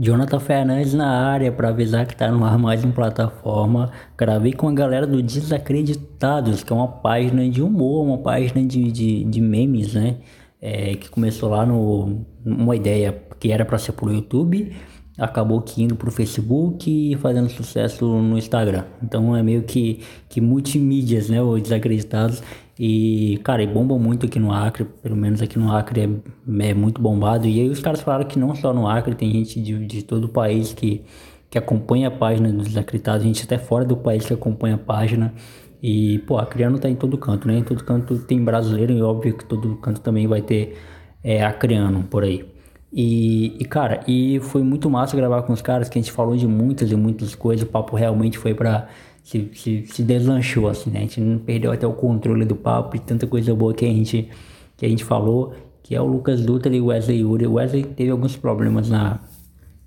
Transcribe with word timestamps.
Jonathan 0.00 0.38
Fernandes 0.38 0.94
na 0.94 1.08
área 1.08 1.50
para 1.50 1.70
avisar 1.70 2.06
que 2.06 2.14
tá 2.14 2.30
no 2.30 2.44
ar 2.44 2.56
mais 2.56 2.84
uma 2.84 2.92
plataforma. 2.92 3.90
Gravei 4.16 4.52
com 4.52 4.68
a 4.68 4.72
galera 4.72 5.04
do 5.04 5.20
Desacreditados, 5.20 6.62
que 6.62 6.72
é 6.72 6.76
uma 6.76 6.86
página 6.86 7.48
de 7.48 7.60
humor, 7.60 8.06
uma 8.06 8.18
página 8.18 8.64
de, 8.64 8.92
de, 8.92 9.24
de 9.24 9.40
memes, 9.40 9.94
né? 9.94 10.18
É, 10.62 10.94
que 10.94 11.08
começou 11.08 11.48
lá 11.48 11.66
no 11.66 12.24
uma 12.46 12.76
ideia 12.76 13.12
que 13.40 13.50
era 13.50 13.64
para 13.64 13.76
ser 13.76 13.90
pro 13.92 14.12
YouTube, 14.12 14.72
acabou 15.18 15.60
que 15.62 15.82
indo 15.82 15.96
pro 15.96 16.12
Facebook 16.12 16.88
e 16.88 17.16
fazendo 17.16 17.48
sucesso 17.48 18.06
no 18.06 18.38
Instagram. 18.38 18.84
Então 19.02 19.34
é 19.34 19.42
meio 19.42 19.64
que, 19.64 20.00
que 20.28 20.40
multimídias, 20.40 21.28
né? 21.28 21.42
O 21.42 21.58
Desacreditados. 21.58 22.40
E, 22.78 23.40
cara, 23.42 23.62
e 23.62 23.66
bomba 23.66 23.98
muito 23.98 24.26
aqui 24.26 24.38
no 24.38 24.52
Acre, 24.52 24.84
pelo 24.84 25.16
menos 25.16 25.42
aqui 25.42 25.58
no 25.58 25.72
Acre 25.72 26.00
é, 26.02 26.68
é, 26.68 26.74
muito 26.74 27.02
bombado. 27.02 27.46
E 27.46 27.60
aí 27.60 27.68
os 27.68 27.80
caras 27.80 28.00
falaram 28.00 28.24
que 28.24 28.38
não 28.38 28.54
só 28.54 28.72
no 28.72 28.86
Acre, 28.86 29.14
tem 29.16 29.32
gente 29.32 29.60
de, 29.60 29.84
de 29.84 30.02
todo 30.04 30.24
o 30.24 30.28
país 30.28 30.72
que, 30.72 31.02
que 31.50 31.58
acompanha 31.58 32.06
a 32.06 32.10
página 32.10 32.52
dos 32.52 32.68
desacreditados, 32.68 33.24
gente 33.24 33.42
até 33.42 33.58
fora 33.58 33.84
do 33.84 33.96
país 33.96 34.24
que 34.24 34.32
acompanha 34.32 34.76
a 34.76 34.78
página. 34.78 35.34
E, 35.82 36.18
pô, 36.20 36.38
acreano 36.38 36.78
tá 36.78 36.88
em 36.88 36.94
todo 36.94 37.18
canto, 37.18 37.48
né? 37.48 37.58
Em 37.58 37.64
todo 37.64 37.82
canto 37.82 38.18
tem 38.20 38.42
brasileiro 38.44 38.92
e 38.92 39.02
óbvio 39.02 39.36
que 39.36 39.44
todo 39.44 39.76
canto 39.76 40.00
também 40.00 40.26
vai 40.28 40.42
ter 40.42 40.76
é, 41.22 41.44
acreano 41.44 42.04
por 42.04 42.22
aí. 42.22 42.44
E, 42.92 43.56
e, 43.60 43.64
cara, 43.64 44.02
e 44.06 44.40
foi 44.40 44.62
muito 44.62 44.88
massa 44.88 45.16
gravar 45.16 45.42
com 45.42 45.52
os 45.52 45.60
caras, 45.60 45.88
que 45.88 45.98
a 45.98 46.02
gente 46.02 46.12
falou 46.12 46.36
de 46.36 46.46
muitas 46.46 46.90
e 46.90 46.96
muitas 46.96 47.34
coisas, 47.34 47.66
o 47.66 47.70
papo 47.70 47.96
realmente 47.96 48.38
foi 48.38 48.54
pra 48.54 48.88
se, 49.28 49.50
se, 49.52 49.84
se 49.86 50.02
deslanchou, 50.02 50.68
assim, 50.68 50.88
né? 50.88 51.00
A 51.00 51.02
gente 51.02 51.20
não 51.20 51.38
perdeu 51.38 51.70
até 51.70 51.86
o 51.86 51.92
controle 51.92 52.46
do 52.46 52.56
papo 52.56 52.96
e 52.96 52.98
tanta 52.98 53.26
coisa 53.26 53.54
boa 53.54 53.74
que 53.74 53.84
a 53.84 53.88
gente, 53.88 54.26
que 54.74 54.86
a 54.86 54.88
gente 54.88 55.04
falou, 55.04 55.52
que 55.82 55.94
é 55.94 56.00
o 56.00 56.06
Lucas 56.06 56.40
Dutra 56.40 56.74
e 56.74 56.80
o 56.80 56.86
Wesley 56.86 57.20
Yuri. 57.20 57.46
O 57.46 57.52
Wesley 57.54 57.84
teve 57.84 58.10
alguns 58.10 58.38
problemas 58.38 58.88
na, 58.88 59.20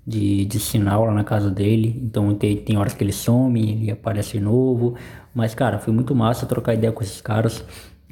de, 0.06 0.44
de 0.44 0.60
sinal 0.60 1.06
lá 1.06 1.12
na 1.12 1.24
casa 1.24 1.50
dele, 1.50 2.00
então 2.04 2.32
tem, 2.36 2.56
tem 2.56 2.76
horas 2.76 2.94
que 2.94 3.02
ele 3.02 3.12
some, 3.12 3.60
ele 3.60 3.90
aparece 3.90 4.38
novo, 4.38 4.94
mas 5.34 5.56
cara, 5.56 5.80
foi 5.80 5.92
muito 5.92 6.14
massa 6.14 6.46
trocar 6.46 6.74
ideia 6.74 6.92
com 6.92 7.02
esses 7.02 7.20
caras 7.20 7.64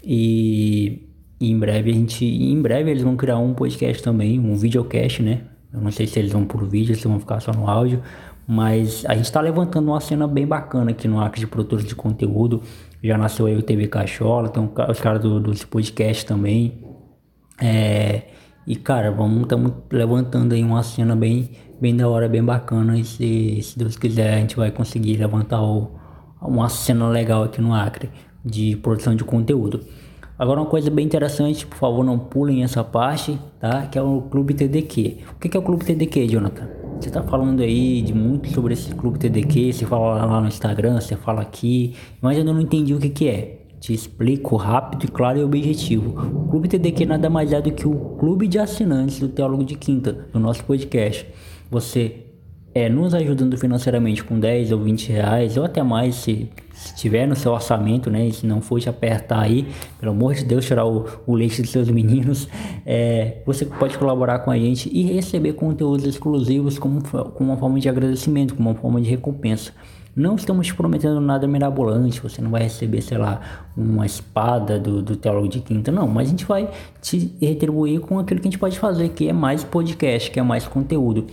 e, 0.03 1.07
e 1.41 1.49
em 1.49 1.57
breve 1.57 1.93
a 1.93 1.95
gente, 1.95 2.25
em 2.25 2.61
breve 2.61 2.91
eles 2.91 3.05
vão 3.05 3.17
criar 3.17 3.39
um 3.39 3.55
podcast 3.55 4.03
também, 4.03 4.41
um 4.41 4.57
videocast, 4.57 5.23
né? 5.23 5.43
Eu 5.73 5.81
não 5.81 5.93
sei 5.93 6.09
se 6.09 6.19
eles 6.19 6.33
vão 6.33 6.45
por 6.45 6.67
vídeo, 6.67 6.97
se 6.97 7.07
vão 7.07 7.21
ficar 7.21 7.39
só 7.39 7.53
no 7.53 7.71
áudio, 7.71 8.03
mas 8.53 9.05
a 9.07 9.15
gente 9.15 9.27
está 9.27 9.41
levantando 9.41 9.93
uma 9.93 10.01
cena 10.01 10.27
bem 10.27 10.45
bacana 10.45 10.91
aqui 10.91 11.07
no 11.07 11.21
Acre 11.21 11.39
de 11.39 11.47
produtores 11.47 11.85
de 11.85 11.95
conteúdo. 11.95 12.61
Já 13.01 13.17
nasceu 13.17 13.47
aí 13.47 13.57
o 13.57 13.63
TV 13.63 13.87
Cachola, 13.87 14.49
então 14.49 14.73
os 14.89 15.01
caras 15.01 15.23
do, 15.23 15.39
do 15.39 15.67
podcast 15.69 16.27
também. 16.27 16.85
É, 17.63 18.23
e 18.67 18.75
cara, 18.75 19.13
vamos 19.13 19.43
estamos 19.43 19.73
levantando 19.93 20.53
aí 20.53 20.65
uma 20.65 20.83
cena 20.83 21.15
bem, 21.15 21.53
bem 21.81 21.97
da 21.97 22.09
hora, 22.09 22.29
bem 22.29 22.43
bacana. 22.43 22.99
E 22.99 23.05
se, 23.05 23.63
se 23.63 23.79
Deus 23.79 23.97
quiser, 23.97 24.35
a 24.35 24.39
gente 24.39 24.57
vai 24.57 24.73
conseguir 24.73 25.17
levantar 25.17 25.63
o, 25.63 25.93
uma 26.43 26.69
cena 26.69 27.09
legal 27.09 27.45
aqui 27.45 27.61
no 27.61 27.73
Acre 27.73 28.11
de 28.45 28.75
produção 28.79 29.15
de 29.15 29.23
conteúdo. 29.23 29.85
Agora 30.37 30.61
uma 30.61 30.69
coisa 30.69 30.91
bem 30.91 31.07
interessante, 31.07 31.65
por 31.65 31.79
favor 31.79 32.05
não 32.05 32.19
pulem 32.19 32.65
essa 32.65 32.83
parte, 32.83 33.39
tá? 33.61 33.87
Que 33.87 33.97
é 33.97 34.03
o 34.03 34.23
Clube 34.23 34.55
TDQ. 34.55 35.19
O 35.37 35.39
que 35.39 35.57
é 35.57 35.61
o 35.61 35.63
Clube 35.63 35.85
TDQ, 35.85 36.27
Jonathan? 36.27 36.80
Você 37.01 37.09
tá 37.09 37.23
falando 37.23 37.63
aí 37.63 38.03
de 38.03 38.13
muito 38.13 38.51
sobre 38.51 38.75
esse 38.75 38.95
clube 38.95 39.19
TDQ, 39.19 39.73
você 39.73 39.87
fala 39.87 40.23
lá 40.27 40.39
no 40.39 40.49
Instagram, 40.49 41.01
você 41.01 41.17
fala 41.17 41.41
aqui, 41.41 41.95
mas 42.21 42.37
eu 42.37 42.45
não 42.45 42.61
entendi 42.61 42.93
o 42.93 42.99
que 42.99 43.09
que 43.09 43.27
é. 43.27 43.61
Te 43.81 43.95
explico 43.95 44.57
rápido, 44.57 45.11
claro 45.11 45.39
e 45.39 45.43
objetivo. 45.43 46.11
O 46.11 46.51
Clube 46.51 46.69
TDQ 46.69 47.07
nada 47.07 47.31
mais 47.31 47.55
é 47.55 47.63
do 47.63 47.73
que 47.73 47.89
o 47.89 47.95
clube 48.19 48.47
de 48.47 48.59
assinantes 48.59 49.19
do 49.19 49.29
Teólogo 49.31 49.65
de 49.65 49.77
Quinta, 49.77 50.29
do 50.31 50.39
nosso 50.39 50.63
podcast. 50.65 51.27
Você 51.71 52.27
é, 52.75 52.89
nos 52.89 53.15
ajudando 53.15 53.57
financeiramente 53.57 54.23
com 54.23 54.39
10 54.39 54.73
ou 54.73 54.81
20 54.81 55.11
reais, 55.11 55.57
ou 55.57 55.65
até 55.65 55.83
mais 55.83 56.15
se, 56.15 56.49
se 56.73 56.95
tiver 56.95 57.27
no 57.27 57.35
seu 57.35 57.53
orçamento, 57.53 58.11
né? 58.11 58.27
E 58.27 58.33
se 58.33 58.47
não 58.47 58.61
for 58.61 58.81
te 58.81 58.89
apertar 58.89 59.41
aí, 59.41 59.67
pelo 59.99 60.13
amor 60.13 60.35
de 60.35 60.45
Deus, 60.45 60.65
tirar 60.65 60.87
o, 60.87 61.07
o 61.27 61.35
leite 61.35 61.61
dos 61.63 61.71
seus 61.71 61.89
meninos, 61.89 62.49
é, 62.87 63.39
você 63.45 63.65
pode 63.65 63.99
colaborar 63.99 64.41
com 64.41 64.51
a 64.51 64.57
gente 64.57 64.89
e 64.93 65.03
receber 65.03 65.55
conteúdos 65.55 66.07
exclusivos 66.07 66.79
como, 66.79 67.03
como 67.03 67.51
uma 67.51 67.57
forma 67.57 67.81
de 67.81 67.89
agradecimento, 67.89 68.55
como 68.55 68.71
uma 68.71 68.77
forma 68.77 69.01
de 69.01 69.11
recompensa. 69.11 69.73
Não 70.15 70.35
estamos 70.35 70.67
te 70.67 70.75
prometendo 70.75 71.21
nada 71.21 71.47
mirabolante, 71.47 72.21
você 72.21 72.43
não 72.43 72.51
vai 72.51 72.65
receber, 72.65 73.01
sei 73.01 73.17
lá, 73.17 73.41
uma 73.77 74.05
espada 74.05 74.79
do, 74.79 75.01
do 75.01 75.15
Teólogo 75.15 75.49
de 75.49 75.61
Quinta, 75.61 75.93
não, 75.93 76.09
mas 76.09 76.27
a 76.27 76.31
gente 76.33 76.45
vai 76.45 76.69
te 77.01 77.33
retribuir 77.41 78.01
com 78.01 78.19
aquilo 78.19 78.41
que 78.41 78.49
a 78.49 78.51
gente 78.51 78.59
pode 78.59 78.77
fazer, 78.77 79.11
que 79.11 79.29
é 79.29 79.33
mais 79.33 79.63
podcast, 79.63 80.31
que 80.31 80.41
é 80.41 80.43
mais 80.43 80.67
conteúdo. 80.67 81.27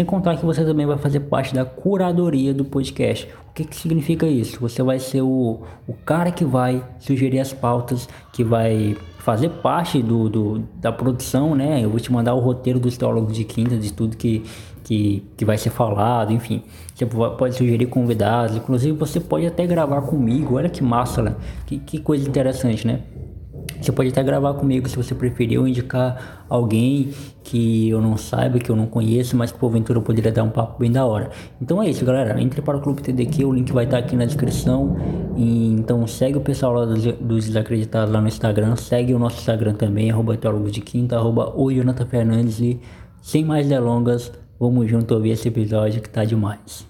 Sem 0.00 0.06
contar 0.06 0.38
que 0.38 0.46
você 0.46 0.64
também 0.64 0.86
vai 0.86 0.96
fazer 0.96 1.20
parte 1.20 1.54
da 1.54 1.62
curadoria 1.62 2.54
do 2.54 2.64
podcast. 2.64 3.28
O 3.50 3.52
que, 3.52 3.64
que 3.64 3.76
significa 3.76 4.26
isso? 4.26 4.58
Você 4.58 4.82
vai 4.82 4.98
ser 4.98 5.20
o, 5.20 5.60
o 5.86 5.92
cara 5.92 6.32
que 6.32 6.42
vai 6.42 6.82
sugerir 6.98 7.38
as 7.38 7.52
pautas, 7.52 8.08
que 8.32 8.42
vai 8.42 8.96
fazer 9.18 9.50
parte 9.50 10.02
do, 10.02 10.30
do, 10.30 10.58
da 10.76 10.90
produção, 10.90 11.54
né? 11.54 11.84
Eu 11.84 11.90
vou 11.90 12.00
te 12.00 12.10
mandar 12.10 12.32
o 12.32 12.40
roteiro 12.40 12.80
dos 12.80 12.96
teólogos 12.96 13.34
de 13.34 13.44
quinta, 13.44 13.76
de 13.76 13.92
tudo 13.92 14.16
que, 14.16 14.42
que, 14.84 15.22
que 15.36 15.44
vai 15.44 15.58
ser 15.58 15.68
falado, 15.68 16.32
enfim. 16.32 16.62
Você 16.94 17.04
pode 17.04 17.54
sugerir 17.54 17.84
convidados, 17.84 18.56
inclusive 18.56 18.96
você 18.96 19.20
pode 19.20 19.44
até 19.44 19.66
gravar 19.66 20.00
comigo. 20.00 20.56
Olha 20.56 20.70
que 20.70 20.82
massa, 20.82 21.20
né? 21.20 21.36
Que, 21.66 21.78
que 21.78 22.00
coisa 22.00 22.26
interessante, 22.26 22.86
né? 22.86 23.00
Você 23.80 23.92
pode 23.92 24.10
até 24.10 24.22
gravar 24.22 24.54
comigo 24.54 24.88
se 24.88 24.96
você 24.96 25.14
preferir 25.14 25.58
ou 25.58 25.66
indicar 25.66 26.44
alguém 26.48 27.12
que 27.42 27.88
eu 27.88 28.00
não 28.00 28.16
saiba, 28.16 28.58
que 28.58 28.70
eu 28.70 28.76
não 28.76 28.86
conheço, 28.86 29.36
mas 29.36 29.52
que 29.52 29.58
porventura 29.58 29.98
eu 29.98 30.02
poderia 30.02 30.32
dar 30.32 30.42
um 30.42 30.50
papo 30.50 30.78
bem 30.78 30.90
da 30.90 31.04
hora. 31.04 31.30
Então 31.60 31.82
é 31.82 31.88
isso, 31.88 32.04
galera. 32.04 32.40
Entre 32.40 32.62
para 32.62 32.76
o 32.76 32.80
Clube 32.80 33.02
TDQ, 33.02 33.44
o 33.44 33.52
link 33.52 33.72
vai 33.72 33.84
estar 33.84 33.98
aqui 33.98 34.16
na 34.16 34.24
descrição. 34.24 34.96
E, 35.36 35.74
então 35.74 36.06
segue 36.06 36.38
o 36.38 36.40
pessoal 36.40 36.72
lá 36.72 36.84
dos, 36.84 37.04
dos 37.04 37.46
desacreditados 37.46 38.12
lá 38.12 38.20
no 38.20 38.28
Instagram. 38.28 38.76
Segue 38.76 39.14
o 39.14 39.18
nosso 39.18 39.38
Instagram 39.38 39.74
também, 39.74 40.10
arroba 40.10 40.36
de 40.70 40.80
quinta, 40.80 41.16
arroba 41.16 41.52
o 41.56 41.70
Jonathan 41.72 42.06
Fernandes. 42.06 42.60
E 42.60 42.80
sem 43.22 43.44
mais 43.44 43.68
delongas, 43.68 44.32
vamos 44.58 44.88
junto 44.90 45.14
ouvir 45.14 45.30
esse 45.30 45.48
episódio 45.48 46.00
que 46.00 46.08
tá 46.08 46.24
demais. 46.24 46.88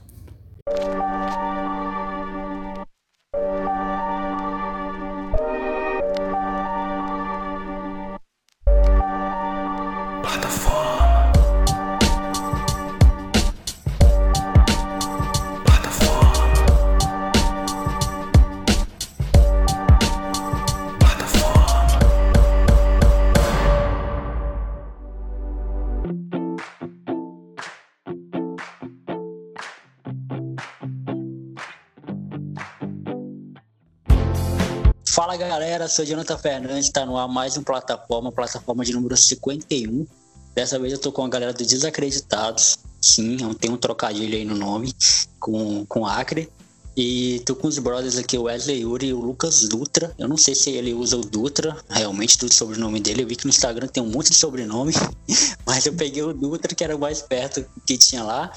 Galera, 35.51 35.89
sou 35.89 36.05
Jonathan 36.05 36.39
Fernandes, 36.39 36.87
está 36.87 37.05
no 37.05 37.19
ar 37.19 37.27
mais 37.27 37.57
um 37.57 37.65
plataforma, 37.65 38.31
plataforma 38.31 38.85
de 38.85 38.93
número 38.93 39.17
51. 39.17 40.07
Dessa 40.55 40.79
vez 40.79 40.93
eu 40.93 40.99
tô 41.01 41.11
com 41.11 41.25
a 41.25 41.29
galera 41.29 41.53
dos 41.53 41.67
Desacreditados, 41.67 42.79
sim, 43.03 43.37
tem 43.55 43.69
um 43.69 43.77
trocadilho 43.77 44.37
aí 44.37 44.45
no 44.45 44.55
nome, 44.55 44.95
com, 45.41 45.85
com 45.87 46.07
Acre. 46.07 46.49
E 46.97 47.41
tô 47.47 47.55
com 47.55 47.69
os 47.69 47.79
brothers 47.79 48.19
aqui, 48.19 48.37
o 48.37 48.43
Wesley 48.43 48.81
Yuri 48.81 49.09
e 49.09 49.13
o 49.13 49.21
Lucas 49.21 49.69
Dutra. 49.69 50.13
Eu 50.19 50.29
não 50.29 50.37
sei 50.37 50.55
se 50.55 50.71
ele 50.71 50.93
usa 50.93 51.17
o 51.17 51.21
Dutra, 51.21 51.77
realmente, 51.89 52.37
tudo 52.37 52.53
sobrenome 52.53 53.01
dele. 53.01 53.23
Eu 53.23 53.27
vi 53.27 53.37
que 53.37 53.45
no 53.45 53.51
Instagram 53.51 53.87
tem 53.87 54.03
um 54.03 54.11
monte 54.11 54.31
de 54.31 54.37
sobrenome, 54.37 54.93
mas 55.65 55.87
eu 55.87 55.95
peguei 55.95 56.23
o 56.23 56.33
Dutra, 56.33 56.75
que 56.75 56.83
era 56.83 56.97
o 56.97 56.99
mais 56.99 57.23
perto 57.23 57.65
que 57.87 57.97
tinha 57.97 58.23
lá. 58.23 58.53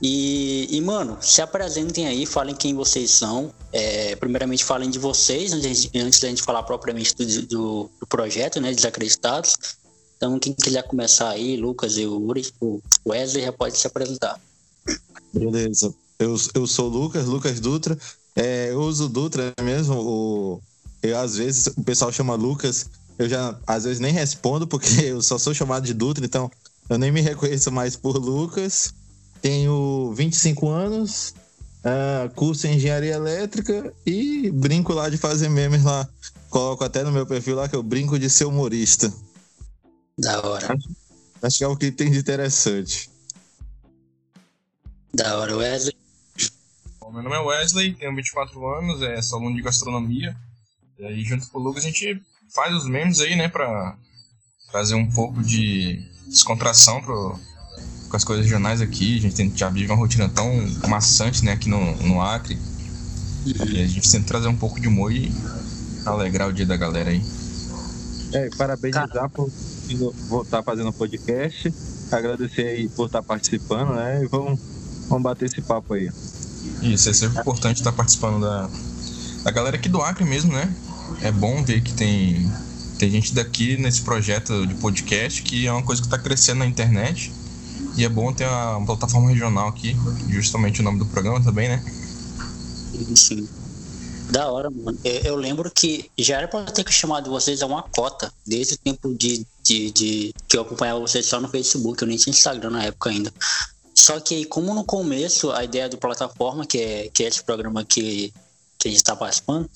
E, 0.00 0.68
e, 0.70 0.80
mano, 0.80 1.18
se 1.20 1.42
apresentem 1.42 2.06
aí, 2.06 2.24
falem 2.24 2.54
quem 2.54 2.74
vocês 2.74 3.10
são. 3.10 3.52
É, 3.72 4.14
primeiramente, 4.16 4.64
falem 4.64 4.90
de 4.90 4.98
vocês, 4.98 5.52
antes, 5.52 5.90
antes 5.94 6.20
da 6.20 6.28
gente 6.28 6.42
falar 6.42 6.62
propriamente 6.62 7.14
do, 7.14 7.24
do, 7.42 7.90
do, 8.00 8.06
projeto, 8.06 8.60
né? 8.60 8.72
Desacreditados. 8.72 9.56
Então, 10.16 10.38
quem 10.38 10.52
quiser 10.52 10.82
começar 10.84 11.30
aí, 11.30 11.56
Lucas 11.56 11.98
e 11.98 12.06
o 12.06 12.16
Uri, 12.18 12.46
o 12.60 12.80
Wesley 13.06 13.44
já 13.44 13.52
pode 13.52 13.76
se 13.76 13.86
apresentar. 13.86 14.40
Beleza. 15.32 15.94
Eu, 16.18 16.36
eu 16.54 16.66
sou 16.66 16.90
o 16.90 16.92
Lucas, 16.92 17.26
Lucas 17.26 17.60
Dutra. 17.60 17.96
É, 18.34 18.70
eu 18.70 18.80
uso 18.80 19.08
Dutra 19.08 19.52
mesmo. 19.62 19.94
O, 19.94 20.62
eu, 21.02 21.18
às 21.18 21.36
vezes 21.36 21.66
o 21.68 21.82
pessoal 21.82 22.12
chama 22.12 22.34
Lucas. 22.34 22.86
Eu 23.18 23.28
já, 23.28 23.58
às 23.66 23.84
vezes, 23.84 24.00
nem 24.00 24.12
respondo, 24.12 24.66
porque 24.66 24.88
eu 25.04 25.22
só 25.22 25.38
sou 25.38 25.54
chamado 25.54 25.84
de 25.84 25.94
Dutra, 25.94 26.24
então 26.24 26.50
eu 26.88 26.98
nem 26.98 27.10
me 27.10 27.20
reconheço 27.20 27.70
mais 27.70 27.96
por 27.96 28.16
Lucas. 28.16 28.94
Tenho 29.40 30.12
25 30.14 30.68
anos, 30.68 31.34
uh, 31.84 32.32
curso 32.34 32.66
em 32.66 32.76
engenharia 32.76 33.14
elétrica 33.14 33.92
e 34.04 34.50
brinco 34.50 34.92
lá 34.92 35.08
de 35.08 35.16
fazer 35.16 35.48
memes 35.48 35.84
lá. 35.84 36.08
Coloco 36.48 36.84
até 36.84 37.02
no 37.02 37.12
meu 37.12 37.26
perfil 37.26 37.56
lá 37.56 37.68
que 37.68 37.76
eu 37.76 37.82
brinco 37.82 38.18
de 38.18 38.30
ser 38.30 38.44
humorista. 38.44 39.12
Da 40.18 40.46
hora. 40.46 40.72
Acho, 40.72 40.88
acho 41.42 41.58
que 41.58 41.64
é 41.64 41.68
o 41.68 41.76
que 41.76 41.92
tem 41.92 42.10
de 42.10 42.18
interessante. 42.18 43.10
Da 45.14 45.38
hora, 45.38 45.56
Wesley. 45.56 46.05
Bom, 47.06 47.12
meu 47.12 47.22
nome 47.22 47.36
é 47.36 47.38
Wesley, 47.38 47.94
tenho 47.94 48.16
24 48.16 48.66
anos, 48.78 49.00
é, 49.00 49.22
sou 49.22 49.38
aluno 49.38 49.54
de 49.54 49.62
gastronomia. 49.62 50.36
E 50.98 51.04
aí, 51.04 51.22
junto 51.22 51.48
com 51.48 51.60
o 51.60 51.62
Lucas, 51.62 51.84
a 51.84 51.86
gente 51.86 52.20
faz 52.52 52.74
os 52.74 52.88
memes 52.88 53.20
aí, 53.20 53.36
né, 53.36 53.48
pra 53.48 53.96
trazer 54.72 54.96
um 54.96 55.08
pouco 55.08 55.40
de 55.40 56.02
descontração 56.26 57.00
pro, 57.00 57.38
com 58.10 58.16
as 58.16 58.24
coisas 58.24 58.44
regionais 58.44 58.80
aqui. 58.80 59.18
A 59.18 59.20
gente 59.20 59.36
tem, 59.36 59.56
já 59.56 59.70
vive 59.70 59.86
uma 59.86 59.96
rotina 59.96 60.28
tão 60.28 60.50
maçante, 60.88 61.44
né, 61.44 61.52
aqui 61.52 61.68
no, 61.68 61.94
no 61.98 62.20
Acre. 62.20 62.58
E 63.44 63.80
a 63.80 63.86
gente 63.86 64.10
tenta 64.10 64.26
trazer 64.26 64.48
um 64.48 64.56
pouco 64.56 64.80
de 64.80 64.88
humor 64.88 65.12
e 65.12 65.30
alegrar 66.04 66.48
o 66.48 66.52
dia 66.52 66.66
da 66.66 66.76
galera 66.76 67.10
aí. 67.10 67.22
É, 68.32 68.50
parabenizar 68.56 69.30
por 69.30 69.48
voltar 70.28 70.60
fazendo 70.64 70.92
podcast. 70.92 71.72
Agradecer 72.10 72.66
aí 72.66 72.88
por 72.88 73.06
estar 73.06 73.22
participando, 73.22 73.94
né? 73.94 74.24
E 74.24 74.26
vamos, 74.26 74.58
vamos 75.08 75.22
bater 75.22 75.44
esse 75.44 75.62
papo 75.62 75.94
aí. 75.94 76.10
Isso, 76.82 77.08
é 77.08 77.12
sempre 77.12 77.40
importante 77.40 77.78
estar 77.78 77.92
participando 77.92 78.40
da, 78.40 78.68
da 79.42 79.50
galera 79.50 79.76
aqui 79.76 79.88
do 79.88 80.00
Acre 80.02 80.24
mesmo, 80.24 80.52
né? 80.52 80.72
É 81.22 81.30
bom 81.30 81.62
ver 81.62 81.80
que 81.82 81.92
tem, 81.92 82.50
tem 82.98 83.10
gente 83.10 83.34
daqui 83.34 83.76
nesse 83.76 84.02
projeto 84.02 84.66
de 84.66 84.74
podcast 84.74 85.42
que 85.42 85.66
é 85.66 85.72
uma 85.72 85.82
coisa 85.82 86.02
que 86.02 86.06
está 86.06 86.18
crescendo 86.18 86.58
na 86.58 86.66
internet. 86.66 87.32
E 87.96 88.04
é 88.04 88.08
bom 88.08 88.30
ter 88.32 88.46
uma 88.46 88.84
plataforma 88.84 89.30
regional 89.30 89.68
aqui, 89.68 89.96
justamente 90.28 90.80
o 90.80 90.84
nome 90.84 90.98
do 90.98 91.06
programa 91.06 91.42
também, 91.42 91.68
né? 91.68 91.82
Sim. 93.14 93.48
Da 94.30 94.50
hora, 94.50 94.70
mano. 94.70 94.98
Eu, 95.04 95.20
eu, 95.22 95.36
lembro 95.36 95.70
que 95.70 96.10
já 96.18 96.38
era 96.38 96.48
pra 96.48 96.64
ter 96.64 96.84
chamado 96.90 97.30
vocês 97.30 97.62
a 97.62 97.66
uma 97.66 97.82
cota, 97.82 98.32
desde 98.46 98.74
o 98.74 98.78
tempo 98.78 99.14
de, 99.14 99.46
de, 99.62 99.90
de, 99.92 100.34
que 100.48 100.56
eu 100.56 100.62
acompanhava 100.62 101.00
vocês 101.00 101.26
só 101.26 101.40
no 101.40 101.48
Facebook, 101.48 102.02
eu 102.02 102.08
nem 102.08 102.16
tinha 102.16 102.32
Instagram 102.32 102.70
na 102.70 102.82
época 102.82 103.10
ainda. 103.10 103.32
Só 103.96 104.20
que 104.20 104.44
como 104.44 104.74
no 104.74 104.84
começo 104.84 105.50
a 105.50 105.64
ideia 105.64 105.88
do 105.88 105.96
plataforma, 105.96 106.66
que 106.66 106.78
é, 106.78 107.08
que 107.08 107.24
é 107.24 107.28
esse 107.28 107.42
programa 107.42 107.84
que, 107.84 108.32
que 108.78 108.88
a 108.88 108.90
gente 108.90 108.98
está 108.98 109.16
participando, 109.16 109.68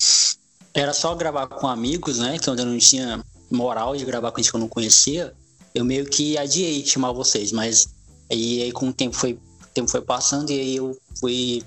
era 0.73 0.93
só 0.93 1.15
gravar 1.15 1.47
com 1.47 1.67
amigos, 1.67 2.19
né? 2.19 2.37
Que 2.37 2.49
eu 2.49 2.55
não 2.55 2.77
tinha 2.77 3.23
moral 3.49 3.95
de 3.95 4.05
gravar 4.05 4.31
com 4.31 4.37
gente 4.37 4.51
que 4.51 4.55
eu 4.55 4.61
não 4.61 4.69
conhecia, 4.69 5.33
eu 5.73 5.83
meio 5.83 6.05
que 6.05 6.37
adiei 6.37 6.85
chamar 6.85 7.11
vocês, 7.11 7.51
mas 7.51 7.89
aí, 8.31 8.63
aí 8.63 8.71
com 8.71 8.89
o 8.89 8.93
tempo 8.93 9.15
foi, 9.15 9.33
o 9.33 9.67
tempo 9.73 9.89
foi 9.89 10.01
passando 10.01 10.51
e 10.51 10.59
aí 10.59 10.75
eu 10.77 10.97
fui 11.19 11.63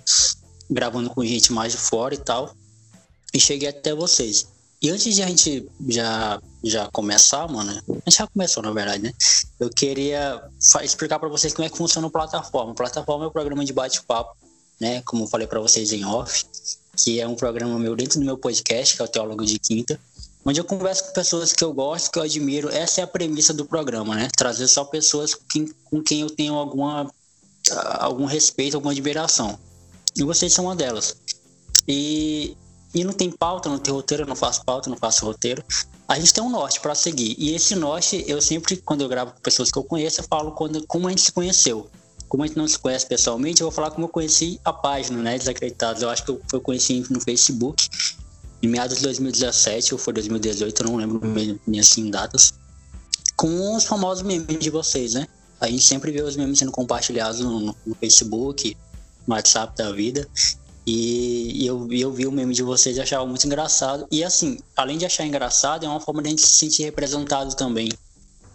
gravando 0.71 1.11
com 1.11 1.25
gente 1.25 1.53
mais 1.53 1.73
de 1.73 1.79
fora 1.79 2.15
e 2.15 2.19
tal 2.19 2.55
e 3.35 3.41
cheguei 3.41 3.69
até 3.69 3.93
vocês. 3.93 4.47
E 4.85 4.91
antes 4.91 5.15
de 5.15 5.23
a 5.23 5.27
gente 5.27 5.67
já, 5.89 6.43
já 6.63 6.91
começar, 6.91 7.51
mano, 7.51 7.71
a 7.71 8.11
gente 8.11 8.19
já 8.19 8.27
começou 8.27 8.63
na 8.63 8.71
verdade, 8.71 9.03
né? 9.03 9.15
Eu 9.59 9.71
queria 9.71 10.43
explicar 10.83 11.19
para 11.19 11.27
vocês 11.31 11.55
como 11.55 11.67
é 11.67 11.71
que 11.71 11.79
funciona 11.79 12.07
a 12.07 12.11
plataforma. 12.11 12.73
A 12.73 12.75
plataforma 12.75 13.25
é 13.25 13.29
um 13.29 13.31
programa 13.31 13.65
de 13.65 13.73
bate-papo, 13.73 14.37
né? 14.79 15.01
Como 15.07 15.25
eu 15.25 15.27
falei 15.27 15.47
para 15.47 15.59
vocês 15.59 15.91
em 15.91 16.05
off, 16.05 16.45
que 16.99 17.19
é 17.19 17.27
um 17.27 17.35
programa 17.35 17.79
meu 17.79 17.97
dentro 17.97 18.21
do 18.21 18.27
meu 18.27 18.37
podcast, 18.37 18.95
que 18.95 19.01
é 19.01 19.05
o 19.07 19.09
Teólogo 19.09 19.43
de 19.47 19.59
Quinta, 19.59 19.99
onde 20.45 20.61
eu 20.61 20.67
converso 20.67 21.07
com 21.07 21.13
pessoas 21.15 21.55
que 21.55 21.65
eu 21.65 21.73
gosto, 21.73 22.11
que 22.11 22.19
eu 22.19 22.23
admiro. 22.23 22.69
Essa 22.69 23.01
é 23.01 23.05
a 23.05 23.07
premissa 23.07 23.55
do 23.55 23.65
programa, 23.65 24.15
né? 24.15 24.29
Trazer 24.37 24.69
só 24.69 24.85
pessoas 24.85 25.35
com 25.35 26.03
quem 26.03 26.21
eu 26.21 26.29
tenho 26.29 26.57
alguma, 26.57 27.11
algum 28.01 28.27
respeito, 28.27 28.75
alguma 28.75 28.93
admiração. 28.93 29.59
E 30.15 30.23
vocês 30.23 30.53
são 30.53 30.67
uma 30.67 30.77
delas. 30.77 31.17
E 31.89 32.55
e 32.95 33.03
não 33.03 33.13
tem 33.13 33.31
pauta, 33.31 33.69
não 33.69 33.79
tem 33.79 33.93
roteiro, 33.93 34.23
eu 34.23 34.27
não 34.27 34.37
faço 34.37 34.65
pauta, 34.65 34.89
não 34.89 34.97
faço 34.97 35.27
roteiro. 35.27 35.65
A 36.07 36.19
gente 36.19 36.33
tem 36.33 36.45
um 36.45 36.51
norte 36.51 36.81
para 36.81 36.95
seguir. 36.95 37.35
E 37.39 37.53
esse 37.55 37.75
norte, 37.75 38.25
eu 38.29 38.41
sempre, 38.41 38.77
quando 38.77 39.01
eu 39.01 39.09
gravo 39.09 39.33
com 39.33 39.41
pessoas 39.41 39.71
que 39.71 39.79
eu 39.79 39.83
conheço, 39.83 40.21
eu 40.21 40.25
falo 40.25 40.53
quando, 40.53 40.87
como 40.87 41.09
a 41.09 41.11
gente 41.11 41.23
se 41.23 41.33
conheceu. 41.33 41.91
Como 42.29 42.43
a 42.43 42.47
gente 42.47 42.57
não 42.57 42.69
se 42.69 42.79
conhece 42.79 43.07
pessoalmente, 43.07 43.61
eu 43.61 43.67
vou 43.67 43.73
falar 43.73 43.91
como 43.91 44.05
eu 44.05 44.09
conheci 44.09 44.61
a 44.65 44.73
página, 44.73 45.21
né? 45.21 45.37
Desacreditados. 45.37 46.03
Eu 46.03 46.11
acho 46.11 46.25
que 46.25 46.31
eu, 46.31 46.41
eu 46.53 46.61
conheci 46.61 47.05
no 47.11 47.21
Facebook, 47.21 47.89
em 48.63 48.69
meados 48.69 48.97
de 48.97 49.03
2017 49.03 49.95
ou 49.95 49.99
foi 49.99 50.13
2018, 50.15 50.83
eu 50.83 50.89
não 50.89 50.97
lembro 50.97 51.21
nem 51.67 51.81
assim 51.81 52.11
datas. 52.11 52.55
Com 53.37 53.77
os 53.77 53.85
famosos 53.85 54.23
memes 54.23 54.59
de 54.59 54.71
vocês, 54.71 55.15
né? 55.15 55.27
A 55.61 55.69
gente 55.69 55.85
sempre 55.85 56.13
vê 56.13 56.23
os 56.23 56.37
memes 56.37 56.59
sendo 56.59 56.73
compartilhados 56.73 57.41
no, 57.41 57.75
no 57.87 57.95
Facebook, 57.99 58.77
no 59.27 59.35
WhatsApp 59.35 59.77
da 59.77 59.91
vida. 59.93 60.29
E, 60.87 61.65
eu, 61.67 61.89
eu 61.91 62.13
vi 62.13 62.27
o 62.27 62.33
meme 62.33 62.55
de 62.55 62.63
vocês 62.63 62.97
e 62.97 63.01
achava 63.01 63.27
muito 63.27 63.47
engraçado. 63.47 64.07
E 64.11 64.23
assim, 64.23 64.59
além 64.77 64.99
de 64.99 65.07
achar 65.07 65.25
engraçado, 65.25 65.87
é 65.87 65.89
uma 65.89 66.01
forma 66.01 66.23
de 66.23 66.29
a 66.29 66.31
gente 66.31 66.43
se 66.43 66.55
sentir 66.55 66.83
representado 66.85 67.55
também 67.57 67.89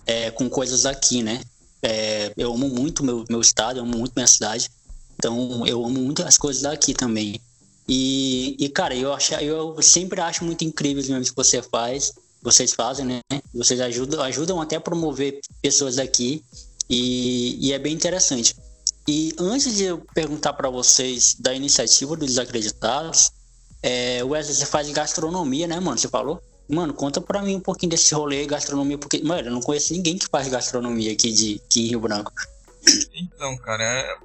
é, 0.05 0.29
com 0.31 0.49
coisas 0.49 0.85
aqui, 0.85 1.23
né? 1.23 1.41
É, 1.81 2.31
eu 2.37 2.53
amo 2.53 2.67
muito 2.67 3.03
meu, 3.03 3.23
meu 3.29 3.41
estado, 3.41 3.79
eu 3.79 3.83
amo 3.83 3.97
muito 3.97 4.13
minha 4.15 4.27
cidade. 4.27 4.69
Então 5.15 5.65
eu 5.65 5.83
amo 5.83 5.99
muito 5.99 6.23
as 6.23 6.37
coisas 6.37 6.61
daqui 6.61 6.93
também. 6.93 7.39
E, 7.87 8.55
e 8.59 8.69
cara, 8.69 8.95
eu, 8.95 9.11
acho, 9.11 9.33
eu 9.35 9.81
sempre 9.81 10.21
acho 10.21 10.45
muito 10.45 10.63
incrível 10.63 11.01
os 11.01 11.09
memes 11.09 11.31
que 11.31 11.35
você 11.35 11.61
faz, 11.61 12.13
vocês 12.41 12.73
fazem, 12.73 13.05
né? 13.05 13.19
Vocês 13.53 13.81
ajudam, 13.81 14.21
ajudam 14.21 14.61
até 14.61 14.75
a 14.75 14.81
promover 14.81 15.39
pessoas 15.61 15.95
daqui. 15.95 16.43
E, 16.87 17.57
e 17.59 17.73
é 17.73 17.79
bem 17.79 17.93
interessante. 17.93 18.55
E 19.11 19.33
antes 19.39 19.75
de 19.75 19.85
eu 19.85 20.05
perguntar 20.13 20.53
para 20.53 20.69
vocês 20.69 21.33
da 21.33 21.51
iniciativa 21.51 22.15
dos 22.15 22.27
desacreditados, 22.27 23.31
é, 23.81 24.23
Wesley, 24.23 24.55
você 24.55 24.67
faz 24.67 24.87
gastronomia, 24.91 25.65
né, 25.65 25.79
mano? 25.79 25.97
Você 25.97 26.07
falou? 26.07 26.39
Mano, 26.69 26.93
conta 26.93 27.19
pra 27.19 27.41
mim 27.41 27.55
um 27.55 27.59
pouquinho 27.59 27.89
desse 27.89 28.13
rolê 28.13 28.45
gastronomia, 28.45 28.99
porque, 28.99 29.19
mano, 29.23 29.47
eu 29.47 29.51
não 29.51 29.61
conheço 29.61 29.93
ninguém 29.93 30.15
que 30.15 30.27
faz 30.27 30.47
gastronomia 30.47 31.11
aqui, 31.11 31.31
de, 31.31 31.59
aqui 31.65 31.85
em 31.85 31.87
Rio 31.87 32.01
Branco. 32.01 32.31
Então, 33.15 33.57
cara, 33.57 33.83
é 33.83 34.15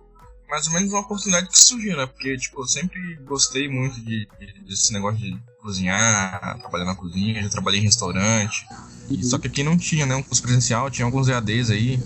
mais 0.51 0.67
ou 0.67 0.75
menos 0.75 0.93
uma 0.93 1.01
oportunidade 1.01 1.49
que 1.49 1.59
surgiu, 1.59 1.97
né? 1.97 2.05
Porque, 2.05 2.37
tipo, 2.37 2.61
eu 2.61 2.69
sempre 2.69 3.17
gostei 3.25 3.67
muito 3.71 3.99
de, 4.03 4.29
de 4.39 4.61
desse 4.69 4.93
negócio 4.93 5.19
de 5.19 5.35
cozinhar, 5.63 6.59
trabalhar 6.59 6.85
na 6.85 6.95
cozinha, 6.95 7.43
já 7.43 7.49
trabalhei 7.49 7.81
em 7.81 7.85
restaurante. 7.85 8.67
Uhum. 9.09 9.23
só 9.23 9.39
que 9.39 9.49
aqui 9.49 9.63
não 9.63 9.79
tinha, 9.79 10.05
né? 10.05 10.15
Um 10.15 10.23
curso 10.23 10.43
presencial, 10.43 10.91
tinha 10.91 11.07
alguns 11.07 11.29
EADs 11.29 11.71
aí. 11.71 11.99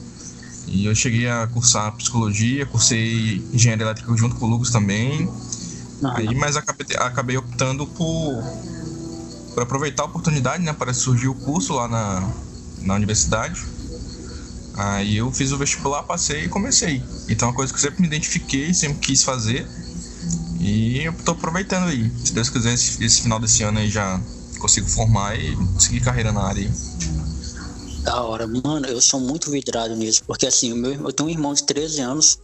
E 0.71 0.87
eu 0.87 0.95
cheguei 0.95 1.29
a 1.29 1.47
cursar 1.47 1.93
psicologia, 1.93 2.67
cursei 2.67 3.43
engenharia 3.53 3.85
elétrica 3.85 4.15
junto 4.17 4.37
com 4.37 4.47
o 4.47 4.49
Lucas 4.49 4.71
também. 4.71 5.29
Ah, 6.03 6.19
aí, 6.19 6.35
mas 6.35 6.57
acabei, 6.57 6.97
acabei 6.97 7.37
optando 7.37 7.87
por, 7.87 8.43
por 9.55 9.63
aproveitar 9.63 10.05
a 10.05 10.07
oportunidade, 10.07 10.63
né? 10.63 10.73
Para 10.73 10.93
surgir 10.93 11.29
o 11.29 11.35
curso 11.35 11.75
lá 11.75 11.89
na, 11.89 12.33
na 12.83 12.95
universidade. 12.95 13.61
Aí 14.75 15.17
eu 15.17 15.33
fiz 15.33 15.51
o 15.51 15.59
vestibular, 15.59 16.05
passei 16.05 16.45
e 16.45 16.49
comecei. 16.49 17.03
Então 17.29 17.49
é 17.49 17.51
uma 17.51 17.57
coisa 17.57 17.73
que 17.73 17.79
eu 17.79 17.83
sempre 17.83 18.01
me 18.01 18.07
identifiquei, 18.07 18.73
sempre 18.73 18.99
quis 18.99 19.25
fazer. 19.25 19.67
E 20.61 21.01
eu 21.03 21.13
tô 21.25 21.33
aproveitando 21.33 21.89
aí. 21.89 22.13
Se 22.25 22.33
Deus 22.33 22.49
quiser, 22.49 22.75
esse, 22.75 23.03
esse 23.03 23.23
final 23.23 23.41
desse 23.41 23.63
ano 23.63 23.79
aí 23.79 23.91
já 23.91 24.21
consigo 24.59 24.89
formar 24.89 25.37
e 25.39 25.57
seguir 25.81 26.01
carreira 26.01 26.31
na 26.31 26.43
área 26.43 26.63
aí. 26.63 26.71
Da 28.03 28.23
hora, 28.23 28.47
mano, 28.47 28.87
eu 28.87 29.01
sou 29.01 29.21
muito 29.21 29.51
vidrado 29.51 29.95
nisso, 29.95 30.23
porque 30.25 30.47
assim, 30.47 30.73
meu, 30.73 30.93
eu 30.93 31.13
tenho 31.13 31.29
um 31.29 31.33
irmão 31.33 31.53
de 31.53 31.65
13 31.65 32.01
anos 32.01 32.39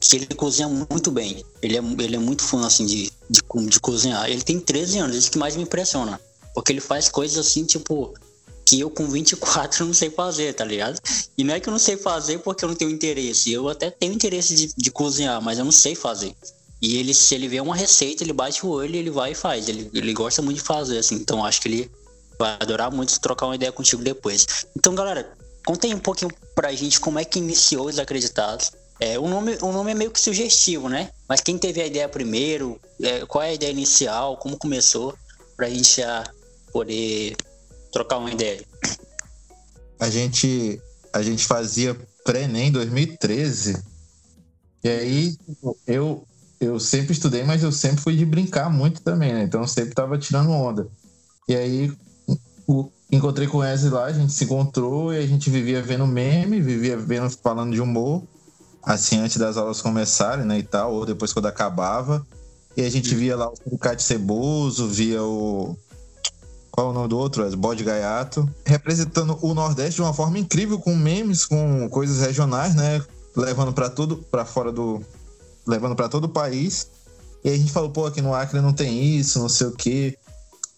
que 0.00 0.16
ele 0.16 0.26
cozinha 0.26 0.68
muito 0.68 1.10
bem. 1.10 1.44
Ele 1.62 1.76
é, 1.76 1.82
ele 2.04 2.16
é 2.16 2.18
muito 2.18 2.42
fã, 2.42 2.66
assim, 2.66 2.86
de, 2.86 3.10
de, 3.28 3.42
de 3.68 3.80
cozinhar. 3.80 4.28
Ele 4.28 4.42
tem 4.42 4.58
13 4.58 4.98
anos, 4.98 5.16
isso 5.16 5.30
que 5.30 5.38
mais 5.38 5.56
me 5.56 5.62
impressiona. 5.62 6.20
Porque 6.54 6.72
ele 6.72 6.80
faz 6.80 7.08
coisas 7.08 7.38
assim, 7.38 7.64
tipo, 7.64 8.14
que 8.64 8.80
eu 8.80 8.90
com 8.90 9.08
24 9.08 9.84
não 9.86 9.94
sei 9.94 10.10
fazer, 10.10 10.54
tá 10.54 10.64
ligado? 10.64 11.00
E 11.36 11.44
não 11.44 11.54
é 11.54 11.60
que 11.60 11.68
eu 11.68 11.72
não 11.72 11.78
sei 11.78 11.96
fazer 11.96 12.38
porque 12.40 12.64
eu 12.64 12.68
não 12.68 12.76
tenho 12.76 12.90
interesse. 12.90 13.52
Eu 13.52 13.68
até 13.68 13.90
tenho 13.90 14.12
interesse 14.12 14.54
de, 14.54 14.72
de 14.76 14.90
cozinhar, 14.90 15.40
mas 15.42 15.58
eu 15.58 15.64
não 15.64 15.72
sei 15.72 15.94
fazer. 15.94 16.34
E 16.80 16.98
ele, 16.98 17.14
se 17.14 17.34
ele 17.34 17.48
vê 17.48 17.60
uma 17.60 17.74
receita, 17.74 18.22
ele 18.22 18.32
bate 18.32 18.64
o 18.64 18.68
olho 18.68 18.94
e 18.94 18.98
ele 18.98 19.10
vai 19.10 19.32
e 19.32 19.34
faz. 19.34 19.68
Ele, 19.68 19.90
ele 19.94 20.12
gosta 20.12 20.42
muito 20.42 20.58
de 20.58 20.62
fazer, 20.62 20.98
assim. 20.98 21.14
Então 21.14 21.44
acho 21.44 21.60
que 21.60 21.68
ele 21.68 21.90
Vai 22.38 22.56
adorar 22.60 22.90
muito 22.90 23.18
trocar 23.20 23.46
uma 23.46 23.54
ideia 23.54 23.72
contigo 23.72 24.02
depois. 24.02 24.66
Então, 24.76 24.94
galera, 24.94 25.32
contem 25.64 25.94
um 25.94 25.98
pouquinho 25.98 26.30
pra 26.54 26.72
gente 26.72 27.00
como 27.00 27.18
é 27.18 27.24
que 27.24 27.38
iniciou 27.38 27.86
os 27.86 27.98
Acreditados. 27.98 28.72
É, 28.98 29.18
o, 29.18 29.28
nome, 29.28 29.58
o 29.60 29.72
nome 29.72 29.90
é 29.90 29.94
meio 29.94 30.10
que 30.10 30.20
sugestivo, 30.20 30.88
né? 30.88 31.10
Mas 31.28 31.40
quem 31.40 31.58
teve 31.58 31.82
a 31.82 31.86
ideia 31.86 32.08
primeiro, 32.08 32.80
é, 33.02 33.26
qual 33.26 33.44
é 33.44 33.50
a 33.50 33.54
ideia 33.54 33.70
inicial, 33.70 34.38
como 34.38 34.56
começou, 34.56 35.14
pra 35.56 35.68
gente 35.68 36.00
já 36.00 36.24
poder 36.72 37.36
trocar 37.92 38.18
uma 38.18 38.30
ideia. 38.30 38.62
A 40.00 40.08
gente, 40.08 40.80
a 41.12 41.22
gente 41.22 41.46
fazia 41.46 41.96
pré-ENEM 42.24 42.72
2013. 42.72 43.82
E 44.84 44.88
aí 44.88 45.36
eu, 45.86 46.26
eu 46.60 46.78
sempre 46.78 47.12
estudei, 47.12 47.42
mas 47.44 47.62
eu 47.62 47.72
sempre 47.72 48.00
fui 48.00 48.16
de 48.16 48.24
brincar 48.24 48.70
muito 48.70 49.00
também, 49.02 49.32
né? 49.32 49.42
Então 49.42 49.62
eu 49.62 49.68
sempre 49.68 49.94
tava 49.94 50.18
tirando 50.18 50.50
onda. 50.50 50.88
E 51.48 51.54
aí 51.54 51.92
encontrei 53.10 53.46
com 53.46 53.58
o 53.58 53.60
Wesley 53.60 53.92
lá, 53.92 54.04
a 54.06 54.12
gente 54.12 54.32
se 54.32 54.44
encontrou 54.44 55.12
e 55.12 55.18
a 55.18 55.26
gente 55.26 55.48
vivia 55.50 55.82
vendo 55.82 56.06
meme, 56.06 56.60
vivia 56.60 56.96
vendo 56.96 57.30
falando 57.30 57.72
de 57.72 57.80
humor, 57.80 58.22
assim, 58.82 59.18
antes 59.18 59.36
das 59.36 59.56
aulas 59.56 59.80
começarem, 59.80 60.44
né, 60.44 60.58
e 60.58 60.62
tal, 60.62 60.94
ou 60.94 61.06
depois 61.06 61.32
quando 61.32 61.46
acabava. 61.46 62.26
E 62.76 62.82
a 62.82 62.90
gente 62.90 63.14
via 63.14 63.36
lá 63.36 63.48
o 63.48 63.54
Ducati 63.70 64.02
Ceboso, 64.02 64.86
via 64.86 65.22
o. 65.22 65.76
Qual 66.70 66.88
é 66.88 66.90
o 66.90 66.92
nome 66.92 67.08
do 67.08 67.16
outro? 67.16 67.46
O 67.46 67.56
Bode 67.56 67.82
Gaiato. 67.82 68.46
Representando 68.66 69.38
o 69.40 69.54
Nordeste 69.54 69.94
de 69.94 70.02
uma 70.02 70.12
forma 70.12 70.38
incrível, 70.38 70.78
com 70.78 70.94
memes, 70.94 71.46
com 71.46 71.88
coisas 71.88 72.20
regionais, 72.20 72.74
né? 72.74 73.02
Levando 73.34 73.72
para 73.72 73.88
tudo, 73.88 74.18
para 74.30 74.44
fora 74.44 74.70
do, 74.70 75.02
levando 75.66 75.96
para 75.96 76.08
todo 76.08 76.24
o 76.24 76.28
país. 76.28 76.90
E 77.42 77.48
a 77.48 77.56
gente 77.56 77.72
falou, 77.72 77.90
pô, 77.90 78.04
aqui 78.04 78.20
no 78.20 78.34
Acre 78.34 78.60
não 78.60 78.74
tem 78.74 79.16
isso, 79.16 79.38
não 79.38 79.48
sei 79.48 79.68
o 79.68 79.72
quê. 79.72 80.18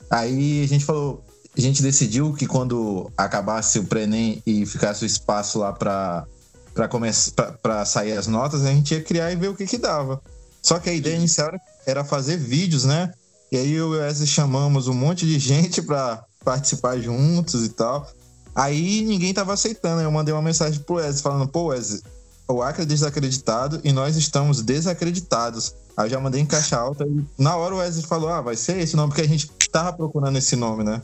Aí 0.09 0.62
a 0.62 0.68
gente 0.68 0.85
falou, 0.85 1.25
a 1.59 1.65
gente 1.65 1.83
decidiu 1.83 2.33
que 2.33 2.47
quando 2.47 3.11
acabasse 3.17 3.79
o 3.81 3.85
Prenem 3.85 4.41
e 4.47 4.65
ficasse 4.65 5.05
o 5.05 5.07
espaço 5.07 5.59
lá 5.59 5.73
para 5.73 6.25
para 6.73 6.87
começar 6.87 7.59
para 7.61 7.85
sair 7.85 8.12
as 8.12 8.29
notas, 8.29 8.65
a 8.65 8.71
gente 8.71 8.95
ia 8.95 9.03
criar 9.03 9.33
e 9.33 9.37
ver 9.37 9.49
o 9.49 9.57
que 9.57 9.67
que 9.67 9.77
dava. 9.77 10.23
Só 10.62 10.79
que 10.79 10.88
a 10.88 10.93
ideia 10.93 11.17
inicial 11.17 11.50
era 11.85 12.05
fazer 12.05 12.37
vídeos, 12.37 12.85
né? 12.85 13.12
E 13.50 13.57
aí 13.57 13.73
eu 13.73 13.95
e 13.95 13.97
o 13.97 14.00
Wesley 14.00 14.29
chamamos 14.29 14.87
um 14.87 14.95
monte 14.95 15.27
de 15.27 15.38
gente 15.41 15.83
para 15.83 16.25
participar 16.45 16.99
juntos 17.00 17.65
e 17.65 17.71
tal. 17.71 18.09
Aí 18.55 19.03
ninguém 19.03 19.35
tava 19.35 19.53
aceitando. 19.53 20.00
Eu 20.00 20.12
mandei 20.12 20.33
uma 20.33 20.43
mensagem 20.43 20.79
pro 20.81 20.97
Wesley 20.97 21.23
falando: 21.23 21.49
pô, 21.49 21.67
Wesley, 21.67 22.00
o 22.47 22.62
Acre 22.62 22.83
é 22.83 22.87
desacreditado 22.87 23.81
e 23.83 23.93
nós 23.93 24.17
estamos 24.17 24.62
desacreditados. 24.62 25.75
Aí 25.97 26.07
eu 26.07 26.11
já 26.11 26.21
mandei 26.21 26.41
em 26.41 26.47
caixa 26.47 26.77
alta 26.77 27.05
e 27.05 27.25
na 27.37 27.57
hora 27.57 27.75
o 27.75 27.79
Wesley 27.79 28.07
falou: 28.07 28.29
ah, 28.29 28.41
vai 28.41 28.55
ser 28.55 28.79
esse 28.79 28.95
nome, 28.95 29.09
porque 29.09 29.23
a 29.23 29.29
gente 29.29 29.50
tava 29.73 29.93
procurando 29.93 30.38
esse 30.38 30.55
nome, 30.55 30.85
né? 30.85 31.03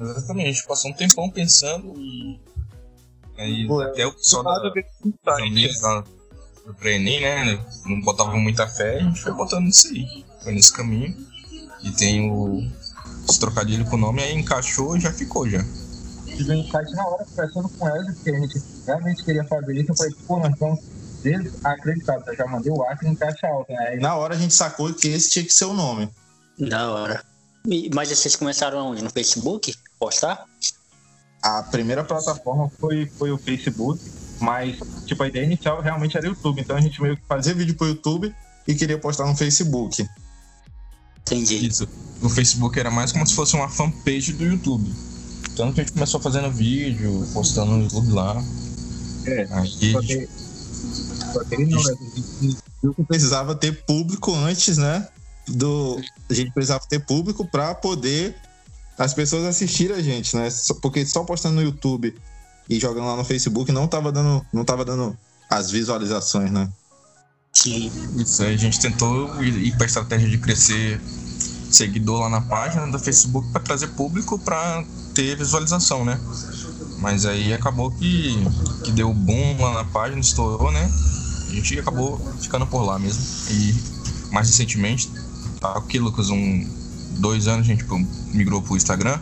Exatamente, 0.00 0.66
passou 0.66 0.90
um 0.90 0.94
tempão 0.94 1.30
pensando 1.30 1.94
e. 1.98 2.40
Aí 3.36 3.66
Pô, 3.66 3.80
até 3.80 4.06
o 4.06 4.12
pessoal 4.12 4.44
da 4.44 4.70
do 6.66 6.74
Prenem, 6.74 7.20
né? 7.20 7.64
Não 7.84 8.00
botava 8.00 8.34
muita 8.36 8.66
fé, 8.66 8.96
a 8.98 9.02
gente 9.02 9.20
foi 9.20 9.32
botando 9.32 9.68
isso 9.68 9.88
aí. 9.88 10.24
Foi 10.42 10.52
nesse 10.54 10.72
caminho. 10.72 11.14
E 11.82 11.90
tem 11.92 12.30
o. 12.30 12.66
Os 13.28 13.38
trocadilhos 13.38 13.88
com 13.88 13.96
o 13.96 13.98
nome, 13.98 14.22
aí 14.22 14.34
encaixou 14.34 14.96
e 14.96 15.00
já 15.00 15.12
ficou 15.12 15.48
já. 15.48 15.62
tive 16.26 16.52
um 16.52 16.54
insight 16.54 16.90
na 16.92 17.06
hora, 17.06 17.24
conversando 17.24 17.68
com 17.70 17.88
ela, 17.88 18.04
porque 18.12 18.30
a 18.30 18.38
gente 18.38 18.62
realmente 18.86 19.24
queria 19.24 19.44
fazer 19.44 19.76
isso. 19.80 19.92
Eu 19.92 19.96
falei, 19.96 20.12
pô, 20.26 20.38
nós 20.40 20.52
estamos 20.52 20.80
desacreditados. 21.22 22.26
Eu 22.26 22.36
já 22.36 22.46
mandei 22.46 22.70
o 22.72 22.82
Acre 22.82 23.08
em 23.08 23.14
caixa 23.14 23.46
alta, 23.46 23.72
né? 23.72 23.88
Aí, 23.88 23.98
Na 23.98 24.14
hora 24.14 24.34
a 24.34 24.38
gente 24.38 24.52
sacou 24.54 24.92
que 24.92 25.08
esse 25.08 25.30
tinha 25.30 25.44
que 25.44 25.52
ser 25.52 25.64
o 25.64 25.72
nome. 25.74 26.08
Da 26.58 26.90
hora. 26.90 27.24
E- 27.66 27.90
Mas 27.94 28.10
vocês 28.10 28.36
começaram 28.36 28.78
onde? 28.90 29.02
No 29.02 29.10
Facebook? 29.10 29.74
Postar? 29.98 30.46
a 31.44 31.62
primeira 31.62 32.02
plataforma 32.02 32.70
foi, 32.80 33.04
foi 33.04 33.30
o 33.30 33.36
Facebook, 33.36 34.00
mas, 34.40 34.78
tipo, 35.04 35.22
a 35.22 35.28
ideia 35.28 35.44
inicial 35.44 35.82
realmente 35.82 36.16
era 36.16 36.26
o 36.26 36.30
YouTube. 36.30 36.62
Então 36.62 36.74
a 36.74 36.80
gente 36.80 37.00
meio 37.02 37.18
que 37.18 37.22
fazia. 37.28 37.52
Fazer 37.52 37.54
vídeo 37.54 37.76
pro 37.76 37.86
YouTube 37.86 38.34
e 38.66 38.74
queria 38.74 38.98
postar 38.98 39.26
no 39.26 39.36
Facebook. 39.36 40.08
Entendi. 41.20 41.66
Isso. 41.66 41.86
O 42.22 42.30
Facebook 42.30 42.80
era 42.80 42.90
mais 42.90 43.12
como 43.12 43.26
se 43.26 43.34
fosse 43.34 43.54
uma 43.54 43.68
fanpage 43.68 44.32
do 44.32 44.44
YouTube. 44.44 44.90
Tanto 45.54 45.74
que 45.74 45.82
a 45.82 45.84
gente 45.84 45.92
começou 45.92 46.18
fazendo 46.18 46.50
vídeo, 46.50 47.28
postando 47.34 47.72
no 47.72 47.82
YouTube 47.82 48.12
lá. 48.12 48.42
É, 49.26 49.46
Aí 49.50 49.92
Só 49.92 50.00
que, 50.00 50.28
só 51.32 51.44
que 51.44 51.58
não, 51.58 51.82
né? 51.82 51.94
A 52.00 52.14
gente 52.16 52.56
viu 52.82 52.94
que 52.94 53.04
precisava 53.04 53.54
ter 53.54 53.84
público 53.84 54.34
antes, 54.34 54.78
né? 54.78 55.06
Do, 55.46 56.00
a 56.30 56.32
gente 56.32 56.50
precisava 56.52 56.86
ter 56.88 57.00
público 57.00 57.44
para 57.44 57.74
poder 57.74 58.34
as 58.98 59.12
pessoas 59.12 59.44
assistirem 59.44 59.96
a 59.96 60.02
gente, 60.02 60.36
né? 60.36 60.48
Porque 60.80 61.04
só 61.06 61.24
postando 61.24 61.56
no 61.56 61.62
YouTube 61.62 62.14
e 62.68 62.78
jogando 62.78 63.06
lá 63.06 63.16
no 63.16 63.24
Facebook 63.24 63.70
não 63.72 63.86
tava 63.86 64.12
dando, 64.12 64.44
não 64.52 64.64
tava 64.64 64.84
dando 64.84 65.16
as 65.50 65.70
visualizações, 65.70 66.50
né? 66.50 66.68
Sim. 67.52 67.90
Isso 68.16 68.42
aí 68.42 68.54
a 68.54 68.58
gente 68.58 68.80
tentou 68.80 69.42
ir, 69.42 69.76
pra 69.76 69.86
estratégia 69.86 70.28
de 70.28 70.38
crescer 70.38 71.00
seguidor 71.70 72.20
lá 72.20 72.28
na 72.28 72.40
página 72.40 72.86
do 72.86 72.98
Facebook 72.98 73.48
para 73.50 73.60
trazer 73.60 73.88
público 73.88 74.38
para 74.38 74.84
ter 75.14 75.36
visualização, 75.36 76.04
né? 76.04 76.20
Mas 76.98 77.26
aí 77.26 77.52
acabou 77.52 77.90
que, 77.90 78.36
que 78.84 78.92
deu 78.92 79.12
boom 79.12 79.60
lá 79.60 79.74
na 79.74 79.84
página, 79.84 80.20
estourou, 80.20 80.70
né? 80.70 80.90
A 81.48 81.52
gente 81.52 81.78
acabou 81.78 82.18
ficando 82.40 82.66
por 82.66 82.82
lá 82.82 82.98
mesmo. 82.98 83.22
E 83.50 83.74
mais 84.32 84.48
recentemente, 84.48 85.10
tá 85.60 85.72
aqui, 85.72 85.98
Lucas, 85.98 86.30
um 86.30 86.83
dois 87.18 87.46
anos 87.48 87.66
a 87.66 87.68
gente 87.68 87.84
migrou 88.32 88.60
pro 88.62 88.76
Instagram. 88.76 89.18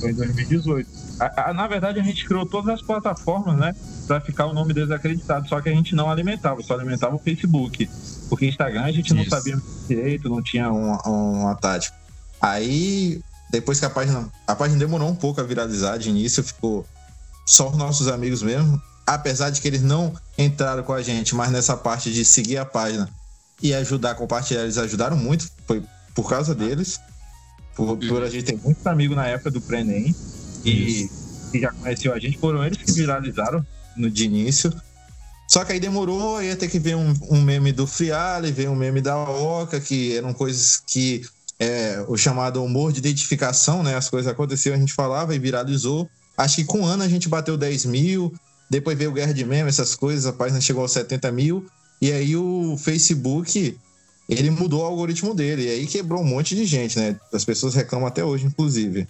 Foi 0.00 0.10
em 0.10 0.14
2018. 0.14 0.88
A- 1.18 1.50
a- 1.50 1.54
na 1.54 1.66
verdade, 1.66 1.98
a 1.98 2.02
gente 2.02 2.26
criou 2.26 2.44
todas 2.44 2.74
as 2.74 2.82
plataformas, 2.82 3.56
né? 3.58 3.74
Pra 4.06 4.20
ficar 4.20 4.46
o 4.46 4.52
nome 4.52 4.74
desacreditado. 4.74 5.48
Só 5.48 5.60
que 5.60 5.68
a 5.68 5.72
gente 5.74 5.94
não 5.94 6.10
alimentava, 6.10 6.62
só 6.62 6.74
alimentava 6.74 7.14
o 7.16 7.18
Facebook. 7.18 7.88
Porque 8.28 8.46
Instagram 8.46 8.82
a 8.84 8.92
gente 8.92 9.14
não 9.14 9.22
Isso. 9.22 9.30
sabia 9.30 9.60
direito, 9.88 10.28
não 10.28 10.42
tinha 10.42 10.70
um. 10.70 10.92
Uma, 10.92 11.02
uma 11.08 11.54
tática. 11.54 11.96
Aí, 12.40 13.20
depois 13.50 13.78
que 13.80 13.86
a 13.86 13.90
página. 13.90 14.28
A 14.46 14.54
página 14.54 14.78
demorou 14.78 15.08
um 15.08 15.14
pouco 15.14 15.40
a 15.40 15.44
viralizar, 15.44 15.96
de 15.96 16.10
início 16.10 16.42
ficou 16.42 16.84
só 17.46 17.70
os 17.70 17.76
nossos 17.76 18.08
amigos 18.08 18.42
mesmo. 18.42 18.80
Apesar 19.06 19.50
de 19.50 19.60
que 19.60 19.68
eles 19.68 19.82
não 19.82 20.12
entraram 20.36 20.82
com 20.82 20.92
a 20.92 21.00
gente, 21.00 21.34
mas 21.34 21.50
nessa 21.50 21.76
parte 21.76 22.12
de 22.12 22.24
seguir 22.24 22.58
a 22.58 22.64
página 22.64 23.08
e 23.62 23.72
ajudar 23.72 24.10
a 24.10 24.14
compartilhar, 24.14 24.62
eles 24.62 24.76
ajudaram 24.76 25.16
muito. 25.16 25.48
Foi 25.66 25.82
por 26.16 26.28
causa 26.28 26.54
deles. 26.54 26.98
Por, 27.76 27.96
por 27.98 28.22
a 28.24 28.30
gente 28.30 28.44
ter 28.44 28.58
Muitos 28.64 28.84
amigos 28.86 29.14
na 29.14 29.26
época 29.26 29.50
do 29.50 29.60
Prenem. 29.60 30.12
E 30.64 31.08
que 31.52 31.60
já 31.60 31.70
conheciam 31.70 32.14
a 32.14 32.18
gente, 32.18 32.38
foram 32.38 32.64
eles 32.64 32.78
que 32.78 32.90
viralizaram. 32.92 33.64
no 33.96 34.10
de 34.10 34.24
início. 34.24 34.72
Só 35.48 35.64
que 35.64 35.72
aí 35.72 35.78
demorou, 35.78 36.42
ia 36.42 36.56
ter 36.56 36.68
que 36.68 36.78
ver 36.78 36.96
um, 36.96 37.14
um 37.30 37.40
meme 37.40 37.70
do 37.70 37.86
Friale, 37.86 38.50
ver 38.50 38.68
um 38.68 38.74
meme 38.74 39.00
da 39.00 39.16
Oca, 39.16 39.78
que 39.78 40.16
eram 40.16 40.34
coisas 40.34 40.82
que 40.84 41.22
é, 41.58 42.04
o 42.08 42.16
chamado 42.16 42.62
humor 42.64 42.92
de 42.92 42.98
identificação, 42.98 43.82
né? 43.82 43.94
As 43.94 44.10
coisas 44.10 44.30
aconteciam, 44.30 44.74
a 44.74 44.78
gente 44.78 44.92
falava 44.92 45.34
e 45.34 45.38
viralizou. 45.38 46.10
Acho 46.36 46.56
que 46.56 46.64
com 46.64 46.80
um 46.80 46.84
ano 46.84 47.04
a 47.04 47.08
gente 47.08 47.28
bateu 47.28 47.56
10 47.56 47.84
mil, 47.86 48.34
depois 48.68 48.98
veio 48.98 49.12
Guerra 49.12 49.32
de 49.32 49.44
Meme, 49.44 49.68
essas 49.68 49.94
coisas, 49.94 50.26
a 50.26 50.32
página 50.32 50.60
chegou 50.60 50.82
aos 50.82 50.92
70 50.92 51.30
mil, 51.30 51.64
e 52.02 52.12
aí 52.12 52.36
o 52.36 52.76
Facebook, 52.76 53.78
ele 54.28 54.50
mudou 54.50 54.82
o 54.82 54.84
algoritmo 54.84 55.34
dele, 55.34 55.66
e 55.66 55.70
aí 55.70 55.86
quebrou 55.86 56.20
um 56.20 56.24
monte 56.24 56.54
de 56.54 56.64
gente, 56.64 56.98
né? 56.98 57.18
As 57.32 57.44
pessoas 57.44 57.74
reclamam 57.74 58.08
até 58.08 58.24
hoje, 58.24 58.46
inclusive. 58.46 59.06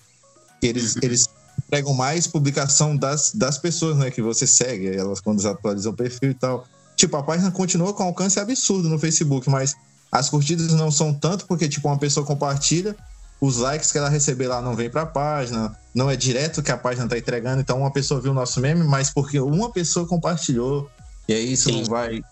Eles, 0.62 0.96
eles 1.02 1.28
pegam 1.70 1.94
mais 1.94 2.26
publicação 2.26 2.96
das, 2.96 3.32
das 3.34 3.58
pessoas, 3.58 3.96
né, 3.96 4.10
que 4.10 4.22
você 4.22 4.46
segue, 4.46 4.94
elas 4.94 5.20
quando 5.20 5.46
atualizam 5.46 5.92
o 5.92 5.96
perfil 5.96 6.30
e 6.30 6.34
tal. 6.34 6.66
Tipo, 6.96 7.16
a 7.16 7.22
página 7.22 7.50
continua 7.50 7.92
com 7.92 8.02
alcance 8.02 8.38
absurdo 8.38 8.88
no 8.88 8.98
Facebook, 8.98 9.48
mas 9.50 9.74
as 10.10 10.28
curtidas 10.30 10.72
não 10.72 10.90
são 10.90 11.12
tanto 11.12 11.46
porque, 11.46 11.68
tipo, 11.68 11.88
uma 11.88 11.98
pessoa 11.98 12.24
compartilha, 12.24 12.96
os 13.40 13.58
likes 13.58 13.92
que 13.92 13.98
ela 13.98 14.08
receber 14.08 14.48
lá 14.48 14.62
não 14.62 14.74
vem 14.74 14.88
pra 14.88 15.04
página, 15.04 15.76
não 15.94 16.10
é 16.10 16.16
direto 16.16 16.62
que 16.62 16.70
a 16.70 16.76
página 16.76 17.06
tá 17.06 17.18
entregando, 17.18 17.60
então 17.60 17.78
uma 17.80 17.92
pessoa 17.92 18.20
viu 18.20 18.32
o 18.32 18.34
nosso 18.34 18.60
meme, 18.60 18.84
mas 18.84 19.10
porque 19.10 19.38
uma 19.40 19.70
pessoa 19.70 20.06
compartilhou, 20.06 20.88
e 21.28 21.34
aí 21.34 21.52
isso 21.52 21.68
Sim. 21.70 21.80
não 21.80 21.84
vai... 21.84 22.22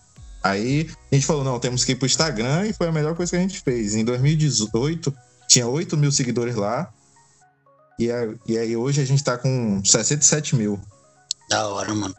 Aí 0.44 0.90
a 1.10 1.14
gente 1.14 1.24
falou, 1.26 1.42
não, 1.42 1.58
temos 1.58 1.84
que 1.84 1.92
ir 1.92 1.94
pro 1.96 2.04
Instagram, 2.06 2.66
e 2.66 2.72
foi 2.74 2.86
a 2.86 2.92
melhor 2.92 3.14
coisa 3.16 3.30
que 3.30 3.36
a 3.36 3.40
gente 3.40 3.60
fez. 3.60 3.94
Em 3.94 4.04
2018, 4.04 5.12
tinha 5.48 5.66
8 5.66 5.96
mil 5.96 6.12
seguidores 6.12 6.54
lá, 6.54 6.92
e, 7.98 8.10
a- 8.10 8.34
e 8.46 8.58
aí 8.58 8.76
hoje 8.76 9.00
a 9.00 9.04
gente 9.06 9.24
tá 9.24 9.38
com 9.38 9.80
67 9.82 10.54
mil. 10.54 10.78
Da 11.48 11.66
hora, 11.68 11.94
mano. 11.94 12.14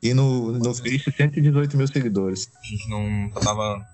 E 0.00 0.14
no, 0.14 0.52
no 0.52 0.72
Face, 0.74 1.12
118 1.16 1.76
mil 1.76 1.88
seguidores. 1.88 2.48
A 2.62 2.66
gente 2.68 2.88
não 2.88 3.28
tava 3.42 3.84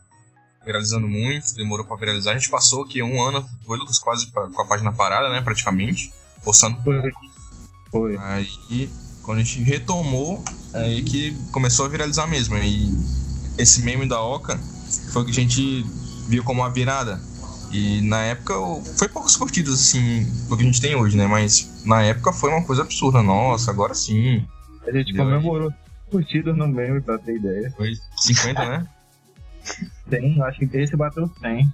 viralizando 0.64 1.08
muito, 1.08 1.54
demorou 1.54 1.86
pra 1.86 1.96
viralizar. 1.96 2.32
A 2.32 2.38
gente 2.38 2.50
passou 2.50 2.82
aqui 2.84 3.02
um 3.02 3.22
ano, 3.22 3.46
foi 3.66 3.78
Lucas, 3.78 3.98
quase 3.98 4.26
pra- 4.30 4.48
com 4.48 4.60
a 4.62 4.66
página 4.66 4.92
parada, 4.92 5.30
né, 5.30 5.40
praticamente, 5.40 6.12
postando 6.42 6.82
Foi. 6.82 7.00
Foi. 7.90 8.16
Aí, 8.18 8.90
quando 9.22 9.38
a 9.38 9.42
gente 9.42 9.62
retomou, 9.62 10.44
aí 10.74 11.02
que 11.02 11.34
começou 11.52 11.86
a 11.86 11.88
viralizar 11.88 12.26
mesmo. 12.26 12.56
E 12.58 12.90
esse 13.58 13.82
meme 13.82 14.06
da 14.06 14.20
Oca 14.20 14.58
foi 15.12 15.22
o 15.22 15.24
que 15.24 15.30
a 15.30 15.34
gente 15.34 15.84
viu 16.28 16.42
como 16.44 16.60
uma 16.62 16.70
virada. 16.70 17.20
E 17.72 18.00
na 18.02 18.20
época 18.20 18.54
foi 18.96 19.08
poucos 19.08 19.36
curtidos, 19.36 19.74
assim, 19.74 20.24
do 20.48 20.56
que 20.56 20.62
a 20.62 20.66
gente 20.66 20.80
tem 20.80 20.94
hoje, 20.94 21.16
né? 21.16 21.26
Mas 21.26 21.82
na 21.84 22.02
época 22.02 22.32
foi 22.32 22.50
uma 22.50 22.64
coisa 22.64 22.82
absurda. 22.82 23.22
Nossa, 23.22 23.70
agora 23.70 23.94
sim. 23.94 24.46
A 24.86 24.92
gente 24.92 25.12
Deu 25.12 25.24
aí. 25.24 25.30
comemorou 25.30 25.72
curtidas 26.10 26.56
no 26.56 26.68
meme, 26.68 27.00
pra 27.00 27.18
ter 27.18 27.36
ideia. 27.36 27.72
Foi 27.76 27.94
50, 28.16 28.64
né? 28.64 28.86
Tem, 30.08 30.40
acho 30.42 30.58
que 30.58 30.76
esse 30.76 30.96
bateu 30.96 31.28
100. 31.40 31.72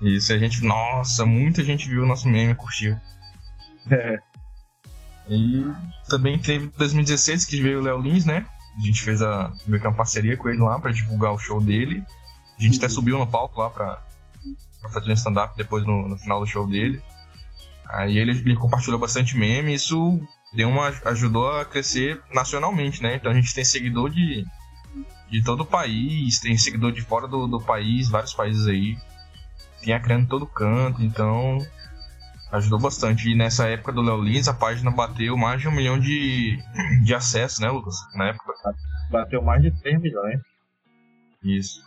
Isso, 0.00 0.32
a 0.32 0.38
gente, 0.38 0.64
nossa, 0.64 1.24
muita 1.24 1.62
gente 1.62 1.88
viu 1.88 2.02
o 2.02 2.06
nosso 2.06 2.28
meme 2.28 2.52
e 2.52 2.56
curtiu. 2.56 2.96
É. 3.88 4.18
E 5.28 5.64
também 6.08 6.38
teve 6.38 6.68
2016 6.76 7.44
que 7.44 7.62
veio 7.62 7.78
o 7.78 7.82
Léo 7.82 8.00
Lins, 8.00 8.24
né? 8.24 8.44
A 8.76 8.80
gente 8.80 9.02
fez 9.02 9.20
a, 9.22 9.52
meio 9.66 9.80
que 9.80 9.86
uma 9.86 9.94
parceria 9.94 10.36
com 10.36 10.48
ele 10.48 10.58
lá 10.58 10.78
pra 10.78 10.92
divulgar 10.92 11.32
o 11.32 11.38
show 11.38 11.60
dele. 11.60 12.02
A 12.58 12.62
gente 12.62 12.78
até 12.78 12.88
subiu 12.88 13.18
no 13.18 13.26
palco 13.26 13.60
lá 13.60 13.70
pra, 13.70 14.02
pra 14.80 14.90
fazer 14.90 15.10
um 15.10 15.14
stand-up 15.14 15.56
depois 15.56 15.84
no, 15.84 16.08
no 16.08 16.18
final 16.18 16.40
do 16.40 16.46
show 16.46 16.66
dele. 16.66 17.02
Aí 17.88 18.16
ele, 18.16 18.32
ele 18.32 18.56
compartilhou 18.56 18.98
bastante 18.98 19.36
meme 19.36 19.72
e 19.72 19.74
isso 19.74 20.20
deu 20.52 20.68
uma, 20.68 20.88
ajudou 21.06 21.50
a 21.50 21.64
crescer 21.64 22.20
nacionalmente, 22.32 23.02
né? 23.02 23.16
Então 23.16 23.30
a 23.30 23.34
gente 23.34 23.54
tem 23.54 23.64
seguidor 23.64 24.10
de, 24.10 24.46
de 25.30 25.42
todo 25.42 25.60
o 25.60 25.66
país, 25.66 26.40
tem 26.40 26.56
seguidor 26.56 26.92
de 26.92 27.02
fora 27.02 27.28
do, 27.28 27.46
do 27.46 27.60
país, 27.60 28.08
vários 28.08 28.32
países 28.32 28.66
aí. 28.66 28.96
Tem 29.82 29.92
acrânio 29.92 30.24
em 30.24 30.28
todo 30.28 30.46
canto, 30.46 31.02
então 31.02 31.58
ajudou 32.52 32.78
bastante. 32.78 33.28
E 33.28 33.34
nessa 33.34 33.66
época 33.66 33.92
do 33.92 34.02
Léo 34.02 34.22
Lins, 34.22 34.46
a 34.46 34.54
página 34.54 34.90
bateu 34.90 35.36
mais 35.36 35.60
de 35.60 35.68
um 35.68 35.72
milhão 35.72 35.98
de, 35.98 36.58
de 37.04 37.14
acessos, 37.14 37.58
né, 37.58 37.70
Lucas? 37.70 37.96
Na 38.14 38.28
época. 38.28 38.52
Bateu 39.10 39.42
mais 39.42 39.62
de 39.62 39.70
3 39.82 40.00
milhões. 40.00 40.40
Isso. 41.42 41.82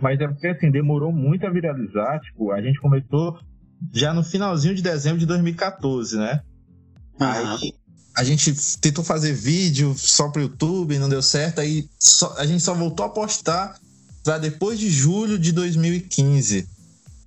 Mas 0.00 0.20
é 0.20 0.26
porque 0.26 0.48
assim, 0.48 0.70
demorou 0.70 1.12
muito 1.12 1.46
a 1.46 1.50
viralizar. 1.50 2.20
Tipo, 2.20 2.52
a 2.52 2.60
gente 2.60 2.80
começou 2.80 3.38
já 3.92 4.12
no 4.12 4.22
finalzinho 4.22 4.74
de 4.74 4.82
dezembro 4.82 5.18
de 5.18 5.26
2014, 5.26 6.18
né? 6.18 6.42
Aí 7.18 7.74
a 8.16 8.24
gente 8.24 8.54
tentou 8.78 9.04
fazer 9.04 9.32
vídeo 9.32 9.94
só 9.96 10.28
pro 10.30 10.42
YouTube, 10.42 10.98
não 10.98 11.08
deu 11.08 11.22
certo. 11.22 11.60
Aí 11.60 11.88
só, 11.98 12.34
a 12.36 12.46
gente 12.46 12.62
só 12.62 12.74
voltou 12.74 13.06
a 13.06 13.08
postar 13.08 13.78
pra 14.24 14.38
depois 14.38 14.78
de 14.78 14.90
julho 14.90 15.38
de 15.38 15.52
2015. 15.52 16.68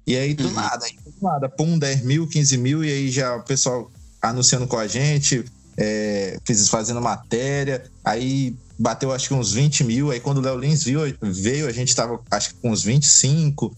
E 0.06 0.16
aí 0.18 0.34
do 0.34 0.48
uhum. 0.48 0.54
nada, 0.54 0.86
nada, 1.24 1.50
pum, 1.50 1.80
10 1.80 2.04
mil, 2.04 2.28
15 2.28 2.58
mil, 2.58 2.84
e 2.84 2.92
aí 2.92 3.10
já 3.10 3.36
o 3.36 3.44
pessoal 3.44 3.92
anunciando 4.22 4.68
com 4.68 4.78
a 4.78 4.88
gente, 4.88 5.44
é, 5.78 6.38
fazendo 6.70 7.02
matéria. 7.02 7.84
Aí 8.04 8.56
bateu 8.78 9.12
acho 9.12 9.28
que 9.28 9.34
uns 9.34 9.54
20 9.54 9.84
mil. 9.84 10.12
Aí 10.12 10.20
quando 10.20 10.38
o 10.38 10.42
Léo 10.42 10.58
Lins 10.58 10.84
viu, 10.84 11.02
veio, 11.22 11.68
a 11.68 11.72
gente 11.72 11.96
tava 11.96 12.20
acho 12.32 12.50
que 12.50 12.56
com 12.62 12.72
uns 12.72 12.84
25, 12.84 13.76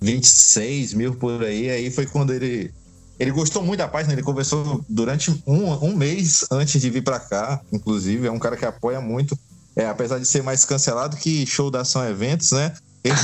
26 0.00 0.94
mil 0.94 1.14
por 1.14 1.42
aí. 1.42 1.70
Aí 1.70 1.90
foi 1.90 2.06
quando 2.06 2.32
ele. 2.32 2.72
Ele 3.18 3.30
gostou 3.30 3.62
muito 3.62 3.78
da 3.78 3.88
página, 3.88 4.12
ele 4.12 4.22
conversou 4.22 4.84
durante 4.86 5.30
um, 5.46 5.72
um 5.82 5.96
mês 5.96 6.44
antes 6.50 6.78
de 6.78 6.90
vir 6.90 7.02
para 7.02 7.18
cá, 7.18 7.62
inclusive. 7.72 8.26
É 8.26 8.30
um 8.30 8.38
cara 8.38 8.58
que 8.58 8.64
apoia 8.66 9.00
muito, 9.00 9.38
é, 9.74 9.86
apesar 9.86 10.18
de 10.18 10.26
ser 10.26 10.42
mais 10.42 10.66
cancelado 10.66 11.16
que 11.16 11.46
show 11.46 11.70
da 11.70 11.80
ação 11.80 12.06
eventos, 12.06 12.52
né? 12.52 12.74
Ele, 13.02 13.16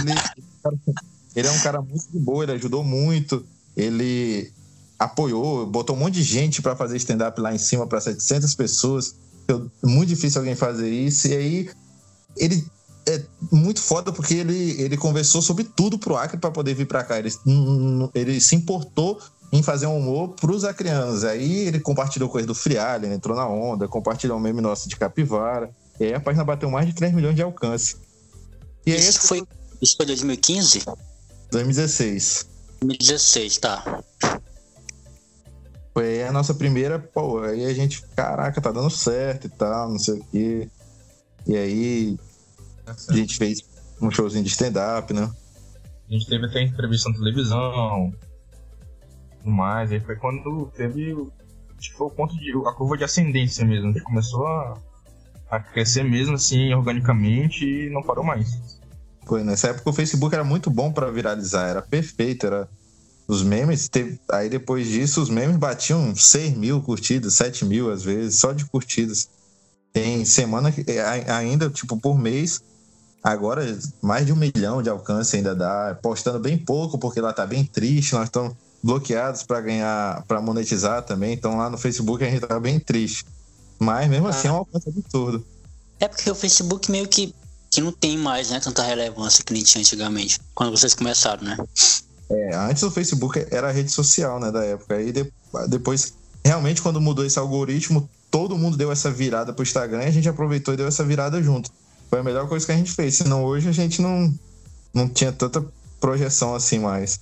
ele 1.37 1.47
é 1.47 1.51
um 1.51 1.59
cara 1.59 1.83
muito 1.83 2.07
de 2.11 2.19
boa, 2.19 2.43
ele 2.43 2.53
ajudou 2.53 2.83
muito, 2.83 3.45
ele 3.77 4.53
apoiou, 4.99 5.67
botou 5.67 5.97
um 5.97 5.99
monte 5.99 6.15
de 6.15 6.23
gente 6.23 6.63
para 6.63 6.77
fazer 6.77 6.97
stand-up 6.97 7.41
lá 7.41 7.55
em 7.55 7.59
cima 7.59 7.87
para 7.87 8.01
700 8.01 8.55
pessoas 8.55 9.15
muito 9.83 10.09
difícil 10.09 10.41
alguém 10.41 10.55
fazer 10.55 10.91
isso. 10.91 11.29
E 11.29 11.35
aí 11.35 11.71
ele 12.37 12.65
é 13.07 13.23
muito 13.51 13.81
foda 13.81 14.13
porque 14.13 14.35
ele, 14.35 14.81
ele 14.81 14.97
conversou 14.97 15.43
sobre 15.43 15.65
tudo 15.65 15.99
pro 15.99 16.17
Acre 16.17 16.39
para 16.39 16.51
poder 16.51 16.75
vir 16.75 16.87
para 16.87 17.05
cá. 17.05 17.19
Ele, 17.19 17.31
ele 18.15 18.41
se 18.41 18.55
importou 18.55 19.21
em 19.53 19.63
fazer 19.63 19.87
um 19.87 19.99
humor 19.99 20.31
pros 20.31 20.65
acrianos. 20.65 21.25
Aí 21.25 21.67
ele 21.67 21.81
compartilhou 21.81 22.29
coisa 22.29 22.47
do 22.47 22.55
Frialha, 22.55 23.13
entrou 23.13 23.37
na 23.37 23.47
onda, 23.47 23.89
compartilhou 23.89 24.39
um 24.39 24.41
meme 24.41 24.61
nosso 24.61 24.89
de 24.89 24.97
capivara. 24.97 25.71
E 26.01 26.05
aí 26.05 26.15
a 26.15 26.21
página 26.21 26.45
bateu 26.45 26.71
mais 26.71 26.87
de 26.87 26.95
3 26.95 27.13
milhões 27.13 27.37
de 27.37 27.43
alcance. 27.43 27.97
E 28.87 28.93
aí, 28.93 28.99
isso, 28.99 29.21
foi, 29.21 29.43
isso 29.81 29.97
foi 29.97 30.07
2015? 30.07 30.85
2016. 31.51 32.47
2016, 32.87 33.59
tá. 33.59 34.03
Foi 35.95 36.23
a 36.23 36.33
nossa 36.33 36.55
primeira, 36.55 36.99
pô, 36.99 37.41
aí 37.41 37.67
a 37.67 37.75
gente, 37.75 38.03
caraca, 38.17 38.61
tá 38.61 38.73
dando 38.73 38.91
certo 38.91 39.47
e 39.47 39.51
tal, 39.51 39.91
não 39.91 39.99
sei 39.99 40.21
o 40.21 40.25
quê. 40.25 40.71
E 41.47 41.57
aí 41.57 42.19
é 42.87 42.91
a 42.91 43.15
gente 43.15 43.37
fez 43.37 43.63
um 44.01 44.11
showzinho 44.11 44.45
de 44.45 44.51
stand-up, 44.51 45.13
né? 45.13 45.31
A 46.09 46.13
gente 46.13 46.27
teve 46.27 46.47
até 46.47 46.63
entrevista 46.63 47.11
na 47.11 47.17
televisão, 47.17 48.13
tudo 49.39 49.51
mais, 49.51 49.93
aí 49.93 50.01
foi 50.01 50.17
quando 50.17 50.71
teve, 50.75 51.15
foi 51.97 52.07
o 52.07 52.11
ponto 52.11 52.35
de, 52.39 52.53
a 52.67 52.73
curva 52.73 52.97
de 52.97 53.05
ascendência 53.05 53.65
mesmo, 53.65 53.91
a 53.91 53.93
gente 53.93 54.03
começou 54.03 54.47
a, 54.47 54.79
a 55.51 55.61
crescer 55.61 56.05
mesmo 56.05 56.35
assim, 56.35 56.73
organicamente 56.73 57.65
e 57.65 57.91
não 57.91 58.03
parou 58.03 58.25
mais. 58.25 58.81
Foi, 59.25 59.43
nessa 59.45 59.69
época 59.69 59.91
o 59.91 59.93
Facebook 59.93 60.35
era 60.35 60.45
muito 60.45 60.71
bom 60.71 60.93
para 60.93 61.11
viralizar, 61.11 61.69
era 61.69 61.83
perfeito, 61.83 62.47
era 62.47 62.69
os 63.27 63.43
memes, 63.43 63.89
teve, 63.89 64.21
aí 64.31 64.49
depois 64.49 64.87
disso, 64.87 65.23
os 65.23 65.31
memes 65.31 65.57
batiam 65.57 66.15
6 66.15 66.57
mil 66.57 66.83
curtidas, 66.83 67.35
7 67.35 67.65
mil 67.65 67.91
às 67.91 68.03
vezes, 68.03 68.41
só 68.41 68.53
de 68.53 68.65
curtidas. 68.65 69.29
Tem 69.93 70.25
semana 70.25 70.73
que 70.73 70.85
é, 70.91 71.31
ainda, 71.31 71.71
tipo, 71.71 71.97
por 71.99 72.19
mês, 72.19 72.61
agora 73.23 73.79
mais 74.01 74.27
de 74.27 74.33
um 74.33 74.37
milhão 74.37 74.83
de 74.83 74.91
alcance 74.91 75.37
ainda 75.37 75.55
dá, 75.55 75.97
postando 76.03 76.41
bem 76.41 76.59
pouco, 76.59 76.99
porque 76.99 77.21
lá 77.21 77.33
tá 77.33 77.47
bem 77.47 77.65
triste, 77.65 78.15
nós 78.15 78.25
estamos 78.25 78.55
bloqueados 78.83 79.45
para 79.45 79.61
ganhar, 79.61 80.25
para 80.27 80.41
monetizar 80.41 81.03
também, 81.03 81.35
então 81.35 81.57
lá 81.57 81.71
no 81.71 81.79
Facebook 81.79 82.25
a 82.25 82.31
gente 82.31 82.47
tá 82.47 82.59
bem 82.59 82.81
triste. 82.81 83.25
Mas 83.79 84.09
mesmo 84.09 84.29
assim 84.29 84.49
é 84.49 84.53
um 84.53 84.57
alcance 84.57 84.89
absurdo. 84.89 85.45
É 86.01 86.09
porque 86.09 86.31
o 86.31 86.35
Facebook 86.35 86.91
meio 86.91 87.07
que, 87.07 87.35
que 87.73 87.81
não 87.81 87.91
tem 87.91 88.19
mais, 88.19 88.51
né, 88.51 88.61
tanta 88.61 88.83
relevância 88.83 89.43
que 89.43 89.53
nem 89.53 89.63
tinha 89.63 89.81
antigamente, 89.81 90.39
quando 90.55 90.71
vocês 90.71 90.95
começaram, 90.95 91.43
né? 91.43 91.57
É, 92.31 92.55
antes 92.55 92.83
o 92.83 92.91
Facebook 92.91 93.47
era 93.51 93.69
a 93.69 93.73
rede 93.73 93.91
social, 93.91 94.39
né, 94.39 94.53
da 94.53 94.63
época. 94.63 94.95
Aí 94.95 95.11
de, 95.11 95.33
depois, 95.69 96.15
realmente, 96.45 96.83
quando 96.83 97.01
mudou 97.01 97.25
esse 97.25 97.39
algoritmo, 97.39 98.09
todo 98.31 98.59
mundo 98.59 98.77
deu 98.77 98.93
essa 98.93 99.11
virada 99.11 99.55
pro 99.55 99.63
Instagram 99.63 100.03
e 100.03 100.07
a 100.07 100.11
gente 100.11 100.29
aproveitou 100.29 100.75
e 100.75 100.77
deu 100.77 100.87
essa 100.87 101.03
virada 101.03 101.43
junto. 101.43 101.71
Foi 102.11 102.21
a 102.21 102.23
melhor 102.23 102.47
coisa 102.47 102.67
que 102.67 102.73
a 102.73 102.77
gente 102.77 102.93
fez. 102.93 103.15
Senão 103.15 103.43
hoje 103.43 103.71
a 103.71 103.73
gente 103.73 104.03
não, 104.03 104.33
não 104.93 105.09
tinha 105.09 105.33
tanta 105.33 105.65
projeção 105.99 106.55
assim 106.55 106.79
mais. 106.79 107.21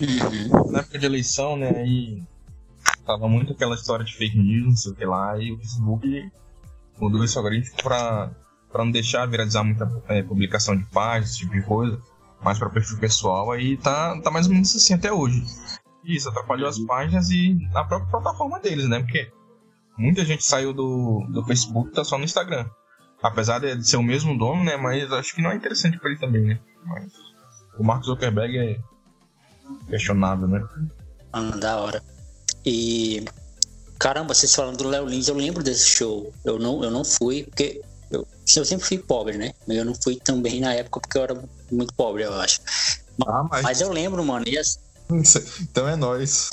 Uhum. 0.00 0.70
Na 0.70 0.78
época 0.78 0.98
de 0.98 1.04
eleição, 1.04 1.58
né, 1.58 1.68
aí 1.76 2.22
tava 3.04 3.28
muito 3.28 3.52
aquela 3.52 3.74
história 3.74 4.06
de 4.06 4.16
fake 4.16 4.38
news, 4.38 4.66
não 4.66 4.76
sei 4.76 4.92
o 4.92 4.94
que 4.94 5.04
lá, 5.04 5.38
e 5.38 5.52
o 5.52 5.58
Facebook 5.58 6.30
mudou 6.98 7.22
esse 7.22 7.36
algoritmo 7.36 7.76
pra, 7.82 8.30
pra 8.70 8.84
não 8.84 8.90
deixar 8.90 9.26
viralizar 9.26 9.64
muita 9.64 9.90
é, 10.08 10.22
publicação 10.22 10.76
de 10.76 10.84
páginas, 10.84 11.30
esse 11.30 11.38
tipo 11.40 11.52
de 11.52 11.62
coisa 11.62 12.00
mais 12.42 12.58
para 12.58 12.70
perfil 12.70 12.98
pessoal, 12.98 13.52
aí 13.52 13.76
tá, 13.76 14.18
tá 14.22 14.30
mais 14.30 14.46
ou 14.46 14.52
menos 14.52 14.74
assim 14.74 14.94
até 14.94 15.12
hoje. 15.12 15.44
Isso 16.04 16.28
atrapalhou 16.28 16.68
as 16.68 16.78
páginas 16.78 17.30
e 17.30 17.58
a 17.74 17.84
própria 17.84 18.10
plataforma 18.10 18.58
deles, 18.58 18.88
né? 18.88 19.00
Porque 19.00 19.30
muita 19.98 20.24
gente 20.24 20.44
saiu 20.44 20.72
do, 20.72 21.26
do 21.28 21.44
Facebook 21.44 21.92
tá 21.92 22.02
só 22.02 22.16
no 22.16 22.24
Instagram. 22.24 22.66
Apesar 23.22 23.58
de 23.58 23.86
ser 23.86 23.98
o 23.98 24.02
mesmo 24.02 24.36
dono, 24.36 24.64
né? 24.64 24.76
Mas 24.76 25.12
acho 25.12 25.34
que 25.34 25.42
não 25.42 25.50
é 25.50 25.56
interessante 25.56 25.98
para 25.98 26.10
ele 26.10 26.18
também, 26.18 26.42
né? 26.42 26.58
Mas 26.86 27.12
o 27.78 27.84
Mark 27.84 28.02
Zuckerberg 28.02 28.56
é 28.58 28.80
questionável, 29.90 30.48
né? 30.48 30.66
Ah, 31.32 31.42
da 31.42 31.76
hora. 31.76 32.02
E 32.64 33.22
caramba, 33.98 34.32
vocês 34.32 34.54
falando 34.54 34.78
do 34.78 34.88
Léo 34.88 35.04
Lins, 35.04 35.28
eu 35.28 35.36
lembro 35.36 35.62
desse 35.62 35.86
show. 35.86 36.32
Eu 36.42 36.58
não, 36.58 36.82
eu 36.82 36.90
não 36.90 37.04
fui, 37.04 37.44
porque 37.44 37.82
eu, 38.56 38.64
sempre 38.64 38.86
fui 38.86 38.98
pobre, 38.98 39.38
né? 39.38 39.52
Eu 39.68 39.84
não 39.84 39.94
fui 39.94 40.16
também 40.16 40.60
na 40.60 40.74
época 40.74 41.00
porque 41.00 41.18
eu 41.18 41.22
era 41.22 41.44
muito 41.70 41.94
pobre, 41.94 42.24
eu 42.24 42.34
acho. 42.34 42.60
Ah, 43.26 43.44
mas... 43.50 43.62
mas 43.62 43.80
eu 43.80 43.92
lembro, 43.92 44.24
mano. 44.24 44.44
As... 44.58 44.78
Então 45.60 45.88
é 45.88 45.96
nóis. 45.96 46.50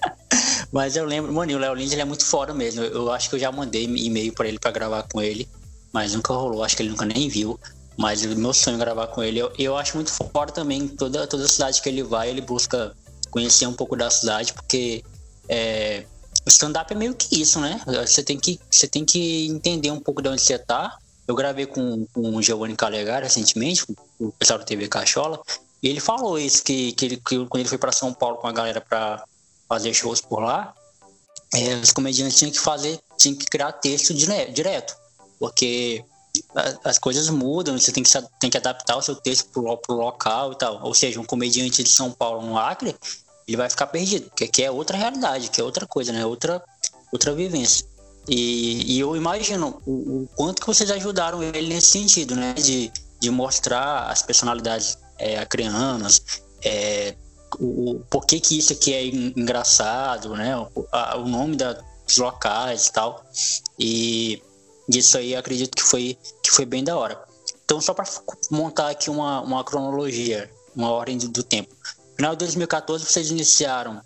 mas 0.72 0.96
eu 0.96 1.04
lembro, 1.04 1.32
mano, 1.32 1.52
e 1.52 1.54
o 1.54 1.58
Léo 1.58 1.74
Lins 1.74 1.92
ele 1.92 2.02
é 2.02 2.04
muito 2.04 2.24
fora 2.24 2.54
mesmo. 2.54 2.82
Eu, 2.82 2.92
eu 2.92 3.12
acho 3.12 3.28
que 3.28 3.36
eu 3.36 3.40
já 3.40 3.52
mandei 3.52 3.84
e-mail 3.84 4.32
para 4.32 4.48
ele 4.48 4.58
para 4.58 4.70
gravar 4.70 5.02
com 5.04 5.20
ele, 5.20 5.48
mas 5.92 6.14
nunca 6.14 6.32
rolou. 6.32 6.64
Acho 6.64 6.76
que 6.76 6.82
ele 6.82 6.90
nunca 6.90 7.04
nem 7.04 7.28
viu. 7.28 7.58
Mas 7.96 8.24
o 8.24 8.28
meu 8.36 8.52
sonho 8.52 8.76
é 8.76 8.78
gravar 8.78 9.06
com 9.08 9.22
ele. 9.22 9.38
Eu, 9.38 9.52
eu 9.58 9.76
acho 9.76 9.96
muito 9.96 10.10
fora 10.10 10.52
também. 10.52 10.86
Toda, 10.86 11.26
toda 11.26 11.48
cidade 11.48 11.80
que 11.80 11.88
ele 11.88 12.02
vai, 12.02 12.28
ele 12.28 12.42
busca 12.42 12.94
conhecer 13.30 13.66
um 13.66 13.72
pouco 13.72 13.96
da 13.96 14.10
cidade, 14.10 14.52
porque 14.52 15.02
é, 15.48 16.04
o 16.44 16.48
stand-up 16.48 16.92
é 16.92 16.96
meio 16.96 17.14
que 17.14 17.40
isso, 17.40 17.60
né? 17.60 17.80
Você 17.86 18.22
tem 18.22 18.38
que, 18.38 18.60
você 18.70 18.86
tem 18.86 19.04
que 19.04 19.46
entender 19.48 19.90
um 19.90 20.00
pouco 20.00 20.22
de 20.22 20.28
onde 20.28 20.40
você 20.40 20.58
tá. 20.58 20.96
Eu 21.26 21.34
gravei 21.34 21.66
com, 21.66 22.06
com 22.12 22.36
o 22.36 22.42
Giovanni 22.42 22.76
Calegari 22.76 23.24
recentemente, 23.24 23.84
o 24.18 24.32
pessoal 24.32 24.58
da 24.58 24.64
TV 24.64 24.88
Cachola, 24.88 25.40
e 25.82 25.88
ele 25.88 26.00
falou 26.00 26.38
isso, 26.38 26.62
que, 26.62 26.92
que, 26.92 27.04
ele, 27.04 27.16
que 27.16 27.44
quando 27.46 27.60
ele 27.60 27.68
foi 27.68 27.78
para 27.78 27.92
São 27.92 28.12
Paulo 28.12 28.36
com 28.36 28.46
a 28.46 28.52
galera 28.52 28.80
para 28.80 29.24
fazer 29.68 29.92
shows 29.92 30.20
por 30.20 30.40
lá, 30.40 30.74
é, 31.54 31.74
os 31.76 31.92
comediantes 31.92 32.38
tinham 32.38 32.52
que 32.52 32.60
fazer, 32.60 32.98
tinham 33.18 33.36
que 33.36 33.46
criar 33.46 33.72
texto 33.72 34.14
direto, 34.14 34.96
porque 35.38 36.04
as 36.84 36.98
coisas 36.98 37.28
mudam, 37.28 37.78
você 37.78 37.92
tem 37.92 38.02
que, 38.02 38.10
tem 38.40 38.50
que 38.50 38.56
adaptar 38.56 38.96
o 38.96 39.02
seu 39.02 39.14
texto 39.14 39.48
pro, 39.50 39.76
pro 39.78 39.96
local 39.96 40.52
e 40.52 40.58
tal. 40.58 40.82
Ou 40.82 40.94
seja, 40.94 41.20
um 41.20 41.24
comediante 41.24 41.82
de 41.82 41.90
São 41.90 42.10
Paulo 42.10 42.46
no 42.46 42.58
Acre, 42.58 42.94
ele 43.46 43.56
vai 43.56 43.70
ficar 43.70 43.86
perdido, 43.86 44.28
porque 44.28 44.44
aqui 44.44 44.62
é 44.62 44.70
outra 44.70 44.96
realidade, 44.96 45.50
que 45.50 45.60
é 45.60 45.64
outra 45.64 45.86
coisa, 45.86 46.12
né? 46.12 46.24
Outra, 46.26 46.62
outra 47.12 47.32
vivência. 47.34 47.86
E, 48.28 48.96
e 48.96 49.00
eu 49.00 49.16
imagino 49.16 49.80
o, 49.86 49.92
o, 49.92 50.28
quanto 50.34 50.60
que 50.60 50.66
vocês 50.66 50.90
ajudaram 50.90 51.42
ele 51.42 51.68
nesse 51.68 51.88
sentido, 51.88 52.34
né? 52.34 52.54
De, 52.54 52.92
de 53.20 53.30
mostrar 53.30 54.10
as 54.10 54.22
personalidades 54.22 54.98
é, 55.18 55.38
acrianas, 55.38 56.22
é, 56.62 57.14
o, 57.58 57.92
o 57.92 58.00
porquê 58.10 58.40
que 58.40 58.58
isso 58.58 58.72
aqui 58.72 58.92
é 58.92 59.06
engraçado, 59.06 60.34
né? 60.34 60.56
O, 60.56 60.86
a, 60.90 61.16
o 61.16 61.28
nome 61.28 61.56
da, 61.56 61.72
dos 62.06 62.16
locais 62.16 62.86
e 62.86 62.92
tal. 62.92 63.24
E 63.78 64.42
isso 64.88 65.16
aí 65.18 65.34
acredito 65.34 65.76
que 65.76 65.82
foi, 65.82 66.18
que 66.42 66.50
foi 66.50 66.64
bem 66.64 66.82
da 66.82 66.96
hora. 66.96 67.20
Então, 67.64 67.80
só 67.80 67.92
para 67.92 68.06
montar 68.50 68.90
aqui 68.90 69.10
uma, 69.10 69.40
uma 69.40 69.64
cronologia, 69.64 70.50
uma 70.74 70.90
ordem 70.90 71.18
do, 71.18 71.28
do 71.28 71.42
tempo. 71.42 71.74
No 72.10 72.16
final 72.16 72.32
de 72.32 72.38
2014, 72.38 73.04
vocês 73.04 73.30
iniciaram 73.30 74.00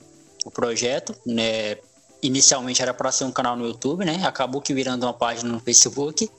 o 0.44 0.50
projeto, 0.50 1.14
né? 1.26 1.76
Inicialmente 2.22 2.83
era 2.83 2.92
para 2.92 3.11
ser 3.11 3.24
um 3.24 3.33
canal 3.33 3.56
no 3.56 3.66
YouTube, 3.66 4.04
né? 4.04 4.22
Acabou 4.24 4.61
que 4.61 4.74
virando 4.74 5.04
uma 5.04 5.14
página 5.14 5.50
no 5.50 5.61
Facebook. 5.61 6.30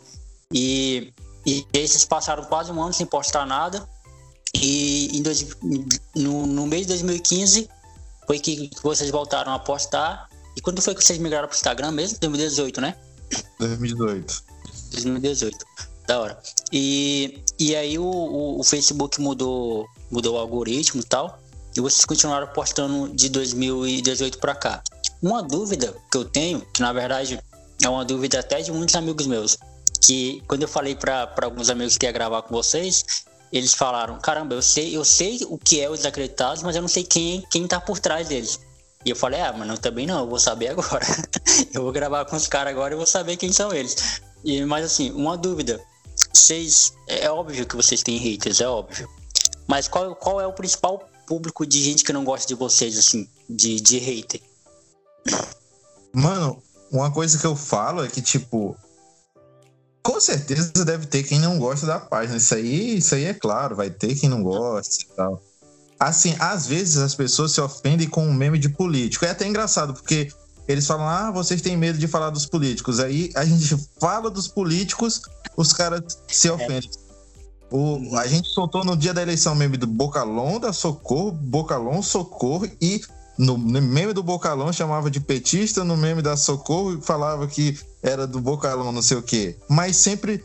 E, 0.54 1.14
e 1.46 1.66
esses 1.74 2.06
passaram 2.06 2.44
quase 2.46 2.72
um 2.72 2.82
ano 2.82 2.94
sem 2.94 3.06
postar 3.06 3.46
nada. 3.46 3.88
E 4.54 5.18
em 5.18 5.22
dois, 5.22 5.56
no, 6.16 6.46
no 6.46 6.68
mês 6.68 6.84
de 6.84 6.90
2015 6.90 7.70
foi 8.28 8.40
que 8.40 8.70
vocês 8.84 9.10
voltaram 9.10 9.54
a 9.54 9.60
postar. 9.60 10.30
E 10.56 10.62
quando 10.62 10.82
foi 10.82 10.94
que 10.94 11.04
vocês 11.04 11.18
migraram 11.18 11.48
para 11.48 11.56
o 11.56 11.58
Instagram 11.58 11.92
mesmo? 11.92 12.20
2018, 12.20 12.82
né? 12.82 12.96
2018. 13.60 14.44
2018. 14.92 15.66
Da 16.08 16.20
hora. 16.20 16.42
E, 16.72 17.44
e 17.58 17.76
aí 17.76 17.98
o, 17.98 18.04
o, 18.04 18.60
o 18.60 18.64
Facebook 18.64 19.20
mudou, 19.22 19.88
mudou 20.10 20.36
o 20.36 20.38
algoritmo 20.38 21.02
e 21.02 21.06
tal. 21.06 21.40
E 21.76 21.80
vocês 21.80 22.04
continuaram 22.04 22.48
postando 22.48 23.10
de 23.16 23.30
2018 23.30 24.38
para 24.40 24.54
cá. 24.56 24.84
Uma 25.22 25.44
dúvida 25.44 25.96
que 26.12 26.18
eu 26.18 26.26
tenho, 26.26 26.62
que 26.74 26.82
na 26.82 26.92
verdade 26.92 27.40
é 27.84 27.90
uma 27.90 28.04
dúvida 28.04 28.40
até 28.40 28.62
de 28.62 28.72
muitos 28.72 28.96
amigos 28.96 29.28
meus, 29.28 29.58
que 30.02 30.42
quando 30.48 30.64
eu 30.64 30.68
falei 30.68 30.96
para 30.96 31.32
alguns 31.44 31.70
amigos 31.70 31.98
que 31.98 32.06
ia 32.06 32.12
gravar 32.12 32.42
com 32.42 32.54
vocês, 32.54 33.06
eles 33.52 33.74
falaram: 33.74 34.20
caramba, 34.20 34.56
eu 34.56 34.62
sei, 34.62 34.96
eu 34.96 35.06
sei 35.06 35.40
o 35.48 35.58
que 35.58 35.80
é 35.80 35.90
os 35.90 36.00
desacreditados, 36.00 36.64
mas 36.64 36.76
eu 36.76 36.82
não 36.82 36.90
sei 36.90 37.04
quem, 37.04 37.44
quem 37.52 37.68
tá 37.68 37.80
por 37.80 38.00
trás 38.00 38.28
deles. 38.30 38.60
E 39.06 39.10
eu 39.10 39.16
falei: 39.16 39.42
ah, 39.42 39.54
mas 39.56 39.68
não, 39.68 39.78
também 39.78 40.08
não, 40.08 40.22
eu 40.22 40.28
vou 40.28 40.40
saber 40.40 40.70
agora. 40.70 41.06
eu 41.74 41.84
vou 41.84 41.92
gravar 41.92 42.26
com 42.26 42.36
os 42.36 42.48
caras 42.48 42.72
agora 42.72 42.94
e 42.94 42.98
vou 42.98 43.06
saber 43.06 43.38
quem 43.38 43.52
são 43.52 43.74
eles. 43.74 44.22
E, 44.44 44.64
mas 44.66 44.86
assim, 44.86 45.12
uma 45.12 45.38
dúvida: 45.38 45.80
vocês, 46.34 46.94
é 47.08 47.30
óbvio 47.30 47.66
que 47.66 47.76
vocês 47.76 48.02
têm 48.02 48.18
haters, 48.18 48.62
é 48.62 48.68
óbvio. 48.68 49.08
Mas 49.68 49.88
qual, 49.88 50.16
qual 50.16 50.42
é 50.42 50.48
o 50.48 50.54
principal 50.54 51.08
público 51.28 51.66
de 51.66 51.82
gente 51.82 52.04
que 52.04 52.12
não 52.12 52.24
gosta 52.24 52.48
de 52.48 52.56
vocês, 52.56 52.98
assim, 52.98 53.28
de, 53.50 53.80
de 53.80 54.00
hater? 54.00 54.42
Mano, 56.14 56.62
uma 56.92 57.12
coisa 57.12 57.38
que 57.38 57.46
eu 57.46 57.56
falo 57.56 58.04
é 58.04 58.08
que, 58.08 58.22
tipo, 58.22 58.76
com 60.04 60.20
certeza 60.20 60.72
deve 60.84 61.06
ter 61.06 61.24
quem 61.24 61.40
não 61.40 61.58
gosta 61.58 61.86
da 61.86 62.00
página. 62.00 62.38
Isso 62.38 62.54
aí, 62.54 62.98
isso 62.98 63.16
aí 63.16 63.26
é 63.26 63.34
claro, 63.34 63.76
vai 63.76 63.90
ter 63.90 64.16
quem 64.16 64.30
não 64.30 64.44
gosta 64.44 65.04
e 65.04 65.16
tal. 65.16 65.42
Assim, 66.00 66.36
às 66.40 66.66
vezes 66.66 66.98
as 66.98 67.14
pessoas 67.14 67.52
se 67.52 67.62
ofendem 67.62 68.10
com 68.10 68.26
um 68.26 68.34
meme 68.34 68.58
de 68.58 68.70
político. 68.70 69.24
É 69.24 69.30
até 69.30 69.48
engraçado, 69.48 69.94
porque 69.94 70.32
eles 70.68 70.86
falam, 70.86 71.08
ah, 71.08 71.32
vocês 71.32 71.62
têm 71.62 71.78
medo 71.78 71.98
de 71.98 72.08
falar 72.08 72.30
dos 72.30 72.46
políticos. 72.46 73.00
Aí 73.00 73.32
a 73.36 73.46
gente 73.46 73.78
fala 74.00 74.30
dos 74.30 74.48
políticos, 74.48 75.22
os 75.56 75.72
caras 75.72 76.02
se 76.28 76.50
ofendem. 76.50 76.90
O, 77.72 78.18
a 78.18 78.28
gente 78.28 78.50
soltou 78.50 78.84
no 78.84 78.98
dia 78.98 79.14
da 79.14 79.22
eleição 79.22 79.56
meme 79.56 79.78
do 79.78 79.88
Bocalon, 79.88 80.60
da 80.60 80.74
Socorro, 80.74 81.32
Bocalon, 81.32 82.02
Socorro 82.02 82.70
e 82.82 83.02
no 83.38 83.58
meme 83.58 84.14
do 84.14 84.22
Bocalão 84.22 84.72
chamava 84.72 85.10
de 85.10 85.20
petista, 85.20 85.84
no 85.84 85.98
meme 85.98 86.22
da 86.22 86.38
Socorro 86.38 87.02
falava 87.02 87.48
que 87.48 87.80
era 88.04 88.28
do 88.28 88.40
Bocalão, 88.40 88.92
não 88.92 89.02
sei 89.02 89.18
o 89.18 89.24
quê. 89.24 89.58
Mas 89.70 89.98
sempre 89.98 90.44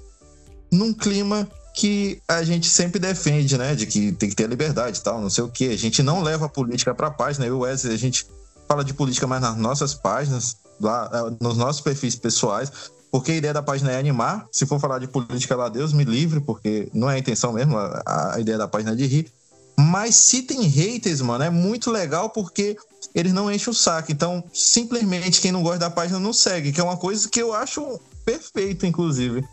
num 0.71 0.93
clima 0.93 1.49
que 1.75 2.23
a 2.27 2.43
gente 2.43 2.69
sempre 2.69 2.99
defende, 2.99 3.59
né? 3.59 3.75
De 3.75 3.87
que 3.87 4.13
tem 4.13 4.31
que 4.31 4.35
ter 4.35 4.49
liberdade 4.49 4.99
e 4.99 5.03
tal, 5.03 5.21
não 5.21 5.29
sei 5.29 5.45
o 5.45 5.49
quê. 5.49 5.67
A 5.67 5.77
gente 5.77 6.03
não 6.03 6.23
leva 6.23 6.47
a 6.47 6.49
política 6.49 6.95
pra 6.95 7.11
página. 7.11 7.47
Eu 7.47 7.61
Wesley, 7.61 7.95
a 7.95 7.99
gente 7.99 8.27
fala 8.67 8.83
de 8.83 8.95
política 8.95 9.27
mais 9.27 9.43
nas 9.43 9.57
nossas 9.57 9.95
páginas, 9.95 10.57
lá 10.81 11.11
é, 11.13 11.45
nos 11.45 11.57
nossos 11.57 11.83
perfis 11.83 12.17
pessoais, 12.17 12.73
porque 13.11 13.33
a 13.33 13.37
ideia 13.37 13.53
da 13.53 13.63
página 13.63 13.93
é 13.93 13.99
animar. 13.99 14.47
Se 14.51 14.65
for 14.65 14.81
falar 14.81 14.99
de 14.99 15.07
política 15.07 15.55
lá, 15.55 15.69
Deus 15.69 15.93
me 15.93 16.05
livre, 16.05 16.41
porque 16.41 16.89
não 16.95 17.11
é 17.11 17.17
a 17.17 17.19
intenção 17.19 17.53
mesmo, 17.53 17.77
a, 17.77 18.35
a 18.35 18.41
ideia 18.41 18.57
da 18.57 18.67
página 18.67 18.93
é 18.93 18.97
de 18.97 19.07
rir. 19.07 19.33
Mas 19.79 20.17
se 20.17 20.43
tem 20.43 20.63
haters, 20.63 21.21
mano, 21.21 21.45
é 21.45 21.51
muito 21.51 21.91
legal 21.91 22.31
porque 22.31 22.77
eles 23.15 23.33
não 23.33 23.53
enchem 23.53 23.71
o 23.71 23.75
saco. 23.75 24.11
Então, 24.11 24.43
simplesmente 24.53 25.41
quem 25.41 25.53
não 25.53 25.63
gosta 25.63 25.79
da 25.79 25.91
página 25.91 26.19
não 26.19 26.33
segue, 26.33 26.73
que 26.73 26.81
é 26.81 26.85
uma 26.85 26.97
coisa 26.97 27.29
que 27.29 27.41
eu 27.41 27.53
acho 27.53 28.01
perfeito, 28.25 28.87
inclusive. 28.87 29.45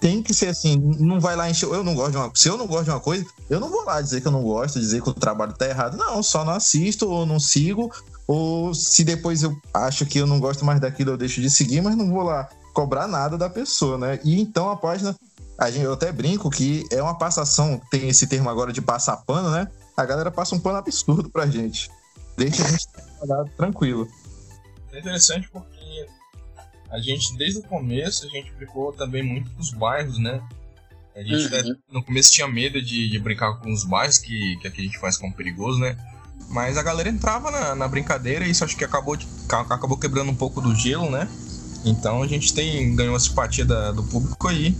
Tem 0.00 0.22
que 0.22 0.32
ser 0.32 0.48
assim, 0.48 0.76
não 0.98 1.18
vai 1.18 1.34
lá 1.34 1.50
encher. 1.50 1.68
Eu 1.68 1.82
não 1.82 1.94
gosto 1.94 2.12
de 2.12 2.16
uma 2.18 2.30
Se 2.34 2.48
eu 2.48 2.56
não 2.56 2.66
gosto 2.66 2.84
de 2.84 2.90
uma 2.90 3.00
coisa, 3.00 3.24
eu 3.48 3.58
não 3.58 3.70
vou 3.70 3.84
lá 3.84 4.00
dizer 4.00 4.20
que 4.20 4.28
eu 4.28 4.32
não 4.32 4.42
gosto, 4.42 4.78
dizer 4.78 5.02
que 5.02 5.08
o 5.08 5.14
trabalho 5.14 5.54
tá 5.54 5.66
errado. 5.66 5.96
Não, 5.96 6.22
só 6.22 6.44
não 6.44 6.52
assisto 6.52 7.08
ou 7.08 7.26
não 7.26 7.40
sigo. 7.40 7.90
Ou 8.26 8.72
se 8.72 9.02
depois 9.02 9.42
eu 9.42 9.56
acho 9.74 10.06
que 10.06 10.18
eu 10.18 10.26
não 10.26 10.38
gosto 10.38 10.64
mais 10.64 10.80
daquilo, 10.80 11.10
eu 11.10 11.16
deixo 11.16 11.40
de 11.40 11.50
seguir, 11.50 11.80
mas 11.80 11.96
não 11.96 12.08
vou 12.08 12.22
lá 12.22 12.48
cobrar 12.72 13.08
nada 13.08 13.36
da 13.36 13.50
pessoa, 13.50 13.98
né? 13.98 14.20
E 14.22 14.40
então 14.40 14.70
a 14.70 14.76
página 14.76 15.16
a 15.60 15.70
gente, 15.70 15.84
eu 15.84 15.92
até 15.92 16.10
brinco 16.10 16.48
que 16.48 16.86
é 16.90 17.02
uma 17.02 17.18
passação, 17.18 17.78
tem 17.90 18.08
esse 18.08 18.26
termo 18.26 18.48
agora 18.48 18.72
de 18.72 18.80
passar 18.80 19.18
pano, 19.18 19.50
né? 19.50 19.68
A 19.94 20.06
galera 20.06 20.30
passa 20.30 20.54
um 20.54 20.58
pano 20.58 20.78
absurdo 20.78 21.28
pra 21.28 21.46
gente. 21.46 21.90
Deixa 22.34 22.64
a 22.64 22.70
gente 22.70 22.88
trabalhar 22.88 23.44
tranquilo. 23.58 24.08
É 24.90 24.98
interessante 24.98 25.50
porque 25.52 26.06
a 26.90 26.98
gente, 26.98 27.36
desde 27.36 27.60
o 27.60 27.62
começo, 27.62 28.24
a 28.24 28.28
gente 28.30 28.50
ficou 28.52 28.90
também 28.94 29.22
muito 29.22 29.50
com 29.50 29.60
os 29.60 29.70
bairros, 29.70 30.18
né? 30.18 30.42
A 31.14 31.22
gente 31.22 31.54
uhum. 31.54 31.76
no 31.92 32.02
começo 32.02 32.32
tinha 32.32 32.48
medo 32.48 32.80
de, 32.80 33.10
de, 33.10 33.18
brincar 33.18 33.52
com 33.58 33.70
os 33.70 33.84
bairros, 33.84 34.16
que, 34.16 34.56
que 34.62 34.66
aqui 34.66 34.80
a 34.80 34.84
gente 34.84 34.98
faz 34.98 35.18
como 35.18 35.34
perigoso, 35.34 35.78
né? 35.78 35.94
Mas 36.48 36.78
a 36.78 36.82
galera 36.82 37.10
entrava 37.10 37.50
na, 37.50 37.74
na 37.74 37.86
brincadeira 37.86 38.46
e 38.46 38.50
isso 38.50 38.64
acho 38.64 38.76
que 38.76 38.84
acabou, 38.84 39.14
de, 39.14 39.28
acabou 39.46 39.98
quebrando 39.98 40.30
um 40.30 40.34
pouco 40.34 40.62
do 40.62 40.74
gelo, 40.74 41.10
né? 41.10 41.28
Então 41.84 42.22
a 42.22 42.26
gente 42.26 42.54
tem 42.54 42.96
ganhou 42.96 43.14
a 43.14 43.20
simpatia 43.20 43.66
da, 43.66 43.92
do 43.92 44.02
público 44.04 44.48
aí. 44.48 44.74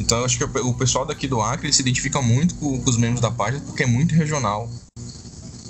Então 0.00 0.18
eu 0.18 0.24
acho 0.24 0.38
que 0.38 0.44
o 0.44 0.74
pessoal 0.74 1.04
daqui 1.04 1.28
do 1.28 1.40
Acre 1.40 1.72
se 1.72 1.82
identifica 1.82 2.22
muito 2.22 2.54
com, 2.54 2.80
com 2.80 2.90
os 2.90 2.96
membros 2.96 3.20
da 3.20 3.30
página 3.30 3.62
porque 3.66 3.82
é 3.82 3.86
muito 3.86 4.14
regional. 4.14 4.68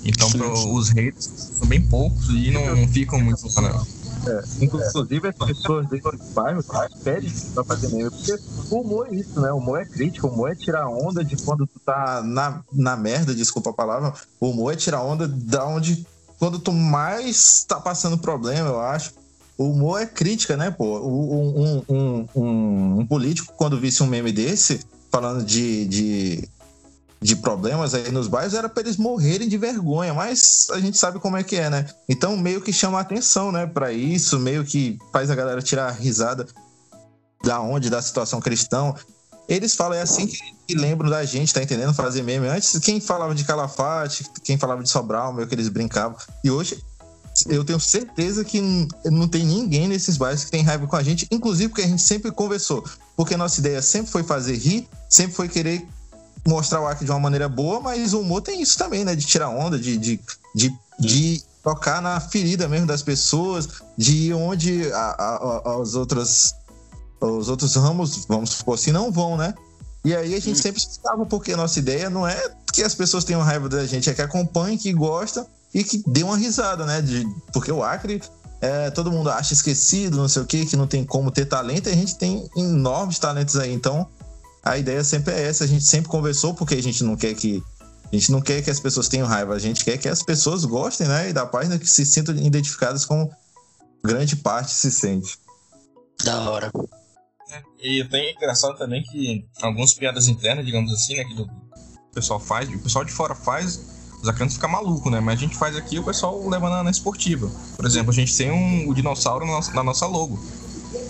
Então 0.04 0.30
pro, 0.30 0.72
os 0.72 0.88
haters 0.90 1.28
são 1.58 1.66
bem 1.66 1.82
poucos 1.82 2.28
e 2.30 2.50
não, 2.50 2.76
não 2.76 2.88
ficam 2.88 3.20
muito 3.20 3.44
lá 3.56 3.62
não. 3.62 4.00
É, 4.26 4.42
inclusive 4.60 5.28
as 5.28 5.36
pessoas 5.36 5.88
dentro 5.88 6.16
do 6.16 6.24
bairro 6.32 6.62
pedem 7.02 7.30
pra 7.54 7.64
fazer 7.64 7.88
meme, 7.88 8.10
porque 8.10 8.38
o 8.70 8.80
humor 8.80 9.08
é 9.10 9.14
isso, 9.14 9.40
né? 9.40 9.50
O 9.50 9.56
humor 9.56 9.80
é 9.80 9.84
crítico, 9.84 10.26
o 10.26 10.30
humor 10.30 10.52
é 10.52 10.54
tirar 10.54 10.88
onda 10.88 11.24
de 11.24 11.36
quando 11.38 11.66
tu 11.66 11.80
tá 11.80 12.22
na, 12.22 12.62
na 12.70 12.96
merda, 12.96 13.34
desculpa 13.34 13.70
a 13.70 13.72
palavra. 13.72 14.12
O 14.38 14.50
humor 14.50 14.74
é 14.74 14.76
tirar 14.76 15.02
onda 15.02 15.26
da 15.26 15.66
onde 15.66 16.06
quando 16.38 16.58
tu 16.58 16.72
mais 16.72 17.64
tá 17.64 17.80
passando 17.80 18.18
problema, 18.18 18.68
eu 18.68 18.80
acho. 18.80 19.12
O 19.61 19.73
humor 19.73 20.01
é 20.01 20.07
crítica, 20.07 20.57
né, 20.57 20.70
pô? 20.70 21.01
Um, 21.01 21.83
um, 21.87 22.27
um, 22.35 22.99
um, 23.01 23.07
político, 23.07 23.53
quando 23.59 23.79
visse 23.79 24.03
um 24.03 24.07
meme 24.07 24.33
desse, 24.33 24.81
falando 25.12 25.44
de, 25.44 25.85
de, 25.85 26.49
de 27.20 27.37
problemas 27.37 27.92
aí 27.92 28.11
nos 28.11 28.27
bairros, 28.27 28.55
era 28.55 28.70
para 28.70 28.83
eles 28.85 28.96
morrerem 28.96 29.46
de 29.46 29.59
vergonha, 29.59 30.14
mas 30.14 30.68
a 30.70 30.81
gente 30.81 30.96
sabe 30.96 31.18
como 31.18 31.37
é 31.37 31.42
que 31.42 31.57
é, 31.57 31.68
né? 31.68 31.87
Então, 32.09 32.38
meio 32.38 32.62
que 32.62 32.73
chama 32.73 32.99
atenção, 32.99 33.53
né, 33.53 33.66
para 33.66 33.92
isso, 33.92 34.38
meio 34.38 34.64
que 34.64 34.99
faz 35.12 35.31
a 35.31 35.35
galera 35.35 35.61
tirar 35.61 35.90
risada 35.90 36.46
da 37.44 37.61
onde, 37.61 37.90
da 37.90 38.01
situação 38.01 38.40
cristã. 38.40 38.94
Eles 39.46 39.75
falam, 39.75 39.99
é 39.99 40.01
assim 40.01 40.27
que 40.27 40.75
lembram 40.75 41.11
da 41.11 41.23
gente, 41.23 41.53
tá 41.53 41.62
entendendo? 41.62 41.92
Fazer 41.92 42.23
meme. 42.23 42.49
Antes, 42.49 42.79
quem 42.79 42.99
falava 42.99 43.35
de 43.35 43.44
Calafate, 43.44 44.25
quem 44.42 44.57
falava 44.57 44.83
de 44.83 44.88
Sobral, 44.88 45.35
meio 45.35 45.46
que 45.46 45.55
eles 45.55 45.68
brincavam. 45.68 46.16
E 46.42 46.51
hoje 46.51 46.83
eu 47.48 47.64
tenho 47.64 47.81
certeza 47.81 48.44
que 48.44 48.61
não 49.05 49.29
tem 49.29 49.44
ninguém 49.44 49.88
nesses 49.88 50.16
bairros 50.16 50.44
que 50.44 50.50
tem 50.50 50.62
raiva 50.62 50.87
com 50.87 50.96
a 50.96 51.03
gente, 51.03 51.26
inclusive 51.31 51.68
porque 51.68 51.83
a 51.83 51.87
gente 51.87 52.03
sempre 52.03 52.31
conversou. 52.31 52.85
Porque 53.16 53.35
a 53.35 53.38
nossa 53.38 53.61
ideia 53.61 53.83
sempre 53.83 54.11
foi 54.11 54.22
fazer 54.22 54.57
rir, 54.57 54.88
sempre 55.09 55.35
foi 55.35 55.48
querer 55.48 55.87
mostrar 56.46 56.81
o 56.81 56.87
Acre 56.87 57.05
de 57.05 57.11
uma 57.11 57.20
maneira 57.20 57.48
boa, 57.48 57.81
mas 57.81 58.12
o 58.12 58.20
humor 58.20 58.42
tem 58.42 58.62
isso 58.62 58.79
também, 58.79 59.05
né? 59.05 59.14
De 59.14 59.24
tirar 59.26 59.48
onda, 59.48 59.79
de, 59.79 59.96
de, 59.96 60.20
de, 60.55 60.72
de 60.98 61.42
tocar 61.62 62.00
na 62.00 62.18
ferida 62.20 62.68
mesmo 62.68 62.87
das 62.87 63.03
pessoas, 63.03 63.68
de 63.96 64.12
ir 64.12 64.35
onde 64.35 64.90
a, 64.92 64.98
a, 64.98 65.70
a, 65.70 65.83
as 65.83 65.94
outras, 65.94 66.55
os 67.20 67.48
outros 67.48 67.74
ramos, 67.76 68.24
vamos 68.26 68.50
supor 68.50 68.74
assim, 68.74 68.92
não 68.92 69.12
vão, 69.12 69.37
né? 69.37 69.55
E 70.03 70.14
aí 70.14 70.35
a 70.35 70.40
gente 70.40 70.59
sempre 70.59 70.81
explicava 70.81 71.26
porque 71.26 71.53
a 71.53 71.57
nossa 71.57 71.79
ideia 71.79 72.09
não 72.09 72.26
é 72.26 72.55
que 72.72 72.83
as 72.83 72.94
pessoas 72.94 73.24
tenham 73.24 73.42
raiva 73.42 73.68
da 73.68 73.87
gente, 73.87 74.09
é 74.09 74.14
que 74.14 74.22
acompanhem, 74.22 74.79
que 74.79 74.92
gostam 74.92 75.46
e 75.72 75.85
que 75.85 76.02
dê 76.06 76.22
uma 76.22 76.37
risada, 76.37 76.85
né? 76.85 77.00
De, 77.00 77.26
porque 77.52 77.70
o 77.70 77.83
Acre, 77.83 78.22
é, 78.61 78.90
todo 78.90 79.11
mundo 79.11 79.30
acha 79.30 79.52
esquecido, 79.52 80.16
não 80.16 80.28
sei 80.28 80.42
o 80.42 80.46
que, 80.46 80.66
que 80.66 80.76
não 80.76 80.87
tem 80.87 81.04
como 81.04 81.30
ter 81.30 81.46
talento, 81.46 81.88
e 81.88 81.92
a 81.92 81.96
gente 81.96 82.16
tem 82.16 82.48
enormes 82.56 83.18
talentos 83.18 83.56
aí. 83.56 83.72
Então, 83.72 84.09
a 84.62 84.76
ideia 84.76 85.02
sempre 85.02 85.35
é 85.35 85.42
essa. 85.42 85.64
A 85.64 85.66
gente 85.66 85.85
sempre 85.85 86.11
conversou 86.11 86.54
porque 86.54 86.74
a 86.74 86.83
gente 86.83 87.02
não 87.04 87.16
quer 87.16 87.35
que 87.35 87.62
a 88.12 88.16
gente 88.16 88.33
não 88.33 88.40
quer 88.40 88.61
que 88.61 88.70
as 88.70 88.80
pessoas 88.80 89.09
tenham 89.09 89.26
raiva, 89.26 89.54
a 89.54 89.59
gente 89.59 89.85
quer 89.85 89.96
que 89.96 90.09
as 90.09 90.20
pessoas 90.20 90.64
gostem, 90.64 91.06
né? 91.06 91.30
E 91.30 91.33
da 91.33 91.46
página 91.46 91.78
que 91.78 91.87
se 91.87 92.04
sintam 92.04 92.35
identificadas 92.35 93.04
como 93.04 93.30
grande 94.04 94.35
parte 94.35 94.72
se 94.72 94.90
sente. 94.90 95.38
Da 96.24 96.50
hora. 96.50 96.72
É, 97.52 97.62
e 97.80 98.04
tem 98.04 98.35
engraçado 98.35 98.76
também 98.76 99.02
que 99.04 99.46
algumas 99.62 99.94
piadas 99.94 100.26
internas, 100.26 100.66
digamos 100.66 100.92
assim, 100.92 101.16
né, 101.16 101.24
que 101.24 101.40
o 101.40 101.48
pessoal 102.12 102.40
faz, 102.40 102.68
o 102.68 102.78
pessoal 102.80 103.04
de 103.04 103.12
fora 103.12 103.35
faz, 103.35 103.99
os 104.22 104.28
acanos 104.28 104.54
ficam 104.54 104.70
malucos, 104.70 105.11
né? 105.11 105.20
Mas 105.20 105.38
a 105.38 105.40
gente 105.40 105.56
faz 105.56 105.76
aqui 105.76 105.98
o 105.98 106.02
pessoal 106.02 106.48
leva 106.48 106.68
na, 106.68 106.83
na 106.83 106.90
esportiva. 106.90 107.50
Por 107.76 107.87
exemplo, 107.87 108.11
a 108.11 108.14
gente 108.14 108.37
tem 108.37 108.50
um, 108.50 108.88
o 108.88 108.94
dinossauro 108.94 109.46
na 109.46 109.52
nossa, 109.52 109.72
na 109.72 109.83
nossa 109.83 110.06
logo. 110.06 110.38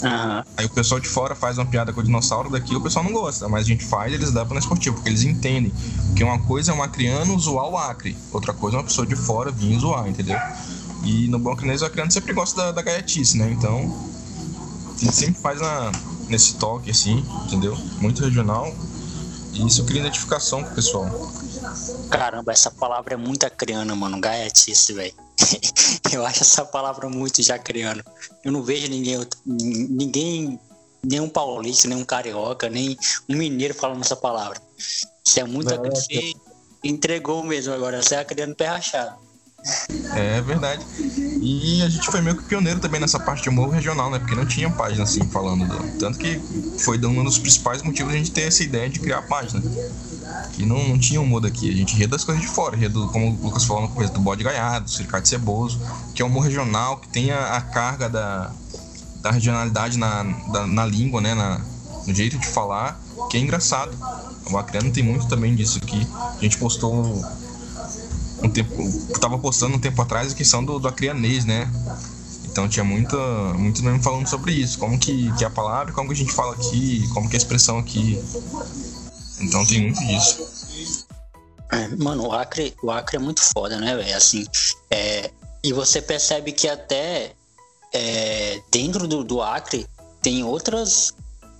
Uhum. 0.02 0.42
Aí 0.56 0.66
o 0.66 0.70
pessoal 0.70 1.00
de 1.00 1.08
fora 1.08 1.34
faz 1.34 1.58
uma 1.58 1.66
piada 1.66 1.92
com 1.92 2.00
o 2.00 2.02
dinossauro 2.02 2.50
daqui, 2.50 2.74
o 2.74 2.80
pessoal 2.80 3.04
não 3.04 3.12
gosta, 3.12 3.48
mas 3.48 3.64
a 3.64 3.68
gente 3.68 3.84
faz 3.84 4.12
eles 4.12 4.30
dão 4.30 4.46
pra 4.46 4.54
na 4.54 4.60
esportiva, 4.60 4.94
porque 4.94 5.08
eles 5.08 5.22
entendem 5.22 5.72
que 6.14 6.24
uma 6.24 6.38
coisa 6.38 6.72
é 6.72 6.74
um 6.74 6.82
acriano 6.82 7.38
zoar 7.38 7.68
o 7.68 7.76
Acre, 7.76 8.16
outra 8.32 8.52
coisa 8.52 8.76
é 8.76 8.80
uma 8.80 8.84
pessoa 8.84 9.06
de 9.06 9.16
fora 9.16 9.50
vir 9.50 9.78
zoar, 9.78 10.08
entendeu? 10.08 10.38
E 11.02 11.28
no 11.28 11.38
bom 11.38 11.56
chinês 11.58 11.82
o 11.82 11.86
acriano 11.86 12.10
sempre 12.10 12.32
gosta 12.32 12.62
da, 12.62 12.72
da 12.72 12.82
gaiatice, 12.82 13.38
né? 13.38 13.50
Então, 13.50 13.94
a 14.94 14.98
gente 14.98 15.14
sempre 15.14 15.40
faz 15.40 15.60
na, 15.60 15.92
nesse 16.28 16.54
toque 16.56 16.90
assim, 16.90 17.24
entendeu? 17.46 17.76
Muito 18.00 18.22
regional. 18.22 18.72
E 19.52 19.66
isso 19.66 19.84
cria 19.84 20.00
identificação 20.00 20.62
com 20.62 20.70
o 20.70 20.74
pessoal. 20.74 21.32
Caramba, 22.10 22.52
essa 22.52 22.70
palavra 22.70 23.14
é 23.14 23.16
muito 23.16 23.44
acriana, 23.44 23.94
mano. 23.94 24.20
Gaiatice, 24.20 24.92
velho. 24.92 25.14
eu 26.12 26.24
acho 26.26 26.42
essa 26.42 26.64
palavra 26.64 27.08
muito 27.08 27.42
jacriano. 27.42 28.02
Eu 28.44 28.52
não 28.52 28.62
vejo 28.62 28.88
ninguém, 28.88 29.20
ninguém 29.46 30.58
nem 31.02 31.20
um 31.20 31.28
paulista, 31.28 31.88
nem 31.88 31.96
um 31.96 32.04
carioca, 32.04 32.68
nem 32.68 32.96
um 33.28 33.36
mineiro 33.36 33.74
falando 33.74 34.02
essa 34.02 34.16
palavra. 34.16 34.60
Isso 35.24 35.40
é 35.40 35.44
muita 35.44 35.78
coisa. 35.78 35.94
Você 35.94 36.34
entregou 36.84 37.42
mesmo 37.42 37.72
agora, 37.72 38.02
você 38.02 38.16
é 38.16 38.24
criando 38.24 38.54
pé 38.54 38.66
rachado. 38.66 39.30
É 40.14 40.40
verdade. 40.40 40.84
E 41.42 41.82
a 41.82 41.88
gente 41.88 42.06
foi 42.10 42.20
meio 42.22 42.36
que 42.36 42.44
pioneiro 42.44 42.80
também 42.80 43.00
nessa 43.00 43.20
parte 43.20 43.42
de 43.42 43.48
humor 43.50 43.68
regional, 43.68 44.10
né? 44.10 44.18
Porque 44.18 44.34
não 44.34 44.46
tinha 44.46 44.70
página 44.70 45.04
assim 45.04 45.22
falando. 45.28 45.66
Do... 45.66 45.98
Tanto 45.98 46.18
que 46.18 46.40
foi 46.78 46.98
um 46.98 47.24
dos 47.24 47.38
principais 47.38 47.82
motivos 47.82 48.12
a 48.12 48.16
gente 48.16 48.30
ter 48.30 48.42
essa 48.42 48.62
ideia 48.62 48.88
de 48.88 49.00
criar 49.00 49.18
a 49.18 49.22
página. 49.22 49.62
Que 50.52 50.66
não, 50.66 50.88
não 50.88 50.98
tinha 50.98 51.20
humor 51.20 51.40
daqui. 51.40 51.70
A 51.70 51.76
gente 51.76 51.94
ria 51.94 52.08
das 52.08 52.24
coisas 52.24 52.42
de 52.42 52.48
fora. 52.48 52.76
Ria 52.76 52.90
como 52.90 53.30
o 53.30 53.44
Lucas 53.44 53.64
falou 53.64 53.82
no 53.82 53.88
começo, 53.88 54.12
do 54.12 54.20
bode 54.20 54.42
gaiado, 54.42 54.84
do 54.84 54.90
circate 54.90 55.28
ceboso, 55.28 55.80
que 56.14 56.22
é 56.22 56.24
um 56.24 56.28
humor 56.28 56.44
regional, 56.44 56.96
que 56.98 57.08
tem 57.08 57.30
a, 57.30 57.56
a 57.56 57.60
carga 57.60 58.08
da, 58.08 58.50
da 59.22 59.30
regionalidade 59.30 59.98
na, 59.98 60.22
da, 60.52 60.66
na 60.66 60.86
língua, 60.86 61.20
né? 61.20 61.34
Na, 61.34 61.60
no 62.06 62.14
jeito 62.14 62.38
de 62.38 62.46
falar, 62.46 63.00
que 63.30 63.36
é 63.36 63.40
engraçado. 63.40 63.96
O 64.50 64.58
Acreano 64.58 64.90
tem 64.90 65.02
muito 65.02 65.26
também 65.28 65.54
disso 65.54 65.78
aqui. 65.82 66.06
A 66.38 66.42
gente 66.42 66.58
postou 66.58 67.24
um 68.42 68.48
tempo. 68.48 68.72
Tava 69.20 69.38
postando 69.38 69.76
um 69.76 69.78
tempo 69.78 70.00
atrás 70.02 70.32
a 70.32 70.34
questão 70.34 70.64
do, 70.64 70.78
do 70.78 70.88
acrianês, 70.88 71.44
né? 71.44 71.70
Então 72.50 72.68
tinha 72.68 72.84
muita, 72.84 73.16
muito 73.54 73.82
nome 73.82 74.02
falando 74.02 74.26
sobre 74.26 74.52
isso, 74.52 74.76
como 74.78 74.98
que, 74.98 75.32
que 75.34 75.44
é 75.44 75.46
a 75.46 75.50
palavra, 75.50 75.92
como 75.92 76.08
que 76.08 76.14
a 76.14 76.16
gente 76.16 76.32
fala 76.32 76.52
aqui, 76.54 77.06
como 77.14 77.28
que 77.28 77.36
é 77.36 77.38
a 77.38 77.42
expressão 77.42 77.78
aqui. 77.78 78.20
Então 79.40 79.64
tem 79.66 79.82
muito 79.82 80.00
disso. 80.06 81.06
É, 81.72 81.88
mano, 81.96 82.28
o 82.28 82.32
Acre, 82.32 82.74
o 82.82 82.90
Acre 82.90 83.16
é 83.16 83.20
muito 83.20 83.40
foda, 83.40 83.78
né, 83.78 83.96
velho? 83.96 84.16
Assim, 84.16 84.44
é, 84.90 85.30
e 85.62 85.72
você 85.72 86.02
percebe 86.02 86.52
que 86.52 86.68
até 86.68 87.32
é, 87.92 88.60
dentro 88.70 89.06
do, 89.06 89.22
do 89.22 89.40
Acre 89.42 89.86
tem 90.22 90.42
outras 90.44 91.12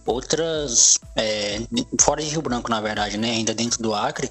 outras 0.07 0.99
é, 1.15 1.61
fora 2.01 2.21
de 2.21 2.29
Rio 2.29 2.43
Branco 2.43 2.69
na 2.69 2.81
verdade 2.81 3.17
né 3.17 3.31
ainda 3.31 3.55
dentro 3.55 3.81
do 3.81 3.95
Acre 3.95 4.29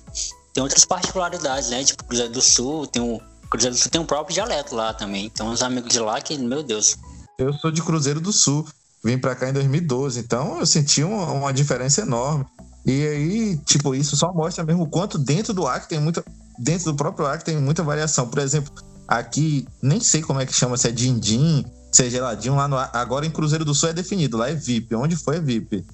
tem 0.54 0.64
outras 0.64 0.84
particularidades, 0.84 1.70
né? 1.70 1.84
Tipo, 1.84 2.04
Cruzeiro 2.04 2.34
do 2.34 2.42
Sul, 2.42 2.88
tem 2.88 3.02
o 3.02 3.22
Cruzeiro 3.50 3.76
do 3.76 3.80
Sul 3.80 3.92
tem 3.92 4.02
um 4.02 4.06
próprio 4.06 4.34
dialeto 4.34 4.76
lá 4.76 4.94
também. 4.94 5.30
Tem 5.30 5.46
uns 5.46 5.62
amigos 5.62 5.92
de 5.92 6.00
lá 6.00 6.20
que, 6.22 6.38
meu 6.38 6.64
Deus. 6.64 6.98
Eu 7.38 7.54
sou 7.54 7.72
de 7.72 7.82
Cruzeiro 7.82 8.20
do 8.20 8.34
Sul, 8.34 8.68
vim 9.04 9.18
para 9.18 9.36
cá 9.36 9.50
em 9.50 9.54
2012, 9.54 10.20
então 10.20 10.60
eu 10.60 10.66
senti 10.66 11.04
uma, 11.04 11.32
uma, 11.32 11.54
diferença 11.54 12.02
enorme. 12.02 12.46
E 12.90 13.08
aí, 13.08 13.58
tipo, 13.58 13.94
isso 13.94 14.18
só 14.18 14.34
mostra 14.34 14.64
mesmo 14.64 14.82
o 14.82 14.90
quanto 14.90 15.20
dentro 15.20 15.54
do 15.54 15.68
Acre 15.68 15.90
tem 15.90 16.00
muita. 16.00 16.26
Dentro 16.58 16.86
do 16.86 16.96
próprio 16.96 17.28
Acre 17.28 17.46
tem 17.46 17.58
muita 17.62 17.84
variação. 17.84 18.28
Por 18.28 18.40
exemplo, 18.40 18.74
aqui, 19.08 19.68
nem 19.80 20.00
sei 20.00 20.24
como 20.24 20.40
é 20.40 20.46
que 20.46 20.52
chama, 20.52 20.76
se 20.76 20.88
é 20.88 20.92
din-din, 20.92 21.64
se 21.92 22.08
é 22.08 22.10
geladinho. 22.10 22.56
Lá 22.56 22.68
no, 22.68 22.78
agora 22.78 23.28
em 23.28 23.30
Cruzeiro 23.30 23.64
do 23.64 23.76
Sul 23.76 23.90
é 23.90 23.94
definido, 23.94 24.38
lá 24.38 24.50
é 24.50 24.56
VIP. 24.56 24.96
Onde 24.96 25.16
foi 25.16 25.38
é 25.38 25.40
VIP, 25.40 25.86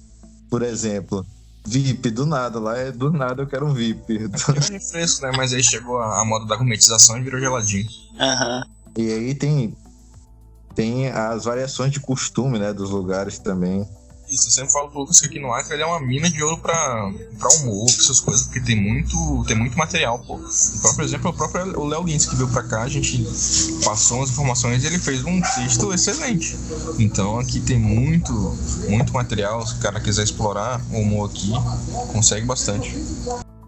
por 0.49 0.61
exemplo. 0.61 1.25
VIP, 1.67 2.11
do 2.11 2.25
nada, 2.25 2.61
lá 2.61 2.77
é 2.77 2.93
do 2.93 3.11
nada 3.11 3.41
eu 3.41 3.47
quero 3.47 3.65
um 3.65 3.73
VIP. 3.73 4.15
Era 4.47 4.59
refresco, 4.61 5.25
né? 5.25 5.33
Mas 5.35 5.51
aí 5.51 5.61
chegou 5.61 5.97
a, 5.97 6.21
a 6.21 6.23
moda 6.23 6.45
da 6.45 6.55
gourmetização 6.55 7.17
e 7.17 7.23
virou 7.23 7.41
geladinho. 7.41 7.89
Aham. 8.17 8.63
Uhum. 8.95 9.03
E 9.03 9.11
aí 9.11 9.35
tem, 9.35 9.75
tem 10.73 11.09
as 11.09 11.43
variações 11.43 11.91
de 11.91 11.99
costume, 11.99 12.57
né, 12.57 12.71
dos 12.71 12.89
lugares 12.89 13.37
também. 13.37 13.85
Isso, 14.29 14.47
eu 14.47 14.51
sempre 14.51 14.73
falo 14.73 14.89
pro 14.89 15.01
Lucas 15.01 15.19
que 15.19 15.27
aqui 15.27 15.39
no 15.39 15.53
Acre 15.53 15.75
ele 15.75 15.83
é 15.83 15.85
uma 15.85 15.99
mina 15.99 16.29
de 16.29 16.43
ouro 16.43 16.57
pra, 16.57 17.11
pra 17.37 17.49
humor, 17.57 17.85
pra 17.85 18.03
essas 18.03 18.19
coisas, 18.19 18.43
porque 18.43 18.59
tem 18.59 18.75
muito, 18.75 19.43
tem 19.47 19.55
muito 19.55 19.77
material, 19.77 20.19
pô. 20.19 20.35
O 20.35 20.81
próprio 20.81 21.05
exemplo 21.05 21.27
é 21.27 21.29
o 21.31 21.33
próprio 21.33 21.85
Léo 21.85 22.03
Lins 22.03 22.25
que 22.25 22.35
veio 22.35 22.49
pra 22.49 22.63
cá, 22.63 22.81
a 22.81 22.89
gente 22.89 23.23
passou 23.83 24.23
as 24.23 24.31
informações 24.31 24.83
e 24.83 24.87
ele 24.87 24.97
fez 24.97 25.23
um 25.23 25.39
texto 25.41 25.93
excelente. 25.93 26.57
Então 26.97 27.39
aqui 27.39 27.59
tem 27.59 27.77
muito, 27.77 28.33
muito 28.89 29.13
material, 29.13 29.65
se 29.65 29.75
o 29.75 29.79
cara 29.79 29.99
quiser 29.99 30.23
explorar 30.23 30.81
o 30.91 30.99
humor 30.99 31.29
aqui, 31.29 31.51
consegue 32.11 32.45
bastante. 32.45 32.95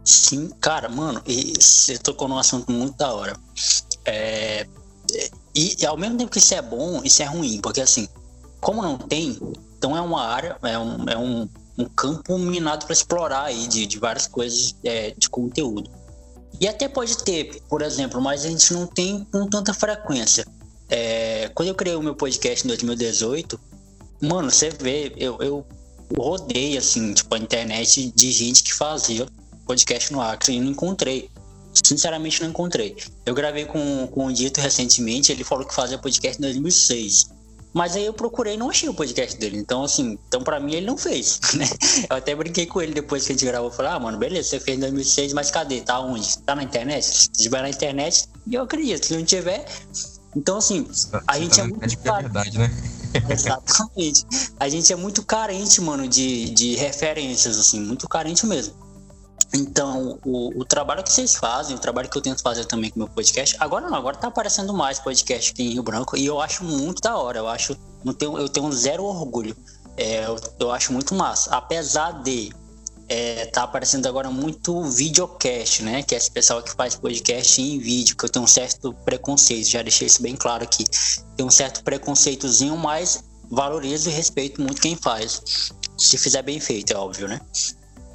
Sim, 0.04 0.50
cara, 0.60 0.89
mano, 0.89 1.22
e 1.28 1.54
você 1.60 1.98
tocou 1.98 2.28
num 2.28 2.38
assunto 2.38 2.72
muito 2.72 2.98
da 2.98 3.13
hora. 3.13 3.38
É, 4.06 4.65
e, 5.54 5.76
e 5.80 5.86
ao 5.86 5.98
mesmo 5.98 6.17
tempo 6.17 6.32
que 6.32 6.39
isso 6.39 6.54
é 6.54 6.62
bom, 6.62 7.02
isso 7.04 7.22
é 7.22 7.26
ruim, 7.26 7.60
porque 7.62 7.82
assim, 7.82 8.08
como 8.60 8.82
não 8.82 8.98
tem, 8.98 9.38
então 9.78 9.96
é 9.96 10.02
uma 10.02 10.24
área, 10.24 10.58
é 10.63 10.78
um, 10.78 11.10
é 11.10 11.18
um, 11.18 11.48
um 11.78 11.86
campo 11.86 12.38
minado 12.38 12.86
para 12.86 12.94
explorar 12.94 13.44
aí 13.44 13.68
de, 13.68 13.86
de 13.86 14.00
várias 14.00 14.28
coisas 14.28 14.76
é, 14.84 15.13
de 15.18 15.30
conteúdo. 15.30 15.90
E 16.60 16.68
até 16.68 16.88
pode 16.88 17.18
ter, 17.24 17.62
por 17.70 17.82
exemplo, 17.82 18.20
mas 18.20 18.44
a 18.44 18.50
gente 18.50 18.74
não 18.74 18.88
tem 18.88 19.24
com 19.32 19.48
tanta 19.48 19.74
frequência. 19.74 20.46
É, 20.90 21.52
quando 21.54 21.70
eu 21.70 21.76
criei 21.76 21.96
o 21.96 22.02
meu 22.02 22.16
podcast 22.16 22.66
em 22.66 22.68
2018, 22.70 23.60
mano, 24.22 24.50
você 24.50 24.70
vê, 24.70 25.13
eu, 25.18 25.38
eu 25.40 25.66
rodei 26.18 26.78
assim, 26.78 27.13
tipo, 27.13 27.34
a 27.36 27.38
internet 27.38 28.12
de 28.16 28.32
gente 28.32 28.63
que 28.63 28.74
fazia 28.74 29.28
podcast 29.66 30.12
no 30.12 30.22
Acre 30.22 30.54
e 30.54 30.60
não 30.60 30.72
encontrei. 30.72 31.30
Sinceramente, 31.86 32.42
não 32.42 32.50
encontrei. 32.50 32.96
Eu 33.24 33.36
gravei 33.36 33.66
com, 33.66 34.08
com 34.08 34.26
o 34.26 34.34
Dito 34.34 34.60
recentemente, 34.60 35.32
ele 35.32 35.44
falou 35.44 35.66
que 35.66 35.76
fazia 35.76 36.00
podcast 36.00 36.40
em 36.40 36.42
2006. 36.42 37.37
Mas 37.78 37.96
aí 37.96 38.08
eu 38.08 38.13
procurei 38.13 38.56
e 38.56 38.58
não 38.58 38.72
achei 38.72 38.90
o 38.90 38.94
podcast 38.94 39.38
dele. 39.38 39.56
Então, 39.56 39.84
assim, 39.84 40.18
então 40.28 40.42
pra 40.42 40.60
mim 40.60 40.74
ele 40.74 40.88
não 40.88 40.98
fez, 40.98 41.40
né? 41.54 41.70
Eu 42.10 42.16
até 42.16 42.34
brinquei 42.34 42.66
com 42.66 42.82
ele 42.82 42.92
depois 42.92 43.24
que 43.24 43.34
a 43.34 43.36
gente 43.36 43.46
gravou. 43.46 43.70
Falei, 43.70 43.92
ah, 43.92 44.00
mano, 44.00 44.18
beleza, 44.18 44.50
você 44.50 44.60
fez 44.60 44.78
em 44.78 44.82
2006, 44.82 45.34
mas 45.34 45.52
cadê? 45.52 45.82
Tá 45.82 46.00
onde? 46.00 46.40
Tá 46.40 46.56
na 46.56 46.63
internet? 46.63 47.06
Se 47.06 47.30
tiver 47.30 47.62
na 47.62 47.70
internet, 47.70 48.28
eu 48.52 48.63
acredito. 48.63 49.06
Se 49.06 49.16
não 49.16 49.24
tiver. 49.24 49.63
Então, 50.36 50.58
assim, 50.58 50.88
a 51.28 51.36
você 51.36 51.40
gente 51.40 51.56
tá 51.56 51.62
é 51.62 51.68
muito. 51.68 51.84
É 51.84 52.22
verdade, 52.22 52.58
né? 52.58 52.72
Exatamente. 53.30 54.26
A 54.60 54.68
gente 54.68 54.92
é 54.92 54.96
muito 54.96 55.24
carente, 55.24 55.80
mano, 55.80 56.08
de, 56.08 56.50
de 56.50 56.76
referências, 56.76 57.60
assim, 57.60 57.80
muito 57.80 58.10
carente 58.10 58.44
mesmo. 58.48 58.74
Então, 59.54 60.20
o, 60.26 60.62
o, 60.62 60.66
trabalho 60.66 61.04
que 61.04 61.12
vocês 61.12 61.36
fazem, 61.36 61.76
o 61.76 61.80
trabalho 61.80 62.10
que 62.10 62.18
eu 62.18 62.22
tento 62.22 62.42
fazer 62.42 62.66
também 62.66 62.90
com 62.90 63.00
meu 63.00 63.08
podcast, 63.08 63.56
agora 63.60 63.88
não, 63.88 63.96
agora 63.96 64.18
tá 64.18 64.28
aparecendo 64.28 64.74
mais 64.74 65.00
podcast 65.00 65.52
aqui 65.52 65.64
em 65.64 65.74
Rio 65.74 65.84
Branco 65.84 66.18
e 66.18 66.26
eu 66.26 66.42
acho 66.42 66.64
muito 66.64 67.02
da 67.02 67.16
hora. 67.16 67.40
Eu 67.40 67.48
acho, 67.48 67.76
não 68.04 68.14
tenho, 68.14 68.38
eu 68.38 68.50
tenho 68.50 68.72
zero 68.72 69.04
orgulho. 69.04 69.56
É, 69.96 70.26
eu, 70.26 70.40
eu, 70.60 70.72
acho 70.72 70.92
muito 70.92 71.16
massa. 71.16 71.56
Apesar 71.56 72.24
de 72.24 72.52
é, 73.10 73.46
tá 73.46 73.64
aparecendo 73.64 74.06
agora 74.06 74.30
muito 74.30 74.84
videocast, 74.84 75.82
né? 75.82 76.04
Que 76.04 76.14
é 76.14 76.18
esse 76.18 76.30
pessoal 76.30 76.62
que 76.62 76.72
faz 76.72 76.96
podcast 76.96 77.62
em 77.62 77.80
vídeo, 77.80 78.16
que 78.18 78.26
eu 78.26 78.30
tenho 78.30 78.44
um 78.44 78.48
certo 78.48 78.94
preconceito, 79.06 79.68
já 79.70 79.82
deixei 79.82 80.08
isso 80.08 80.22
bem 80.22 80.36
claro 80.36 80.64
aqui. 80.64 80.84
Tem 81.36 81.46
um 81.46 81.50
certo 81.50 81.84
preconceitozinho, 81.84 82.76
mas 82.78 83.24
valorizo 83.50 84.10
e 84.10 84.12
respeito 84.12 84.62
muito 84.62 84.82
quem 84.82 84.96
faz. 84.96 85.72
Se 85.98 86.18
fizer 86.18 86.42
bem 86.42 86.60
feito, 86.60 86.92
é 86.92 86.98
óbvio, 86.98 87.28
né? 87.28 87.40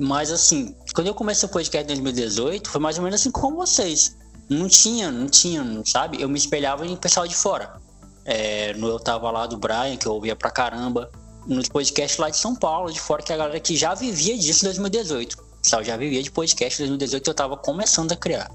Mas 0.03 0.33
assim, 0.33 0.75
quando 0.97 1.07
eu 1.07 1.15
comecei 1.15 1.49
o 1.49 1.53
podcast 1.53 1.85
em 1.85 2.03
2018, 2.03 2.69
foi 2.69 2.81
mais 2.81 2.99
ou 2.99 3.05
menos 3.05 3.21
assim 3.21 3.31
como 3.31 3.59
vocês. 3.59 4.17
Não 4.51 4.69
tinha, 4.69 5.13
não 5.13 5.29
tinha, 5.29 5.65
sabe? 5.87 6.21
Eu 6.21 6.29
me 6.29 6.37
espelhava 6.37 6.85
em 6.85 6.97
pessoal 6.97 7.25
de 7.25 7.37
fora. 7.37 7.81
É, 8.25 8.75
no 8.75 8.89
Eu 8.89 8.99
Tava 8.99 9.31
Lá 9.31 9.47
do 9.47 9.57
Brian, 9.57 9.97
que 9.97 10.07
eu 10.07 10.15
ouvia 10.15 10.35
pra 10.35 10.51
caramba. 10.51 11.09
No 11.47 11.63
podcast 11.69 12.21
lá 12.21 12.31
de 12.31 12.37
São 12.37 12.57
Paulo, 12.57 12.93
de 12.93 13.01
fora, 13.01 13.23
que 13.23 13.33
a 13.33 13.37
galera 13.37 13.61
que 13.61 13.77
já 13.77 13.95
vivia 13.95 14.37
disso 14.37 14.65
em 14.65 14.67
2018. 14.67 15.37
Sabe? 15.63 15.85
Já 15.85 15.97
vivia 15.97 16.21
de 16.21 16.33
podcast 16.33 16.83
em 16.83 16.87
2018 16.89 17.31
eu 17.31 17.35
tava 17.35 17.57
começando 17.57 18.11
a 18.11 18.17
criar. 18.17 18.51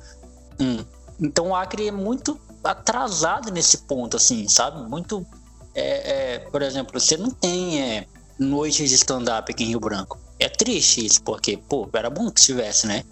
Hum. 0.60 0.84
Então 1.18 1.48
o 1.52 1.56
Acre 1.56 1.88
é 1.88 1.92
muito 1.92 2.38
atrasado 2.62 3.54
nesse 3.54 3.78
ponto, 3.80 4.18
assim, 4.18 4.50
sabe? 4.50 4.88
Muito. 4.90 5.26
É, 5.74 6.34
é, 6.34 6.40
por 6.40 6.62
exemplo, 6.62 7.00
você 7.00 7.16
não 7.16 7.32
tem 7.32 7.82
é, 7.82 8.06
noites 8.38 8.90
de 8.90 8.96
stand-up 8.96 9.50
aqui 9.50 9.64
em 9.64 9.68
Rio 9.68 9.80
Branco. 9.80 10.27
É 10.40 10.48
triste 10.50 11.06
isso, 11.06 11.22
porque, 11.24 11.58
pô, 11.58 11.90
era 11.94 12.10
bom 12.10 12.30
que 12.30 12.42
tivesse, 12.42 12.86
né? 12.86 13.04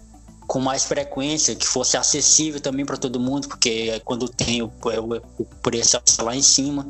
Com 0.46 0.60
mais 0.60 0.84
frequência, 0.84 1.56
que 1.56 1.66
fosse 1.66 1.96
acessível 1.96 2.60
também 2.60 2.86
para 2.86 2.96
todo 2.96 3.18
mundo, 3.18 3.48
porque 3.48 4.00
quando 4.04 4.28
tem 4.28 4.62
o, 4.62 4.66
o, 4.66 5.42
o 5.42 5.44
preço 5.62 5.98
lá 6.20 6.36
em 6.36 6.42
cima. 6.42 6.86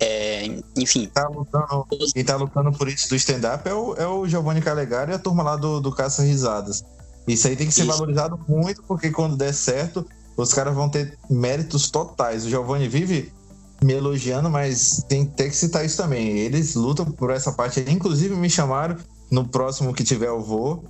É, 0.00 0.46
enfim. 0.76 1.10
Tá 1.12 1.28
lutando, 1.28 1.86
quem 2.14 2.24
tá 2.24 2.36
lutando 2.36 2.72
por 2.72 2.88
isso 2.88 3.08
do 3.08 3.16
stand-up 3.16 3.68
é 3.68 3.74
o, 3.74 3.94
é 3.96 4.06
o 4.06 4.28
Giovanni 4.28 4.62
Calegari 4.62 5.10
e 5.10 5.14
a 5.14 5.18
turma 5.18 5.42
lá 5.42 5.56
do, 5.56 5.80
do 5.80 5.92
Caça 5.92 6.22
Risadas. 6.22 6.84
Isso 7.26 7.46
aí 7.46 7.56
tem 7.56 7.66
que 7.66 7.74
ser 7.74 7.82
isso. 7.82 7.90
valorizado 7.90 8.40
muito, 8.48 8.82
porque 8.84 9.10
quando 9.10 9.36
der 9.36 9.52
certo, 9.52 10.06
os 10.36 10.54
caras 10.54 10.74
vão 10.74 10.88
ter 10.88 11.18
méritos 11.28 11.90
totais. 11.90 12.46
O 12.46 12.48
Giovanni 12.48 12.88
vive 12.88 13.32
me 13.82 13.92
elogiando, 13.92 14.48
mas 14.48 15.04
tem, 15.08 15.26
tem 15.26 15.50
que 15.50 15.56
citar 15.56 15.84
isso 15.84 15.96
também. 15.96 16.38
Eles 16.38 16.74
lutam 16.74 17.04
por 17.04 17.30
essa 17.30 17.52
parte. 17.52 17.84
Inclusive 17.88 18.34
me 18.34 18.48
chamaram 18.48 18.96
no 19.30 19.46
próximo 19.46 19.94
que 19.94 20.04
tiver 20.04 20.28
eu 20.28 20.42
vou. 20.42 20.84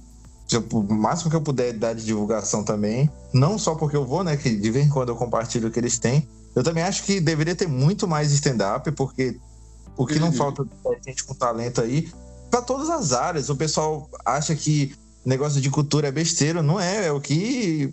Tipo, 0.47 0.81
o 0.81 0.95
máximo 0.95 1.31
que 1.31 1.37
eu 1.37 1.43
puder 1.43 1.75
dar 1.75 1.95
de 1.95 2.05
divulgação 2.05 2.65
também. 2.65 3.11
Não 3.33 3.59
só 3.59 3.75
porque 3.75 3.97
eu 3.97 4.07
vou, 4.07 4.25
né? 4.25 4.37
Que 4.37 4.55
de 4.57 4.71
vez 4.71 4.87
em 4.87 4.89
quando 4.89 5.11
eu 5.11 5.17
compartilho 5.17 5.69
o 5.69 5.71
que 5.71 5.79
eles 5.79 5.99
têm. 5.99 6.27
Eu 6.55 6.63
também 6.63 6.83
acho 6.83 7.05
que 7.05 7.21
deveria 7.21 7.55
ter 7.55 7.69
muito 7.69 8.09
mais 8.09 8.33
stand-up, 8.33 8.91
porque 8.93 9.39
o 9.97 10.07
que 10.07 10.19
não 10.19 10.33
falta 10.33 10.67
é 10.87 11.11
gente 11.11 11.25
com 11.25 11.35
talento 11.35 11.81
aí, 11.81 12.11
para 12.51 12.63
todas 12.63 12.89
as 12.89 13.13
áreas. 13.13 13.51
O 13.51 13.57
pessoal 13.57 14.09
acha 14.25 14.55
que 14.55 14.95
negócio 15.25 15.61
de 15.61 15.71
cultura 15.71 16.09
é 16.09 16.13
besteira. 16.13 16.63
Não 16.63 16.81
é, 16.81 17.07
é 17.07 17.13
o 17.13 17.21
que. 17.21 17.93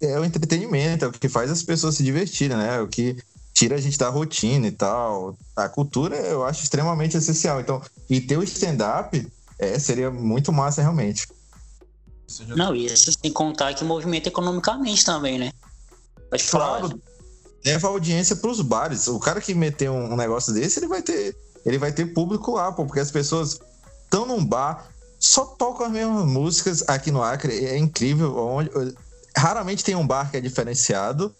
É 0.00 0.18
o 0.18 0.24
entretenimento, 0.24 1.04
é 1.04 1.08
o 1.08 1.12
que 1.12 1.28
faz 1.28 1.50
as 1.50 1.62
pessoas 1.62 1.96
se 1.96 2.02
divertirem, 2.02 2.56
né? 2.56 2.76
É 2.76 2.80
o 2.80 2.88
que 2.88 3.18
tira 3.52 3.74
a 3.74 3.80
gente 3.80 3.98
da 3.98 4.08
rotina 4.08 4.66
e 4.66 4.70
tal. 4.70 5.36
A 5.54 5.68
cultura 5.68 6.16
eu 6.16 6.44
acho 6.44 6.62
extremamente 6.62 7.16
essencial. 7.16 7.60
Então, 7.60 7.82
e 8.08 8.20
ter 8.20 8.38
o 8.38 8.42
stand-up 8.42 9.26
é, 9.60 9.78
seria 9.78 10.10
muito 10.10 10.52
massa 10.52 10.80
realmente. 10.80 11.28
Não, 12.48 12.74
e 12.74 12.86
isso 12.86 13.12
sem 13.12 13.32
contar 13.32 13.74
que 13.74 13.84
movimenta 13.84 14.28
economicamente 14.28 15.04
também, 15.04 15.38
né? 15.38 15.52
Pode 16.30 16.44
falar. 16.44 16.80
Claro, 16.80 17.02
leva 17.64 17.88
audiência 17.88 18.36
para 18.36 18.50
os 18.50 18.60
bares. 18.62 19.06
O 19.06 19.18
cara 19.18 19.40
que 19.40 19.54
meter 19.54 19.90
um, 19.90 20.16
negócio 20.16 20.52
desse, 20.54 20.78
ele 20.78 20.86
vai 20.86 21.02
ter, 21.02 21.36
ele 21.66 21.76
vai 21.76 21.92
ter 21.92 22.06
público 22.06 22.52
lá, 22.52 22.72
pô, 22.72 22.86
porque 22.86 23.00
as 23.00 23.10
pessoas 23.10 23.60
estão 24.04 24.24
num 24.24 24.44
bar, 24.44 24.86
só 25.18 25.44
tocam 25.44 25.86
as 25.86 25.92
mesmas 25.92 26.24
músicas 26.24 26.84
aqui 26.88 27.10
no 27.10 27.22
Acre. 27.22 27.66
É 27.66 27.76
incrível. 27.76 28.36
Onde, 28.38 28.70
raramente 29.36 29.84
tem 29.84 29.94
um 29.94 30.06
bar 30.06 30.30
que 30.30 30.36
é 30.36 30.40
diferenciado. 30.40 31.34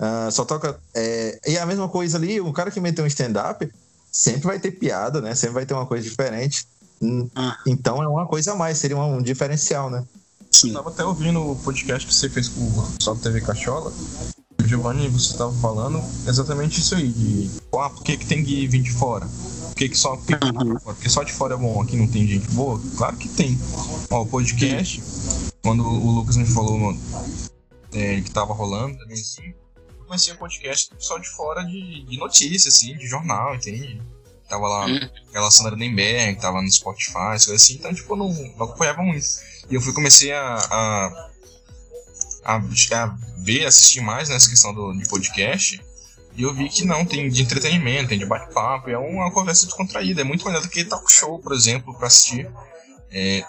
Uh, 0.00 0.30
só 0.30 0.44
toca. 0.44 0.80
É, 0.94 1.38
e 1.46 1.58
a 1.58 1.66
mesma 1.66 1.88
coisa 1.88 2.16
ali, 2.16 2.40
o 2.40 2.52
cara 2.52 2.70
que 2.70 2.80
meteu 2.80 3.04
um 3.04 3.08
stand-up 3.08 3.68
sempre 4.10 4.46
vai 4.46 4.58
ter 4.60 4.70
piada, 4.70 5.20
né? 5.20 5.34
Sempre 5.34 5.54
vai 5.54 5.66
ter 5.66 5.74
uma 5.74 5.84
coisa 5.84 6.08
diferente. 6.08 6.66
Hum, 7.00 7.28
ah. 7.34 7.56
Então 7.66 8.02
é 8.02 8.08
uma 8.08 8.26
coisa 8.26 8.52
a 8.52 8.56
mais, 8.56 8.78
seria 8.78 8.96
um 8.96 9.22
diferencial, 9.22 9.90
né? 9.90 10.04
Sim. 10.50 10.68
Eu 10.68 10.74
tava 10.74 10.90
até 10.90 11.04
ouvindo 11.04 11.40
o 11.40 11.56
podcast 11.56 12.06
que 12.06 12.14
você 12.14 12.28
fez 12.28 12.48
com 12.48 12.60
o 12.62 12.92
pessoal 12.92 13.16
do 13.16 13.22
TV 13.22 13.40
Cachola. 13.40 13.92
O 14.60 14.66
Giovanni, 14.66 15.08
você 15.08 15.36
tava 15.36 15.52
falando 15.52 16.02
exatamente 16.26 16.80
isso 16.80 16.94
aí, 16.94 17.08
de 17.08 17.50
ah, 17.74 17.90
por 17.90 18.02
que, 18.02 18.16
que 18.16 18.26
tem 18.26 18.44
que 18.44 18.66
vir 18.66 18.82
de 18.82 18.92
fora? 18.92 19.26
Por 19.26 19.74
que, 19.76 19.88
que 19.88 19.96
só, 19.96 20.16
por 20.16 20.26
que 20.26 20.34
uhum. 20.34 20.76
porque 20.80 21.08
só 21.08 21.22
de 21.22 21.32
fora 21.32 21.54
é 21.54 21.56
bom, 21.56 21.80
aqui 21.80 21.96
não 21.96 22.08
tem 22.08 22.26
gente 22.26 22.50
boa? 22.50 22.80
Claro 22.96 23.16
que 23.16 23.28
tem. 23.28 23.56
Ó, 24.10 24.22
o 24.22 24.26
podcast, 24.26 25.02
quando 25.62 25.84
o 25.86 26.10
Lucas 26.10 26.36
me 26.36 26.46
falou 26.46 26.96
é, 27.92 28.20
que 28.20 28.30
tava 28.30 28.52
rolando 28.52 28.98
também 28.98 29.14
assim, 29.14 29.54
eu 30.00 30.04
conhecia 30.06 30.34
o 30.34 30.38
podcast 30.38 30.90
só 30.98 31.18
de 31.18 31.28
fora 31.28 31.62
de, 31.62 32.02
de 32.04 32.18
notícias, 32.18 32.74
assim, 32.74 32.96
de 32.96 33.06
jornal, 33.06 33.54
entende? 33.54 34.02
Tava 34.48 34.66
lá 34.66 34.86
uhum. 34.86 35.10
aquela 35.28 35.50
Sandra 35.50 35.76
Denberg, 35.76 36.40
tava 36.40 36.62
no 36.62 36.72
Spotify, 36.72 37.12
coisa 37.12 37.54
assim, 37.54 37.74
então, 37.74 37.92
tipo, 37.92 38.12
eu 38.12 38.16
não, 38.16 38.28
não 38.32 38.66
acompanhava 38.66 39.02
muito. 39.02 39.26
E 39.70 39.74
eu 39.74 39.80
fui 39.80 39.92
comecei 39.92 40.32
a, 40.32 40.54
a, 40.54 41.30
a, 42.44 42.56
a 42.56 43.16
ver, 43.36 43.66
assistir 43.66 44.00
mais 44.00 44.28
nessa 44.28 44.48
questão 44.48 44.72
do, 44.72 44.92
de 44.94 45.06
podcast. 45.08 45.80
E 46.34 46.42
eu 46.42 46.54
vi 46.54 46.68
que 46.68 46.84
não, 46.84 47.04
tem 47.04 47.28
de 47.28 47.42
entretenimento, 47.42 48.08
tem 48.08 48.18
de 48.18 48.24
bate-papo, 48.24 48.88
é 48.88 48.96
uma 48.96 49.30
conversa 49.32 49.66
descontraída. 49.66 50.20
É 50.20 50.24
muito 50.24 50.46
melhor 50.46 50.62
do 50.62 50.68
que 50.68 50.84
talk 50.84 51.12
show, 51.12 51.38
por 51.40 51.52
exemplo, 51.52 51.92
para 51.98 52.06
assistir. 52.06 52.48
É, 53.10 53.44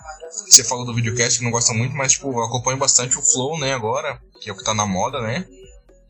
você 0.48 0.64
falou 0.64 0.86
do 0.86 0.94
videocast 0.94 1.38
que 1.38 1.44
não 1.44 1.52
gosta 1.52 1.74
muito, 1.74 1.96
mas 1.96 2.14
tipo, 2.14 2.32
eu 2.32 2.44
acompanho 2.44 2.78
bastante 2.78 3.18
o 3.18 3.22
Flow, 3.22 3.60
né, 3.60 3.74
agora, 3.74 4.20
que 4.42 4.50
é 4.50 4.54
o 4.54 4.58
que 4.58 4.64
tá 4.64 4.74
na 4.74 4.86
moda, 4.86 5.22
né? 5.22 5.46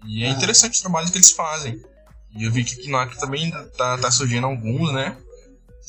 E 0.06 0.24
é 0.24 0.30
interessante 0.30 0.80
o 0.80 0.82
trabalho 0.82 1.12
que 1.12 1.18
eles 1.18 1.32
fazem. 1.32 1.82
E 2.36 2.44
eu 2.44 2.52
vi 2.52 2.64
que 2.64 2.76
aqui 2.76 2.90
no 2.90 2.98
Acre 2.98 3.18
também 3.18 3.52
tá, 3.78 3.98
tá 3.98 4.12
surgindo 4.12 4.46
alguns, 4.46 4.94
né? 4.94 5.18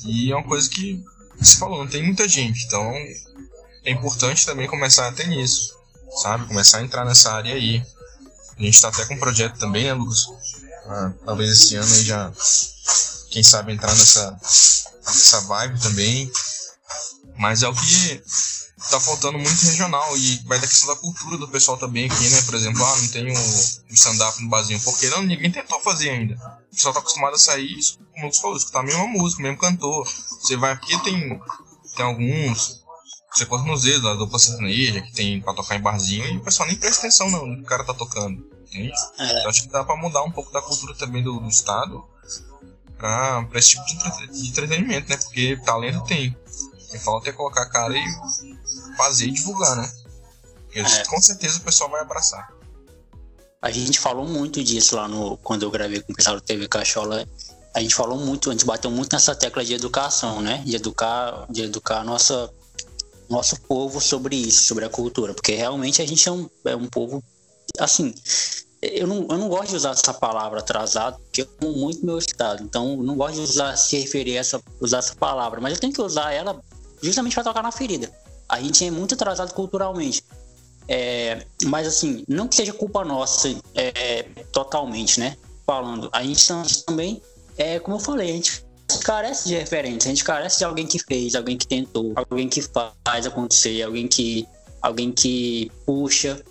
E 0.05 0.33
é 0.33 0.37
uma 0.37 0.47
coisa 0.47 0.69
que 0.69 1.03
você 1.39 1.57
falou, 1.57 1.79
não 1.79 1.91
tem 1.91 2.03
muita 2.03 2.29
gente, 2.29 2.65
então 2.67 2.93
é 3.85 3.91
importante 3.91 4.47
também 4.47 4.67
começar 4.67 5.09
até 5.09 5.27
nisso, 5.27 5.75
sabe? 6.23 6.47
Começar 6.47 6.79
a 6.79 6.83
entrar 6.83 7.05
nessa 7.05 7.33
área 7.33 7.55
aí. 7.55 7.83
A 8.59 8.63
gente 8.63 8.81
tá 8.81 8.89
até 8.89 9.05
com 9.07 9.15
um 9.15 9.19
projeto 9.19 9.59
também, 9.59 9.85
né, 9.85 9.95
Lucas? 9.95 10.27
Ah, 10.87 11.13
talvez 11.25 11.51
esse 11.51 11.77
ano 11.77 11.93
aí 11.95 12.03
já, 12.03 12.33
quem 13.31 13.43
sabe, 13.43 13.73
entrar 13.73 13.95
nessa, 13.95 14.39
nessa 15.07 15.41
vibe 15.43 15.81
também. 15.81 16.31
Mas 17.39 17.63
é 17.63 17.69
o 17.69 17.75
que 17.75 18.23
tá 18.89 19.01
faltando 19.01 19.39
muito 19.39 19.61
regional 19.63 20.17
e 20.17 20.37
vai 20.47 20.59
da 20.59 20.67
questão 20.67 20.95
da 20.95 21.01
cultura 21.01 21.37
do 21.37 21.49
pessoal 21.49 21.77
também 21.77 22.07
aqui, 22.07 22.29
né? 22.29 22.43
Por 22.43 22.55
exemplo, 22.55 22.85
ah, 22.85 22.97
não 22.97 23.09
tem 23.09 23.31
um 23.31 23.95
stand-up 23.95 24.43
no 24.43 24.49
barzinho, 24.49 24.81
porque 24.81 25.09
não, 25.11 25.23
ninguém 25.23 25.51
tentou 25.51 25.81
fazer 25.81 26.11
ainda. 26.11 26.35
O 26.73 26.75
pessoal 26.75 26.95
tá 26.95 27.01
acostumado 27.01 27.35
a 27.35 27.39
sair, 27.39 27.77
como 28.13 28.27
Lucas 28.27 28.41
falou, 28.41 28.57
escutar 28.57 28.81
a 28.81 28.85
mesma 28.85 29.07
música, 29.07 29.41
o 29.41 29.43
mesmo 29.43 29.59
cantor. 29.59 30.09
Você 30.41 30.57
vai 30.57 30.73
aqui, 30.73 30.99
tem, 31.03 31.41
tem 31.97 32.05
alguns 32.05 32.81
você 33.33 33.47
conta 33.47 33.65
nos 33.65 33.83
dedos 33.83 34.05
a 34.07 34.15
dupla 34.15 34.39
sertaneja 34.39 35.01
que 35.03 35.13
tem 35.13 35.41
pra 35.41 35.55
tocar 35.55 35.77
em 35.77 35.81
barzinho 35.81 36.27
e 36.27 36.37
o 36.39 36.41
pessoal 36.43 36.69
nem 36.69 36.77
presta 36.77 37.03
atenção 37.03 37.31
não, 37.31 37.47
no 37.47 37.57
que 37.57 37.63
o 37.63 37.67
cara 37.67 37.85
tá 37.85 37.95
tocando. 37.95 38.45
Entende? 38.67 38.93
É. 39.19 39.39
Então 39.39 39.51
acho 39.51 39.63
que 39.63 39.69
dá 39.69 39.85
pra 39.85 39.97
mudar 39.97 40.23
um 40.25 40.31
pouco 40.31 40.53
da 40.53 40.61
cultura 40.61 40.95
também 40.95 41.23
do, 41.23 41.39
do 41.39 41.49
estado 41.49 42.05
pra, 42.99 43.45
pra 43.45 43.59
esse 43.59 43.71
tipo 43.71 43.85
de, 43.87 43.95
entre, 43.95 44.27
de 44.29 44.49
entretenimento, 44.49 45.09
né? 45.09 45.17
Porque 45.17 45.57
talento 45.65 46.05
tem. 46.05 46.31
O 46.31 46.91
que 46.91 46.99
falta 46.99 47.31
é 47.31 47.33
colocar 47.33 47.63
a 47.63 47.69
cara 47.69 47.97
e 47.97 48.05
fazer 49.03 49.27
e 49.27 49.31
divulgar, 49.31 49.77
né? 49.77 49.91
É. 50.73 51.05
com 51.05 51.21
certeza 51.21 51.59
o 51.59 51.63
pessoal 51.63 51.91
vai 51.91 52.01
abraçar. 52.01 52.49
A 53.61 53.71
gente 53.71 53.99
falou 53.99 54.27
muito 54.27 54.63
disso 54.63 54.97
lá 54.97 55.09
no. 55.09 55.37
Quando 55.39 55.65
eu 55.65 55.71
gravei 55.71 56.01
com 56.01 56.13
o 56.13 56.17
pessoal 56.17 56.37
do 56.37 56.43
TV 56.43 56.69
Cachola. 56.69 57.27
A 57.73 57.81
gente 57.81 57.95
falou 57.95 58.19
muito, 58.19 58.51
a 58.51 58.53
gente 58.53 58.65
bateu 58.65 58.91
muito 58.91 59.13
nessa 59.13 59.33
tecla 59.33 59.65
de 59.65 59.75
educação, 59.75 60.41
né? 60.41 60.61
De 60.67 60.75
educar, 60.75 61.47
de 61.49 61.63
educar 61.63 62.03
nossa 62.03 62.51
nosso 63.29 63.61
povo 63.61 64.01
sobre 64.01 64.35
isso, 64.35 64.65
sobre 64.65 64.85
a 64.85 64.89
cultura, 64.89 65.33
porque 65.33 65.55
realmente 65.55 66.03
a 66.03 66.07
gente 66.07 66.29
é 66.29 66.33
um, 66.33 66.51
é 66.65 66.75
um 66.75 66.87
povo 66.87 67.23
assim. 67.79 68.13
Eu 68.83 69.07
não, 69.07 69.27
eu 69.31 69.39
não 69.39 69.49
gosto 69.49 69.69
de 69.69 69.77
usar 69.77 69.91
essa 69.91 70.13
palavra 70.13 70.61
atrasado, 70.61 71.21
porque 71.21 71.43
eu 71.43 71.49
amo 71.63 71.79
muito 71.79 72.05
meu 72.05 72.19
estado. 72.19 72.63
Então, 72.63 72.93
eu 72.93 73.03
não 73.03 73.15
gosto 73.15 73.35
de 73.35 73.43
usar, 73.43 73.77
se 73.77 73.99
referir 73.99 74.39
a 74.39 74.41
essa, 74.41 74.61
usar 74.81 74.99
essa 74.99 75.15
palavra, 75.15 75.61
mas 75.61 75.75
eu 75.75 75.81
tenho 75.81 75.93
que 75.93 76.01
usar 76.01 76.33
ela 76.33 76.61
justamente 77.03 77.35
para 77.35 77.45
tocar 77.45 77.63
na 77.63 77.71
ferida. 77.71 78.11
A 78.51 78.61
gente 78.61 78.85
é 78.85 78.91
muito 78.91 79.15
atrasado 79.15 79.55
culturalmente. 79.55 80.25
É, 80.89 81.47
mas, 81.67 81.87
assim, 81.87 82.25
não 82.27 82.49
que 82.49 82.57
seja 82.57 82.73
culpa 82.73 83.05
nossa 83.05 83.49
é, 83.77 84.25
totalmente, 84.51 85.21
né? 85.21 85.37
Falando, 85.65 86.11
a 86.13 86.23
gente 86.25 86.45
também, 86.85 87.23
é, 87.57 87.79
como 87.79 87.97
eu 87.97 88.01
falei, 88.01 88.31
a 88.31 88.35
gente 88.35 88.65
carece 89.05 89.49
de 89.49 89.55
referência, 89.55 90.09
a 90.09 90.15
gente 90.15 90.25
carece 90.25 90.59
de 90.59 90.65
alguém 90.65 90.87
que 90.87 90.99
fez, 90.99 91.37
alguém 91.37 91.57
que 91.57 91.67
tentou, 91.67 92.13
alguém 92.17 92.49
que 92.49 92.61
faz 92.61 93.25
acontecer, 93.25 93.83
alguém 93.83 94.09
que, 94.09 94.49
alguém 94.83 95.13
que 95.13 95.71
puxa. 95.87 96.43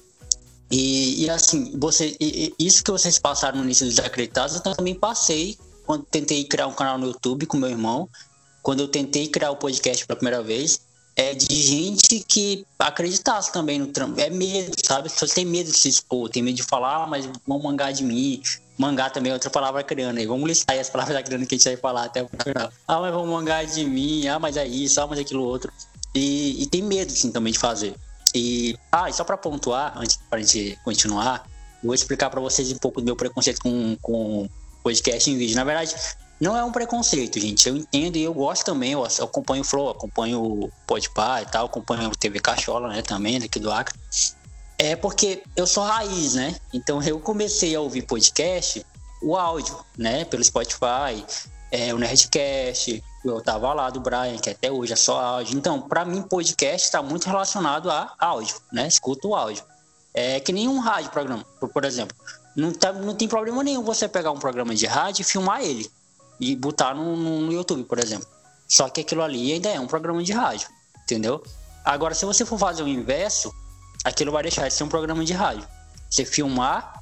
E, 0.71 1.25
e 1.25 1.29
assim, 1.29 1.77
você, 1.77 2.15
e, 2.17 2.53
isso 2.57 2.81
que 2.81 2.91
vocês 2.91 3.19
passaram 3.19 3.57
no 3.57 3.65
início 3.65 3.85
dos 3.85 3.95
Desacreditados, 3.95 4.55
eu 4.55 4.61
também 4.61 4.95
passei 4.95 5.57
quando 5.85 6.05
tentei 6.05 6.43
criar 6.45 6.67
um 6.67 6.73
canal 6.73 6.97
no 6.97 7.07
YouTube 7.07 7.45
com 7.45 7.57
meu 7.57 7.69
irmão, 7.69 8.07
quando 8.61 8.81
eu 8.81 8.87
tentei 8.87 9.27
criar 9.27 9.51
o 9.51 9.57
podcast 9.57 10.05
pela 10.05 10.15
primeira 10.15 10.41
vez, 10.41 10.79
é 11.19 11.33
de 11.33 11.53
gente 11.53 12.21
que 12.21 12.65
acreditasse 12.79 13.51
também 13.51 13.77
no 13.77 13.87
trampo. 13.87 14.21
É 14.21 14.29
medo, 14.29 14.73
sabe? 14.81 15.09
Você 15.09 15.35
tem 15.35 15.45
medo 15.45 15.69
de 15.69 15.77
se 15.77 15.89
expor, 15.89 16.29
tem 16.29 16.41
medo 16.41 16.55
de 16.55 16.63
falar, 16.63 17.03
ah, 17.03 17.07
mas 17.07 17.29
vão 17.45 17.59
mangar 17.59 17.91
de 17.91 18.05
mim, 18.05 18.41
Mangá 18.77 19.09
também 19.09 19.29
é 19.29 19.33
outra 19.33 19.49
palavra 19.49 19.83
criando 19.83 20.17
aí. 20.19 20.25
Vamos 20.25 20.47
listar 20.47 20.73
aí 20.73 20.79
as 20.79 20.89
palavras 20.89 21.13
da 21.17 21.21
criando 21.21 21.45
que 21.45 21.55
a 21.55 21.57
gente 21.57 21.67
vai 21.67 21.75
falar 21.75 22.05
até 22.05 22.23
o 22.23 22.29
final. 22.29 22.71
Ah, 22.87 23.01
mas 23.01 23.13
vão 23.13 23.27
mangar 23.27 23.65
de 23.65 23.83
mim. 23.83 24.25
Ah, 24.27 24.39
mas 24.39 24.55
é 24.55 24.65
isso. 24.65 25.01
Ah, 25.01 25.07
mas 25.07 25.19
é 25.19 25.21
aquilo 25.21 25.43
outro. 25.43 25.69
E, 26.15 26.63
e 26.63 26.65
tem 26.67 26.81
medo, 26.81 27.11
sim, 27.11 27.29
também 27.29 27.51
de 27.51 27.59
fazer. 27.59 27.93
E, 28.33 28.77
ah, 28.89 29.09
e 29.09 29.13
só 29.13 29.25
para 29.25 29.35
pontuar, 29.35 29.97
antes 29.97 30.17
pra 30.29 30.39
gente 30.39 30.79
continuar, 30.85 31.45
vou 31.83 31.93
explicar 31.93 32.29
para 32.29 32.39
vocês 32.39 32.71
um 32.71 32.77
pouco 32.77 33.01
do 33.01 33.05
meu 33.05 33.17
preconceito 33.17 33.59
com, 33.61 33.97
com 34.01 34.49
podcast 34.81 35.29
em 35.29 35.37
vídeo. 35.37 35.57
Na 35.57 35.65
verdade, 35.65 35.93
não 36.39 36.55
é 36.55 36.63
um 36.63 36.71
preconceito, 36.71 37.39
gente. 37.39 37.67
Eu 37.67 37.75
entendo 37.75 38.15
e 38.15 38.23
eu 38.23 38.33
gosto 38.33 38.63
também. 38.63 38.93
Eu 38.93 39.03
acompanho 39.03 39.61
o 39.61 39.65
Flow, 39.65 39.89
acompanho 39.89 40.41
o 40.41 40.71
Podpah 40.87 41.41
e 41.41 41.45
tal, 41.45 41.65
acompanho 41.65 42.09
o 42.09 42.15
TV 42.15 42.39
Cachola, 42.39 42.87
né, 42.87 43.01
também, 43.01 43.39
daqui 43.39 43.59
do 43.59 43.71
Acre. 43.71 43.97
É 44.77 44.95
porque 44.95 45.43
eu 45.55 45.67
sou 45.67 45.83
raiz, 45.83 46.35
né? 46.35 46.55
Então 46.73 47.03
eu 47.03 47.19
comecei 47.19 47.75
a 47.75 47.81
ouvir 47.81 48.03
podcast, 48.03 48.85
o 49.21 49.35
áudio, 49.35 49.77
né? 49.97 50.23
Pelo 50.23 50.41
Spotify, 50.41 51.25
é, 51.69 51.93
o 51.93 51.97
Nerdcast, 51.97 53.03
eu 53.25 53.41
tava 53.41 53.73
lá 53.73 53.89
do 53.89 53.99
Brian, 53.99 54.37
que 54.37 54.49
até 54.49 54.71
hoje 54.71 54.93
é 54.93 54.95
só 54.95 55.19
áudio. 55.19 55.57
Então, 55.57 55.81
para 55.81 56.05
mim, 56.05 56.21
podcast 56.21 56.85
está 56.87 57.03
muito 57.03 57.27
relacionado 57.27 57.91
a 57.91 58.15
áudio, 58.17 58.55
né? 58.71 58.87
Escuto 58.87 59.29
o 59.29 59.35
áudio. 59.35 59.63
É 60.13 60.39
que 60.39 60.53
nem 60.53 60.69
um 60.69 60.79
rádio 60.79 61.11
programa, 61.11 61.43
por, 61.59 61.83
exemplo. 61.83 62.15
Não, 62.55 62.71
tá, 62.71 62.93
não 62.93 63.13
tem 63.13 63.27
problema 63.27 63.61
nenhum 63.61 63.83
você 63.83 64.07
pegar 64.07 64.31
um 64.31 64.39
programa 64.39 64.73
de 64.73 64.85
rádio 64.85 65.21
e 65.21 65.25
filmar 65.25 65.61
ele 65.61 65.91
e 66.39 66.55
botar 66.55 66.93
no, 66.93 67.15
no 67.15 67.51
YouTube, 67.51 67.83
por 67.83 67.99
exemplo. 67.99 68.27
Só 68.67 68.87
que 68.89 69.01
aquilo 69.01 69.21
ali 69.21 69.51
ainda 69.51 69.69
é 69.69 69.79
um 69.79 69.87
programa 69.87 70.23
de 70.23 70.31
rádio, 70.31 70.67
entendeu? 71.03 71.43
Agora, 71.83 72.13
se 72.13 72.25
você 72.25 72.45
for 72.45 72.57
fazer 72.57 72.83
o 72.83 72.87
inverso, 72.87 73.53
aquilo 74.03 74.31
vai 74.31 74.43
deixar 74.43 74.67
de 74.67 74.73
ser 74.73 74.83
um 74.83 74.89
programa 74.89 75.25
de 75.25 75.33
rádio. 75.33 75.67
Você 76.09 76.23
filmar, 76.23 77.01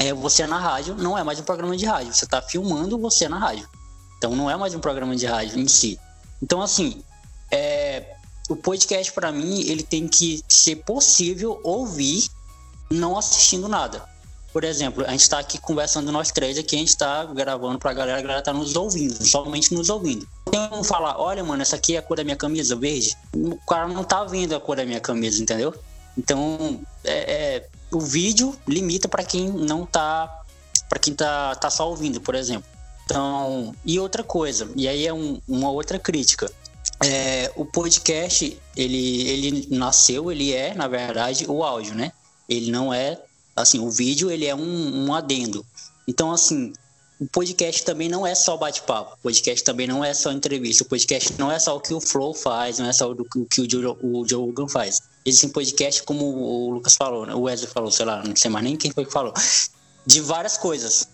é 0.00 0.12
você 0.12 0.46
na 0.46 0.58
rádio, 0.58 0.94
não 0.94 1.16
é 1.16 1.22
mais 1.22 1.38
um 1.40 1.44
programa 1.44 1.76
de 1.76 1.86
rádio. 1.86 2.12
Você 2.12 2.24
está 2.24 2.42
filmando 2.42 2.98
você 2.98 3.28
na 3.28 3.38
rádio. 3.38 3.68
Então 4.16 4.34
não 4.34 4.50
é 4.50 4.56
mais 4.56 4.74
um 4.74 4.80
programa 4.80 5.14
de 5.14 5.26
rádio 5.26 5.58
em 5.58 5.68
si. 5.68 5.98
Então, 6.42 6.60
assim, 6.60 7.02
é, 7.50 8.16
o 8.48 8.56
podcast 8.56 9.12
para 9.12 9.30
mim 9.30 9.60
ele 9.62 9.82
tem 9.82 10.08
que 10.08 10.42
ser 10.48 10.76
possível 10.76 11.60
ouvir 11.62 12.28
não 12.90 13.16
assistindo 13.16 13.68
nada. 13.68 14.08
Por 14.58 14.64
exemplo, 14.64 15.04
a 15.06 15.12
gente 15.12 15.20
está 15.20 15.38
aqui 15.38 15.56
conversando 15.56 16.10
nós 16.10 16.32
três 16.32 16.58
aqui, 16.58 16.74
a 16.74 16.78
gente 16.80 16.88
está 16.88 17.24
gravando 17.26 17.78
para 17.78 17.92
a 17.92 17.94
galera, 17.94 18.18
a 18.18 18.20
galera 18.20 18.42
tá 18.42 18.52
nos 18.52 18.74
ouvindo, 18.74 19.24
somente 19.24 19.72
nos 19.72 19.88
ouvindo. 19.88 20.26
Tem 20.50 20.60
um 20.72 20.82
falar, 20.82 21.16
olha, 21.16 21.44
mano, 21.44 21.62
essa 21.62 21.76
aqui 21.76 21.94
é 21.94 21.98
a 22.00 22.02
cor 22.02 22.16
da 22.16 22.24
minha 22.24 22.34
camisa 22.34 22.74
verde. 22.74 23.16
O 23.32 23.54
cara 23.58 23.86
não 23.86 24.02
tá 24.02 24.24
vendo 24.24 24.56
a 24.56 24.60
cor 24.60 24.74
da 24.74 24.84
minha 24.84 24.98
camisa, 24.98 25.40
entendeu? 25.40 25.72
Então, 26.18 26.80
é, 27.04 27.12
é, 27.12 27.68
o 27.92 28.00
vídeo 28.00 28.52
limita 28.66 29.06
para 29.06 29.22
quem 29.22 29.48
não 29.48 29.86
tá 29.86 30.42
para 30.88 30.98
quem 30.98 31.14
tá, 31.14 31.54
tá 31.54 31.70
só 31.70 31.88
ouvindo, 31.88 32.20
por 32.20 32.34
exemplo. 32.34 32.68
Então, 33.04 33.72
e 33.84 34.00
outra 34.00 34.24
coisa, 34.24 34.68
e 34.74 34.88
aí 34.88 35.06
é 35.06 35.14
um, 35.14 35.40
uma 35.46 35.70
outra 35.70 36.00
crítica. 36.00 36.50
É, 37.04 37.52
o 37.54 37.64
podcast, 37.64 38.60
ele, 38.76 39.28
ele 39.28 39.68
nasceu, 39.70 40.32
ele 40.32 40.52
é, 40.52 40.74
na 40.74 40.88
verdade, 40.88 41.46
o 41.48 41.62
áudio, 41.62 41.94
né? 41.94 42.10
Ele 42.48 42.72
não 42.72 42.92
é, 42.92 43.20
assim, 43.60 43.78
o 43.78 43.90
vídeo, 43.90 44.30
ele 44.30 44.46
é 44.46 44.54
um, 44.54 45.06
um 45.06 45.14
adendo. 45.14 45.64
Então, 46.06 46.32
assim, 46.32 46.72
o 47.20 47.26
podcast 47.26 47.84
também 47.84 48.08
não 48.08 48.26
é 48.26 48.34
só 48.34 48.56
bate-papo, 48.56 49.14
o 49.14 49.22
podcast 49.22 49.64
também 49.64 49.86
não 49.86 50.04
é 50.04 50.14
só 50.14 50.30
entrevista, 50.30 50.84
o 50.84 50.86
podcast 50.86 51.34
não 51.38 51.50
é 51.50 51.58
só 51.58 51.76
o 51.76 51.80
que 51.80 51.92
o 51.92 52.00
Flow 52.00 52.32
faz, 52.32 52.78
não 52.78 52.88
é 52.88 52.92
só 52.92 53.10
o 53.10 53.46
que 53.46 53.60
o 53.60 53.70
Joe, 53.70 53.96
o 54.02 54.26
Joe 54.26 54.46
Rogan 54.46 54.68
faz. 54.68 55.00
Existem 55.26 55.50
podcasts, 55.50 56.00
como 56.00 56.24
o 56.24 56.70
Lucas 56.70 56.94
falou, 56.94 57.26
né? 57.26 57.34
o 57.34 57.42
Wesley 57.42 57.70
falou, 57.70 57.90
sei 57.90 58.06
lá, 58.06 58.22
não 58.22 58.36
sei 58.36 58.50
mais 58.50 58.64
nem 58.64 58.76
quem 58.76 58.92
foi 58.92 59.04
que 59.04 59.12
falou, 59.12 59.34
de 60.06 60.20
várias 60.20 60.56
coisas, 60.56 61.08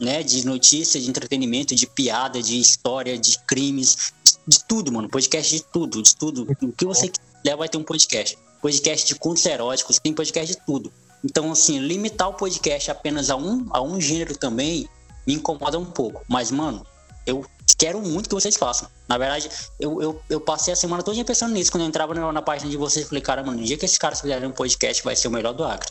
né? 0.00 0.22
De 0.22 0.44
notícias, 0.44 1.04
de 1.04 1.08
entretenimento, 1.08 1.74
de 1.74 1.86
piada, 1.86 2.42
de 2.42 2.58
história, 2.58 3.16
de 3.16 3.38
crimes, 3.46 4.12
de, 4.24 4.38
de 4.46 4.64
tudo, 4.64 4.92
mano. 4.92 5.08
Podcast 5.08 5.54
de 5.54 5.62
tudo, 5.62 6.02
de 6.02 6.16
tudo. 6.16 6.46
O 6.62 6.72
que 6.72 6.84
você 6.84 7.08
quiser 7.08 7.56
vai 7.56 7.68
ter 7.68 7.78
um 7.78 7.84
podcast. 7.84 8.36
Podcast 8.60 9.06
de 9.06 9.14
contos 9.14 9.46
eróticos, 9.46 9.98
tem 9.98 10.12
podcast 10.12 10.54
de 10.54 10.66
tudo. 10.66 10.92
Então, 11.24 11.50
assim, 11.50 11.78
limitar 11.78 12.28
o 12.28 12.34
podcast 12.34 12.90
apenas 12.90 13.30
a 13.30 13.36
um, 13.36 13.66
a 13.70 13.80
um 13.80 13.98
gênero 13.98 14.36
também 14.36 14.86
me 15.26 15.34
incomoda 15.34 15.78
um 15.78 15.84
pouco. 15.86 16.22
Mas, 16.28 16.50
mano, 16.50 16.86
eu 17.26 17.46
quero 17.78 18.00
muito 18.02 18.28
que 18.28 18.34
vocês 18.34 18.56
façam. 18.56 18.88
Na 19.08 19.16
verdade, 19.16 19.48
eu, 19.80 20.02
eu, 20.02 20.22
eu 20.28 20.40
passei 20.40 20.74
a 20.74 20.76
semana 20.76 21.02
toda 21.02 21.24
pensando 21.24 21.54
nisso. 21.54 21.72
Quando 21.72 21.82
eu 21.82 21.88
entrava 21.88 22.12
na, 22.12 22.30
na 22.30 22.42
página 22.42 22.70
de 22.70 22.76
vocês, 22.76 23.04
eu 23.04 23.08
falei, 23.08 23.22
cara, 23.22 23.42
mano, 23.42 23.58
no 23.58 23.64
dia 23.64 23.78
que 23.78 23.86
esses 23.86 23.96
caras 23.96 24.20
fizerem 24.20 24.46
um 24.46 24.52
podcast, 24.52 25.02
vai 25.02 25.16
ser 25.16 25.28
o 25.28 25.30
melhor 25.30 25.54
do 25.54 25.64
Acre. 25.64 25.90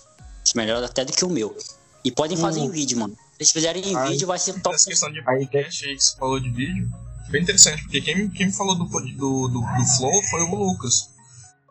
Melhor 0.56 0.84
até 0.84 1.04
do 1.04 1.12
que 1.12 1.26
o 1.26 1.30
meu. 1.30 1.58
E 2.06 2.12
podem 2.12 2.38
fazer 2.38 2.60
hum. 2.60 2.66
em 2.66 2.70
vídeo, 2.70 3.00
mano. 3.00 3.16
Se 3.16 3.38
eles 3.40 3.52
fizerem 3.52 3.84
em 3.88 4.10
vídeo, 4.10 4.28
vai 4.28 4.38
ser 4.38 4.62
top. 4.62 4.76
Essa 4.76 4.90
questão 4.90 5.12
de 5.12 5.24
podcast 5.24 5.86
aí 5.86 5.96
que 5.96 6.04
você 6.04 6.18
falou 6.18 6.40
de 6.40 6.50
vídeo, 6.52 6.88
bem 7.30 7.42
interessante, 7.42 7.82
porque 7.84 8.02
quem, 8.02 8.30
quem 8.30 8.48
me 8.48 8.52
falou 8.52 8.76
do, 8.76 8.86
do, 8.86 9.48
do, 9.48 9.48
do 9.48 9.86
Flow 9.98 10.24
foi 10.30 10.42
o 10.44 10.56
Lucas. 10.56 11.13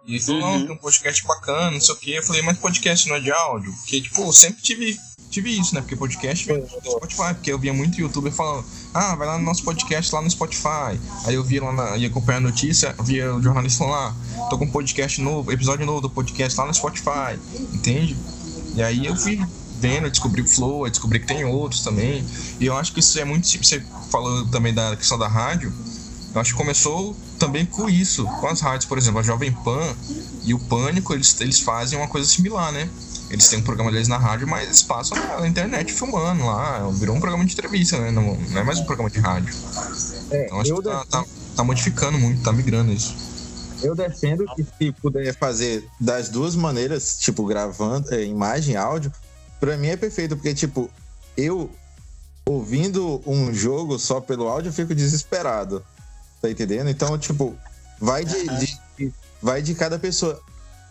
E 0.06 0.18
falou, 0.18 0.42
uhum. 0.42 0.58
não, 0.58 0.66
tem 0.66 0.74
um 0.74 0.78
podcast 0.78 1.24
bacana, 1.26 1.70
não 1.70 1.80
sei 1.80 1.94
o 1.94 1.98
que. 1.98 2.12
Eu 2.12 2.22
falei, 2.22 2.42
mas 2.42 2.58
podcast 2.58 3.08
não 3.08 3.16
é 3.16 3.20
de 3.20 3.30
áudio? 3.30 3.72
Porque, 3.72 4.00
tipo, 4.00 4.22
eu 4.22 4.32
sempre 4.32 4.62
tive 4.62 4.98
tive 5.32 5.58
isso, 5.58 5.74
né? 5.74 5.80
Porque 5.80 5.96
podcast 5.96 6.46
vem 6.46 6.60
do 6.60 6.68
Spotify, 6.68 7.32
porque 7.32 7.50
eu 7.50 7.58
via 7.58 7.72
muito 7.72 7.98
youtuber 7.98 8.30
falando, 8.30 8.66
ah, 8.92 9.16
vai 9.16 9.26
lá 9.26 9.38
no 9.38 9.44
nosso 9.44 9.64
podcast 9.64 10.14
lá 10.14 10.20
no 10.20 10.30
Spotify. 10.30 11.00
Aí 11.24 11.34
eu 11.34 11.42
via 11.42 11.64
lá, 11.64 11.72
na, 11.72 11.96
ia 11.96 12.08
acompanhar 12.08 12.36
a 12.36 12.40
notícia, 12.42 12.94
via 13.02 13.34
o 13.34 13.42
jornalista 13.42 13.78
falando 13.78 13.94
lá, 13.94 14.14
ah, 14.36 14.48
tô 14.50 14.58
com 14.58 14.66
um 14.66 14.70
podcast 14.70 15.20
novo, 15.22 15.50
episódio 15.50 15.86
novo 15.86 16.02
do 16.02 16.10
podcast 16.10 16.60
lá 16.60 16.66
no 16.66 16.74
Spotify, 16.74 17.38
entende? 17.72 18.14
E 18.74 18.82
aí 18.82 19.06
eu 19.06 19.16
fui 19.16 19.40
vendo, 19.80 20.08
descobri 20.10 20.42
o 20.42 20.46
Flow, 20.46 20.88
descobri 20.88 21.18
que 21.18 21.26
tem 21.26 21.44
outros 21.44 21.82
também. 21.82 22.24
E 22.60 22.66
eu 22.66 22.76
acho 22.76 22.92
que 22.92 23.00
isso 23.00 23.18
é 23.18 23.24
muito. 23.24 23.46
Você 23.48 23.82
falou 24.10 24.46
também 24.48 24.74
da 24.74 24.94
questão 24.96 25.18
da 25.18 25.26
rádio. 25.26 25.72
Eu 26.34 26.40
acho 26.40 26.52
que 26.52 26.58
começou 26.58 27.16
também 27.42 27.66
com 27.66 27.90
isso, 27.90 28.24
com 28.24 28.46
as 28.46 28.60
rádios, 28.60 28.84
por 28.86 28.96
exemplo, 28.96 29.18
a 29.18 29.22
Jovem 29.22 29.50
Pan 29.50 29.96
e 30.44 30.54
o 30.54 30.60
Pânico, 30.60 31.12
eles, 31.12 31.40
eles 31.40 31.58
fazem 31.58 31.98
uma 31.98 32.06
coisa 32.06 32.28
similar, 32.28 32.70
né? 32.70 32.88
Eles 33.30 33.48
têm 33.48 33.58
um 33.58 33.62
programa 33.62 33.90
deles 33.90 34.06
na 34.06 34.16
rádio, 34.16 34.46
mas 34.46 34.64
eles 34.64 34.82
passam 34.82 35.18
na 35.40 35.48
internet 35.48 35.92
filmando 35.92 36.46
lá. 36.46 36.88
Virou 36.92 37.16
um 37.16 37.20
programa 37.20 37.44
de 37.44 37.52
entrevista, 37.52 37.98
né? 37.98 38.12
Não, 38.12 38.36
não 38.36 38.60
é 38.60 38.62
mais 38.62 38.78
um 38.78 38.84
programa 38.84 39.10
de 39.10 39.18
rádio. 39.18 39.52
É, 40.30 40.46
então 40.46 40.60
acho 40.60 40.72
que 40.72 40.82
tá, 40.82 41.04
tá, 41.10 41.24
tá, 41.56 41.64
modificando 41.64 42.16
muito, 42.16 42.42
tá 42.44 42.52
migrando 42.52 42.92
isso. 42.92 43.16
Eu 43.82 43.96
defendo 43.96 44.44
que 44.54 44.62
se 44.62 44.92
puder 44.92 45.36
fazer 45.36 45.84
das 45.98 46.28
duas 46.28 46.54
maneiras, 46.54 47.18
tipo, 47.18 47.44
gravando 47.44 48.14
é, 48.14 48.24
imagem, 48.24 48.76
áudio, 48.76 49.12
pra 49.58 49.76
mim 49.76 49.88
é 49.88 49.96
perfeito, 49.96 50.36
porque, 50.36 50.54
tipo, 50.54 50.88
eu 51.36 51.68
ouvindo 52.46 53.20
um 53.26 53.52
jogo 53.52 53.98
só 53.98 54.20
pelo 54.20 54.46
áudio, 54.46 54.68
eu 54.68 54.72
fico 54.72 54.94
desesperado. 54.94 55.82
Tá 56.42 56.50
entendendo? 56.50 56.90
Então, 56.90 57.16
tipo, 57.16 57.56
vai 57.98 58.24
de, 58.24 58.44
de 58.58 59.12
vai 59.40 59.62
de 59.62 59.74
cada 59.74 59.98
pessoa 59.98 60.42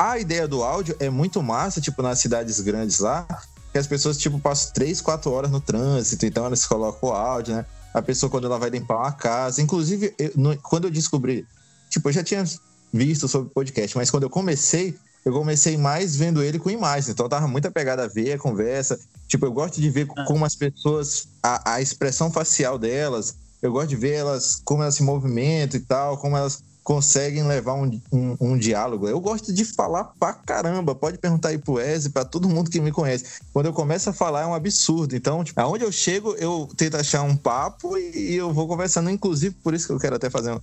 a 0.02 0.18
ideia 0.18 0.48
do 0.48 0.64
áudio 0.64 0.96
é 1.00 1.12
muito 1.12 1.44
massa, 1.44 1.80
tipo, 1.80 2.02
nas 2.02 2.18
cidades 2.18 2.60
grandes 2.60 2.98
lá, 2.98 3.28
que 3.72 3.78
as 3.78 3.86
pessoas, 3.86 4.18
tipo, 4.18 4.40
passam 4.40 4.74
3, 4.74 5.00
4 5.00 5.32
horas 5.32 5.52
no 5.52 5.62
trânsito, 5.62 6.26
então 6.26 6.44
elas 6.44 6.66
colocam 6.66 7.10
o 7.10 7.12
áudio, 7.12 7.54
né? 7.54 7.66
A 7.94 8.02
pessoa, 8.02 8.28
quando 8.28 8.46
ela 8.46 8.58
vai 8.58 8.72
limpar 8.72 8.98
uma 8.98 9.12
casa. 9.12 9.62
Inclusive, 9.62 10.12
eu, 10.18 10.32
no, 10.36 10.58
quando 10.58 10.86
eu 10.86 10.92
descobri, 10.92 11.46
tipo, 11.88 12.10
eu 12.10 12.14
já 12.14 12.24
tinha 12.24 12.44
visto 12.92 13.28
sobre 13.28 13.52
podcast, 13.52 13.96
mas 13.96 14.10
quando 14.10 14.24
eu 14.24 14.30
comecei, 14.30 14.98
eu 15.24 15.32
comecei 15.32 15.78
mais 15.78 16.16
vendo 16.16 16.42
ele 16.42 16.58
com 16.58 16.72
imagens. 16.72 17.10
Então, 17.10 17.28
eu 17.28 17.30
tava 17.30 17.48
muito 17.48 17.68
apegado 17.68 18.00
a 18.00 18.08
ver 18.08 18.34
a 18.34 18.40
conversa. 18.40 19.00
Tipo, 19.28 19.46
eu 19.46 19.52
gosto 19.52 19.80
de 19.80 19.90
ver 19.92 20.08
ah. 20.18 20.26
como 20.26 20.44
as 20.46 20.56
pessoas, 20.56 21.28
a, 21.44 21.76
a 21.76 21.82
expressão 21.82 22.32
facial 22.32 22.80
delas, 22.80 23.36
eu 23.62 23.72
gosto 23.72 23.90
de 23.90 23.96
ver 23.96 24.14
elas, 24.14 24.62
como 24.64 24.82
elas 24.82 24.96
se 24.96 25.04
movimentam 25.04 25.80
e 25.80 25.84
tal, 25.84 26.18
como 26.18 26.36
elas 26.36 26.64
conseguem 26.84 27.44
levar 27.44 27.76
um, 27.76 28.02
um, 28.12 28.38
um, 28.40 28.58
diálogo. 28.58 29.08
Eu 29.08 29.20
gosto 29.20 29.54
de 29.54 29.64
falar 29.64 30.06
pra 30.20 30.34
caramba. 30.34 30.96
Pode 30.96 31.18
perguntar 31.18 31.50
aí 31.50 31.58
pro 31.58 31.80
Eze, 31.80 32.10
pra 32.10 32.26
todo 32.26 32.50
mundo 32.50 32.72
que 32.72 32.82
me 32.82 32.92
conhece. 32.92 33.26
Quando 33.54 33.68
eu 33.68 33.74
começo 33.74 34.10
a 34.10 34.14
falar 34.14 34.42
é 34.42 34.46
um 34.48 34.54
absurdo. 34.54 35.16
Então, 35.16 35.44
tipo, 35.44 35.60
aonde 35.62 35.84
eu 35.84 35.92
chego, 35.92 36.34
eu 36.36 36.68
tento 36.76 36.98
achar 36.98 37.22
um 37.22 37.36
papo 37.36 37.98
e, 37.98 38.32
e 38.32 38.36
eu 38.36 38.52
vou 38.52 38.68
conversando. 38.68 39.10
Inclusive, 39.10 39.56
por 39.64 39.74
isso 39.74 39.86
que 39.88 39.94
eu 39.94 40.00
quero 40.00 40.16
até 40.16 40.30
fazer 40.30 40.60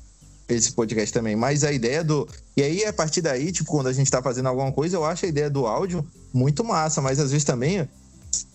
esse 0.48 0.72
podcast 0.72 1.12
também. 1.12 1.36
Mas 1.36 1.62
a 1.62 1.70
ideia 1.70 2.02
do. 2.02 2.28
E 2.56 2.62
aí, 2.62 2.84
a 2.84 2.92
partir 2.92 3.22
daí, 3.22 3.52
tipo, 3.52 3.70
quando 3.70 3.86
a 3.86 3.92
gente 3.92 4.10
tá 4.10 4.20
fazendo 4.20 4.48
alguma 4.48 4.72
coisa, 4.72 4.96
eu 4.96 5.04
acho 5.04 5.24
a 5.24 5.28
ideia 5.28 5.48
do 5.48 5.66
áudio 5.66 6.04
muito 6.32 6.64
massa. 6.64 7.00
Mas 7.00 7.20
às 7.20 7.30
vezes 7.30 7.44
também 7.44 7.88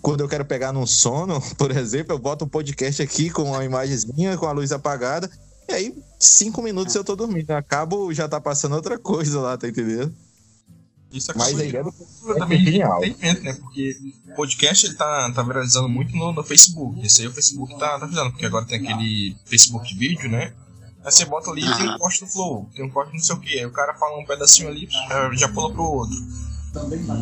quando 0.01 0.21
eu 0.21 0.27
quero 0.27 0.45
pegar 0.45 0.71
num 0.71 0.85
sono, 0.85 1.41
por 1.57 1.71
exemplo, 1.71 2.13
eu 2.13 2.19
boto 2.19 2.45
um 2.45 2.49
podcast 2.49 3.01
aqui 3.01 3.29
com 3.29 3.43
uma 3.43 3.63
imagenzinha, 3.63 4.37
com 4.37 4.45
a 4.45 4.51
luz 4.51 4.71
apagada, 4.71 5.29
e 5.67 5.73
aí, 5.73 6.03
cinco 6.19 6.61
minutos 6.61 6.93
eu 6.93 7.03
tô 7.03 7.15
dormindo. 7.15 7.51
Acabo, 7.51 8.13
já 8.13 8.27
tá 8.27 8.39
passando 8.39 8.75
outra 8.75 8.97
coisa 8.97 9.39
lá, 9.39 9.57
tá 9.57 9.67
entendendo? 9.67 10.13
Isso 11.11 11.29
acaba 11.29 11.45
Mas 11.45 11.59
a 11.59 11.65
ideia 11.65 11.83
do 11.83 11.89
é 11.89 12.39
também 12.39 12.59
é 12.59 12.63
genial. 12.63 13.01
né? 13.01 13.53
Porque 13.61 13.95
o 14.29 14.35
podcast 14.35 14.87
ele 14.87 14.95
tá, 14.95 15.31
tá 15.31 15.43
viralizando 15.43 15.87
muito 15.87 16.15
no, 16.15 16.33
no 16.33 16.43
Facebook. 16.43 16.99
Esse 17.05 17.21
aí 17.21 17.27
o 17.27 17.31
Facebook 17.31 17.77
tá, 17.77 17.99
tá 17.99 18.07
fazendo, 18.07 18.31
porque 18.31 18.47
agora 18.47 18.65
tem 18.65 18.79
aquele 18.79 19.37
Facebook 19.45 19.87
de 19.87 19.95
vídeo, 19.95 20.29
né? 20.29 20.53
Aí 21.05 21.11
você 21.11 21.25
bota 21.25 21.51
ali 21.51 21.61
e 21.61 21.77
tem 21.77 21.89
um 21.89 21.97
corte 21.97 22.21
do 22.21 22.27
flow, 22.27 22.69
tem 22.73 22.83
um 22.83 22.89
corte 22.89 23.13
não 23.13 23.19
sei 23.19 23.35
o 23.35 23.39
que. 23.39 23.59
Aí 23.59 23.65
o 23.65 23.71
cara 23.71 23.93
fala 23.93 24.17
um 24.17 24.25
pedacinho 24.25 24.69
ali, 24.69 24.87
já 25.33 25.47
pula 25.49 25.71
pro 25.71 25.83
outro. 25.83 26.17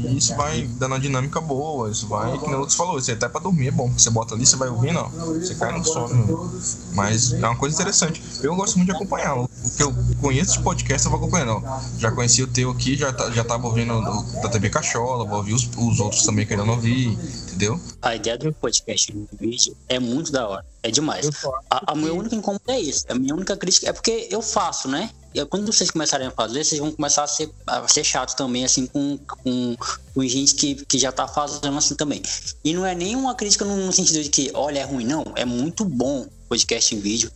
E 0.07 0.17
isso 0.17 0.35
vai 0.35 0.63
dando 0.79 0.93
uma 0.93 0.99
dinâmica 0.99 1.41
boa, 1.41 1.89
isso 1.89 2.07
vai, 2.07 2.37
que 2.37 2.45
nem 2.45 2.55
o 2.55 2.59
Lucas 2.59 2.75
falou, 2.75 2.97
isso 2.97 3.11
é 3.11 3.13
até 3.13 3.27
pra 3.27 3.41
dormir 3.41 3.67
é 3.67 3.71
bom, 3.71 3.89
você 3.89 4.09
bota 4.09 4.33
ali, 4.33 4.45
você 4.45 4.55
vai 4.55 4.69
ouvindo, 4.69 4.99
ó, 4.99 5.09
você 5.09 5.55
cai 5.55 5.77
no 5.77 5.83
sono. 5.83 6.51
Mas 6.93 7.33
é 7.33 7.37
uma 7.37 7.55
coisa 7.57 7.75
interessante. 7.75 8.21
Eu 8.41 8.55
gosto 8.55 8.77
muito 8.77 8.89
de 8.89 8.95
acompanhar. 8.95 9.37
O 9.37 9.49
que 9.75 9.83
eu 9.83 9.93
conheço 10.21 10.53
de 10.53 10.63
podcast 10.63 11.05
eu 11.05 11.11
vou 11.11 11.19
acompanhando. 11.19 11.63
Ó. 11.63 11.79
Já 11.97 12.11
conheci 12.11 12.41
o 12.43 12.47
teu 12.47 12.71
aqui, 12.71 12.95
já, 12.95 13.11
tá, 13.11 13.29
já 13.31 13.43
tava 13.43 13.67
ouvindo 13.67 13.99
do, 14.01 14.41
da 14.41 14.49
TV 14.49 14.69
Cachola, 14.69 15.25
vou 15.25 15.37
ouvir 15.37 15.53
os, 15.53 15.69
os 15.77 15.99
outros 15.99 16.23
também 16.23 16.45
querendo 16.45 16.71
ouvir, 16.71 17.07
entendeu? 17.47 17.79
A 18.01 18.15
ideia 18.15 18.37
do 18.37 18.53
podcast 18.53 19.13
no 19.13 19.27
vídeo 19.37 19.75
é 19.89 19.99
muito 19.99 20.31
da 20.31 20.47
hora. 20.47 20.65
É 20.83 20.89
demais. 20.89 21.29
A, 21.69 21.91
a 21.91 21.95
minha 21.95 22.13
única 22.13 22.35
incômoda 22.35 22.63
é 22.69 22.79
isso. 22.79 23.05
A 23.09 23.15
minha 23.15 23.35
única 23.35 23.55
crítica 23.55 23.89
é 23.89 23.93
porque 23.93 24.27
eu 24.31 24.41
faço, 24.41 24.87
né? 24.87 25.09
Quando 25.49 25.71
vocês 25.71 25.89
começarem 25.89 26.27
a 26.27 26.31
fazer, 26.31 26.63
vocês 26.63 26.79
vão 26.79 26.91
começar 26.91 27.23
a 27.23 27.27
ser, 27.27 27.49
a 27.65 27.87
ser 27.87 28.03
chato 28.03 28.35
também, 28.35 28.65
assim, 28.65 28.85
com, 28.85 29.17
com, 29.17 29.75
com 30.13 30.27
gente 30.27 30.55
que, 30.55 30.75
que 30.85 30.99
já 30.99 31.11
tá 31.11 31.27
fazendo 31.27 31.77
assim 31.77 31.95
também. 31.95 32.21
E 32.63 32.73
não 32.73 32.85
é 32.85 32.93
nenhuma 32.93 33.33
crítica 33.33 33.63
no, 33.63 33.91
sentido 33.93 34.21
de 34.21 34.29
que, 34.29 34.51
olha, 34.53 34.79
é 34.79 34.83
ruim, 34.83 35.05
não. 35.05 35.23
É 35.35 35.45
muito 35.45 35.85
bom 35.85 36.27
podcast 36.49 36.93
em 36.93 36.99
vídeo. 36.99 37.31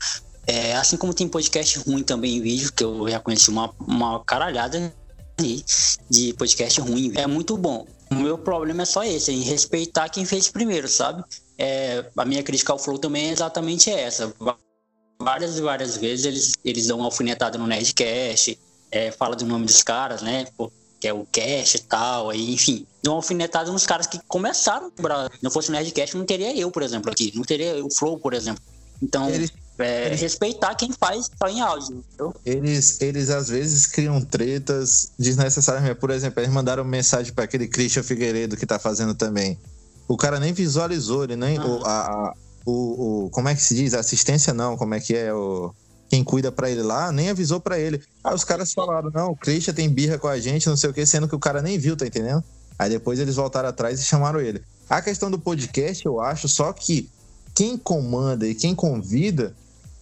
É, 0.45 0.75
assim 0.75 0.97
como 0.97 1.13
tem 1.13 1.27
podcast 1.27 1.79
ruim 1.79 2.03
também 2.03 2.37
em 2.37 2.41
vídeo, 2.41 2.71
que 2.71 2.83
eu 2.83 3.09
já 3.09 3.19
conheci 3.19 3.49
uma, 3.49 3.73
uma 3.79 4.23
caralhada 4.23 4.93
de 6.09 6.33
podcast 6.33 6.79
ruim. 6.81 7.13
É 7.15 7.25
muito 7.25 7.57
bom. 7.57 7.87
O 8.11 8.15
meu 8.15 8.37
problema 8.37 8.83
é 8.83 8.85
só 8.85 9.03
esse, 9.03 9.31
em 9.31 9.41
respeitar 9.41 10.09
quem 10.09 10.25
fez 10.25 10.49
primeiro, 10.49 10.87
sabe? 10.87 11.23
É, 11.57 12.05
a 12.15 12.25
minha 12.25 12.43
crítica 12.43 12.73
ao 12.73 12.79
Flow 12.79 12.97
também 12.97 13.29
é 13.29 13.31
exatamente 13.31 13.89
essa 13.89 14.33
várias 15.25 15.57
e 15.57 15.61
várias 15.61 15.97
vezes 15.97 16.25
eles, 16.25 16.53
eles 16.63 16.87
dão 16.87 16.99
uma 16.99 17.05
alfinetada 17.05 17.57
no 17.57 17.65
Nerdcast, 17.65 18.59
é, 18.91 19.09
fala 19.11 19.35
do 19.35 19.43
nome 19.43 19.65
dos 19.65 19.81
caras, 19.81 20.21
né? 20.21 20.45
Pô, 20.55 20.71
que 20.99 21.07
é 21.07 21.13
o 21.13 21.25
Cash 21.31 21.75
e 21.75 21.79
tal, 21.79 22.29
aí, 22.29 22.53
enfim. 22.53 22.85
Dão 23.01 23.13
uma 23.13 23.17
alfinetada 23.17 23.71
nos 23.71 23.87
caras 23.87 24.05
que 24.05 24.19
começaram. 24.27 24.91
Pra, 24.91 25.29
não 25.41 25.49
fosse 25.49 25.69
o 25.69 25.71
Nerdcast, 25.71 26.15
não 26.15 26.25
teria 26.25 26.55
eu, 26.55 26.69
por 26.69 26.83
exemplo, 26.83 27.11
aqui. 27.11 27.33
Não 27.35 27.43
teria 27.43 27.83
o 27.83 27.91
Flow, 27.91 28.19
por 28.19 28.35
exemplo. 28.35 28.61
Então, 29.01 29.27
eles, 29.27 29.51
é, 29.79 30.05
eles, 30.05 30.21
respeitar 30.21 30.75
quem 30.75 30.91
faz 30.91 31.29
só 31.37 31.49
em 31.49 31.59
áudio. 31.59 31.97
Entendeu? 31.97 32.33
Eles, 32.45 33.01
eles 33.01 33.31
às 33.31 33.49
vezes 33.49 33.87
criam 33.87 34.21
tretas 34.21 35.11
desnecessárias. 35.17 35.97
Por 35.97 36.11
exemplo, 36.11 36.39
eles 36.39 36.53
mandaram 36.53 36.83
mensagem 36.85 37.33
para 37.33 37.45
aquele 37.45 37.67
Christian 37.67 38.03
Figueiredo 38.03 38.55
que 38.55 38.65
tá 38.65 38.77
fazendo 38.77 39.15
também. 39.15 39.57
O 40.07 40.15
cara 40.15 40.39
nem 40.39 40.53
visualizou, 40.53 41.23
ele 41.23 41.35
nem. 41.35 41.57
Ah. 41.57 41.65
O, 41.65 41.85
a, 41.85 42.35
o, 42.65 43.25
o, 43.25 43.29
como 43.29 43.47
é 43.47 43.55
que 43.55 43.61
se 43.61 43.75
diz? 43.75 43.93
Assistência 43.93 44.53
não, 44.53 44.75
como 44.75 44.93
é 44.93 44.99
que 44.99 45.15
é 45.15 45.33
o 45.33 45.73
quem 46.07 46.23
cuida 46.23 46.51
para 46.51 46.69
ele 46.69 46.83
lá, 46.83 47.11
nem 47.11 47.29
avisou 47.29 47.59
para 47.59 47.79
ele. 47.79 48.01
Aí 48.23 48.33
os 48.33 48.43
caras 48.43 48.73
falaram: 48.73 49.09
"Não, 49.11 49.31
o 49.31 49.35
Christian 49.35 49.73
tem 49.73 49.89
birra 49.89 50.17
com 50.17 50.27
a 50.27 50.39
gente, 50.39 50.69
não 50.69 50.77
sei 50.77 50.89
o 50.89 50.93
que", 50.93 51.05
sendo 51.05 51.27
que 51.27 51.35
o 51.35 51.39
cara 51.39 51.61
nem 51.61 51.77
viu, 51.77 51.97
tá 51.97 52.05
entendendo? 52.05 52.43
Aí 52.77 52.89
depois 52.89 53.19
eles 53.19 53.35
voltaram 53.35 53.69
atrás 53.69 53.99
e 53.99 54.03
chamaram 54.03 54.39
ele. 54.39 54.61
A 54.89 55.01
questão 55.01 55.31
do 55.31 55.39
podcast, 55.39 56.05
eu 56.05 56.21
acho 56.21 56.47
só 56.47 56.71
que 56.73 57.09
quem 57.53 57.77
comanda 57.77 58.45
e 58.47 58.53
quem 58.53 58.75
convida 58.75 59.55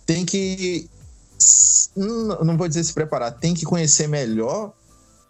tem 0.05 0.26
que. 0.26 0.89
Não 1.95 2.57
vou 2.57 2.68
dizer 2.68 2.84
se 2.84 2.93
preparar, 2.93 3.32
tem 3.32 3.53
que 3.53 3.66
conhecer 3.66 4.07
melhor. 4.07 4.74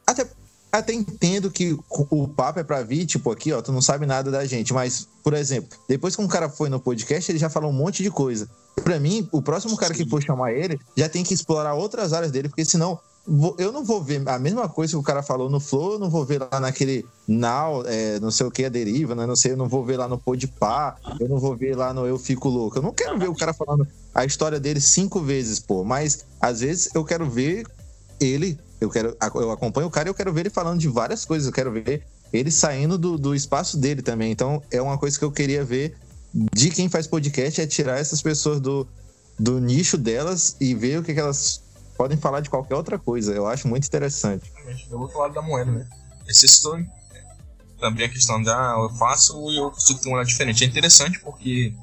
Até, 0.08 0.26
até 0.74 0.92
entendo 0.92 1.52
que 1.52 1.78
o 1.90 2.28
papo 2.28 2.60
é 2.60 2.64
pra 2.64 2.82
vir, 2.82 3.06
tipo, 3.06 3.32
aqui, 3.32 3.54
ó, 3.54 3.62
tu 3.62 3.72
não 3.72 3.82
sabe 3.82 4.08
nada 4.08 4.32
da 4.32 4.44
gente. 4.44 4.74
Mas, 4.74 5.08
por 5.24 5.34
exemplo, 5.36 5.78
depois 5.88 6.16
que 6.16 6.22
um 6.22 6.28
cara 6.28 6.50
foi 6.50 6.68
no 6.68 6.80
podcast, 6.80 7.32
ele 7.32 7.38
já 7.38 7.48
falou 7.48 7.70
um 7.70 7.74
monte 7.74 8.02
de 8.02 8.10
coisa. 8.10 8.50
Pra 8.84 9.00
mim, 9.00 9.30
o 9.32 9.40
próximo 9.40 9.78
cara 9.78 9.94
que 9.94 10.10
for 10.10 10.22
chamar 10.22 10.52
ele 10.52 10.80
já 10.98 11.08
tem 11.08 11.24
que 11.24 11.34
explorar 11.34 11.76
outras 11.76 12.12
áreas 12.12 12.32
dele, 12.32 12.50
porque 12.50 12.66
senão 12.66 13.00
eu 13.58 13.72
não 13.72 13.86
vou 13.86 14.04
ver 14.04 14.28
a 14.28 14.40
mesma 14.40 14.68
coisa 14.68 14.94
que 14.94 14.98
o 14.98 15.04
cara 15.04 15.22
falou 15.22 15.50
no 15.50 15.60
Flow, 15.60 15.94
eu 15.94 16.00
não 16.00 16.10
vou 16.10 16.26
ver 16.26 16.42
lá 16.42 16.60
naquele 16.60 17.06
Now, 17.28 17.84
é, 17.86 18.20
não 18.20 18.32
sei 18.32 18.48
o 18.48 18.52
que, 18.52 18.66
a 18.66 18.70
deriva, 18.70 19.14
né? 19.14 19.26
Não 19.28 19.36
sei, 19.36 19.52
eu 19.52 19.58
não 19.58 19.70
vou 19.70 19.86
ver 19.86 19.98
lá 19.98 20.08
no 20.08 20.18
Podpah, 20.18 20.98
eu 21.20 21.30
não 21.30 21.40
vou 21.40 21.56
ver 21.56 21.78
lá 21.78 21.94
no 21.94 22.06
Eu 22.06 22.18
Fico 22.18 22.50
Louco. 22.50 22.80
Eu 22.80 22.82
não 22.82 22.92
quero 22.92 23.18
ver 23.18 23.30
o 23.30 23.36
cara 23.36 23.54
falando 23.54 23.88
a 24.14 24.26
história 24.26 24.60
dele 24.60 24.82
cinco 24.82 25.22
vezes, 25.22 25.60
pô. 25.60 25.84
Mas 25.84 26.26
às 26.42 26.62
vezes 26.62 26.90
eu 26.94 27.06
quero 27.06 27.30
ver 27.30 27.66
ele, 28.20 28.60
eu 28.84 28.90
quero, 28.90 29.18
eu 29.36 29.52
acompanho 29.52 29.88
o 29.88 29.92
cara 29.92 30.10
e 30.10 30.12
eu 30.12 30.14
quero 30.14 30.34
ver 30.34 30.42
ele 30.42 30.50
falando 30.50 30.80
de 30.80 30.88
várias 30.88 31.26
coisas, 31.26 31.48
eu 31.48 31.54
quero 31.54 31.72
ver 31.72 32.04
ele 32.32 32.52
saindo 32.52 32.98
do, 32.98 33.18
do 33.18 33.36
espaço 33.36 33.78
dele 33.78 34.02
também. 34.02 34.32
Então 34.32 34.62
é 34.72 34.82
uma 34.82 34.98
coisa 34.98 35.18
que 35.18 35.26
eu 35.26 35.32
queria 35.32 35.64
ver 35.64 35.96
de 36.34 36.70
quem 36.70 36.90
faz 36.90 37.06
podcast 37.06 37.62
é 37.62 37.68
tirar 37.68 38.00
essas 38.00 38.22
pessoas 38.22 38.60
do, 38.60 38.88
do 39.38 39.60
nicho 39.60 39.98
delas 39.98 40.56
e 40.60 40.74
ver 40.74 41.00
o 41.00 41.04
que, 41.04 41.14
que 41.14 41.20
elas 41.20 41.62
podem 41.96 42.18
falar 42.18 42.42
de 42.42 42.50
qualquer 42.50 42.76
outra 42.76 42.98
coisa. 42.98 43.34
Eu 43.34 43.48
acho 43.48 43.68
muito 43.68 43.86
interessante. 43.86 44.52
Do 44.90 45.00
outro 45.00 45.20
lado 45.20 45.34
da 45.34 45.42
moeda, 45.42 45.72
né? 45.72 45.88
Esse 46.28 46.48
citou 46.48 46.80
também 47.80 48.06
a 48.06 48.10
questão 48.10 48.42
de 48.42 48.50
ah, 48.50 48.76
eu 48.78 48.90
faço 48.98 49.38
e 49.52 49.58
eu 49.58 49.70
consigo 49.70 50.00
ter 50.00 50.10
um 50.10 50.14
olhar 50.14 50.26
diferente. 50.26 50.64
É 50.64 50.68
interessante 50.68 51.20
porque 51.20 51.74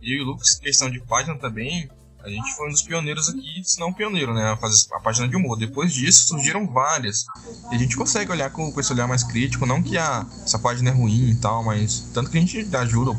eu 0.00 0.18
e 0.18 0.22
o 0.22 0.24
Lucas, 0.24 0.54
questão 0.54 0.90
de 0.90 1.00
página 1.00 1.36
também, 1.38 1.90
a 2.22 2.28
gente 2.28 2.54
foi 2.54 2.68
um 2.68 2.70
dos 2.70 2.82
pioneiros 2.82 3.28
aqui, 3.28 3.62
se 3.64 3.80
não 3.80 3.92
pioneiro, 3.92 4.34
né? 4.34 4.52
A 4.52 4.56
fazer 4.56 4.86
a 4.92 5.00
página 5.00 5.28
de 5.28 5.36
humor. 5.36 5.58
Depois 5.58 5.92
disso 5.92 6.28
surgiram 6.28 6.66
várias. 6.66 7.24
E 7.70 7.74
a 7.74 7.78
gente 7.78 7.96
consegue 7.96 8.30
olhar 8.30 8.50
com, 8.50 8.70
com 8.70 8.80
esse 8.80 8.92
olhar 8.92 9.08
mais 9.08 9.24
crítico. 9.24 9.64
Não 9.64 9.82
que 9.82 9.96
a, 9.96 10.26
essa 10.44 10.58
página 10.58 10.90
é 10.90 10.92
ruim 10.92 11.30
e 11.30 11.34
tal, 11.36 11.64
mas 11.64 12.10
tanto 12.12 12.30
que 12.30 12.36
a 12.36 12.40
gente 12.40 12.76
ajuda 12.76 13.16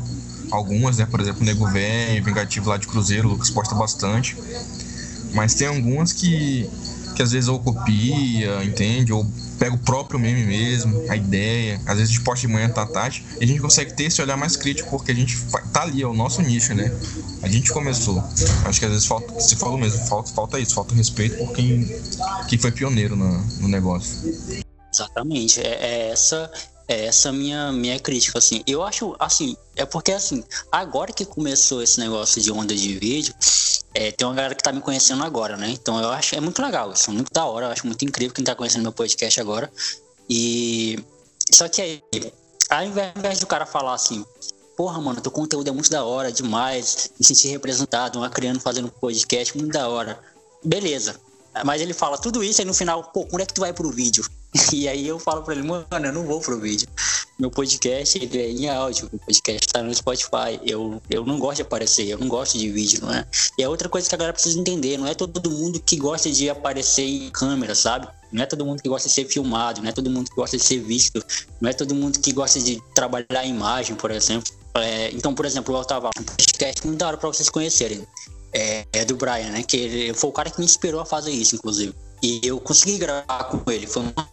algumas, 0.50 0.98
né? 0.98 1.06
Por 1.06 1.20
exemplo, 1.20 1.42
o 1.42 1.44
Nego 1.44 1.66
Velho, 1.68 2.24
Vingativo 2.24 2.68
lá 2.68 2.76
de 2.76 2.86
Cruzeiro, 2.86 3.28
o 3.28 3.32
Lucas 3.32 3.50
posta 3.50 3.74
bastante. 3.74 4.36
Mas 5.34 5.54
tem 5.54 5.66
algumas 5.66 6.12
que, 6.12 6.70
que 7.14 7.22
às 7.22 7.32
vezes 7.32 7.48
ou 7.48 7.58
copia, 7.58 8.64
entende? 8.64 9.12
Ou 9.12 9.26
pega 9.58 9.74
o 9.74 9.78
próprio 9.78 10.18
meme 10.18 10.44
mesmo, 10.44 11.04
a 11.08 11.16
ideia. 11.16 11.80
Às 11.86 11.98
vezes 11.98 12.10
a 12.10 12.12
gente 12.14 12.24
posta 12.24 12.46
de 12.46 12.52
manhã, 12.52 12.68
tá 12.68 12.84
tarde. 12.86 13.24
E 13.40 13.44
a 13.44 13.46
gente 13.46 13.60
consegue 13.60 13.92
ter 13.92 14.04
esse 14.04 14.20
olhar 14.20 14.36
mais 14.36 14.56
crítico 14.56 14.90
porque 14.90 15.12
a 15.12 15.14
gente 15.14 15.36
tá 15.72 15.82
ali, 15.82 16.02
é 16.02 16.06
o 16.06 16.14
nosso 16.14 16.42
nicho, 16.42 16.74
né? 16.74 16.92
A 17.42 17.48
gente 17.48 17.72
começou. 17.72 18.22
Acho 18.64 18.80
que 18.80 18.86
às 18.86 18.92
vezes 18.92 19.06
falta, 19.06 19.40
se 19.40 19.56
falou 19.56 19.78
mesmo, 19.78 20.04
falta, 20.06 20.30
falta 20.32 20.58
isso, 20.58 20.74
falta 20.74 20.94
respeito 20.94 21.38
por 21.38 21.52
quem, 21.52 21.88
quem 22.48 22.58
foi 22.58 22.72
pioneiro 22.72 23.14
no, 23.14 23.38
no 23.60 23.68
negócio. 23.68 24.12
Exatamente. 24.92 25.60
É, 25.60 25.68
é 25.68 26.10
essa 26.10 26.50
é 26.92 27.06
essa 27.06 27.32
minha 27.32 27.72
minha 27.72 27.98
crítica 27.98 28.38
assim. 28.38 28.62
Eu 28.66 28.82
acho 28.82 29.16
assim, 29.18 29.56
é 29.76 29.84
porque 29.84 30.12
assim, 30.12 30.44
agora 30.70 31.12
que 31.12 31.24
começou 31.24 31.82
esse 31.82 31.98
negócio 31.98 32.40
de 32.40 32.52
onda 32.52 32.74
de 32.74 32.98
vídeo, 32.98 33.34
é, 33.94 34.10
tem 34.12 34.26
uma 34.26 34.34
galera 34.34 34.54
que 34.54 34.62
tá 34.62 34.72
me 34.72 34.80
conhecendo 34.80 35.22
agora, 35.24 35.56
né? 35.56 35.70
Então 35.70 36.00
eu 36.00 36.10
acho 36.10 36.34
é 36.34 36.40
muito 36.40 36.62
legal, 36.62 36.92
isso 36.92 37.10
é 37.10 37.12
muito 37.12 37.32
da 37.32 37.44
hora, 37.44 37.66
eu 37.66 37.70
acho 37.70 37.86
muito 37.86 38.04
incrível 38.04 38.34
quem 38.34 38.44
tá 38.44 38.54
conhecendo 38.54 38.82
meu 38.82 38.92
podcast 38.92 39.40
agora. 39.40 39.72
E 40.28 40.98
só 41.50 41.68
que 41.68 41.80
aí, 41.80 42.02
ao 42.70 42.84
invés 42.84 43.40
do 43.40 43.46
cara 43.46 43.66
falar 43.66 43.94
assim, 43.94 44.24
porra, 44.76 45.00
mano, 45.00 45.20
teu 45.20 45.32
conteúdo 45.32 45.68
é 45.68 45.72
muito 45.72 45.90
da 45.90 46.04
hora, 46.04 46.32
demais, 46.32 47.10
me 47.18 47.24
sentir 47.24 47.48
representado, 47.48 48.18
uma 48.18 48.30
criança 48.30 48.60
fazendo 48.60 48.90
podcast, 48.90 49.56
muito 49.56 49.72
da 49.72 49.88
hora. 49.88 50.18
Beleza. 50.64 51.20
Mas 51.64 51.82
ele 51.82 51.92
fala 51.92 52.16
tudo 52.16 52.42
isso 52.42 52.62
e 52.62 52.64
no 52.64 52.72
final, 52.72 53.04
pô, 53.04 53.26
quando 53.26 53.42
é 53.42 53.46
que 53.46 53.52
tu 53.52 53.60
vai 53.60 53.72
pro 53.72 53.90
vídeo? 53.90 54.24
E 54.72 54.88
aí 54.88 55.06
eu 55.06 55.18
falo 55.18 55.42
pra 55.42 55.54
ele, 55.54 55.62
mano, 55.62 55.86
eu 55.90 56.12
não 56.12 56.24
vou 56.24 56.40
pro 56.40 56.58
vídeo. 56.58 56.88
Meu 57.38 57.50
podcast, 57.50 58.18
ele 58.18 58.38
é 58.38 58.50
em 58.50 58.68
áudio, 58.68 59.08
o 59.12 59.18
podcast 59.18 59.66
tá 59.68 59.82
no 59.82 59.94
Spotify. 59.94 60.60
Eu, 60.64 61.00
eu 61.10 61.24
não 61.24 61.38
gosto 61.38 61.56
de 61.56 61.62
aparecer, 61.62 62.06
eu 62.06 62.18
não 62.18 62.28
gosto 62.28 62.58
de 62.58 62.70
vídeo, 62.70 63.00
não 63.02 63.12
é? 63.12 63.26
E 63.58 63.62
é 63.62 63.68
outra 63.68 63.88
coisa 63.88 64.08
que 64.08 64.14
a 64.14 64.18
galera 64.18 64.32
precisa 64.32 64.58
entender, 64.58 64.98
não 64.98 65.06
é 65.06 65.14
todo 65.14 65.50
mundo 65.50 65.80
que 65.80 65.96
gosta 65.96 66.30
de 66.30 66.48
aparecer 66.48 67.04
em 67.04 67.30
câmera, 67.30 67.74
sabe? 67.74 68.08
Não 68.30 68.42
é 68.42 68.46
todo 68.46 68.64
mundo 68.64 68.82
que 68.82 68.88
gosta 68.88 69.08
de 69.08 69.14
ser 69.14 69.26
filmado, 69.26 69.82
não 69.82 69.88
é 69.88 69.92
todo 69.92 70.10
mundo 70.10 70.30
que 70.30 70.36
gosta 70.36 70.56
de 70.56 70.62
ser 70.62 70.80
visto, 70.80 71.22
não 71.60 71.68
é 71.68 71.72
todo 71.72 71.94
mundo 71.94 72.18
que 72.18 72.32
gosta 72.32 72.60
de 72.60 72.82
trabalhar 72.94 73.26
a 73.30 73.46
imagem, 73.46 73.96
por 73.96 74.10
exemplo. 74.10 74.52
É, 74.74 75.10
então, 75.12 75.34
por 75.34 75.44
exemplo, 75.44 75.74
eu 75.76 75.84
tava 75.84 76.10
um 76.18 76.22
podcast 76.22 76.86
muito 76.86 76.98
da 76.98 77.08
hora 77.08 77.16
pra 77.16 77.28
vocês 77.28 77.48
conhecerem. 77.48 78.06
É, 78.54 78.86
é 78.92 79.04
do 79.04 79.16
Brian, 79.16 79.50
né? 79.50 79.62
Que 79.62 79.76
ele 79.78 80.14
foi 80.14 80.28
o 80.28 80.32
cara 80.32 80.50
que 80.50 80.58
me 80.58 80.64
inspirou 80.64 81.00
a 81.00 81.06
fazer 81.06 81.30
isso, 81.30 81.56
inclusive. 81.56 81.94
E 82.22 82.40
eu 82.44 82.60
consegui 82.60 82.98
gravar 82.98 83.44
com 83.44 83.70
ele. 83.70 83.86
Foi 83.86 84.02
uma 84.02 84.28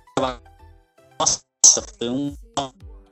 nossa, 1.20 1.42
foi 1.98 2.10
um, 2.10 2.36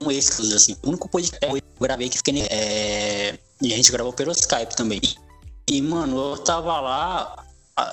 um 0.02 0.12
êxtase, 0.12 0.54
assim. 0.54 0.76
O 0.84 0.90
único 0.90 1.10
podcast 1.10 1.46
que 1.48 1.58
eu 1.58 1.62
gravei 1.80 2.10
que 2.10 2.18
fiquei. 2.18 2.42
É, 2.50 3.38
e 3.62 3.74
a 3.74 3.76
gente 3.76 3.92
gravou 3.92 4.14
pelo 4.14 4.32
Skype 4.32 4.76
também. 4.76 5.02
E, 5.70 5.82
mano, 5.82 6.18
eu 6.18 6.38
tava 6.38 6.80
lá. 6.80 7.44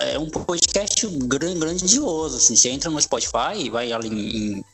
É 0.00 0.18
um 0.18 0.30
podcast 0.30 1.06
grande, 1.06 1.58
grandioso, 1.58 2.36
assim. 2.36 2.56
Você 2.56 2.70
entra 2.70 2.90
no 2.90 3.00
Spotify, 3.00 3.68
vai 3.70 3.92
ali 3.92 4.08
em, 4.08 4.64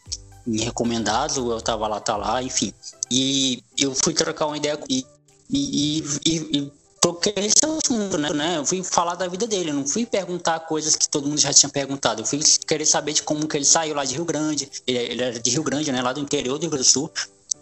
em 0.47 0.61
recomendados, 0.61 1.37
eu 1.37 1.61
tava 1.61 1.89
lá, 1.89 2.01
tá 2.01 2.17
lá, 2.17 2.43
enfim. 2.43 2.73
E 3.11 3.63
eu 3.79 3.95
fui 3.95 4.15
trocar 4.15 4.47
uma 4.47 4.57
ideia 4.57 4.79
e, 4.89 5.05
e, 5.51 6.05
e, 6.25 6.59
e 6.59 6.73
toquei 7.01 7.33
esse 7.37 7.65
assunto, 7.65 8.19
né, 8.19 8.31
né? 8.33 8.59
Eu 8.59 8.67
fui 8.67 8.83
falar 8.83 9.15
da 9.15 9.27
vida 9.27 9.47
dele, 9.47 9.71
eu 9.71 9.75
não 9.75 9.87
fui 9.87 10.05
perguntar 10.05 10.61
coisas 10.61 10.95
que 10.95 11.09
todo 11.09 11.27
mundo 11.27 11.41
já 11.41 11.53
tinha 11.53 11.71
perguntado. 11.71 12.21
Eu 12.21 12.27
fui 12.27 12.41
querer 12.67 12.85
saber 12.85 13.15
de 13.15 13.23
como 13.23 13.49
que 13.49 13.57
ele 13.57 13.65
saiu 13.65 13.95
lá 13.95 14.05
de 14.05 14.15
Rio 14.15 14.25
Grande. 14.25 14.71
Ele, 14.87 14.99
ele 14.99 15.23
era 15.23 15.41
de 15.41 15.51
Rio 15.51 15.63
Grande, 15.63 15.91
né? 15.91 16.03
Lá 16.03 16.13
do 16.13 16.21
interior 16.21 16.59
do 16.59 16.63
Rio 16.63 16.71
Grande 16.71 16.87
do 16.87 16.91
Sul. 16.91 17.11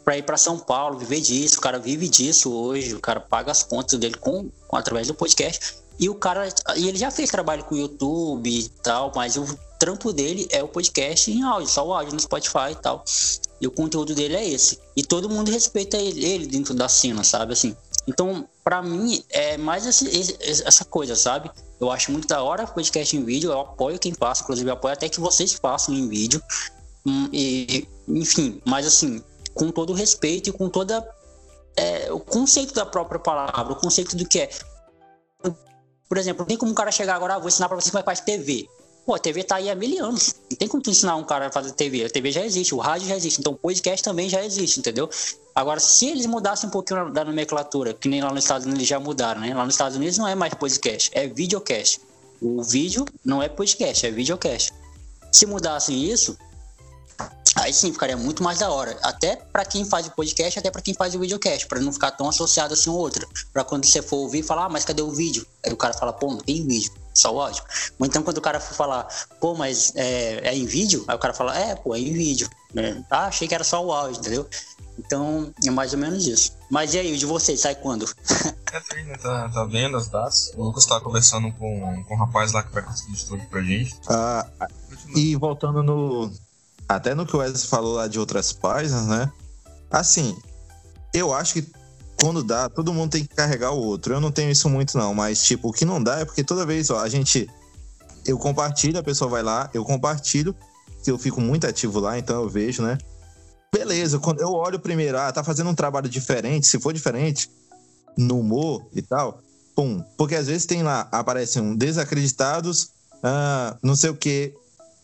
Pra 0.05 0.19
ir 0.19 0.23
para 0.23 0.37
São 0.37 0.59
Paulo, 0.59 0.99
viver 0.99 1.21
disso. 1.21 1.59
O 1.59 1.61
cara 1.61 1.79
vive 1.79 2.09
disso 2.09 2.53
hoje. 2.53 2.95
O 2.95 3.01
cara 3.01 3.21
paga 3.21 3.53
as 3.53 3.63
contas 3.63 3.99
dele 3.99 4.17
com, 4.17 4.51
com 4.67 4.77
através 4.77 5.07
do 5.07 5.15
podcast. 5.15 5.77
E 6.01 6.09
o 6.09 6.15
cara. 6.15 6.49
E 6.77 6.89
ele 6.89 6.99
já 6.99 7.11
fez 7.11 7.31
trabalho 7.31 7.65
com 7.65 7.75
o 7.75 7.79
YouTube 7.79 8.49
e 8.49 8.69
tal, 8.83 9.13
mas 9.15 9.37
o 9.37 9.45
trampo 9.79 10.13
dele 10.13 10.49
é 10.51 10.63
o 10.63 10.69
podcast 10.69 11.31
em 11.31 11.43
áudio, 11.43 11.69
só 11.69 11.87
o 11.87 11.95
áudio 11.95 12.13
no 12.13 12.21
Spotify 12.21 12.73
e 12.73 12.75
tal. 12.77 13.05
E 13.61 13.67
o 13.67 13.71
conteúdo 13.71 14.15
dele 14.15 14.35
é 14.35 14.49
esse. 14.49 14.79
E 14.97 15.03
todo 15.03 15.29
mundo 15.29 15.51
respeita 15.51 15.97
ele, 15.97 16.25
ele 16.25 16.47
dentro 16.47 16.75
da 16.75 16.89
cena, 16.89 17.25
sabe? 17.25 17.53
Assim. 17.53 17.77
Então, 18.09 18.49
para 18.65 18.81
mim, 18.81 19.23
é 19.29 19.59
mais 19.59 19.85
esse, 19.85 20.35
essa 20.43 20.83
coisa, 20.83 21.15
sabe? 21.15 21.51
Eu 21.79 21.91
acho 21.91 22.11
muito 22.11 22.27
da 22.27 22.43
hora 22.43 22.67
podcast 22.67 23.15
em 23.15 23.23
vídeo, 23.23 23.53
eu 23.53 23.61
apoio 23.61 23.99
quem 23.99 24.15
passa, 24.15 24.43
inclusive 24.43 24.71
apoio 24.71 24.95
até 24.95 25.11
que 25.11 25.21
vocês 25.21 25.53
façam 25.53 25.95
em 25.95 26.09
vídeo. 26.09 26.43
Hum, 27.05 27.29
e, 27.31 27.87
enfim, 28.09 28.63
mas 28.65 28.87
assim, 28.87 29.23
com 29.53 29.71
todo 29.71 29.91
o 29.91 29.95
respeito 29.95 30.49
e 30.49 30.53
com 30.53 30.71
toda. 30.71 31.07
É, 31.77 32.11
o 32.11 32.19
conceito 32.19 32.73
da 32.73 32.87
própria 32.87 33.21
palavra, 33.21 33.75
o 33.75 33.77
conceito 33.77 34.17
do 34.17 34.27
que 34.27 34.41
é. 34.41 34.51
Por 36.09 36.17
exemplo, 36.17 36.47
tem 36.47 36.57
como 36.57 36.73
um 36.73 36.75
cara 36.75 36.91
chegar 36.91 37.15
agora, 37.15 37.35
ah, 37.35 37.39
vou 37.39 37.49
ensinar 37.49 37.69
pra 37.69 37.79
você 37.79 37.91
como 37.91 37.99
é 37.99 38.03
que 38.03 38.07
faz 38.07 38.21
TV. 38.21 38.67
Pô, 39.09 39.15
a 39.15 39.19
TV 39.19 39.43
tá 39.43 39.57
aí 39.57 39.71
há 39.71 39.75
mil 39.75 40.05
anos. 40.05 40.35
Não 40.51 40.57
tem 40.59 40.69
como 40.69 40.83
tu 40.83 40.91
ensinar 40.91 41.17
um 41.17 41.25
cara 41.25 41.47
a 41.47 41.51
fazer 41.51 41.73
TV. 41.73 42.05
A 42.05 42.11
TV 42.11 42.31
já 42.31 42.45
existe, 42.45 42.75
o 42.75 42.79
rádio 42.79 43.09
já 43.09 43.17
existe, 43.17 43.41
então 43.41 43.55
o 43.55 43.57
podcast 43.57 44.05
também 44.05 44.29
já 44.29 44.45
existe, 44.45 44.81
entendeu? 44.81 45.09
Agora, 45.55 45.81
se 45.81 46.09
eles 46.09 46.27
mudassem 46.27 46.69
um 46.69 46.71
pouquinho 46.71 47.11
da 47.11 47.25
nomenclatura, 47.25 47.95
que 47.95 48.07
nem 48.07 48.21
lá 48.21 48.31
nos 48.31 48.45
Estados 48.45 48.67
Unidos 48.67 48.87
já 48.87 49.01
mudaram, 49.01 49.41
né? 49.41 49.55
Lá 49.55 49.65
nos 49.65 49.73
Estados 49.73 49.97
Unidos 49.97 50.19
não 50.19 50.29
é 50.29 50.35
mais 50.35 50.53
podcast, 50.53 51.11
é 51.15 51.27
videocast. 51.27 52.03
O 52.39 52.63
vídeo 52.63 53.07
não 53.25 53.43
é 53.43 53.49
podcast, 53.49 54.05
é 54.05 54.11
videocast. 54.11 54.75
Se 55.33 55.47
mudassem 55.47 56.05
isso, 56.05 56.37
aí 57.57 57.73
sim 57.73 57.91
ficaria 57.91 58.19
muito 58.19 58.43
mais 58.43 58.59
da 58.59 58.71
hora. 58.71 58.95
Até 59.03 59.37
para 59.37 59.65
quem 59.65 59.87
faz 59.87 60.07
o 60.07 60.11
podcast, 60.11 60.59
até 60.59 60.71
para 60.71 60.83
quem 60.83 60.93
faz 60.93 61.15
o 61.15 61.19
videocast, 61.19 61.67
para 61.67 61.81
não 61.81 61.95
ficar 61.95 62.11
tão 62.11 62.29
associado 62.29 62.75
assim 62.75 62.91
um 62.91 62.95
outro. 62.95 63.27
Para 63.55 63.65
quando 63.65 63.87
você 63.87 64.03
for 64.03 64.19
ouvir, 64.19 64.43
falar, 64.43 64.67
ah, 64.67 64.69
mas 64.69 64.85
cadê 64.85 65.01
o 65.01 65.11
vídeo? 65.11 65.47
Aí 65.65 65.73
o 65.73 65.79
cara 65.79 65.95
fala, 65.95 66.13
pô, 66.13 66.27
não 66.27 66.41
tem 66.41 66.63
vídeo 66.67 66.93
só 67.19 67.35
o 67.35 67.41
áudio. 67.41 67.63
Ou 67.99 68.07
então 68.07 68.23
quando 68.23 68.39
o 68.39 68.43
cara 68.43 68.61
for 68.61 68.75
falar, 68.75 69.07
pô, 69.41 69.55
mas 69.55 69.93
é, 69.97 70.49
é 70.49 70.57
em 70.57 70.67
vídeo? 70.67 71.05
Aí 71.09 71.17
o 71.17 71.19
cara 71.19 71.35
fala, 71.35 71.57
é, 71.59 71.75
pô, 71.75 71.95
é 71.95 71.99
em 71.99 72.13
vídeo. 72.13 72.49
Né? 72.73 73.05
Ah, 73.11 73.27
achei 73.27 73.49
que 73.49 73.55
era 73.55 73.65
só 73.65 73.85
o 73.85 73.93
áudio, 73.93 74.21
entendeu? 74.21 74.49
Então 74.99 75.53
é 75.65 75.71
mais 75.71 75.93
ou 75.93 75.99
menos 75.99 76.27
isso. 76.27 76.53
Mas 76.71 76.93
e 76.93 76.99
aí, 76.99 77.13
o 77.13 77.17
de 77.17 77.25
vocês, 77.25 77.61
sai 77.61 77.75
quando? 77.75 78.07
É, 78.71 79.03
né? 79.03 79.17
Tá, 79.17 79.49
tá 79.49 79.65
vendo 79.65 79.97
as 79.97 80.09
datas. 80.09 80.53
O 80.55 80.65
Lucas 80.65 80.85
tá 80.85 81.01
conversando 81.01 81.51
com, 81.53 82.05
com 82.05 82.15
um 82.15 82.19
rapaz 82.19 82.53
lá 82.53 82.63
que 82.63 82.71
vai 82.71 82.83
conseguir 82.83 83.15
estúdio 83.15 83.49
pra 83.49 83.63
gente. 83.63 83.97
Ah, 84.07 84.47
e 85.17 85.35
voltando 85.37 85.83
no. 85.83 86.31
Até 86.87 87.15
no 87.15 87.25
que 87.25 87.35
o 87.35 87.39
Wesley 87.39 87.67
falou 87.67 87.95
lá 87.95 88.07
de 88.07 88.19
outras 88.19 88.53
páginas, 88.53 89.07
né? 89.07 89.33
Assim, 89.91 90.37
eu 91.15 91.33
acho 91.33 91.55
que 91.55 91.73
quando 92.21 92.43
dá, 92.43 92.69
todo 92.69 92.93
mundo 92.93 93.13
tem 93.13 93.25
que 93.25 93.35
carregar 93.35 93.73
o 93.73 93.79
outro. 93.79 94.15
Eu 94.15 94.21
não 94.21 94.33
tenho 94.33 94.51
isso 94.51 94.69
muito, 94.69 94.97
não, 94.99 95.15
mas, 95.15 95.43
tipo, 95.45 95.69
o 95.69 95.73
que 95.73 95.85
não 95.85 96.03
dá 96.03 96.21
é 96.21 96.25
porque 96.25 96.43
toda 96.43 96.67
vez, 96.67 96.91
ó, 96.91 97.01
a 97.01 97.09
gente. 97.09 97.49
Eu 98.27 98.37
compartilho, 98.37 98.99
a 98.99 99.03
pessoa 99.03 99.31
vai 99.31 99.43
lá, 99.43 99.71
eu 99.73 99.85
compartilho, 99.85 100.55
que 101.03 101.11
eu 101.11 101.19
fico 101.19 101.41
muito 101.41 101.67
ativo 101.67 101.99
lá, 101.99 102.19
então 102.19 102.43
eu 102.43 102.49
vejo, 102.49 102.83
né? 102.83 102.99
Beleza, 103.73 104.19
quando 104.19 104.41
eu 104.41 104.53
olho 104.53 104.79
primeiro, 104.79 105.19
ah, 105.19 105.33
tá 105.33 105.43
fazendo 105.43 105.71
um 105.71 105.75
trabalho 105.75 106.09
diferente, 106.09 106.67
se 106.67 106.79
for 106.79 106.93
diferente, 106.93 107.51
no 108.17 108.41
humor 108.41 108.87
e 108.95 109.01
tal, 109.01 109.41
pum. 109.75 110.03
Porque 110.17 110.35
às 110.35 110.47
vezes 110.47 110.67
tem 110.67 110.83
lá, 110.83 111.09
aparecem 111.13 111.63
um 111.63 111.77
desacreditados, 111.77 112.91
ah, 113.23 113.77
não 113.83 113.95
sei 113.95 114.11
o 114.11 114.17
que. 114.17 114.53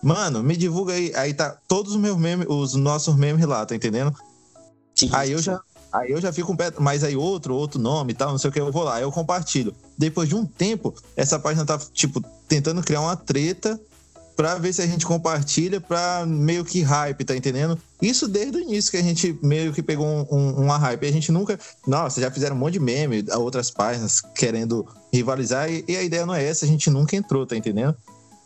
Mano, 0.03 0.43
me 0.43 0.57
divulga 0.57 0.93
aí. 0.93 1.13
Aí 1.15 1.33
tá 1.33 1.57
todos 1.69 1.93
os 1.93 2.01
meus 2.01 2.19
memes, 2.19 2.47
os 2.49 2.75
nossos 2.75 3.17
memes 3.17 3.47
lá, 3.47 3.65
tá 3.65 3.75
entendendo? 3.75 4.15
Sim, 4.95 5.11
aí 5.13 5.33
eu 5.33 5.39
já. 5.41 5.61
Aí 5.95 6.11
eu 6.11 6.21
já 6.21 6.33
fico 6.33 6.57
pé, 6.57 6.73
mas 6.81 7.05
aí 7.05 7.17
outro, 7.17 7.55
outro 7.55 7.81
nome 7.81 8.13
e 8.13 8.17
tal, 8.17 8.33
não 8.33 8.39
sei 8.39 8.51
o 8.51 8.53
que, 8.53 8.61
eu 8.61 8.73
vou 8.73 8.83
lá, 8.83 9.01
eu 9.01 9.13
compartilho. 9.13 9.73
Depois 9.97 10.29
de 10.29 10.35
um 10.35 10.45
tempo, 10.45 10.93
essa 11.17 11.39
página 11.39 11.65
tá, 11.65 11.79
tipo, 11.93 12.21
tentando 12.49 12.83
criar 12.83 13.01
uma 13.01 13.17
treta 13.17 13.81
pra 14.35 14.57
ver 14.57 14.73
se 14.73 14.83
a 14.83 14.87
gente 14.89 15.07
compartilha 15.07 15.81
pra 15.81 16.27
meio 16.27 16.65
que 16.65 16.83
hype, 16.83 17.25
tá 17.25 17.37
entendendo? 17.37 17.79
Isso 18.03 18.27
desde 18.27 18.59
o 18.59 18.61
início 18.61 18.91
que 18.91 18.97
a 18.97 19.03
gente 19.03 19.39
meio 19.41 19.73
que 19.73 19.85
pegou 19.85 20.05
um, 20.05 20.27
um, 20.33 20.65
uma 20.65 20.77
hype. 20.77 21.07
A 21.07 21.13
gente 21.13 21.31
nunca. 21.31 21.57
Nossa, 21.87 22.21
já 22.21 22.29
fizeram 22.29 22.57
um 22.57 22.59
monte 22.59 22.73
de 22.73 22.81
meme, 22.81 23.25
outras 23.37 23.71
páginas 23.71 24.21
querendo 24.21 24.85
rivalizar, 25.13 25.71
e, 25.71 25.85
e 25.87 25.97
a 25.97 26.03
ideia 26.03 26.27
não 26.27 26.35
é 26.35 26.45
essa, 26.45 26.65
a 26.65 26.69
gente 26.69 26.91
nunca 26.91 27.15
entrou, 27.15 27.47
tá 27.47 27.57
entendendo? 27.57 27.97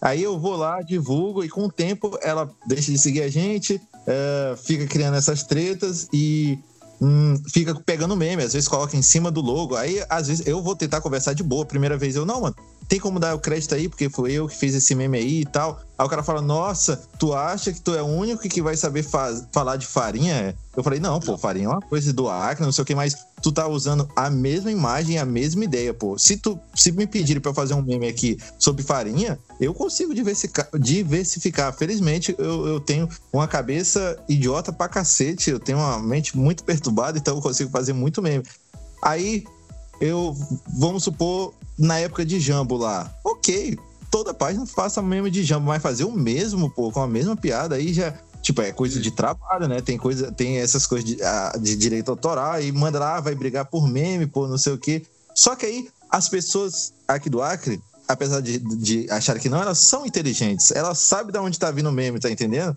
Aí 0.03 0.23
eu 0.23 0.39
vou 0.39 0.55
lá, 0.55 0.83
divulgo, 0.83 1.43
e 1.43 1.49
com 1.49 1.65
o 1.65 1.73
tempo 1.73 2.19
ela 2.21 2.51
deixa 2.67 2.93
de 2.93 2.99
seguir 2.99 3.23
a 3.23 3.29
gente, 3.31 3.81
é, 4.07 4.55
fica 4.63 4.87
criando 4.87 5.17
essas 5.17 5.43
tretas 5.43 6.09
e 6.13 6.59
hum, 7.01 7.41
fica 7.53 7.75
pegando 7.75 8.17
meme, 8.17 8.43
às 8.43 8.53
vezes 8.53 8.69
coloca 8.69 8.97
em 8.97 9.03
cima 9.03 9.31
do 9.31 9.41
logo. 9.41 9.77
Aí, 9.77 10.05
às 10.09 10.29
vezes, 10.29 10.47
eu 10.47 10.63
vou 10.63 10.77
tentar 10.77 11.01
conversar 11.01 11.33
de 11.33 11.43
boa. 11.43 11.65
Primeira 11.65 11.97
vez 11.97 12.17
eu, 12.17 12.25
não, 12.27 12.43
mano, 12.43 12.57
tem 12.89 12.99
como 12.99 13.21
dar 13.21 13.35
o 13.35 13.39
crédito 13.39 13.75
aí, 13.75 13.87
porque 13.87 14.09
foi 14.09 14.33
eu 14.33 14.49
que 14.49 14.57
fiz 14.57 14.75
esse 14.75 14.95
meme 14.95 15.19
aí 15.19 15.41
e 15.43 15.45
tal. 15.45 15.79
Aí 15.99 16.07
o 16.07 16.09
cara 16.09 16.23
fala, 16.23 16.41
nossa, 16.41 16.97
tu 17.19 17.35
acha 17.35 17.71
que 17.71 17.81
tu 17.81 17.95
é 17.95 18.01
o 18.01 18.07
único 18.07 18.49
que 18.49 18.63
vai 18.63 18.77
saber 18.77 19.05
falar 19.53 19.77
de 19.77 19.87
farinha? 19.87 20.57
Eu 20.75 20.83
falei, 20.83 20.99
não, 20.99 21.21
pô, 21.21 21.37
farinha 21.37 21.67
é 21.67 21.69
uma 21.69 21.83
coisa 21.83 22.13
do 22.13 22.29
Acre, 22.31 22.65
não 22.65 22.73
sei 22.73 22.83
o 22.83 22.85
que, 22.87 22.95
mas 22.95 23.15
tu 23.43 23.53
tá 23.53 23.69
usando 23.69 24.09
a 24.17 24.31
mesma 24.31 24.71
imagem, 24.73 25.19
a 25.19 25.25
mesma 25.27 25.65
ideia, 25.65 25.93
pô. 25.93 26.17
Se 26.17 26.39
tu 26.39 26.59
se 26.75 26.91
me 26.91 27.07
pedirem 27.07 27.43
pra 27.43 27.51
eu 27.51 27.55
fazer 27.55 27.75
um 27.75 27.83
meme 27.83 28.09
aqui 28.09 28.39
sobre 28.59 28.83
farinha, 28.83 29.39
eu 29.61 29.75
consigo 29.75 30.15
diversificar. 30.15 30.69
diversificar. 30.79 31.77
Felizmente, 31.77 32.35
eu, 32.39 32.67
eu 32.67 32.81
tenho 32.81 33.07
uma 33.31 33.47
cabeça 33.47 34.19
idiota 34.29 34.73
pra 34.73 34.89
cacete, 34.89 35.51
eu 35.51 35.61
tenho 35.61 35.79
uma 35.79 35.99
mente 35.99 36.39
muito 36.39 36.65
perturbada, 36.65 37.19
então 37.19 37.37
eu 37.37 37.43
consigo 37.43 37.71
fazer 37.71 37.93
muito 37.93 38.23
meme. 38.23 38.45
Aí, 39.03 39.45
eu, 40.01 40.37
vamos 40.77 41.05
supor, 41.05 41.55
na 41.79 41.99
época 41.99 42.25
de 42.25 42.41
Jambo 42.41 42.77
lá, 42.77 43.13
ok, 43.25 43.79
toda 44.11 44.35
página 44.35 44.67
faça 44.67 45.03
meme 45.03 45.31
de 45.31 45.43
Jambo, 45.43 45.67
mas 45.67 45.83
fazer 45.83 46.05
o 46.05 46.13
mesmo, 46.13 46.71
pô, 46.71 46.91
com 46.91 47.03
a 47.03 47.09
mesma 47.09 47.37
piada, 47.37 47.77
aí 47.77 47.93
já 47.93 48.15
Tipo, 48.41 48.63
é 48.63 48.73
coisa 48.73 49.01
de 49.01 49.11
trabalho, 49.11 49.69
né? 49.69 49.81
Tem 49.81 49.99
coisa, 49.99 50.31
tem 50.33 50.59
essas 50.59 50.87
coisas 50.87 51.07
de, 51.07 51.19
de 51.61 51.77
direito 51.77 52.11
autoral 52.11 52.61
e 52.63 52.71
manda 52.71 52.99
lá, 52.99 53.21
vai 53.21 53.35
brigar 53.35 53.67
por 53.67 53.87
meme, 53.89 54.27
por 54.27 54.49
não 54.49 54.57
sei 54.57 54.73
o 54.73 54.79
quê. 54.79 55.05
Só 55.35 55.57
que 55.57 55.67
aí 55.67 55.89
as 56.09 56.29
pessoas 56.29 56.93
aqui 57.07 57.29
do 57.29 57.43
Acre, 57.43 57.81
apesar 58.07 58.41
de, 58.41 58.59
de 58.59 59.11
achar 59.11 59.39
que 59.39 59.49
não, 59.49 59.61
elas 59.61 59.79
são 59.79 60.07
inteligentes. 60.07 60.71
Elas 60.71 60.99
sabem 60.99 61.33
de 61.33 61.39
onde 61.39 61.59
tá 61.59 61.71
vindo 61.71 61.89
o 61.89 61.93
meme, 61.93 62.21
tá 62.21 62.31
entendendo? 62.31 62.77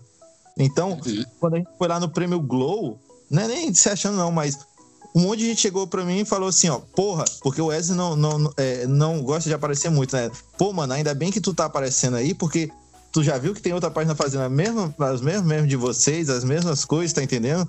Então, 0.58 1.00
quando 1.40 1.54
a 1.54 1.58
gente 1.58 1.70
foi 1.78 1.88
lá 1.88 1.98
no 1.98 2.08
prêmio 2.08 2.40
Glow, 2.40 2.98
não 3.30 3.42
é 3.42 3.48
nem 3.48 3.72
se 3.72 3.88
achando 3.88 4.18
não, 4.18 4.30
mas 4.30 4.58
um 5.14 5.20
monte 5.20 5.40
de 5.40 5.46
gente 5.46 5.60
chegou 5.60 5.86
pra 5.86 6.04
mim 6.04 6.20
e 6.20 6.24
falou 6.24 6.48
assim, 6.48 6.68
ó, 6.68 6.78
porra, 6.78 7.24
porque 7.42 7.60
o 7.60 7.66
Wesley 7.66 7.96
não, 7.96 8.16
não, 8.16 8.52
é, 8.56 8.86
não 8.86 9.22
gosta 9.22 9.48
de 9.48 9.54
aparecer 9.54 9.90
muito, 9.90 10.16
né? 10.16 10.30
Pô, 10.56 10.72
mano, 10.72 10.92
ainda 10.92 11.14
bem 11.14 11.30
que 11.30 11.40
tu 11.40 11.52
tá 11.52 11.66
aparecendo 11.66 12.16
aí, 12.16 12.32
porque 12.32 12.70
tu 13.12 13.22
já 13.22 13.36
viu 13.36 13.54
que 13.54 13.60
tem 13.60 13.74
outra 13.74 13.90
página 13.90 14.14
fazendo 14.14 14.42
a 14.42 14.48
mesma, 14.48 14.94
as 14.98 15.20
mesmas 15.20 15.44
mesmo 15.44 15.66
de 15.66 15.76
vocês, 15.76 16.30
as 16.30 16.44
mesmas 16.44 16.84
coisas, 16.84 17.12
tá 17.12 17.22
entendendo? 17.22 17.68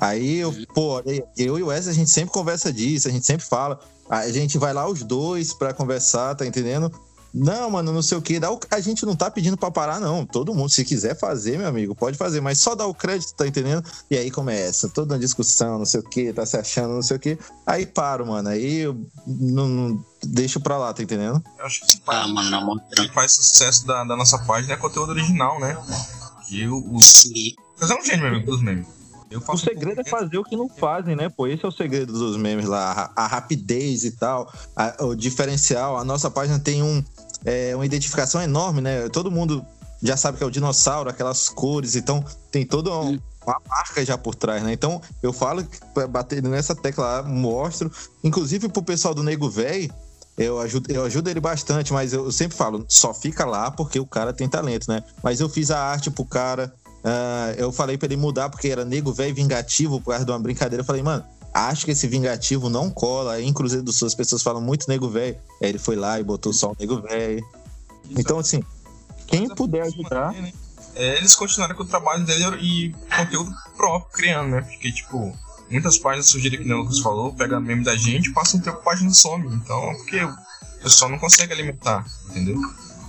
Aí 0.00 0.38
eu, 0.38 0.54
pô, 0.74 1.02
eu 1.36 1.58
e 1.58 1.62
o 1.62 1.66
Wesley, 1.66 1.92
a 1.92 1.96
gente 1.96 2.10
sempre 2.10 2.32
conversa 2.32 2.72
disso, 2.72 3.08
a 3.08 3.10
gente 3.10 3.26
sempre 3.26 3.44
fala. 3.44 3.80
A 4.08 4.30
gente 4.30 4.56
vai 4.56 4.72
lá 4.72 4.88
os 4.88 5.02
dois 5.02 5.52
para 5.52 5.74
conversar, 5.74 6.34
tá 6.34 6.46
entendendo? 6.46 6.90
Não, 7.32 7.70
mano, 7.70 7.92
não 7.92 8.02
sei 8.02 8.16
o 8.16 8.22
que. 8.22 8.40
A 8.70 8.80
gente 8.80 9.04
não 9.04 9.14
tá 9.14 9.30
pedindo 9.30 9.56
pra 9.56 9.70
parar, 9.70 10.00
não. 10.00 10.24
Todo 10.24 10.54
mundo, 10.54 10.70
se 10.70 10.84
quiser 10.84 11.18
fazer, 11.18 11.58
meu 11.58 11.68
amigo, 11.68 11.94
pode 11.94 12.16
fazer, 12.16 12.40
mas 12.40 12.58
só 12.58 12.74
dá 12.74 12.86
o 12.86 12.94
crédito, 12.94 13.34
tá 13.34 13.46
entendendo? 13.46 13.84
E 14.10 14.16
aí 14.16 14.30
começa 14.30 14.88
toda 14.88 15.14
uma 15.14 15.20
discussão, 15.20 15.78
não 15.78 15.86
sei 15.86 16.00
o 16.00 16.02
que, 16.02 16.32
tá 16.32 16.44
se 16.46 16.56
achando, 16.56 16.94
não 16.94 17.02
sei 17.02 17.16
o 17.16 17.20
que. 17.20 17.38
Aí 17.66 17.86
paro, 17.86 18.26
mano. 18.26 18.48
Aí 18.48 18.78
eu 18.78 18.96
não, 19.26 19.68
não 19.68 20.04
deixo 20.22 20.60
pra 20.60 20.78
lá, 20.78 20.92
tá 20.92 21.02
entendendo? 21.02 21.42
Eu 21.58 21.66
acho 21.66 21.86
que 21.86 22.00
ah, 22.06 22.26
mano, 22.28 22.50
não, 22.50 22.72
o 22.72 22.80
que 22.90 23.12
faz 23.12 23.32
sucesso 23.32 23.86
da, 23.86 24.04
da 24.04 24.16
nossa 24.16 24.38
página 24.38 24.74
é 24.74 24.76
conteúdo 24.76 25.10
original, 25.10 25.60
né? 25.60 25.76
E 26.50 26.66
o. 26.66 26.82
Mas 27.80 27.90
é 27.90 27.94
um 27.94 28.04
gênio, 28.04 28.22
meu 28.22 28.34
amigo, 28.34 28.46
dos 28.50 28.62
memes. 28.62 28.97
O 29.48 29.56
segredo 29.56 30.00
é 30.00 30.04
fazer 30.04 30.38
o 30.38 30.44
que 30.44 30.56
não 30.56 30.68
fazem, 30.68 31.14
né? 31.14 31.28
Pô, 31.28 31.46
esse 31.46 31.64
é 31.64 31.68
o 31.68 31.72
segredo 31.72 32.12
dos 32.12 32.36
memes 32.36 32.66
lá. 32.66 33.12
A, 33.14 33.24
a 33.24 33.26
rapidez 33.26 34.04
e 34.04 34.12
tal, 34.12 34.52
a, 34.74 35.04
o 35.04 35.14
diferencial. 35.14 35.96
A 35.98 36.04
nossa 36.04 36.30
página 36.30 36.58
tem 36.58 36.82
um, 36.82 37.04
é, 37.44 37.74
uma 37.74 37.86
identificação 37.86 38.40
enorme, 38.42 38.80
né? 38.80 39.08
Todo 39.08 39.30
mundo 39.30 39.64
já 40.02 40.16
sabe 40.16 40.38
que 40.38 40.44
é 40.44 40.46
o 40.46 40.50
dinossauro, 40.50 41.10
aquelas 41.10 41.48
cores, 41.48 41.96
então 41.96 42.24
tem 42.50 42.64
toda 42.64 42.90
uma, 42.90 43.20
uma 43.44 43.60
marca 43.68 44.04
já 44.04 44.16
por 44.16 44.34
trás, 44.34 44.62
né? 44.62 44.72
Então 44.72 45.00
eu 45.22 45.32
falo, 45.32 45.66
bater 46.08 46.42
nessa 46.42 46.74
tecla 46.74 47.04
lá, 47.04 47.22
mostro, 47.22 47.90
inclusive 48.22 48.68
pro 48.68 48.82
pessoal 48.82 49.14
do 49.14 49.22
Nego 49.22 49.50
Véi, 49.50 49.90
eu 50.38 50.60
ajudo, 50.60 50.92
eu 50.92 51.04
ajudo 51.04 51.28
ele 51.28 51.40
bastante, 51.40 51.92
mas 51.92 52.12
eu 52.12 52.30
sempre 52.30 52.56
falo, 52.56 52.86
só 52.88 53.12
fica 53.12 53.44
lá 53.44 53.72
porque 53.72 53.98
o 53.98 54.06
cara 54.06 54.32
tem 54.32 54.48
talento, 54.48 54.88
né? 54.88 55.02
Mas 55.20 55.40
eu 55.40 55.48
fiz 55.48 55.70
a 55.72 55.80
arte 55.80 56.12
pro 56.12 56.24
cara, 56.24 56.72
uh, 57.04 57.54
eu 57.56 57.72
falei 57.72 57.96
para 57.96 58.06
ele 58.06 58.16
mudar 58.16 58.48
porque 58.48 58.68
era 58.68 58.84
nego 58.84 59.12
velho 59.12 59.34
vingativo 59.34 60.00
por 60.00 60.10
causa 60.10 60.24
de 60.24 60.30
uma 60.30 60.38
brincadeira. 60.38 60.82
Eu 60.82 60.86
falei, 60.86 61.02
mano, 61.02 61.24
acho 61.52 61.84
que 61.84 61.92
esse 61.92 62.06
vingativo 62.06 62.68
não 62.68 62.90
cola. 62.90 63.40
Em 63.40 63.52
Cruzeiro 63.52 63.84
do 63.84 63.92
Sul 63.92 64.06
as 64.06 64.14
pessoas 64.14 64.42
falam 64.42 64.60
muito 64.60 64.88
nego 64.88 65.08
velho. 65.08 65.36
Aí 65.62 65.68
ele 65.68 65.78
foi 65.78 65.96
lá 65.96 66.18
e 66.18 66.24
botou 66.24 66.52
só 66.52 66.72
o 66.72 66.76
nego 66.78 67.00
velho. 67.00 67.44
Então, 68.10 68.38
assim, 68.38 68.62
quem 69.26 69.48
puder 69.48 69.82
ajudar. 69.82 70.34
É, 70.94 71.16
eles 71.16 71.34
continuaram 71.34 71.76
com 71.76 71.82
o 71.82 71.86
trabalho 71.86 72.24
dele 72.24 72.44
e 72.60 72.92
conteúdo 73.16 73.54
próprio 73.76 74.10
criando, 74.12 74.50
né? 74.50 74.62
Porque, 74.62 74.90
tipo, 74.90 75.32
muitas 75.70 75.98
páginas 75.98 76.26
sugerem 76.26 76.62
que 76.62 76.72
o 76.72 76.76
Lucas 76.76 76.98
falou, 76.98 77.32
pega 77.32 77.60
meme 77.60 77.84
da 77.84 77.94
gente, 77.94 78.32
passa 78.32 78.56
um 78.56 78.60
tempo 78.60 78.78
a 78.78 78.82
página 78.82 79.10
some. 79.10 79.46
Então, 79.54 79.94
porque 79.96 80.24
o 80.24 80.34
pessoal 80.82 81.10
não 81.10 81.18
consegue 81.18 81.52
alimentar, 81.52 82.04
entendeu? 82.30 82.58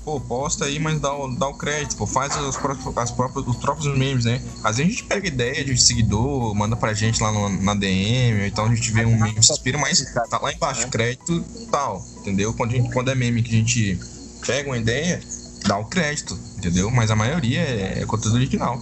Pô, 0.09 0.19
posta 0.19 0.65
aí, 0.65 0.79
mas 0.79 0.99
dá, 0.99 1.13
o, 1.13 1.27
dá 1.35 1.47
o 1.47 1.53
crédito, 1.53 1.95
pô, 1.95 2.07
faz 2.07 2.35
as 2.35 2.57
próprias, 2.57 2.97
as 2.97 3.11
próprias, 3.11 3.45
os 3.45 3.57
próprios 3.57 3.95
memes, 3.95 4.25
né? 4.25 4.41
Às 4.63 4.77
vezes 4.77 4.91
a 4.91 4.95
gente 4.95 5.03
pega 5.03 5.27
ideia 5.27 5.63
de 5.63 5.77
seguidor, 5.79 6.55
manda 6.55 6.75
pra 6.75 6.95
gente 6.95 7.21
lá 7.21 7.31
no, 7.31 7.47
na 7.61 7.75
DM, 7.75 8.39
ou 8.39 8.47
então 8.47 8.65
a 8.65 8.73
gente 8.73 8.91
vê 8.91 9.05
um 9.05 9.15
meme 9.15 9.43
se 9.43 9.51
inspira, 9.51 9.77
mas 9.77 10.03
tá 10.11 10.39
lá 10.41 10.51
embaixo, 10.51 10.87
crédito 10.87 11.45
tal, 11.71 12.03
entendeu? 12.21 12.51
Quando, 12.55 12.71
gente, 12.71 12.91
quando 12.91 13.11
é 13.11 13.13
meme 13.13 13.43
que 13.43 13.49
a 13.49 13.57
gente 13.59 13.99
pega 14.47 14.67
uma 14.67 14.79
ideia, 14.79 15.21
dá 15.67 15.77
o 15.77 15.85
crédito, 15.85 16.35
entendeu? 16.57 16.89
Mas 16.89 17.11
a 17.11 17.15
maioria 17.15 17.59
é, 17.59 17.99
é 18.01 18.05
conteúdo 18.07 18.37
original. 18.37 18.81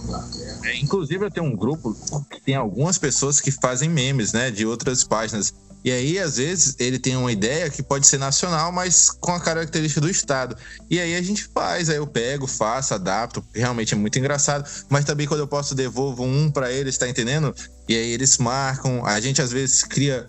É, 0.64 0.78
inclusive 0.78 1.26
eu 1.26 1.30
tenho 1.30 1.44
um 1.44 1.54
grupo 1.54 1.94
que 2.30 2.40
tem 2.40 2.54
algumas 2.54 2.96
pessoas 2.96 3.38
que 3.38 3.50
fazem 3.50 3.90
memes, 3.90 4.32
né, 4.32 4.50
de 4.50 4.64
outras 4.64 5.04
páginas. 5.04 5.52
E 5.84 5.92
aí, 5.92 6.18
às 6.18 6.36
vezes, 6.36 6.74
ele 6.78 6.98
tem 6.98 7.16
uma 7.16 7.30
ideia 7.30 7.70
que 7.70 7.82
pode 7.82 8.06
ser 8.06 8.18
nacional, 8.18 8.72
mas 8.72 9.10
com 9.10 9.32
a 9.32 9.40
característica 9.40 10.00
do 10.00 10.10
Estado. 10.10 10.56
E 10.90 10.98
aí 10.98 11.14
a 11.14 11.22
gente 11.22 11.44
faz, 11.44 11.88
aí 11.88 11.96
eu 11.96 12.06
pego, 12.06 12.46
faço, 12.46 12.94
adapto. 12.94 13.44
Realmente 13.54 13.94
é 13.94 13.96
muito 13.96 14.18
engraçado. 14.18 14.68
Mas 14.88 15.04
também 15.04 15.26
quando 15.26 15.40
eu 15.40 15.46
posso, 15.46 15.74
devolvo 15.74 16.24
um 16.24 16.50
para 16.50 16.72
eles, 16.72 16.98
tá 16.98 17.08
entendendo? 17.08 17.54
E 17.88 17.94
aí 17.94 18.10
eles 18.10 18.38
marcam. 18.38 19.04
A 19.06 19.20
gente 19.20 19.40
às 19.40 19.52
vezes 19.52 19.82
cria. 19.84 20.28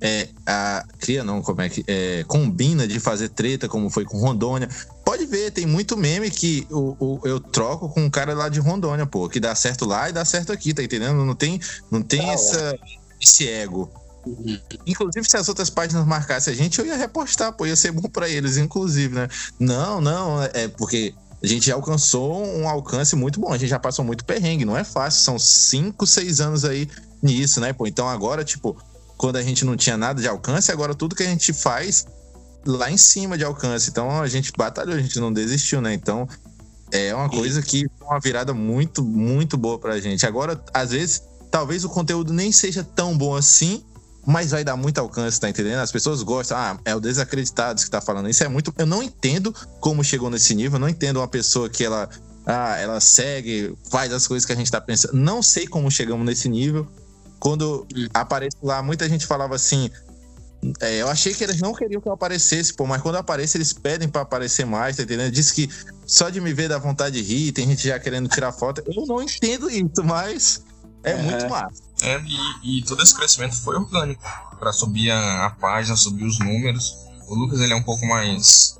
É, 0.00 0.28
a, 0.46 0.84
cria 1.00 1.22
não, 1.22 1.42
como 1.42 1.60
é 1.60 1.68
que. 1.68 1.84
É, 1.86 2.24
combina 2.26 2.88
de 2.88 2.98
fazer 2.98 3.28
treta, 3.28 3.68
como 3.68 3.90
foi 3.90 4.04
com 4.04 4.18
Rondônia. 4.18 4.68
Pode 5.04 5.26
ver, 5.26 5.50
tem 5.50 5.66
muito 5.66 5.96
meme 5.96 6.30
que 6.30 6.66
o, 6.70 6.96
o, 6.98 7.20
eu 7.24 7.40
troco 7.40 7.88
com 7.88 8.02
um 8.02 8.10
cara 8.10 8.34
lá 8.34 8.48
de 8.48 8.60
Rondônia, 8.60 9.06
pô, 9.06 9.28
que 9.28 9.40
dá 9.40 9.54
certo 9.54 9.84
lá 9.84 10.08
e 10.08 10.12
dá 10.12 10.24
certo 10.24 10.52
aqui, 10.52 10.72
tá 10.72 10.82
entendendo? 10.82 11.24
Não 11.24 11.34
tem, 11.34 11.60
não 11.90 12.02
tem 12.02 12.30
essa, 12.30 12.78
esse 13.20 13.48
ego. 13.48 13.90
Inclusive, 14.86 15.28
se 15.28 15.36
as 15.36 15.48
outras 15.48 15.70
páginas 15.70 16.06
marcassem 16.06 16.52
a 16.52 16.56
gente, 16.56 16.78
eu 16.78 16.86
ia 16.86 16.96
repostar, 16.96 17.52
pô, 17.52 17.66
ia 17.66 17.76
ser 17.76 17.92
bom 17.92 18.08
para 18.08 18.28
eles, 18.28 18.56
inclusive, 18.56 19.14
né? 19.14 19.28
Não, 19.58 20.00
não, 20.00 20.42
é 20.42 20.68
porque 20.68 21.14
a 21.42 21.46
gente 21.46 21.66
já 21.66 21.74
alcançou 21.74 22.44
um 22.44 22.68
alcance 22.68 23.14
muito 23.14 23.40
bom, 23.40 23.52
a 23.52 23.58
gente 23.58 23.70
já 23.70 23.78
passou 23.78 24.04
muito 24.04 24.24
perrengue, 24.24 24.64
não 24.64 24.76
é 24.76 24.84
fácil, 24.84 25.22
são 25.22 25.38
cinco, 25.38 26.06
seis 26.06 26.40
anos 26.40 26.64
aí 26.64 26.88
nisso, 27.22 27.60
né, 27.60 27.72
pô? 27.72 27.86
Então 27.86 28.08
agora, 28.08 28.44
tipo, 28.44 28.76
quando 29.16 29.36
a 29.36 29.42
gente 29.42 29.64
não 29.64 29.76
tinha 29.76 29.96
nada 29.96 30.20
de 30.20 30.28
alcance, 30.28 30.70
agora 30.70 30.94
tudo 30.94 31.14
que 31.14 31.22
a 31.22 31.26
gente 31.26 31.52
faz 31.52 32.06
lá 32.66 32.90
em 32.90 32.96
cima 32.96 33.38
de 33.38 33.44
alcance. 33.44 33.90
Então 33.90 34.20
a 34.20 34.26
gente 34.28 34.52
batalhou, 34.56 34.94
a 34.94 35.00
gente 35.00 35.18
não 35.18 35.32
desistiu, 35.32 35.80
né? 35.80 35.94
Então 35.94 36.28
é 36.92 37.14
uma 37.14 37.28
coisa 37.28 37.62
que 37.62 37.86
uma 38.00 38.18
virada 38.18 38.54
muito, 38.54 39.04
muito 39.04 39.56
boa 39.56 39.78
pra 39.78 40.00
gente. 40.00 40.26
Agora, 40.26 40.60
às 40.72 40.90
vezes, 40.90 41.22
talvez 41.50 41.84
o 41.84 41.88
conteúdo 41.88 42.32
nem 42.32 42.50
seja 42.50 42.82
tão 42.82 43.16
bom 43.16 43.36
assim, 43.36 43.84
mas 44.28 44.50
vai 44.50 44.62
dar 44.62 44.76
muito 44.76 44.98
alcance, 44.98 45.40
tá 45.40 45.48
entendendo? 45.48 45.78
As 45.78 45.90
pessoas 45.90 46.22
gostam, 46.22 46.58
ah, 46.58 46.78
é 46.84 46.94
o 46.94 47.00
desacreditado 47.00 47.82
que 47.82 47.88
tá 47.88 47.98
falando. 47.98 48.28
Isso 48.28 48.44
é 48.44 48.48
muito. 48.48 48.74
Eu 48.76 48.84
não 48.84 49.02
entendo 49.02 49.54
como 49.80 50.04
chegou 50.04 50.28
nesse 50.28 50.54
nível, 50.54 50.76
eu 50.76 50.80
não 50.80 50.88
entendo 50.88 51.16
uma 51.16 51.26
pessoa 51.26 51.66
que 51.70 51.82
ela. 51.82 52.10
Ah, 52.44 52.76
ela 52.76 53.00
segue, 53.00 53.74
faz 53.90 54.12
as 54.12 54.26
coisas 54.26 54.44
que 54.44 54.52
a 54.52 54.56
gente 54.56 54.70
tá 54.70 54.82
pensando. 54.82 55.14
Não 55.14 55.42
sei 55.42 55.66
como 55.66 55.90
chegamos 55.90 56.26
nesse 56.26 56.46
nível. 56.46 56.86
Quando 57.40 57.86
aparece 58.12 58.58
lá, 58.62 58.82
muita 58.82 59.08
gente 59.08 59.24
falava 59.24 59.54
assim: 59.54 59.90
É, 60.78 61.00
eu 61.00 61.08
achei 61.08 61.32
que 61.32 61.42
eles 61.42 61.62
não 61.62 61.72
queriam 61.72 61.98
que 61.98 62.08
eu 62.08 62.12
aparecesse, 62.12 62.74
pô, 62.74 62.84
mas 62.86 63.00
quando 63.00 63.16
aparece, 63.16 63.56
eles 63.56 63.72
pedem 63.72 64.10
pra 64.10 64.20
aparecer 64.20 64.66
mais, 64.66 64.98
tá 64.98 65.04
entendendo? 65.04 65.32
Diz 65.32 65.50
que 65.50 65.70
só 66.06 66.28
de 66.28 66.38
me 66.38 66.52
ver 66.52 66.68
dá 66.68 66.76
vontade 66.76 67.22
de 67.22 67.26
rir, 67.26 67.52
tem 67.52 67.66
gente 67.66 67.88
já 67.88 67.98
querendo 67.98 68.28
tirar 68.28 68.52
foto. 68.52 68.82
Eu 68.86 69.06
não 69.06 69.22
entendo 69.22 69.70
isso, 69.70 70.04
mas 70.04 70.62
é, 71.04 71.12
é. 71.12 71.22
muito 71.22 71.48
massa. 71.48 71.82
É, 72.02 72.20
e, 72.62 72.78
e, 72.78 72.82
todo 72.82 73.02
esse 73.02 73.14
crescimento 73.14 73.56
foi 73.56 73.76
orgânico 73.76 74.22
para 74.58 74.72
subir 74.72 75.10
a, 75.10 75.46
a, 75.46 75.50
página, 75.50 75.96
subir 75.96 76.24
os 76.24 76.38
números. 76.38 76.96
O 77.26 77.34
Lucas 77.34 77.60
ele 77.60 77.72
é 77.72 77.76
um 77.76 77.82
pouco 77.82 78.06
mais 78.06 78.76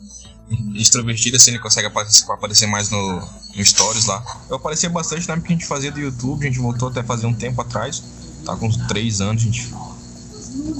extrovertido, 0.74 1.36
assim, 1.36 1.50
ele 1.50 1.58
consegue 1.58 1.88
aparecer, 1.88 2.30
aparecer 2.30 2.66
mais 2.66 2.90
no, 2.90 3.20
no 3.20 3.64
Stories 3.64 4.06
lá. 4.06 4.24
Eu 4.48 4.56
aparecia 4.56 4.88
bastante 4.88 5.28
na 5.28 5.34
época 5.34 5.48
que 5.48 5.52
a 5.52 5.56
gente 5.56 5.66
fazia 5.66 5.92
do 5.92 6.00
YouTube, 6.00 6.44
a 6.44 6.48
gente 6.48 6.58
voltou 6.58 6.88
até 6.88 7.02
fazer 7.02 7.26
um 7.26 7.34
tempo 7.34 7.60
atrás, 7.60 8.02
tá 8.44 8.56
com 8.56 8.66
uns 8.66 8.76
3 8.88 9.20
anos, 9.20 9.42
a 9.42 9.44
gente 9.44 9.74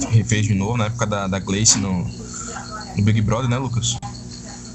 refez 0.09 0.45
de 0.47 0.55
novo 0.55 0.77
na 0.77 0.85
época 0.85 1.05
da, 1.05 1.27
da 1.27 1.39
Gleice 1.39 1.77
no, 1.77 2.03
no 2.03 3.03
Big 3.03 3.21
Brother, 3.21 3.49
né, 3.49 3.57
Lucas? 3.57 3.97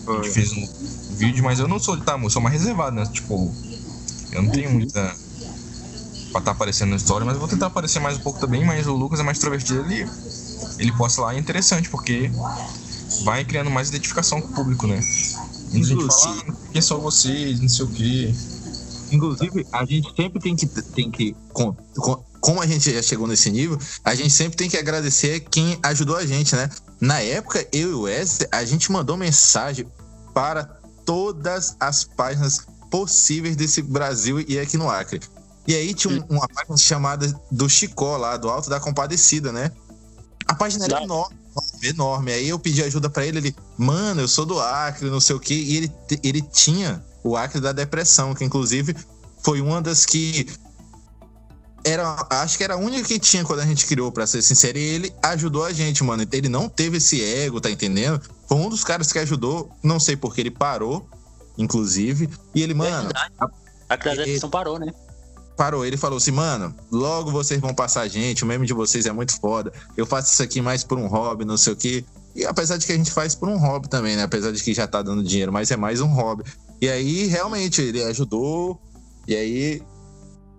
A 0.06 0.22
gente 0.22 0.30
fez 0.30 0.52
um 0.52 0.68
vídeo, 1.16 1.42
mas 1.42 1.58
eu 1.58 1.66
não 1.66 1.78
sou, 1.78 1.96
tá, 1.96 2.18
eu 2.22 2.30
sou 2.30 2.42
mais 2.42 2.54
reservado, 2.54 2.96
né? 2.96 3.06
Tipo, 3.06 3.52
eu 4.32 4.42
não 4.42 4.50
tenho 4.50 4.70
muita. 4.70 5.14
Pra 6.34 6.40
estar 6.40 6.50
tá 6.50 6.56
aparecendo 6.56 6.90
na 6.90 6.96
história, 6.96 7.24
mas 7.24 7.34
eu 7.34 7.40
vou 7.40 7.48
tentar 7.48 7.66
aparecer 7.66 8.00
mais 8.00 8.16
um 8.16 8.20
pouco 8.20 8.40
também. 8.40 8.64
Mas 8.64 8.86
o 8.86 8.92
Lucas 8.92 9.20
é 9.20 9.22
mais 9.22 9.38
extrovertido, 9.38 9.80
ele, 9.80 10.08
ele 10.78 10.92
posta 10.92 11.22
lá, 11.22 11.34
é 11.34 11.38
interessante, 11.38 11.88
porque 11.88 12.30
vai 13.22 13.44
criando 13.44 13.70
mais 13.70 13.88
identificação 13.88 14.40
com 14.40 14.48
o 14.48 14.52
público, 14.52 14.86
né? 14.86 14.98
a 14.98 15.76
gente 15.76 16.06
fala, 16.06 16.44
ah, 16.48 16.52
quem 16.72 16.82
são 16.82 17.00
vocês, 17.00 17.60
não 17.60 17.68
sei 17.68 17.84
o 17.84 17.88
quê. 17.88 18.34
Inclusive, 19.12 19.66
a 19.72 19.84
gente 19.84 20.12
sempre 20.16 20.40
tem 20.40 20.56
que, 20.56 20.66
tem 20.66 21.10
que 21.10 21.36
com, 21.52 21.72
com, 21.96 22.24
como 22.40 22.60
a 22.60 22.66
gente 22.66 22.92
já 22.92 23.02
chegou 23.02 23.26
nesse 23.26 23.50
nível, 23.50 23.78
a 24.04 24.14
gente 24.14 24.30
sempre 24.30 24.56
tem 24.56 24.68
que 24.68 24.76
agradecer 24.76 25.40
quem 25.40 25.78
ajudou 25.82 26.16
a 26.16 26.26
gente, 26.26 26.56
né? 26.56 26.68
Na 27.00 27.20
época, 27.20 27.66
eu 27.72 27.90
e 27.90 27.94
o 27.94 28.00
Wesley, 28.02 28.48
a 28.50 28.64
gente 28.64 28.90
mandou 28.90 29.16
mensagem 29.16 29.86
para 30.32 30.64
todas 31.04 31.76
as 31.78 32.02
páginas 32.02 32.66
possíveis 32.90 33.56
desse 33.56 33.82
Brasil 33.82 34.40
e 34.40 34.58
aqui 34.58 34.76
no 34.76 34.88
Acre. 34.88 35.20
E 35.66 35.74
aí 35.74 35.94
tinha 35.94 36.14
um, 36.14 36.36
uma 36.36 36.48
página 36.48 36.76
chamada 36.76 37.40
do 37.50 37.68
Chicó 37.68 38.16
lá, 38.16 38.36
do 38.36 38.48
Alto 38.48 38.68
da 38.68 38.78
Compadecida, 38.78 39.50
né? 39.50 39.70
A 40.46 40.54
página 40.54 40.84
era 40.84 41.02
enorme, 41.02 41.36
enorme. 41.82 42.32
Aí 42.32 42.48
eu 42.48 42.58
pedi 42.58 42.82
ajuda 42.82 43.08
para 43.08 43.24
ele, 43.24 43.38
ele, 43.38 43.56
mano, 43.78 44.20
eu 44.20 44.28
sou 44.28 44.44
do 44.44 44.60
Acre, 44.60 45.08
não 45.08 45.20
sei 45.20 45.34
o 45.34 45.40
quê. 45.40 45.54
E 45.54 45.76
ele, 45.76 45.92
ele 46.22 46.42
tinha 46.42 47.02
o 47.22 47.36
Acre 47.36 47.60
da 47.60 47.72
Depressão, 47.72 48.34
que 48.34 48.44
inclusive 48.44 48.94
foi 49.42 49.62
uma 49.62 49.80
das 49.80 50.04
que 50.04 50.46
era, 51.82 52.26
acho 52.30 52.56
que 52.56 52.64
era 52.64 52.74
a 52.74 52.78
única 52.78 53.06
que 53.06 53.18
tinha 53.18 53.44
quando 53.44 53.60
a 53.60 53.66
gente 53.66 53.86
criou, 53.86 54.10
pra 54.10 54.26
ser 54.26 54.42
sincero, 54.42 54.78
e 54.78 54.82
ele 54.82 55.14
ajudou 55.22 55.64
a 55.64 55.72
gente, 55.72 56.02
mano. 56.02 56.26
Ele 56.32 56.48
não 56.48 56.68
teve 56.68 56.96
esse 56.96 57.22
ego, 57.22 57.60
tá 57.60 57.70
entendendo? 57.70 58.20
Foi 58.46 58.56
um 58.58 58.68
dos 58.68 58.82
caras 58.82 59.12
que 59.12 59.18
ajudou, 59.18 59.70
não 59.82 60.00
sei 60.00 60.16
porque 60.16 60.40
ele 60.40 60.50
parou, 60.50 61.08
inclusive. 61.56 62.28
E 62.54 62.62
ele, 62.62 62.74
mano. 62.74 63.10
a, 63.38 63.48
a 63.88 63.96
criação 63.96 64.50
parou, 64.50 64.78
né? 64.78 64.92
Parou, 65.56 65.84
ele 65.84 65.96
falou 65.96 66.16
assim, 66.16 66.32
mano, 66.32 66.74
logo 66.90 67.30
vocês 67.30 67.60
vão 67.60 67.72
passar 67.72 68.02
a 68.02 68.08
gente, 68.08 68.42
o 68.42 68.46
meme 68.46 68.66
de 68.66 68.72
vocês 68.72 69.06
é 69.06 69.12
muito 69.12 69.38
foda. 69.38 69.72
Eu 69.96 70.04
faço 70.04 70.32
isso 70.32 70.42
aqui 70.42 70.60
mais 70.60 70.82
por 70.82 70.98
um 70.98 71.06
hobby, 71.06 71.44
não 71.44 71.56
sei 71.56 71.72
o 71.72 71.76
quê. 71.76 72.04
E 72.34 72.44
apesar 72.44 72.76
de 72.76 72.84
que 72.84 72.92
a 72.92 72.96
gente 72.96 73.12
faz 73.12 73.34
por 73.34 73.48
um 73.48 73.56
hobby 73.56 73.88
também, 73.88 74.16
né? 74.16 74.24
Apesar 74.24 74.50
de 74.50 74.60
que 74.60 74.74
já 74.74 74.86
tá 74.88 75.00
dando 75.00 75.22
dinheiro, 75.22 75.52
mas 75.52 75.70
é 75.70 75.76
mais 75.76 76.00
um 76.00 76.08
hobby. 76.08 76.44
E 76.80 76.88
aí, 76.88 77.26
realmente, 77.26 77.80
ele 77.80 78.02
ajudou. 78.02 78.80
E 79.28 79.36
aí, 79.36 79.82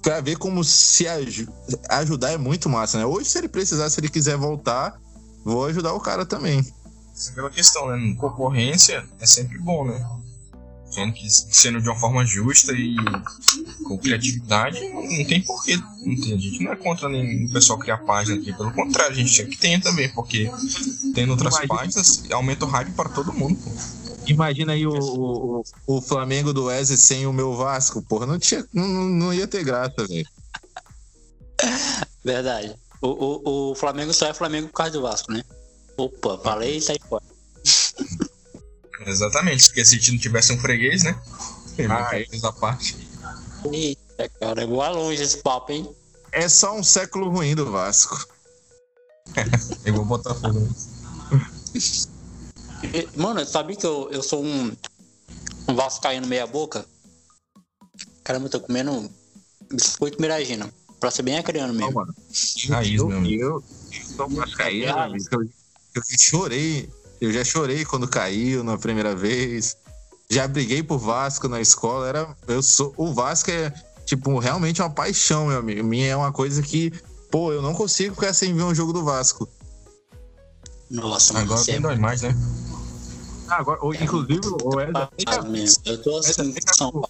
pra 0.02 0.22
ver 0.22 0.38
como 0.38 0.64
se 0.64 1.08
aj 1.08 1.48
ajudar 1.90 2.32
é 2.32 2.38
muito 2.38 2.70
massa, 2.70 2.98
né? 2.98 3.06
Hoje, 3.06 3.30
se 3.30 3.38
ele 3.38 3.50
precisar, 3.50 3.90
se 3.90 4.00
ele 4.00 4.08
quiser 4.08 4.38
voltar, 4.38 4.98
vou 5.44 5.66
ajudar 5.66 5.94
o 5.94 6.00
cara 6.00 6.26
também. 6.26 6.60
Essa 7.14 7.30
é 7.30 7.34
aquela 7.34 7.50
questão, 7.50 7.88
né? 7.88 8.16
Concorrência 8.18 9.06
é 9.20 9.26
sempre 9.26 9.58
bom, 9.58 9.86
né? 9.86 10.06
Sendo 10.96 11.12
que 11.12 11.30
sendo 11.30 11.82
de 11.82 11.90
uma 11.90 12.00
forma 12.00 12.26
justa 12.26 12.72
e 12.72 12.96
com 13.84 13.98
criatividade, 13.98 14.80
não 14.88 15.26
tem 15.26 15.42
porquê. 15.42 15.76
Não 15.76 16.16
tem, 16.16 16.34
a 16.34 16.38
gente 16.38 16.64
não 16.64 16.72
é 16.72 16.76
contra 16.78 17.10
nem 17.10 17.48
o 17.48 17.52
pessoal 17.52 17.78
criar 17.78 17.98
página 17.98 18.40
aqui, 18.40 18.54
pelo 18.54 18.72
contrário, 18.72 19.12
a 19.12 19.16
gente 19.16 19.36
quer 19.36 19.50
que 19.50 19.58
tenha 19.58 19.82
também, 19.82 20.08
porque 20.14 20.50
tendo 21.14 21.32
outras 21.32 21.56
Imagina. 21.56 21.76
páginas 21.76 22.32
aumenta 22.32 22.64
o 22.64 22.70
hype 22.70 22.94
para 22.94 23.10
todo 23.10 23.34
mundo, 23.34 23.58
pô. 23.58 23.72
Imagina 24.26 24.72
aí 24.72 24.88
o, 24.88 24.94
o, 24.98 25.64
o, 25.86 26.02
Flamengo 26.02 26.54
do 26.54 26.66
Wesley 26.66 26.98
sem 26.98 27.28
o 27.28 27.34
meu 27.34 27.54
Vasco, 27.58 28.02
porra. 28.02 28.26
Não, 28.26 28.40
tinha, 28.40 28.66
não, 28.74 28.88
não 28.88 29.34
ia 29.34 29.48
ter 29.48 29.66
graça, 29.66 30.08
velho. 30.08 30.26
Verdade. 32.24 32.74
O, 33.02 33.10
o, 33.10 33.72
o 33.72 33.76
Flamengo 33.76 34.14
só 34.14 34.28
é 34.28 34.34
Flamengo 34.34 34.70
por 34.70 34.76
causa 34.76 34.94
do 34.94 35.02
Vasco, 35.02 35.34
né? 35.34 35.44
Opa, 35.98 36.38
falei 36.38 36.78
e 36.78 36.82
saí 36.82 37.00
fora. 37.10 37.24
Exatamente, 39.06 39.68
porque 39.68 39.86
se 39.86 39.96
a 39.96 39.98
gente 39.98 40.12
não 40.12 40.20
tivesse 40.20 40.54
um 40.54 40.60
freguês, 40.60 41.04
né? 41.04 41.20
Ah, 41.90 42.10
fez 42.10 42.44
a 42.44 42.52
parte. 42.52 42.98
Eita, 43.72 44.30
cara, 44.40 44.62
eu 44.62 44.68
vou 44.68 44.90
longe 44.90 45.22
esse 45.22 45.38
papo, 45.38 45.72
hein? 45.72 45.90
É 46.32 46.50
só 46.50 46.76
um 46.76 46.84
século 46.84 47.30
ruim 47.30 47.56
do 47.56 47.72
Vasco. 47.72 48.28
eu 49.86 49.94
vou 49.94 50.06
botar 50.06 50.34
fogo. 50.36 50.68
Mano, 53.16 53.46
sabia 53.46 53.76
que 53.76 53.86
eu, 53.86 54.10
eu 54.12 54.24
sou 54.24 54.44
um, 54.44 54.72
um 55.68 55.76
vascaíno 55.76 56.28
meia 56.28 56.48
boca? 56.48 56.86
Caramba, 58.24 58.48
eu 58.48 58.52
tô 58.52 58.60
comendo 58.60 59.10
biscoito 59.72 60.22
miragina. 60.22 60.72
Pra 61.00 61.12
ser 61.12 61.24
bem 61.24 61.38
acreano 61.38 61.74
mesmo. 61.74 61.92
Não, 61.92 62.02
mano. 62.02 62.16
Raiz, 62.70 63.04
meu 63.04 63.18
amigo. 63.18 63.44
Eu, 63.44 63.64
eu 63.92 64.04
sou 64.16 64.30
vascaíno, 64.30 65.16
eu, 65.32 65.42
eu 65.96 66.04
chorei. 66.20 66.90
Eu 67.20 67.32
já 67.32 67.44
chorei 67.44 67.86
quando 67.86 68.08
caiu 68.08 68.64
na 68.64 68.78
primeira 68.78 69.16
vez. 69.16 69.78
Já 70.30 70.48
briguei 70.48 70.84
por 70.84 70.98
Vasco 70.98 71.48
na 71.48 71.62
escola. 71.62 72.08
Era, 72.08 72.36
eu 72.48 72.62
sou, 72.62 72.94
o 72.98 73.14
Vasco 73.14 73.52
é, 73.52 73.72
tipo, 74.06 74.38
realmente 74.40 74.82
uma 74.82 74.90
paixão, 74.90 75.48
meu 75.48 75.60
amigo. 75.60 75.84
Minha 75.84 76.08
é 76.08 76.16
uma 76.16 76.32
coisa 76.32 76.62
que, 76.62 76.92
pô, 77.32 77.52
eu 77.52 77.62
não 77.62 77.74
consigo 77.74 78.16
ficar 78.16 78.34
sem 78.34 78.54
ver 78.54 78.64
um 78.64 78.76
jogo 78.76 78.94
do 78.94 79.04
Vasco. 79.04 79.48
Nossa, 80.90 81.38
agora 81.40 81.64
tem 81.64 81.82
dois 81.82 82.00
mais, 82.00 82.22
né? 82.22 82.36
Ah, 83.48 83.58
agora, 83.58 83.80
inclusive, 84.02 84.42
o 84.64 84.76
Wesley. 84.76 85.04
Ah, 85.28 85.44
eu 85.86 86.02
tô 86.02 86.18
assim, 86.18 86.54
São 86.76 86.92
Paulo. 86.92 87.10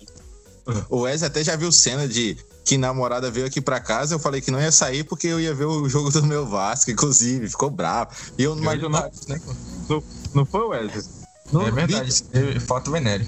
O 0.90 1.02
Wesley 1.02 1.28
até 1.28 1.44
já 1.44 1.56
viu 1.56 1.72
cena 1.72 2.08
de 2.08 2.38
que 2.66 2.80
namorada 2.80 3.30
veio 3.30 3.46
aqui 3.46 3.62
pra 3.62 3.80
casa, 3.80 4.16
eu 4.16 4.20
falei 4.20 4.42
que 4.42 4.50
não 4.50 4.60
ia 4.60 4.72
sair 4.72 5.04
porque 5.04 5.28
eu 5.28 5.40
ia 5.40 5.54
ver 5.54 5.66
o 5.66 5.88
jogo 5.88 6.10
do 6.10 6.24
meu 6.24 6.48
Vasco, 6.48 6.90
inclusive, 6.90 7.48
ficou 7.48 7.70
bravo. 7.70 8.10
E 8.40 8.44
eu 8.44 8.56
não 8.56 8.64
imaginava. 8.64 9.12
Né? 9.28 9.40
Não, 9.88 10.04
não 10.34 10.46
foi 10.46 10.62
o 10.62 10.70
Wesley? 10.70 11.06
Não, 11.54 11.68
é 11.68 11.72
verdade, 11.72 12.24
vi... 12.34 12.60
foto 12.60 12.90
venéreo. 12.90 13.28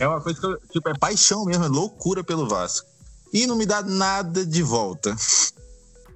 É 0.00 0.08
uma 0.08 0.20
coisa 0.20 0.40
que 0.40 0.46
eu, 0.46 0.58
tipo, 0.72 0.88
é 0.88 0.98
paixão 0.98 1.44
mesmo, 1.44 1.64
é 1.64 1.68
loucura 1.68 2.24
pelo 2.24 2.48
Vasco. 2.48 2.88
E 3.32 3.46
não 3.46 3.54
me 3.54 3.64
dá 3.64 3.82
nada 3.82 4.44
de 4.44 4.64
volta. 4.64 5.16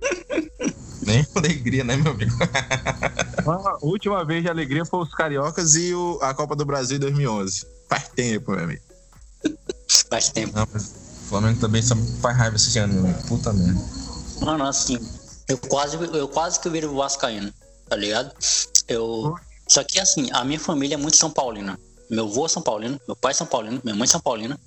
Nem 1.07 1.25
alegria, 1.37 1.85
né, 1.85 1.97
meu 1.97 2.11
amigo? 2.13 2.35
A 3.47 3.79
última 3.81 4.25
vez 4.25 4.43
de 4.43 4.49
alegria 4.51 4.85
foi 4.85 5.05
os 5.05 5.15
Cariocas 5.15 5.77
e 5.77 5.95
o, 5.95 6.19
a 6.21 6.35
Copa 6.35 6.57
do 6.57 6.65
Brasil 6.65 6.97
em 6.97 7.01
2011. 7.01 7.65
Faz 7.89 8.09
tempo, 8.09 8.51
meu 8.51 8.65
amigo. 8.65 8.83
Faz 10.11 10.31
tempo. 10.31 10.53
Não, 10.57 10.67
mas 10.73 11.06
Flamengo 11.29 11.61
também 11.61 11.83
só 11.83 11.95
faz 12.21 12.37
raiva 12.37 12.57
esse 12.57 12.79
ano, 12.79 13.03
meu. 13.03 13.15
puta 13.25 13.53
merda. 13.53 13.81
Mano, 14.41 14.65
assim, 14.65 14.99
eu 15.49 15.59
quase, 15.59 15.97
eu 15.97 16.29
quase 16.29 16.61
que 16.61 16.69
viro 16.69 16.95
Vascaíno, 16.95 17.53
tá 17.89 17.97
ligado? 17.97 18.33
Eu. 18.89 19.35
Só 19.69 19.83
que 19.83 19.99
assim, 19.99 20.29
a 20.33 20.45
minha 20.45 20.61
família 20.61 20.95
é 20.95 20.99
muito 20.99 21.17
São 21.17 21.31
Paulina. 21.31 21.79
Meu 22.09 22.27
avô 22.27 22.47
é 22.47 22.49
São 22.49 22.63
Paulino, 22.63 23.01
meu 23.07 23.17
pai 23.17 23.33
é 23.33 23.35
São 23.35 23.47
Paulino, 23.47 23.81
minha 23.83 23.97
mãe 23.97 24.05
é 24.05 24.09
São 24.09 24.21
Paulina. 24.21 24.59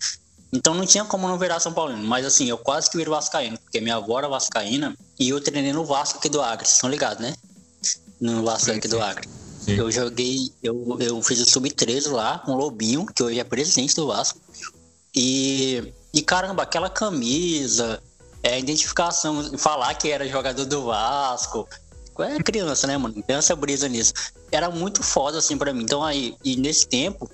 Então 0.51 0.73
não 0.73 0.85
tinha 0.85 1.05
como 1.05 1.27
não 1.27 1.37
virar 1.37 1.59
São 1.59 1.71
Paulino. 1.71 2.03
Mas 2.03 2.25
assim, 2.25 2.49
eu 2.49 2.57
quase 2.57 2.89
que 2.89 2.97
viro 2.97 3.11
Vascaíno, 3.11 3.57
porque 3.59 3.79
minha 3.79 3.95
avó 3.95 4.17
era 4.17 4.27
Vascaína 4.27 4.95
e 5.17 5.29
eu 5.29 5.39
treinei 5.39 5.71
no 5.71 5.85
Vasco 5.85 6.17
aqui 6.17 6.27
do 6.27 6.41
Acre, 6.41 6.65
vocês 6.65 6.75
estão 6.75 6.89
ligados, 6.89 7.21
né? 7.21 7.33
No 8.19 8.43
Vasco 8.43 8.71
aqui 8.71 8.87
do 8.87 9.01
Acre. 9.01 9.29
Sim. 9.61 9.73
Eu 9.73 9.91
joguei, 9.91 10.51
eu, 10.63 10.97
eu 10.99 11.21
fiz 11.21 11.39
o 11.39 11.45
Sub-13 11.45 12.11
lá 12.11 12.39
com 12.39 12.53
o 12.53 12.57
Lobinho, 12.57 13.05
que 13.05 13.21
hoje 13.21 13.39
é 13.39 13.43
presidente 13.43 13.95
do 13.95 14.07
Vasco. 14.07 14.39
E, 15.15 15.93
e 16.13 16.21
caramba, 16.21 16.63
aquela 16.63 16.89
camisa, 16.89 18.01
é, 18.43 18.55
a 18.55 18.59
identificação, 18.59 19.57
falar 19.57 19.93
que 19.95 20.09
era 20.09 20.27
jogador 20.27 20.65
do 20.65 20.85
Vasco. 20.85 21.67
É 22.19 22.43
criança, 22.43 22.85
né, 22.85 22.97
mano? 22.97 23.21
Criança 23.23 23.55
brisa 23.55 23.87
nisso. 23.87 24.13
Era 24.51 24.69
muito 24.69 25.01
foda, 25.01 25.37
assim, 25.37 25.57
pra 25.57 25.73
mim. 25.73 25.83
Então 25.83 26.03
aí, 26.03 26.35
e 26.43 26.57
nesse 26.57 26.85
tempo, 26.85 27.29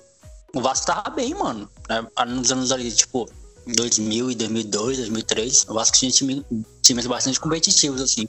o 0.54 0.60
Vasco 0.60 0.86
tava 0.86 1.10
bem, 1.10 1.34
mano. 1.34 1.68
Né? 1.88 2.06
Nos 2.28 2.52
anos 2.52 2.70
ali, 2.70 2.92
tipo, 2.92 3.28
2000 3.66 4.30
e 4.30 4.34
2002, 4.34 4.98
2003, 4.98 5.66
o 5.68 5.74
Vasco 5.74 5.96
tinha 5.96 6.10
time, 6.10 6.46
times 6.82 7.06
bastante 7.06 7.40
competitivos, 7.40 8.00
assim. 8.00 8.28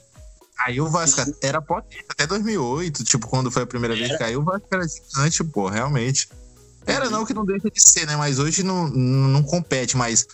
Aí 0.58 0.80
o 0.80 0.88
Vasco 0.88 1.20
era 1.40 1.62
potente 1.62 2.04
até 2.08 2.26
2008, 2.26 3.04
tipo, 3.04 3.28
quando 3.28 3.50
foi 3.50 3.62
a 3.62 3.66
primeira 3.66 3.94
era. 3.94 4.00
vez 4.00 4.12
que 4.12 4.24
caiu, 4.24 4.40
o 4.40 4.44
Vasco 4.44 4.66
era 4.72 4.84
gigante, 4.88 5.44
pô, 5.44 5.68
realmente. 5.68 6.28
Era 6.84 7.08
não 7.10 7.24
que 7.24 7.34
não 7.34 7.44
deixa 7.44 7.70
de 7.70 7.80
ser, 7.80 8.06
né? 8.06 8.16
Mas 8.16 8.38
hoje 8.38 8.62
não, 8.62 8.88
não 8.88 9.42
compete, 9.42 9.96
mas 9.96 10.26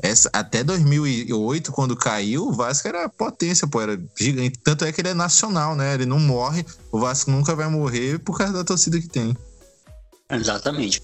essa, 0.00 0.30
até 0.32 0.62
2008, 0.62 1.72
quando 1.72 1.96
caiu, 1.96 2.46
o 2.46 2.52
Vasco 2.52 2.86
era 2.86 3.08
potência, 3.08 3.66
pô, 3.66 3.80
era 3.80 4.00
gigante. 4.16 4.58
Tanto 4.58 4.84
é 4.84 4.92
que 4.92 5.00
ele 5.00 5.08
é 5.08 5.14
nacional, 5.14 5.74
né? 5.74 5.94
Ele 5.94 6.06
não 6.06 6.20
morre, 6.20 6.64
o 6.92 7.00
Vasco 7.00 7.30
nunca 7.30 7.54
vai 7.54 7.68
morrer 7.68 8.18
por 8.20 8.38
causa 8.38 8.52
da 8.52 8.64
torcida 8.64 9.00
que 9.00 9.08
tem. 9.08 9.36
Exatamente. 10.30 11.02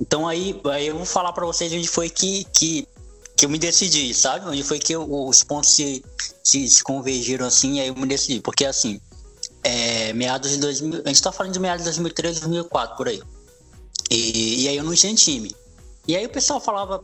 Então 0.00 0.28
aí, 0.28 0.60
aí 0.66 0.86
eu 0.86 0.96
vou 0.96 1.06
falar 1.06 1.32
para 1.32 1.44
vocês 1.44 1.72
onde 1.72 1.88
foi 1.88 2.08
que, 2.08 2.44
que, 2.52 2.86
que 3.36 3.46
eu 3.46 3.48
me 3.48 3.58
decidi, 3.58 4.14
sabe? 4.14 4.48
Onde 4.48 4.62
foi 4.62 4.78
que 4.78 4.92
eu, 4.92 5.02
os 5.10 5.42
pontos 5.42 5.74
se, 5.74 6.04
se, 6.44 6.68
se 6.68 6.84
convergiram 6.84 7.46
assim, 7.46 7.80
aí 7.80 7.88
eu 7.88 7.96
me 7.96 8.06
decidi. 8.06 8.40
Porque 8.40 8.64
assim, 8.64 9.00
é, 9.64 10.12
meados 10.12 10.52
de 10.52 10.58
2000, 10.58 11.02
a 11.04 11.08
gente 11.08 11.22
tá 11.22 11.32
falando 11.32 11.52
de 11.52 11.58
meados 11.58 11.82
de 11.82 11.90
2003, 11.90 12.40
2004, 12.40 12.96
por 12.96 13.08
aí. 13.08 13.20
E, 14.08 14.64
e 14.64 14.68
aí 14.68 14.76
eu 14.76 14.84
não 14.84 14.94
tinha 14.94 15.12
time. 15.14 15.52
E 16.06 16.14
aí 16.14 16.24
o 16.24 16.30
pessoal 16.30 16.60
falava, 16.60 17.02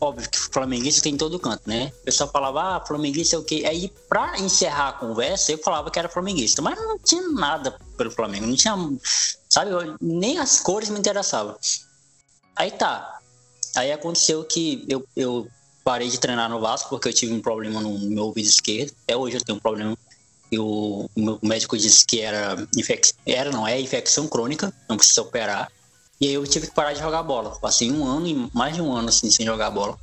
óbvio 0.00 0.28
que 0.28 0.38
flamenguista 0.38 1.02
tem 1.02 1.14
em 1.14 1.16
todo 1.16 1.38
canto, 1.38 1.62
né? 1.66 1.92
O 2.02 2.04
pessoal 2.04 2.30
falava, 2.30 2.76
ah, 2.76 2.80
flamenguista 2.86 3.36
é 3.36 3.38
o 3.38 3.44
quê? 3.44 3.64
Aí 3.66 3.90
pra 4.08 4.38
encerrar 4.38 4.88
a 4.88 4.92
conversa, 4.92 5.52
eu 5.52 5.58
falava 5.58 5.90
que 5.90 5.98
era 5.98 6.08
flamenguista, 6.08 6.62
mas 6.62 6.76
não 6.76 6.98
tinha 6.98 7.28
nada 7.28 7.76
pelo 7.96 8.10
Flamengo, 8.10 8.46
não 8.46 8.56
tinha, 8.56 8.74
sabe, 9.48 9.70
nem 10.00 10.38
as 10.38 10.60
cores 10.60 10.88
me 10.88 10.98
interessavam. 10.98 11.56
Aí 12.56 12.70
tá. 12.70 13.18
Aí 13.76 13.90
aconteceu 13.90 14.44
que 14.44 14.84
eu, 14.88 15.04
eu 15.16 15.48
parei 15.82 16.08
de 16.08 16.18
treinar 16.18 16.48
no 16.48 16.60
Vasco 16.60 16.88
porque 16.88 17.08
eu 17.08 17.12
tive 17.12 17.32
um 17.32 17.40
problema 17.40 17.80
no 17.80 17.98
meu 17.98 18.24
ouvido 18.24 18.46
esquerdo. 18.46 18.92
Até 19.04 19.16
hoje 19.16 19.36
eu 19.36 19.44
tenho 19.44 19.58
um 19.58 19.60
problema. 19.60 19.96
E 20.50 20.58
o, 20.58 21.10
o 21.16 21.46
médico 21.46 21.76
disse 21.76 22.04
que 22.06 22.20
era 22.20 22.56
infecção. 22.76 23.16
Era, 23.26 23.50
não, 23.50 23.66
é 23.66 23.80
infecção 23.80 24.28
crônica, 24.28 24.72
não 24.88 24.96
precisa 24.96 25.22
operar. 25.22 25.70
E 26.20 26.28
aí 26.28 26.34
eu 26.34 26.46
tive 26.46 26.68
que 26.68 26.74
parar 26.74 26.92
de 26.92 27.00
jogar 27.00 27.22
bola. 27.22 27.50
Passei 27.60 27.90
um 27.90 28.06
ano 28.06 28.50
mais 28.52 28.74
de 28.74 28.80
um 28.80 28.94
ano 28.94 29.08
assim 29.08 29.30
sem 29.30 29.44
jogar 29.44 29.70
bola. 29.70 29.98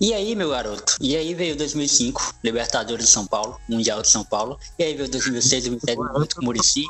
E 0.00 0.14
aí, 0.14 0.36
meu 0.36 0.50
garoto? 0.50 0.96
E 1.00 1.16
aí 1.16 1.34
veio 1.34 1.56
2005, 1.56 2.34
Libertadores 2.44 3.06
de 3.06 3.10
São 3.10 3.26
Paulo, 3.26 3.60
Mundial 3.68 4.00
de 4.00 4.08
São 4.08 4.24
Paulo. 4.24 4.58
E 4.78 4.84
aí 4.84 4.94
veio 4.94 5.10
2006, 5.10 5.64
2007, 5.64 5.98
muito 6.16 6.36
com 6.36 6.44
Murici. 6.44 6.84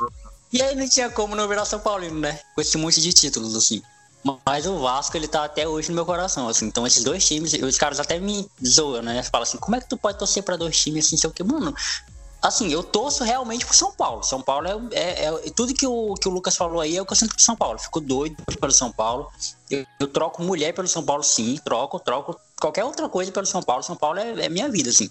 E 0.53 0.61
aí 0.61 0.75
não 0.75 0.87
tinha 0.87 1.09
como 1.09 1.35
não 1.35 1.47
virar 1.47 1.65
São 1.65 1.79
Paulino, 1.79 2.19
né? 2.19 2.39
Com 2.53 2.61
esse 2.61 2.77
monte 2.77 3.01
de 3.01 3.11
títulos, 3.11 3.55
assim. 3.55 3.81
Mas 4.45 4.67
o 4.67 4.77
Vasco, 4.79 5.15
ele 5.17 5.27
tá 5.27 5.45
até 5.45 5.67
hoje 5.67 5.89
no 5.89 5.95
meu 5.95 6.05
coração, 6.05 6.47
assim. 6.47 6.65
Então, 6.65 6.85
esses 6.85 7.03
dois 7.03 7.25
times, 7.25 7.53
os 7.53 7.77
caras 7.77 7.99
até 7.99 8.19
me 8.19 8.47
zoam, 8.65 9.01
né? 9.01 9.23
Falam 9.23 9.43
assim, 9.43 9.57
como 9.57 9.75
é 9.75 9.81
que 9.81 9.89
tu 9.89 9.97
pode 9.97 10.19
torcer 10.19 10.43
pra 10.43 10.55
dois 10.55 10.77
times 10.77 11.05
assim, 11.05 11.17
sei 11.17 11.29
o 11.29 11.33
que? 11.33 11.43
Mano, 11.43 11.73
assim, 12.41 12.69
eu 12.69 12.81
torço 12.81 13.23
realmente 13.23 13.65
pro 13.65 13.75
São 13.75 13.91
Paulo. 13.91 14.23
São 14.23 14.41
Paulo 14.41 14.67
é, 14.93 14.99
é, 14.99 15.25
é, 15.25 15.51
tudo 15.55 15.73
que 15.73 15.85
o, 15.85 16.13
que 16.15 16.27
o 16.27 16.31
Lucas 16.31 16.55
falou 16.55 16.79
aí 16.79 16.95
é 16.95 17.01
o 17.01 17.05
que 17.05 17.11
eu 17.11 17.17
sinto 17.17 17.35
pro 17.35 17.43
São 17.43 17.55
Paulo. 17.55 17.79
Fico 17.79 17.99
doido 17.99 18.37
pelo 18.59 18.71
São 18.71 18.91
Paulo. 18.91 19.29
Eu, 19.69 19.85
eu, 19.99 20.07
troco 20.07 20.41
mulher 20.41 20.73
pelo 20.73 20.87
São 20.87 21.03
Paulo, 21.03 21.23
sim, 21.23 21.59
troco, 21.63 21.99
troco 21.99 22.39
qualquer 22.59 22.83
outra 22.83 23.09
coisa 23.09 23.31
pelo 23.31 23.45
São 23.45 23.61
Paulo. 23.61 23.83
São 23.83 23.95
Paulo 23.95 24.19
é, 24.19 24.45
é 24.45 24.49
minha 24.49 24.69
vida, 24.69 24.89
assim. 24.89 25.09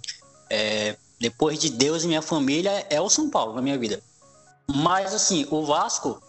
É, 0.48 0.96
depois 1.20 1.58
de 1.58 1.70
Deus 1.70 2.04
e 2.04 2.06
minha 2.06 2.22
família, 2.22 2.86
é 2.88 3.00
o 3.00 3.10
São 3.10 3.28
Paulo 3.28 3.54
na 3.54 3.60
minha 3.60 3.78
vida. 3.78 4.00
Mas, 4.66 5.14
assim, 5.14 5.46
o 5.50 5.64
Vasco, 5.64 6.22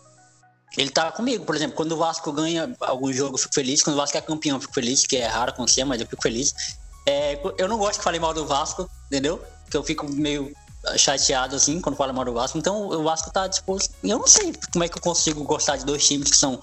ele 0.78 0.90
tá 0.90 1.12
comigo. 1.12 1.46
Por 1.46 1.56
exemplo, 1.56 1.76
quando 1.76 1.94
o 1.94 1.98
Vasco 1.98 2.32
ganha 2.32 2.76
algum 2.82 3.12
jogo, 3.14 3.36
eu 3.36 3.38
fico 3.38 3.54
feliz. 3.54 3.82
Quando 3.82 3.96
o 3.96 4.00
Vasco 4.00 4.18
é 4.18 4.22
campeão, 4.22 4.58
eu 4.58 4.62
fico 4.62 4.74
feliz, 4.74 5.06
que 5.06 5.18
é 5.18 5.28
raro 5.28 5.52
acontecer, 5.52 5.84
mas 5.86 6.02
eu 6.02 6.08
fico 6.08 6.22
feliz. 6.22 6.54
É, 7.06 7.40
eu 7.58 7.68
não 7.68 7.78
gosto 7.78 8.00
que 8.00 8.04
falei 8.04 8.20
mal 8.20 8.34
do 8.34 8.46
Vasco, 8.46 8.90
entendeu? 9.08 9.42
Porque 9.64 9.78
eu 9.78 9.84
fico 9.84 10.10
meio 10.10 10.54
chateado, 10.98 11.56
assim, 11.56 11.80
quando 11.82 11.96
fala 11.96 12.14
mal 12.14 12.26
do 12.26 12.34
Vasco. 12.34 12.58
Então, 12.58 12.88
o 12.88 13.04
Vasco 13.04 13.32
tá 13.32 13.48
disposto. 13.48 13.94
Eu 14.04 14.20
não 14.20 14.28
sei 14.28 14.54
como 14.72 14.84
é 14.84 14.90
que 14.90 14.98
eu 14.98 15.02
consigo 15.02 15.44
gostar 15.44 15.78
de 15.78 15.86
dois 15.86 16.06
times 16.06 16.30
que 16.30 16.38
são 16.38 16.62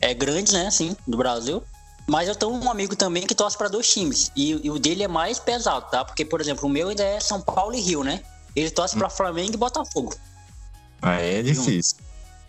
é, 0.00 0.14
grandes, 0.14 0.52
né, 0.52 0.66
assim, 0.66 0.96
do 1.06 1.16
Brasil. 1.16 1.62
Mas 2.06 2.28
eu 2.28 2.34
tenho 2.34 2.52
um 2.52 2.70
amigo 2.70 2.96
também 2.96 3.26
que 3.26 3.34
torce 3.34 3.56
para 3.56 3.68
dois 3.68 3.92
times. 3.92 4.32
E, 4.34 4.66
e, 4.66 4.70
o 4.70 4.78
dele 4.78 5.04
é 5.04 5.08
mais 5.08 5.38
pesado, 5.38 5.88
tá? 5.90 6.04
Porque, 6.04 6.24
por 6.24 6.40
exemplo, 6.40 6.66
o 6.66 6.68
meu 6.68 6.88
ainda 6.88 7.04
é 7.04 7.20
São 7.20 7.40
Paulo 7.40 7.74
e 7.74 7.80
Rio, 7.80 8.02
né? 8.02 8.22
Ele 8.56 8.70
torce 8.70 8.96
hum. 8.96 8.98
para 8.98 9.10
Flamengo 9.10 9.54
e 9.54 9.56
Botafogo. 9.56 10.14
Ah, 11.00 11.20
é 11.20 11.42
difícil. 11.42 11.98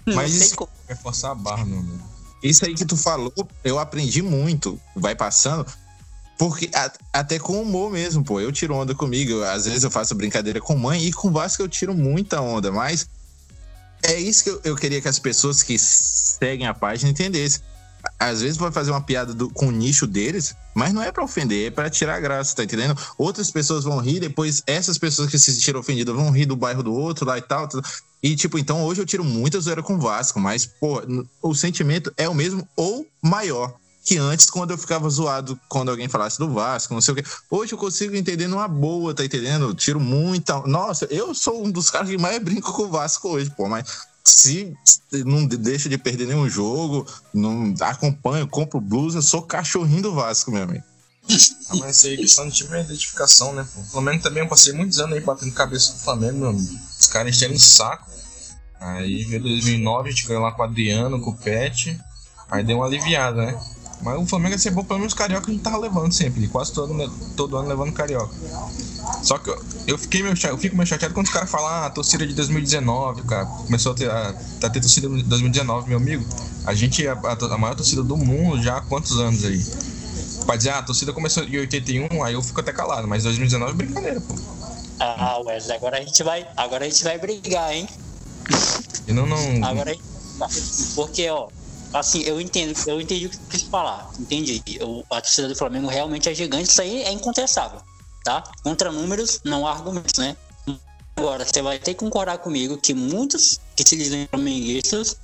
Não 0.05 0.16
Mas 0.16 0.34
isso 0.34 0.55
como. 0.55 0.70
é 0.88 0.95
forçar 0.95 1.32
a 1.32 1.36
barra, 1.36 1.64
meu 1.64 1.80
amigo. 1.80 2.01
Isso 2.41 2.66
aí 2.66 2.74
que 2.74 2.86
tu 2.86 2.97
falou, 2.97 3.32
eu 3.64 3.78
aprendi 3.78 4.22
muito. 4.22 4.82
Vai 4.95 5.16
passando. 5.16 5.72
Porque 6.41 6.71
até 7.13 7.37
com 7.37 7.61
humor 7.61 7.91
mesmo, 7.91 8.23
pô. 8.23 8.39
Eu 8.39 8.51
tiro 8.51 8.73
onda 8.73 8.95
comigo. 8.95 9.43
Às 9.43 9.65
vezes 9.65 9.83
eu 9.83 9.91
faço 9.91 10.15
brincadeira 10.15 10.59
com 10.59 10.75
mãe 10.75 11.05
e 11.05 11.13
com 11.13 11.31
Vasco 11.31 11.61
eu 11.61 11.69
tiro 11.69 11.93
muita 11.93 12.41
onda. 12.41 12.71
Mas 12.71 13.07
é 14.01 14.19
isso 14.19 14.45
que 14.45 14.49
eu, 14.49 14.61
eu 14.63 14.75
queria 14.75 14.99
que 14.99 15.07
as 15.07 15.19
pessoas 15.19 15.61
que 15.61 15.77
seguem 15.77 16.65
a 16.65 16.73
página 16.73 17.11
entendessem. 17.11 17.61
Às 18.17 18.41
vezes 18.41 18.57
vai 18.57 18.71
fazer 18.71 18.89
uma 18.89 19.03
piada 19.03 19.35
do, 19.35 19.51
com 19.51 19.67
o 19.67 19.71
nicho 19.71 20.07
deles, 20.07 20.55
mas 20.73 20.91
não 20.91 21.03
é 21.03 21.11
para 21.11 21.23
ofender, 21.23 21.67
é 21.67 21.69
para 21.69 21.91
tirar 21.91 22.19
graça, 22.19 22.55
tá 22.55 22.63
entendendo? 22.63 22.99
Outras 23.19 23.51
pessoas 23.51 23.83
vão 23.83 23.99
rir, 23.99 24.19
depois 24.19 24.63
essas 24.65 24.97
pessoas 24.97 25.29
que 25.29 25.37
se 25.37 25.53
sentiram 25.53 25.79
ofendidas 25.79 26.15
vão 26.15 26.31
rir 26.31 26.47
do 26.47 26.55
bairro 26.55 26.81
do 26.81 26.91
outro 26.91 27.23
lá 27.23 27.37
e 27.37 27.41
tal. 27.43 27.69
E, 28.23 28.35
tipo, 28.35 28.57
então 28.57 28.83
hoje 28.83 28.99
eu 28.99 29.05
tiro 29.05 29.23
muita 29.23 29.59
zoeira 29.59 29.83
com 29.83 29.93
o 29.93 29.99
Vasco, 29.99 30.39
mas, 30.39 30.65
pô, 30.65 31.03
o 31.39 31.53
sentimento 31.53 32.11
é 32.17 32.27
o 32.27 32.33
mesmo 32.33 32.67
ou 32.75 33.05
maior 33.21 33.79
que 34.04 34.18
antes, 34.18 34.49
quando 34.49 34.72
eu 34.72 34.78
ficava 34.78 35.10
zoado 35.10 35.60
quando 35.70 35.89
alguém 35.89 36.10
falasse 36.10 36.39
do 36.39 36.52
Vasco, 36.52 36.93
não 36.93 37.02
sei 37.02 37.14
o 37.14 37.16
quê. 37.18 37.24
Hoje 37.49 37.74
eu 37.74 37.78
consigo 37.78 38.16
entender 38.16 38.47
numa 38.47 38.68
boa, 38.68 39.14
tá 39.14 39.24
entendendo? 39.24 39.66
Eu 39.66 39.76
tiro 39.76 39.99
muita. 39.99 40.60
Nossa, 40.62 41.06
eu 41.06 41.34
sou 41.36 41.64
um 41.66 41.72
dos 41.72 41.89
caras 41.89 42.10
que 42.10 42.18
mais 42.18 42.38
brinco 42.43 42.74
com 42.74 42.84
o 42.84 42.89
Vasco 42.89 43.30
hoje, 43.30 43.49
pô, 43.52 43.68
mas 43.68 43.86
se 44.24 44.76
não 45.26 45.45
deixa 45.45 45.88
de 45.88 45.97
perder 45.97 46.28
nenhum 46.28 46.49
jogo, 46.49 47.06
não 47.34 47.74
acompanho, 47.82 48.47
compro 48.47 48.80
blusa, 48.80 49.22
sou 49.22 49.41
cachorrinho 49.41 50.02
do 50.02 50.14
Vasco, 50.14 50.52
meu 50.52 50.64
amigo. 50.64 50.84
Ah, 51.70 51.76
mas 51.76 51.97
isso 51.97 52.08
aí, 52.08 52.18
questão 52.18 52.47
de 52.47 52.56
time 52.56 52.78
é 52.78 52.82
identificação, 52.82 53.54
né? 53.54 53.66
Pô? 53.74 53.82
O 53.82 53.86
Flamengo 53.86 54.24
também, 54.24 54.43
eu 54.43 54.49
passei 54.49 54.74
muitos 54.74 54.99
anos 54.99 55.16
aí 55.16 55.22
batendo 55.22 55.52
cabeça 55.54 55.93
do 55.93 55.99
Flamengo, 55.99 56.39
meu 56.39 56.49
amigo. 56.49 56.80
Os 56.99 57.08
caras 57.08 57.36
enchendo 57.36 57.54
o 57.54 57.60
saco. 57.60 58.10
Aí 58.80 59.24
veio 59.26 59.43
2009, 59.43 60.10
a 60.10 60.12
gente 60.12 60.28
ganhou 60.28 60.41
lá 60.41 60.52
com 60.52 60.64
o 60.64 60.66
Adriano, 60.66 61.22
com 61.22 61.30
o 61.30 61.38
Pet. 61.38 61.99
Aí 62.49 62.64
deu 62.64 62.78
uma 62.78 62.88
aliviada, 62.88 63.45
né? 63.45 63.60
Mas 64.04 64.20
o 64.20 64.26
Flamengo 64.26 64.56
ia 64.56 64.60
ser 64.60 64.72
bom, 64.72 64.84
pelo 64.84 64.99
menos 64.99 65.14
carioca 65.14 65.47
a 65.49 65.54
gente 65.54 65.64
tava 65.64 65.78
levando 65.78 66.12
sempre, 66.12 66.47
quase 66.47 66.74
todo, 66.74 66.93
todo 67.36 67.58
ano 67.58 67.70
levando 67.70 67.91
carioca. 67.93 68.34
Só 69.22 69.38
que 69.38 69.49
eu, 69.49 69.64
eu 69.88 69.97
fiquei 69.97 70.24
meio 70.24 70.36
chateado, 70.36 70.56
eu 70.56 70.62
fico 70.62 70.76
meio 70.76 70.88
chateado 70.88 71.14
quando 71.14 71.28
os 71.28 71.32
caras 71.32 71.49
falam, 71.49 71.68
ah, 71.68 71.86
a 71.86 71.89
torcida 71.89 72.26
de 72.26 72.34
2019, 72.34 73.24
cara. 73.24 73.45
Começou 73.45 73.91
a 73.91 73.95
ter, 73.95 74.10
a, 74.10 74.30
a 74.64 74.70
ter 74.70 74.80
torcida 74.80 75.08
de 75.10 75.24
2019, 75.24 75.89
meu 75.89 75.97
amigo. 75.97 76.26
A 76.66 76.74
gente 76.74 77.06
é 77.06 77.10
a, 77.10 77.14
a, 77.14 77.58
maior 77.58 77.76
torcida 77.76 78.04
do 78.04 78.18
mundo 78.18 78.62
já 78.62 78.78
há 78.78 78.82
quantos 78.82 79.20
anos 79.20 79.43
aí? 79.45 79.64
Pode 80.45 80.58
dizer, 80.58 80.72
ah, 80.72 80.80
a 80.80 80.84
torcida 80.84 81.14
começou 81.14 81.43
em 81.43 81.58
81, 81.58 82.24
aí 82.24 82.34
eu 82.34 82.41
fico 82.41 82.60
até 82.60 82.74
calado, 82.74 83.08
mas 83.08 83.24
2019 83.24 83.72
é 83.72 83.76
brincadeira, 83.76 84.22
pô. 84.22 84.36
Ah, 84.99 85.39
Wesley, 85.43 85.78
agora 85.78 85.97
a 85.97 86.02
gente 86.02 86.22
vai. 86.24 86.47
Agora 86.56 86.86
a 86.86 86.89
gente 86.89 87.04
vai 87.04 87.18
brigar, 87.18 87.74
hein? 87.74 87.88
E 89.08 89.14
não, 89.14 89.26
não. 89.26 89.66
Agora 89.66 89.95
Porque, 90.95 91.28
ó, 91.30 91.47
assim, 91.93 92.21
eu 92.21 92.39
entendo, 92.39 92.77
eu 92.87 92.99
entendi 93.01 93.27
o 93.27 93.29
que 93.29 93.37
quis 93.49 93.63
falar. 93.63 94.09
Entendi. 94.19 94.61
Eu, 94.79 95.05
a 95.09 95.21
torcida 95.21 95.47
do 95.47 95.55
Flamengo 95.55 95.87
realmente 95.87 96.29
é 96.29 96.33
gigante, 96.33 96.69
isso 96.69 96.81
aí 96.81 97.03
é 97.03 97.11
incontestável. 97.11 97.81
Tá? 98.23 98.43
Contra 98.63 98.91
números, 98.91 99.41
não 99.43 99.65
há 99.65 99.71
argumentos, 99.71 100.19
né? 100.19 100.37
Agora, 101.15 101.45
você 101.45 101.61
vai 101.61 101.77
ter 101.79 101.93
que 101.93 101.99
concordar 101.99 102.37
comigo 102.37 102.77
que 102.77 102.93
muitos 102.93 103.59
que 103.75 103.87
se 103.87 103.95
dizem 103.95 104.27
flamenguistas, 104.27 105.17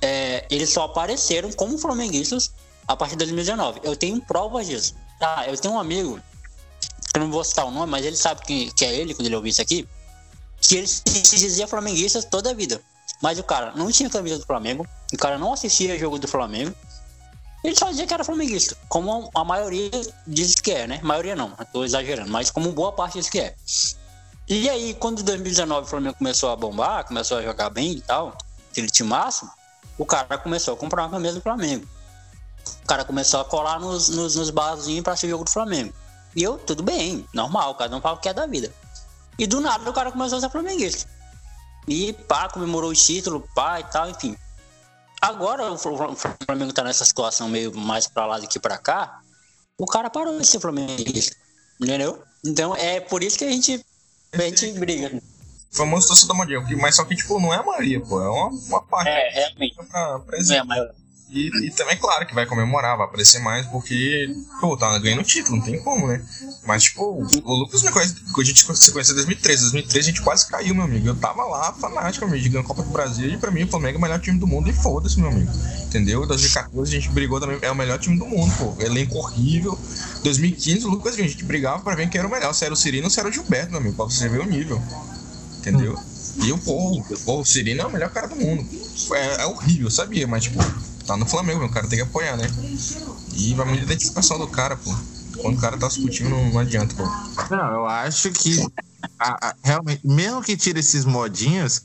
é, 0.00 0.46
eles 0.50 0.70
só 0.70 0.84
apareceram 0.84 1.52
como 1.52 1.78
flamenguistas 1.78 2.52
a 2.86 2.96
partir 2.96 3.12
de 3.12 3.18
2019. 3.18 3.80
Eu 3.82 3.96
tenho 3.96 4.20
provas 4.20 4.66
disso. 4.66 4.94
Tá, 5.18 5.44
eu 5.46 5.56
tenho 5.56 5.74
um 5.74 5.78
amigo, 5.78 6.20
eu 7.14 7.20
não 7.20 7.30
vou 7.30 7.44
citar 7.44 7.66
o 7.66 7.70
nome, 7.70 7.90
mas 7.90 8.04
ele 8.04 8.16
sabe 8.16 8.42
que, 8.42 8.72
que 8.72 8.84
é 8.84 8.94
ele, 8.94 9.14
quando 9.14 9.26
ele 9.26 9.36
ouviu 9.36 9.50
isso 9.50 9.62
aqui, 9.62 9.86
que 10.60 10.76
ele 10.76 10.86
se 10.86 11.36
dizia 11.36 11.68
flamenguista 11.68 12.22
toda 12.22 12.50
a 12.50 12.54
vida. 12.54 12.80
Mas 13.24 13.38
o 13.38 13.42
cara 13.42 13.72
não 13.74 13.90
tinha 13.90 14.10
camisa 14.10 14.38
do 14.38 14.44
Flamengo, 14.44 14.86
o 15.10 15.16
cara 15.16 15.38
não 15.38 15.54
assistia 15.54 15.98
jogo 15.98 16.18
do 16.18 16.28
Flamengo. 16.28 16.74
Ele 17.64 17.74
só 17.74 17.88
dizia 17.88 18.06
que 18.06 18.12
era 18.12 18.22
flamenguista, 18.22 18.76
como 18.86 19.30
a 19.34 19.42
maioria 19.42 19.90
diz 20.26 20.56
que 20.56 20.70
é, 20.70 20.86
né? 20.86 21.00
A 21.02 21.06
maioria 21.06 21.34
não, 21.34 21.54
estou 21.58 21.86
exagerando, 21.86 22.30
mas 22.30 22.50
como 22.50 22.70
boa 22.70 22.92
parte 22.92 23.18
diz 23.18 23.30
que 23.30 23.40
é. 23.40 23.54
E 24.46 24.68
aí, 24.68 24.92
quando 24.92 25.22
em 25.22 25.24
2019 25.24 25.86
o 25.86 25.88
Flamengo 25.88 26.16
começou 26.18 26.50
a 26.50 26.56
bombar, 26.56 27.06
começou 27.06 27.38
a 27.38 27.42
jogar 27.42 27.70
bem 27.70 27.92
e 27.92 28.00
tal, 28.02 28.36
aquele 28.70 28.90
timaço, 28.90 29.48
o 29.96 30.04
cara 30.04 30.36
começou 30.36 30.74
a 30.74 30.76
comprar 30.76 31.04
uma 31.04 31.10
camisa 31.12 31.36
do 31.36 31.40
Flamengo. 31.40 31.88
O 32.82 32.86
cara 32.86 33.06
começou 33.06 33.40
a 33.40 33.44
colar 33.46 33.80
nos, 33.80 34.10
nos, 34.10 34.34
nos 34.34 34.50
barzinhos 34.50 35.02
pra 35.02 35.16
ser 35.16 35.30
jogo 35.30 35.44
do 35.44 35.50
Flamengo. 35.50 35.94
E 36.36 36.42
eu, 36.42 36.58
tudo 36.58 36.82
bem, 36.82 37.26
normal, 37.32 37.74
cada 37.76 37.96
um 37.96 38.02
fala 38.02 38.16
o 38.16 38.20
que 38.20 38.28
é 38.28 38.34
da 38.34 38.44
vida. 38.44 38.70
E 39.38 39.46
do 39.46 39.62
nada 39.62 39.88
o 39.88 39.94
cara 39.94 40.12
começou 40.12 40.36
a 40.36 40.42
ser 40.42 40.50
flamenguista. 40.50 41.08
E 41.86 42.12
pá, 42.12 42.48
comemorou 42.48 42.90
o 42.90 42.94
título, 42.94 43.46
pá 43.54 43.80
e 43.80 43.84
tal, 43.84 44.08
enfim. 44.10 44.36
Agora 45.20 45.72
o 45.72 45.78
Flamengo 45.78 46.72
tá 46.72 46.82
nessa 46.84 47.04
situação 47.04 47.48
meio 47.48 47.74
mais 47.74 48.06
pra 48.06 48.26
lá 48.26 48.38
do 48.38 48.46
que 48.46 48.58
pra 48.58 48.76
cá. 48.76 49.20
O 49.78 49.86
cara 49.86 50.10
parou 50.10 50.38
de 50.38 50.46
ser 50.46 50.60
flamenguista. 50.60 51.36
Entendeu? 51.80 52.22
Então 52.44 52.76
é 52.76 53.00
por 53.00 53.22
isso 53.22 53.38
que 53.38 53.44
a 53.44 53.50
gente, 53.50 53.84
a 54.32 54.42
gente 54.42 54.72
briga. 54.72 55.20
O 55.72 55.76
famoso 55.76 56.08
torcedor 56.08 56.36
mundial, 56.36 56.62
mas 56.78 56.96
só 56.96 57.04
que 57.04 57.16
tipo, 57.16 57.40
não 57.40 57.52
é 57.52 57.56
a 57.56 57.62
maioria, 57.62 58.00
pô. 58.00 58.20
É 58.20 58.28
uma, 58.28 58.48
uma 58.48 58.82
parte. 58.82 59.08
É, 59.08 59.30
realmente. 59.30 59.74
Pra, 59.74 60.18
pra 60.20 60.42
não 60.42 60.54
é 60.54 60.58
a 60.58 60.64
maioria. 60.64 61.03
E, 61.34 61.50
e, 61.66 61.70
também, 61.72 61.96
claro, 61.96 62.24
que 62.24 62.32
vai 62.32 62.46
comemorar, 62.46 62.96
vai 62.96 63.06
aparecer 63.06 63.40
mais, 63.40 63.66
porque, 63.66 64.32
pô, 64.60 64.76
tá 64.76 64.96
ganhando 65.00 65.24
título, 65.24 65.56
não 65.56 65.64
tem 65.64 65.82
como, 65.82 66.06
né? 66.06 66.22
Mas, 66.64 66.84
tipo, 66.84 67.02
o 67.02 67.54
Lucas 67.54 67.82
me 67.82 67.90
conhece, 67.90 68.14
a 68.38 68.44
gente 68.44 68.64
se 68.76 68.92
conheceu 68.92 69.14
em 69.14 69.16
2013. 69.16 69.62
2013 69.62 69.98
a 69.98 70.12
gente 70.12 70.22
quase 70.22 70.48
caiu, 70.48 70.76
meu 70.76 70.84
amigo. 70.84 71.08
Eu 71.08 71.16
tava 71.16 71.44
lá, 71.44 71.72
fanático, 71.72 72.24
meu 72.24 72.38
amigo, 72.38 72.56
a 72.56 72.62
Copa 72.62 72.84
do 72.84 72.90
Brasil, 72.90 73.30
e 73.30 73.36
pra 73.36 73.50
mim 73.50 73.64
o 73.64 73.68
Flamengo 73.68 73.96
é 73.96 73.98
o 73.98 74.02
melhor 74.02 74.20
time 74.20 74.38
do 74.38 74.46
mundo, 74.46 74.70
e 74.70 74.72
foda-se, 74.72 75.18
meu 75.18 75.28
amigo. 75.28 75.50
Entendeu? 75.86 76.24
2014 76.24 76.96
a 76.96 77.00
gente 77.00 77.10
brigou 77.12 77.40
também, 77.40 77.58
é 77.62 77.70
o 77.70 77.74
melhor 77.74 77.98
time 77.98 78.16
do 78.16 78.26
mundo, 78.26 78.54
pô. 78.56 78.80
Elenco 78.80 79.18
horrível. 79.18 79.76
2015 80.22 80.86
o 80.86 80.90
Lucas, 80.90 81.14
a 81.14 81.16
gente 81.16 81.42
brigava 81.42 81.82
pra 81.82 81.96
ver 81.96 82.08
quem 82.08 82.20
era 82.20 82.28
o 82.28 82.30
melhor, 82.30 82.54
se 82.54 82.64
era 82.64 82.72
o 82.72 82.76
Cirino 82.76 83.06
ou 83.06 83.10
se 83.10 83.18
era 83.18 83.28
o 83.28 83.32
Gilberto, 83.32 83.72
meu 83.72 83.80
amigo, 83.80 83.96
pra 83.96 84.04
você 84.04 84.28
ver 84.28 84.38
o 84.38 84.46
nível. 84.46 84.80
Entendeu? 85.58 85.98
E 86.44 86.52
o, 86.52 86.58
pô, 86.58 87.02
o 87.26 87.44
Cirino 87.44 87.82
é 87.82 87.86
o 87.86 87.90
melhor 87.90 88.10
cara 88.10 88.28
do 88.28 88.36
mundo. 88.36 88.64
É, 89.14 89.42
é 89.42 89.46
horrível, 89.46 89.90
sabia, 89.90 90.28
mas, 90.28 90.44
tipo 90.44 90.62
tá 91.06 91.16
no 91.16 91.26
Flamengo, 91.26 91.64
o 91.64 91.70
cara 91.70 91.86
tem 91.86 91.98
que 91.98 92.04
apoiar, 92.04 92.36
né? 92.36 92.46
E 93.34 93.54
vai 93.54 93.66
muita 93.66 93.84
identificação 93.84 94.38
do 94.38 94.46
cara, 94.46 94.76
pô. 94.76 94.94
Quando 95.38 95.58
o 95.58 95.60
cara 95.60 95.76
tá 95.76 95.88
discutindo, 95.88 96.30
não, 96.30 96.50
não 96.50 96.60
adianta, 96.60 96.94
pô. 96.94 97.04
Não, 97.54 97.72
eu 97.72 97.86
acho 97.86 98.30
que 98.30 98.64
a, 99.18 99.48
a, 99.48 99.54
realmente, 99.62 100.00
mesmo 100.06 100.42
que 100.42 100.56
tire 100.56 100.80
esses 100.80 101.04
modinhos, 101.04 101.82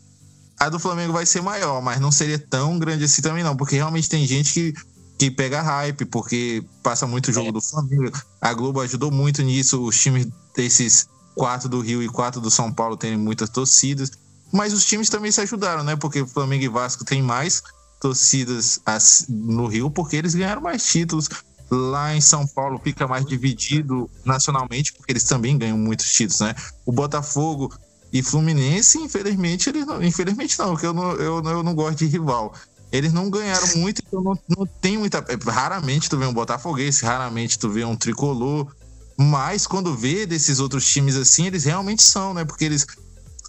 a 0.60 0.70
do 0.70 0.80
Flamengo 0.80 1.14
vai 1.14 1.26
ser 1.26 1.42
maior, 1.42 1.82
mas 1.82 2.00
não 2.00 2.12
seria 2.12 2.38
tão 2.38 2.78
grande 2.78 3.06
assim 3.06 3.22
também, 3.22 3.44
não, 3.44 3.56
porque 3.56 3.76
realmente 3.76 4.10
tem 4.10 4.26
gente 4.28 4.54
que, 4.54 4.74
que 5.18 5.32
pega 5.32 5.62
hype, 5.62 6.06
porque 6.06 6.64
passa 6.84 7.08
muito 7.08 7.32
jogo 7.32 7.50
é. 7.50 7.52
do 7.52 7.62
Flamengo. 7.62 8.12
A 8.42 8.54
Globo 8.54 8.82
ajudou 8.82 9.12
muito 9.12 9.42
nisso, 9.42 9.82
os 9.84 10.00
times 10.00 10.28
desses 10.56 11.08
quatro 11.36 11.70
do 11.70 11.80
Rio 11.80 12.04
e 12.04 12.10
quatro 12.10 12.42
do 12.42 12.52
São 12.52 12.72
Paulo 12.72 12.98
têm 12.98 13.18
muitas 13.18 13.50
torcidas. 13.50 14.12
Mas 14.52 14.74
os 14.74 14.84
times 14.84 15.10
também 15.10 15.32
se 15.32 15.40
ajudaram, 15.42 15.84
né? 15.84 15.96
Porque 15.96 16.26
Flamengo 16.26 16.64
e 16.64 16.68
Vasco 16.68 17.06
tem 17.06 17.22
mais, 17.22 17.62
torcidas 18.00 18.82
no 19.28 19.68
Rio 19.68 19.92
porque 19.92 20.16
eles 20.16 20.34
ganharam 20.34 20.62
mais 20.62 20.84
títulos. 20.86 21.30
Lá 21.70 22.16
em 22.16 22.22
São 22.22 22.48
Paulo 22.48 22.80
fica 22.84 23.08
mais 23.08 23.26
dividido 23.26 24.10
nacionalmente, 24.26 24.92
porque 24.94 25.12
eles 25.12 25.24
também 25.24 25.56
ganham 25.56 25.78
muitos 25.78 26.12
títulos, 26.12 26.40
né? 26.40 26.56
O 26.84 26.92
Botafogo 26.92 27.72
e 28.12 28.24
Fluminense, 28.24 28.98
infelizmente, 28.98 29.70
eles 29.70 29.86
não, 29.86 30.02
infelizmente 30.02 30.58
não, 30.58 30.72
porque 30.72 30.88
eu 30.88 30.94
não, 30.94 31.12
eu, 31.12 31.44
eu 31.44 31.62
não 31.62 31.76
gosto 31.76 32.00
de 32.00 32.08
rival. 32.08 32.56
Eles 32.92 33.14
não 33.14 33.30
ganharam 33.30 33.68
muito, 33.78 34.02
então 34.06 34.22
não, 34.24 34.40
não 34.58 34.66
tem 34.66 34.98
muita. 34.98 35.24
Raramente 35.46 36.10
tu 36.10 36.18
vê 36.18 36.26
um 36.26 36.34
Botafoguense, 36.34 37.06
raramente 37.06 37.60
tu 37.60 37.70
vê 37.70 37.86
um 37.86 37.96
tricolor. 37.96 38.68
Mas 39.16 39.68
quando 39.68 39.96
vê 39.96 40.26
desses 40.26 40.60
outros 40.60 40.88
times 40.88 41.16
assim, 41.16 41.46
eles 41.46 41.66
realmente 41.66 42.02
são, 42.02 42.34
né? 42.34 42.46
Porque 42.46 42.66
eles 42.66 42.88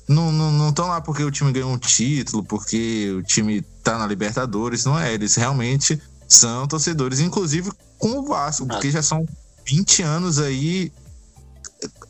não 0.06 0.68
estão 0.68 0.88
lá 0.88 1.00
porque 1.00 1.22
o 1.22 1.30
time 1.30 1.52
ganhou 1.52 1.70
um 1.70 1.78
título, 1.78 2.42
porque 2.42 3.12
o 3.16 3.22
time 3.22 3.64
tá 3.92 3.98
na 3.98 4.06
Libertadores, 4.06 4.84
não 4.84 4.98
é. 4.98 5.12
Eles 5.12 5.34
realmente 5.34 6.00
são 6.28 6.66
torcedores, 6.66 7.20
inclusive 7.20 7.70
com 7.98 8.20
o 8.20 8.26
Vasco, 8.26 8.66
porque 8.66 8.90
já 8.90 9.02
são 9.02 9.26
20 9.66 10.02
anos 10.02 10.38
aí. 10.38 10.92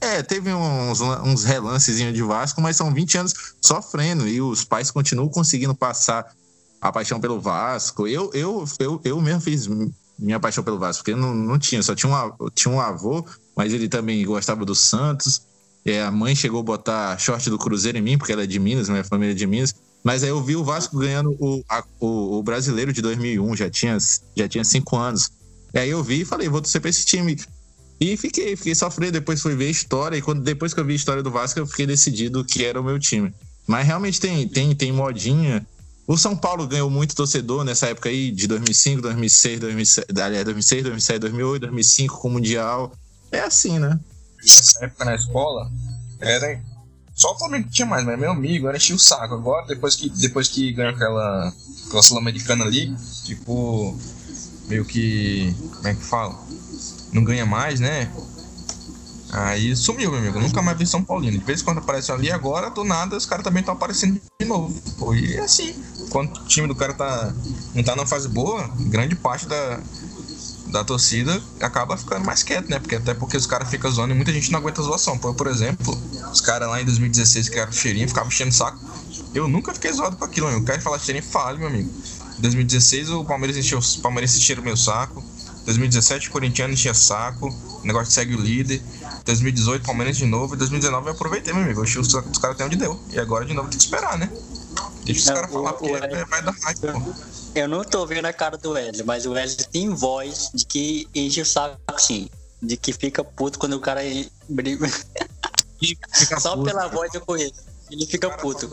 É, 0.01 0.23
teve 0.23 0.53
uns, 0.53 1.01
uns 1.01 1.45
relances 1.45 1.97
de 1.97 2.23
Vasco, 2.23 2.61
mas 2.61 2.77
são 2.77 2.93
20 2.93 3.19
anos 3.19 3.35
sofrendo 3.61 4.27
e 4.27 4.41
os 4.41 4.65
pais 4.65 4.91
continuam 4.91 5.29
conseguindo 5.29 5.75
passar 5.75 6.35
a 6.81 6.91
paixão 6.91 7.21
pelo 7.21 7.41
Vasco. 7.41 8.07
Eu, 8.07 8.31
eu, 8.35 8.65
eu, 8.79 9.01
eu 9.05 9.21
mesmo 9.21 9.41
fiz 9.41 9.69
minha 10.19 10.41
paixão 10.41 10.65
pelo 10.65 10.79
Vasco, 10.79 11.05
porque 11.05 11.19
não, 11.19 11.35
não 11.35 11.59
tinha, 11.59 11.83
só 11.83 11.95
tinha 11.95 12.13
um, 12.13 12.51
tinha 12.51 12.73
um 12.73 12.81
avô, 12.81 13.25
mas 13.57 13.73
ele 13.73 13.89
também 13.89 14.25
gostava 14.25 14.65
do 14.65 14.75
Santos. 14.75 15.43
É, 15.85 16.03
a 16.03 16.11
mãe 16.11 16.35
chegou 16.35 16.61
a 16.61 16.63
botar 16.63 17.19
short 17.19 17.49
do 17.49 17.59
Cruzeiro 17.59 17.97
em 17.97 18.03
mim, 18.03 18.19
porque 18.19 18.33
ela 18.33 18.43
é 18.43 18.47
de 18.47 18.59
Minas, 18.59 18.89
minha 18.89 19.05
família 19.05 19.33
é 19.33 19.35
de 19.35 19.47
Minas. 19.47 19.75
Mas 20.03 20.23
aí 20.23 20.31
eu 20.31 20.43
vi 20.43 20.57
o 20.57 20.65
Vasco 20.65 20.99
ganhando 20.99 21.37
o, 21.39 21.63
a, 21.69 21.85
o, 22.01 22.39
o, 22.39 22.43
brasileiro 22.43 22.93
de 22.93 23.03
2001, 23.03 23.57
já 23.57 23.71
tinha, 23.71 23.99
já 24.35 24.49
tinha 24.49 24.65
cinco 24.65 24.97
anos. 24.97 25.31
E 25.75 25.79
aí 25.79 25.91
eu 25.91 26.03
vi 26.03 26.23
e 26.23 26.25
falei, 26.25 26.49
vou 26.49 26.61
torcer 26.61 26.81
pra 26.81 26.91
esse 26.91 27.05
time. 27.05 27.37
E 28.01 28.17
fiquei, 28.17 28.57
fiquei 28.57 28.75
sofrendo. 28.75 29.13
Depois 29.13 29.43
fui 29.43 29.55
ver 29.55 29.67
a 29.67 29.71
história. 29.71 30.17
E 30.17 30.23
quando, 30.23 30.43
depois 30.43 30.73
que 30.73 30.81
eu 30.81 30.85
vi 30.85 30.95
a 30.95 30.97
história 30.97 31.23
do 31.23 31.31
Vasco, 31.31 31.59
eu 31.59 31.67
fiquei 31.67 31.87
decidido 31.87 32.45
que 32.45 32.65
era 32.65 32.81
o 32.81 32.85
meu 32.85 32.99
time. 32.99 33.33
Mas 33.67 33.87
realmente 33.87 34.19
tem, 34.19 34.49
tem, 34.49 34.75
tem 34.75 34.91
modinha. 34.91 35.65
O 36.07 36.17
São 36.17 36.35
Paulo 36.35 36.67
ganhou 36.67 36.91
muito 36.91 37.15
torcedor 37.15 37.63
nessa 37.63 37.87
época 37.89 38.09
aí, 38.09 38.33
de 38.33 38.49
2005, 38.49 39.03
2006, 39.03 39.61
2007, 39.61 40.21
aliás, 40.21 40.45
2006, 40.45 40.83
2007, 40.83 41.21
2008, 41.21 41.61
2005 41.61 42.19
com 42.19 42.29
o 42.29 42.31
Mundial. 42.33 42.93
É 43.31 43.41
assim, 43.41 43.79
né? 43.79 44.01
nessa 44.43 44.85
época 44.85 45.05
na 45.05 45.15
escola, 45.15 45.71
era. 46.21 46.61
Só 47.21 47.33
o 47.35 47.39
Flamengo 47.39 47.69
tinha 47.69 47.85
mais, 47.85 48.03
mas 48.03 48.19
meu 48.19 48.31
amigo 48.31 48.67
era 48.67 48.79
encher 48.79 48.95
o 48.95 48.99
saco. 48.99 49.35
Agora, 49.35 49.67
depois 49.67 49.95
que, 49.95 50.09
depois 50.09 50.49
que 50.49 50.73
ganhou 50.73 50.95
aquela, 50.95 51.53
aquela 51.87 52.03
Sul-Americana 52.03 52.65
ali, 52.65 52.97
tipo, 53.25 53.95
meio 54.67 54.87
que. 54.87 55.55
Como 55.77 55.89
é 55.89 55.95
que 55.95 56.03
fala? 56.03 56.35
Não 57.13 57.23
ganha 57.23 57.45
mais, 57.45 57.79
né? 57.79 58.11
Aí 59.33 59.77
sumiu, 59.77 60.11
meu 60.11 60.19
amigo. 60.19 60.41
Nunca 60.41 60.63
mais 60.63 60.79
vi 60.79 60.87
São 60.87 61.05
Paulino. 61.05 61.39
De 61.39 61.45
vez 61.45 61.61
em 61.61 61.65
quando 61.65 61.77
aparece 61.77 62.11
ali, 62.11 62.31
agora, 62.31 62.71
do 62.71 62.85
nada, 62.85 63.15
os 63.19 63.27
caras 63.27 63.45
também 63.45 63.61
estão 63.61 63.75
aparecendo 63.75 64.19
de 64.41 64.47
novo. 64.47 64.75
E 65.15 65.39
assim, 65.41 65.75
quando 66.09 66.35
o 66.35 66.45
time 66.47 66.69
do 66.69 66.75
cara 66.75 66.95
tá, 66.95 67.35
não 67.75 67.83
tá 67.83 67.95
numa 67.95 68.07
fase 68.07 68.29
boa, 68.29 68.67
grande 68.79 69.15
parte 69.15 69.47
da, 69.47 69.79
da 70.71 70.85
torcida 70.85 71.41
acaba 71.61 71.97
ficando 71.97 72.25
mais 72.25 72.43
quieto, 72.43 72.69
né? 72.69 72.79
Porque 72.79 72.97
até 72.97 73.15
porque 73.15 73.37
os 73.37 73.47
caras 73.47 73.69
ficam 73.69 73.91
zoando 73.91 74.13
e 74.13 74.17
muita 74.17 74.33
gente 74.33 74.51
não 74.51 74.59
aguenta 74.59 74.83
zoação. 74.83 75.19
Por, 75.19 75.35
por 75.35 75.47
exemplo, 75.47 75.97
os 76.33 76.41
caras 76.41 76.69
lá 76.69 76.81
em 76.81 76.85
2016 76.85 77.49
que 77.49 77.59
eram 77.59 77.73
cheirinho, 77.73 78.09
ficavam 78.09 78.29
enchendo 78.29 78.51
o 78.51 78.55
saco. 78.55 78.79
Eu 79.35 79.49
nunca 79.49 79.73
fiquei 79.75 79.93
zoado 79.93 80.17
com 80.17 80.25
aquilo, 80.25 80.49
meu. 80.49 80.65
Quero 80.65 80.81
falar 80.83 80.99
cheirinho, 80.99 81.25
fale, 81.25 81.59
meu 81.59 81.69
amigo. 81.69 81.91
Em 82.39 82.43
2016 82.43 83.11
o 83.11 83.25
Palmeiras 83.25 83.57
encheu, 83.57 83.79
o 83.79 84.01
Palmeiras 84.01 84.37
encheram 84.37 84.63
o 84.63 84.65
meu 84.65 84.77
saco. 84.77 85.23
2017 85.67 86.29
o 86.29 86.33
Corinthians 86.33 86.73
enchia 86.73 86.95
saco. 86.95 87.49
O 87.83 87.87
negócio 87.87 88.13
segue 88.13 88.35
o 88.35 88.41
líder. 88.41 88.83
2018 89.25 89.85
Palmeiras 89.85 90.17
de 90.17 90.27
novo. 90.27 90.55
E 90.55 90.59
2019 90.59 91.07
eu 91.09 91.13
aproveitei, 91.13 91.53
meu 91.53 91.63
amigo. 91.63 91.81
Eu 91.81 91.85
enchi 91.85 91.99
os, 91.99 92.13
os 92.13 92.39
caras 92.39 92.57
até 92.57 92.65
onde 92.65 92.77
deu. 92.77 92.99
E 93.13 93.19
agora 93.19 93.45
de 93.45 93.55
novo 93.55 93.69
tem 93.69 93.79
que 93.79 93.85
esperar, 93.85 94.19
né? 94.19 94.31
Deixa 95.05 95.21
os 95.21 95.27
caras 95.27 95.51
falar, 95.51 95.73
porque 95.73 95.93
é, 95.93 96.25
vai 96.25 96.43
dar 96.43 96.53
hype, 96.53 96.81
pô. 96.81 97.15
Eu 97.55 97.69
não 97.69 97.83
tô 97.85 98.07
vendo 98.07 98.27
a 98.27 98.33
cara 98.33 98.57
do 98.57 98.71
Wesley, 98.71 99.05
mas 99.05 99.27
o 99.27 99.33
Wesley 99.33 99.67
tem 99.67 99.89
voz 99.91 100.51
de 100.55 100.65
que 100.65 101.09
enche 101.15 101.41
o 101.41 101.47
saco 101.47 101.99
sim. 101.99 102.29
De 102.63 102.77
que 102.77 102.93
fica 102.93 103.25
puto 103.25 103.59
quando 103.59 103.75
o 103.75 103.81
cara 103.81 104.03
briga. 104.49 104.87
Só 106.39 106.57
puto, 106.57 106.65
pela 106.65 106.89
voz 106.89 107.13
eu 107.15 107.21
conheço. 107.23 107.55
Ele 107.91 108.07
fica 108.07 108.31
puto. 108.31 108.71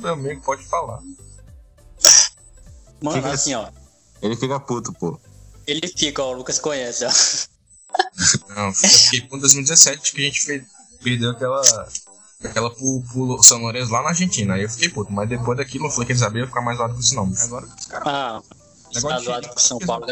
Também 0.00 0.38
pode 0.38 0.64
falar. 0.64 1.00
Mano, 3.02 3.16
fica, 3.16 3.30
assim, 3.32 3.54
ó. 3.54 3.70
Ele 4.22 4.36
fica 4.36 4.60
puto, 4.60 4.92
pô. 4.92 5.18
Ele 5.66 5.88
fica, 5.88 6.22
ó, 6.22 6.30
o 6.30 6.36
Lucas 6.36 6.58
conhece, 6.58 7.04
ó. 7.04 7.10
Não, 8.54 8.72
fiquei 8.72 9.22
com 9.22 9.38
2017 9.38 10.12
que 10.12 10.20
a 10.20 10.24
gente 10.24 10.44
fez, 10.44 10.64
perdeu 11.02 11.30
aquela 11.30 11.62
aquela 12.44 12.70
pro, 12.70 13.02
pro 13.12 13.42
São 13.42 13.58
Lourenço 13.58 13.92
lá 13.92 14.02
na 14.02 14.08
Argentina. 14.10 14.54
Aí 14.54 14.62
eu 14.62 14.68
fiquei 14.68 14.88
puto, 14.88 15.12
mas 15.12 15.28
depois 15.28 15.56
daquilo 15.58 15.86
eu 15.86 15.90
falei 15.90 16.06
que 16.06 16.12
eles 16.12 16.20
sabiam 16.20 16.46
ficar 16.46 16.60
mais 16.60 16.78
zoado 16.78 16.94
com 16.94 17.00
esse 17.00 17.14
nome. 17.14 17.34
Agora 17.38 17.66
os 17.66 17.86
caras. 17.86 18.06
Ah, 18.06 18.42
tá 18.92 19.18
zoado 19.18 19.48
com 19.48 19.58
São 19.58 19.78
Paulo, 19.78 20.06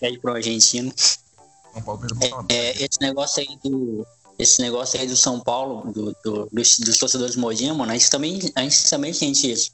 já 0.00 0.08
ir 0.08 0.18
pro 0.18 0.32
argentino. 0.32 0.92
São 0.96 1.82
Paulo 1.82 2.06
é, 2.48 2.54
é, 2.54 2.70
esse 2.84 3.00
negócio 3.00 3.40
aí 3.40 3.58
do. 3.62 4.06
Esse 4.38 4.62
negócio 4.62 5.00
aí 5.00 5.06
do 5.06 5.16
São 5.16 5.40
Paulo, 5.40 5.92
do, 5.92 6.14
do 6.24 6.48
dos, 6.52 6.78
dos, 6.78 6.96
torcedores 6.96 7.34
modinha, 7.34 7.74
mano, 7.74 7.90
a 7.90 7.94
gente 7.94 8.08
também, 8.08 8.52
a 8.54 8.62
gente 8.62 8.88
também 8.88 9.12
sente 9.12 9.50
isso. 9.50 9.72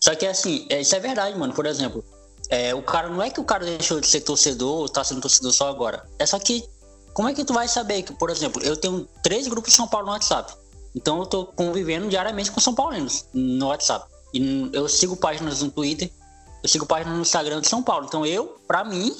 Só 0.00 0.14
que 0.14 0.26
assim, 0.26 0.66
é, 0.70 0.80
isso 0.80 0.96
é 0.96 1.00
verdade, 1.00 1.38
mano. 1.38 1.52
Por 1.52 1.66
exemplo, 1.66 2.02
é, 2.48 2.74
o 2.74 2.82
cara 2.82 3.10
não 3.10 3.22
é 3.22 3.28
que 3.28 3.40
o 3.40 3.44
cara 3.44 3.66
deixou 3.66 4.00
de 4.00 4.06
ser 4.06 4.22
torcedor 4.22 4.80
ou 4.80 4.88
tá 4.88 5.04
sendo 5.04 5.20
torcedor 5.20 5.52
só 5.52 5.68
agora. 5.68 6.08
É 6.18 6.24
só 6.24 6.38
que 6.38 6.64
como 7.12 7.28
é 7.28 7.34
que 7.34 7.44
tu 7.44 7.52
vai 7.54 7.66
saber 7.66 8.02
que, 8.02 8.12
por 8.12 8.30
exemplo, 8.30 8.62
eu 8.62 8.76
tenho 8.76 9.08
três 9.22 9.48
grupos 9.48 9.70
de 9.72 9.76
São 9.76 9.88
Paulo 9.88 10.06
no 10.06 10.12
WhatsApp. 10.12 10.54
Então 10.96 11.20
eu 11.20 11.26
tô 11.26 11.44
convivendo 11.44 12.08
diariamente 12.08 12.50
com 12.50 12.58
São 12.58 12.74
Paulinos 12.74 13.26
no 13.34 13.66
WhatsApp. 13.66 14.10
E 14.32 14.70
eu 14.72 14.88
sigo 14.88 15.14
páginas 15.14 15.60
no 15.60 15.70
Twitter, 15.70 16.10
eu 16.62 16.68
sigo 16.68 16.86
páginas 16.86 17.14
no 17.14 17.22
Instagram 17.22 17.60
de 17.60 17.68
São 17.68 17.82
Paulo. 17.82 18.06
Então 18.06 18.24
eu, 18.24 18.56
pra 18.66 18.82
mim, 18.82 19.14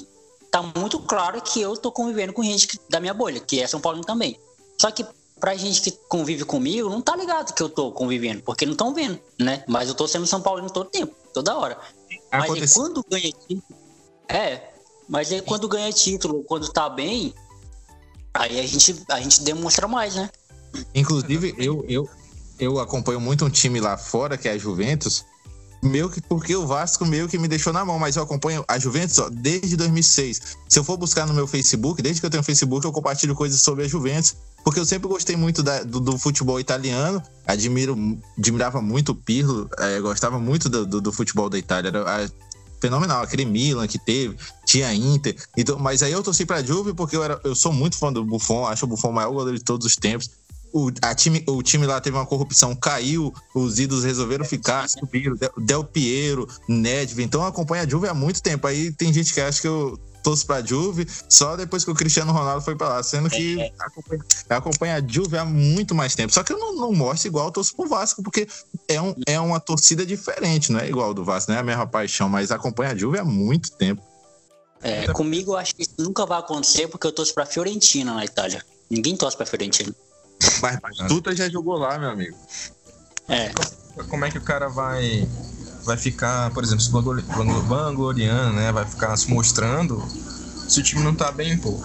tá 0.51 0.61
muito 0.61 0.99
claro 0.99 1.39
que 1.39 1.61
eu 1.61 1.77
tô 1.77 1.91
convivendo 1.91 2.33
com 2.33 2.43
gente 2.43 2.67
da 2.89 2.99
minha 2.99 3.13
bolha, 3.13 3.39
que 3.39 3.61
é 3.61 3.67
São 3.67 3.79
Paulino 3.79 4.03
também. 4.03 4.39
Só 4.81 4.89
que 4.89 5.05
pra 5.39 5.55
gente 5.55 5.81
que 5.81 5.91
convive 6.09 6.43
comigo, 6.43 6.89
não 6.89 6.99
tá 6.99 7.15
ligado 7.15 7.53
que 7.53 7.61
eu 7.61 7.69
tô 7.69 7.91
convivendo, 7.91 8.41
porque 8.41 8.65
não 8.65 8.73
estão 8.73 8.91
vendo, 8.91 9.19
né? 9.39 9.63
Mas 9.67 9.87
eu 9.87 9.93
tô 9.93 10.07
sendo 10.07 10.25
São 10.25 10.41
Paulino 10.41 10.71
todo 10.71 10.89
tempo, 10.89 11.15
toda 11.31 11.55
hora. 11.55 11.77
Mas 12.31 12.73
quando 12.73 13.05
ganha 13.07 13.31
título. 13.31 13.63
É, 14.27 14.73
mas 15.07 15.31
aí 15.31 15.41
quando 15.41 15.67
ganha 15.67 15.91
título, 15.93 16.43
quando 16.43 16.71
tá 16.71 16.89
bem, 16.89 17.33
aí 18.33 18.59
a 18.59 18.65
gente, 18.65 19.03
a 19.09 19.21
gente 19.21 19.41
demonstra 19.43 19.87
mais, 19.87 20.15
né? 20.15 20.29
Inclusive, 20.93 21.55
eu, 21.59 21.85
eu, 21.87 22.09
eu 22.59 22.79
acompanho 22.79 23.19
muito 23.19 23.45
um 23.45 23.49
time 23.49 23.79
lá 23.79 23.97
fora, 23.97 24.37
que 24.37 24.47
é 24.47 24.51
a 24.53 24.57
Juventus, 24.57 25.25
meio 25.81 26.09
que 26.09 26.21
porque 26.21 26.55
o 26.55 26.65
Vasco 26.65 27.05
meio 27.05 27.27
que 27.27 27.37
me 27.37 27.47
deixou 27.47 27.71
na 27.71 27.85
mão, 27.85 27.99
mas 27.99 28.15
eu 28.15 28.23
acompanho 28.23 28.63
a 28.67 28.79
Juventus 28.79 29.19
ó, 29.19 29.29
desde 29.29 29.77
2006. 29.77 30.57
Se 30.67 30.79
eu 30.79 30.83
for 30.83 30.97
buscar 30.97 31.25
no 31.27 31.33
meu 31.33 31.47
Facebook, 31.47 32.01
desde 32.01 32.19
que 32.19 32.25
eu 32.25 32.31
tenho 32.31 32.43
Facebook, 32.43 32.85
eu 32.85 32.91
compartilho 32.91 33.35
coisas 33.35 33.61
sobre 33.61 33.85
a 33.85 33.87
Juventus, 33.87 34.35
porque 34.63 34.79
eu 34.79 34.85
sempre 34.85 35.07
gostei 35.07 35.35
muito 35.35 35.61
da, 35.63 35.83
do, 35.83 35.99
do, 35.99 36.17
futebol 36.17 36.59
italiano, 36.59 37.21
admiro, 37.45 37.95
admirava 38.37 38.81
muito 38.81 39.11
o 39.11 39.15
Pirlo, 39.15 39.69
é, 39.77 39.99
gostava 40.01 40.39
muito 40.39 40.67
do, 40.67 40.85
do, 40.85 41.01
do, 41.01 41.11
futebol 41.11 41.49
da 41.49 41.57
Itália. 41.57 41.89
Era, 41.89 42.03
a, 42.03 42.29
fenomenal. 42.79 43.21
Aquele 43.21 43.45
Milan 43.45 43.87
que 43.87 43.97
teve, 43.97 44.35
tinha 44.65 44.93
Inter. 44.93 45.35
Então, 45.55 45.77
mas 45.79 46.03
aí 46.03 46.11
eu 46.11 46.23
torci 46.23 46.45
pra 46.45 46.63
Juve 46.63 46.93
porque 46.93 47.15
eu, 47.15 47.23
era, 47.23 47.39
eu 47.43 47.55
sou 47.55 47.73
muito 47.73 47.97
fã 47.97 48.11
do 48.11 48.23
Buffon, 48.23 48.65
acho 48.65 48.85
o 48.85 48.87
Buffon 48.87 49.09
o 49.09 49.13
maior 49.13 49.31
goleiro 49.31 49.57
de 49.57 49.63
todos 49.63 49.85
os 49.85 49.95
tempos. 49.95 50.29
O, 50.73 50.91
a 51.01 51.15
time, 51.15 51.43
o 51.47 51.63
time 51.63 51.85
lá 51.85 51.99
teve 52.01 52.17
uma 52.17 52.25
corrupção, 52.25 52.75
caiu, 52.75 53.33
os 53.55 53.79
ídolos 53.79 54.03
resolveram 54.03 54.45
ficar, 54.45 54.87
subiram, 54.89 55.35
Del, 55.35 55.51
Del 55.57 55.83
Piero, 55.83 56.47
Nedved. 56.67 57.23
Então 57.23 57.41
eu 57.41 57.47
acompanho 57.47 57.83
a 57.83 57.89
Juve 57.89 58.07
há 58.07 58.13
muito 58.13 58.41
tempo. 58.41 58.67
Aí 58.67 58.91
tem 58.91 59.11
gente 59.13 59.33
que 59.33 59.41
acha 59.41 59.61
que 59.61 59.67
eu 59.67 59.99
torço 60.27 60.45
pra 60.45 60.61
Juve 60.61 61.07
só 61.29 61.55
depois 61.55 61.85
que 61.85 61.91
o 61.91 61.95
Cristiano 61.95 62.33
Ronaldo 62.33 62.61
foi 62.61 62.75
pra 62.75 62.89
lá, 62.89 63.03
sendo 63.03 63.29
que 63.29 63.61
é. 63.61 63.71
acompanha, 63.79 64.23
acompanha 64.49 64.95
a 64.95 65.07
Juve 65.07 65.37
há 65.37 65.45
muito 65.45 65.95
mais 65.95 66.15
tempo. 66.15 66.33
Só 66.33 66.43
que 66.43 66.51
eu 66.51 66.59
não, 66.59 66.75
não 66.75 66.91
mostro 66.91 67.29
igual 67.29 67.45
eu 67.45 67.51
torço 67.51 67.73
pro 67.73 67.87
Vasco, 67.87 68.21
porque 68.21 68.45
é, 68.89 69.01
um, 69.01 69.15
é 69.25 69.39
uma 69.39 69.59
torcida 69.59 70.05
diferente, 70.05 70.71
não 70.71 70.81
é 70.81 70.89
igual 70.89 71.13
do 71.13 71.23
Vasco, 71.23 71.51
não 71.51 71.57
é 71.57 71.61
a 71.61 71.63
mesma 71.63 71.87
paixão, 71.87 72.27
mas 72.27 72.51
acompanha 72.51 72.91
a 72.91 72.95
Juve 72.95 73.17
há 73.17 73.23
muito 73.23 73.71
tempo. 73.71 74.01
É, 74.81 75.07
comigo 75.13 75.53
eu 75.53 75.57
acho 75.57 75.73
que 75.75 75.83
isso 75.83 75.95
nunca 75.97 76.25
vai 76.25 76.39
acontecer 76.39 76.87
porque 76.87 77.07
eu 77.07 77.11
torço 77.11 77.33
pra 77.33 77.45
Fiorentina 77.45 78.13
na 78.13 78.25
Itália. 78.25 78.63
Ninguém 78.89 79.15
torce 79.15 79.35
pra 79.35 79.45
Fiorentina. 79.45 79.93
Mas, 80.61 80.79
mas 80.81 80.97
Tuta 81.07 81.35
já 81.35 81.49
jogou 81.49 81.77
lá, 81.77 81.97
meu 81.97 82.09
amigo. 82.09 82.37
É. 83.27 83.51
Como 84.09 84.25
é 84.25 84.31
que 84.31 84.37
o 84.37 84.41
cara 84.41 84.69
vai 84.69 85.27
vai 85.83 85.97
ficar, 85.97 86.51
por 86.51 86.63
exemplo, 86.63 86.81
se 86.81 86.91
vangloriando, 86.91 88.53
né? 88.53 88.71
Vai 88.71 88.85
ficar 88.85 89.15
se 89.15 89.29
mostrando 89.29 90.03
se 90.67 90.81
o 90.81 90.83
time 90.83 91.01
não 91.01 91.15
tá 91.15 91.31
bem, 91.31 91.57
pô. 91.57 91.79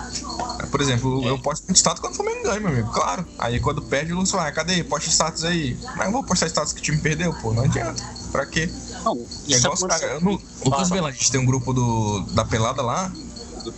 Por 0.71 0.81
exemplo, 0.81 1.25
eu 1.27 1.39
posto 1.39 1.71
status 1.73 2.01
quando 2.01 2.15
o 2.15 2.17
Flamengo 2.17 2.43
ganha, 2.43 2.61
meu 2.61 2.71
amigo, 2.71 2.91
claro. 2.91 3.25
Aí 3.39 3.61
quando 3.61 3.81
perde, 3.81 4.13
o 4.13 4.17
Lúcio 4.17 4.37
vai, 4.37 4.51
cadê? 4.53 4.83
Posta 4.83 5.09
status 5.09 5.45
aí. 5.45 5.79
Mas 5.97 6.07
eu 6.07 6.13
vou 6.13 6.25
postar 6.25 6.49
status 6.49 6.73
que 6.73 6.81
o 6.81 6.83
time 6.83 6.99
perdeu, 6.99 7.33
pô, 7.35 7.53
não 7.55 7.65
adianta. 7.65 8.03
Pra 8.33 8.45
quê? 8.45 8.69
Não, 9.05 9.15
Negócio, 9.49 9.87
cara, 9.87 10.05
eu 10.05 10.21
não, 10.21 10.41
Lucas 10.65 10.91
a 10.91 11.11
gente 11.11 11.31
tem 11.31 11.41
um 11.41 11.47
grupo 11.47 11.73
do, 11.73 12.21
da 12.33 12.45
pelada 12.45 12.83
lá, 12.83 13.13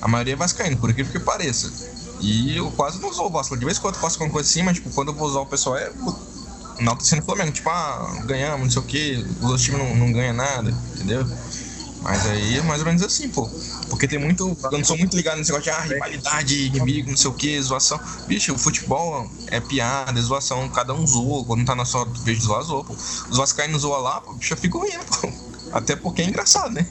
a 0.00 0.08
maioria 0.08 0.34
é 0.34 0.36
vascaíno, 0.36 0.76
por 0.76 0.90
incrível 0.90 1.12
que 1.12 1.18
pareça. 1.18 1.70
E 2.24 2.56
eu 2.56 2.70
quase 2.70 2.98
não 3.00 3.10
uso 3.10 3.22
o 3.22 3.30
Vasco. 3.30 3.56
De 3.56 3.64
vez 3.64 3.76
em 3.76 3.80
quando 3.82 3.96
eu 3.96 4.00
faço 4.00 4.16
alguma 4.16 4.32
coisa 4.32 4.48
assim, 4.48 4.62
mas 4.62 4.78
tipo, 4.78 4.88
quando 4.90 5.08
eu 5.08 5.14
vou 5.14 5.28
usar 5.28 5.40
o 5.40 5.46
pessoal 5.46 5.76
é 5.76 5.92
enaltecendo 6.78 7.22
o 7.22 7.24
Flamengo. 7.24 7.52
Tipo, 7.52 7.68
ah, 7.68 8.22
ganhamos, 8.24 8.60
não 8.60 8.70
sei 8.70 8.82
o 8.82 8.84
que, 8.84 9.26
os 9.40 9.44
outros 9.44 9.62
times 9.62 9.80
não, 9.80 9.94
não 9.94 10.12
ganham 10.12 10.34
nada, 10.34 10.70
entendeu? 10.94 11.26
Mas 12.00 12.26
aí 12.26 12.58
é 12.58 12.62
mais 12.62 12.80
ou 12.80 12.86
menos 12.86 13.02
assim, 13.02 13.28
pô. 13.28 13.48
Porque 13.88 14.06
tem 14.06 14.18
muito. 14.18 14.56
Eu 14.64 14.78
não 14.78 14.84
sou 14.84 14.96
muito 14.96 15.16
ligado 15.16 15.38
nesse 15.38 15.50
negócio 15.50 15.72
de 15.72 15.78
ah, 15.78 15.82
rivalidade, 15.82 16.66
inimigo, 16.66 17.10
não 17.10 17.16
sei 17.16 17.30
o 17.30 17.34
que, 17.34 17.60
zoação. 17.62 17.98
Bicho, 18.26 18.52
o 18.52 18.58
futebol 18.58 19.30
é 19.46 19.58
piada, 19.58 20.18
é 20.18 20.22
zoação, 20.22 20.68
cada 20.68 20.92
um 20.92 21.06
zoa. 21.06 21.44
Quando 21.44 21.64
tá 21.64 21.74
na 21.74 21.86
sua 21.86 22.04
vez 22.04 22.38
de 22.38 22.44
zoar, 22.44 22.62
zoa, 22.62 22.84
pô. 22.84 22.94
Os 22.94 23.36
Vascaínos 23.38 23.82
zoam 23.82 24.00
lá, 24.02 24.20
pô, 24.20 24.34
bicho, 24.34 24.52
eu 24.52 24.58
fico 24.58 24.84
rindo, 24.84 25.04
pô. 25.04 25.32
Até 25.72 25.96
porque 25.96 26.22
é 26.22 26.26
engraçado, 26.26 26.74
né? 26.74 26.86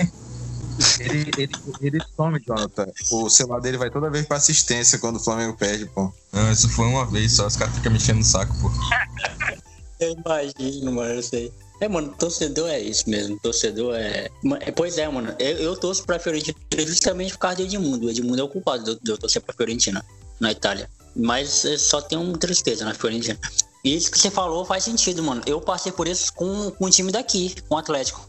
Ele, 1.00 1.32
ele, 1.38 1.54
ele 1.82 2.00
some, 2.16 2.42
Jonathan. 2.46 2.88
O 3.12 3.30
celular 3.30 3.60
dele 3.60 3.78
vai 3.78 3.90
toda 3.90 4.10
vez 4.10 4.26
pra 4.26 4.38
assistência 4.38 5.00
quando 5.00 5.18
o 5.18 5.20
Flamengo 5.20 5.56
perde, 5.56 5.86
pô. 5.86 6.12
Não, 6.32 6.52
isso 6.52 6.70
foi 6.70 6.88
uma 6.88 7.06
vez 7.06 7.34
só, 7.34 7.48
os 7.48 7.56
caras 7.56 7.76
ficam 7.76 7.92
mexendo 7.92 8.18
no 8.18 8.24
saco, 8.24 8.54
pô. 8.60 8.72
Eu 10.00 10.16
imagino, 10.18 10.92
mano, 10.92 11.14
eu 11.14 11.24
sei. 11.24 11.54
É, 11.80 11.88
mano, 11.88 12.14
torcedor 12.18 12.70
é 12.70 12.80
isso 12.80 13.10
mesmo. 13.10 13.38
Torcedor 13.40 13.96
é. 13.96 14.30
é 14.62 14.72
pois 14.72 14.98
é, 14.98 15.08
mano. 15.08 15.36
Eu, 15.40 15.58
eu 15.58 15.76
torço 15.76 16.04
pra 16.06 16.20
Fiorentina 16.20 16.58
justamente 16.88 17.34
por 17.34 17.40
causa 17.40 17.58
do 17.58 17.64
Edmundo. 17.64 18.08
O 18.08 18.10
Edmundo 18.10 18.42
é 18.42 18.44
o 18.44 18.48
culpado 18.48 19.00
de 19.02 19.12
eu 19.12 19.18
torcer 19.18 19.42
pra 19.42 19.54
Fiorentina 19.54 20.04
na 20.40 20.52
Itália. 20.52 20.90
Mas 21.16 21.66
só 21.80 22.02
tem 22.02 22.18
uma 22.18 22.38
tristeza 22.38 22.86
na 22.86 22.94
Fiorentina. 22.94 23.38
E 23.84 23.96
isso 23.96 24.10
que 24.10 24.18
você 24.18 24.32
falou 24.32 24.64
faz 24.64 24.86
sentido, 24.86 25.22
mano. 25.22 25.42
Eu 25.46 25.60
passei 25.60 25.92
por 25.92 26.08
isso 26.08 26.34
com, 26.34 26.72
com 26.72 26.86
o 26.86 26.90
time 26.90 27.12
daqui, 27.12 27.54
com 27.68 27.76
o 27.76 27.78
Atlético. 27.78 28.26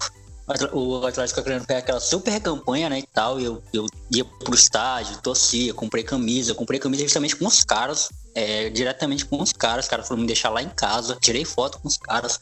O 0.72 1.06
Atlético 1.06 1.40
Acreano 1.40 1.64
fez 1.64 1.78
aquela 1.78 2.00
super 2.00 2.38
campanha, 2.40 2.90
né, 2.90 2.98
e 2.98 3.06
tal. 3.06 3.40
E 3.40 3.44
eu, 3.44 3.62
eu 3.72 3.86
ia 4.10 4.24
pro 4.24 4.54
estádio, 4.54 5.16
torcia, 5.22 5.72
comprei 5.72 6.04
camisa. 6.04 6.54
Comprei 6.54 6.78
camisa 6.78 7.02
justamente 7.02 7.34
com 7.36 7.46
os 7.46 7.64
caras, 7.64 8.10
é, 8.34 8.68
diretamente 8.68 9.24
com 9.24 9.42
os 9.42 9.52
caras. 9.52 9.86
Os 9.86 9.90
caras 9.90 10.06
foram 10.06 10.20
me 10.20 10.26
deixar 10.26 10.50
lá 10.50 10.62
em 10.62 10.68
casa. 10.68 11.16
Tirei 11.20 11.44
foto 11.44 11.78
com 11.78 11.88
os 11.88 11.96
caras. 11.96 12.38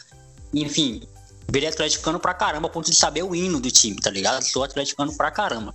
Enfim, 0.52 1.02
virei 1.48 1.68
atleticano 1.68 2.18
pra 2.18 2.34
caramba, 2.34 2.66
a 2.66 2.70
ponto 2.70 2.90
de 2.90 2.96
saber 2.96 3.22
o 3.22 3.34
hino 3.34 3.60
do 3.60 3.70
time, 3.70 3.96
tá 4.00 4.10
ligado? 4.10 4.42
Sou 4.42 4.64
atleticano 4.64 5.16
pra 5.16 5.30
caramba. 5.30 5.72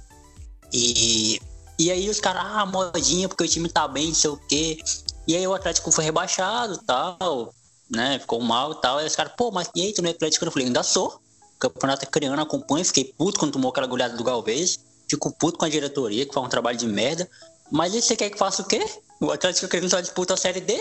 E, 0.73 1.39
e 1.79 1.89
aí 1.89 2.09
os 2.09 2.19
caras, 2.19 2.43
ah, 2.45 2.65
modinha, 2.65 3.29
porque 3.29 3.43
o 3.43 3.47
time 3.47 3.69
tá 3.69 3.87
bem, 3.87 4.07
não 4.07 4.15
sei 4.15 4.29
o 4.31 4.37
quê. 4.37 4.79
E 5.27 5.35
aí 5.35 5.45
o 5.47 5.53
Atlético 5.53 5.91
foi 5.91 6.03
rebaixado 6.05 6.77
tal, 6.85 7.53
né? 7.89 8.17
Ficou 8.19 8.41
mal 8.41 8.71
e 8.73 8.81
tal. 8.81 8.97
Aí 8.97 9.05
os 9.05 9.15
caras, 9.15 9.33
pô, 9.37 9.51
mas 9.51 9.69
e 9.75 9.81
aí, 9.81 9.93
tu 9.93 10.01
não 10.01 10.09
é 10.09 10.13
atleticano? 10.13 10.49
Eu 10.49 10.53
falei, 10.53 10.67
ainda 10.67 10.83
sou. 10.83 11.21
Campeonato 11.59 12.05
é 12.05 12.07
criando, 12.07 12.39
acompanho, 12.39 12.85
fiquei 12.85 13.05
puto 13.05 13.39
quando 13.39 13.53
tomou 13.53 13.71
aquela 13.71 13.87
goleada 13.87 14.15
do 14.15 14.23
Galvez. 14.23 14.79
Fico 15.07 15.31
puto 15.31 15.57
com 15.57 15.65
a 15.65 15.69
diretoria, 15.69 16.25
que 16.25 16.33
faz 16.33 16.45
um 16.45 16.49
trabalho 16.49 16.77
de 16.77 16.87
merda. 16.87 17.29
Mas 17.71 17.93
e 17.93 18.01
você 18.01 18.15
quer 18.15 18.29
que 18.29 18.37
faça 18.37 18.61
o 18.61 18.65
quê? 18.65 18.83
O 19.19 19.31
Atlético 19.31 19.67
querendo 19.67 19.89
só 19.89 19.99
disputa 19.99 20.33
a 20.33 20.37
Série 20.37 20.61
D, 20.61 20.77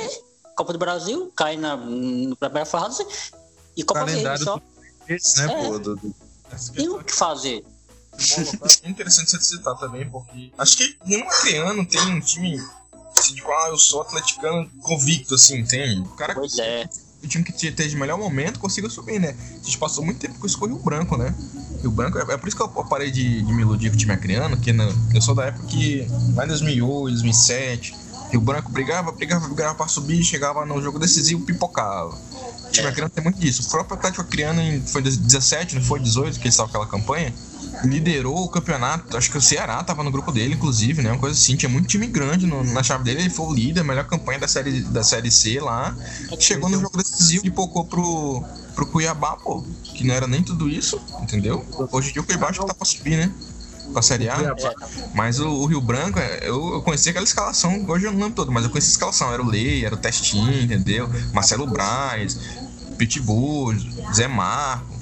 Copa 0.57 0.73
do 0.73 0.79
Brasil, 0.79 1.33
cai 1.37 1.57
na, 1.57 1.77
na 1.77 2.37
primeira 2.37 2.67
fase 2.67 3.07
e 3.77 3.83
Copa 3.83 4.05
Verde 4.05 4.45
só. 4.45 4.61
Esse, 5.09 5.47
né, 5.47 5.53
é. 5.53 5.65
pô, 5.65 5.79
do, 5.79 5.97
do... 5.97 6.15
Tem 6.75 6.89
o 6.89 7.03
que 7.03 7.13
fazer. 7.13 7.65
É 8.83 8.89
interessante 8.89 9.31
você 9.31 9.41
citar 9.41 9.77
também, 9.79 10.09
porque 10.09 10.51
acho 10.57 10.77
que 10.77 10.97
nenhum 11.05 11.29
acreano 11.29 11.87
tem 11.87 12.01
um 12.01 12.21
time 12.21 12.59
assim, 13.19 13.35
tipo, 13.35 13.51
ah, 13.51 13.69
eu 13.69 13.79
sou 13.79 14.03
atleticano 14.03 14.71
convicto, 14.83 15.35
assim, 15.35 15.65
tem. 15.65 16.01
O 16.01 16.09
cara 16.17 16.35
pois 16.35 16.59
é. 16.59 16.89
O 17.23 17.27
time 17.27 17.45
que 17.45 17.53
esteja 17.53 17.89
de 17.89 17.97
melhor 17.97 18.19
momento 18.19 18.59
consiga 18.61 18.89
subir, 18.89 19.19
né? 19.19 19.35
A 19.53 19.65
gente 19.65 19.79
passou 19.79 20.05
muito 20.05 20.19
tempo 20.19 20.39
com 20.39 20.47
isso 20.47 20.59
com 20.59 20.67
o 20.67 20.69
Rio 20.69 20.79
Branco, 20.79 21.17
né? 21.17 21.35
Rio 21.81 21.91
Branco, 21.91 22.19
é, 22.19 22.35
é 22.35 22.37
por 22.37 22.47
isso 22.47 22.57
que 22.57 22.63
eu 22.63 22.69
parei 22.69 23.11
de, 23.11 23.43
de 23.43 23.53
me 23.53 23.63
iludir 23.63 23.91
com 23.91 23.97
o 23.97 23.99
time 23.99 24.13
acreano, 24.13 24.57
que 24.57 24.73
na, 24.73 24.89
eu 25.15 25.21
sou 25.21 25.35
da 25.35 25.47
época 25.47 25.67
que 25.67 26.07
lá 26.35 26.45
em 26.45 26.49
2008, 26.49 27.11
2007, 27.11 27.95
Rio 28.31 28.41
Branco 28.41 28.71
brigava, 28.71 29.11
brigava, 29.13 29.47
brigava 29.47 29.75
pra 29.75 29.89
subir, 29.89 30.23
chegava 30.23 30.65
no 30.65 30.81
jogo 30.81 30.99
decisivo, 30.99 31.45
pipocava 31.45 32.17
time 32.77 32.89
acreano 32.89 33.11
tem 33.11 33.25
muito 33.25 33.39
disso. 33.39 33.63
O 33.63 33.71
próprio 33.71 33.97
Atlético 33.97 34.23
Acreano 34.23 34.61
foi 34.87 35.03
17, 35.03 35.77
não 35.77 35.83
foi 35.83 36.01
18 36.01 36.35
que 36.35 36.43
ele 36.43 36.49
estava 36.49 36.69
aquela 36.69 36.87
campanha. 36.87 37.33
Liderou 37.85 38.45
o 38.45 38.49
campeonato, 38.49 39.17
acho 39.17 39.31
que 39.31 39.37
o 39.37 39.41
Ceará 39.41 39.81
estava 39.81 40.03
no 40.03 40.11
grupo 40.11 40.33
dele, 40.33 40.55
inclusive, 40.55 41.03
né? 41.03 41.11
Uma 41.11 41.19
coisa 41.19 41.39
assim, 41.39 41.57
tinha 41.57 41.69
muito 41.69 41.87
time 41.87 42.07
grande 42.07 42.47
no, 42.47 42.65
na 42.65 42.83
chave 42.83 43.05
dele, 43.05 43.21
ele 43.21 43.31
foi 43.31 43.47
o 43.47 43.53
líder, 43.53 43.85
melhor 43.85 44.07
campanha 44.07 44.39
da 44.39 44.49
série, 44.49 44.81
da 44.81 45.03
série 45.03 45.31
C 45.31 45.61
lá. 45.61 45.95
Chegou 46.39 46.69
no 46.71 46.81
jogo 46.81 46.97
decisivo 46.97 47.47
e 47.47 47.51
pocou 47.51 47.85
pro, 47.85 48.43
pro 48.75 48.87
Cuiabá, 48.87 49.37
pô, 49.37 49.65
que 49.85 50.05
não 50.05 50.15
era 50.15 50.27
nem 50.27 50.43
tudo 50.43 50.69
isso, 50.69 51.01
entendeu? 51.21 51.65
Hoje 51.93 52.11
em 52.11 52.13
dia 52.15 52.23
o 52.23 52.25
Cuiabá 52.25 52.49
acho 52.49 52.61
que 52.61 52.67
tá 52.67 52.75
pra 52.75 52.87
subir, 52.87 53.17
né? 53.17 53.33
pra 53.93 54.03
Série 54.03 54.29
A. 54.29 54.37
Mas 55.15 55.41
o, 55.41 55.49
o, 55.49 55.67
Rio 55.67 55.81
Branco, 55.81 56.19
eu, 56.43 56.75
eu 56.75 56.83
conhecia 56.83 57.11
aquela 57.11 57.25
escalação, 57.25 57.85
hoje 57.89 58.07
eu 58.07 58.13
não 58.13 58.21
lembro 58.21 58.35
todo, 58.35 58.53
mas 58.53 58.65
eu 58.65 58.71
conhecia 58.71 58.91
a 58.91 58.93
escalação. 58.93 59.33
Era 59.33 59.43
o 59.43 59.47
Lei, 59.47 59.85
era 59.85 59.95
o 59.95 59.99
Testinho, 59.99 60.61
entendeu? 60.61 61.09
Marcelo 61.33 61.67
Braz, 61.67 62.39
Pitbull, 62.99 63.75
Zé 64.13 64.29
Marco. 64.29 64.96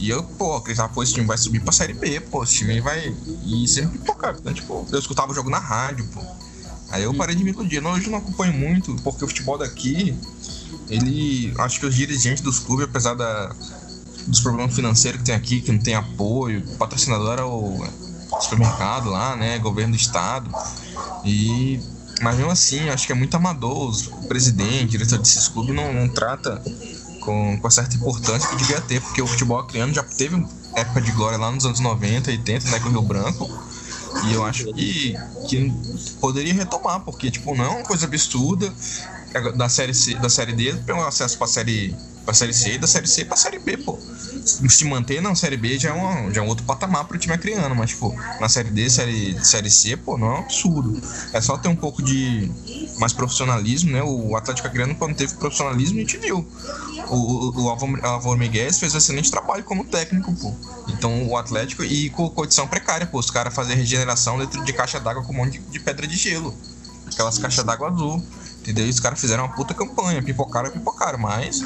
E 0.00 0.08
eu, 0.08 0.22
pô, 0.22 0.56
acreditava, 0.56 0.90
pô, 0.90 1.02
esse 1.02 1.12
time 1.12 1.26
vai 1.26 1.36
subir 1.36 1.60
pra 1.60 1.72
Série 1.72 1.92
B, 1.92 2.20
pô, 2.20 2.42
esse 2.42 2.54
time 2.54 2.80
vai. 2.80 3.14
E 3.44 3.68
sempre 3.68 3.98
pipocar. 3.98 4.34
Então, 4.40 4.52
tipo, 4.54 4.86
eu 4.90 4.98
escutava 4.98 5.30
o 5.30 5.34
jogo 5.34 5.50
na 5.50 5.58
rádio, 5.58 6.06
pô. 6.06 6.22
Aí 6.88 7.02
eu 7.02 7.12
parei 7.12 7.36
de 7.36 7.44
me 7.44 7.50
iludir. 7.50 7.84
Hoje 7.84 8.06
eu 8.06 8.10
não 8.10 8.18
acompanho 8.18 8.54
muito, 8.54 8.96
porque 9.04 9.22
o 9.22 9.28
futebol 9.28 9.58
daqui, 9.58 10.18
ele. 10.88 11.52
Acho 11.58 11.80
que 11.80 11.86
os 11.86 11.94
dirigentes 11.94 12.42
dos 12.42 12.58
clubes, 12.58 12.86
apesar 12.86 13.12
da, 13.12 13.54
dos 14.26 14.40
problemas 14.40 14.74
financeiros 14.74 15.20
que 15.20 15.26
tem 15.26 15.34
aqui, 15.34 15.60
que 15.60 15.70
não 15.70 15.78
tem 15.78 15.94
apoio, 15.94 16.64
o 16.66 16.76
patrocinador 16.76 17.38
é 17.38 17.44
o 17.44 17.86
supermercado 18.40 19.10
lá, 19.10 19.36
né? 19.36 19.58
Governo 19.58 19.92
do 19.92 20.00
estado. 20.00 20.50
E. 21.26 21.78
Mas 22.22 22.36
mesmo 22.36 22.50
assim, 22.50 22.88
acho 22.88 23.06
que 23.06 23.12
é 23.12 23.14
muito 23.14 23.34
amador. 23.34 23.94
O 24.12 24.26
presidente, 24.26 24.84
o 24.84 24.88
diretor 24.88 25.18
desses 25.18 25.46
clubes 25.46 25.74
não, 25.74 25.92
não 25.92 26.08
trata 26.08 26.62
com, 27.20 27.58
com 27.58 27.66
a 27.66 27.70
certa 27.70 27.94
importância 27.96 28.48
que 28.48 28.56
devia 28.56 28.80
ter, 28.80 29.00
porque 29.00 29.22
o 29.22 29.26
futebol 29.26 29.58
acreano 29.58 29.92
já 29.92 30.02
teve 30.02 30.44
época 30.74 31.00
de 31.00 31.12
glória 31.12 31.38
lá 31.38 31.50
nos 31.50 31.64
anos 31.64 31.80
90, 31.80 32.30
80, 32.30 32.70
né, 32.70 32.80
com 32.80 32.88
o 32.88 32.92
Rio 32.92 33.02
Branco. 33.02 33.48
E 34.24 34.34
eu 34.34 34.44
acho 34.44 34.72
que, 34.72 35.14
que 35.48 35.72
poderia 36.20 36.52
retomar, 36.52 37.00
porque 37.00 37.30
tipo, 37.30 37.54
não 37.54 37.64
é 37.64 37.68
uma 37.68 37.82
coisa 37.82 38.06
absurda 38.06 38.72
da 39.54 39.68
série 39.68 39.94
C, 39.94 40.14
da 40.16 40.28
série 40.28 40.52
D 40.52 40.72
pelo 40.84 41.06
acesso 41.06 41.38
para 41.38 41.46
série 41.46 41.94
pra 42.24 42.34
série 42.34 42.52
C 42.52 42.74
e 42.74 42.78
da 42.78 42.86
série 42.86 43.06
C 43.06 43.24
pra 43.24 43.36
série 43.36 43.58
B, 43.58 43.76
pô. 43.76 43.98
Se 44.44 44.84
manter 44.84 45.20
na 45.20 45.34
série 45.34 45.56
B 45.56 45.78
já 45.78 45.90
é, 45.90 45.92
uma, 45.92 46.32
já 46.32 46.40
é 46.40 46.44
um 46.44 46.48
outro 46.48 46.64
patamar 46.64 47.04
pro 47.04 47.18
time 47.18 47.34
acreano, 47.34 47.74
mas 47.74 47.90
tipo, 47.90 48.14
na 48.40 48.48
série 48.48 48.70
D, 48.70 48.90
série, 48.90 49.44
série 49.44 49.70
C, 49.70 49.96
pô, 49.96 50.18
não 50.18 50.28
é 50.28 50.30
um 50.32 50.38
absurdo. 50.38 51.00
É 51.32 51.40
só 51.40 51.56
ter 51.56 51.68
um 51.68 51.76
pouco 51.76 52.02
de 52.02 52.50
mais 53.00 53.12
profissionalismo, 53.12 53.90
né? 53.90 54.02
O 54.02 54.36
Atlético 54.36 54.68
Acreano, 54.68 54.94
quando 54.94 55.16
teve 55.16 55.34
profissionalismo, 55.34 55.98
a 55.98 56.00
gente 56.00 56.18
viu 56.18 56.46
o, 57.08 57.62
o 57.62 57.68
Alvaro 57.68 58.38
Miguel 58.38 58.72
fez 58.72 58.94
um 58.94 58.98
excelente 58.98 59.30
trabalho 59.30 59.64
como 59.64 59.84
técnico, 59.84 60.32
pô. 60.34 60.54
Então 60.88 61.26
o 61.26 61.36
Atlético, 61.36 61.82
e 61.82 62.10
com 62.10 62.28
condição 62.30 62.68
precária, 62.68 63.06
pô, 63.06 63.18
os 63.18 63.30
caras 63.30 63.54
fazer 63.54 63.74
regeneração 63.74 64.38
dentro 64.38 64.62
de 64.64 64.72
caixa 64.72 65.00
d'água 65.00 65.22
com 65.24 65.32
um 65.32 65.36
monte 65.36 65.58
de, 65.58 65.66
de 65.66 65.80
pedra 65.80 66.06
de 66.06 66.16
gelo. 66.16 66.54
Aquelas 67.06 67.38
caixas 67.38 67.64
d'água 67.64 67.88
azul. 67.88 68.22
Entendeu? 68.60 68.86
E 68.86 68.90
os 68.90 69.00
caras 69.00 69.18
fizeram 69.18 69.44
uma 69.44 69.54
puta 69.54 69.72
campanha, 69.72 70.22
pipocaram, 70.22 70.70
pipocaram, 70.70 71.18
mas 71.18 71.64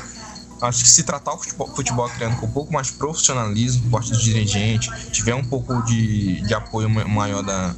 Acho 0.60 0.84
que 0.84 0.88
se 0.88 1.02
tratar 1.02 1.34
o 1.34 1.38
futebol, 1.38 1.66
futebol 1.74 2.08
criando 2.08 2.36
com 2.36 2.46
um 2.46 2.50
pouco 2.50 2.72
mais 2.72 2.86
de 2.86 2.94
profissionalismo 2.94 3.82
por 3.82 3.90
parte 3.98 4.12
do 4.12 4.18
dirigente, 4.18 4.88
tiver 5.10 5.34
um 5.34 5.44
pouco 5.44 5.82
de, 5.82 6.40
de 6.42 6.54
apoio 6.54 6.88
maior 6.88 7.42
da, 7.42 7.74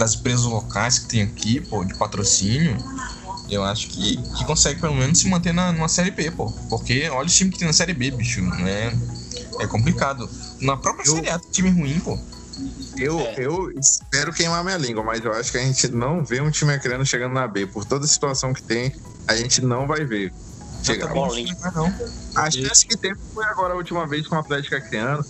das 0.00 0.14
empresas 0.14 0.44
locais 0.46 0.98
que 0.98 1.08
tem 1.08 1.22
aqui, 1.22 1.60
pô, 1.60 1.84
de 1.84 1.94
patrocínio, 1.94 2.74
eu 3.50 3.62
acho 3.62 3.88
que, 3.88 4.16
que 4.16 4.44
consegue 4.46 4.80
pelo 4.80 4.94
menos 4.94 5.18
se 5.18 5.28
manter 5.28 5.52
na, 5.52 5.72
numa 5.72 5.88
Série 5.88 6.10
B, 6.10 6.30
pô. 6.30 6.50
Porque 6.70 7.06
olha 7.10 7.28
o 7.28 7.30
time 7.30 7.50
que 7.50 7.58
tem 7.58 7.66
na 7.66 7.74
Série 7.74 7.92
B, 7.92 8.10
bicho. 8.10 8.40
É, 8.66 8.92
é 9.62 9.66
complicado. 9.66 10.28
Na 10.62 10.74
própria 10.74 11.06
eu, 11.06 11.16
Série 11.16 11.28
A, 11.28 11.38
time 11.38 11.68
ruim, 11.68 12.00
pô. 12.00 12.18
Eu, 12.96 13.20
é. 13.20 13.34
eu 13.38 13.70
espero 13.78 14.32
queimar 14.32 14.64
minha 14.64 14.78
língua, 14.78 15.04
mas 15.04 15.22
eu 15.22 15.32
acho 15.32 15.52
que 15.52 15.58
a 15.58 15.62
gente 15.62 15.88
não 15.88 16.24
vê 16.24 16.40
um 16.40 16.50
time 16.50 16.72
acreano 16.72 17.04
chegando 17.04 17.34
na 17.34 17.46
B. 17.46 17.66
Por 17.66 17.84
toda 17.84 18.06
a 18.06 18.08
situação 18.08 18.54
que 18.54 18.62
tem, 18.62 18.94
a 19.28 19.36
gente 19.36 19.60
não 19.60 19.86
vai 19.86 20.02
ver. 20.02 20.32
Chegar. 20.82 21.14
Não, 21.14 21.28
não. 21.74 21.94
A 22.36 22.50
chance 22.50 22.86
que 22.86 22.96
tem 22.96 23.14
foi 23.34 23.44
agora 23.44 23.74
a 23.74 23.76
última 23.76 24.06
vez 24.06 24.26
com 24.26 24.34
o 24.34 24.38
Atlético 24.38 24.76
Acreano. 24.76 25.22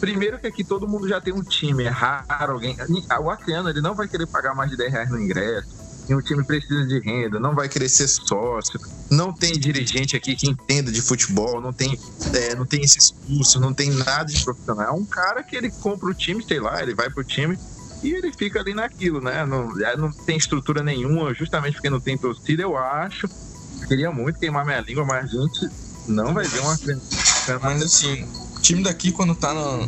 Primeiro 0.00 0.38
que 0.38 0.46
aqui 0.46 0.62
todo 0.62 0.86
mundo 0.86 1.08
já 1.08 1.20
tem 1.20 1.32
um 1.32 1.42
time, 1.42 1.84
é 1.84 1.88
raro 1.88 2.52
alguém. 2.52 2.76
O 3.20 3.30
Acreano 3.30 3.70
ele 3.70 3.80
não 3.80 3.94
vai 3.94 4.06
querer 4.06 4.26
pagar 4.26 4.54
mais 4.54 4.70
de 4.70 4.76
10 4.76 4.92
reais 4.92 5.10
no 5.10 5.20
ingresso 5.20 5.86
e 6.08 6.14
um 6.14 6.20
time 6.20 6.44
precisa 6.44 6.86
de 6.86 7.00
renda, 7.00 7.40
não 7.40 7.54
vai 7.54 7.68
querer 7.68 7.88
ser 7.88 8.06
sócio, 8.06 8.80
não 9.10 9.32
tem 9.32 9.52
dirigente 9.52 10.16
aqui 10.16 10.36
que 10.36 10.48
entenda 10.48 10.90
de 10.92 11.02
futebol, 11.02 11.60
não 11.60 11.72
tem, 11.72 11.98
é, 12.32 12.54
não 12.54 12.64
tem 12.64 12.82
esse 12.82 12.98
expulso, 12.98 13.58
não 13.58 13.74
tem 13.74 13.90
nada 13.90 14.26
de 14.26 14.42
profissional. 14.44 14.86
É 14.86 14.92
um 14.92 15.04
cara 15.04 15.42
que 15.42 15.56
ele 15.56 15.70
compra 15.70 16.08
o 16.08 16.14
time, 16.14 16.44
sei 16.46 16.60
lá, 16.60 16.80
ele 16.80 16.94
vai 16.94 17.10
pro 17.10 17.24
time 17.24 17.58
e 18.02 18.12
ele 18.12 18.32
fica 18.32 18.60
ali 18.60 18.72
naquilo, 18.72 19.20
né? 19.20 19.44
Não, 19.44 19.80
é, 19.84 19.96
não 19.96 20.12
tem 20.12 20.36
estrutura 20.36 20.82
nenhuma, 20.82 21.34
justamente 21.34 21.74
porque 21.74 21.90
não 21.90 22.00
tem 22.00 22.16
torcida, 22.16 22.62
eu 22.62 22.76
acho. 22.76 23.28
Queria 23.88 24.10
muito 24.10 24.38
queimar 24.38 24.64
minha 24.64 24.80
língua, 24.80 25.04
mas 25.04 25.24
a 25.24 25.42
gente 25.42 25.70
não 26.06 26.32
vai 26.32 26.46
ver 26.46 26.60
uma. 26.60 26.78
Mas 27.62 27.82
assim, 27.82 28.26
time 28.66 28.82
daqui, 28.82 29.12
quando 29.12 29.34
tá 29.34 29.54
no, 29.54 29.86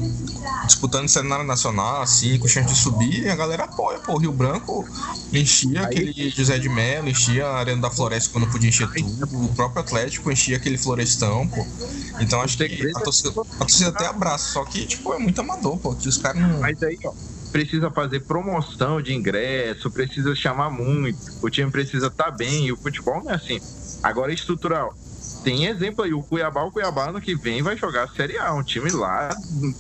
disputando 0.65 1.09
cenário 1.09 1.45
nacional, 1.45 2.03
assim, 2.03 2.39
com 2.39 2.47
chance 2.47 2.73
de 2.73 2.79
subir, 2.79 3.29
a 3.29 3.35
galera 3.35 3.65
apoia, 3.65 3.99
pô. 3.99 4.15
O 4.15 4.19
Rio 4.19 4.33
Branco 4.33 4.87
enchia 5.33 5.83
aquele 5.83 6.31
José 6.31 6.59
de 6.59 6.69
Mello, 6.69 7.09
enchia 7.09 7.47
a 7.47 7.59
Arena 7.59 7.83
da 7.83 7.91
Floresta 7.91 8.31
quando 8.33 8.47
podia 8.49 8.69
encher 8.69 8.89
tudo. 8.89 9.45
O 9.45 9.55
próprio 9.55 9.83
Atlético 9.83 10.31
enchia 10.31 10.57
aquele 10.57 10.79
Florestão, 10.79 11.49
pô. 11.49 11.67
Então 12.21 12.41
acho 12.41 12.57
que 12.57 12.93
a 12.97 13.01
torcida, 13.01 13.31
a 13.31 13.59
torcida 13.59 13.89
até 13.91 14.07
abraça, 14.07 14.53
só 14.53 14.65
que, 14.65 14.87
tipo, 14.87 15.13
é 15.13 15.19
muito 15.19 15.41
amador, 15.41 15.77
pô. 15.79 15.95
Que 15.95 16.09
os 16.09 16.17
caras 16.17 16.41
não. 16.41 16.61
Mas 16.61 16.81
aí, 16.83 16.99
ó 17.05 17.13
precisa 17.51 17.91
fazer 17.91 18.21
promoção 18.21 19.01
de 19.01 19.15
ingresso, 19.15 19.91
precisa 19.91 20.35
chamar 20.35 20.69
muito, 20.69 21.19
o 21.41 21.49
time 21.49 21.71
precisa 21.71 22.09
estar 22.09 22.25
tá 22.25 22.31
bem, 22.31 22.67
e 22.67 22.73
o 22.73 22.77
futebol 22.77 23.25
não 23.25 23.31
é 23.31 23.37
assim. 23.37 23.59
Agora, 24.03 24.31
estrutural, 24.31 24.95
tem 25.49 25.65
exemplo 25.65 26.05
aí, 26.05 26.13
o 26.13 26.23
Cuiabá, 26.23 26.63
o 26.63 26.71
Cuiabá 26.71 27.11
no 27.11 27.23
que 27.23 27.35
vem 27.35 27.63
vai 27.63 27.75
jogar 27.75 28.05
a 28.05 28.09
Série 28.09 28.37
A, 28.37 28.53
um 28.53 28.63
time 28.63 28.91
lá 28.91 29.35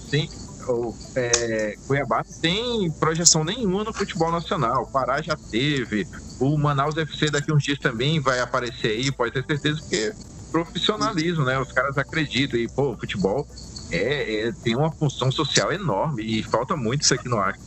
sem 0.08 0.26
o 0.66 0.94
é, 1.14 1.74
Cuiabá 1.86 2.22
não 2.26 2.40
tem 2.40 2.90
projeção 2.92 3.44
nenhuma 3.44 3.84
no 3.84 3.92
futebol 3.92 4.30
nacional. 4.30 4.84
O 4.84 4.86
Pará 4.86 5.20
já 5.20 5.36
teve, 5.50 6.06
o 6.40 6.56
Manaus 6.56 6.96
FC 6.96 7.30
daqui 7.30 7.52
uns 7.52 7.62
dias 7.62 7.78
também 7.78 8.18
vai 8.18 8.40
aparecer 8.40 8.92
aí, 8.92 9.12
pode 9.12 9.32
ter 9.32 9.44
certeza 9.44 9.80
que 9.88 10.12
profissionalismo, 10.50 11.44
né? 11.44 11.58
Os 11.58 11.70
caras 11.70 11.98
acreditam 11.98 12.58
e, 12.58 12.66
pô, 12.66 12.92
o 12.92 12.96
futebol 12.98 13.46
é, 13.90 14.48
é, 14.48 14.52
tem 14.64 14.74
uma 14.74 14.90
função 14.90 15.30
social 15.30 15.70
enorme 15.70 16.22
e 16.22 16.42
falta 16.42 16.76
muito 16.76 17.02
isso 17.02 17.12
aqui 17.12 17.28
no 17.28 17.38
Acre. 17.38 17.60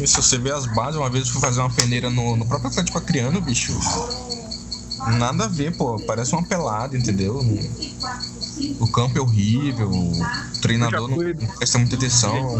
Isso, 0.00 0.20
você 0.20 0.38
vê 0.38 0.50
as 0.50 0.66
bases, 0.66 0.96
uma 0.96 1.10
vez 1.10 1.26
eu 1.26 1.32
fui 1.32 1.40
fazer 1.40 1.60
uma 1.60 1.70
peneira 1.70 2.10
no, 2.10 2.36
no 2.36 2.46
próprio 2.46 2.70
Atlético 2.70 2.98
Acreano, 2.98 3.40
bicho. 3.40 3.72
Nada 5.18 5.44
a 5.44 5.48
ver, 5.48 5.76
pô. 5.76 5.98
Parece 6.06 6.32
uma 6.32 6.44
pelada, 6.44 6.96
entendeu? 6.96 7.40
O 8.78 8.90
campo 8.90 9.18
é 9.18 9.20
horrível, 9.20 9.90
o 9.90 10.60
treinador 10.60 11.08
não 11.08 11.46
presta 11.56 11.78
muita 11.78 11.96
atenção. 11.96 12.56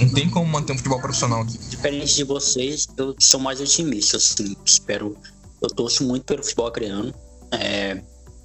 Não 0.00 0.08
tem 0.10 0.30
como 0.30 0.46
manter 0.46 0.72
um 0.72 0.76
futebol 0.76 1.00
profissional 1.00 1.42
aqui. 1.42 1.58
Diferente 1.58 2.14
de 2.14 2.24
vocês, 2.24 2.86
eu 2.96 3.14
sou 3.18 3.40
mais 3.40 3.60
otimista, 3.60 4.16
assim. 4.16 4.56
Espero. 4.64 5.16
Eu 5.60 5.68
torço 5.68 6.04
muito 6.04 6.24
pelo 6.24 6.42
futebol 6.42 6.66
acreano. 6.66 7.14
É, 7.50 8.02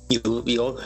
e 0.09 0.19
eu, 0.23 0.43
eu, 0.45 0.77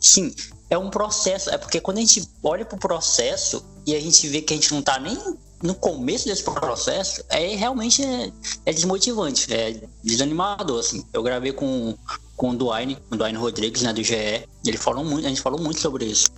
sim, 0.00 0.34
é 0.70 0.78
um 0.78 0.90
processo. 0.90 1.50
É 1.50 1.58
porque 1.58 1.80
quando 1.80 1.98
a 1.98 2.00
gente 2.00 2.28
olha 2.42 2.64
pro 2.64 2.78
processo 2.78 3.64
e 3.86 3.94
a 3.94 4.00
gente 4.00 4.28
vê 4.28 4.40
que 4.42 4.52
a 4.52 4.56
gente 4.56 4.72
não 4.72 4.82
tá 4.82 4.98
nem 4.98 5.18
no 5.62 5.74
começo 5.74 6.26
desse 6.26 6.42
processo, 6.42 7.22
é 7.30 7.54
realmente 7.54 8.04
é, 8.04 8.32
é 8.66 8.72
desmotivante, 8.72 9.52
é 9.52 9.80
desanimador, 10.02 10.80
assim. 10.80 11.04
Eu 11.12 11.22
gravei 11.22 11.52
com, 11.52 11.96
com 12.36 12.50
o 12.50 12.56
Duane, 12.56 12.98
o 13.10 13.16
Duane 13.16 13.38
Rodrigues, 13.38 13.82
né, 13.82 13.92
do 13.92 14.02
GE, 14.02 14.46
ele 14.64 14.76
falou 14.76 15.04
muito, 15.04 15.26
a 15.26 15.28
gente 15.28 15.40
falou 15.40 15.60
muito 15.60 15.80
sobre 15.80 16.04
isso. 16.04 16.28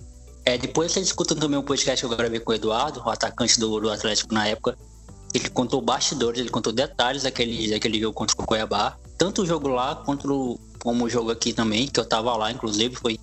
É, 0.45 0.57
depois 0.57 0.93
vocês 0.93 1.07
escutam 1.07 1.35
também 1.35 1.59
um 1.59 1.63
podcast 1.63 2.05
que 2.05 2.13
eu 2.13 2.15
gravei 2.15 2.39
com 2.39 2.51
o 2.51 2.55
Eduardo, 2.55 3.01
o 3.05 3.09
atacante 3.09 3.59
do, 3.59 3.81
do 3.81 3.91
Atlético 3.91 4.33
na 4.33 4.47
época, 4.47 4.77
ele 5.33 5.49
contou 5.49 5.81
bastidores, 5.81 6.39
ele 6.39 6.49
contou 6.49 6.71
detalhes 6.71 7.23
daquele, 7.23 7.69
daquele 7.69 7.99
jogo 7.99 8.13
contra 8.13 8.41
o 8.41 8.45
Cuiabá, 8.45 8.97
tanto 9.17 9.41
o 9.41 9.45
jogo 9.45 9.67
lá 9.67 9.95
quanto 9.95 10.57
como 10.79 11.05
o 11.05 11.09
jogo 11.09 11.31
aqui 11.31 11.51
também, 11.51 11.87
que 11.87 11.99
eu 11.99 12.05
tava 12.05 12.35
lá, 12.37 12.51
inclusive, 12.51 12.95
foi... 12.95 13.19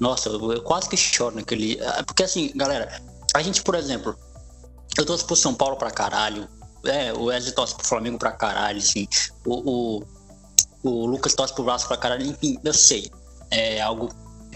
Nossa, 0.00 0.30
eu, 0.30 0.52
eu 0.52 0.62
quase 0.62 0.88
que 0.88 0.96
choro 0.96 1.36
naquele... 1.36 1.78
Porque 2.06 2.22
assim, 2.22 2.50
galera, 2.54 3.02
a 3.34 3.42
gente, 3.42 3.62
por 3.62 3.74
exemplo, 3.74 4.16
eu 4.96 5.06
torço 5.06 5.26
pro 5.26 5.36
São 5.36 5.54
Paulo 5.54 5.76
pra 5.76 5.90
caralho. 5.90 6.48
É, 6.84 7.12
o 7.12 7.24
Wesley 7.24 7.54
torce 7.54 7.74
pro 7.74 7.86
Flamengo 7.86 8.18
pra 8.18 8.32
caralho, 8.32 8.78
assim. 8.78 9.06
O, 9.46 10.00
o, 10.00 10.02
o 10.82 11.06
Lucas 11.06 11.34
torce 11.34 11.54
pro 11.54 11.64
Vasco 11.64 11.88
pra 11.88 11.96
caralho. 11.96 12.26
Enfim, 12.26 12.58
eu 12.62 12.74
sei. 12.74 13.10
É 13.50 13.80
algo, 13.80 14.10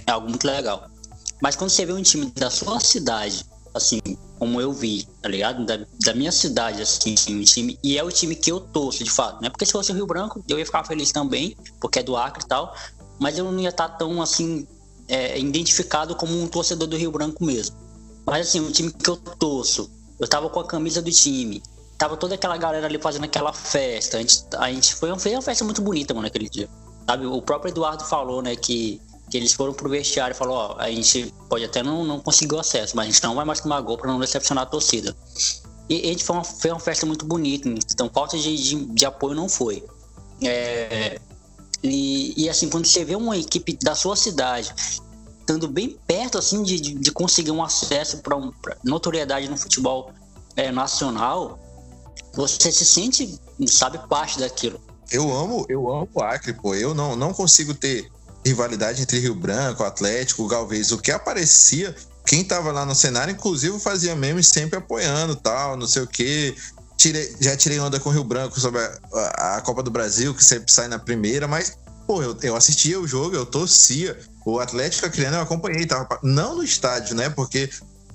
é 0.06 0.10
algo 0.10 0.28
muito 0.28 0.46
legal. 0.46 0.88
Mas 1.40 1.54
quando 1.54 1.70
você 1.70 1.84
vê 1.84 1.92
um 1.92 2.02
time 2.02 2.30
da 2.34 2.50
sua 2.50 2.80
cidade, 2.80 3.44
assim, 3.74 4.00
como 4.38 4.60
eu 4.60 4.72
vi, 4.72 5.06
tá 5.22 5.28
ligado? 5.28 5.64
Da, 5.64 5.78
da 6.04 6.14
minha 6.14 6.32
cidade, 6.32 6.82
assim, 6.82 7.14
um 7.28 7.42
time. 7.42 7.78
E 7.82 7.98
é 7.98 8.02
o 8.02 8.10
time 8.10 8.34
que 8.34 8.50
eu 8.50 8.60
torço, 8.60 9.04
de 9.04 9.10
fato. 9.10 9.42
Né? 9.42 9.50
Porque 9.50 9.64
se 9.64 9.72
fosse 9.72 9.92
o 9.92 9.94
Rio 9.94 10.06
Branco, 10.06 10.44
eu 10.48 10.58
ia 10.58 10.66
ficar 10.66 10.84
feliz 10.84 11.12
também, 11.12 11.56
porque 11.80 12.00
é 12.00 12.02
do 12.02 12.16
Acre 12.16 12.42
e 12.44 12.48
tal. 12.48 12.74
Mas 13.18 13.38
eu 13.38 13.50
não 13.50 13.60
ia 13.60 13.68
estar 13.68 13.88
tão, 13.90 14.20
assim, 14.20 14.66
é, 15.08 15.38
identificado 15.38 16.14
como 16.16 16.38
um 16.40 16.46
torcedor 16.46 16.88
do 16.88 16.96
Rio 16.96 17.10
Branco 17.10 17.44
mesmo. 17.44 17.76
Mas, 18.26 18.48
assim, 18.48 18.60
o 18.60 18.72
time 18.72 18.92
que 18.92 19.08
eu 19.08 19.16
torço, 19.16 19.90
eu 20.18 20.26
tava 20.26 20.48
com 20.48 20.60
a 20.60 20.66
camisa 20.66 21.02
do 21.02 21.10
time. 21.10 21.62
Tava 21.98 22.16
toda 22.16 22.34
aquela 22.34 22.56
galera 22.56 22.86
ali 22.86 22.98
fazendo 23.01 23.24
aquela 23.24 23.52
festa. 23.52 24.18
A 24.18 24.20
gente, 24.20 24.44
a 24.56 24.72
gente 24.72 24.94
foi, 24.94 25.10
uma, 25.10 25.18
uma 25.18 25.43
festa 25.43 25.64
muito 25.64 25.80
bonita, 25.80 26.12
mano, 26.12 26.26
naquele 26.26 26.48
dia. 26.48 26.68
Sabe? 27.06 27.26
O 27.26 27.40
próprio 27.40 27.70
Eduardo 27.70 28.05
falou, 28.05 28.43
né, 28.43 28.56
que, 28.56 29.01
que 29.30 29.36
eles 29.36 29.52
foram 29.52 29.72
pro 29.72 29.88
vestiário 29.88 30.34
e 30.34 30.36
falou, 30.36 30.56
ó, 30.56 30.76
a 30.78 30.90
gente 30.90 31.32
pode 31.48 31.64
até 31.64 31.82
não, 31.82 32.05
não 32.05 32.20
conseguir 32.20 32.59
acesso, 32.59 32.97
mas 32.97 33.09
a 33.09 33.10
gente 33.10 33.22
não 33.22 33.34
vai 33.34 33.44
mais 33.44 33.60
tomar 33.60 33.80
gol 33.80 33.97
pra 33.97 34.10
não 34.10 34.18
decepcionar 34.18 34.64
a 34.64 34.66
torcida. 34.66 35.16
E, 35.88 36.06
e 36.06 36.09
a 36.09 36.12
gente 36.12 36.24
foi 36.24 36.36
uma, 36.36 36.44
foi 36.44 36.70
uma 36.70 36.80
festa 36.80 37.06
muito 37.06 37.24
bonita, 37.24 37.68
então 37.68 38.10
falta 38.12 38.36
de, 38.36 38.56
de, 38.56 38.86
de 38.86 39.06
apoio 39.06 39.34
não 39.34 39.48
foi. 39.48 39.84
É, 40.43 41.18
e, 41.82 42.34
e, 42.36 42.48
assim, 42.48 42.68
quando 42.68 42.86
você 42.86 43.05
vê 43.05 43.14
uma 43.14 43.36
equipe 43.36 43.78
da 43.82 43.94
sua 43.94 44.16
cidade 44.16 44.74
estando 45.47 45.68
bem 45.68 45.97
perto 46.09 46.36
assim 46.36 46.64
de, 46.64 46.81
de, 46.81 47.12
conseguir 47.12 47.52
um 47.52 47.62
acesso 47.62 48.18
para 48.18 48.36
um, 48.36 48.52
notoriedade 48.82 49.48
no 49.48 49.56
futebol 49.56 50.10
é, 50.56 50.73
nacional, 50.73 51.60
você 52.35 52.73
se 52.73 52.85
sente, 52.85 53.39
sabe, 53.68 53.98
parte 54.09 54.40
daquilo. 54.40 54.81
Eu 55.10 55.32
amo, 55.32 55.64
eu 55.68 55.89
amo 55.89 56.09
o 56.12 56.20
Acre, 56.20 56.52
pô. 56.52 56.74
Eu 56.74 56.93
não, 56.93 57.14
não 57.14 57.32
consigo 57.32 57.73
ter 57.73 58.10
rivalidade 58.44 59.01
entre 59.01 59.20
Rio 59.20 59.36
Branco, 59.36 59.85
Atlético, 59.85 60.48
Galvez. 60.48 60.90
O 60.90 60.98
que 60.98 61.12
aparecia, 61.12 61.94
quem 62.27 62.43
tava 62.43 62.73
lá 62.73 62.85
no 62.85 62.94
cenário, 62.94 63.32
inclusive 63.32 63.78
fazia 63.78 64.16
memes 64.16 64.48
sempre 64.48 64.78
apoiando 64.78 65.36
tal, 65.36 65.77
não 65.77 65.86
sei 65.86 66.02
o 66.02 66.09
quê. 66.09 66.56
Tirei, 66.97 67.36
já 67.40 67.56
tirei 67.56 67.78
onda 67.78 68.01
com 68.01 68.09
o 68.09 68.12
Rio 68.12 68.24
Branco 68.24 68.59
sobre 68.59 68.81
a, 68.81 68.98
a, 69.12 69.56
a 69.56 69.60
Copa 69.60 69.82
do 69.82 69.90
Brasil, 69.93 70.35
que 70.35 70.43
sempre 70.43 70.73
sai 70.73 70.89
na 70.89 70.98
primeira, 70.98 71.47
mas, 71.47 71.78
pô, 72.05 72.20
eu, 72.20 72.36
eu 72.43 72.56
assistia 72.56 72.98
o 72.98 73.06
jogo, 73.06 73.36
eu 73.36 73.47
torcia. 73.47 74.18
O 74.47 74.60
Atlético 74.60 75.06
Acreano 75.06 75.39
eu 75.39 75.43
acompanhei, 75.43 75.85
tava, 75.86 76.20
não 76.23 76.55
no 76.55 76.62
estádio, 76.62 77.16
né? 77.16 77.28
Porque 77.28 77.68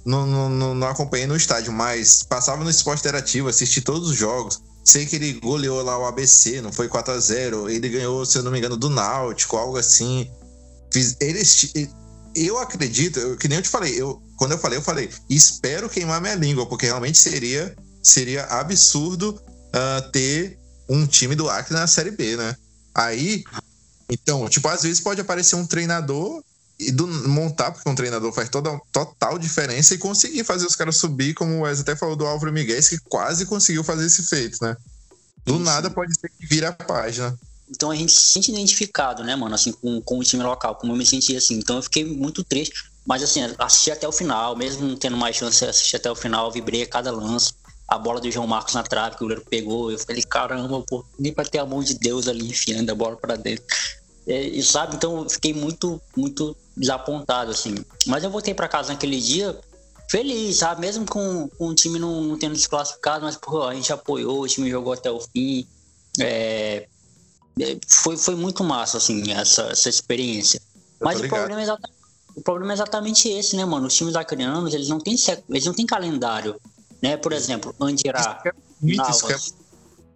não, 0.06 0.26
não, 0.26 0.74
não 0.74 0.88
acompanhei 0.88 1.28
no 1.28 1.36
estádio, 1.36 1.74
mas 1.74 2.24
passava 2.24 2.64
no 2.64 2.70
esporte 2.70 3.02
interativo, 3.02 3.50
assisti 3.50 3.82
todos 3.82 4.10
os 4.10 4.16
jogos. 4.16 4.62
Sei 4.82 5.06
que 5.06 5.18
ele 5.18 5.34
goleou 5.34 5.84
lá 5.84 6.00
o 6.00 6.06
ABC, 6.06 6.62
não 6.62 6.72
foi 6.72 6.88
4 6.88 7.14
a 7.14 7.20
0 7.20 7.70
Ele 7.70 7.90
ganhou, 7.90 8.26
se 8.26 8.38
eu 8.38 8.44
não 8.44 8.52
me 8.52 8.60
engano, 8.60 8.78
do 8.78 8.90
Náutico, 8.90 9.58
algo 9.58 9.78
assim. 9.78 10.32
Eu 12.34 12.58
acredito, 12.60 13.36
que 13.36 13.50
nem 13.50 13.58
eu 13.58 13.62
te 13.62 13.70
falei, 13.70 14.02
eu, 14.02 14.24
quando 14.38 14.54
eu 14.54 14.58
falei, 14.58 14.78
eu 14.78 14.82
falei, 14.82 15.10
espero 15.30 15.90
queimar 15.90 16.22
minha 16.22 16.36
língua, 16.36 16.66
porque 16.66 16.86
realmente 16.86 17.18
seria, 17.18 17.76
seria 18.02 18.46
absurdo 18.46 19.38
uh, 19.76 20.12
ter 20.14 20.58
um 20.88 21.06
time 21.06 21.36
do 21.36 21.50
Acre 21.50 21.74
na 21.74 21.88
Série 21.88 22.12
B, 22.12 22.38
né? 22.38 22.56
Aí 22.96 23.44
então, 24.12 24.48
tipo, 24.50 24.68
às 24.68 24.84
vezes 24.84 25.00
pode 25.00 25.22
aparecer 25.22 25.56
um 25.56 25.66
treinador 25.66 26.44
e 26.78 26.92
do, 26.92 27.08
montar, 27.08 27.72
porque 27.72 27.88
um 27.88 27.96
treinador 27.96 28.34
faz 28.34 28.50
toda 28.50 28.80
total 28.92 29.38
diferença 29.38 29.94
e 29.94 30.00
conseguir 30.00 30.44
fazer 30.44 30.66
os 30.66 30.76
caras 30.76 30.98
subir, 30.98 31.34
como 31.34 31.60
o 31.60 31.62
Wes 31.62 31.80
até 31.80 31.96
falou 31.96 32.16
do 32.16 32.26
Álvaro 32.26 32.52
Miguel, 32.52 32.82
que 32.82 32.98
quase 33.00 33.46
conseguiu 33.46 33.84
fazer 33.84 34.06
esse 34.08 34.24
feito, 34.24 34.58
né? 34.62 34.76
Do 35.46 35.56
Isso. 35.56 35.64
nada 35.64 35.90
pode 35.90 36.14
ser 36.20 36.30
que 36.30 36.46
vire 36.48 36.66
a 36.66 36.74
página. 36.74 37.38
então 37.70 37.92
a 37.92 37.96
gente 37.96 38.12
se 38.12 38.34
sente 38.34 38.52
identificado, 38.52 39.24
né, 39.24 39.36
mano, 39.36 39.56
assim, 39.56 39.72
com, 39.72 40.02
com 40.02 40.20
o 40.20 40.24
time 40.24 40.44
local, 40.44 40.76
como 40.76 40.92
eu 40.92 40.98
me 40.98 41.06
senti 41.06 41.36
assim. 41.36 41.56
Então 41.56 41.78
eu 41.78 41.84
fiquei 41.84 42.04
muito 42.04 42.44
triste. 42.44 42.92
Mas 43.06 43.24
assim, 43.24 43.42
assisti 43.58 43.92
até 43.92 44.08
o 44.08 44.12
final, 44.12 44.56
mesmo 44.56 44.88
não 44.88 44.96
tendo 44.96 45.18
mais 45.18 45.36
chance, 45.36 45.66
assisti 45.66 45.96
até 45.96 46.10
o 46.12 46.16
final, 46.16 46.52
vibrei 46.52 46.84
a 46.84 46.88
cada 46.88 47.12
lance. 47.12 47.54
A 47.88 47.98
bola 47.98 48.22
do 48.22 48.32
João 48.32 48.48
Marcos 48.48 48.74
na 48.74 48.84
trave 48.84 49.18
que 49.18 49.24
o 49.24 49.26
goleiro 49.26 49.44
pegou, 49.50 49.92
eu 49.92 50.00
falei, 50.00 50.24
caramba, 50.24 50.82
pô, 50.82 51.04
nem 51.20 51.34
pra 51.34 51.44
ter 51.44 51.58
a 51.58 51.66
mão 51.66 51.84
de 51.84 51.96
Deus 51.96 52.28
ali 52.28 52.48
enfiando 52.48 52.90
a 52.90 52.96
bola 52.96 53.18
para 53.18 53.36
dentro. 53.36 53.66
É, 54.28 54.42
e 54.42 54.62
sabe, 54.62 54.96
então 54.96 55.24
eu 55.24 55.30
fiquei 55.30 55.54
muito, 55.54 56.00
muito 56.16 56.56
desapontado, 56.78 57.52
assim. 57.52 57.76
Mas 58.06 58.24
eu 58.24 58.30
voltei 58.30 58.54
para 58.54 58.68
casa 58.68 58.94
naquele 58.94 59.20
dia 59.20 59.60
feliz, 60.10 60.58
sabe? 60.58 60.82
Mesmo 60.82 61.06
com, 61.06 61.48
com 61.48 61.68
o 61.68 61.76
time 61.76 61.98
não, 61.98 62.22
não 62.22 62.38
tendo 62.38 62.54
desclassificado, 62.54 63.26
mas 63.26 63.38
pô, 63.38 63.64
a 63.64 63.74
gente 63.74 63.92
apoiou, 63.92 64.42
o 64.42 64.48
time 64.48 64.70
jogou 64.70 64.94
até 64.94 65.10
o 65.10 65.20
fim. 65.20 65.66
É, 66.20 66.88
é 67.60 67.78
foi, 67.88 68.18
foi 68.18 68.36
muito 68.36 68.64
massa, 68.64 68.98
assim, 68.98 69.32
essa, 69.32 69.64
essa 69.64 69.90
experiência. 69.90 70.62
Mas 71.00 71.20
o 71.20 71.28
problema, 71.28 71.62
é 71.62 71.64
exatamente, 71.64 71.98
o 72.36 72.42
problema 72.42 72.74
é 72.74 72.76
exatamente 72.76 73.30
esse, 73.30 73.56
né, 73.56 73.66
mano? 73.66 73.88
Os 73.88 73.96
times 73.96 74.16
acreanos, 74.16 74.74
eles 74.74 74.90
não 74.90 75.00
têm, 75.00 75.16
eles 75.50 75.66
não 75.66 75.74
têm 75.74 75.86
calendário, 75.86 76.60
né? 77.02 77.18
Por 77.18 77.34
exemplo, 77.34 77.74
Andirá, 77.80 78.42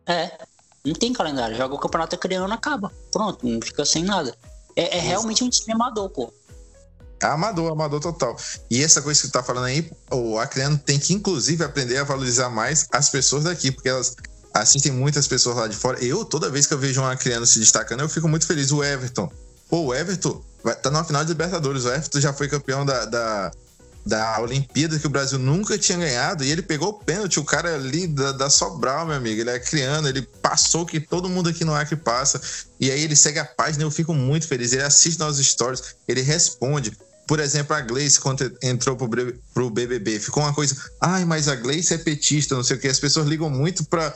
É, 0.06 0.46
não 0.86 0.94
tem 0.94 1.12
calendário. 1.14 1.56
Joga 1.56 1.76
o 1.76 1.80
campeonato 1.80 2.16
acreano, 2.16 2.54
acaba. 2.54 2.92
Pronto, 3.12 3.48
não 3.48 3.62
fica 3.62 3.86
sem 3.86 4.04
nada. 4.04 4.36
É, 4.76 4.98
é 4.98 5.00
realmente 5.02 5.44
um 5.44 5.50
time 5.50 5.74
amador, 5.74 6.10
pô. 6.10 6.34
Amador, 7.22 7.72
amador 7.72 8.00
total. 8.00 8.36
E 8.70 8.84
essa 8.84 9.02
coisa 9.02 9.22
que 9.22 9.28
tu 9.28 9.32
tá 9.32 9.42
falando 9.42 9.66
aí, 9.66 9.90
o 10.12 10.38
Acreano 10.38 10.78
tem 10.78 11.00
que, 11.00 11.14
inclusive, 11.14 11.64
aprender 11.64 11.98
a 11.98 12.04
valorizar 12.04 12.50
mais 12.50 12.88
as 12.92 13.10
pessoas 13.10 13.46
daqui, 13.46 13.72
porque 13.72 13.90
elas 13.90 14.16
assistem 14.54 14.92
muitas 14.92 15.28
pessoas 15.28 15.56
lá 15.56 15.68
de 15.68 15.76
fora. 15.76 16.04
Eu, 16.04 16.24
toda 16.26 16.50
vez 16.50 16.68
que 16.68 16.74
eu 16.74 16.78
vejo 16.78 17.02
um 17.02 17.06
Acreano 17.06 17.46
se 17.46 17.60
destacando, 17.60 18.02
eu 18.02 18.10
fico 18.10 18.28
muito 18.28 18.46
feliz. 18.46 18.72
O 18.72 18.84
Everton. 18.84 19.32
Pô, 19.70 19.86
o 19.86 19.96
Everton 19.96 20.42
vai, 20.64 20.76
tá 20.76 20.92
na 20.92 21.04
final 21.04 21.24
de 21.24 21.30
Libertadores. 21.30 21.86
O 21.86 21.90
Everton 21.90 22.20
já 22.20 22.34
foi 22.34 22.48
campeão 22.48 22.86
da, 22.86 23.06
da, 23.06 23.52
da 24.06 24.40
Olimpíada 24.40 25.00
que 25.00 25.08
o 25.08 25.10
Brasil 25.10 25.40
nunca 25.40 25.78
tinha 25.78 25.98
ganhado 25.98 26.44
e 26.44 26.52
ele 26.52 26.62
pegou 26.62 26.90
o 26.90 26.94
pênalti. 26.94 27.40
O 27.40 27.44
cara 27.44 27.74
ali 27.74 28.06
da, 28.06 28.32
da 28.32 28.50
Sobral, 28.50 29.08
meu 29.08 29.16
amigo, 29.16 29.42
ele 29.42 29.50
é 29.50 29.60
criando, 29.60 30.08
ele 30.08 30.22
passou 30.22 30.86
que 30.86 31.00
todo 31.00 31.28
mundo 31.28 31.50
aqui 31.50 31.66
no 31.66 31.74
Acre 31.74 31.96
passa. 31.96 32.40
E 32.80 32.92
aí 32.92 33.02
ele 33.02 33.16
segue 33.16 33.40
a 33.40 33.46
página 33.46 33.84
eu 33.84 33.90
fico 33.90 34.14
muito 34.14 34.48
feliz. 34.48 34.74
Ele 34.74 34.84
assiste 34.84 35.20
nossos 35.20 35.46
stories, 35.46 35.96
ele 36.08 36.22
responde. 36.22 36.96
Por 37.28 37.40
exemplo, 37.40 37.76
a 37.76 37.82
Gleice, 37.82 38.20
quando 38.20 38.56
entrou 38.62 38.96
pro, 38.96 39.10
pro 39.52 39.70
BBB, 39.72 40.20
ficou 40.20 40.44
uma 40.44 40.54
coisa. 40.54 40.78
Ai, 41.02 41.26
mas 41.26 41.48
a 41.48 41.56
Gleice 41.56 41.96
é 41.96 41.98
petista, 41.98 42.54
não 42.54 42.64
sei 42.64 42.78
o 42.78 42.80
que. 42.80 42.88
As 42.88 43.00
pessoas 43.00 43.26
ligam 43.26 43.50
muito 43.50 43.84
pra. 43.86 44.14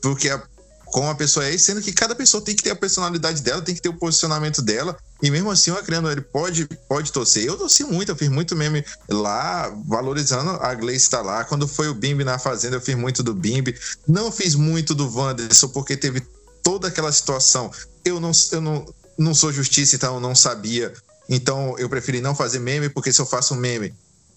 Porque 0.00 0.30
a, 0.30 0.40
como 0.86 1.08
a 1.08 1.14
pessoa 1.14 1.44
é, 1.44 1.58
sendo 1.58 1.82
que 1.82 1.92
cada 1.92 2.14
pessoa 2.14 2.44
tem 2.44 2.54
que 2.54 2.62
ter 2.62 2.70
a 2.70 2.76
personalidade 2.76 3.42
dela, 3.42 3.62
tem 3.62 3.74
que 3.74 3.82
ter 3.82 3.88
o 3.88 3.98
posicionamento 3.98 4.62
dela. 4.62 4.96
E 5.22 5.30
mesmo 5.30 5.50
assim, 5.50 5.70
o 5.70 5.76
Acreano, 5.76 6.10
ele 6.10 6.20
pode, 6.20 6.66
pode 6.88 7.12
torcer. 7.12 7.44
Eu 7.44 7.56
torci 7.56 7.84
muito, 7.84 8.10
eu 8.10 8.16
fiz 8.16 8.28
muito 8.28 8.56
meme 8.56 8.84
lá, 9.08 9.72
valorizando 9.86 10.50
a 10.50 10.74
Gleice 10.74 11.08
tá 11.08 11.22
lá. 11.22 11.44
Quando 11.44 11.68
foi 11.68 11.88
o 11.88 11.94
Bimbi 11.94 12.24
na 12.24 12.38
Fazenda, 12.38 12.76
eu 12.76 12.80
fiz 12.80 12.96
muito 12.96 13.22
do 13.22 13.32
Bimbi. 13.32 13.78
Não 14.06 14.32
fiz 14.32 14.54
muito 14.54 14.94
do 14.94 15.08
Wanderson, 15.08 15.68
porque 15.68 15.96
teve 15.96 16.22
toda 16.62 16.88
aquela 16.88 17.12
situação. 17.12 17.70
Eu 18.04 18.18
não, 18.18 18.32
eu 18.50 18.60
não, 18.60 18.94
não 19.16 19.34
sou 19.34 19.52
justiça, 19.52 19.94
então 19.94 20.14
eu 20.14 20.20
não 20.20 20.34
sabia 20.34 20.92
então 21.28 21.76
eu 21.78 21.88
preferi 21.88 22.20
não 22.20 22.34
fazer 22.34 22.58
meme, 22.58 22.88
porque 22.88 23.12
se 23.12 23.20
eu 23.20 23.26
faço 23.26 23.54
meme, 23.54 23.94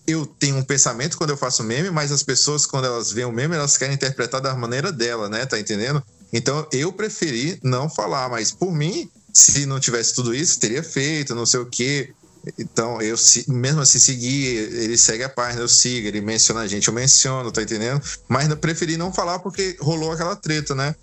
eu 0.07 0.25
tenho 0.25 0.55
um 0.55 0.63
pensamento 0.63 1.17
quando 1.17 1.31
eu 1.31 1.37
faço 1.37 1.63
meme, 1.63 1.89
mas 1.89 2.11
as 2.11 2.23
pessoas, 2.23 2.65
quando 2.65 2.85
elas 2.85 3.11
veem 3.11 3.27
o 3.27 3.31
meme, 3.31 3.55
elas 3.55 3.77
querem 3.77 3.95
interpretar 3.95 4.39
da 4.39 4.55
maneira 4.55 4.91
dela, 4.91 5.27
né? 5.27 5.45
Tá 5.45 5.59
entendendo? 5.59 6.01
Então 6.31 6.67
eu 6.71 6.93
preferi 6.93 7.59
não 7.63 7.89
falar, 7.89 8.29
mas 8.29 8.51
por 8.51 8.71
mim, 8.71 9.09
se 9.35 9.65
não 9.65 9.81
tivesse 9.81 10.13
tudo 10.13 10.33
isso, 10.33 10.57
teria 10.59 10.81
feito, 10.81 11.35
não 11.35 11.45
sei 11.45 11.59
o 11.59 11.65
quê. 11.65 12.13
Então, 12.57 13.01
eu 13.01 13.17
mesmo 13.49 13.81
assim 13.81 13.99
segui, 13.99 14.45
ele 14.45 14.97
segue 14.97 15.23
a 15.23 15.29
página, 15.29 15.61
eu 15.61 15.67
sigo, 15.67 16.07
ele 16.07 16.21
menciona 16.21 16.61
a 16.61 16.67
gente, 16.67 16.87
eu 16.87 16.93
menciono, 16.93 17.51
tá 17.51 17.61
entendendo? 17.61 18.01
Mas 18.29 18.49
eu 18.49 18.55
preferi 18.55 18.95
não 18.95 19.11
falar 19.11 19.39
porque 19.39 19.75
rolou 19.81 20.11
aquela 20.11 20.35
treta, 20.35 20.73
né? 20.73 20.95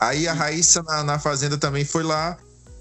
Aí 0.00 0.26
a 0.26 0.32
Raíssa 0.32 0.82
na, 0.82 1.04
na 1.04 1.18
Fazenda 1.18 1.56
também 1.56 1.84
foi 1.84 2.02
lá 2.02 2.36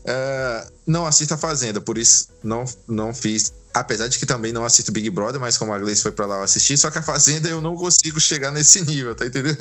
Uh, 0.05 0.71
não 0.85 1.03
assisto 1.07 1.33
a 1.33 1.37
Fazenda, 1.37 1.81
por 1.81 1.97
isso 1.97 2.27
não, 2.43 2.63
não 2.87 3.11
fiz. 3.11 3.51
Apesar 3.73 4.07
de 4.07 4.19
que 4.19 4.25
também 4.25 4.53
não 4.53 4.63
assisto 4.63 4.91
Big 4.91 5.09
Brother, 5.09 5.41
mas 5.41 5.57
como 5.57 5.73
a 5.73 5.79
Gleice 5.79 6.03
foi 6.03 6.11
pra 6.11 6.27
lá 6.27 6.37
eu 6.37 6.43
assisti, 6.43 6.77
só 6.77 6.91
que 6.91 6.99
a 6.99 7.01
Fazenda 7.01 7.49
eu 7.49 7.59
não 7.59 7.75
consigo 7.75 8.19
chegar 8.19 8.51
nesse 8.51 8.85
nível, 8.85 9.15
tá 9.15 9.25
entendendo? 9.25 9.57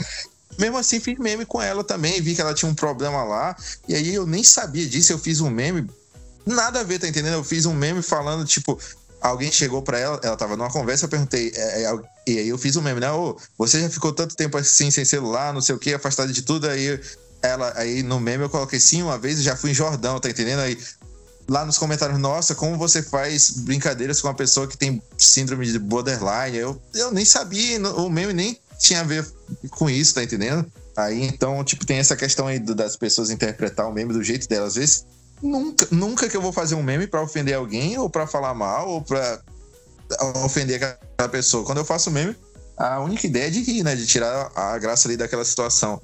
Mesmo 0.59 0.79
assim, 0.79 1.01
fiz 1.01 1.19
meme 1.19 1.45
com 1.45 1.61
ela 1.61 1.83
também, 1.83 2.21
vi 2.21 2.35
que 2.35 2.41
ela 2.41 2.55
tinha 2.55 2.71
um 2.71 2.75
problema 2.75 3.25
lá, 3.25 3.57
e 3.89 3.95
aí 3.95 4.15
eu 4.15 4.27
nem 4.27 4.45
sabia 4.45 4.87
disso, 4.87 5.13
eu 5.13 5.19
fiz 5.19 5.41
um 5.41 5.51
meme, 5.51 5.89
nada 6.47 6.81
a 6.81 6.85
ver, 6.85 6.99
tá 6.99 7.09
entendendo? 7.09 7.35
Eu 7.35 7.45
fiz 7.45 7.67
um 7.67 7.75
meme 7.75 8.03
falando, 8.03 8.45
tipo, 8.45 8.79
alguém 9.21 9.51
chegou 9.51 9.83
para 9.83 9.99
ela, 9.99 10.21
ela 10.23 10.37
tava 10.37 10.57
numa 10.57 10.71
conversa, 10.71 11.07
eu 11.07 11.09
perguntei, 11.09 11.51
é, 11.57 11.85
é, 11.85 11.99
e 12.27 12.39
aí 12.39 12.49
eu 12.49 12.59
fiz 12.59 12.77
um 12.77 12.83
meme, 12.83 13.01
né? 13.01 13.11
Ô, 13.11 13.37
você 13.59 13.81
já 13.81 13.91
ficou 13.91 14.13
tanto 14.13 14.37
tempo 14.37 14.57
assim 14.57 14.91
sem 14.91 15.05
celular, 15.05 15.53
não 15.53 15.61
sei 15.61 15.75
o 15.75 15.79
que, 15.79 15.93
afastado 15.95 16.33
de 16.33 16.43
tudo, 16.43 16.69
aí 16.69 17.01
ela 17.43 17.73
aí 17.77 18.03
no 18.03 18.19
meme 18.19 18.45
eu 18.45 18.51
coloquei 18.51 18.81
sim 18.81 19.03
uma 19.03 19.19
vez 19.19 19.43
já 19.43 19.57
fui 19.57 19.73
em 19.73 19.75
Jordão, 19.75 20.19
tá 20.21 20.31
entendendo? 20.31 20.61
Aí 20.61 20.79
lá 21.49 21.65
nos 21.65 21.79
comentários, 21.79 22.19
nossa, 22.19 22.55
como 22.55 22.77
você 22.77 23.03
faz 23.03 23.51
brincadeiras 23.51 24.21
com 24.21 24.29
uma 24.29 24.35
pessoa 24.35 24.67
que 24.67 24.77
tem 24.77 25.03
síndrome 25.19 25.71
de 25.71 25.79
borderline? 25.79 26.57
Eu, 26.57 26.81
eu 26.95 27.11
nem 27.11 27.25
sabia, 27.25 27.79
o 27.81 28.09
meme 28.09 28.33
nem 28.33 28.59
tinha 28.79 29.01
a 29.01 29.05
ver 29.05 29.27
com 29.71 29.89
isso, 29.89 30.15
tá 30.15 30.23
entendendo? 30.23 30.71
Aí 30.97 31.25
então, 31.25 31.63
tipo, 31.65 31.85
tem 31.85 31.99
essa 31.99 32.17
questão 32.17 32.47
aí 32.47 32.59
das 32.59 32.97
pessoas 32.97 33.31
interpretar 33.31 33.89
o 33.89 33.93
meme 33.93 34.13
do 34.13 34.23
jeito 34.23 34.49
delas. 34.49 34.71
Às 34.71 34.75
vezes, 34.75 35.07
nunca, 35.43 35.89
nunca 35.91 36.29
que 36.29 36.37
eu 36.37 36.43
vou 36.43 36.53
fazer 36.53 36.75
um 36.75 36.83
meme 36.83 37.07
para 37.07 37.23
ofender 37.23 37.55
alguém, 37.55 37.99
ou 37.99 38.09
para 38.09 38.27
falar 38.27 38.55
mal, 38.55 38.89
ou 38.89 39.03
pra 39.03 39.41
ofender 40.45 40.77
aquela 40.77 41.29
pessoa. 41.29 41.65
Quando 41.65 41.79
eu 41.79 41.85
faço 41.85 42.11
meme, 42.11 42.37
a 42.77 43.01
única 43.01 43.27
ideia 43.27 43.49
é 43.49 43.51
de 43.51 43.61
rir, 43.63 43.83
né? 43.83 43.97
De 43.97 44.07
tirar 44.07 44.51
a 44.55 44.79
graça 44.79 45.09
ali 45.09 45.17
daquela 45.17 45.45
situação. 45.45 46.01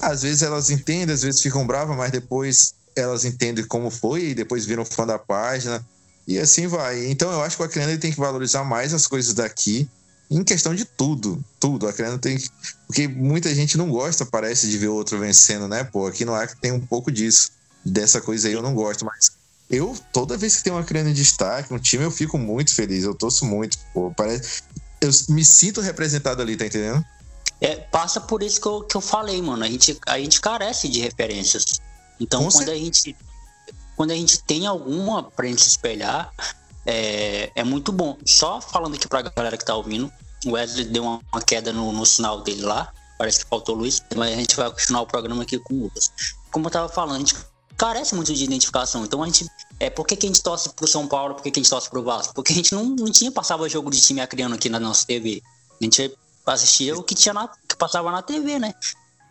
Às 0.00 0.22
vezes 0.22 0.42
elas 0.42 0.70
entendem, 0.70 1.14
às 1.14 1.22
vezes 1.22 1.40
ficam 1.40 1.66
bravas, 1.66 1.96
mas 1.96 2.10
depois 2.10 2.74
elas 2.96 3.24
entendem 3.24 3.64
como 3.66 3.90
foi 3.90 4.26
e 4.26 4.34
depois 4.34 4.64
viram 4.64 4.84
fã 4.84 5.06
da 5.06 5.18
página. 5.18 5.84
E 6.26 6.38
assim 6.38 6.66
vai. 6.66 7.06
Então 7.06 7.30
eu 7.30 7.42
acho 7.42 7.56
que 7.56 7.62
o 7.62 7.66
Acreano 7.66 7.96
tem 7.98 8.10
que 8.10 8.18
valorizar 8.18 8.64
mais 8.64 8.94
as 8.94 9.06
coisas 9.06 9.34
daqui 9.34 9.88
em 10.30 10.42
questão 10.42 10.74
de 10.74 10.84
tudo, 10.84 11.42
tudo. 11.60 11.86
A 11.86 11.90
Acreano 11.90 12.18
tem 12.18 12.38
que... 12.38 12.48
Porque 12.86 13.06
muita 13.08 13.54
gente 13.54 13.76
não 13.76 13.90
gosta, 13.90 14.24
parece, 14.24 14.68
de 14.68 14.78
ver 14.78 14.88
o 14.88 14.94
outro 14.94 15.18
vencendo, 15.18 15.68
né? 15.68 15.84
Pô, 15.84 16.06
aqui 16.06 16.24
no 16.24 16.34
Acre 16.34 16.56
tem 16.60 16.72
um 16.72 16.80
pouco 16.80 17.10
disso. 17.10 17.50
Dessa 17.84 18.20
coisa 18.20 18.48
aí 18.48 18.54
eu 18.54 18.62
não 18.62 18.74
gosto, 18.74 19.04
mas 19.04 19.32
eu, 19.70 19.96
toda 20.12 20.36
vez 20.36 20.56
que 20.56 20.64
tem 20.64 20.72
uma 20.72 20.80
Acreano 20.80 21.10
em 21.10 21.14
destaque, 21.14 21.72
um 21.72 21.78
time, 21.78 22.04
eu 22.04 22.10
fico 22.10 22.38
muito 22.38 22.74
feliz. 22.74 23.04
Eu 23.04 23.14
torço 23.14 23.44
muito, 23.44 23.78
pô. 23.92 24.12
Parece... 24.16 24.62
Eu 25.00 25.10
me 25.28 25.44
sinto 25.44 25.80
representado 25.80 26.40
ali, 26.40 26.56
tá 26.56 26.64
entendendo? 26.64 27.04
É, 27.60 27.76
passa 27.76 28.20
por 28.20 28.42
isso 28.42 28.60
que 28.60 28.66
eu, 28.66 28.82
que 28.82 28.96
eu 28.96 29.00
falei, 29.00 29.40
mano. 29.40 29.64
A 29.64 29.68
gente, 29.68 29.98
a 30.06 30.18
gente 30.18 30.40
carece 30.40 30.88
de 30.88 31.00
referências. 31.00 31.80
Então, 32.18 32.48
quando 32.50 32.70
a, 32.70 32.74
gente, 32.74 33.16
quando 33.96 34.10
a 34.12 34.14
gente 34.14 34.42
tem 34.42 34.66
alguma 34.66 35.22
pra 35.22 35.46
gente 35.46 35.62
se 35.62 35.70
espelhar, 35.70 36.32
é, 36.86 37.50
é 37.54 37.64
muito 37.64 37.92
bom. 37.92 38.16
Só 38.24 38.60
falando 38.60 38.94
aqui 38.94 39.08
pra 39.08 39.22
galera 39.22 39.56
que 39.56 39.64
tá 39.64 39.74
ouvindo, 39.74 40.12
o 40.46 40.52
Wesley 40.52 40.84
deu 40.84 41.02
uma, 41.02 41.20
uma 41.32 41.42
queda 41.42 41.72
no, 41.72 41.92
no 41.92 42.04
sinal 42.04 42.42
dele 42.42 42.62
lá. 42.62 42.92
Parece 43.18 43.44
que 43.44 43.50
faltou 43.50 43.74
luz, 43.74 44.02
mas 44.14 44.32
a 44.32 44.36
gente 44.36 44.56
vai 44.56 44.70
continuar 44.70 45.02
o 45.02 45.06
programa 45.06 45.42
aqui 45.42 45.58
com 45.58 45.74
o 45.74 45.82
Lucas. 45.84 46.10
Como 46.50 46.66
eu 46.66 46.70
tava 46.70 46.88
falando, 46.88 47.16
a 47.16 47.18
gente 47.18 47.34
carece 47.76 48.14
muito 48.14 48.32
de 48.32 48.44
identificação. 48.44 49.04
Então 49.04 49.22
a 49.22 49.26
gente. 49.26 49.46
É, 49.80 49.90
por 49.90 50.06
que, 50.06 50.16
que 50.16 50.26
a 50.26 50.28
gente 50.28 50.42
torce 50.42 50.68
pro 50.70 50.86
São 50.86 51.06
Paulo? 51.06 51.34
Por 51.34 51.42
que, 51.42 51.50
que 51.50 51.60
a 51.60 51.62
gente 51.62 51.70
torce 51.70 51.88
pro 51.88 52.02
Vasco? 52.02 52.34
Porque 52.34 52.52
a 52.52 52.56
gente 52.56 52.74
não, 52.74 52.84
não 52.84 53.10
tinha 53.10 53.30
passava 53.30 53.68
jogo 53.68 53.90
de 53.90 54.00
time 54.00 54.20
acriano 54.20 54.54
aqui 54.54 54.68
na 54.68 54.80
nossa 54.80 55.06
TV. 55.06 55.42
A 55.80 55.84
gente 55.84 56.16
assistia 56.46 56.96
o 56.96 57.02
que 57.02 57.14
tinha 57.14 57.32
na, 57.32 57.48
que 57.68 57.76
passava 57.76 58.10
na 58.10 58.22
TV, 58.22 58.58
né? 58.58 58.74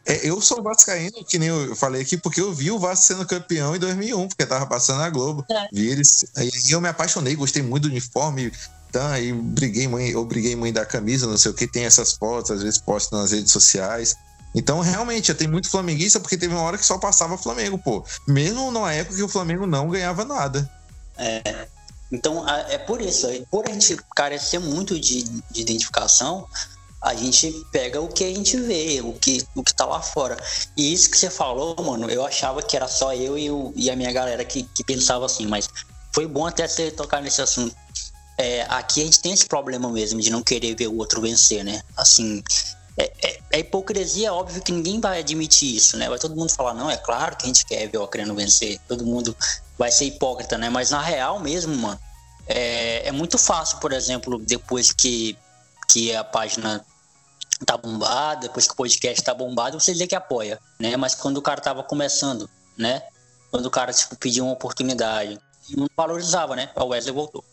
É, 0.06 0.28
eu 0.28 0.42
sou 0.42 0.62
vascaíno, 0.62 1.24
que 1.24 1.40
nem 1.40 1.48
eu 1.50 1.76
falei 1.76 2.02
aqui, 2.02 2.18
porque 2.18 2.42
eu 2.42 2.54
vi 2.54 2.70
o 2.70 2.80
Vasco 2.80 3.06
sendo 3.06 3.26
campeão 3.26 3.76
em 3.76 3.80
2001, 3.80 4.28
porque 4.28 4.46
tava 4.46 4.66
passando 4.66 5.00
na 5.00 5.10
Globo. 5.10 5.46
É. 5.50 5.68
Vi 5.72 5.90
eles, 5.90 6.26
aí 6.36 6.52
eu 6.70 6.82
me 6.82 6.90
apaixonei, 6.90 7.36
gostei 7.36 7.62
muito 7.62 7.84
do 7.84 7.90
uniforme, 7.90 8.52
tá? 8.92 9.12
Aí 9.12 9.32
briguei 9.32 9.88
mãe, 9.88 10.10
eu 10.10 10.26
briguei 10.26 10.56
mãe 10.56 10.74
da 10.74 10.86
camisa, 10.86 11.26
não 11.26 11.38
sei 11.38 11.52
o 11.52 11.54
que, 11.54 11.66
tem 11.68 11.86
essas 11.86 12.14
fotos, 12.14 12.52
às 12.52 12.62
vezes 12.62 12.80
posto 12.80 13.16
nas 13.16 13.32
redes 13.32 13.52
sociais. 13.52 14.16
Então, 14.54 14.82
realmente, 14.82 15.34
tem 15.34 15.48
muito 15.48 15.70
flamenguista, 15.70 16.20
porque 16.20 16.38
teve 16.38 16.54
uma 16.54 16.62
hora 16.62 16.78
que 16.78 16.86
só 16.86 16.98
passava 16.98 17.38
Flamengo, 17.38 17.78
pô. 17.78 18.06
Mesmo 18.28 18.72
numa 18.72 18.94
época 18.94 19.16
que 19.16 19.24
o 19.24 19.30
Flamengo 19.30 19.66
não 19.66 19.90
ganhava 19.90 20.26
nada. 20.26 20.70
É. 21.18 21.68
Então, 22.12 22.48
é 22.48 22.78
por 22.78 23.02
isso, 23.02 23.26
é 23.26 23.42
por 23.50 23.68
a 23.68 23.74
gente 23.74 23.98
carecer 24.16 24.60
muito 24.60 25.00
de, 25.00 25.24
de 25.24 25.62
identificação, 25.62 26.48
a 27.04 27.14
gente 27.14 27.52
pega 27.72 28.00
o 28.00 28.08
que 28.08 28.24
a 28.24 28.34
gente 28.34 28.56
vê, 28.56 29.02
o 29.04 29.12
que, 29.14 29.46
o 29.54 29.62
que 29.62 29.74
tá 29.74 29.86
lá 29.86 30.02
fora. 30.02 30.42
E 30.78 30.94
isso 30.94 31.10
que 31.10 31.18
você 31.18 31.30
falou, 31.30 31.76
mano, 31.84 32.10
eu 32.10 32.26
achava 32.26 32.64
que 32.64 32.78
era 32.78 32.88
só 32.88 33.14
eu 33.14 33.38
e, 33.38 33.52
o, 33.52 33.74
e 33.76 33.92
a 33.92 33.96
minha 33.96 34.12
galera 34.12 34.46
que, 34.46 34.64
que 34.64 34.84
pensava 34.86 35.26
assim, 35.26 35.46
mas 35.46 35.68
foi 36.14 36.26
bom 36.26 36.48
até 36.48 36.66
você 36.66 36.90
tocar 36.90 37.22
nesse 37.22 37.42
assunto. 37.42 37.76
É, 38.38 38.66
aqui 38.70 39.02
a 39.02 39.06
gente 39.06 39.20
tem 39.20 39.34
esse 39.34 39.46
problema 39.46 39.90
mesmo 39.90 40.22
de 40.22 40.30
não 40.30 40.42
querer 40.42 40.76
ver 40.76 40.88
o 40.88 40.98
outro 40.98 41.20
vencer, 41.20 41.64
né? 41.64 41.84
Assim, 41.98 42.42
é, 42.98 43.12
é, 43.22 43.40
é, 43.52 43.60
hipocrisia, 43.60 44.34
óbvio 44.34 44.62
que 44.62 44.72
ninguém 44.72 45.02
vai 45.02 45.20
admitir 45.20 45.76
isso, 45.76 45.98
né? 45.98 46.08
Vai 46.08 46.18
todo 46.18 46.36
mundo 46.36 46.52
falar, 46.52 46.74
não, 46.74 46.90
é 46.90 46.96
claro 46.96 47.36
que 47.36 47.44
a 47.44 47.48
gente 47.48 47.66
quer 47.66 47.86
ver 47.88 47.98
o 47.98 48.04
Acreano 48.04 48.34
vencer. 48.34 48.80
Todo 48.88 49.06
mundo 49.06 49.36
vai 49.78 49.92
ser 49.92 50.06
hipócrita, 50.06 50.58
né? 50.58 50.70
Mas 50.70 50.92
na 50.92 51.02
real 51.02 51.38
mesmo, 51.38 51.76
mano, 51.76 52.00
é, 52.48 53.10
é 53.10 53.12
muito 53.12 53.38
fácil, 53.38 53.78
por 53.80 53.92
exemplo, 53.92 54.40
depois 54.40 54.94
que, 54.94 55.38
que 55.90 56.16
a 56.16 56.24
página 56.24 56.84
tá 57.64 57.78
bombada, 57.78 58.42
depois 58.42 58.68
que 58.68 58.74
o 58.74 58.76
podcast 58.76 59.24
tá 59.24 59.34
bombado, 59.34 59.80
você 59.80 59.92
dizer 59.92 60.08
que 60.08 60.16
apoia, 60.16 60.60
né? 60.80 60.96
Mas 60.98 61.16
quando 61.16 61.38
o 61.38 61.42
cara 61.42 61.62
tava 61.62 61.84
começando, 61.84 62.50
né? 62.78 63.02
Quando 63.52 63.66
o 63.68 63.72
cara, 63.72 63.94
tipo, 63.94 64.16
pediu 64.16 64.46
uma 64.46 64.54
oportunidade, 64.54 65.40
não 65.76 65.88
valorizava, 65.96 66.56
né? 66.56 66.70
O 66.76 66.86
Wesley 66.86 67.14
voltou. 67.14 67.44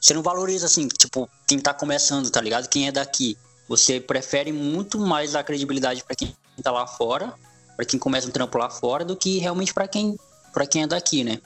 Você 0.00 0.14
não 0.14 0.22
valoriza, 0.22 0.66
assim, 0.66 0.86
tipo, 0.88 1.28
quem 1.46 1.58
tá 1.58 1.74
começando, 1.74 2.30
tá 2.30 2.40
ligado? 2.40 2.68
Quem 2.68 2.86
é 2.86 2.92
daqui. 2.92 3.36
Você 3.68 4.00
prefere 4.00 4.52
muito 4.52 4.98
mais 4.98 5.34
a 5.34 5.42
credibilidade 5.42 6.02
para 6.04 6.16
quem 6.16 6.34
tá 6.62 6.70
lá 6.70 6.86
fora, 6.86 7.34
para 7.76 7.84
quem 7.84 7.98
começa 7.98 8.26
um 8.26 8.30
trampo 8.30 8.56
lá 8.56 8.70
fora, 8.70 9.04
do 9.04 9.16
que 9.16 9.38
realmente 9.38 9.74
para 9.74 9.86
quem, 9.86 10.18
pra 10.52 10.66
quem 10.66 10.84
é 10.84 10.86
daqui, 10.86 11.24
né? 11.24 11.40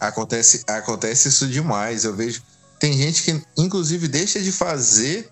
Acontece, 0.00 0.64
acontece 0.66 1.28
isso 1.28 1.46
demais. 1.46 2.04
Eu 2.04 2.16
vejo. 2.16 2.42
Tem 2.80 2.92
gente 2.94 3.22
que, 3.22 3.42
inclusive, 3.56 4.08
deixa 4.08 4.40
de 4.40 4.50
fazer 4.50 5.30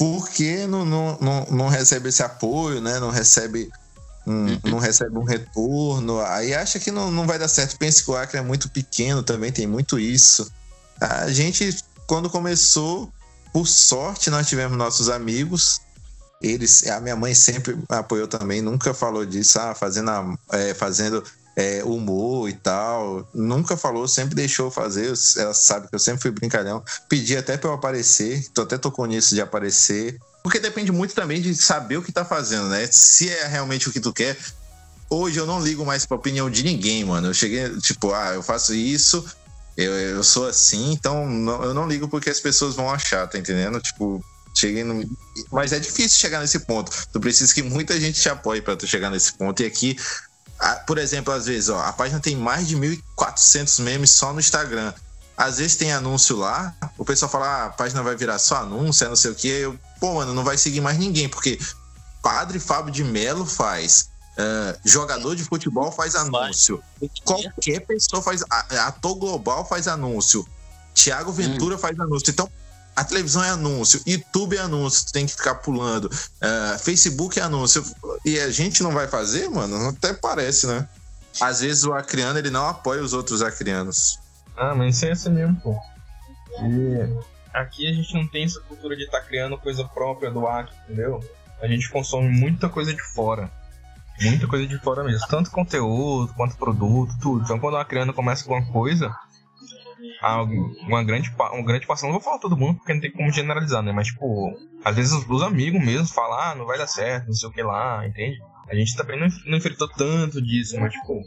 porque 0.00 0.66
não, 0.66 0.82
não, 0.86 1.18
não, 1.20 1.46
não 1.50 1.68
recebe 1.68 2.08
esse 2.08 2.22
apoio, 2.22 2.80
né? 2.80 2.98
Não 2.98 3.10
recebe 3.10 3.70
um, 4.26 4.46
uhum. 4.46 4.60
não 4.64 4.78
recebe 4.78 5.18
um 5.18 5.24
retorno, 5.24 6.20
aí 6.20 6.54
acha 6.54 6.80
que 6.80 6.90
não, 6.90 7.10
não 7.10 7.26
vai 7.26 7.38
dar 7.38 7.48
certo. 7.48 7.76
Pensa 7.76 8.02
que 8.02 8.10
o 8.10 8.16
Acre 8.16 8.38
é 8.38 8.42
muito 8.42 8.70
pequeno 8.70 9.22
também, 9.22 9.52
tem 9.52 9.66
muito 9.66 9.98
isso. 9.98 10.50
A 10.98 11.30
gente, 11.30 11.84
quando 12.06 12.30
começou, 12.30 13.12
por 13.52 13.68
sorte, 13.68 14.30
nós 14.30 14.48
tivemos 14.48 14.78
nossos 14.78 15.10
amigos. 15.10 15.82
Eles, 16.40 16.86
a 16.86 16.98
minha 16.98 17.14
mãe 17.14 17.34
sempre 17.34 17.76
apoiou 17.86 18.26
também, 18.26 18.62
nunca 18.62 18.94
falou 18.94 19.26
disso, 19.26 19.60
ah, 19.60 19.74
fazendo, 19.74 20.10
é, 20.50 20.72
fazendo 20.72 21.22
é, 21.56 21.82
humor 21.84 22.48
e 22.48 22.52
tal. 22.54 23.28
Nunca 23.34 23.76
falou, 23.76 24.06
sempre 24.08 24.34
deixou 24.34 24.70
fazer. 24.70 25.12
Ela 25.36 25.54
sabe 25.54 25.88
que 25.88 25.94
eu 25.94 25.98
sempre 25.98 26.22
fui 26.22 26.30
brincalhão. 26.30 26.82
Pedi 27.08 27.36
até 27.36 27.56
para 27.56 27.70
eu 27.70 27.74
aparecer, 27.74 28.48
tô 28.54 28.62
até 28.62 28.78
tocou 28.78 29.06
nisso 29.06 29.34
de 29.34 29.40
aparecer. 29.40 30.18
Porque 30.42 30.58
depende 30.58 30.90
muito 30.90 31.14
também 31.14 31.40
de 31.40 31.54
saber 31.54 31.98
o 31.98 32.02
que 32.02 32.12
tá 32.12 32.24
fazendo, 32.24 32.68
né? 32.68 32.88
Se 32.90 33.28
é 33.28 33.46
realmente 33.46 33.88
o 33.88 33.92
que 33.92 34.00
tu 34.00 34.12
quer. 34.12 34.36
Hoje 35.08 35.38
eu 35.38 35.46
não 35.46 35.60
ligo 35.60 35.84
mais 35.84 36.06
pra 36.06 36.16
opinião 36.16 36.48
de 36.48 36.62
ninguém, 36.62 37.04
mano. 37.04 37.28
Eu 37.28 37.34
cheguei, 37.34 37.68
tipo, 37.80 38.12
ah, 38.12 38.32
eu 38.34 38.42
faço 38.42 38.72
isso, 38.72 39.24
eu, 39.76 39.92
eu 39.92 40.22
sou 40.22 40.46
assim, 40.46 40.92
então 40.92 41.28
não, 41.28 41.64
eu 41.64 41.74
não 41.74 41.88
ligo 41.88 42.08
porque 42.08 42.30
as 42.30 42.38
pessoas 42.38 42.76
vão 42.76 42.88
achar, 42.88 43.26
tá 43.26 43.36
entendendo? 43.36 43.80
Tipo, 43.80 44.24
cheguei 44.54 44.84
no. 44.84 45.08
Mas 45.50 45.72
é 45.72 45.78
difícil 45.78 46.18
chegar 46.18 46.40
nesse 46.40 46.60
ponto. 46.60 46.92
Tu 47.12 47.20
precisa 47.20 47.52
que 47.52 47.62
muita 47.62 47.98
gente 48.00 48.20
te 48.20 48.28
apoie 48.28 48.60
para 48.60 48.76
tu 48.76 48.86
chegar 48.86 49.10
nesse 49.10 49.32
ponto. 49.32 49.62
E 49.62 49.66
aqui, 49.66 49.96
por 50.86 50.98
exemplo, 50.98 51.32
às 51.32 51.46
vezes, 51.46 51.68
ó, 51.68 51.80
a 51.80 51.92
página 51.92 52.20
tem 52.20 52.36
mais 52.36 52.68
de 52.68 52.76
1.400 52.76 53.82
memes 53.82 54.10
só 54.10 54.32
no 54.32 54.40
Instagram. 54.40 54.92
Às 55.36 55.58
vezes 55.58 55.76
tem 55.76 55.90
anúncio 55.92 56.36
lá, 56.36 56.74
o 56.98 57.04
pessoal 57.04 57.30
fala, 57.30 57.46
ah, 57.46 57.64
a 57.66 57.70
página 57.70 58.02
vai 58.02 58.14
virar 58.14 58.38
só 58.38 58.56
anúncio, 58.56 59.06
é 59.06 59.08
não 59.08 59.16
sei 59.16 59.30
o 59.30 59.34
que. 59.34 59.48
Eu, 59.48 59.78
pô, 59.98 60.14
mano, 60.14 60.34
não 60.34 60.44
vai 60.44 60.58
seguir 60.58 60.82
mais 60.82 60.98
ninguém, 60.98 61.30
porque 61.30 61.58
Padre 62.22 62.58
Fábio 62.58 62.92
de 62.92 63.02
Melo 63.02 63.46
faz, 63.46 64.10
Uh, 64.30 64.78
jogador 64.84 65.36
de 65.36 65.44
futebol 65.44 65.92
faz 65.92 66.14
anúncio. 66.14 66.82
Qualquer 67.24 67.80
pessoa 67.80 68.22
faz. 68.22 68.42
Ator 68.86 69.16
global 69.16 69.66
faz 69.66 69.86
anúncio. 69.86 70.46
Tiago 70.94 71.30
Ventura 71.30 71.74
hum. 71.74 71.78
faz 71.78 71.98
anúncio. 71.98 72.30
Então, 72.30 72.48
a 73.00 73.04
televisão 73.04 73.42
é 73.42 73.48
anúncio, 73.48 74.02
YouTube 74.06 74.58
é 74.58 74.60
anúncio, 74.60 75.10
tem 75.10 75.24
que 75.24 75.32
ficar 75.32 75.54
pulando. 75.54 76.04
Uh, 76.04 76.78
Facebook 76.80 77.40
é 77.40 77.42
anúncio. 77.42 77.82
E 78.26 78.38
a 78.38 78.50
gente 78.50 78.82
não 78.82 78.92
vai 78.92 79.08
fazer, 79.08 79.48
mano? 79.48 79.88
Até 79.88 80.12
parece, 80.12 80.66
né? 80.66 80.86
Às 81.40 81.60
vezes 81.60 81.84
o 81.84 81.94
acriano 81.94 82.38
ele 82.38 82.50
não 82.50 82.68
apoia 82.68 83.02
os 83.02 83.14
outros 83.14 83.40
acrianos. 83.40 84.18
Ah, 84.54 84.74
mas 84.74 85.02
isso 85.02 85.28
é 85.28 85.30
mesmo, 85.30 85.56
pô. 85.62 85.80
Aqui 87.54 87.88
a 87.88 87.92
gente 87.94 88.12
não 88.12 88.26
tem 88.26 88.44
essa 88.44 88.60
cultura 88.60 88.94
de 88.94 89.04
estar 89.04 89.20
tá 89.20 89.24
criando 89.24 89.56
coisa 89.56 89.82
própria 89.82 90.30
do 90.30 90.46
Acre, 90.46 90.74
entendeu? 90.84 91.24
A 91.62 91.66
gente 91.66 91.88
consome 91.88 92.28
muita 92.28 92.68
coisa 92.68 92.92
de 92.92 93.02
fora. 93.02 93.50
Muita 94.20 94.46
coisa 94.46 94.66
de 94.66 94.78
fora 94.78 95.02
mesmo. 95.02 95.26
Tanto 95.26 95.50
conteúdo, 95.50 96.34
quanto 96.34 96.54
produto, 96.54 97.14
tudo. 97.18 97.44
Então 97.44 97.58
quando 97.58 97.76
uma 97.76 97.84
criança 97.86 98.12
começa 98.12 98.44
com 98.44 98.54
alguma 98.54 98.70
coisa, 98.70 99.10
uma 100.86 101.04
grande, 101.04 101.30
uma 101.38 101.64
grande 101.64 101.86
passão, 101.86 102.08
não 102.08 102.14
vou 102.14 102.22
falar 102.22 102.38
todo 102.38 102.56
mundo 102.56 102.78
porque 102.78 102.94
não 102.94 103.00
tem 103.00 103.12
como 103.12 103.30
generalizar, 103.32 103.82
né? 103.82 103.92
Mas, 103.92 104.08
tipo, 104.08 104.52
às 104.84 104.96
vezes 104.96 105.12
os 105.12 105.42
amigos 105.42 105.84
mesmo 105.84 106.06
falam, 106.06 106.38
ah, 106.38 106.54
não 106.54 106.66
vai 106.66 106.78
dar 106.78 106.86
certo, 106.86 107.26
não 107.26 107.34
sei 107.34 107.48
o 107.48 107.52
que 107.52 107.62
lá, 107.62 108.06
entende? 108.06 108.38
A 108.68 108.74
gente 108.74 108.96
também 108.96 109.18
não, 109.18 109.26
não 109.46 109.58
enfrentou 109.58 109.88
tanto 109.88 110.40
disso, 110.40 110.78
mas, 110.78 110.92
tipo, 110.92 111.20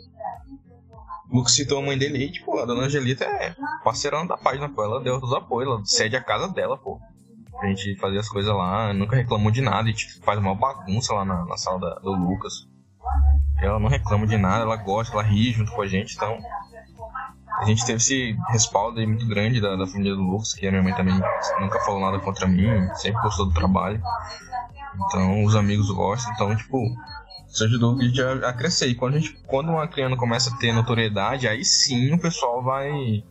o 1.34 1.38
Lucas 1.38 1.54
citou 1.54 1.80
a 1.80 1.82
mãe 1.82 1.98
dele 1.98 2.26
e, 2.26 2.32
tipo, 2.32 2.58
a 2.60 2.66
dona 2.66 2.84
Angelita 2.84 3.26
é 3.26 3.56
parceirona 3.84 4.28
da 4.28 4.38
página, 4.38 4.70
pô. 4.70 4.84
Ela 4.84 5.02
deu 5.02 5.18
os 5.18 5.34
apoios, 5.34 5.70
ela 5.70 5.86
cede 5.86 6.16
a 6.16 6.24
casa 6.24 6.48
dela, 6.48 6.78
pô. 6.78 7.00
A 7.60 7.68
gente 7.68 7.96
fazer 7.96 8.20
as 8.20 8.30
coisas 8.30 8.54
lá, 8.54 8.94
nunca 8.94 9.16
reclamou 9.16 9.52
de 9.52 9.62
nada, 9.62 9.88
a 9.88 9.92
gente 9.92 10.20
faz 10.22 10.38
uma 10.38 10.54
bagunça 10.54 11.14
lá 11.14 11.26
na, 11.26 11.46
na 11.46 11.58
sala 11.58 11.80
da, 11.80 11.96
do 11.96 12.12
Lucas. 12.12 12.68
Ela 13.62 13.80
não 13.80 13.90
reclama 13.90 14.28
de 14.28 14.38
nada, 14.38 14.64
ela 14.64 14.76
gosta, 14.76 15.16
ela 15.16 15.24
ri 15.24 15.52
junto 15.52 15.72
com 15.72 15.82
a 15.82 15.88
gente, 15.88 16.16
então. 16.16 16.38
A 17.64 17.66
gente 17.66 17.86
teve 17.86 17.98
esse 17.98 18.38
respaldo 18.50 19.00
aí 19.00 19.08
muito 19.08 19.26
grande 19.26 19.62
da, 19.62 19.78
da 19.78 19.88
família 19.88 20.14
do 20.16 20.22
Lucas, 20.22 20.54
que 20.54 20.68
a 20.68 20.70
minha 20.70 20.84
mãe 20.84 20.94
também 20.94 21.16
nunca 21.62 21.80
falou 21.80 22.02
nada 22.02 22.20
contra 22.20 22.46
mim, 22.46 22.68
sempre 22.96 23.22
gostou 23.22 23.46
do 23.46 23.54
trabalho. 23.54 24.02
Então 25.06 25.46
os 25.46 25.56
amigos 25.56 25.90
gostam, 25.90 26.34
então, 26.34 26.56
tipo, 26.56 26.78
isso 27.48 27.64
ajudou 27.64 27.98
a 27.98 28.04
gente 28.04 28.22
a, 28.22 28.52
crescer. 28.52 28.88
E 28.88 28.96
quando, 28.96 29.16
a 29.16 29.20
gente, 29.20 29.42
quando 29.48 29.70
uma 29.70 29.88
criança 29.88 30.18
começa 30.18 30.54
a 30.54 30.58
ter 30.58 30.74
notoriedade, 30.74 31.48
aí 31.48 31.64
sim 31.64 32.14
o 32.14 32.20
pessoal 32.20 32.62
vai 32.62 33.24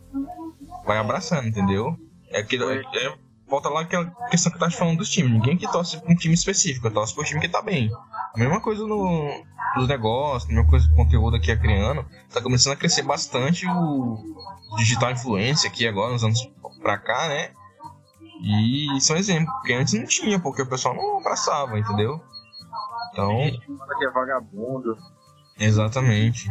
vai 0.83 0.97
abraçando, 0.97 1.47
entendeu? 1.47 1.95
É 2.29 2.41
que 2.41 2.55
é, 2.55 3.15
volta 3.53 3.69
lá 3.69 3.81
aquela 3.81 4.09
questão 4.31 4.51
que 4.51 4.55
eu 4.55 4.59
tava 4.59 4.71
falando 4.71 4.97
dos 4.97 5.09
times. 5.09 5.31
Ninguém 5.31 5.55
que 5.55 5.71
torce 5.71 5.99
pra 6.01 6.11
um 6.11 6.15
time 6.15 6.33
específico, 6.33 6.89
torce 6.89 7.13
pro 7.13 7.23
time 7.23 7.39
que 7.39 7.47
tá 7.47 7.61
bem. 7.61 7.91
A 8.33 8.39
mesma 8.39 8.59
coisa 8.59 8.85
no, 8.87 9.29
nos 9.75 9.87
negócios, 9.87 10.49
a 10.49 10.53
mesma 10.53 10.67
coisa 10.67 10.89
com 10.89 10.95
conteúdo 10.95 11.37
aqui 11.37 11.51
a 11.51 11.57
criando. 11.57 12.03
Tá 12.31 12.41
começando 12.41 12.73
a 12.73 12.75
crescer 12.75 13.03
bastante 13.03 13.67
o 13.67 14.17
digital 14.77 15.11
influência 15.11 15.69
aqui 15.69 15.87
agora, 15.87 16.13
nos 16.13 16.23
anos 16.23 16.39
pra 16.81 16.97
cá, 16.97 17.27
né? 17.27 17.51
E 18.41 18.97
isso 18.97 19.13
é 19.13 19.15
um 19.15 19.19
exemplo, 19.19 19.53
porque 19.53 19.73
antes 19.73 19.93
não 19.93 20.05
tinha, 20.05 20.39
porque 20.39 20.63
o 20.63 20.69
pessoal 20.69 20.95
não 20.95 21.19
abraçava, 21.19 21.77
entendeu? 21.77 22.19
Então. 23.11 23.37
Que 23.37 24.05
é 24.05 24.09
vagabundo. 24.09 24.97
Exatamente. 25.59 26.49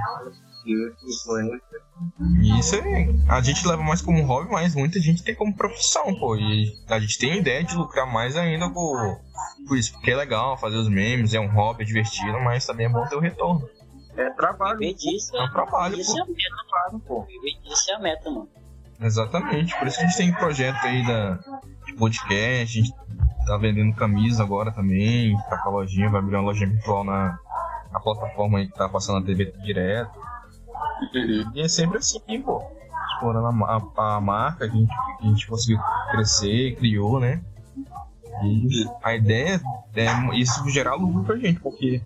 Isso 2.59 2.75
é, 2.77 3.09
a 3.29 3.41
gente 3.41 3.67
leva 3.67 3.83
mais 3.83 4.03
como 4.03 4.25
hobby, 4.25 4.51
mas 4.51 4.75
muita 4.75 5.01
gente 5.01 5.23
tem 5.23 5.35
como 5.35 5.55
profissão, 5.55 6.15
pô. 6.19 6.37
E 6.37 6.73
a 6.89 6.99
gente 6.99 7.19
tem 7.19 7.39
ideia 7.39 7.63
de 7.63 7.77
lucrar 7.77 8.11
mais 8.11 8.37
ainda 8.37 8.69
por, 8.71 9.21
por 9.67 9.77
isso, 9.77 9.93
porque 9.93 10.11
é 10.11 10.17
legal 10.17 10.57
fazer 10.59 10.77
os 10.77 10.89
memes, 10.89 11.35
é 11.35 11.41
um 11.41 11.53
hobby, 11.53 11.83
é 11.83 11.87
divertido, 11.87 12.41
mas 12.41 12.67
também 12.67 12.87
é 12.87 12.89
bom 12.89 13.07
ter 13.07 13.17
o 13.17 13.21
retorno. 13.21 13.69
É 14.17 14.31
trabalho. 14.31 14.79
Disso, 14.79 15.37
é 15.37 15.45
um 15.45 15.51
trabalho, 15.51 15.99
isso 15.99 16.13
pô. 16.13 16.19
é 16.19 16.23
a 16.23 16.27
meta, 16.27 17.07
pô. 17.07 17.27
Isso 17.65 17.91
é 17.91 17.95
a 17.95 17.99
meta, 17.99 18.31
mano. 18.31 18.49
Exatamente, 19.01 19.77
por 19.79 19.89
isso 19.89 19.99
que 19.99 20.05
a 20.05 20.07
gente 20.07 20.17
tem 20.17 20.33
projeto 20.33 20.85
aí 20.85 21.05
da, 21.05 21.39
de 21.87 21.93
podcast, 21.95 22.79
a 22.79 22.83
gente 22.83 22.95
tá 23.47 23.57
vendendo 23.57 23.95
camisa 23.97 24.43
agora 24.45 24.71
também, 24.71 25.37
tá 25.49 25.59
com 25.59 25.71
a 25.71 25.73
lojinha, 25.73 26.09
vai 26.09 26.21
abrir 26.21 26.37
uma 26.37 26.45
lojinha 26.45 26.71
virtual 26.71 27.03
na, 27.03 27.37
na 27.91 27.99
plataforma 27.99 28.59
aí 28.59 28.69
que 28.69 28.75
tá 28.75 28.89
passando 28.89 29.21
na 29.21 29.27
TV 29.27 29.53
direto. 29.65 30.11
Uhum. 31.15 31.53
E 31.55 31.61
é 31.61 31.69
sempre 31.69 31.99
assim, 31.99 32.21
pô. 32.43 32.63
Explorando 33.15 33.65
a, 33.65 33.83
a, 33.97 34.17
a 34.17 34.21
marca 34.21 34.69
que 34.69 34.77
a, 34.77 34.79
gente, 34.79 34.95
que 35.19 35.27
a 35.27 35.29
gente 35.29 35.47
conseguiu 35.47 35.79
crescer, 36.11 36.77
criou, 36.77 37.21
né? 37.21 37.43
E 38.45 38.87
a 39.03 39.15
ideia 39.15 39.61
é 39.95 40.37
isso 40.39 40.69
gerar 40.69 40.95
lucro 40.95 41.23
pra 41.25 41.37
gente, 41.37 41.61
porque 41.61 42.03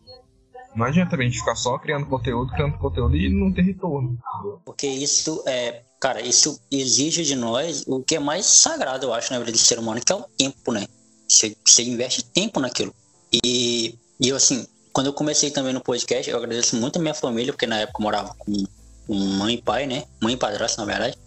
não 0.74 0.85
adianta 0.85 1.16
a 1.16 1.23
gente 1.23 1.39
ficar 1.39 1.55
só 1.55 1.78
criando 1.78 2.07
conteúdo, 2.07 2.53
criando 2.53 2.77
conteúdo 2.77 3.16
e 3.16 3.31
não 3.31 3.51
ter 3.51 3.62
retorno. 3.62 4.19
Porque 4.65 4.86
isso 4.86 5.43
é, 5.47 5.82
cara, 5.98 6.20
isso 6.20 6.61
exige 6.70 7.24
de 7.24 7.35
nós 7.35 7.85
o 7.86 8.03
que 8.03 8.16
é 8.16 8.20
mais 8.20 8.44
sagrado, 8.44 9.07
eu 9.07 9.15
acho, 9.15 9.32
na 9.32 9.39
vida 9.39 9.53
do 9.53 9.59
ser 9.59 9.78
humano, 9.78 10.01
que 10.05 10.12
é 10.12 10.16
o 10.16 10.24
tempo, 10.36 10.73
né? 10.73 10.86
Você, 11.27 11.57
você 11.65 11.82
investe 11.82 12.24
tempo 12.24 12.61
naquilo. 12.61 12.94
E, 13.32 13.98
e 14.20 14.28
eu, 14.28 14.36
assim, 14.36 14.66
quando 14.97 15.09
eu 15.09 15.12
comecei 15.12 15.51
também 15.51 15.74
no 15.74 15.81
podcast, 15.82 16.31
eu 16.31 16.39
agradeço 16.39 16.74
muito 16.74 16.98
a 16.98 17.02
minha 17.02 17.12
família, 17.12 17.52
porque 17.52 17.66
na 17.66 17.81
época 17.81 17.98
eu 18.01 18.02
morava 18.02 18.35
com 18.39 18.64
com 19.06 19.14
mãe 19.14 19.56
e 19.56 19.60
pai, 19.60 19.86
né? 19.86 20.05
Mãe 20.23 20.32
e 20.32 20.36
padrasto, 20.39 20.81
na 20.81 20.86
verdade. 20.86 21.18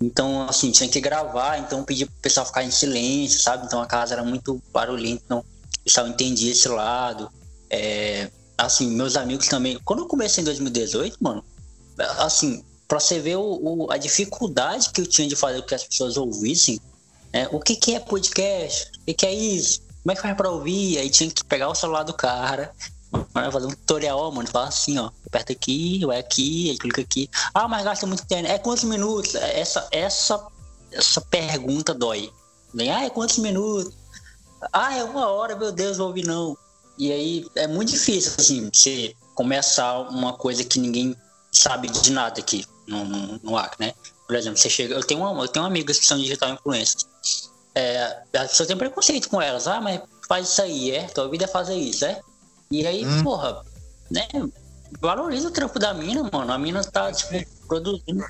Então, 0.00 0.42
assim, 0.48 0.72
tinha 0.72 0.88
que 0.88 1.00
gravar, 1.00 1.56
então 1.58 1.84
pedi 1.84 2.04
pro 2.04 2.16
pessoal 2.16 2.44
ficar 2.44 2.64
em 2.64 2.72
silêncio, 2.72 3.40
sabe? 3.40 3.64
Então 3.64 3.80
a 3.80 3.86
casa 3.86 4.14
era 4.14 4.24
muito 4.24 4.60
barulhenta, 4.72 5.22
então 5.24 5.38
o 5.38 5.84
pessoal 5.84 6.08
entendia 6.08 6.50
esse 6.50 6.66
lado. 6.66 7.30
É, 7.70 8.28
assim, 8.58 8.90
meus 8.90 9.16
amigos 9.16 9.46
também. 9.46 9.78
Quando 9.84 10.00
eu 10.00 10.08
comecei 10.08 10.42
em 10.42 10.44
2018, 10.44 11.18
mano, 11.20 11.44
assim, 12.18 12.64
pra 12.88 12.98
você 12.98 13.20
ver 13.20 13.36
o, 13.36 13.84
o, 13.84 13.92
a 13.92 13.98
dificuldade 13.98 14.90
que 14.90 15.00
eu 15.00 15.06
tinha 15.06 15.28
de 15.28 15.36
fazer 15.36 15.60
com 15.60 15.68
que 15.68 15.76
as 15.76 15.84
pessoas 15.84 16.16
ouvissem, 16.16 16.80
né? 17.32 17.48
O 17.52 17.60
que, 17.60 17.76
que 17.76 17.94
é 17.94 18.00
podcast? 18.00 18.90
O 18.98 19.04
que, 19.06 19.14
que 19.14 19.26
é 19.26 19.32
isso? 19.32 19.80
como 20.02 20.10
é 20.10 20.14
que 20.16 20.22
faz 20.22 20.36
pra 20.36 20.50
ouvir? 20.50 20.98
Aí 20.98 21.08
tinha 21.08 21.30
que 21.30 21.44
pegar 21.44 21.68
o 21.68 21.74
celular 21.74 22.02
do 22.02 22.12
cara, 22.12 22.72
fazer 23.50 23.66
um 23.66 23.70
tutorial, 23.70 24.30
mano. 24.32 24.48
Fala 24.48 24.68
assim, 24.68 24.98
ó. 24.98 25.10
Aperta 25.26 25.52
aqui, 25.52 26.04
vai 26.04 26.18
aqui, 26.18 26.70
aí 26.70 26.78
clica 26.78 27.00
aqui. 27.00 27.28
Ah, 27.54 27.68
mas 27.68 27.84
gasta 27.84 28.06
muito 28.06 28.26
tempo. 28.26 28.48
É 28.48 28.58
quantos 28.58 28.84
minutos? 28.84 29.34
Essa, 29.34 29.88
essa, 29.90 30.46
essa 30.90 31.20
pergunta 31.20 31.94
dói. 31.94 32.32
Ah, 32.78 33.04
é 33.04 33.10
quantos 33.10 33.38
minutos? 33.38 33.92
Ah, 34.72 34.96
é 34.96 35.04
uma 35.04 35.28
hora, 35.28 35.56
meu 35.56 35.72
Deus, 35.72 35.98
vou 35.98 36.08
ouvir 36.08 36.26
não. 36.26 36.56
E 36.98 37.10
aí 37.10 37.46
é 37.56 37.66
muito 37.66 37.90
difícil, 37.90 38.32
assim, 38.38 38.70
você 38.72 39.14
começar 39.34 39.98
uma 40.10 40.34
coisa 40.34 40.62
que 40.62 40.78
ninguém 40.78 41.16
sabe 41.50 41.88
de 41.88 42.12
nada 42.12 42.40
aqui 42.40 42.64
no, 42.86 43.04
no, 43.04 43.40
no 43.42 43.52
né? 43.78 43.94
Por 44.26 44.36
exemplo, 44.36 44.58
você 44.58 44.70
chega. 44.70 44.94
Eu 44.94 45.04
tenho, 45.04 45.20
uma, 45.20 45.42
eu 45.42 45.48
tenho 45.48 45.64
amigas 45.64 45.98
que 45.98 46.06
são 46.06 46.18
digital 46.18 46.50
influencers. 46.50 47.06
É, 47.74 48.22
as 48.34 48.50
pessoas 48.50 48.66
têm 48.66 48.76
preconceito 48.76 49.28
com 49.28 49.40
elas. 49.40 49.66
Ah, 49.66 49.80
mas 49.80 50.00
faz 50.28 50.48
isso 50.48 50.62
aí, 50.62 50.90
é? 50.90 51.04
Tua 51.04 51.28
vida 51.28 51.44
é 51.44 51.48
fazer 51.48 51.74
isso, 51.74 52.04
é? 52.04 52.20
E 52.72 52.86
aí, 52.86 53.06
hum. 53.06 53.22
porra, 53.22 53.62
né? 54.10 54.26
Valoriza 54.98 55.48
o 55.48 55.50
trampo 55.50 55.78
da 55.78 55.92
mina, 55.92 56.28
mano. 56.32 56.52
A 56.52 56.58
mina 56.58 56.82
tá, 56.82 57.12
tipo, 57.12 57.46
produzindo. 57.68 58.24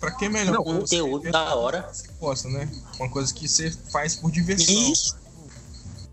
Pra 0.00 0.10
que 0.12 0.28
melhor? 0.28 0.54
Não, 0.54 0.64
conteúdo 0.64 1.30
da 1.30 1.54
hora. 1.54 1.88
Você 1.92 2.08
gosta, 2.18 2.48
né? 2.48 2.68
Uma 2.98 3.10
coisa 3.10 3.32
que 3.32 3.46
você 3.46 3.70
faz 3.92 4.16
por 4.16 4.30
diversão. 4.30 4.74
Isso. 4.74 5.16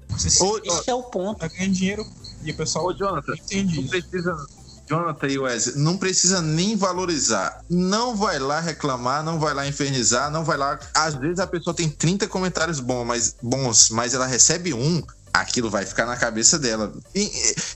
Você 0.10 0.44
Ô, 0.44 0.60
esse 0.64 0.90
é 0.90 0.94
o 0.94 1.04
ponto. 1.04 1.40
Tá 1.40 1.48
ganhando 1.48 1.74
dinheiro 1.74 2.06
e 2.44 2.52
o 2.52 2.56
pessoal 2.56 2.88
Ô, 2.88 2.94
Jonathan, 2.94 3.34
entende 3.34 3.82
não 3.82 3.88
precisa, 3.88 4.48
Jonathan 4.90 5.28
e 5.28 5.38
Wesley, 5.38 5.76
não 5.78 5.98
precisa 5.98 6.42
nem 6.42 6.76
valorizar. 6.76 7.64
Não 7.70 8.16
vai 8.16 8.40
lá 8.40 8.60
reclamar, 8.60 9.24
não 9.24 9.40
vai 9.40 9.54
lá 9.54 9.68
infernizar, 9.68 10.32
não 10.32 10.44
vai 10.44 10.58
lá. 10.58 10.80
Às 10.96 11.14
vezes 11.14 11.40
a 11.40 11.46
pessoa 11.46 11.76
tem 11.76 11.88
30 11.88 12.28
comentários 12.28 12.80
bons, 12.80 13.06
mas, 13.06 13.36
bons, 13.42 13.92
mas 13.92 14.16
ela 14.16 14.26
recebe 14.26 14.74
um, 14.74 15.02
aquilo 15.34 15.70
vai 15.70 15.86
ficar 15.86 16.06
na 16.06 16.18
cabeça 16.18 16.58
dela. 16.58 16.94
E 17.14 17.32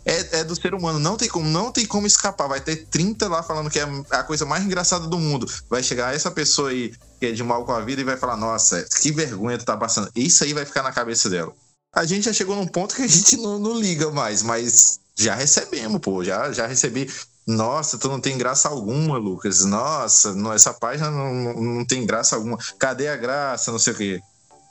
é, 0.06 0.40
é, 0.40 0.44
do 0.44 0.56
ser 0.56 0.74
humano, 0.74 1.00
não 1.00 1.18
tem 1.18 1.28
como, 1.28 1.48
não 1.48 1.72
tem 1.72 1.86
como 1.86 2.08
escapar. 2.08 2.48
Vai 2.48 2.62
ter 2.62 2.88
30 2.88 3.28
lá 3.28 3.44
falando 3.44 3.70
que 3.70 3.80
é 3.80 3.88
a 4.12 4.24
coisa 4.24 4.46
mais 4.46 4.64
engraçada 4.64 5.08
do 5.08 5.18
mundo. 5.18 5.50
Vai 5.70 5.84
chegar 5.84 6.16
essa 6.16 6.32
pessoa 6.32 6.70
aí 6.70 6.94
que 7.20 7.28
é 7.28 7.32
de 7.32 7.44
mal 7.44 7.66
com 7.66 7.72
a 7.72 7.82
vida 7.82 8.02
e 8.02 8.06
vai 8.06 8.18
falar: 8.18 8.38
Nossa, 8.38 8.86
que 9.02 9.12
vergonha 9.12 9.58
tu 9.58 9.66
tá 9.66 9.78
passando. 9.78 10.10
Isso 10.16 10.44
aí 10.44 10.54
vai 10.54 10.66
ficar 10.66 10.84
na 10.84 10.92
cabeça 10.92 11.30
dela. 11.30 11.54
A 11.96 12.06
gente 12.06 12.26
já 12.26 12.34
chegou 12.34 12.56
num 12.56 12.68
ponto 12.68 12.96
que 12.96 13.04
a 13.04 13.08
gente 13.08 13.38
não, 13.38 13.60
não 13.60 13.80
liga 13.80 14.10
mais, 14.12 14.42
mas 14.42 15.00
já 15.16 15.36
recebemos, 15.36 16.02
pô. 16.02 16.24
Já, 16.24 16.52
já 16.52 16.66
recebi. 16.66 17.10
Nossa, 17.46 17.98
tu 17.98 18.08
não 18.08 18.20
tem 18.20 18.38
graça 18.38 18.70
alguma, 18.70 19.18
Lucas. 19.18 19.66
Nossa, 19.66 20.34
não, 20.34 20.54
essa 20.54 20.74
página 20.74 21.12
não, 21.12 21.54
não, 21.54 21.86
tem 21.86 22.06
graça 22.06 22.36
alguma. 22.36 22.58
Cadê 22.80 23.10
a 23.10 23.18
graça? 23.18 23.72
Não 23.72 23.80
sei 23.80 23.94
o 23.94 23.96
quê. 23.96 24.22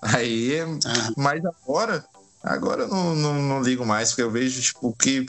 Aí, 0.03 0.61
ah. 0.61 1.13
mas 1.17 1.43
agora, 1.45 2.05
agora 2.43 2.83
eu 2.83 2.89
não, 2.89 3.15
não, 3.15 3.35
não 3.43 3.63
ligo 3.63 3.85
mais, 3.85 4.11
porque 4.11 4.23
eu 4.23 4.31
vejo, 4.31 4.61
tipo, 4.61 4.95
que 4.97 5.27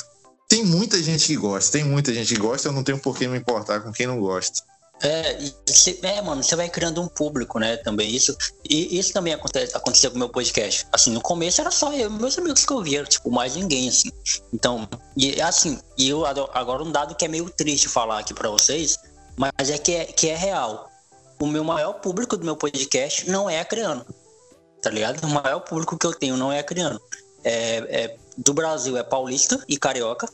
tem 0.48 0.64
muita 0.64 1.02
gente 1.02 1.26
que 1.26 1.36
gosta. 1.36 1.72
Tem 1.72 1.84
muita 1.84 2.14
gente 2.14 2.34
que 2.34 2.40
gosta, 2.40 2.68
eu 2.68 2.72
não 2.72 2.84
tenho 2.84 3.00
por 3.00 3.18
que 3.18 3.28
me 3.28 3.38
importar 3.38 3.82
com 3.82 3.92
quem 3.92 4.06
não 4.06 4.20
gosta. 4.20 4.62
É, 5.02 5.38
cê, 5.66 6.00
é, 6.02 6.22
mano, 6.22 6.42
você 6.42 6.56
vai 6.56 6.70
criando 6.70 7.02
um 7.02 7.08
público, 7.08 7.60
né? 7.60 7.76
Também 7.78 8.16
isso. 8.16 8.38
E 8.70 8.98
isso 8.98 9.12
também 9.12 9.34
acontece, 9.34 9.76
aconteceu 9.76 10.12
com 10.12 10.16
o 10.16 10.20
meu 10.20 10.30
podcast. 10.30 10.88
Assim, 10.94 11.12
no 11.12 11.20
começo 11.20 11.60
era 11.60 11.72
só 11.72 11.92
eu 11.94 12.10
meus 12.10 12.38
amigos 12.38 12.66
que 12.66 12.72
eu 12.72 12.82
via, 12.82 13.04
tipo, 13.04 13.30
mais 13.32 13.56
ninguém, 13.56 13.90
assim. 13.90 14.12
Então, 14.54 14.88
e 15.18 15.42
assim, 15.42 15.80
e 15.98 16.08
eu 16.08 16.26
agora 16.26 16.84
um 16.84 16.92
dado 16.92 17.16
que 17.16 17.26
é 17.26 17.28
meio 17.28 17.50
triste 17.50 17.90
falar 17.90 18.20
aqui 18.20 18.34
para 18.34 18.50
vocês, 18.50 18.98
mas 19.36 19.70
é 19.70 19.78
que, 19.78 19.92
é 19.94 20.06
que 20.06 20.30
é 20.30 20.36
real. 20.36 20.90
O 21.42 21.48
meu 21.48 21.64
maior 21.64 21.94
público 21.94 22.38
do 22.38 22.46
meu 22.46 22.56
podcast 22.56 23.30
não 23.30 23.50
é 23.50 23.60
acreano. 23.60 24.06
Tá 24.84 24.90
ligado? 24.90 25.24
O 25.24 25.30
maior 25.30 25.62
público 25.62 25.98
que 25.98 26.06
eu 26.06 26.14
tenho 26.14 26.38
não 26.38 26.52
é 26.52 26.60
acreano. 26.60 27.02
É, 27.44 27.78
é, 28.04 28.18
do 28.38 28.54
Brasil 28.54 28.98
é 28.98 29.04
paulista 29.04 29.64
e 29.68 29.78
carioca, 29.78 30.28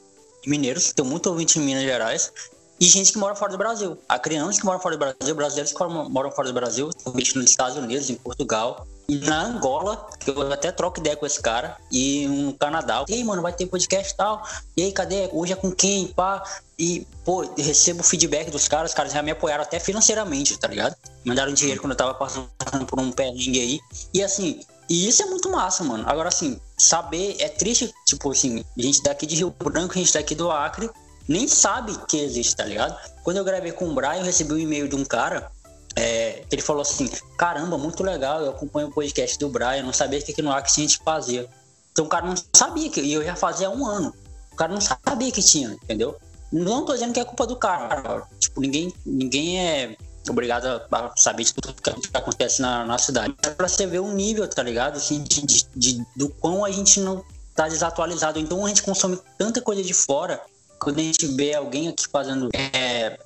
mineiros, 0.45 0.91
tem 0.91 1.05
muito 1.05 1.27
ouvinte 1.27 1.59
em 1.59 1.61
Minas 1.61 1.83
Gerais 1.83 2.31
e 2.79 2.85
gente 2.85 3.11
que 3.11 3.17
mora 3.17 3.35
fora 3.35 3.51
do 3.51 3.57
Brasil. 3.57 3.97
Há 4.07 4.17
crianças 4.17 4.59
que 4.59 4.65
moram 4.65 4.79
fora 4.79 4.95
do 4.95 4.99
Brasil, 4.99 5.35
brasileiros 5.35 5.73
que 5.73 5.83
moram 5.83 6.31
fora 6.31 6.47
do 6.47 6.53
Brasil, 6.53 6.89
nos 7.05 7.49
Estados 7.49 7.77
Unidos, 7.77 8.09
em 8.09 8.15
Portugal, 8.15 8.87
e 9.07 9.17
na 9.17 9.43
Angola, 9.43 10.07
que 10.17 10.29
eu 10.29 10.51
até 10.51 10.71
troco 10.71 10.99
ideia 10.99 11.17
com 11.17 11.25
esse 11.25 11.41
cara, 11.41 11.77
e 11.91 12.25
no 12.27 12.53
Canadá. 12.53 13.03
E 13.09 13.15
aí, 13.15 13.23
mano, 13.23 13.41
vai 13.41 13.51
ter 13.51 13.65
podcast 13.65 14.13
e 14.13 14.15
tal. 14.15 14.47
E 14.77 14.83
aí, 14.83 14.91
cadê? 14.93 15.29
Hoje 15.33 15.53
é 15.53 15.55
com 15.55 15.71
quem? 15.71 16.07
Pá. 16.07 16.41
E, 16.79 17.05
pô, 17.25 17.41
recebo 17.57 18.01
feedback 18.01 18.49
dos 18.49 18.69
caras, 18.69 18.91
os 18.91 18.95
caras 18.95 19.11
já 19.11 19.21
me 19.21 19.31
apoiaram 19.31 19.63
até 19.63 19.81
financeiramente, 19.81 20.57
tá 20.57 20.69
ligado? 20.69 20.95
Mandaram 21.25 21.53
dinheiro 21.53 21.81
quando 21.81 21.91
eu 21.91 21.97
tava 21.97 22.13
passando 22.13 22.49
por 22.87 22.97
um 23.01 23.11
perrengue 23.11 23.59
aí. 23.59 23.79
E 24.13 24.23
assim, 24.23 24.61
e 24.89 25.07
isso 25.07 25.21
é 25.21 25.25
muito 25.25 25.51
massa, 25.51 25.83
mano. 25.83 26.05
Agora, 26.07 26.29
assim, 26.29 26.57
saber, 26.77 27.35
é 27.39 27.49
triste, 27.49 27.93
tipo 28.05 28.31
assim, 28.31 28.63
gente 28.77 29.03
daqui 29.03 29.25
de 29.25 29.35
Rio 29.35 29.53
Branco, 29.61 29.93
gente 29.93 30.13
daqui 30.13 30.33
do 30.33 30.49
Acre, 30.49 30.89
nem 31.27 31.47
sabe 31.49 31.95
que 32.07 32.17
existe, 32.17 32.55
tá 32.55 32.63
ligado? 32.63 32.97
Quando 33.23 33.37
eu 33.37 33.43
gravei 33.43 33.73
com 33.73 33.89
o 33.89 33.93
Brian, 33.93 34.19
eu 34.19 34.23
recebi 34.23 34.53
um 34.53 34.57
e-mail 34.57 34.87
de 34.87 34.95
um 34.95 35.03
cara. 35.03 35.51
É, 35.95 36.43
ele 36.49 36.61
falou 36.61 36.81
assim: 36.81 37.07
Caramba, 37.37 37.77
muito 37.77 38.01
legal, 38.03 38.41
eu 38.41 38.51
acompanho 38.51 38.87
o 38.87 38.91
podcast 38.91 39.37
do 39.37 39.49
Brian, 39.49 39.83
não 39.83 39.93
sabia 39.93 40.21
que 40.21 40.31
aqui 40.31 40.41
no 40.41 40.51
Acre 40.51 40.71
a 40.71 40.75
gente 40.75 40.97
fazia. 41.03 41.47
Então 41.91 42.05
o 42.05 42.09
cara 42.09 42.25
não 42.25 42.35
sabia 42.55 42.89
que, 42.89 43.01
e 43.01 43.13
eu 43.13 43.23
já 43.23 43.35
fazia 43.35 43.67
há 43.67 43.69
um 43.69 43.85
ano. 43.85 44.15
O 44.51 44.55
cara 44.55 44.73
não 44.73 44.81
sabia 44.81 45.31
que 45.31 45.43
tinha, 45.43 45.71
entendeu? 45.71 46.17
Não 46.51 46.85
tô 46.85 46.93
dizendo 46.93 47.13
que 47.13 47.19
é 47.19 47.25
culpa 47.25 47.45
do 47.45 47.55
cara. 47.55 48.27
Tipo, 48.39 48.61
ninguém, 48.61 48.93
ninguém 49.05 49.59
é 49.59 49.97
obrigado 50.27 50.65
a 50.91 51.11
saber 51.15 51.43
de 51.43 51.53
tudo 51.53 51.73
que 51.73 51.89
acontece 52.13 52.61
na, 52.61 52.85
na 52.85 52.97
cidade. 52.97 53.35
É 53.41 53.49
pra 53.49 53.67
você 53.67 53.85
ver 53.85 53.99
o 53.99 54.11
nível, 54.11 54.47
tá 54.47 54.61
ligado? 54.61 54.97
Assim, 54.97 55.23
de, 55.23 55.45
de, 55.45 55.65
de, 55.75 56.05
do 56.15 56.29
quão 56.29 56.63
a 56.65 56.71
gente 56.71 56.99
não 56.99 57.23
tá 57.55 57.67
desatualizado. 57.67 58.39
Então 58.39 58.65
a 58.65 58.69
gente 58.69 58.83
consome 58.83 59.19
tanta 59.37 59.61
coisa 59.61 59.83
de 59.83 59.93
fora 59.93 60.41
quando 60.79 60.99
a 60.99 61.03
gente 61.03 61.27
vê 61.27 61.53
alguém 61.53 61.89
aqui 61.89 62.07
fazendo 62.07 62.49
é, 62.53 63.19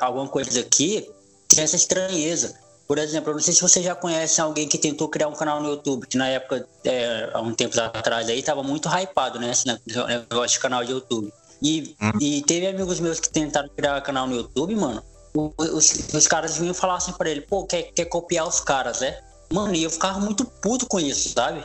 alguma 0.00 0.26
coisa 0.26 0.60
aqui, 0.60 1.08
tem 1.48 1.62
essa 1.62 1.76
estranheza. 1.76 2.58
Por 2.86 2.98
exemplo, 2.98 3.30
eu 3.30 3.34
não 3.34 3.40
sei 3.40 3.52
se 3.52 3.60
você 3.60 3.82
já 3.82 3.94
conhece 3.94 4.40
alguém 4.40 4.66
que 4.66 4.78
tentou 4.78 5.08
criar 5.08 5.28
um 5.28 5.34
canal 5.34 5.62
no 5.62 5.68
YouTube, 5.68 6.06
que 6.06 6.16
na 6.16 6.26
época, 6.26 6.66
é, 6.84 7.30
há 7.32 7.40
um 7.40 7.54
tempo 7.54 7.78
atrás 7.78 8.28
aí, 8.28 8.42
tava 8.42 8.62
muito 8.62 8.88
hypado, 8.88 9.38
né? 9.38 9.50
Esse 9.50 9.66
negócio 9.66 10.54
de 10.54 10.58
canal 10.58 10.82
de 10.82 10.92
YouTube. 10.92 11.32
E, 11.62 11.96
hum. 12.00 12.18
e 12.20 12.42
teve 12.42 12.66
amigos 12.66 13.00
meus 13.00 13.18
que 13.18 13.28
tentaram 13.28 13.68
criar 13.68 14.00
canal 14.00 14.26
no 14.26 14.36
YouTube, 14.36 14.74
mano. 14.76 15.02
Os, 15.34 16.12
os 16.14 16.26
caras 16.26 16.56
vinham 16.56 16.74
falar 16.74 16.96
assim 16.96 17.12
pra 17.12 17.30
ele, 17.30 17.42
pô, 17.42 17.64
quer, 17.64 17.82
quer 17.92 18.06
copiar 18.06 18.46
os 18.46 18.60
caras, 18.60 19.00
né? 19.00 19.18
Mano, 19.52 19.74
e 19.74 19.82
eu 19.82 19.90
ficava 19.90 20.18
muito 20.20 20.44
puto 20.44 20.86
com 20.86 20.98
isso, 20.98 21.30
sabe? 21.30 21.64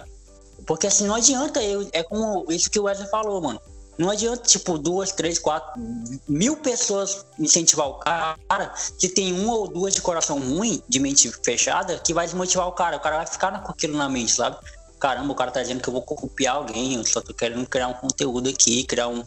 Porque 0.66 0.88
assim, 0.88 1.08
não 1.08 1.16
adianta 1.16 1.62
eu. 1.62 1.88
É 1.92 2.04
como 2.04 2.46
isso 2.50 2.70
que 2.70 2.80
o 2.80 2.84
Wesley 2.84 3.10
falou, 3.10 3.42
mano. 3.42 3.60
Não 3.98 4.10
adianta, 4.10 4.42
tipo, 4.44 4.78
duas, 4.78 5.12
três, 5.12 5.38
quatro, 5.38 5.80
mil 6.28 6.58
pessoas 6.58 7.26
incentivar 7.38 7.88
o 7.88 7.94
cara, 7.96 8.74
se 8.76 9.08
tem 9.10 9.32
uma 9.32 9.54
ou 9.54 9.68
duas 9.68 9.94
de 9.94 10.02
coração 10.02 10.40
ruim, 10.40 10.82
de 10.90 11.00
mente 11.00 11.32
fechada, 11.44 12.00
que 12.00 12.14
vai 12.14 12.26
desmotivar 12.26 12.68
o 12.68 12.72
cara. 12.72 12.98
O 12.98 13.00
cara 13.00 13.18
vai 13.18 13.28
ficar 13.28 13.62
com 13.62 13.72
aquilo 13.72 13.96
na 13.96 14.10
mente, 14.10 14.32
sabe? 14.32 14.58
Caramba, 15.00 15.34
o 15.34 15.36
cara 15.36 15.52
tá 15.52 15.62
dizendo 15.62 15.82
que 15.82 15.90
eu 15.90 15.94
vou 15.94 16.02
copiar 16.02 16.56
alguém, 16.56 16.96
eu 16.96 17.06
só 17.06 17.22
tô 17.22 17.34
querendo 17.34 17.68
criar 17.68 17.88
um 17.88 17.94
conteúdo 17.94 18.50
aqui, 18.50 18.84
criar 18.84 19.10
um. 19.10 19.24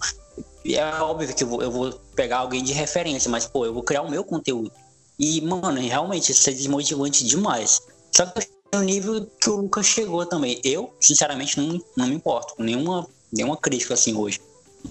É 0.74 1.00
óbvio 1.00 1.34
que 1.34 1.44
eu 1.44 1.48
vou, 1.48 1.62
eu 1.62 1.70
vou 1.70 1.92
pegar 2.14 2.38
alguém 2.38 2.62
de 2.62 2.72
referência, 2.72 3.30
mas, 3.30 3.46
pô, 3.46 3.64
eu 3.64 3.74
vou 3.74 3.82
criar 3.82 4.02
o 4.02 4.10
meu 4.10 4.24
conteúdo. 4.24 4.72
E, 5.18 5.40
mano, 5.40 5.80
realmente, 5.80 6.32
isso 6.32 6.48
é 6.50 6.52
desmotivante 6.52 7.24
demais. 7.24 7.80
Só 8.14 8.26
que 8.26 8.48
no 8.74 8.82
nível 8.82 9.26
que 9.40 9.48
o 9.48 9.56
Lucas 9.56 9.86
chegou 9.86 10.24
também. 10.26 10.60
Eu, 10.64 10.94
sinceramente, 11.00 11.58
não, 11.58 11.80
não 11.96 12.06
me 12.06 12.14
importo 12.14 12.54
com 12.56 12.62
nenhuma, 12.62 13.06
nenhuma 13.32 13.56
crítica 13.56 13.94
assim 13.94 14.14
hoje. 14.14 14.40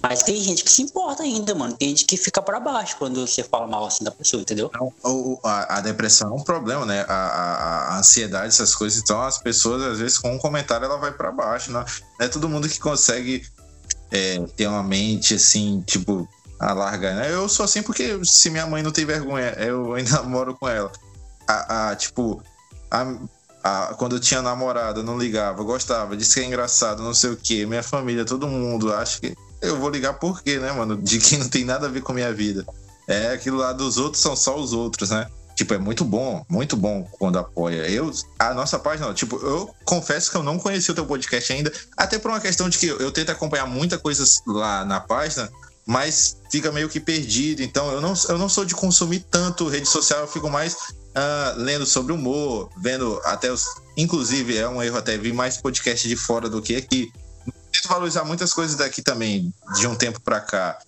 Mas 0.02 0.22
tem 0.22 0.36
gente 0.36 0.62
que 0.62 0.70
se 0.70 0.82
importa 0.82 1.22
ainda, 1.22 1.54
mano. 1.54 1.74
Tem 1.74 1.88
gente 1.88 2.04
que 2.04 2.16
fica 2.16 2.42
para 2.42 2.60
baixo 2.60 2.96
quando 2.98 3.26
você 3.26 3.42
fala 3.42 3.66
mal 3.66 3.86
assim 3.86 4.04
da 4.04 4.10
pessoa, 4.10 4.42
entendeu? 4.42 4.70
Não, 4.74 5.40
a, 5.42 5.78
a, 5.78 5.80
depressão 5.80 6.30
é 6.30 6.34
um 6.34 6.44
problema, 6.44 6.84
né? 6.84 7.04
A, 7.08 7.14
a, 7.14 7.94
a, 7.94 7.98
ansiedade, 7.98 8.48
essas 8.48 8.74
coisas. 8.74 9.00
Então, 9.00 9.22
as 9.22 9.38
pessoas, 9.38 9.82
às 9.82 9.98
vezes, 9.98 10.18
com 10.18 10.34
um 10.34 10.38
comentário, 10.38 10.84
ela 10.84 10.98
vai 10.98 11.12
para 11.12 11.32
baixo. 11.32 11.70
Não, 11.72 11.80
não 11.80 12.26
é 12.26 12.28
todo 12.28 12.48
mundo 12.48 12.68
que 12.68 12.78
consegue 12.78 13.46
é, 14.10 14.38
ter 14.56 14.66
uma 14.66 14.82
mente 14.82 15.34
assim, 15.34 15.82
tipo, 15.86 16.28
a 16.58 16.72
larga, 16.72 17.14
né? 17.14 17.32
Eu 17.32 17.48
sou 17.48 17.64
assim 17.64 17.82
porque 17.82 18.18
se 18.24 18.50
minha 18.50 18.66
mãe 18.66 18.82
não 18.82 18.90
tem 18.90 19.04
vergonha, 19.04 19.50
eu 19.58 19.92
ainda 19.94 20.22
moro 20.22 20.54
com 20.54 20.68
ela. 20.68 20.90
A, 21.46 21.90
a 21.90 21.96
tipo, 21.96 22.42
a, 22.90 23.16
a, 23.62 23.94
quando 23.94 24.16
eu 24.16 24.20
tinha 24.20 24.42
namorada, 24.42 25.02
não 25.02 25.18
ligava, 25.18 25.62
gostava, 25.62 26.16
disse 26.16 26.34
que 26.34 26.40
é 26.40 26.44
engraçado, 26.44 27.02
não 27.02 27.14
sei 27.14 27.30
o 27.30 27.36
que, 27.36 27.66
minha 27.66 27.82
família, 27.82 28.24
todo 28.24 28.48
mundo, 28.48 28.92
acho 28.92 29.20
que 29.20 29.36
eu 29.60 29.78
vou 29.78 29.90
ligar 29.90 30.14
por 30.14 30.42
quê, 30.42 30.58
né, 30.58 30.72
mano? 30.72 30.96
De 30.96 31.18
quem 31.18 31.38
não 31.38 31.48
tem 31.48 31.64
nada 31.64 31.86
a 31.86 31.90
ver 31.90 32.02
com 32.02 32.12
a 32.12 32.14
minha 32.14 32.32
vida. 32.32 32.64
É 33.08 33.32
aquilo 33.32 33.58
lá 33.58 33.72
dos 33.72 33.98
outros 33.98 34.22
são 34.22 34.34
só 34.34 34.58
os 34.58 34.72
outros, 34.72 35.10
né? 35.10 35.26
Tipo, 35.56 35.72
é 35.72 35.78
muito 35.78 36.04
bom, 36.04 36.44
muito 36.48 36.76
bom 36.76 37.02
quando 37.18 37.38
apoia. 37.38 37.88
Eu, 37.88 38.12
a 38.38 38.52
nossa 38.52 38.78
página, 38.78 39.12
tipo, 39.14 39.36
eu 39.36 39.74
confesso 39.86 40.30
que 40.30 40.36
eu 40.36 40.42
não 40.42 40.58
conheci 40.58 40.90
o 40.90 40.94
teu 40.94 41.06
podcast 41.06 41.50
ainda, 41.50 41.72
até 41.96 42.18
por 42.18 42.30
uma 42.30 42.40
questão 42.40 42.68
de 42.68 42.76
que 42.78 42.86
eu 42.86 43.10
tento 43.10 43.30
acompanhar 43.30 43.66
muita 43.66 43.98
coisa 43.98 44.22
lá 44.46 44.84
na 44.84 45.00
página, 45.00 45.50
mas 45.86 46.36
fica 46.50 46.70
meio 46.70 46.90
que 46.90 47.00
perdido. 47.00 47.62
Então, 47.62 47.90
eu 47.90 48.02
não, 48.02 48.12
eu 48.28 48.36
não 48.36 48.50
sou 48.50 48.66
de 48.66 48.74
consumir 48.74 49.20
tanto 49.30 49.66
rede 49.66 49.88
social, 49.88 50.20
eu 50.20 50.28
fico 50.28 50.50
mais 50.50 50.74
uh, 50.74 51.56
lendo 51.56 51.86
sobre 51.86 52.12
humor, 52.12 52.68
vendo 52.76 53.18
até 53.24 53.50
os. 53.50 53.64
Inclusive, 53.96 54.58
é 54.58 54.68
um 54.68 54.82
erro 54.82 54.98
até 54.98 55.16
vir 55.16 55.32
mais 55.32 55.56
podcast 55.56 56.06
de 56.06 56.16
fora 56.16 56.50
do 56.50 56.60
que 56.60 56.76
aqui 56.76 57.10
valorizar 57.88 58.24
muitas 58.24 58.52
coisas 58.52 58.76
daqui 58.76 59.02
também, 59.02 59.52
de 59.78 59.86
um 59.86 59.94
tempo 59.94 60.20
para 60.20 60.40
cá. 60.40 60.78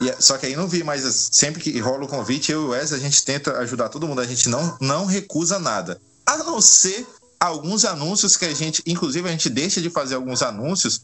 E, 0.00 0.22
só 0.22 0.36
que 0.36 0.46
aí 0.46 0.56
não 0.56 0.66
vi, 0.66 0.82
mas 0.82 1.30
sempre 1.32 1.60
que 1.60 1.78
rola 1.78 2.04
o 2.04 2.08
convite, 2.08 2.50
eu 2.50 2.62
e 2.62 2.64
o 2.64 2.68
Wes, 2.70 2.92
a 2.92 2.98
gente 2.98 3.24
tenta 3.24 3.58
ajudar 3.58 3.88
todo 3.88 4.06
mundo, 4.06 4.20
a 4.20 4.26
gente 4.26 4.48
não, 4.48 4.76
não 4.80 5.06
recusa 5.06 5.58
nada. 5.58 6.00
A 6.26 6.38
não 6.38 6.60
ser 6.60 7.06
alguns 7.38 7.84
anúncios 7.84 8.36
que 8.36 8.44
a 8.44 8.54
gente, 8.54 8.82
inclusive 8.86 9.28
a 9.28 9.32
gente 9.32 9.50
deixa 9.50 9.80
de 9.80 9.90
fazer 9.90 10.14
alguns 10.14 10.42
anúncios. 10.42 11.02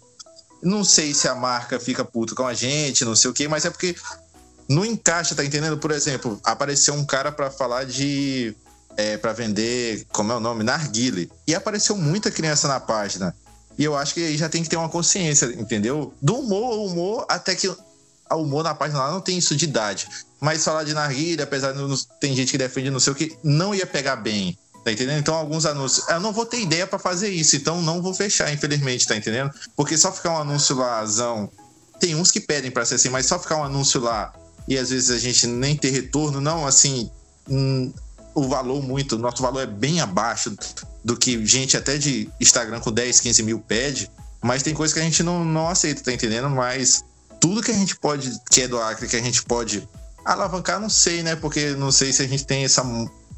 Não 0.62 0.84
sei 0.84 1.14
se 1.14 1.28
a 1.28 1.34
marca 1.34 1.78
fica 1.78 2.04
puto 2.04 2.34
com 2.34 2.46
a 2.46 2.54
gente, 2.54 3.04
não 3.04 3.14
sei 3.14 3.30
o 3.30 3.34
quê, 3.34 3.48
mas 3.48 3.64
é 3.64 3.70
porque 3.70 3.94
não 4.68 4.84
encaixa, 4.84 5.34
tá 5.34 5.44
entendendo? 5.44 5.78
Por 5.78 5.90
exemplo, 5.90 6.40
apareceu 6.44 6.94
um 6.94 7.04
cara 7.04 7.32
para 7.32 7.50
falar 7.50 7.84
de. 7.84 8.54
É, 8.96 9.16
para 9.16 9.32
vender, 9.32 10.04
como 10.12 10.32
é 10.32 10.36
o 10.36 10.40
nome? 10.40 10.64
Narguile. 10.64 11.30
E 11.46 11.54
apareceu 11.54 11.96
muita 11.96 12.30
criança 12.30 12.68
na 12.68 12.78
página. 12.78 13.34
E 13.78 13.84
eu 13.84 13.96
acho 13.96 14.12
que 14.12 14.24
aí 14.24 14.36
já 14.36 14.48
tem 14.48 14.62
que 14.62 14.68
ter 14.68 14.76
uma 14.76 14.88
consciência, 14.88 15.46
entendeu? 15.46 16.12
Do 16.20 16.36
humor, 16.36 16.86
humor, 16.86 17.24
até 17.28 17.54
que 17.54 17.72
humor 18.36 18.64
na 18.64 18.74
página 18.74 19.00
lá 19.00 19.10
não 19.10 19.20
tem 19.20 19.38
isso 19.38 19.56
de 19.56 19.64
idade. 19.64 20.08
Mas 20.40 20.64
falar 20.64 20.84
de 20.84 20.94
narguilha, 20.94 21.44
apesar 21.44 21.72
de 21.72 22.06
tem 22.20 22.34
gente 22.34 22.50
que 22.50 22.58
defende 22.58 22.90
não 22.90 23.00
sei 23.00 23.12
o 23.12 23.16
que, 23.16 23.36
não 23.42 23.74
ia 23.74 23.86
pegar 23.86 24.16
bem. 24.16 24.58
Tá 24.82 24.90
entendendo? 24.90 25.18
Então, 25.18 25.34
alguns 25.34 25.66
anúncios. 25.66 26.08
Eu 26.08 26.20
não 26.20 26.32
vou 26.32 26.46
ter 26.46 26.60
ideia 26.60 26.86
para 26.86 26.98
fazer 26.98 27.28
isso, 27.28 27.54
então 27.54 27.82
não 27.82 28.00
vou 28.00 28.14
fechar, 28.14 28.50
infelizmente, 28.50 29.06
tá 29.06 29.14
entendendo? 29.14 29.50
Porque 29.76 29.96
só 29.98 30.10
ficar 30.10 30.30
um 30.30 30.38
anúncio 30.38 30.74
lá, 30.74 31.04
zão. 31.04 31.50
Tem 31.98 32.14
uns 32.14 32.30
que 32.30 32.40
pedem 32.40 32.70
para 32.70 32.86
ser 32.86 32.94
assim, 32.94 33.10
mas 33.10 33.26
só 33.26 33.38
ficar 33.38 33.58
um 33.58 33.64
anúncio 33.64 34.00
lá 34.00 34.32
e 34.66 34.78
às 34.78 34.90
vezes 34.90 35.10
a 35.10 35.18
gente 35.18 35.46
nem 35.46 35.76
ter 35.76 35.90
retorno, 35.90 36.40
não, 36.40 36.66
assim. 36.66 37.10
Hum, 37.48 37.92
o 38.32 38.46
valor 38.46 38.80
muito, 38.80 39.18
nosso 39.18 39.42
valor 39.42 39.60
é 39.60 39.66
bem 39.66 40.00
abaixo 40.00 40.56
do 41.04 41.16
que 41.16 41.44
gente 41.44 41.76
até 41.76 41.98
de 41.98 42.30
Instagram 42.40 42.78
com 42.78 42.92
10, 42.92 43.18
15 43.18 43.42
mil 43.42 43.58
pede, 43.58 44.08
mas 44.40 44.62
tem 44.62 44.72
coisa 44.72 44.94
que 44.94 45.00
a 45.00 45.02
gente 45.02 45.24
não, 45.24 45.44
não 45.44 45.68
aceita, 45.68 46.04
tá 46.04 46.12
entendendo? 46.12 46.48
Mas 46.48 47.04
tudo 47.40 47.62
que 47.62 47.70
a 47.70 47.74
gente 47.74 47.96
pode, 47.96 48.38
que 48.50 48.62
é 48.62 48.68
do 48.68 48.80
Acre, 48.80 49.08
que 49.08 49.16
a 49.16 49.22
gente 49.22 49.42
pode 49.42 49.88
alavancar, 50.24 50.78
não 50.78 50.90
sei, 50.90 51.22
né? 51.22 51.34
Porque 51.34 51.70
não 51.70 51.90
sei 51.90 52.12
se 52.12 52.22
a 52.22 52.28
gente 52.28 52.44
tem 52.44 52.64
essa 52.64 52.84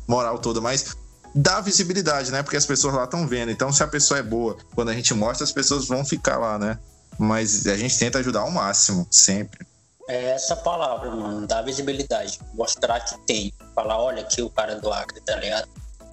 moral 0.06 0.38
toda, 0.38 0.60
mas 0.60 0.96
dá 1.34 1.60
visibilidade, 1.60 2.30
né? 2.30 2.42
Porque 2.42 2.56
as 2.56 2.66
pessoas 2.66 2.94
lá 2.94 3.04
estão 3.04 3.26
vendo. 3.26 3.50
Então, 3.50 3.72
se 3.72 3.82
a 3.82 3.86
pessoa 3.86 4.18
é 4.18 4.22
boa, 4.22 4.56
quando 4.74 4.90
a 4.90 4.94
gente 4.94 5.14
mostra, 5.14 5.44
as 5.44 5.52
pessoas 5.52 5.86
vão 5.86 6.04
ficar 6.04 6.38
lá, 6.38 6.58
né? 6.58 6.78
Mas 7.18 7.66
a 7.66 7.76
gente 7.76 7.98
tenta 7.98 8.18
ajudar 8.18 8.40
ao 8.40 8.50
máximo, 8.50 9.06
sempre. 9.10 9.66
É 10.08 10.32
essa 10.32 10.56
palavra, 10.56 11.10
mano, 11.10 11.46
dar 11.46 11.62
visibilidade. 11.62 12.40
Mostrar 12.54 13.00
que 13.00 13.16
tem. 13.26 13.52
Falar, 13.74 13.98
olha 13.98 14.22
aqui 14.22 14.42
o 14.42 14.50
cara 14.50 14.80
do 14.80 14.92
Acre, 14.92 15.20
tá 15.20 15.36
ligado? 15.36 15.68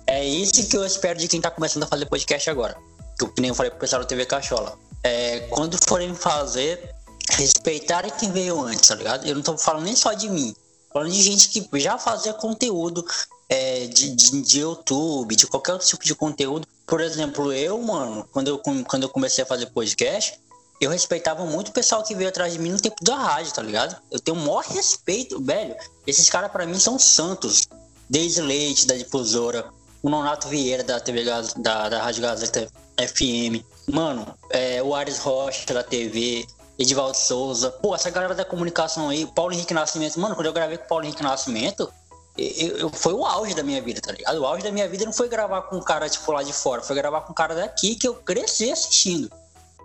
É 0.05 0.23
isso 0.23 0.67
que 0.67 0.77
eu 0.77 0.85
espero 0.85 1.19
de 1.19 1.27
quem 1.27 1.41
tá 1.41 1.51
começando 1.51 1.83
a 1.83 1.87
fazer 1.87 2.05
podcast 2.05 2.49
agora. 2.49 2.77
Que 3.17 3.41
nem 3.41 3.49
eu 3.49 3.55
falei 3.55 3.69
pro 3.69 3.79
pessoal 3.79 4.01
da 4.01 4.07
TV 4.07 4.25
Cachola. 4.25 4.77
É, 5.03 5.39
quando 5.49 5.77
forem 5.87 6.13
fazer, 6.13 6.95
respeitarem 7.35 8.11
quem 8.19 8.31
veio 8.31 8.61
antes, 8.61 8.87
tá 8.87 8.95
ligado? 8.95 9.25
Eu 9.27 9.35
não 9.35 9.41
tô 9.41 9.57
falando 9.57 9.83
nem 9.83 9.95
só 9.95 10.13
de 10.13 10.29
mim. 10.29 10.55
Falando 10.91 11.11
de 11.11 11.21
gente 11.21 11.49
que 11.49 11.79
já 11.79 11.97
fazia 11.97 12.33
conteúdo 12.33 13.05
é, 13.47 13.87
de, 13.87 14.15
de, 14.15 14.41
de, 14.41 14.59
YouTube, 14.59 15.35
de 15.35 15.47
qualquer 15.47 15.73
outro 15.73 15.87
tipo 15.87 16.03
de 16.03 16.15
conteúdo. 16.15 16.67
Por 16.85 17.01
exemplo, 17.01 17.53
eu, 17.53 17.79
mano, 17.81 18.27
quando 18.31 18.47
eu, 18.47 18.59
quando 18.59 19.03
eu 19.03 19.09
comecei 19.09 19.43
a 19.43 19.47
fazer 19.47 19.67
podcast, 19.67 20.39
eu 20.79 20.89
respeitava 20.89 21.45
muito 21.45 21.69
o 21.69 21.73
pessoal 21.73 22.03
que 22.03 22.15
veio 22.15 22.29
atrás 22.29 22.53
de 22.53 22.59
mim 22.59 22.71
no 22.71 22.79
tempo 22.79 23.03
da 23.03 23.15
rádio, 23.15 23.53
tá 23.53 23.61
ligado? 23.61 24.01
Eu 24.09 24.19
tenho 24.19 24.37
o 24.37 24.39
maior 24.39 24.63
respeito, 24.63 25.41
velho. 25.43 25.75
Esses 26.07 26.29
caras 26.29 26.51
para 26.51 26.65
mim 26.65 26.79
são 26.79 26.97
santos. 26.97 27.67
Desde 28.09 28.41
Leite, 28.41 28.87
da 28.87 28.95
Difusora, 28.95 29.69
o 30.01 30.09
Nonato 30.09 30.47
Vieira, 30.47 30.83
da 30.83 30.99
TV 30.99 31.23
da, 31.23 31.89
da 31.89 32.01
Rádio 32.01 32.21
Gazeta 32.21 32.67
FM. 32.97 33.63
Mano, 33.91 34.25
é, 34.49 34.81
o 34.81 34.95
Ares 34.95 35.19
Rocha, 35.19 35.73
da 35.73 35.83
TV, 35.83 36.47
Edivaldo 36.79 37.17
Souza. 37.17 37.69
Pô, 37.69 37.93
essa 37.93 38.09
galera 38.09 38.33
da 38.33 38.45
comunicação 38.45 39.09
aí, 39.09 39.27
Paulo 39.27 39.53
Henrique 39.53 39.73
Nascimento. 39.73 40.17
Mano, 40.17 40.33
quando 40.33 40.47
eu 40.47 40.53
gravei 40.53 40.77
com 40.77 40.85
o 40.85 40.87
Paulo 40.87 41.03
Henrique 41.03 41.21
Nascimento, 41.21 41.91
eu, 42.37 42.77
eu, 42.77 42.89
foi 42.89 43.11
o 43.11 43.25
auge 43.25 43.53
da 43.53 43.61
minha 43.61 43.81
vida, 43.81 43.99
tá 43.99 44.13
ligado? 44.13 44.39
O 44.39 44.45
auge 44.45 44.63
da 44.63 44.71
minha 44.71 44.87
vida 44.87 45.03
não 45.03 45.11
foi 45.11 45.27
gravar 45.27 45.63
com 45.63 45.75
um 45.75 45.81
cara, 45.81 46.07
tipo, 46.07 46.31
lá 46.31 46.41
de 46.41 46.53
fora, 46.53 46.81
foi 46.81 46.95
gravar 46.95 47.21
com 47.21 47.33
um 47.33 47.35
cara 47.35 47.53
daqui 47.53 47.95
que 47.95 48.07
eu 48.07 48.15
cresci 48.15 48.71
assistindo. 48.71 49.29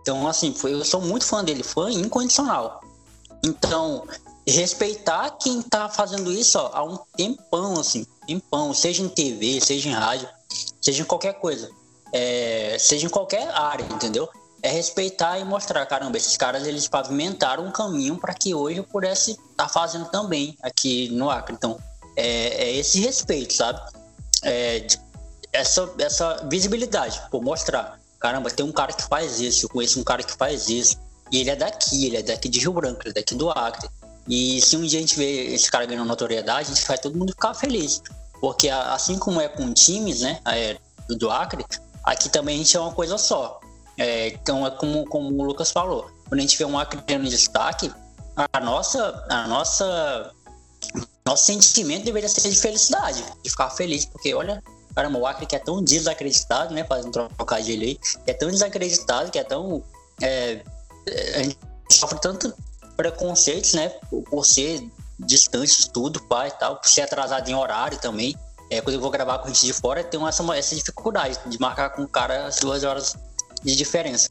Então, 0.01 0.29
assim, 0.29 0.55
foi, 0.55 0.73
eu 0.73 0.85
sou 0.85 1.01
muito 1.01 1.25
fã 1.27 1.43
dele, 1.43 1.65
fã 1.65 1.91
incondicional. 1.91 2.81
Então, 3.43 4.07
respeitar 4.47 5.31
quem 5.33 5.63
tá 5.63 5.89
fazendo 5.89 6.31
isso 6.31 6.59
ó, 6.59 6.71
há 6.73 6.85
um 6.85 6.97
tempão, 7.17 7.81
assim, 7.81 8.07
tempão, 8.25 8.73
seja 8.73 9.03
em 9.03 9.09
TV, 9.09 9.61
seja 9.61 9.89
em 9.89 9.93
rádio, 9.93 10.29
seja 10.81 11.03
em 11.03 11.07
qualquer 11.07 11.35
coisa, 11.35 11.69
é, 12.13 12.77
seja 12.79 13.07
em 13.07 13.11
qualquer 13.11 13.49
área, 13.49 13.85
entendeu? 13.91 14.29
É 14.65 14.71
respeitar 14.71 15.39
e 15.39 15.45
mostrar, 15.45 15.85
caramba, 15.85 16.17
esses 16.17 16.39
caras 16.39 16.67
eles 16.67 16.89
pavimentaram 16.89 17.67
um 17.67 17.71
caminho 17.71 18.17
para 18.17 18.33
que 18.33 18.55
hoje 18.55 18.79
eu 18.79 18.85
pudesse 18.85 19.33
estar 19.33 19.65
tá 19.65 19.69
fazendo 19.69 20.07
também 20.07 20.57
aqui 20.63 21.11
no 21.11 21.29
Acre. 21.29 21.55
Então, 21.55 21.79
é, 22.17 22.65
é 22.65 22.77
esse 22.77 22.99
respeito, 22.99 23.53
sabe? 23.53 23.79
É, 24.43 24.87
essa, 25.53 25.93
essa 25.99 26.47
visibilidade, 26.49 27.21
por 27.31 27.43
mostrar. 27.43 28.01
Caramba, 28.19 28.51
tem 28.51 28.65
um 28.65 28.73
cara 28.73 28.95
que 28.95 29.03
faz 29.05 29.39
isso, 29.39 29.67
eu 29.67 29.69
conheço 29.69 30.01
um 30.01 30.03
cara 30.03 30.23
que 30.23 30.33
faz 30.33 30.67
isso. 30.71 30.97
E 31.31 31.41
ele 31.41 31.51
é 31.51 31.57
daqui, 31.57 32.07
ele 32.07 32.17
é 32.17 32.23
daqui 32.23 32.49
de 32.49 32.59
Rio 32.61 32.73
Branco, 32.73 33.03
ele 33.03 33.11
é 33.11 33.13
daqui 33.13 33.35
do 33.35 33.51
Acre. 33.51 33.87
E 34.27 34.63
se 34.63 34.79
um 34.79 34.83
dia 34.83 34.99
a 34.99 35.03
gente 35.03 35.15
vê 35.17 35.55
esse 35.55 35.71
cara 35.71 35.85
ganhando 35.85 36.07
notoriedade, 36.09 36.73
a 36.73 36.75
gente 36.75 36.89
vai 36.89 36.97
todo 36.97 37.19
mundo 37.19 37.33
ficar 37.33 37.53
feliz. 37.53 38.01
Porque 38.41 38.71
assim 38.71 39.19
como 39.19 39.43
é 39.43 39.49
com 39.49 39.71
times, 39.75 40.21
né, 40.21 40.41
é, 40.47 40.79
do 41.09 41.31
Acre, 41.31 41.65
aqui 42.03 42.31
também 42.31 42.55
a 42.57 42.59
gente 42.59 42.75
é 42.75 42.81
uma 42.81 42.93
coisa 42.93 43.19
só. 43.19 43.61
É, 43.97 44.29
então 44.29 44.67
é 44.67 44.71
como, 44.71 45.05
como 45.07 45.29
o 45.29 45.45
Lucas 45.45 45.71
falou. 45.71 46.11
Quando 46.29 46.39
a 46.39 46.43
gente 46.43 46.57
vê 46.57 46.65
um 46.65 46.79
Acre 46.79 47.01
em 47.09 47.25
destaque, 47.25 47.93
a 48.53 48.61
nossa, 48.61 49.25
a 49.29 49.47
nossa 49.47 50.33
nosso 51.27 51.45
sentimento 51.45 52.05
deveria 52.05 52.29
ser 52.29 52.51
de 52.51 52.57
felicidade, 52.57 53.25
de 53.43 53.51
ficar 53.51 53.71
feliz, 53.71 54.05
porque 54.05 54.35
olha, 54.35 54.63
caramba, 54.95 55.19
o 55.19 55.27
Acre 55.27 55.47
que 55.47 55.57
é 55.57 55.59
tão 55.59 55.83
desacreditado, 55.83 56.75
né, 56.75 56.85
fazendo 56.85 57.29
trocar 57.31 57.63
de 57.63 57.75
lei, 57.75 57.99
que 58.25 58.31
é 58.31 58.35
tão 58.35 58.51
desacreditado, 58.51 59.31
que 59.31 59.39
é 59.39 59.45
tão. 59.45 59.83
É, 60.23 60.63
a 61.37 61.43
gente 61.43 61.59
sofre 61.91 62.21
tanto 62.21 62.53
preconceitos, 62.97 63.73
né, 63.73 63.89
por 64.31 64.45
ser 64.45 64.87
distante 65.19 65.83
de 65.83 65.91
tudo, 65.91 66.21
pai 66.23 66.49
e 66.49 66.53
tal, 66.53 66.77
por 66.77 66.89
ser 66.89 67.03
atrasado 67.03 67.49
em 67.49 67.55
horário 67.55 67.99
também. 67.99 68.37
É, 68.71 68.81
quando 68.81 68.95
eu 68.95 69.01
vou 69.01 69.11
gravar 69.11 69.39
com 69.39 69.49
gente 69.49 69.67
de 69.67 69.73
fora, 69.73 70.03
tem 70.03 70.27
essa, 70.27 70.57
essa 70.57 70.75
dificuldade 70.75 71.39
de 71.47 71.61
marcar 71.61 71.91
com 71.91 72.03
o 72.03 72.09
cara 72.09 72.47
as 72.47 72.57
duas 72.57 72.83
horas 72.83 73.17
de 73.65 73.75
diferença. 73.75 74.29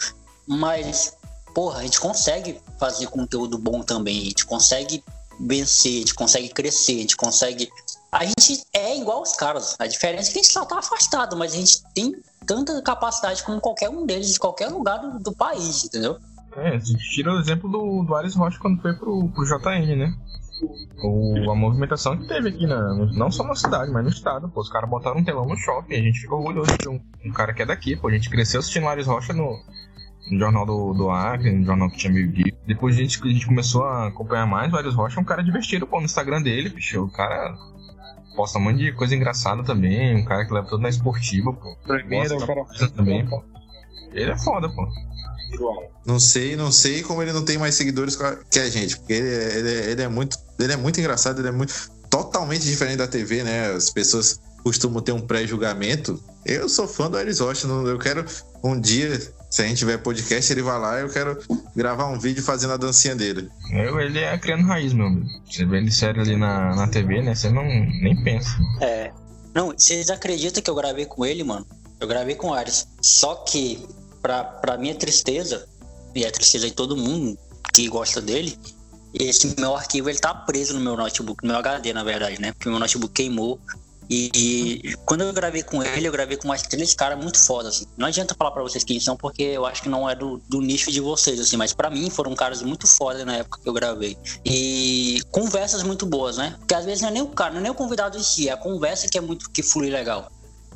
Mas, 0.47 1.17
porra, 1.53 1.79
a 1.79 1.83
gente 1.83 1.99
consegue 1.99 2.59
fazer 2.79 3.07
conteúdo 3.07 3.57
bom 3.57 3.81
também, 3.81 4.21
a 4.21 4.25
gente 4.25 4.45
consegue 4.45 5.03
vencer, 5.39 5.95
a 5.95 5.99
gente 5.99 6.15
consegue 6.15 6.49
crescer, 6.49 6.97
a 6.97 7.01
gente 7.01 7.17
consegue. 7.17 7.69
A 8.11 8.25
gente 8.25 8.63
é 8.73 8.97
igual 8.97 9.21
os 9.21 9.33
caras. 9.33 9.75
A 9.79 9.87
diferença 9.87 10.29
é 10.29 10.33
que 10.33 10.39
a 10.39 10.41
gente 10.43 10.53
só 10.53 10.65
tá 10.65 10.79
afastado, 10.79 11.35
mas 11.35 11.53
a 11.53 11.57
gente 11.57 11.81
tem 11.95 12.15
tanta 12.45 12.79
capacidade 12.81 13.43
como 13.43 13.59
qualquer 13.59 13.89
um 13.89 14.05
deles 14.05 14.31
de 14.31 14.39
qualquer 14.39 14.67
lugar 14.67 14.99
do, 14.99 15.19
do 15.19 15.33
país, 15.33 15.85
entendeu? 15.85 16.17
É, 16.55 16.75
a 16.75 16.79
gente 16.79 17.09
tira 17.09 17.33
o 17.33 17.39
exemplo 17.39 17.69
do, 17.69 18.03
do 18.03 18.15
Ares 18.15 18.35
Rocha 18.35 18.59
quando 18.59 18.79
foi 18.81 18.93
pro, 18.93 19.27
pro 19.29 19.45
JN, 19.45 19.95
né? 19.95 20.13
O, 21.03 21.51
a 21.51 21.55
movimentação 21.55 22.17
que 22.17 22.27
teve 22.27 22.49
aqui, 22.49 22.65
na, 22.65 22.93
não 22.93 23.31
só 23.31 23.43
na 23.43 23.55
cidade, 23.55 23.91
mas 23.91 24.03
no 24.03 24.09
estado. 24.09 24.49
Pô, 24.49 24.61
os 24.61 24.69
caras 24.69 24.89
botaram 24.89 25.17
um 25.17 25.23
telão 25.23 25.45
no 25.45 25.57
shopping, 25.57 25.95
a 25.95 26.01
gente 26.01 26.19
ficou 26.19 26.39
orgulhoso 26.39 26.77
de 26.77 26.87
um, 26.87 26.99
um 27.25 27.31
cara 27.31 27.53
que 27.53 27.61
é 27.61 27.65
daqui, 27.65 27.95
pô. 27.95 28.07
A 28.07 28.11
gente 28.11 28.29
cresceu 28.29 28.59
assistindo 28.59 28.83
o 28.83 28.89
Ares 28.89 29.07
Rocha 29.07 29.33
no, 29.33 29.59
no 30.31 30.39
jornal 30.39 30.65
do, 30.65 30.93
do 30.93 31.09
Acre, 31.09 31.51
no 31.51 31.65
jornal 31.65 31.89
que 31.89 31.97
tinha 31.97 32.13
meio 32.13 32.31
dia. 32.31 32.53
Depois 32.65 32.95
a 32.95 32.99
gente, 32.99 33.21
a 33.21 33.27
gente 33.27 33.45
começou 33.45 33.83
a 33.83 34.07
acompanhar 34.07 34.45
mais 34.45 34.71
o 34.71 34.77
Arius 34.77 34.95
Rocha, 34.95 35.19
é 35.19 35.21
um 35.21 35.25
cara 35.25 35.43
divertido, 35.43 35.85
pô, 35.85 35.99
no 35.99 36.05
Instagram 36.05 36.41
dele, 36.41 36.69
bicho. 36.69 37.03
O 37.03 37.11
cara 37.11 37.53
posta 38.35 38.57
um 38.57 38.61
monte 38.61 38.77
de 38.77 38.91
coisa 38.93 39.15
engraçada 39.15 39.63
também, 39.63 40.15
um 40.15 40.25
cara 40.25 40.45
que 40.45 40.53
leva 40.53 40.67
tudo 40.67 40.81
na 40.81 40.89
esportiva, 40.89 41.53
pô. 41.53 41.75
Primeiro, 41.85 42.37
o 42.37 42.47
cara 42.47 42.65
também, 42.95 43.25
pô. 43.27 43.43
Ele 44.13 44.31
é 44.31 44.37
foda, 44.37 44.69
pô. 44.69 44.87
Não 46.05 46.19
sei, 46.19 46.55
não 46.55 46.71
sei 46.71 47.03
como 47.03 47.21
ele 47.21 47.31
não 47.31 47.45
tem 47.45 47.57
mais 47.57 47.75
seguidores 47.75 48.15
que 48.49 48.59
a 48.59 48.69
gente, 48.69 48.97
porque 48.97 49.13
ele, 49.13 49.27
é, 49.27 49.57
ele, 49.57 49.69
é, 49.69 49.91
ele 49.91 50.01
é 50.01 50.07
muito, 50.07 50.37
ele 50.59 50.73
é 50.73 50.77
muito 50.77 50.99
engraçado, 50.99 51.39
ele 51.39 51.47
é 51.47 51.51
muito 51.51 51.73
totalmente 52.09 52.63
diferente 52.63 52.97
da 52.97 53.07
TV, 53.07 53.43
né? 53.43 53.71
As 53.71 53.89
pessoas 53.89 54.39
costumam 54.63 55.01
ter 55.01 55.11
um 55.11 55.21
pré-julgamento. 55.21 56.21
Eu 56.45 56.69
sou 56.69 56.87
fã 56.87 57.09
do 57.09 57.17
Aris 57.17 57.39
Rocha, 57.39 57.67
eu 57.67 57.99
quero 57.99 58.25
um 58.63 58.79
dia 58.79 59.19
se 59.53 59.61
a 59.61 59.67
gente 59.67 59.77
tiver 59.77 59.99
podcast, 59.99 60.51
ele 60.51 60.63
vai 60.63 60.79
lá 60.79 60.97
e 60.97 61.03
eu 61.03 61.09
quero 61.09 61.37
gravar 61.75 62.07
um 62.07 62.17
vídeo 62.17 62.41
fazendo 62.41 62.73
a 62.73 62.77
dancinha 62.77 63.15
dele. 63.15 63.51
Eu, 63.71 63.99
ele 63.99 64.17
é 64.17 64.35
criando 64.35 64.65
raiz, 64.65 64.93
meu 64.93 65.05
amigo. 65.05 65.27
Você 65.47 65.63
vê 65.63 65.77
ele 65.77 65.91
sério 65.91 66.23
ali 66.23 66.35
na, 66.35 66.75
na 66.75 66.87
TV, 66.87 67.21
né? 67.21 67.35
Você 67.35 67.51
não 67.51 67.63
nem 67.63 68.19
pensa. 68.23 68.49
É. 68.81 69.11
Não, 69.53 69.67
vocês 69.67 70.09
acreditam 70.09 70.63
que 70.63 70.71
eu 70.71 70.73
gravei 70.73 71.05
com 71.05 71.23
ele, 71.23 71.43
mano? 71.43 71.67
Eu 71.99 72.07
gravei 72.07 72.33
com 72.33 72.47
o 72.47 72.53
Ares. 72.55 72.87
Só 72.99 73.35
que, 73.35 73.85
pra, 74.23 74.43
pra 74.43 74.75
minha 74.75 74.95
tristeza, 74.95 75.67
e 76.15 76.25
a 76.25 76.31
tristeza 76.31 76.65
de 76.65 76.73
todo 76.73 76.97
mundo 76.97 77.37
que 77.75 77.87
gosta 77.87 78.19
dele, 78.19 78.57
esse 79.13 79.55
meu 79.59 79.75
arquivo 79.75 80.09
ele 80.09 80.19
tá 80.19 80.33
preso 80.33 80.73
no 80.73 80.79
meu 80.79 80.97
notebook, 80.97 81.43
no 81.43 81.49
meu 81.49 81.59
HD, 81.59 81.93
na 81.93 82.03
verdade, 82.03 82.41
né? 82.41 82.51
Porque 82.51 82.69
meu 82.69 82.79
notebook 82.79 83.13
queimou 83.13 83.59
E, 84.09 84.29
e, 84.35 84.95
quando 85.05 85.21
eu 85.21 85.33
gravei 85.33 85.63
com 85.63 85.81
ele, 85.81 86.07
eu 86.07 86.11
gravei 86.11 86.35
com 86.37 86.47
mais 86.47 86.61
três 86.63 86.93
caras 86.93 87.17
muito 87.17 87.39
fodas. 87.39 87.75
Assim. 87.75 87.85
Não 87.97 88.07
adianta 88.07 88.35
falar 88.35 88.51
para 88.51 88.61
vocês 88.61 88.83
quem 88.83 88.99
são, 88.99 89.15
porque 89.15 89.43
eu 89.43 89.65
acho 89.65 89.81
que 89.81 89.89
não 89.89 90.09
é 90.09 90.15
do, 90.15 90.41
do 90.49 90.61
nicho 90.61 90.91
de 90.91 90.99
vocês, 90.99 91.39
assim. 91.39 91.57
Mas 91.57 91.73
para 91.73 91.89
mim 91.89 92.09
foram 92.09 92.35
caras 92.35 92.61
muito 92.61 92.85
fodas 92.85 93.25
na 93.25 93.37
época 93.37 93.59
que 93.61 93.69
eu 93.69 93.73
gravei. 93.73 94.17
E 94.45 95.21
conversas 95.31 95.83
muito 95.83 96.05
boas, 96.05 96.37
né? 96.37 96.55
Porque 96.59 96.73
às 96.73 96.85
vezes 96.85 97.01
não 97.01 97.09
é 97.09 97.11
nem 97.11 97.21
o 97.21 97.27
cara, 97.27 97.51
não 97.51 97.59
é 97.59 97.63
nem 97.63 97.71
o 97.71 97.75
convidado 97.75 98.17
em 98.17 98.23
si, 98.23 98.49
é 98.49 98.51
a 98.51 98.57
conversa 98.57 99.07
que 99.07 99.17
é 99.17 99.21
muito 99.21 99.49
que 99.49 99.63
flui 99.63 99.89
legal. 99.89 100.29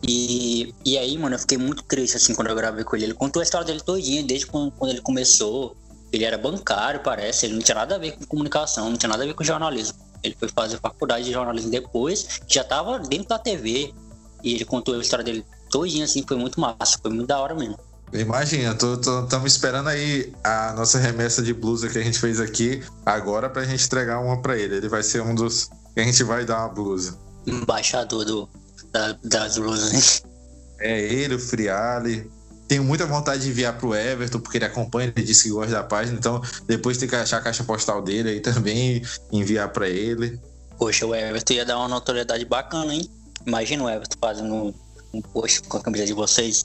E, 0.07 0.73
e 0.85 0.97
aí, 0.97 1.17
mano, 1.17 1.35
eu 1.35 1.39
fiquei 1.39 1.57
muito 1.57 1.83
triste, 1.83 2.17
assim, 2.17 2.35
quando 2.35 2.49
eu 2.49 2.55
gravei 2.55 2.83
com 2.83 2.95
ele. 2.95 3.05
Ele 3.05 3.13
contou 3.13 3.39
a 3.39 3.43
história 3.43 3.65
dele 3.65 3.81
todinha, 3.81 4.23
desde 4.23 4.45
quando, 4.45 4.71
quando 4.71 4.91
ele 4.91 5.01
começou. 5.01 5.75
Ele 6.11 6.23
era 6.23 6.37
bancário, 6.37 7.01
parece. 7.01 7.45
Ele 7.45 7.55
não 7.55 7.61
tinha 7.61 7.75
nada 7.75 7.95
a 7.95 7.97
ver 7.97 8.11
com 8.13 8.25
comunicação, 8.25 8.89
não 8.89 8.97
tinha 8.97 9.09
nada 9.09 9.23
a 9.23 9.27
ver 9.27 9.33
com 9.33 9.43
jornalismo. 9.43 9.97
Ele 10.23 10.35
foi 10.39 10.49
fazer 10.49 10.79
faculdade 10.79 11.25
de 11.25 11.31
jornalismo 11.31 11.69
depois, 11.69 12.41
já 12.47 12.63
tava 12.63 12.99
dentro 12.99 13.29
da 13.29 13.39
TV. 13.39 13.93
E 14.43 14.53
ele 14.53 14.65
contou 14.65 14.95
a 14.95 14.99
história 14.99 15.25
dele 15.25 15.45
todinha, 15.69 16.05
assim, 16.05 16.23
foi 16.27 16.37
muito 16.37 16.59
massa, 16.59 16.97
foi 17.01 17.11
muito 17.11 17.27
da 17.27 17.39
hora 17.39 17.53
mesmo. 17.53 17.77
Imagina, 18.13 18.71
estamos 18.71 19.51
esperando 19.51 19.89
aí 19.89 20.33
a 20.43 20.73
nossa 20.73 20.97
remessa 20.97 21.41
de 21.41 21.53
blusa 21.53 21.89
que 21.89 21.97
a 21.97 22.03
gente 22.03 22.17
fez 22.17 22.39
aqui 22.39 22.81
agora 23.05 23.49
pra 23.49 23.65
gente 23.65 23.85
entregar 23.85 24.19
uma 24.19 24.41
pra 24.41 24.57
ele. 24.57 24.77
Ele 24.77 24.87
vai 24.87 25.03
ser 25.03 25.21
um 25.21 25.35
dos 25.35 25.69
que 25.93 25.99
a 25.99 26.03
gente 26.03 26.23
vai 26.23 26.45
dar 26.45 26.59
uma 26.59 26.69
blusa. 26.69 27.17
Embaixador 27.45 28.23
do, 28.23 28.49
da, 28.91 29.17
das 29.23 29.57
blusas. 29.57 30.23
É 30.79 31.01
ele, 31.01 31.35
o 31.35 31.39
Friale. 31.39 32.31
Tenho 32.67 32.83
muita 32.83 33.05
vontade 33.05 33.43
de 33.43 33.49
enviar 33.49 33.77
pro 33.77 33.95
Everton, 33.95 34.39
porque 34.39 34.57
ele 34.57 34.65
acompanha, 34.65 35.13
ele 35.15 35.25
disse 35.25 35.43
que 35.43 35.49
gosta 35.49 35.71
da 35.71 35.83
página, 35.83 36.17
então 36.17 36.41
depois 36.65 36.97
tem 36.97 37.07
que 37.07 37.15
achar 37.15 37.37
a 37.37 37.41
caixa 37.41 37.63
postal 37.63 38.01
dele 38.01 38.29
aí 38.29 38.39
também, 38.39 39.01
enviar 39.31 39.69
para 39.69 39.87
ele. 39.87 40.39
Poxa, 40.77 41.05
o 41.05 41.15
Everton 41.15 41.53
ia 41.53 41.65
dar 41.65 41.77
uma 41.77 41.87
notoriedade 41.87 42.45
bacana, 42.45 42.93
hein? 42.93 43.09
Imagina 43.45 43.83
o 43.83 43.89
Everton 43.89 44.17
fazendo 44.19 44.75
um 45.13 45.21
post 45.21 45.61
com 45.63 45.77
a 45.77 45.81
camisa 45.81 46.05
de 46.05 46.13
vocês. 46.13 46.63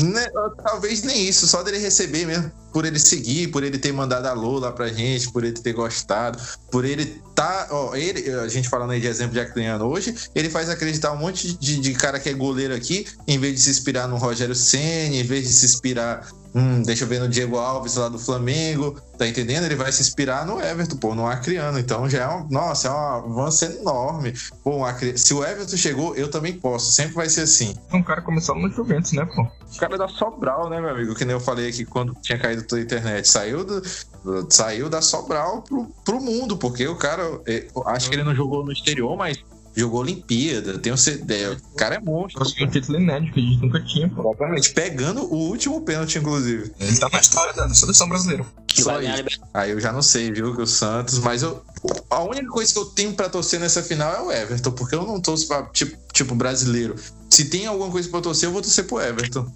Né, 0.00 0.26
talvez 0.62 1.02
nem 1.02 1.28
isso, 1.28 1.46
só 1.46 1.62
dele 1.62 1.78
receber 1.78 2.26
mesmo. 2.26 2.50
Por 2.72 2.84
ele 2.84 2.98
seguir, 2.98 3.48
por 3.48 3.62
ele 3.62 3.78
ter 3.78 3.92
mandado 3.92 4.26
alô 4.26 4.58
lá 4.58 4.72
pra 4.72 4.88
gente, 4.88 5.30
por 5.30 5.44
ele 5.44 5.54
ter 5.54 5.72
gostado, 5.72 6.38
por 6.70 6.84
ele 6.84 7.22
tá. 7.34 7.68
Ó, 7.70 7.94
ele, 7.94 8.28
a 8.34 8.48
gente 8.48 8.68
falando 8.68 8.90
aí 8.90 9.00
de 9.00 9.06
exemplo 9.06 9.32
de 9.32 9.40
Acliano 9.40 9.86
hoje, 9.86 10.14
ele 10.34 10.50
faz 10.50 10.68
acreditar 10.68 11.12
um 11.12 11.16
monte 11.16 11.56
de, 11.56 11.78
de 11.78 11.92
cara 11.94 12.18
que 12.18 12.28
é 12.28 12.32
goleiro 12.32 12.74
aqui, 12.74 13.06
em 13.28 13.38
vez 13.38 13.54
de 13.54 13.60
se 13.60 13.70
inspirar 13.70 14.08
no 14.08 14.16
Rogério 14.16 14.54
Senna, 14.54 15.14
em 15.14 15.22
vez 15.22 15.46
de 15.46 15.52
se 15.52 15.66
inspirar 15.66 16.28
Hum, 16.54 16.82
deixa 16.82 17.02
eu 17.02 17.08
ver 17.08 17.18
no 17.18 17.28
Diego 17.28 17.56
Alves 17.58 17.96
lá 17.96 18.08
do 18.08 18.16
Flamengo, 18.16 18.96
tá 19.18 19.26
entendendo? 19.26 19.64
Ele 19.64 19.74
vai 19.74 19.90
se 19.90 20.00
inspirar 20.00 20.46
no 20.46 20.60
Everton, 20.60 20.96
pô, 20.96 21.12
no 21.12 21.26
Acriano. 21.26 21.80
Então 21.80 22.08
já 22.08 22.22
é 22.22 22.28
um, 22.28 22.46
nossa, 22.48 22.86
é 22.86 22.90
um 22.92 22.94
avanço 22.94 23.64
enorme. 23.64 24.32
Pô, 24.62 24.76
um 24.76 24.84
Acri... 24.84 25.18
se 25.18 25.34
o 25.34 25.44
Everton 25.44 25.76
chegou, 25.76 26.14
eu 26.14 26.30
também 26.30 26.52
posso. 26.52 26.92
Sempre 26.92 27.14
vai 27.14 27.28
ser 27.28 27.40
assim. 27.40 27.74
Um 27.92 28.04
cara 28.04 28.22
começou 28.22 28.54
no 28.54 28.70
Juventus, 28.70 29.10
né, 29.12 29.26
pô? 29.34 29.42
O 29.42 29.78
cara 29.78 29.96
é 29.96 29.98
da 29.98 30.06
Sobral, 30.06 30.70
né, 30.70 30.80
meu 30.80 30.90
amigo? 30.90 31.14
Que 31.16 31.24
nem 31.24 31.34
eu 31.34 31.40
falei 31.40 31.68
aqui 31.68 31.84
quando 31.84 32.14
tinha 32.22 32.38
caído 32.38 32.62
toda 32.62 32.80
a 32.80 32.84
internet. 32.84 33.28
Saiu, 33.28 33.64
do, 33.64 33.82
saiu 34.48 34.88
da 34.88 35.02
Sobral 35.02 35.62
pro, 35.62 35.86
pro 36.04 36.20
mundo, 36.20 36.56
porque 36.56 36.86
o 36.86 36.94
cara. 36.94 37.40
É, 37.46 37.66
acho 37.86 38.08
que 38.08 38.14
ele 38.14 38.22
não 38.22 38.34
jogou 38.34 38.64
no 38.64 38.70
exterior, 38.70 39.16
mas 39.16 39.42
jogou 39.74 40.00
Olimpíada, 40.00 40.78
tem 40.78 40.92
um 40.92 40.96
CD. 40.96 41.48
O 41.48 41.76
cara 41.76 41.96
é 41.96 42.00
monstro. 42.00 42.40
Conseguiu 42.40 42.66
um 42.66 42.70
título 42.70 43.00
inédito 43.00 43.32
que 43.32 43.40
a 43.40 43.42
gente 43.42 43.62
nunca 43.62 43.80
tinha, 43.84 44.08
pô. 44.08 44.28
Obviamente, 44.28 44.72
pegando 44.72 45.24
o 45.24 45.36
último 45.48 45.80
pênalti, 45.80 46.18
inclusive. 46.18 46.72
Ele 46.78 46.96
tá 46.96 47.08
na 47.08 47.20
história 47.20 47.52
da 47.52 47.68
seleção 47.74 48.08
brasileira. 48.08 48.46
Só 48.72 48.96
aí. 48.96 49.06
aí 49.52 49.70
eu 49.70 49.80
já 49.80 49.92
não 49.92 50.02
sei, 50.02 50.32
viu, 50.32 50.54
que 50.54 50.62
o 50.62 50.66
Santos, 50.66 51.18
mas 51.18 51.42
eu. 51.42 51.64
A 52.08 52.22
única 52.22 52.48
coisa 52.48 52.72
que 52.72 52.78
eu 52.78 52.86
tenho 52.86 53.12
pra 53.14 53.28
torcer 53.28 53.60
nessa 53.60 53.82
final 53.82 54.12
é 54.12 54.20
o 54.22 54.32
Everton, 54.32 54.70
porque 54.72 54.94
eu 54.94 55.04
não 55.04 55.20
torço 55.20 55.46
pra, 55.46 55.64
tipo, 55.66 55.96
tipo 56.12 56.34
brasileiro. 56.34 56.96
Se 57.28 57.46
tem 57.46 57.66
alguma 57.66 57.90
coisa 57.90 58.08
pra 58.08 58.20
torcer, 58.20 58.48
eu 58.48 58.52
vou 58.52 58.62
torcer 58.62 58.86
pro 58.86 59.00
Everton. 59.00 59.46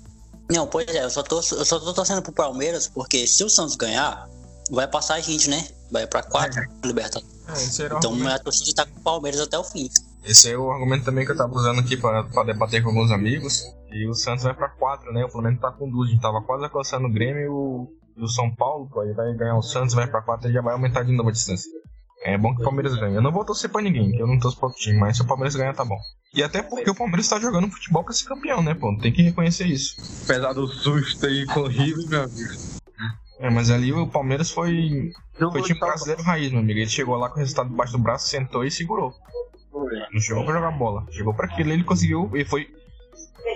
Não, 0.51 0.67
pois 0.67 0.89
é, 0.89 1.05
eu 1.05 1.11
só, 1.11 1.23
torço, 1.23 1.55
eu 1.55 1.65
só 1.65 1.79
tô 1.79 1.93
torcendo 1.93 2.23
pro 2.23 2.33
Palmeiras, 2.33 2.89
porque 2.89 3.27
se 3.27 3.45
o 3.45 3.51
Santos 3.51 3.77
ganhar, 3.77 4.29
vai 4.71 4.89
passar 4.89 5.15
a 5.15 5.21
gente, 5.21 5.49
né? 5.51 5.67
Vai 5.91 6.07
pra 6.07 6.23
quatro 6.23 6.61
é. 6.61 6.67
Libertadores. 6.87 7.39
É, 7.81 7.87
então 7.87 8.29
a 8.29 8.39
torcida 8.39 8.75
tá 8.75 8.87
com 8.87 8.99
o 8.99 9.03
Palmeiras 9.03 9.41
até 9.41 9.59
o 9.59 9.65
fim. 9.65 9.91
Esse 10.25 10.53
é 10.53 10.59
o 10.59 10.71
argumento 10.71 11.05
também 11.05 11.25
que 11.25 11.33
eu 11.33 11.37
tava 11.37 11.53
usando 11.55 11.81
aqui 11.81 11.97
pra, 11.97 12.25
pra 12.25 12.45
debater 12.45 12.83
com 12.83 12.91
alguns 12.91 13.11
amigos. 13.11 13.65
E 13.91 14.07
o 14.07 14.15
Santos 14.15 14.45
vai 14.45 14.55
pra 14.55 14.69
4, 14.69 15.13
né? 15.13 15.25
O 15.25 15.31
Flamengo 15.31 15.61
tá 15.61 15.71
com 15.73 15.89
duas. 15.89 16.09
A 16.09 16.13
gente 16.13 16.21
tava 16.21 16.43
quase 16.43 16.65
alcançando 16.65 17.07
o 17.07 17.13
Grêmio 17.13 17.43
e 17.43 17.49
o, 17.49 17.89
o 18.19 18.29
São 18.29 18.55
Paulo, 18.55 18.89
pô, 18.91 19.01
aí 19.01 19.13
vai 19.13 19.33
ganhar 19.35 19.57
o 19.57 19.63
Santos, 19.63 19.95
vai 19.95 20.07
pra 20.07 20.23
4 20.23 20.51
e 20.51 20.53
já 20.53 20.61
vai 20.61 20.75
aumentar 20.75 21.03
de 21.03 21.13
novo 21.13 21.29
a 21.31 21.33
distância. 21.33 21.71
É 22.25 22.37
bom 22.37 22.55
que 22.55 22.61
o 22.61 22.65
Palmeiras 22.65 22.95
ganhe. 22.97 23.15
Eu 23.15 23.23
não 23.23 23.31
vou 23.31 23.45
torcer 23.45 23.71
pra 23.71 23.81
ninguém, 23.81 24.11
que 24.11 24.21
eu 24.21 24.27
não 24.27 24.39
torço 24.39 24.59
outro 24.61 24.79
time, 24.79 24.99
mas 24.99 25.17
se 25.17 25.23
o 25.23 25.27
Palmeiras 25.27 25.55
ganhar, 25.55 25.73
tá 25.73 25.85
bom. 25.85 25.99
E 26.35 26.43
até 26.43 26.63
porque 26.63 26.91
o 26.91 26.95
Palmeiras 26.95 27.29
tá 27.29 27.39
jogando 27.39 27.71
futebol 27.71 28.03
pra 28.03 28.13
ser 28.13 28.27
campeão, 28.27 28.61
né, 28.61 28.75
pô? 28.75 28.95
Tem 29.01 29.13
que 29.13 29.23
reconhecer 29.23 29.67
isso. 29.67 29.97
Apesar 30.25 30.53
do 30.53 30.67
susto 30.67 31.27
aí 31.27 31.47
com 31.47 31.61
o 31.61 31.69
River, 31.69 32.09
meu 32.09 32.23
amigo. 32.25 32.79
É, 33.41 33.49
mas 33.49 33.71
ali 33.71 33.93
o 33.93 34.07
Palmeiras 34.09 34.51
foi. 34.51 35.13
Foi 35.39 35.63
time 35.63 35.79
brasileiro 35.79 36.23
raiz, 36.23 36.51
meu 36.51 36.61
amigo. 36.61 36.81
Ele 36.81 36.91
chegou 36.91 37.17
lá 37.17 37.29
com 37.29 37.37
o 37.37 37.39
resultado 37.39 37.71
debaixo 37.71 37.93
do 37.93 37.99
braço, 38.01 38.29
sentou 38.29 38.65
e 38.65 38.71
segurou. 38.71 39.15
Não 40.13 40.21
chegou 40.21 40.45
pra 40.45 40.55
jogar 40.55 40.71
bola. 40.73 41.07
Chegou 41.11 41.35
pra 41.35 41.47
aquilo 41.47 41.73
ele 41.73 41.85
conseguiu. 41.85 42.31
E 42.35 42.45
foi. 42.45 42.69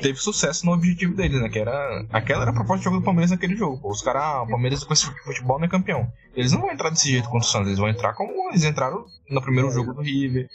Teve 0.01 0.19
sucesso 0.19 0.67
no 0.67 0.73
objetivo 0.73 1.15
deles, 1.15 1.41
né? 1.41 1.49
Que 1.49 1.59
era. 1.59 2.05
Aquela 2.13 2.43
era 2.43 2.51
a 2.51 2.55
proposta 2.55 2.79
de 2.79 2.85
jogo 2.85 2.99
do 2.99 3.05
Palmeiras 3.05 3.31
naquele 3.31 3.55
jogo. 3.57 3.81
Os 3.89 4.03
caras, 4.03 4.23
ah, 4.23 4.43
o 4.43 4.49
Palmeiras 4.49 4.83
com 4.85 4.93
esse 4.93 5.07
futebol 5.25 5.59
não 5.59 5.67
é 5.67 5.69
campeão. 5.69 6.11
Eles 6.35 6.53
não 6.53 6.61
vão 6.61 6.71
entrar 6.71 6.91
desse 6.91 7.11
jeito 7.11 7.29
contra 7.29 7.47
o 7.47 7.51
Santos, 7.51 7.69
eles 7.69 7.79
vão 7.79 7.89
entrar 7.89 8.15
como 8.15 8.51
eles 8.51 8.65
entraram 8.65 9.05
no 9.29 9.43
primeiro 9.43 9.71
jogo 9.71 9.93
do 9.93 10.01
River. 10.01 10.49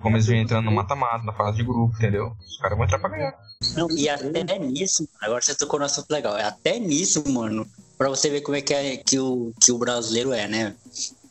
Como 0.00 0.16
eles 0.16 0.26
vêm 0.26 0.42
entrando 0.42 0.64
no 0.64 0.72
mata-mata, 0.72 1.24
na 1.24 1.32
fase 1.32 1.58
de 1.58 1.62
grupo, 1.62 1.94
entendeu? 1.96 2.32
Os 2.40 2.56
caras 2.58 2.76
vão 2.76 2.86
entrar 2.86 2.98
pra 2.98 3.10
ganhar. 3.10 3.34
Não, 3.76 3.90
e 3.90 4.08
até 4.08 4.58
nisso, 4.58 5.06
agora 5.20 5.42
você 5.42 5.54
tocou 5.54 5.78
no 5.78 5.84
assunto 5.84 6.10
legal. 6.10 6.36
É 6.36 6.44
até 6.44 6.78
nisso, 6.78 7.22
mano, 7.30 7.66
pra 8.00 8.08
você 8.08 8.30
ver 8.30 8.40
como 8.40 8.56
é 8.56 8.62
que, 8.62 8.72
é, 8.72 8.96
que, 8.96 9.18
o, 9.18 9.52
que 9.60 9.70
o 9.70 9.76
brasileiro 9.76 10.32
é, 10.32 10.48
né? 10.48 10.74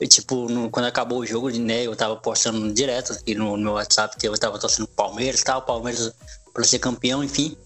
tipo, 0.08 0.48
no, 0.48 0.70
quando 0.70 0.86
acabou 0.86 1.18
o 1.18 1.26
jogo, 1.26 1.50
né, 1.50 1.82
eu 1.82 1.96
tava 1.96 2.16
postando 2.16 2.72
direto 2.72 3.12
aqui 3.12 3.34
no, 3.34 3.58
no 3.58 3.64
meu 3.64 3.74
WhatsApp 3.74 4.16
que 4.16 4.28
eu 4.28 4.38
tava 4.38 4.60
torcendo 4.60 4.88
Palmeiras 4.88 5.42
tal, 5.42 5.64
Palmeiras 5.64 6.14
pra 6.54 6.64
ser 6.64 6.78
campeão, 6.78 7.24
enfim. 7.24 7.58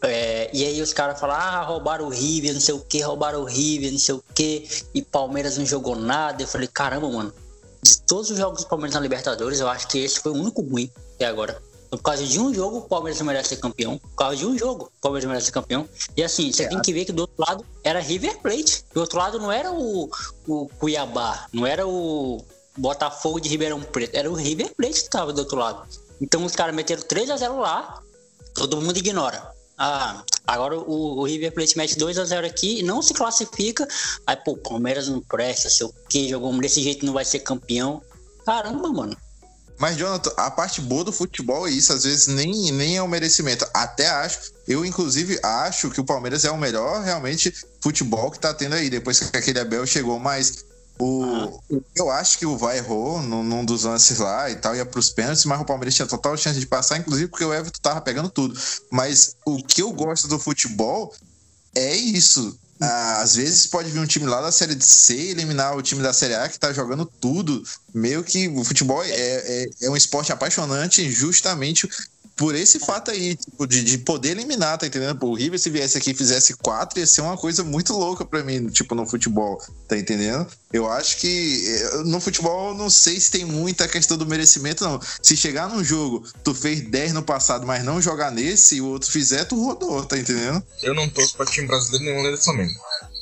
É, 0.00 0.48
e 0.52 0.64
aí 0.64 0.80
os 0.80 0.92
caras 0.92 1.18
falaram, 1.18 1.44
ah, 1.44 1.62
roubaram 1.62 2.06
o 2.06 2.08
River, 2.08 2.54
não 2.54 2.60
sei 2.60 2.72
o 2.72 2.78
que, 2.78 3.00
roubaram 3.00 3.40
o 3.40 3.44
River, 3.44 3.90
não 3.90 3.98
sei 3.98 4.14
o 4.14 4.22
que, 4.32 4.68
e 4.94 5.02
Palmeiras 5.02 5.58
não 5.58 5.66
jogou 5.66 5.96
nada. 5.96 6.40
Eu 6.40 6.46
falei, 6.46 6.68
caramba, 6.68 7.10
mano, 7.10 7.34
de 7.82 8.00
todos 8.02 8.30
os 8.30 8.38
jogos 8.38 8.62
do 8.62 8.68
Palmeiras 8.68 8.94
na 8.94 9.00
Libertadores, 9.00 9.58
eu 9.58 9.68
acho 9.68 9.88
que 9.88 9.98
esse 9.98 10.20
foi 10.20 10.30
o 10.30 10.36
único 10.36 10.62
ruim 10.62 10.88
até 11.16 11.26
agora. 11.26 11.60
Por 11.92 12.00
causa 12.00 12.26
de 12.26 12.40
um 12.40 12.54
jogo, 12.54 12.78
o 12.78 12.82
Palmeiras 12.82 13.20
merece 13.20 13.50
ser 13.50 13.56
campeão. 13.58 13.98
Por 13.98 14.14
causa 14.14 14.36
de 14.36 14.46
um 14.46 14.56
jogo, 14.56 14.90
o 14.96 15.00
Palmeiras 15.02 15.28
merece 15.28 15.46
ser 15.46 15.52
campeão. 15.52 15.86
E 16.16 16.24
assim, 16.24 16.50
você 16.50 16.62
é. 16.62 16.68
tem 16.68 16.80
que 16.80 16.90
ver 16.90 17.04
que 17.04 17.12
do 17.12 17.20
outro 17.20 17.36
lado 17.38 17.66
era 17.84 18.00
River 18.00 18.38
Plate. 18.38 18.82
Do 18.94 19.00
outro 19.02 19.18
lado 19.18 19.38
não 19.38 19.52
era 19.52 19.70
o, 19.70 20.10
o 20.48 20.68
Cuiabá, 20.78 21.46
não 21.52 21.66
era 21.66 21.86
o 21.86 22.42
Botafogo 22.78 23.38
de 23.38 23.50
Ribeirão 23.50 23.82
Preto, 23.82 24.16
era 24.16 24.30
o 24.30 24.34
River 24.34 24.74
Plate 24.74 24.94
que 24.94 25.00
estava 25.00 25.34
do 25.34 25.40
outro 25.40 25.58
lado. 25.58 25.86
Então 26.18 26.42
os 26.46 26.56
caras 26.56 26.74
meteram 26.74 27.02
3 27.02 27.28
a 27.28 27.36
0 27.36 27.58
lá, 27.58 28.00
todo 28.54 28.80
mundo 28.80 28.96
ignora. 28.96 29.52
Ah, 29.76 30.24
agora 30.46 30.78
o, 30.78 31.18
o 31.18 31.24
River 31.24 31.52
Plate 31.52 31.76
mete 31.76 31.98
2 31.98 32.18
a 32.18 32.24
0 32.24 32.46
aqui 32.46 32.78
e 32.78 32.82
não 32.82 33.02
se 33.02 33.12
classifica. 33.12 33.86
Aí, 34.26 34.36
pô, 34.36 34.56
Palmeiras 34.56 35.08
não 35.08 35.20
presta, 35.20 35.68
sei 35.68 35.86
o 35.86 35.92
que, 36.08 36.26
jogou 36.26 36.58
desse 36.58 36.82
jeito 36.82 37.04
não 37.04 37.12
vai 37.12 37.26
ser 37.26 37.40
campeão. 37.40 38.00
Caramba, 38.46 38.88
mano. 38.88 39.14
Mas, 39.82 39.96
Jonathan, 39.96 40.32
a 40.36 40.48
parte 40.48 40.80
boa 40.80 41.02
do 41.02 41.10
futebol 41.10 41.66
é 41.66 41.70
isso, 41.72 41.92
às 41.92 42.04
vezes 42.04 42.28
nem, 42.28 42.70
nem 42.70 42.98
é 42.98 43.02
um 43.02 43.08
merecimento. 43.08 43.66
Até 43.74 44.08
acho, 44.08 44.52
eu 44.68 44.86
inclusive 44.86 45.40
acho 45.42 45.90
que 45.90 46.00
o 46.00 46.04
Palmeiras 46.04 46.44
é 46.44 46.52
o 46.52 46.56
melhor 46.56 47.02
realmente 47.02 47.52
futebol 47.80 48.30
que 48.30 48.38
tá 48.38 48.54
tendo 48.54 48.76
aí, 48.76 48.88
depois 48.88 49.18
que 49.18 49.36
aquele 49.36 49.58
Abel 49.58 49.84
chegou, 49.84 50.20
mas 50.20 50.64
o, 51.00 51.24
ah. 51.24 51.80
eu 51.96 52.12
acho 52.12 52.38
que 52.38 52.46
o 52.46 52.56
Vai 52.56 52.78
errou 52.78 53.20
num, 53.20 53.42
num, 53.42 53.64
dos 53.64 53.82
lances 53.82 54.20
lá 54.20 54.48
e 54.48 54.54
tal, 54.54 54.76
ia 54.76 54.86
pros 54.86 55.10
pênaltis, 55.10 55.44
mas 55.46 55.60
o 55.60 55.64
Palmeiras 55.64 55.96
tinha 55.96 56.06
total 56.06 56.36
chance 56.36 56.60
de 56.60 56.66
passar, 56.66 56.98
inclusive 56.98 57.28
porque 57.28 57.44
o 57.44 57.52
Everton 57.52 57.80
tava 57.82 58.00
pegando 58.00 58.30
tudo. 58.30 58.56
Mas 58.88 59.34
o 59.44 59.60
que 59.64 59.82
eu 59.82 59.90
gosto 59.90 60.28
do 60.28 60.38
futebol 60.38 61.12
é 61.74 61.96
isso. 61.96 62.56
Ah, 62.84 63.20
às 63.22 63.36
vezes 63.36 63.64
pode 63.64 63.92
vir 63.92 64.00
um 64.00 64.06
time 64.06 64.26
lá 64.26 64.40
da 64.40 64.50
Série 64.50 64.76
C 64.80 65.14
eliminar 65.14 65.76
o 65.76 65.82
time 65.82 66.02
da 66.02 66.12
Série 66.12 66.34
A 66.34 66.48
que 66.48 66.58
tá 66.58 66.72
jogando 66.72 67.06
tudo. 67.06 67.62
Meio 67.94 68.24
que 68.24 68.48
o 68.48 68.64
futebol 68.64 69.04
é, 69.04 69.08
é, 69.08 69.68
é 69.82 69.90
um 69.90 69.96
esporte 69.96 70.32
apaixonante 70.32 71.08
justamente 71.08 71.88
por 72.36 72.54
esse 72.54 72.78
fato 72.78 73.10
aí, 73.10 73.36
tipo, 73.36 73.66
de, 73.66 73.84
de 73.84 73.98
poder 73.98 74.30
eliminar, 74.30 74.78
tá 74.78 74.86
entendendo? 74.86 75.18
Pô, 75.18 75.28
o 75.28 75.34
River, 75.34 75.58
se 75.58 75.70
viesse 75.70 75.96
aqui 75.96 76.10
e 76.10 76.14
fizesse 76.14 76.54
quatro, 76.54 76.98
ia 76.98 77.06
ser 77.06 77.20
uma 77.20 77.36
coisa 77.36 77.62
muito 77.62 77.92
louca 77.92 78.24
para 78.24 78.42
mim, 78.42 78.68
tipo, 78.68 78.94
no 78.94 79.06
futebol, 79.06 79.60
tá 79.86 79.96
entendendo? 79.98 80.46
Eu 80.72 80.90
acho 80.90 81.18
que 81.18 81.64
eh, 81.66 82.02
no 82.04 82.20
futebol, 82.20 82.74
não 82.74 82.88
sei 82.88 83.20
se 83.20 83.30
tem 83.30 83.44
muita 83.44 83.86
questão 83.86 84.16
do 84.16 84.26
merecimento, 84.26 84.84
não. 84.84 85.00
Se 85.22 85.36
chegar 85.36 85.68
num 85.68 85.84
jogo, 85.84 86.26
tu 86.42 86.54
fez 86.54 86.80
10 86.80 87.12
no 87.12 87.22
passado, 87.22 87.66
mas 87.66 87.84
não 87.84 88.00
jogar 88.00 88.30
nesse, 88.30 88.76
e 88.76 88.80
o 88.80 88.86
outro 88.86 89.10
fizer, 89.10 89.44
tu 89.44 89.62
rodou, 89.62 90.04
tá 90.04 90.18
entendendo? 90.18 90.62
Eu 90.82 90.94
não 90.94 91.08
torço 91.08 91.36
pra 91.36 91.46
time 91.46 91.66
brasileiro 91.66 92.04
nenhum 92.04 92.30
do 92.30 92.42
Flamengo. 92.42 92.72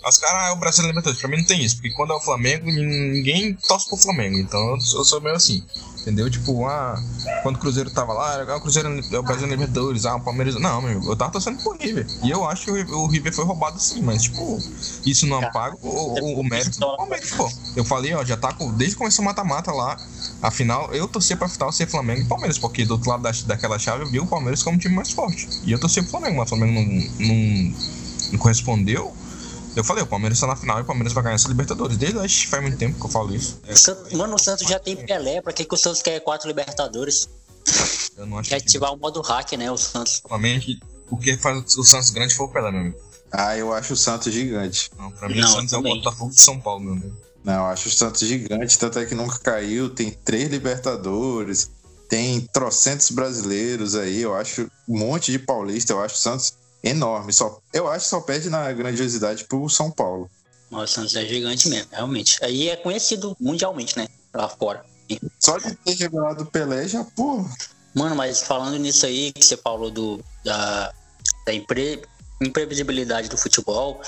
Os 0.07 0.19
caras, 0.19 0.49
ah, 0.49 0.53
o 0.53 0.57
Brasil 0.57 0.85
é 0.85 0.89
Libertadores. 0.89 1.21
Pra 1.21 1.31
mim 1.31 1.39
não 1.39 1.45
tem 1.45 1.63
isso, 1.63 1.77
porque 1.77 1.91
quando 1.91 2.13
é 2.13 2.17
o 2.17 2.21
Flamengo, 2.21 2.67
ninguém 2.67 3.55
torce 3.55 3.89
pro 3.89 3.97
Flamengo. 3.97 4.39
Então 4.39 4.75
eu 4.75 5.05
sou 5.05 5.21
meio 5.21 5.37
assim. 5.37 5.65
Entendeu? 6.01 6.31
Tipo, 6.31 6.65
ah, 6.67 6.99
quando 7.43 7.57
o 7.57 7.59
Cruzeiro 7.59 7.91
tava 7.91 8.15
lá, 8.15 8.43
ah, 8.43 8.57
o 8.57 8.61
Cruzeiro 8.61 8.89
é 8.89 9.19
o 9.19 9.23
Brasil 9.23 9.47
é 9.47 9.51
Libertadores, 9.51 10.07
ah, 10.07 10.17
o 10.17 10.21
Palmeiras. 10.21 10.55
Não, 10.55 10.81
meu, 10.81 11.03
eu 11.03 11.15
tava 11.15 11.31
torcendo 11.31 11.63
pro 11.63 11.77
River. 11.79 12.07
E 12.23 12.31
eu 12.31 12.49
acho 12.49 12.65
que 12.65 12.71
o, 12.71 13.07
River 13.07 13.35
foi 13.35 13.45
roubado 13.45 13.79
sim, 13.79 14.01
mas, 14.01 14.23
tipo, 14.23 14.59
isso 15.05 15.27
não 15.27 15.39
apaga 15.39 15.77
o, 15.83 15.89
o, 15.89 16.41
o 16.41 16.45
mérito 16.45 16.81
do 16.81 16.97
Palmeiras, 16.97 17.31
pô. 17.33 17.51
Eu 17.77 17.85
falei, 17.85 18.15
ó, 18.15 18.25
já 18.25 18.37
tá 18.37 18.53
com. 18.53 18.73
Desde 18.73 18.97
que 18.97 18.99
começou 18.99 19.23
o 19.23 19.27
mata-mata 19.27 19.73
lá, 19.73 19.99
afinal, 20.41 20.93
eu 20.95 21.07
torcia 21.07 21.37
pra 21.37 21.49
final 21.49 21.71
ser 21.71 21.87
Flamengo 21.87 22.23
e 22.23 22.25
Palmeiras, 22.25 22.59
porque 22.59 22.87
do 22.87 22.93
outro 22.93 23.11
lado 23.11 23.23
da, 23.23 23.33
daquela 23.47 23.79
chave 23.79 24.05
eu 24.05 24.11
vi 24.11 24.21
o 24.21 24.27
Palmeiras 24.27 24.63
como 24.63 24.77
um 24.77 24.79
time 24.79 24.95
mais 24.95 25.11
forte. 25.11 25.49
E 25.65 25.73
eu 25.73 25.79
torcia 25.79 26.03
pro 26.03 26.13
Flamengo, 26.13 26.39
mas 26.39 26.47
o 26.47 26.57
Flamengo 26.57 26.81
não, 26.81 27.27
não, 27.27 27.77
não 28.33 28.39
correspondeu. 28.39 29.15
Eu 29.77 29.85
falei, 29.85 30.03
o 30.03 30.07
Palmeiras 30.07 30.39
está 30.39 30.47
na 30.47 30.57
final 30.57 30.79
e 30.79 30.83
o 30.83 30.85
Palmeiras 30.85 31.13
vai 31.13 31.23
ganhar 31.23 31.37
essa 31.37 31.49
Libertadores. 31.49 31.97
Desde 31.97 32.19
que 32.19 32.47
faz 32.49 32.63
muito 32.63 32.77
tempo 32.77 32.99
que 32.99 33.07
eu 33.07 33.11
falo 33.11 33.35
isso. 33.35 33.61
É, 33.67 34.17
mano, 34.17 34.35
o 34.35 34.39
Santos 34.39 34.67
já 34.67 34.79
tem 34.79 34.97
Pelé, 34.97 35.41
pra 35.41 35.53
que, 35.53 35.65
que 35.65 35.75
o 35.75 35.77
Santos 35.77 36.03
quer 36.03 36.19
quatro 36.21 36.49
Libertadores? 36.49 37.29
Eu 38.17 38.27
não 38.27 38.39
acho 38.39 38.51
quer 38.51 38.57
ativar 38.57 38.91
que... 38.91 38.97
o 38.97 38.99
modo 38.99 39.21
hack, 39.21 39.53
né, 39.53 39.71
o 39.71 39.77
Santos. 39.77 40.23
Realmente, 40.27 40.81
o 41.09 41.17
que 41.17 41.37
faz 41.37 41.77
o 41.77 41.85
Santos 41.85 42.11
grande 42.11 42.35
foi 42.35 42.47
o 42.47 42.49
Pelé, 42.49 42.71
meu 42.71 42.81
amigo. 42.81 42.99
Ah, 43.33 43.57
eu 43.57 43.73
acho 43.73 43.93
o 43.93 43.97
Santos 43.97 44.33
gigante. 44.33 44.91
Não, 44.99 45.11
pra 45.13 45.29
mim 45.29 45.41
não, 45.41 45.49
o 45.49 45.53
Santos 45.53 45.73
é 45.73 45.79
o 45.79 45.83
Botafogo 45.83 46.31
de 46.31 46.41
São 46.41 46.61
Paulo, 46.61 46.81
meu 46.83 46.93
amigo. 46.95 47.17
Não, 47.45 47.55
eu 47.55 47.67
acho 47.67 47.89
o 47.89 47.93
Santos 47.93 48.27
gigante, 48.27 48.79
tanto 48.79 48.99
é 48.99 49.07
que 49.07 49.15
nunca 49.15 49.39
caiu, 49.39 49.89
tem 49.89 50.11
três 50.11 50.49
Libertadores, 50.51 51.71
tem 52.09 52.41
trocentos 52.53 53.11
brasileiros 53.11 53.95
aí, 53.95 54.21
eu 54.21 54.35
acho 54.35 54.69
um 54.89 54.99
monte 54.99 55.31
de 55.31 55.39
paulista, 55.39 55.93
eu 55.93 56.03
acho 56.03 56.17
o 56.17 56.19
Santos 56.19 56.53
enorme. 56.83 57.33
Só, 57.33 57.61
eu 57.73 57.89
acho 57.89 58.05
que 58.05 58.11
só 58.11 58.21
perde 58.21 58.51
na 58.51 58.73
grandiosidade 58.73 59.45
pro 59.45 59.69
São 59.69 59.91
Paulo. 59.91 60.31
o 60.71 60.87
Santos 60.87 61.15
é 61.17 61.25
gigante 61.25 61.69
mesmo, 61.69 61.89
realmente. 61.93 62.43
Aí 62.45 62.69
é 62.69 62.77
conhecido 62.77 63.37
mundialmente, 63.41 63.97
né? 63.97 64.09
Lá 64.35 64.49
fora. 64.49 64.85
Só 65.39 65.59
de 65.59 65.75
ter 65.75 65.95
revelado 65.95 66.45
o 66.45 66.47
Pelé 66.47 66.87
já, 66.87 67.05
pô. 67.05 67.45
Mano, 67.95 68.15
mas 68.15 68.43
falando 68.43 68.79
nisso 68.79 69.07
aí, 69.07 69.33
que 69.33 69.45
você 69.45 69.57
falou 69.57 69.91
do, 69.91 70.23
da, 70.45 70.93
da 71.45 71.53
impre, 71.53 72.03
imprevisibilidade 72.41 73.29
do 73.29 73.37
futebol, 73.37 74.01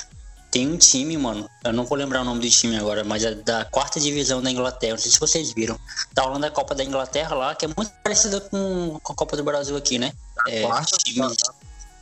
tem 0.52 0.68
um 0.68 0.76
time, 0.76 1.16
mano. 1.16 1.48
Eu 1.64 1.72
não 1.72 1.84
vou 1.84 1.96
lembrar 1.96 2.20
o 2.20 2.24
nome 2.24 2.40
do 2.40 2.48
time 2.48 2.76
agora, 2.76 3.02
mas 3.02 3.24
é 3.24 3.34
da 3.34 3.64
quarta 3.64 3.98
divisão 3.98 4.40
da 4.40 4.50
Inglaterra. 4.50 4.92
Não 4.92 4.98
sei 4.98 5.10
se 5.10 5.18
vocês 5.18 5.50
viram. 5.52 5.80
Tá 6.14 6.22
rolando 6.22 6.46
a 6.46 6.50
Copa 6.50 6.74
da 6.74 6.84
Inglaterra 6.84 7.34
lá, 7.34 7.54
que 7.54 7.64
é 7.64 7.68
muito 7.68 7.90
parecida 8.04 8.40
com, 8.40 9.00
com 9.02 9.12
a 9.12 9.16
Copa 9.16 9.36
do 9.36 9.42
Brasil 9.42 9.76
aqui, 9.76 9.98
né? 9.98 10.12
É, 10.46 10.62
quarta, 10.62 10.96
times, 10.98 11.38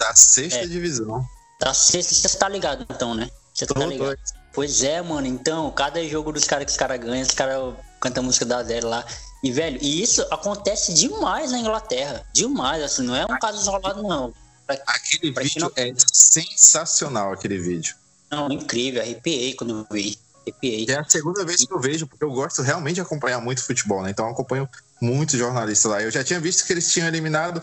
da 0.00 0.14
sexta 0.14 0.60
é. 0.60 0.66
divisão. 0.66 1.24
Da 1.60 1.74
sexta, 1.74 2.14
você 2.14 2.38
tá 2.38 2.48
ligado 2.48 2.86
então, 2.88 3.14
né? 3.14 3.30
Você 3.52 3.66
tá 3.66 3.86
ligado. 3.86 4.18
Pois 4.52 4.82
é, 4.82 5.00
mano. 5.02 5.26
Então, 5.26 5.70
cada 5.70 6.02
jogo 6.08 6.32
dos 6.32 6.44
caras 6.44 6.64
que 6.64 6.72
os 6.72 6.76
caras 6.76 6.98
ganham, 6.98 7.22
os 7.22 7.34
caras 7.34 7.74
cantam 8.00 8.22
a 8.22 8.26
música 8.26 8.46
da 8.46 8.60
Adele 8.60 8.86
lá. 8.86 9.04
E, 9.44 9.52
velho, 9.52 9.78
e 9.80 10.02
isso 10.02 10.26
acontece 10.30 10.92
demais 10.94 11.52
na 11.52 11.58
Inglaterra. 11.58 12.24
Demais, 12.32 12.82
assim, 12.82 13.02
não 13.02 13.14
é 13.14 13.24
um 13.24 13.38
caso 13.38 13.60
isolado, 13.60 14.02
não. 14.02 14.32
Pra, 14.66 14.78
aquele 14.86 15.32
pra 15.32 15.42
vídeo 15.42 15.70
é 15.76 15.92
sensacional, 16.12 17.32
aquele 17.32 17.58
vídeo. 17.58 17.94
Não, 18.30 18.50
incrível, 18.50 19.02
arrepiei 19.02 19.54
quando 19.54 19.78
eu 19.78 19.86
vi. 19.90 20.18
Arrepiei. 20.42 20.86
É 20.88 20.98
a 20.98 21.04
segunda 21.04 21.44
vez 21.44 21.64
que 21.64 21.72
eu 21.72 21.80
vejo, 21.80 22.06
porque 22.06 22.24
eu 22.24 22.30
gosto 22.30 22.62
realmente 22.62 22.96
de 22.96 23.00
acompanhar 23.02 23.40
muito 23.40 23.62
futebol, 23.62 24.02
né? 24.02 24.10
Então 24.10 24.26
eu 24.26 24.32
acompanho 24.32 24.68
muitos 25.00 25.38
jornalistas 25.38 25.90
lá. 25.90 26.02
Eu 26.02 26.10
já 26.10 26.24
tinha 26.24 26.40
visto 26.40 26.66
que 26.66 26.72
eles 26.72 26.92
tinham 26.92 27.08
eliminado 27.08 27.62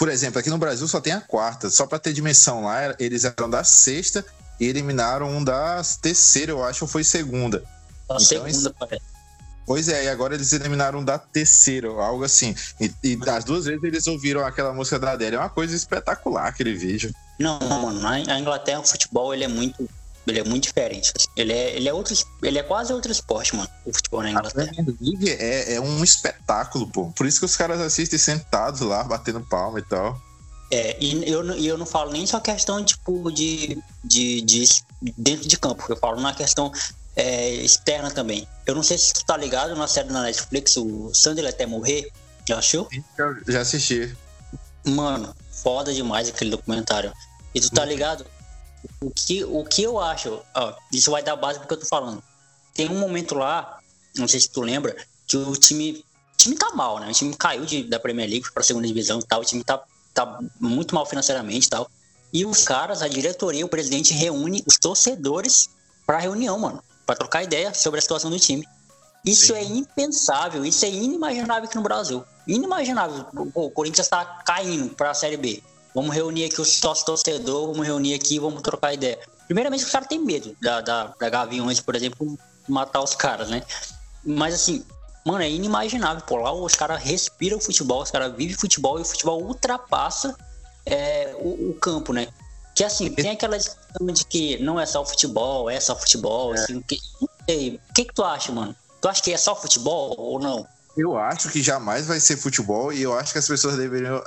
por 0.00 0.08
exemplo, 0.08 0.40
aqui 0.40 0.48
no 0.48 0.56
Brasil 0.56 0.88
só 0.88 0.98
tem 0.98 1.12
a 1.12 1.20
quarta. 1.20 1.68
Só 1.68 1.86
para 1.86 1.98
ter 1.98 2.14
dimensão 2.14 2.64
lá, 2.64 2.96
eles 2.98 3.22
eram 3.22 3.50
da 3.50 3.62
sexta 3.62 4.24
e 4.58 4.64
eliminaram 4.64 5.28
um 5.28 5.44
da 5.44 5.82
terceira, 6.00 6.52
eu 6.52 6.64
acho, 6.64 6.86
ou 6.86 6.88
foi 6.88 7.04
segunda. 7.04 7.62
A 8.08 8.14
então, 8.14 8.18
segunda, 8.20 8.74
parece. 8.80 9.04
Pois 9.66 9.90
é, 9.90 10.06
e 10.06 10.08
agora 10.08 10.34
eles 10.34 10.54
eliminaram 10.54 11.04
da 11.04 11.18
terceira, 11.18 11.88
algo 11.88 12.24
assim. 12.24 12.54
E, 12.80 12.90
e 13.02 13.14
das 13.14 13.44
duas 13.44 13.66
vezes 13.66 13.84
eles 13.84 14.06
ouviram 14.06 14.42
aquela 14.42 14.72
música 14.72 14.98
da 14.98 15.12
Adele. 15.12 15.36
É 15.36 15.38
uma 15.38 15.50
coisa 15.50 15.76
espetacular 15.76 16.46
aquele 16.46 16.72
vídeo. 16.72 17.14
Não, 17.38 17.60
mano, 17.60 18.00
na 18.00 18.40
Inglaterra 18.40 18.80
o 18.80 18.86
futebol 18.86 19.34
ele 19.34 19.44
é 19.44 19.48
muito 19.48 19.86
ele 20.30 20.40
é 20.40 20.44
muito 20.44 20.64
diferente. 20.64 21.12
Ele 21.36 21.52
é, 21.52 21.76
ele 21.76 21.88
é 21.88 21.92
outro, 21.92 22.14
ele 22.42 22.58
é 22.58 22.62
quase 22.62 22.92
outro 22.92 23.12
esporte, 23.12 23.54
mano. 23.54 23.68
O 23.84 23.92
futebol 23.92 24.22
na 24.22 24.30
Inglaterra. 24.30 24.70
A 24.78 24.82
League 25.00 25.30
é, 25.30 25.74
é 25.74 25.80
um 25.80 26.02
espetáculo, 26.02 26.86
pô. 26.86 27.12
Por 27.16 27.26
isso 27.26 27.38
que 27.38 27.44
os 27.44 27.56
caras 27.56 27.80
assistem 27.80 28.18
sentados 28.18 28.80
lá, 28.80 29.04
batendo 29.04 29.40
palma 29.40 29.78
e 29.78 29.82
tal. 29.82 30.20
É, 30.72 30.96
e 31.00 31.28
eu, 31.28 31.44
eu 31.54 31.76
não 31.76 31.84
falo 31.84 32.12
nem 32.12 32.24
só 32.26 32.38
questão 32.38 32.84
tipo, 32.84 33.30
de, 33.32 33.76
de, 34.04 34.40
de 34.40 34.68
dentro 35.18 35.48
de 35.48 35.58
campo, 35.58 35.84
eu 35.88 35.96
falo 35.96 36.20
na 36.20 36.32
questão 36.32 36.70
é, 37.16 37.50
externa 37.50 38.10
também. 38.10 38.46
Eu 38.64 38.74
não 38.74 38.82
sei 38.82 38.96
se 38.96 39.12
tu 39.12 39.24
tá 39.24 39.36
ligado 39.36 39.74
na 39.74 39.88
série 39.88 40.08
da 40.08 40.22
Netflix, 40.22 40.76
o 40.76 41.10
Sandler 41.12 41.48
até 41.48 41.66
morrer. 41.66 42.10
Já 42.48 42.58
achou? 42.58 42.88
Eu 43.18 43.36
já 43.46 43.60
assisti. 43.60 44.16
Mano, 44.84 45.34
foda 45.50 45.92
demais 45.92 46.28
aquele 46.28 46.50
documentário. 46.50 47.12
E 47.54 47.60
tu 47.60 47.70
tá 47.70 47.84
ligado? 47.84 48.24
O 49.00 49.10
que, 49.10 49.44
o 49.44 49.64
que 49.64 49.82
eu 49.82 49.98
acho, 49.98 50.40
ó, 50.54 50.74
isso 50.92 51.10
vai 51.10 51.22
dar 51.22 51.36
base 51.36 51.58
porque 51.58 51.74
eu 51.74 51.80
tô 51.80 51.86
falando. 51.86 52.22
Tem 52.74 52.88
um 52.90 52.98
momento 52.98 53.34
lá, 53.34 53.78
não 54.16 54.28
sei 54.28 54.40
se 54.40 54.50
tu 54.50 54.60
lembra, 54.60 54.96
que 55.26 55.36
o 55.36 55.56
time, 55.56 56.04
o 56.34 56.36
time 56.36 56.56
tá 56.56 56.70
mal, 56.74 56.98
né? 56.98 57.08
O 57.08 57.12
time 57.12 57.34
caiu 57.36 57.64
de, 57.64 57.84
da 57.84 57.98
Premier 57.98 58.28
League 58.28 58.50
para 58.52 58.62
a 58.62 58.64
segunda 58.64 58.86
divisão 58.86 59.18
e 59.18 59.24
tal, 59.24 59.40
o 59.40 59.44
time 59.44 59.64
tá, 59.64 59.82
tá 60.14 60.40
muito 60.58 60.94
mal 60.94 61.06
financeiramente 61.06 61.66
e 61.66 61.70
tal. 61.70 61.90
E 62.32 62.44
os 62.46 62.62
caras, 62.62 63.02
a 63.02 63.08
diretoria, 63.08 63.64
o 63.66 63.68
presidente 63.68 64.14
reúne 64.14 64.62
os 64.66 64.76
torcedores 64.76 65.68
para 66.06 66.18
reunião, 66.18 66.58
mano, 66.58 66.82
para 67.04 67.16
trocar 67.16 67.42
ideia 67.42 67.74
sobre 67.74 67.98
a 67.98 68.02
situação 68.02 68.30
do 68.30 68.38
time. 68.38 68.66
Isso 69.24 69.48
Sim. 69.48 69.54
é 69.54 69.64
impensável, 69.64 70.64
isso 70.64 70.84
é 70.84 70.88
inimaginável 70.88 71.64
aqui 71.64 71.76
no 71.76 71.82
Brasil. 71.82 72.24
Inimaginável. 72.46 73.26
o 73.54 73.70
Corinthians 73.70 74.06
está 74.06 74.24
caindo 74.46 74.94
para 74.94 75.10
a 75.10 75.14
Série 75.14 75.36
B. 75.36 75.62
Vamos 75.94 76.14
reunir 76.14 76.44
aqui 76.44 76.60
os 76.60 76.72
sócios 76.76 77.04
torcedor, 77.04 77.68
vamos 77.68 77.86
reunir 77.86 78.14
aqui, 78.14 78.38
vamos 78.38 78.62
trocar 78.62 78.94
ideia. 78.94 79.18
Primeiramente, 79.46 79.84
os 79.84 79.90
caras 79.90 80.08
têm 80.08 80.20
medo 80.20 80.56
da, 80.62 80.80
da, 80.80 81.14
da 81.18 81.28
Gaviões, 81.28 81.80
por 81.80 81.96
exemplo, 81.96 82.38
matar 82.68 83.02
os 83.02 83.14
caras, 83.14 83.48
né? 83.48 83.62
Mas 84.24 84.54
assim, 84.54 84.84
mano, 85.24 85.42
é 85.42 85.50
inimaginável. 85.50 86.22
Pô, 86.24 86.36
lá 86.36 86.52
os 86.52 86.74
caras 86.74 87.02
respiram 87.02 87.58
o 87.58 87.60
futebol, 87.60 88.02
os 88.02 88.10
caras 88.10 88.34
vivem 88.36 88.54
futebol 88.54 88.98
e 88.98 89.02
o 89.02 89.04
futebol 89.04 89.42
ultrapassa 89.42 90.36
é, 90.86 91.34
o, 91.38 91.70
o, 91.70 91.74
campo, 91.74 92.12
né? 92.12 92.28
Que 92.74 92.84
assim, 92.84 93.10
tem 93.10 93.30
aquela 93.30 93.58
discussão 93.58 94.06
de 94.06 94.24
que 94.24 94.62
não 94.62 94.78
é 94.78 94.86
só 94.86 95.02
o 95.02 95.06
futebol, 95.06 95.68
é 95.68 95.80
só 95.80 95.96
futebol. 95.96 96.54
É. 96.54 96.60
Assim, 96.60 96.80
que, 96.82 97.00
o 97.20 97.28
que, 97.94 98.04
que 98.04 98.14
tu 98.14 98.22
acha, 98.22 98.52
mano? 98.52 98.74
Tu 99.00 99.08
acha 99.08 99.22
que 99.22 99.32
é 99.32 99.36
só 99.36 99.56
futebol 99.56 100.14
ou 100.16 100.38
não? 100.38 100.66
Eu 100.96 101.16
acho 101.16 101.48
que 101.50 101.62
jamais 101.62 102.06
vai 102.06 102.20
ser 102.20 102.36
futebol 102.36 102.92
e 102.92 103.02
eu 103.02 103.16
acho 103.16 103.32
que 103.32 103.38
as 103.38 103.46
pessoas 103.46 103.76
deveriam 103.76 104.22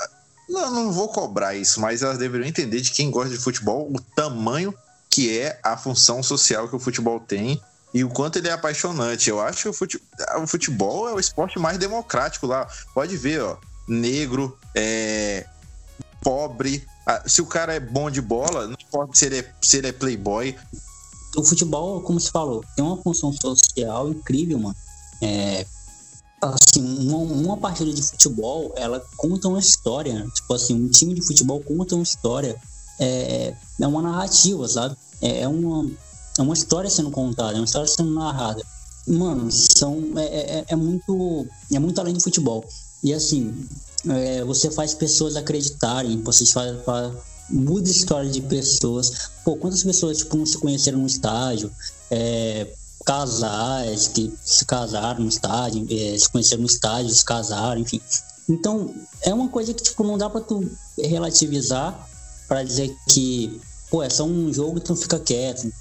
não, 0.49 0.72
não 0.72 0.91
vou 0.91 1.10
cobrar 1.10 1.56
isso, 1.56 1.80
mas 1.80 2.02
elas 2.02 2.18
deveriam 2.18 2.48
entender 2.48 2.82
de 2.82 2.91
quem 2.91 3.10
gosta 3.10 3.30
de 3.30 3.38
futebol 3.38 3.90
o 3.91 3.99
tamanho 3.99 4.74
que 5.10 5.38
é 5.38 5.60
a 5.61 5.78
função 5.78 6.24
social 6.24 6.68
que 6.68 6.76
o 6.76 6.80
futebol 6.80 7.20
tem 7.20 7.61
e 7.94 8.03
o 8.03 8.10
quanto 8.10 8.40
ele 8.40 8.48
é 8.48 8.52
apaixonante. 8.52 9.30
Eu 9.30 9.40
acho 9.40 9.61
que 9.61 9.70
o 9.70 10.48
futebol, 10.48 11.07
é 11.07 11.14
o 11.14 11.20
esporte 11.20 11.60
mais 11.60 11.78
democrático 11.78 12.48
lá. 12.48 12.68
Pode 12.95 13.15
ver, 13.15 13.41
ó, 13.44 13.57
negro, 13.88 14.57
é, 14.74 15.45
pobre. 16.24 16.84
Se 17.28 17.41
o 17.41 17.45
cara 17.45 17.76
é 17.76 17.80
bom 17.80 18.10
de 18.10 18.22
bola, 18.22 18.65
não 18.65 18.74
importa 18.82 19.14
se 19.14 19.26
ele 19.26 19.40
é, 19.40 19.53
se 19.61 19.78
ele 19.78 19.88
é 19.88 19.91
playboy. 19.91 20.57
O 21.38 21.44
futebol, 21.44 22.02
como 22.02 22.20
se 22.20 22.32
falou, 22.32 22.64
tem 22.76 22.84
uma 22.84 22.98
função 22.98 23.32
social 23.32 24.10
incrível, 24.10 24.57
mano. 24.57 24.76
É, 25.22 25.65
assim, 26.44 26.82
uma, 27.07 27.18
uma 27.18 27.57
partida 27.57 27.91
de 27.91 28.02
futebol, 28.02 28.74
ela 28.76 29.03
conta 29.18 29.48
uma 29.48 29.60
história. 29.60 30.28
Tipo 30.34 30.53
assim, 30.53 30.74
um 30.74 30.90
time 30.90 31.14
de 31.14 31.22
futebol 31.22 31.61
conta 31.61 31.95
uma 31.95 32.03
história. 32.03 32.56
É, 32.99 33.53
é 33.80 33.88
uma 33.88 34.02
narrativa, 34.02 34.68
sabe? 34.68 34.95
É, 35.22 35.41
é 35.41 35.48
uma, 35.48 35.90
é 36.38 36.41
uma 36.41 36.53
história 36.53 36.90
sendo 36.90 37.11
contada, 37.11 37.53
é 37.53 37.60
uma 37.60 37.65
história 37.65 37.88
sendo 37.88 38.11
narrada. 38.11 38.61
Mano, 39.07 39.52
são, 39.52 40.02
é, 40.18 40.60
é, 40.60 40.65
é 40.70 40.76
muito, 40.76 41.48
é 41.72 41.80
muito 41.80 41.99
além 41.99 42.14
do 42.14 42.22
futebol. 42.22 42.64
E 43.03 43.14
assim, 43.14 43.53
é, 44.07 44.44
você 44.44 44.72
faz 44.72 44.94
pessoas 44.94 45.36
acreditarem, 45.36 46.22
você 46.22 46.45
faz, 46.45 46.84
faz, 46.84 47.14
muda 47.49 47.88
a 47.88 47.91
história 47.91 48.30
de 48.30 48.41
pessoas. 48.41 49.30
Pô, 49.44 49.56
quantas 49.57 49.84
pessoas 49.84 50.20
tipo, 50.20 50.38
não 50.38 50.45
se 50.45 50.57
conheceram 50.57 50.99
no 50.99 51.07
estádio? 51.07 51.72
É, 52.10 52.74
casais 53.04 54.08
que 54.08 54.34
se 54.44 54.66
casaram 54.66 55.22
no 55.24 55.30
estádio, 55.30 55.86
é, 55.90 56.18
se 56.18 56.30
conheceram 56.30 56.62
no 56.62 56.68
estádio, 56.68 57.14
se 57.14 57.24
casaram, 57.24 57.82
enfim. 57.82 58.02
Então, 58.50 58.94
é 59.22 59.34
uma 59.34 59.48
coisa 59.48 59.74
que, 59.74 59.84
tipo, 59.84 60.04
não 60.04 60.18
dá 60.18 60.30
pra 60.30 60.42
tu 60.42 60.70
relativizar 60.98 62.08
para 62.48 62.64
dizer 62.64 62.96
que, 63.10 63.60
pô, 63.90 64.04
é 64.04 64.10
só 64.10 64.26
um 64.26 64.52
jogo, 64.54 64.80
então 64.80 64.96
fica 64.96 65.20
quieto. 65.20 65.72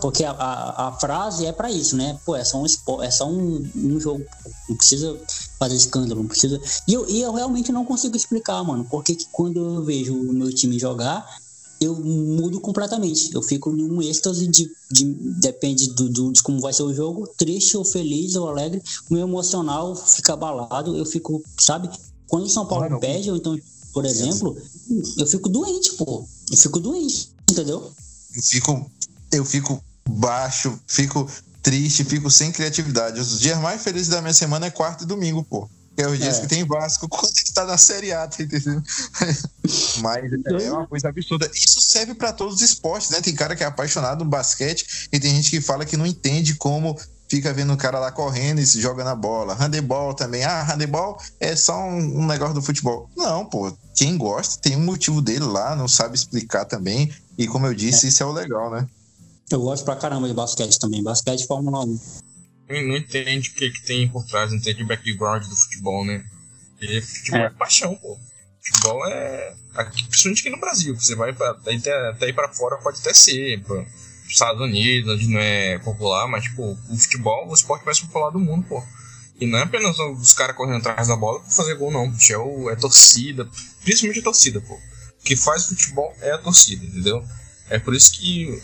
Porque 0.00 0.24
a, 0.24 0.30
a, 0.30 0.88
a 0.88 0.92
frase 0.92 1.46
é 1.46 1.52
para 1.52 1.70
isso, 1.70 1.96
né? 1.96 2.18
Pô, 2.24 2.36
é 2.36 2.44
só 2.44 2.62
um, 2.62 3.02
é 3.02 3.10
só 3.10 3.28
um, 3.28 3.68
um 3.74 3.98
jogo. 3.98 4.24
Não 4.68 4.76
precisa 4.76 5.18
fazer 5.58 5.74
escândalo, 5.74 6.22
não 6.22 6.28
precisa. 6.28 6.60
E 6.86 6.94
eu, 6.94 7.08
e 7.08 7.20
eu 7.20 7.32
realmente 7.32 7.72
não 7.72 7.84
consigo 7.84 8.16
explicar, 8.16 8.62
mano, 8.62 8.86
porque 8.88 9.14
que 9.14 9.26
quando 9.32 9.58
eu 9.58 9.84
vejo 9.84 10.14
o 10.14 10.32
meu 10.32 10.54
time 10.54 10.78
jogar, 10.78 11.39
eu 11.80 11.96
mudo 11.96 12.60
completamente. 12.60 13.34
Eu 13.34 13.42
fico 13.42 13.70
num 13.70 14.02
êxtase 14.02 14.46
de, 14.46 14.70
de 14.90 15.04
depende 15.40 15.88
do, 15.94 16.08
do, 16.10 16.32
de 16.32 16.42
como 16.42 16.60
vai 16.60 16.72
ser 16.72 16.82
o 16.82 16.92
jogo, 16.92 17.26
triste 17.38 17.76
ou 17.76 17.84
feliz 17.84 18.36
ou 18.36 18.48
alegre. 18.48 18.82
O 19.08 19.14
meu 19.14 19.26
emocional 19.26 19.96
fica 19.96 20.34
abalado, 20.34 20.94
eu 20.96 21.06
fico, 21.06 21.42
sabe? 21.58 21.88
Quando 22.28 22.44
o 22.44 22.50
São 22.50 22.66
Paulo 22.66 22.84
ah, 22.84 22.98
perde, 22.98 23.30
ou 23.30 23.36
então, 23.36 23.58
por 23.94 24.04
exemplo, 24.04 24.56
eu 25.16 25.26
fico 25.26 25.48
doente, 25.48 25.92
pô. 25.94 26.26
Eu 26.50 26.56
fico 26.56 26.78
doente, 26.78 27.30
entendeu? 27.50 27.90
Eu 28.34 28.42
fico, 28.42 28.90
eu 29.32 29.44
fico 29.44 29.82
baixo, 30.08 30.78
fico 30.86 31.26
triste, 31.62 32.04
fico 32.04 32.30
sem 32.30 32.52
criatividade. 32.52 33.18
Os 33.18 33.40
dias 33.40 33.58
mais 33.58 33.82
felizes 33.82 34.08
da 34.08 34.20
minha 34.20 34.34
semana 34.34 34.66
é 34.66 34.70
quarto 34.70 35.04
e 35.04 35.06
domingo, 35.06 35.42
pô 35.42 35.68
que 36.00 36.04
é 36.04 36.08
os 36.08 36.18
dias 36.18 36.38
é. 36.38 36.40
que 36.40 36.46
tem 36.48 36.64
Vasco, 36.64 37.06
quando 37.10 37.32
que 37.32 37.52
tá 37.52 37.64
na 37.66 37.76
Série 37.76 38.12
A, 38.12 38.26
tá 38.26 38.42
entendendo? 38.42 38.82
Mas 40.00 40.32
é 40.62 40.72
uma 40.72 40.86
coisa 40.86 41.08
absurda. 41.10 41.50
Isso 41.52 41.80
serve 41.80 42.14
para 42.14 42.32
todos 42.32 42.56
os 42.56 42.62
esportes, 42.62 43.10
né? 43.10 43.20
Tem 43.20 43.34
cara 43.34 43.54
que 43.54 43.62
é 43.62 43.66
apaixonado 43.66 44.24
no 44.24 44.30
basquete 44.30 45.08
e 45.12 45.20
tem 45.20 45.34
gente 45.34 45.50
que 45.50 45.60
fala 45.60 45.84
que 45.84 45.96
não 45.96 46.06
entende 46.06 46.54
como 46.54 46.98
fica 47.28 47.52
vendo 47.52 47.72
o 47.72 47.76
cara 47.76 48.00
lá 48.00 48.10
correndo 48.10 48.60
e 48.60 48.66
se 48.66 48.80
joga 48.80 49.04
na 49.04 49.14
bola. 49.14 49.54
Handebol 49.54 50.14
também. 50.14 50.42
Ah, 50.42 50.62
handebol 50.64 51.18
é 51.38 51.54
só 51.54 51.78
um, 51.78 52.22
um, 52.22 52.26
negócio 52.26 52.54
do 52.54 52.62
futebol. 52.62 53.08
Não, 53.16 53.44
pô. 53.44 53.72
Quem 53.94 54.16
gosta 54.16 54.60
tem 54.60 54.76
um 54.76 54.84
motivo 54.84 55.20
dele 55.20 55.44
lá, 55.44 55.76
não 55.76 55.86
sabe 55.86 56.16
explicar 56.16 56.64
também. 56.64 57.12
E 57.36 57.46
como 57.46 57.66
eu 57.66 57.74
disse, 57.74 58.06
é. 58.06 58.08
isso 58.08 58.22
é 58.22 58.26
o 58.26 58.32
legal, 58.32 58.70
né? 58.70 58.88
Eu 59.50 59.60
gosto 59.60 59.84
pra 59.84 59.96
caramba 59.96 60.26
de 60.26 60.34
basquete 60.34 60.78
também. 60.78 61.02
Basquete 61.02 61.46
Fórmula 61.46 61.84
1 61.84 61.98
não 62.70 62.96
entende 62.96 63.50
o 63.50 63.54
que, 63.54 63.70
que 63.70 63.82
tem 63.82 64.08
por 64.08 64.24
trás, 64.26 64.50
não 64.50 64.58
entende 64.58 64.82
o 64.82 64.86
background 64.86 65.44
do 65.44 65.56
futebol, 65.56 66.04
né? 66.04 66.24
E 66.80 67.00
futebol 67.00 67.40
é, 67.40 67.46
é 67.46 67.50
paixão, 67.50 67.94
pô. 67.96 68.18
Futebol 68.62 69.06
é. 69.06 69.54
Aqui, 69.74 70.04
principalmente 70.04 70.40
aqui 70.40 70.50
no 70.50 70.60
Brasil, 70.60 70.94
você 70.94 71.14
vai 71.14 71.32
pra, 71.32 71.50
até, 71.50 72.08
até 72.08 72.28
ir 72.28 72.32
pra 72.32 72.52
fora 72.52 72.76
pode 72.78 72.98
até 73.00 73.12
ser, 73.14 73.62
pô. 73.62 73.84
Estados 74.28 74.60
Unidos, 74.60 75.14
onde 75.14 75.28
não 75.28 75.40
é 75.40 75.78
popular, 75.80 76.28
mas 76.28 76.44
tipo, 76.44 76.78
o 76.88 76.96
futebol, 76.96 77.48
o 77.48 77.54
esporte 77.54 77.84
mais 77.84 77.98
popular 78.00 78.30
do 78.30 78.38
mundo, 78.38 78.66
pô. 78.68 78.82
E 79.40 79.46
não 79.46 79.58
é 79.58 79.62
apenas 79.62 79.98
os 79.98 80.32
caras 80.32 80.54
correndo 80.54 80.78
atrás 80.78 81.08
da 81.08 81.16
bola 81.16 81.40
pra 81.40 81.50
fazer 81.50 81.74
gol, 81.74 81.90
não. 81.90 82.04
É, 82.04 82.72
é 82.72 82.76
torcida, 82.76 83.48
principalmente 83.82 84.20
a 84.20 84.24
torcida, 84.24 84.60
pô. 84.60 84.74
O 84.74 85.24
que 85.24 85.34
faz 85.34 85.66
futebol 85.66 86.14
é 86.20 86.32
a 86.32 86.38
torcida, 86.38 86.84
entendeu? 86.84 87.24
É 87.68 87.78
por 87.78 87.94
isso 87.94 88.12
que 88.12 88.62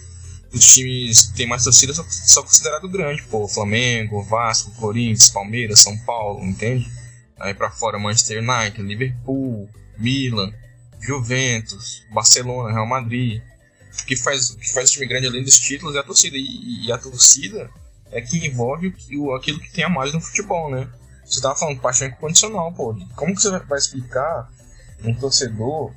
os 0.52 0.64
times 0.64 1.27
que 1.27 1.36
tem 1.36 1.47
mais 1.47 1.64
torcida 1.64 1.93
são, 1.93 2.05
são 2.09 2.43
considerados 2.43 2.90
grandes, 2.90 3.24
pô, 3.27 3.48
Flamengo, 3.48 4.23
Vasco, 4.23 4.70
Corinthians, 4.73 5.31
Palmeiras, 5.31 5.81
São 5.81 5.97
Paulo, 5.98 6.44
entende? 6.44 6.90
Aí 7.39 7.52
para 7.52 7.70
fora 7.70 7.98
Manchester 7.98 8.39
United, 8.39 8.82
Liverpool, 8.82 9.68
Milan, 9.98 10.52
Juventus, 11.01 12.05
Barcelona, 12.12 12.73
Real 12.73 12.86
Madrid. 12.86 13.43
O 14.02 14.06
que 14.06 14.16
faz, 14.16 14.51
o 14.51 14.56
que 14.56 14.73
faz 14.73 14.90
o 14.90 14.93
time 14.93 15.06
grande 15.06 15.27
além 15.27 15.43
dos 15.43 15.59
títulos 15.59 15.94
é 15.97 16.01
a 16.01 16.02
torcida. 16.02 16.36
E, 16.36 16.86
e 16.86 16.93
a 16.93 16.98
torcida 16.98 17.70
é 18.10 18.20
que 18.20 18.47
envolve 18.47 18.94
o, 19.14 19.35
aquilo 19.35 19.60
que 19.60 19.73
tem 19.73 19.85
a 19.85 19.89
mais 19.89 20.12
no 20.12 20.20
futebol, 20.20 20.70
né? 20.70 20.89
Você 21.24 21.40
tava 21.40 21.56
falando 21.56 21.81
paixão 21.81 22.09
incondicional, 22.09 22.73
pô. 22.73 22.94
Como 23.14 23.35
que 23.35 23.43
você 23.43 23.51
vai 23.59 23.78
explicar 23.78 24.48
um 25.05 25.14
torcedor 25.14 25.93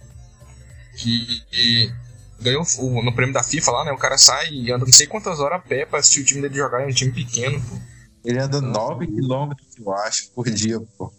que, 0.97 1.41
que 1.49 1.93
ganhou 2.41 2.63
o, 2.79 3.03
no 3.03 3.13
prêmio 3.13 3.33
da 3.33 3.43
FIFA 3.43 3.71
lá, 3.71 3.85
né? 3.85 3.91
O 3.91 3.97
cara 3.97 4.17
sai 4.17 4.49
e 4.51 4.71
anda 4.71 4.85
não 4.85 4.93
sei 4.93 5.07
quantas 5.07 5.39
horas 5.39 5.59
a 5.59 5.61
pé 5.61 5.85
pra 5.85 5.99
assistir 5.99 6.21
o 6.21 6.25
time 6.25 6.41
dele 6.41 6.55
jogar, 6.55 6.81
é 6.81 6.87
um 6.87 6.93
time 6.93 7.11
pequeno, 7.11 7.61
pô. 7.61 7.75
Ele 8.23 8.39
anda 8.39 8.59
9 8.59 9.07
km, 9.07 9.51
eu 9.79 9.93
acho, 9.93 10.29
por 10.31 10.49
dia, 10.49 10.79
pô. 10.97 11.11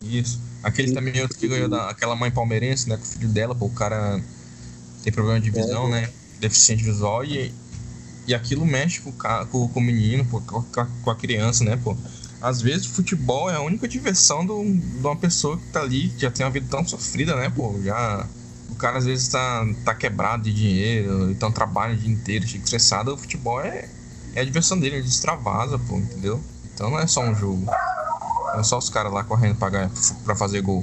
Isso. 0.00 0.40
Aquele 0.62 0.92
também 0.92 1.20
outro 1.22 1.38
que 1.38 1.48
ganhou 1.48 1.68
da, 1.68 1.90
aquela 1.90 2.14
mãe 2.16 2.30
palmeirense, 2.30 2.88
né? 2.88 2.96
Com 2.96 3.02
o 3.02 3.06
filho 3.06 3.28
dela, 3.28 3.54
pô, 3.54 3.66
o 3.66 3.74
cara 3.74 4.20
tem 5.02 5.12
problema 5.12 5.40
de 5.40 5.50
visão, 5.50 5.88
é, 5.88 6.02
né? 6.02 6.10
Deficiente 6.40 6.82
visual 6.82 7.24
e, 7.24 7.52
e 8.26 8.34
aquilo 8.34 8.66
mexe 8.66 9.00
com, 9.00 9.12
com, 9.12 9.68
com 9.68 9.80
o 9.80 9.82
menino, 9.82 10.24
pô, 10.26 10.40
com, 10.40 10.62
com 10.62 11.10
a 11.10 11.16
criança, 11.16 11.64
né, 11.64 11.76
pô? 11.76 11.96
Às 12.40 12.60
vezes 12.60 12.86
o 12.86 12.90
futebol 12.90 13.50
é 13.50 13.54
a 13.54 13.60
única 13.60 13.88
diversão 13.88 14.44
do, 14.44 14.62
de 14.62 15.06
uma 15.06 15.16
pessoa 15.16 15.56
que 15.56 15.66
tá 15.68 15.80
ali, 15.80 16.10
que 16.10 16.20
já 16.20 16.30
tem 16.30 16.44
uma 16.44 16.52
vida 16.52 16.66
tão 16.70 16.86
sofrida, 16.86 17.34
né, 17.36 17.48
pô? 17.48 17.80
Já 17.82 18.26
cara 18.76 18.98
às 18.98 19.04
vezes 19.04 19.28
tá, 19.28 19.66
tá 19.84 19.94
quebrado 19.94 20.44
de 20.44 20.52
dinheiro, 20.52 21.30
então 21.30 21.50
trabalha 21.50 21.94
o 21.94 21.96
dia 21.96 22.12
inteiro, 22.12 22.46
fica 22.46 22.64
estressado, 22.64 23.14
o 23.14 23.18
futebol 23.18 23.60
é, 23.60 23.88
é 24.34 24.40
a 24.40 24.44
diversão 24.44 24.78
dele, 24.78 24.96
ele 24.96 25.08
extravasa, 25.08 25.78
pô, 25.78 25.96
entendeu? 25.96 26.40
Então 26.74 26.90
não 26.90 26.98
é 26.98 27.06
só 27.06 27.22
um 27.22 27.34
jogo. 27.34 27.64
Não 27.64 28.60
é 28.60 28.62
só 28.62 28.78
os 28.78 28.90
caras 28.90 29.12
lá 29.12 29.24
correndo 29.24 29.56
pra, 29.56 29.90
pra 30.24 30.36
fazer 30.36 30.60
gol. 30.60 30.82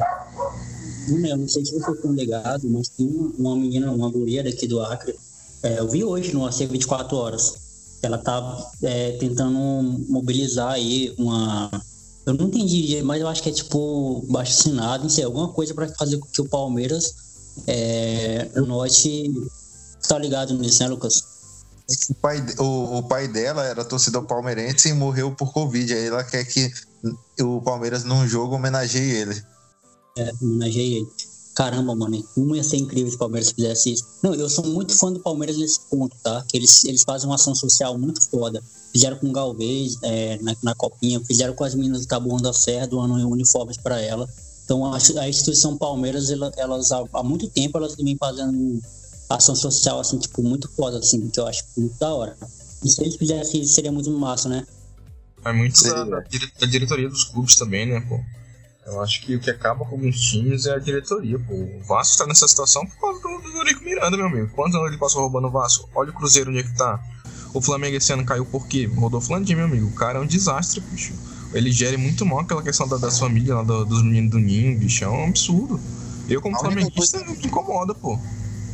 Eu 1.08 1.38
não 1.38 1.48
sei 1.48 1.66
se 1.66 1.74
você 1.74 1.96
foi 1.96 2.12
ligado, 2.12 2.70
mas 2.70 2.88
tem 2.90 3.08
uma 3.38 3.56
menina, 3.56 3.92
uma 3.92 4.10
guria 4.10 4.44
daqui 4.44 4.68
do 4.68 4.82
Acre. 4.82 5.16
É, 5.62 5.80
eu 5.80 5.90
vi 5.90 6.04
hoje 6.04 6.34
no 6.34 6.46
AC 6.46 6.60
24 6.60 7.16
horas. 7.16 7.54
Ela 8.02 8.18
tá 8.18 8.72
é, 8.82 9.12
tentando 9.14 9.60
mobilizar 10.10 10.74
aí 10.74 11.14
uma. 11.18 11.70
Eu 12.26 12.34
não 12.34 12.48
entendi, 12.48 13.02
mas 13.04 13.22
eu 13.22 13.28
acho 13.28 13.44
que 13.44 13.50
é 13.50 13.52
tipo 13.52 14.26
baixo 14.30 14.52
assinado, 14.52 15.04
não 15.04 15.10
sei, 15.10 15.26
alguma 15.26 15.50
coisa 15.50 15.74
para 15.74 15.90
fazer 15.90 16.18
com 16.18 16.28
que 16.28 16.42
o 16.42 16.48
Palmeiras 16.48 17.14
é, 17.68 18.52
o 18.56 18.62
Norte 18.62 19.32
tá 20.08 20.18
ligado 20.18 20.58
nisso, 20.58 20.84
né, 20.84 20.90
Lucas? 20.90 21.24
O 22.10 22.16
pai, 22.16 22.44
o, 22.60 22.98
o 22.98 23.04
pai 23.04 23.28
dela 23.28 23.66
era 23.66 23.84
torcedor 23.84 24.26
palmeirense 24.26 24.90
e 24.90 24.94
morreu 24.94 25.36
por 25.36 25.52
Covid. 25.52 25.94
Aí 25.94 26.08
ela 26.08 26.24
quer 26.24 26.46
que 26.46 26.72
o 27.42 27.62
Palmeiras, 27.62 28.04
num 28.04 28.28
jogo, 28.28 28.56
homenageie 28.56 29.12
ele. 29.12 29.44
É, 30.18 30.32
homenageie 30.42 30.96
ele. 30.98 31.08
Caramba, 31.56 31.96
mano, 31.96 32.24
como 32.34 32.56
ia 32.56 32.64
ser 32.64 32.78
incrível 32.78 33.10
se 33.10 33.16
o 33.16 33.20
Palmeiras 33.20 33.52
fizesse 33.52 33.94
isso. 33.94 34.06
Não, 34.24 34.34
eu 34.34 34.50
sou 34.50 34.66
muito 34.66 34.98
fã 34.98 35.12
do 35.12 35.20
Palmeiras 35.20 35.58
nesse 35.58 35.82
ponto, 35.82 36.16
tá? 36.24 36.44
Que 36.48 36.58
eles, 36.58 36.84
eles 36.84 37.04
fazem 37.04 37.30
uma 37.30 37.36
ação 37.36 37.54
social 37.54 37.96
muito 37.98 38.28
foda. 38.28 38.64
Fizeram 38.92 39.18
com 39.18 39.28
o 39.28 39.32
Galvez 39.32 39.98
é, 40.02 40.40
na, 40.42 40.56
na 40.64 40.76
copinha, 40.76 41.20
fizeram 41.26 41.54
com 41.54 41.64
as 41.64 41.76
meninas 41.76 42.02
do 42.02 42.08
Tabuão 42.08 42.38
da 42.38 42.54
Serra, 42.54 42.88
doando 42.88 43.14
uniformes 43.30 43.78
para 43.78 44.02
ela. 44.02 44.28
Então 44.64 44.86
a, 44.86 44.98
a 44.98 45.30
instituição 45.30 45.78
Palmeiras, 45.78 46.30
ela, 46.30 46.52
elas 46.58 46.92
há, 46.92 47.04
há, 47.14 47.24
muito 47.24 47.50
tempo 47.50 47.78
elas 47.78 47.96
vêm 47.96 48.16
fazendo 48.18 48.82
ação 49.30 49.56
social 49.56 50.00
assim, 50.00 50.18
tipo, 50.18 50.42
muito 50.42 50.70
foda, 50.76 51.00
assim, 51.00 51.30
que 51.30 51.40
eu 51.40 51.48
acho 51.48 51.64
muito 51.76 51.98
da 52.00 52.14
hora. 52.14 52.38
E 52.84 52.90
se 52.90 53.02
eles 53.02 53.16
fizessem 53.16 53.66
seria 53.66 53.92
muito 53.92 54.10
massa, 54.12 54.48
né? 54.50 54.66
É 55.46 55.52
muito 55.52 55.82
da, 55.84 56.04
da, 56.06 56.20
da, 56.60 56.68
diretoria 56.68 57.10
dos 57.10 57.26
clubes 57.26 57.56
também, 57.56 57.86
né, 57.86 58.00
pô? 58.08 58.20
Eu 58.86 59.02
acho 59.02 59.22
que 59.22 59.36
o 59.36 59.40
que 59.40 59.50
acaba 59.50 59.86
com 59.86 59.96
alguns 59.96 60.20
times 60.20 60.66
é 60.66 60.74
a 60.74 60.80
diretoria, 60.80 61.40
pô. 61.40 61.54
O 61.54 61.84
Vasco 61.84 62.18
tá 62.18 62.28
nessa 62.28 62.48
situação 62.48 62.86
por 62.86 63.00
causa 63.00 63.22
do, 63.22 63.42
do 63.42 63.58
Eurico 63.58 63.84
Miranda, 63.84 64.16
meu 64.16 64.28
amigo. 64.28 64.50
Quantos 64.54 64.76
anos 64.76 64.90
ele 64.90 64.98
passou 64.98 65.22
roubando 65.22 65.48
o 65.48 65.52
Vasco? 65.52 65.90
Olha 65.96 66.10
o 66.10 66.14
Cruzeiro 66.14 66.50
onde 66.50 66.60
é 66.60 66.64
que 66.64 66.76
tá. 66.76 67.02
O 67.54 67.62
Flamengo 67.62 67.96
esse 67.96 68.12
ano 68.12 68.26
caiu 68.26 68.46
por 68.46 68.68
quê? 68.68 68.86
Rodolfo 68.86 69.32
Landim, 69.32 69.56
meu 69.56 69.66
amigo. 69.66 69.88
O 69.88 69.94
cara 69.94 70.20
é 70.20 70.22
um 70.22 70.26
desastre, 70.26 70.82
bicho 70.82 71.14
ele 71.54 71.72
gere 71.72 71.98
muito 71.98 72.26
mal 72.26 72.40
aquela 72.40 72.62
questão 72.62 72.88
da, 72.88 72.98
das 72.98 73.20
famílias 73.20 73.56
lá, 73.56 73.64
do, 73.64 73.86
dos 73.86 74.04
meninos 74.04 74.32
do 74.32 74.40
ninho, 74.40 74.78
bicho, 74.78 75.04
é 75.04 75.10
um 75.10 75.28
absurdo. 75.28 75.80
Eu, 76.28 76.42
como 76.42 76.58
flamenguista, 76.58 77.20
coisa... 77.20 77.40
me 77.40 77.46
incomoda, 77.46 77.94
pô. 77.94 78.18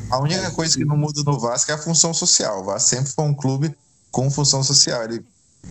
A 0.09 0.19
única 0.19 0.49
coisa 0.51 0.77
que 0.77 0.85
não 0.85 0.97
muda 0.97 1.21
no 1.23 1.39
Vasco 1.39 1.71
é 1.71 1.75
a 1.75 1.77
função 1.77 2.13
social. 2.13 2.61
O 2.61 2.63
Vasco 2.63 2.89
sempre 2.89 3.11
foi 3.11 3.25
um 3.25 3.33
clube 3.33 3.75
com 4.11 4.29
função 4.31 4.63
social. 4.63 5.03
Ele, 5.03 5.23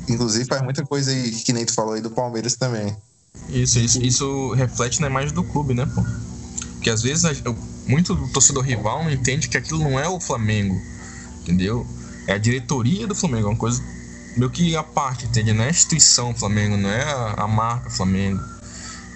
inclusive, 0.09 0.45
faz 0.45 0.63
muita 0.63 0.85
coisa 0.85 1.11
aí, 1.11 1.31
que 1.31 1.53
nem 1.53 1.65
tu 1.65 1.73
falou 1.73 1.95
aí 1.95 2.01
do 2.01 2.11
Palmeiras 2.11 2.55
também. 2.55 2.97
Isso, 3.49 3.79
isso, 3.79 4.03
isso 4.03 4.53
reflete 4.55 5.01
na 5.01 5.07
imagem 5.07 5.33
do 5.33 5.45
clube, 5.45 5.75
né, 5.75 5.87
pô? 5.87 6.03
Porque 6.75 6.91
às 6.91 7.03
vezes 7.03 7.43
muito 7.87 8.15
torcedor 8.33 8.63
rival 8.63 9.03
não 9.03 9.11
entende 9.11 9.49
que 9.49 9.57
aquilo 9.57 9.81
não 9.81 9.99
é 9.99 10.09
o 10.09 10.21
Flamengo, 10.21 10.81
entendeu? 11.41 11.87
É 12.27 12.35
a 12.35 12.39
diretoria 12.39 13.07
do 13.07 13.15
Flamengo, 13.15 13.49
é 13.49 13.51
uma 13.51 13.57
coisa 13.57 13.83
meio 14.39 14.51
que 14.51 14.77
a 14.77 14.83
parte, 14.83 15.27
entende? 15.27 15.53
Não 15.53 15.65
é 15.65 15.67
a 15.67 15.71
instituição 15.71 16.35
Flamengo, 16.35 16.77
não 16.77 16.89
é 16.89 17.03
a, 17.03 17.35
a 17.39 17.49
marca 17.49 17.91
Flamengo. 17.91 18.43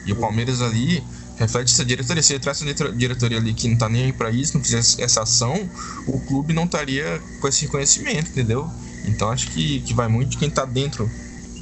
E 0.04 0.12
o 0.12 0.16
Palmeiras 0.16 0.60
ali 0.60 1.02
reflete 1.36 1.72
essa 1.72 1.84
diretoria. 1.84 2.22
Se 2.22 2.32
ele 2.32 2.40
tivesse 2.40 2.64
uma 2.64 2.92
diretoria 2.92 3.38
ali 3.38 3.54
que 3.54 3.68
não 3.68 3.76
tá 3.76 3.88
nem 3.88 4.04
aí 4.04 4.12
pra 4.12 4.30
isso, 4.30 4.56
não 4.56 4.64
fizesse 4.64 5.00
essa 5.00 5.22
ação, 5.22 5.68
o 6.06 6.18
clube 6.20 6.52
não 6.52 6.64
estaria 6.64 7.22
com 7.40 7.48
esse 7.48 7.66
reconhecimento, 7.66 8.30
entendeu? 8.30 8.68
Então 9.06 9.30
acho 9.30 9.50
que, 9.50 9.80
que 9.80 9.94
vai 9.94 10.08
muito 10.08 10.30
de 10.30 10.38
quem 10.38 10.50
tá 10.50 10.64
dentro 10.64 11.10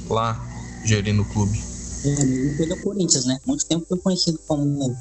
lá 0.09 0.43
gerindo 0.83 1.21
o 1.21 1.25
clube. 1.25 1.61
É, 2.03 2.25
mesma 2.25 2.57
coisa 2.57 2.75
Corinthians, 2.77 3.25
né? 3.25 3.39
Muito 3.45 3.65
tempo 3.65 3.85
foi 3.87 3.97
conhecido 3.97 4.39
como 4.47 4.97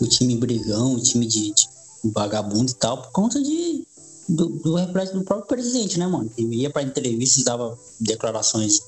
o 0.00 0.06
time 0.06 0.36
brigão, 0.36 0.94
o 0.94 1.02
time 1.02 1.26
de, 1.26 1.52
de 1.52 1.68
vagabundo 2.12 2.70
e 2.70 2.74
tal, 2.74 3.02
por 3.02 3.10
conta 3.10 3.42
de 3.42 3.84
do, 4.28 4.48
do 4.48 4.74
reflexo 4.74 5.14
do 5.14 5.24
próprio 5.24 5.46
presidente, 5.46 5.98
né, 5.98 6.06
mano? 6.06 6.30
Ele 6.36 6.56
ia 6.56 6.70
para 6.70 6.82
entrevistas, 6.82 7.44
dava 7.44 7.76
declarações. 8.00 8.80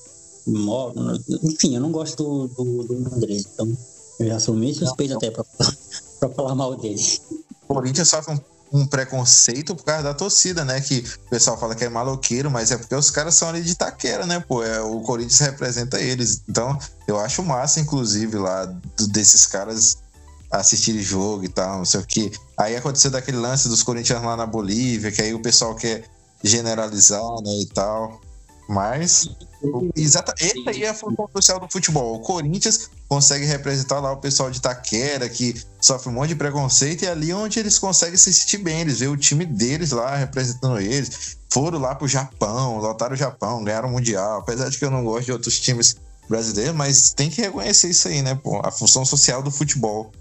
Enfim, 1.43 1.75
eu 1.75 1.81
não 1.81 1.91
gosto 1.91 2.23
do, 2.23 2.47
do, 2.47 2.83
do 2.83 3.15
Andrés, 3.15 3.45
então 3.53 3.77
eu 4.19 4.27
já 4.27 4.39
sou 4.39 4.55
meio 4.55 4.73
suspeito 4.73 5.15
até 5.15 5.29
para 5.29 5.45
falar 6.35 6.55
mal 6.55 6.75
dele. 6.75 7.01
O 7.67 7.73
Corinthians 7.73 8.09
sofre 8.09 8.33
um, 8.33 8.79
um, 8.79 8.87
preconceito 8.87 9.75
por 9.75 9.83
causa 9.83 10.03
da 10.03 10.13
torcida, 10.13 10.63
né? 10.63 10.79
Que 10.79 11.03
o 11.25 11.29
pessoal 11.29 11.57
fala 11.57 11.75
que 11.75 11.83
é 11.83 11.89
maloqueiro, 11.89 12.49
mas 12.49 12.71
é 12.71 12.77
porque 12.77 12.95
os 12.95 13.11
caras 13.11 13.35
são 13.35 13.49
ali 13.49 13.61
de 13.61 13.71
Itaquera, 13.71 14.25
né, 14.25 14.39
pô? 14.39 14.63
É, 14.63 14.81
o 14.81 15.01
Corinthians 15.01 15.39
representa 15.39 15.99
eles. 15.99 16.41
Então, 16.47 16.77
eu 17.07 17.19
acho 17.19 17.43
massa, 17.43 17.79
inclusive, 17.79 18.37
lá 18.37 18.65
do, 18.65 19.07
desses 19.07 19.45
caras 19.45 19.97
assistir 20.51 20.97
jogo 20.99 21.43
e 21.43 21.49
tal, 21.49 21.79
não 21.79 21.85
sei 21.85 21.99
o 21.99 22.05
que. 22.05 22.31
Aí 22.57 22.75
aconteceu 22.75 23.11
daquele 23.11 23.37
lance 23.37 23.67
dos 23.67 23.83
corintianos 23.83 24.25
lá 24.25 24.37
na 24.37 24.45
Bolívia, 24.45 25.11
que 25.11 25.21
aí 25.21 25.33
o 25.33 25.41
pessoal 25.41 25.75
quer 25.75 26.05
generalizar, 26.43 27.41
né, 27.43 27.59
e 27.61 27.65
tal. 27.65 28.21
Mas, 28.69 29.29
exata, 29.95 30.33
essa 30.39 30.69
aí 30.69 30.83
é 30.83 30.89
a 30.89 30.93
função 30.93 31.29
social 31.33 31.59
do 31.59 31.71
futebol. 31.71 32.15
O 32.15 32.19
Corinthians 32.19 32.89
consegue 33.07 33.45
representar 33.45 34.01
lá 34.01 34.11
o 34.11 34.17
pessoal 34.17 34.51
de 34.51 34.61
Taquera, 34.61 35.29
que 35.29 35.55
sofre 35.79 36.09
um 36.09 36.13
monte 36.13 36.29
de 36.29 36.35
preconceito, 36.35 37.03
e 37.03 37.05
é 37.05 37.11
ali 37.11 37.33
onde 37.33 37.59
eles 37.59 37.79
conseguem 37.79 38.17
se 38.17 38.33
sentir 38.33 38.57
bem. 38.57 38.81
Eles 38.81 38.99
veem 38.99 39.11
o 39.11 39.15
time 39.15 39.45
deles 39.45 39.91
lá 39.91 40.17
representando 40.17 40.79
eles. 40.79 41.37
Foram 41.49 41.79
lá 41.79 41.95
pro 41.95 42.09
Japão, 42.09 42.77
lotaram 42.79 43.13
o 43.13 43.17
Japão, 43.17 43.63
ganharam 43.63 43.87
o 43.87 43.91
Mundial. 43.93 44.39
Apesar 44.39 44.69
de 44.69 44.77
que 44.77 44.83
eu 44.83 44.91
não 44.91 45.03
gosto 45.03 45.25
de 45.25 45.31
outros 45.31 45.57
times 45.57 45.95
brasileiros, 46.27 46.75
mas 46.75 47.13
tem 47.13 47.29
que 47.29 47.41
reconhecer 47.41 47.89
isso 47.89 48.09
aí, 48.09 48.21
né, 48.21 48.35
pô? 48.35 48.59
A 48.65 48.69
função 48.69 49.05
social 49.05 49.41
do 49.41 49.49
futebol. 49.49 50.11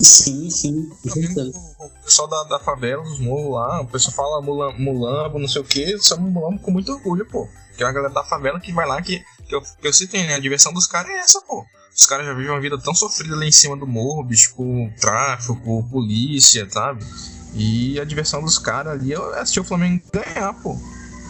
Sim, 0.00 0.48
sim. 0.48 0.90
O, 1.04 1.84
o 1.84 1.90
pessoal 2.04 2.26
da, 2.26 2.44
da 2.44 2.58
favela, 2.58 3.02
dos 3.02 3.18
morros 3.18 3.52
lá, 3.52 3.80
o 3.82 3.86
pessoal 3.86 4.14
fala 4.14 4.40
mulambo, 4.40 5.38
não 5.38 5.48
sei 5.48 5.60
o 5.60 5.64
que, 5.64 5.98
somos 5.98 6.32
mulambo 6.32 6.58
com 6.60 6.70
muito 6.70 6.92
orgulho, 6.92 7.26
pô. 7.26 7.46
Que 7.76 7.82
é 7.82 7.86
uma 7.86 7.92
galera 7.92 8.12
da 8.12 8.24
favela 8.24 8.58
que 8.58 8.72
vai 8.72 8.86
lá, 8.86 9.00
que, 9.02 9.22
que, 9.46 9.54
eu, 9.54 9.60
que 9.60 9.86
eu 9.86 9.92
citei, 9.92 10.26
né? 10.26 10.34
A 10.34 10.40
diversão 10.40 10.72
dos 10.72 10.86
caras 10.86 11.10
é 11.10 11.18
essa, 11.18 11.40
pô. 11.42 11.64
Os 11.94 12.06
caras 12.06 12.24
já 12.24 12.32
vivem 12.32 12.50
uma 12.50 12.60
vida 12.60 12.78
tão 12.78 12.94
sofrida 12.94 13.36
lá 13.36 13.44
em 13.44 13.52
cima 13.52 13.76
do 13.76 13.86
morro, 13.86 14.24
bicho, 14.24 14.54
com 14.54 14.90
tráfico, 14.98 15.56
com 15.56 15.82
polícia, 15.82 16.66
sabe? 16.70 17.04
E 17.54 18.00
a 18.00 18.04
diversão 18.04 18.42
dos 18.42 18.58
caras 18.58 18.94
ali 18.94 19.12
é 19.12 19.16
assistir 19.38 19.60
o 19.60 19.64
Flamengo 19.64 20.02
ganhar, 20.12 20.54
pô. 20.62 20.78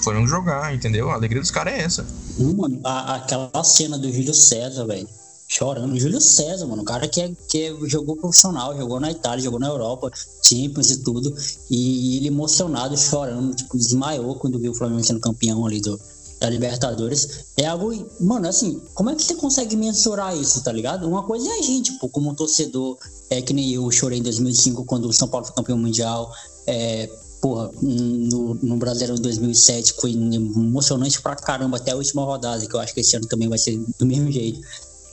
Flamengo 0.04 0.28
jogar, 0.28 0.72
entendeu? 0.74 1.10
A 1.10 1.14
alegria 1.14 1.40
dos 1.40 1.50
caras 1.50 1.74
é 1.74 1.78
essa. 1.80 2.06
Não, 2.38 2.54
mano, 2.54 2.80
a, 2.84 3.16
aquela 3.16 3.64
cena 3.64 3.98
do 3.98 4.10
Júlio 4.12 4.32
César, 4.32 4.86
velho 4.86 5.08
chorando. 5.50 5.98
Júlio 5.98 6.20
César, 6.20 6.64
mano, 6.68 6.82
o 6.82 6.84
cara 6.84 7.08
que, 7.08 7.20
é, 7.20 7.32
que 7.48 7.58
é, 7.64 7.88
jogou 7.88 8.16
profissional, 8.16 8.76
jogou 8.76 9.00
na 9.00 9.10
Itália, 9.10 9.42
jogou 9.42 9.58
na 9.58 9.66
Europa, 9.66 10.08
Champions 10.40 10.90
e 10.90 10.98
tudo. 10.98 11.34
E 11.68 12.16
ele 12.18 12.28
emocionado, 12.28 12.96
chorando, 12.96 13.52
tipo, 13.54 13.76
desmaiou 13.76 14.36
quando 14.36 14.60
viu 14.60 14.70
o 14.70 14.74
Flamengo 14.74 15.02
sendo 15.02 15.18
campeão 15.18 15.66
ali 15.66 15.80
do, 15.80 16.00
da 16.38 16.48
Libertadores. 16.48 17.46
É 17.56 17.66
algo, 17.66 17.92
mano, 18.20 18.46
assim, 18.46 18.80
como 18.94 19.10
é 19.10 19.16
que 19.16 19.24
você 19.24 19.34
consegue 19.34 19.74
mensurar 19.74 20.36
isso, 20.36 20.62
tá 20.62 20.70
ligado? 20.70 21.08
Uma 21.08 21.24
coisa 21.24 21.48
é 21.48 21.58
a 21.58 21.62
gente, 21.62 21.94
pô, 21.94 22.08
como 22.08 22.30
um 22.30 22.34
torcedor, 22.34 22.96
é 23.28 23.42
que 23.42 23.52
nem 23.52 23.72
eu 23.72 23.90
chorei 23.90 24.20
em 24.20 24.22
2005 24.22 24.84
quando 24.84 25.06
o 25.06 25.12
São 25.12 25.26
Paulo 25.26 25.46
foi 25.46 25.56
campeão 25.56 25.76
mundial. 25.76 26.32
É, 26.64 27.10
porra, 27.42 27.72
no, 27.82 28.54
no 28.54 28.76
Brasileiro 28.76 29.20
2007 29.20 29.94
foi 29.94 30.12
emocionante 30.12 31.20
pra 31.20 31.34
caramba 31.34 31.78
até 31.78 31.90
a 31.90 31.96
última 31.96 32.22
rodada, 32.22 32.64
que 32.64 32.72
eu 32.72 32.78
acho 32.78 32.94
que 32.94 33.00
esse 33.00 33.16
ano 33.16 33.26
também 33.26 33.48
vai 33.48 33.58
ser 33.58 33.82
do 33.98 34.06
mesmo 34.06 34.30
jeito 34.30 34.60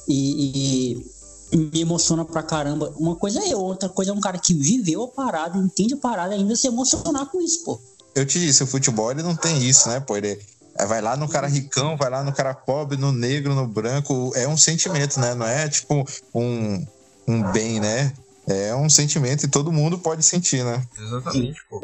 e, 0.08 1.04
e 1.52 1.58
me 1.58 1.82
emociona 1.82 2.26
pra 2.26 2.44
caramba. 2.44 2.94
Uma 2.98 3.16
coisa 3.16 3.40
é 3.44 3.56
outra 3.56 3.90
coisa 3.90 4.12
é 4.12 4.14
um 4.14 4.20
cara 4.20 4.38
que 4.38 4.54
viveu 4.54 5.04
a 5.04 5.08
parada, 5.08 5.58
entende 5.58 5.94
a 5.94 5.98
parada, 5.98 6.34
ainda 6.34 6.56
se 6.56 6.68
emocionar 6.68 7.26
com 7.28 7.42
isso, 7.42 7.64
pô. 7.64 7.80
Eu 8.16 8.26
te 8.26 8.40
disse, 8.40 8.64
o 8.64 8.68
futebol 8.68 9.12
ele 9.12 9.24
não 9.24 9.36
tem 9.36 9.64
isso, 9.68 9.88
né, 9.90 10.00
pô? 10.00 10.18
Ele 10.18 10.40
é, 10.78 10.86
vai 10.86 11.02
lá 11.02 11.16
no 11.16 11.28
cara 11.28 11.48
ricão, 11.48 11.98
vai 11.98 12.10
lá 12.10 12.24
no 12.24 12.34
cara 12.34 12.54
pobre, 12.54 12.98
no 12.98 13.12
negro, 13.12 13.56
no 13.56 13.68
branco. 13.68 14.32
É 14.36 14.48
um 14.48 14.58
sentimento, 14.58 15.20
né? 15.20 15.34
Não 15.34 15.46
é 15.46 15.68
tipo 15.68 16.08
um, 16.34 16.86
um 17.28 17.52
bem, 17.52 17.80
né? 17.80 18.14
É 18.48 18.74
um 18.76 18.90
sentimento 18.90 19.44
e 19.44 19.50
todo 19.50 19.74
mundo 19.74 20.00
pode 20.00 20.24
sentir, 20.24 20.64
né? 20.64 20.82
Exatamente, 20.98 21.60
pô. 21.70 21.82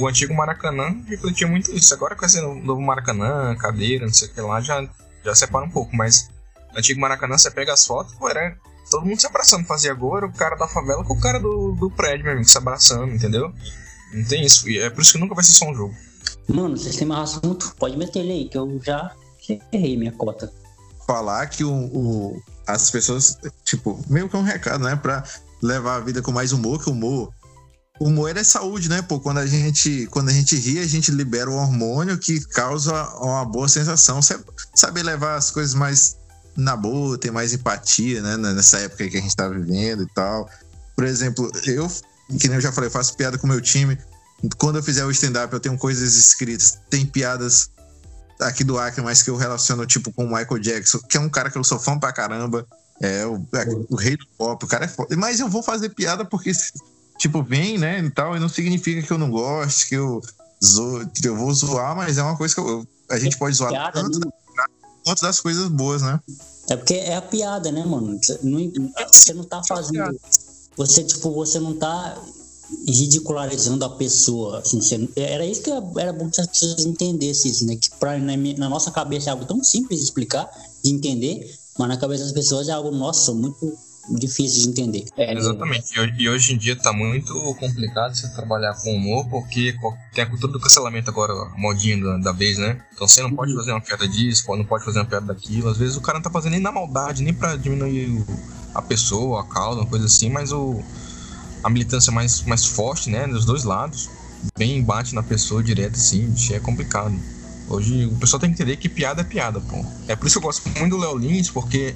O 0.00 0.06
antigo 0.06 0.34
Maracanã 0.34 0.94
refletia 1.06 1.46
muito 1.46 1.70
isso. 1.72 1.94
Agora 1.94 2.14
com 2.14 2.26
esse 2.26 2.40
novo 2.40 2.80
Maracanã, 2.80 3.56
cadeira, 3.56 4.04
não 4.04 4.12
sei 4.12 4.28
o 4.28 4.34
que 4.34 4.40
lá, 4.40 4.60
já, 4.60 4.86
já 5.24 5.34
separa 5.34 5.64
um 5.64 5.70
pouco. 5.70 5.96
Mas 5.96 6.28
antigo 6.76 7.00
Maracanã, 7.00 7.38
você 7.38 7.50
pega 7.50 7.72
as 7.72 7.84
fotos, 7.84 8.14
pô, 8.14 8.28
era 8.28 8.56
todo 8.90 9.06
mundo 9.06 9.20
se 9.20 9.26
abraçando. 9.26 9.66
Fazia 9.66 9.92
agora 9.92 10.26
o 10.26 10.32
cara 10.32 10.56
da 10.56 10.68
favela 10.68 11.04
com 11.04 11.14
o 11.14 11.20
cara 11.20 11.38
do, 11.38 11.72
do 11.72 11.90
prédio, 11.90 12.24
meu 12.24 12.32
amigo, 12.34 12.48
se 12.48 12.58
abraçando, 12.58 13.12
entendeu? 13.12 13.52
Não 14.12 14.24
tem 14.24 14.44
isso. 14.44 14.68
E 14.68 14.78
é 14.78 14.90
por 14.90 15.02
isso 15.02 15.12
que 15.12 15.18
nunca 15.18 15.34
vai 15.34 15.44
ser 15.44 15.52
só 15.52 15.66
um 15.66 15.74
jogo. 15.74 15.94
Mano, 16.48 16.76
vocês 16.76 16.96
têm 16.96 17.06
mais 17.06 17.36
assunto? 17.36 17.74
Pode 17.78 17.96
meter 17.96 18.20
ele 18.20 18.32
aí, 18.32 18.48
que 18.48 18.56
eu 18.56 18.80
já 18.82 19.12
errei 19.72 19.96
minha 19.96 20.12
cota. 20.12 20.52
Falar 21.06 21.46
que 21.46 21.64
o, 21.64 21.72
o, 21.72 22.42
as 22.66 22.90
pessoas, 22.90 23.38
tipo, 23.64 24.02
meio 24.08 24.28
que 24.28 24.36
um 24.36 24.42
recado, 24.42 24.84
né? 24.84 24.96
Pra 24.96 25.24
levar 25.62 25.96
a 25.96 26.00
vida 26.00 26.22
com 26.22 26.32
mais 26.32 26.52
humor, 26.52 26.82
que 26.82 26.88
o 26.88 26.92
humor. 26.92 27.32
O 28.00 28.08
humor 28.08 28.36
é 28.36 28.42
saúde, 28.42 28.88
né? 28.88 29.02
Pô, 29.02 29.20
quando 29.20 29.38
a 29.38 29.46
gente, 29.46 30.06
quando 30.08 30.28
a 30.28 30.32
gente 30.32 30.56
ri, 30.56 30.80
a 30.80 30.86
gente 30.86 31.10
libera 31.10 31.48
um 31.48 31.56
hormônio 31.56 32.18
que 32.18 32.40
causa 32.48 32.92
uma 33.20 33.44
boa 33.44 33.68
sensação. 33.68 34.20
Saber 34.74 35.02
levar 35.02 35.36
as 35.36 35.50
coisas 35.50 35.74
mais 35.74 36.16
na 36.56 36.76
boa, 36.76 37.18
ter 37.18 37.30
mais 37.30 37.52
empatia, 37.52 38.22
né? 38.22 38.36
Nessa 38.36 38.78
época 38.78 39.08
que 39.08 39.16
a 39.16 39.20
gente 39.20 39.34
tá 39.34 39.48
vivendo 39.48 40.02
e 40.02 40.08
tal. 40.14 40.48
Por 40.94 41.04
exemplo, 41.04 41.50
eu, 41.66 41.88
que 42.38 42.48
nem 42.48 42.56
eu 42.56 42.60
já 42.60 42.72
falei, 42.72 42.90
faço 42.90 43.16
piada 43.16 43.38
com 43.38 43.46
o 43.46 43.50
meu 43.50 43.60
time. 43.60 43.98
Quando 44.58 44.76
eu 44.76 44.82
fizer 44.82 45.04
o 45.04 45.10
stand-up, 45.10 45.52
eu 45.52 45.60
tenho 45.60 45.76
coisas 45.78 46.16
escritas. 46.16 46.78
Tem 46.90 47.04
piadas 47.04 47.70
aqui 48.40 48.62
do 48.64 48.78
Acre, 48.78 49.02
mas 49.02 49.22
que 49.22 49.30
eu 49.30 49.36
relaciono, 49.36 49.86
tipo, 49.86 50.12
com 50.12 50.24
o 50.24 50.28
Michael 50.28 50.58
Jackson, 50.58 50.98
que 50.98 51.16
é 51.16 51.20
um 51.20 51.28
cara 51.28 51.50
que 51.50 51.58
eu 51.58 51.64
sou 51.64 51.78
fã 51.78 51.98
pra 51.98 52.12
caramba. 52.12 52.66
É 53.00 53.26
o, 53.26 53.44
é, 53.54 53.66
o 53.90 53.96
rei 53.96 54.16
do 54.16 54.26
pop, 54.38 54.64
o 54.64 54.68
cara 54.68 54.84
é 54.84 54.88
foda. 54.88 55.16
Mas 55.16 55.40
eu 55.40 55.48
vou 55.48 55.62
fazer 55.62 55.88
piada 55.90 56.24
porque, 56.24 56.52
tipo, 57.18 57.42
vem, 57.42 57.76
né, 57.76 57.98
e 57.98 58.10
tal, 58.10 58.36
e 58.36 58.40
não 58.40 58.48
significa 58.48 59.02
que 59.02 59.12
eu 59.12 59.18
não 59.18 59.30
goste, 59.30 59.88
que 59.88 59.96
eu, 59.96 60.22
zo... 60.64 61.04
eu 61.24 61.36
vou 61.36 61.52
zoar, 61.52 61.96
mas 61.96 62.18
é 62.18 62.22
uma 62.22 62.36
coisa 62.36 62.54
que 62.54 62.60
eu, 62.60 62.86
a 63.10 63.18
gente 63.18 63.36
pode 63.36 63.56
zoar 63.56 63.72
piada, 63.72 64.00
tanto, 64.00 64.32
quanto 65.04 65.22
das 65.22 65.40
coisas 65.40 65.68
boas, 65.68 66.02
né? 66.02 66.20
É 66.68 66.76
porque 66.76 66.94
é 66.94 67.16
a 67.16 67.22
piada, 67.22 67.70
né, 67.70 67.84
mano? 67.84 68.18
Você 68.18 69.34
não 69.34 69.44
tá 69.44 69.62
fazendo. 69.62 70.18
Você, 70.76 71.04
tipo, 71.04 71.30
você 71.30 71.60
não 71.60 71.74
tá 71.74 72.18
ridicularizando 72.86 73.84
a 73.84 73.90
pessoa. 73.90 74.58
Assim, 74.58 74.80
você, 74.80 75.08
era 75.16 75.44
isso 75.46 75.62
que 75.62 75.70
era 76.00 76.12
bom 76.12 76.30
que 76.30 76.40
as 76.40 76.46
pessoas 76.46 76.84
entendessem, 76.84 77.50
assim, 77.50 77.66
né? 77.66 77.76
Que 77.76 77.90
pra, 77.98 78.18
na, 78.18 78.36
na, 78.36 78.68
nossa 78.68 78.90
cabeça 78.90 79.30
é 79.30 79.32
algo 79.32 79.44
tão 79.44 79.62
simples 79.62 80.00
de 80.00 80.04
explicar, 80.06 80.48
de 80.82 80.90
entender, 80.90 81.54
mas 81.78 81.88
na 81.88 81.96
cabeça 81.96 82.24
das 82.24 82.32
pessoas 82.32 82.68
é 82.68 82.72
algo, 82.72 82.90
nossa, 82.90 83.32
muito 83.32 83.76
difícil 84.08 84.62
de 84.62 84.68
entender. 84.68 85.04
É, 85.16 85.34
Exatamente. 85.34 85.92
E 86.18 86.28
hoje 86.28 86.54
em 86.54 86.58
dia 86.58 86.76
tá 86.76 86.92
muito 86.92 87.32
complicado 87.54 88.14
você 88.14 88.28
trabalhar 88.34 88.74
com 88.74 88.94
humor, 88.94 89.26
porque 89.28 89.74
tem 90.12 90.24
a 90.24 90.26
cultura 90.26 90.52
do 90.52 90.60
cancelamento 90.60 91.10
agora, 91.10 91.32
a 91.32 91.58
modinha 91.58 92.02
da, 92.02 92.18
da 92.18 92.32
vez, 92.32 92.58
né? 92.58 92.80
Então 92.92 93.06
você 93.08 93.22
não 93.22 93.34
pode 93.34 93.52
uhum. 93.52 93.58
fazer 93.58 93.72
uma 93.72 93.80
piada 93.80 94.06
disso, 94.08 94.44
não 94.56 94.64
pode 94.64 94.84
fazer 94.84 94.98
uma 94.98 95.06
piada 95.06 95.26
daquilo. 95.26 95.68
Às 95.68 95.76
vezes 95.76 95.96
o 95.96 96.00
cara 96.00 96.18
não 96.18 96.22
tá 96.22 96.30
fazendo 96.30 96.52
nem 96.52 96.60
na 96.60 96.72
maldade, 96.72 97.22
nem 97.22 97.32
pra 97.32 97.56
diminuir 97.56 98.24
a 98.74 98.82
pessoa, 98.82 99.40
a 99.40 99.44
causa, 99.44 99.80
uma 99.80 99.86
coisa 99.86 100.06
assim, 100.06 100.28
mas 100.28 100.52
o, 100.52 100.82
a 101.62 101.70
militância 101.70 102.12
mais, 102.12 102.42
mais 102.42 102.64
forte, 102.64 103.08
né? 103.08 103.26
Dos 103.26 103.44
dois 103.44 103.64
lados, 103.64 104.10
bem 104.56 104.82
bate 104.82 105.14
na 105.14 105.22
pessoa 105.22 105.62
direto, 105.62 105.94
assim, 105.94 106.34
é 106.50 106.60
complicado. 106.60 107.14
Hoje 107.68 108.06
o 108.06 108.16
pessoal 108.16 108.40
tem 108.40 108.50
que 108.50 108.54
entender 108.54 108.76
que 108.76 108.88
piada 108.88 109.22
é 109.22 109.24
piada, 109.24 109.60
pô. 109.60 109.84
É 110.06 110.14
por 110.14 110.26
isso 110.26 110.38
que 110.38 110.44
eu 110.44 110.48
gosto 110.48 110.68
muito 110.78 110.96
do 110.96 110.98
Léo 110.98 111.16
Lins, 111.16 111.50
porque 111.50 111.94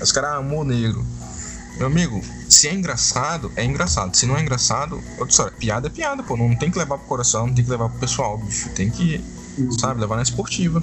os 0.00 0.12
caras 0.12 0.38
amor 0.38 0.64
negro. 0.64 1.04
Meu 1.78 1.86
amigo, 1.86 2.20
se 2.48 2.66
é 2.66 2.74
engraçado, 2.74 3.52
é 3.54 3.64
engraçado. 3.64 4.12
Se 4.16 4.26
não 4.26 4.36
é 4.36 4.42
engraçado, 4.42 4.96
outra 5.12 5.28
história. 5.28 5.52
Piada 5.52 5.86
é 5.86 5.90
piada, 5.90 6.24
pô. 6.24 6.36
Não 6.36 6.56
tem 6.56 6.72
que 6.72 6.76
levar 6.76 6.98
pro 6.98 7.06
coração, 7.06 7.46
não 7.46 7.54
tem 7.54 7.64
que 7.64 7.70
levar 7.70 7.88
pro 7.88 8.00
pessoal, 8.00 8.36
bicho. 8.36 8.68
Tem 8.70 8.90
que, 8.90 9.20
sabe, 9.78 10.00
levar 10.00 10.16
na 10.16 10.22
esportiva. 10.22 10.82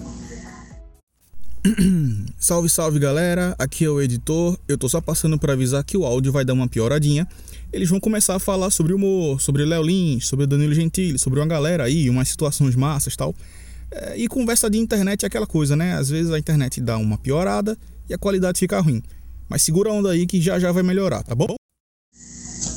salve, 2.40 2.70
salve 2.70 2.98
galera, 2.98 3.54
aqui 3.60 3.84
é 3.84 3.90
o 3.90 4.02
editor. 4.02 4.58
Eu 4.70 4.78
tô 4.78 4.88
só 4.88 5.02
passando 5.02 5.38
para 5.38 5.52
avisar 5.52 5.84
que 5.84 5.98
o 5.98 6.06
áudio 6.06 6.32
vai 6.32 6.46
dar 6.46 6.54
uma 6.54 6.68
pioradinha. 6.68 7.28
Eles 7.74 7.90
vão 7.90 8.00
começar 8.00 8.36
a 8.36 8.40
falar 8.40 8.70
sobre 8.70 8.94
humor, 8.94 9.42
sobre 9.42 9.66
Léo 9.66 9.84
Lins, 9.84 10.26
sobre 10.26 10.48
Danilo 10.48 10.74
Gentili, 10.74 11.20
sobre 11.20 11.42
uma 11.42 11.48
galera 11.48 11.84
aí, 11.84 12.10
umas 12.10 12.30
situações 12.30 12.74
massas 12.74 13.18
tal. 13.18 13.36
É, 13.92 14.18
e 14.18 14.30
conversa 14.30 14.70
de 14.70 14.78
internet 14.78 15.24
é 15.24 15.28
aquela 15.28 15.46
coisa, 15.46 15.76
né? 15.76 15.98
Às 15.98 16.10
vezes 16.10 16.32
a 16.32 16.40
internet 16.40 16.80
dá 16.80 16.98
uma 16.98 17.18
piorada 17.18 17.78
e 18.10 18.14
a 18.14 18.18
qualidade 18.18 18.60
fica 18.60 18.80
ruim. 18.80 19.04
Mas 19.50 19.62
segura 19.62 19.90
a 19.90 19.94
onda 19.94 20.12
aí 20.12 20.26
que 20.26 20.42
já 20.42 20.60
já 20.60 20.72
vai 20.72 20.84
melhorar, 20.84 21.24
tá 21.24 21.36
bom? 21.36 21.56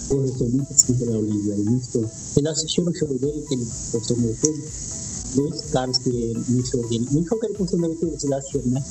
Porra, 0.08 0.26
eu 0.26 0.38
tô 0.38 0.44
muito 0.44 0.74
fã 0.74 0.92
do 0.94 1.04
Léo 1.04 1.44
velho. 1.44 1.64
Muito 1.64 2.00
Vocês 2.00 2.46
assistiram 2.46 2.90
o 2.90 2.94
show 2.94 3.18
dele 3.18 3.44
que 3.46 3.54
ele 3.54 3.66
postou 3.92 4.16
no 4.16 4.28
YouTube? 4.28 4.64
Dois 5.34 5.70
caras 5.70 5.98
que 5.98 6.10
no 6.48 6.66
show 6.66 6.88
dele. 6.88 7.06
No 7.10 7.26
show 7.26 7.38
que 7.38 7.46
ele 7.46 7.54
postou 7.54 7.78
no 7.78 7.86
YouTube, 7.88 8.10
vocês 8.10 8.32
assistiram, 8.32 8.66
né? 8.66 8.84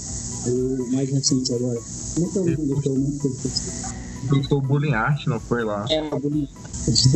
O 0.48 0.94
mais 0.94 1.10
recente 1.10 1.54
agora. 1.54 1.80
Como 2.16 2.28
é 2.28 2.32
que 2.32 2.38
é 2.38 2.42
o 2.42 2.46
nome 2.46 2.68
do 2.68 2.84
show? 2.84 2.98
Não 2.98 4.07
foi 4.48 4.58
o 4.58 4.62
Bullying 4.62 4.94
Art, 4.94 5.26
não 5.28 5.40
foi 5.40 5.64
lá? 5.64 5.86
É, 5.90 6.02
o 6.04 6.20
Bullying 6.20 6.48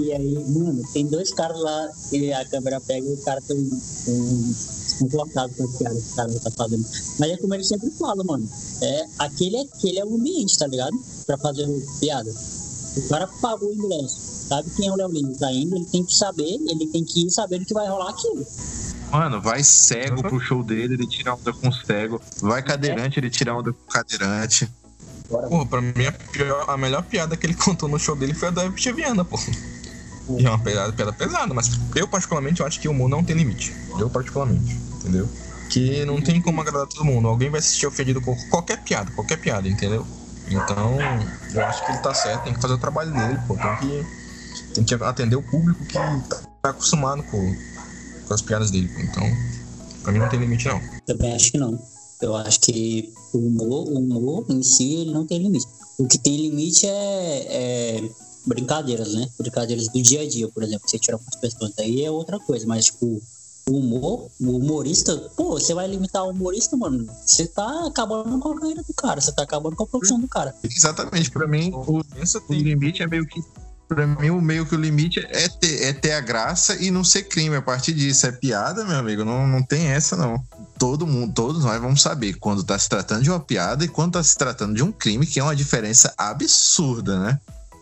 E 0.01 0.13
aí, 0.13 0.45
mano, 0.49 0.81
tem 0.93 1.07
dois 1.07 1.33
caras 1.33 1.59
lá 1.59 1.89
que 2.09 2.31
a 2.31 2.45
câmera 2.45 2.79
pega 2.81 3.07
e 3.07 3.13
o 3.13 3.17
cara 3.17 3.41
tem 3.41 3.57
um 3.57 4.53
confortável 4.99 5.55
com 5.55 5.63
as 5.63 5.77
piadas 5.77 6.03
que 6.03 6.11
o 6.11 6.15
cara 6.15 6.39
tá 6.39 6.51
fazendo. 6.51 6.85
Mas 7.19 7.31
é 7.31 7.37
como 7.37 7.53
ele 7.53 7.63
sempre 7.63 7.89
fala, 7.91 8.23
mano. 8.23 8.47
É, 8.81 9.05
aquele, 9.19 9.57
aquele 9.57 9.99
é 9.99 10.05
o 10.05 10.15
ambiente, 10.15 10.57
tá 10.57 10.67
ligado? 10.67 10.97
Pra 11.25 11.37
fazer 11.37 11.67
piada. 11.99 12.31
O 12.97 13.09
cara 13.09 13.27
pagou 13.41 13.69
o 13.69 13.73
ingresso, 13.73 14.47
sabe 14.49 14.69
quem 14.75 14.87
é 14.87 14.91
o 14.91 14.95
Léo 14.95 15.09
Lins 15.09 15.37
tá 15.37 15.51
indo, 15.51 15.75
ele 15.75 15.85
tem 15.85 16.03
que 16.03 16.13
saber, 16.13 16.59
ele 16.67 16.87
tem 16.87 17.05
que 17.05 17.25
ir 17.25 17.31
sabendo 17.31 17.65
que 17.65 17.73
vai 17.73 17.87
rolar 17.87 18.09
aquilo. 18.09 18.45
Mano, 19.11 19.41
vai 19.41 19.63
cego 19.63 20.21
pro 20.21 20.39
show 20.39 20.63
dele, 20.63 20.93
ele 20.93 21.07
tira 21.07 21.33
onda 21.35 21.51
com 21.53 21.71
cego. 21.71 22.21
Vai 22.41 22.61
cadeirante, 22.61 23.19
ele 23.19 23.29
tira 23.29 23.55
onda 23.55 23.73
com 23.73 23.91
cadeirante. 23.91 24.69
Porra, 25.31 25.65
pra 25.65 25.81
mim 25.81 26.05
a, 26.05 26.11
pior, 26.11 26.65
a 26.67 26.77
melhor 26.77 27.03
piada 27.03 27.37
que 27.37 27.45
ele 27.45 27.53
contou 27.55 27.87
no 27.87 27.97
show 27.97 28.15
dele 28.15 28.33
foi 28.33 28.49
a 28.49 28.51
da 28.51 28.65
Eptia 28.65 28.93
Viana, 28.93 29.23
pô. 29.23 29.39
E 30.37 30.45
é 30.45 30.49
uma 30.49 30.59
piada, 30.59 30.93
piada 30.93 31.13
pesada, 31.13 31.53
mas 31.53 31.79
eu 31.95 32.07
particularmente 32.07 32.61
eu 32.61 32.67
acho 32.67 32.79
que 32.79 32.87
o 32.87 32.91
humor 32.91 33.09
não 33.09 33.23
tem 33.23 33.35
limite. 33.35 33.73
Eu 33.99 34.09
particularmente, 34.09 34.73
entendeu? 34.95 35.27
Que 35.69 36.05
não 36.05 36.21
tem 36.21 36.41
como 36.41 36.61
agradar 36.61 36.87
todo 36.87 37.05
mundo. 37.05 37.27
Alguém 37.27 37.49
vai 37.49 37.61
se 37.61 37.69
sentir 37.69 37.87
ofendido 37.87 38.21
com 38.21 38.35
qualquer 38.49 38.77
piada, 38.83 39.11
qualquer 39.11 39.37
piada, 39.37 39.67
entendeu? 39.67 40.05
Então, 40.47 40.97
eu 41.53 41.65
acho 41.65 41.85
que 41.85 41.91
ele 41.91 41.99
tá 41.99 42.13
certo, 42.13 42.43
tem 42.43 42.53
que 42.53 42.61
fazer 42.61 42.73
o 42.73 42.77
trabalho 42.77 43.11
dele, 43.11 43.39
pô. 43.47 43.55
Tem 43.55 43.75
que, 43.77 44.05
tem 44.73 44.83
que 44.83 44.93
atender 44.95 45.35
o 45.35 45.41
público 45.41 45.83
que 45.85 45.93
tá 45.93 46.69
acostumado 46.69 47.23
com, 47.23 47.55
com 48.27 48.33
as 48.33 48.41
piadas 48.41 48.69
dele, 48.69 48.89
pô. 48.89 48.99
Então, 48.99 49.23
pra 50.03 50.11
mim 50.11 50.19
não 50.19 50.27
tem 50.27 50.39
limite, 50.39 50.67
não. 50.67 50.81
Também 51.05 51.35
acho 51.35 51.51
que 51.51 51.57
não. 51.57 51.79
Eu 52.21 52.35
acho 52.35 52.59
que 52.59 53.13
o 53.33 53.37
humor, 53.37 53.87
o 53.87 53.97
humor 53.97 54.45
em 54.49 54.61
si, 54.61 54.95
ele 54.95 55.11
não 55.11 55.25
tem 55.25 55.39
limite. 55.39 55.65
O 55.97 56.07
que 56.07 56.17
tem 56.17 56.37
limite 56.37 56.85
é, 56.85 57.47
é 57.49 58.09
brincadeiras, 58.45 59.13
né? 59.13 59.27
Brincadeiras 59.37 59.87
do 59.87 60.01
dia 60.01 60.21
a 60.21 60.27
dia, 60.27 60.47
por 60.47 60.63
exemplo. 60.63 60.87
Você 60.87 60.99
tirar 60.99 61.15
algumas 61.15 61.35
pessoas 61.35 61.73
daí 61.75 62.03
é 62.03 62.11
outra 62.11 62.39
coisa, 62.39 62.65
mas, 62.67 62.85
tipo, 62.85 63.21
o 63.69 63.77
humor, 63.77 64.29
o 64.39 64.57
humorista, 64.57 65.15
pô, 65.35 65.51
você 65.51 65.73
vai 65.73 65.87
limitar 65.87 66.25
o 66.25 66.31
humorista, 66.31 66.75
mano. 66.75 67.07
Você 67.25 67.47
tá 67.47 67.87
acabando 67.87 68.39
com 68.39 68.49
a 68.49 68.59
carreira 68.59 68.83
do 68.83 68.93
cara, 68.93 69.21
você 69.21 69.31
tá 69.31 69.43
acabando 69.43 69.75
com 69.75 69.83
a 69.83 69.87
profissão 69.87 70.19
do 70.19 70.27
cara. 70.27 70.55
Exatamente, 70.63 71.31
pra 71.31 71.47
mim, 71.47 71.71
o, 71.73 71.99
o 71.99 72.53
limite 72.53 73.03
é 73.03 73.07
meio 73.07 73.25
que. 73.25 73.41
Pra 73.91 74.07
mim, 74.07 74.29
o 74.29 74.39
meio 74.39 74.65
que 74.65 74.73
o 74.73 74.79
limite 74.79 75.19
é 75.19 75.49
ter, 75.49 75.83
é 75.83 75.91
ter 75.91 76.13
a 76.13 76.21
graça 76.21 76.81
e 76.81 76.89
não 76.89 77.03
ser 77.03 77.23
crime. 77.23 77.57
A 77.57 77.61
partir 77.61 77.91
disso, 77.91 78.25
é 78.25 78.31
piada, 78.31 78.85
meu 78.85 78.95
amigo. 78.95 79.25
Não, 79.25 79.45
não 79.45 79.61
tem 79.61 79.87
essa, 79.87 80.15
não. 80.15 80.41
Todo 80.79 81.05
mundo, 81.05 81.33
todos 81.33 81.65
nós 81.65 81.81
vamos 81.81 82.01
saber 82.01 82.35
quando 82.35 82.63
tá 82.63 82.79
se 82.79 82.87
tratando 82.87 83.21
de 83.21 83.29
uma 83.29 83.41
piada 83.41 83.83
e 83.83 83.89
quando 83.89 84.13
tá 84.13 84.23
se 84.23 84.37
tratando 84.37 84.73
de 84.73 84.81
um 84.81 84.93
crime, 84.93 85.27
que 85.27 85.41
é 85.41 85.43
uma 85.43 85.53
diferença 85.53 86.13
absurda, 86.17 87.19
né? 87.19 87.39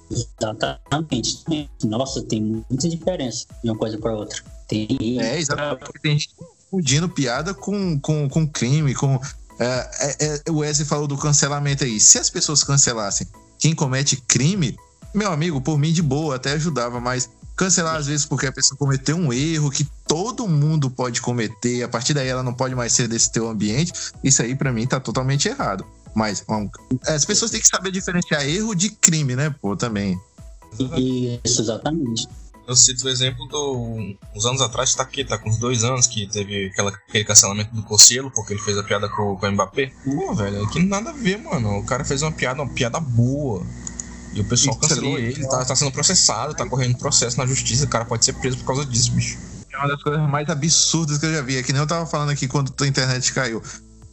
Exatamente. 0.09 1.43
Nossa, 1.83 2.23
tem 2.23 2.41
muita 2.41 2.89
diferença 2.89 3.45
de 3.63 3.69
uma 3.69 3.77
coisa 3.77 3.95
para 3.99 4.11
outra. 4.11 4.41
Tem. 4.67 5.21
É, 5.21 5.37
exatamente. 5.37 5.91
Tem 6.01 6.11
gente 6.13 6.31
confundindo 6.35 7.07
piada 7.07 7.53
com, 7.53 7.99
com, 7.99 8.27
com 8.27 8.47
crime, 8.47 8.95
com. 8.95 9.21
É, 9.59 9.65
é, 9.99 10.41
é, 10.47 10.49
o 10.49 10.57
Wesley 10.57 10.87
falou 10.87 11.05
do 11.05 11.19
cancelamento 11.19 11.83
aí. 11.83 11.99
Se 11.99 12.17
as 12.17 12.31
pessoas 12.31 12.63
cancelassem 12.63 13.27
quem 13.59 13.75
comete 13.75 14.15
crime, 14.27 14.75
meu 15.13 15.31
amigo, 15.31 15.61
por 15.61 15.77
mim 15.77 15.91
de 15.91 16.01
boa, 16.01 16.35
até 16.35 16.53
ajudava, 16.53 16.99
mas 16.99 17.29
cancelar 17.55 17.95
às 17.95 18.07
vezes 18.07 18.25
porque 18.25 18.47
a 18.47 18.51
pessoa 18.51 18.77
cometeu 18.77 19.17
um 19.17 19.33
erro 19.33 19.69
que 19.69 19.85
todo 20.07 20.47
mundo 20.47 20.89
pode 20.89 21.21
cometer, 21.21 21.83
a 21.83 21.89
partir 21.89 22.13
daí 22.13 22.27
ela 22.27 22.41
não 22.41 22.53
pode 22.53 22.73
mais 22.73 22.93
ser 22.93 23.07
desse 23.07 23.31
teu 23.31 23.49
ambiente, 23.49 23.91
isso 24.23 24.41
aí 24.41 24.55
para 24.55 24.71
mim 24.71 24.87
tá 24.87 24.99
totalmente 24.99 25.47
errado. 25.47 25.85
Mas 26.15 26.43
um, 26.49 26.69
as 27.05 27.25
pessoas 27.25 27.51
têm 27.51 27.59
que 27.59 27.67
saber 27.67 27.91
diferenciar 27.91 28.47
erro 28.47 28.73
de 28.73 28.89
crime, 28.89 29.35
né, 29.35 29.53
pô, 29.61 29.75
também. 29.75 30.19
Isso, 31.43 31.61
exatamente. 31.61 32.27
Eu 32.69 32.75
cito 32.75 33.07
o 33.07 33.09
exemplo 33.09 33.47
do. 33.47 34.15
Uns 34.35 34.45
anos 34.45 34.61
atrás, 34.61 34.93
tá 34.93 35.01
aqui, 35.01 35.25
tá 35.25 35.39
com 35.39 35.49
uns 35.49 35.57
dois 35.57 35.83
anos 35.83 36.05
que 36.05 36.27
teve 36.27 36.67
aquela, 36.67 36.91
aquele 36.91 37.23
cancelamento 37.25 37.73
do 37.73 37.81
Cocielo, 37.81 38.29
porque 38.29 38.53
ele 38.53 38.61
fez 38.61 38.77
a 38.77 38.83
piada 38.83 39.09
com, 39.09 39.35
com 39.35 39.47
o 39.47 39.51
Mbappé. 39.51 39.91
Pô, 40.05 40.35
velho, 40.35 40.63
aqui 40.63 40.79
não 40.79 40.87
nada 40.87 41.09
a 41.09 41.13
ver, 41.13 41.39
mano. 41.39 41.79
O 41.79 41.83
cara 41.83 42.05
fez 42.05 42.21
uma 42.21 42.31
piada, 42.31 42.61
uma 42.61 42.71
piada 42.71 42.99
boa. 42.99 43.65
E 44.33 44.41
o 44.41 44.45
pessoal 44.45 44.75
cancelou 44.75 45.17
ele, 45.17 45.45
tá, 45.47 45.65
tá 45.65 45.75
sendo 45.75 45.91
processado, 45.91 46.53
tá 46.53 46.67
correndo 46.67 46.97
processo 46.97 47.37
na 47.37 47.45
justiça, 47.45 47.85
o 47.85 47.87
cara 47.87 48.05
pode 48.05 48.23
ser 48.23 48.33
preso 48.33 48.57
por 48.57 48.65
causa 48.67 48.85
disso, 48.85 49.11
bicho. 49.11 49.37
É 49.73 49.77
uma 49.77 49.87
das 49.87 50.03
coisas 50.03 50.29
mais 50.29 50.49
absurdas 50.49 51.17
que 51.17 51.25
eu 51.25 51.33
já 51.33 51.41
vi. 51.41 51.57
É 51.57 51.63
que 51.63 51.71
nem 51.71 51.81
eu 51.81 51.87
tava 51.87 52.05
falando 52.05 52.29
aqui 52.29 52.47
quando 52.47 52.73
a 52.79 52.87
internet 52.87 53.33
caiu. 53.33 53.61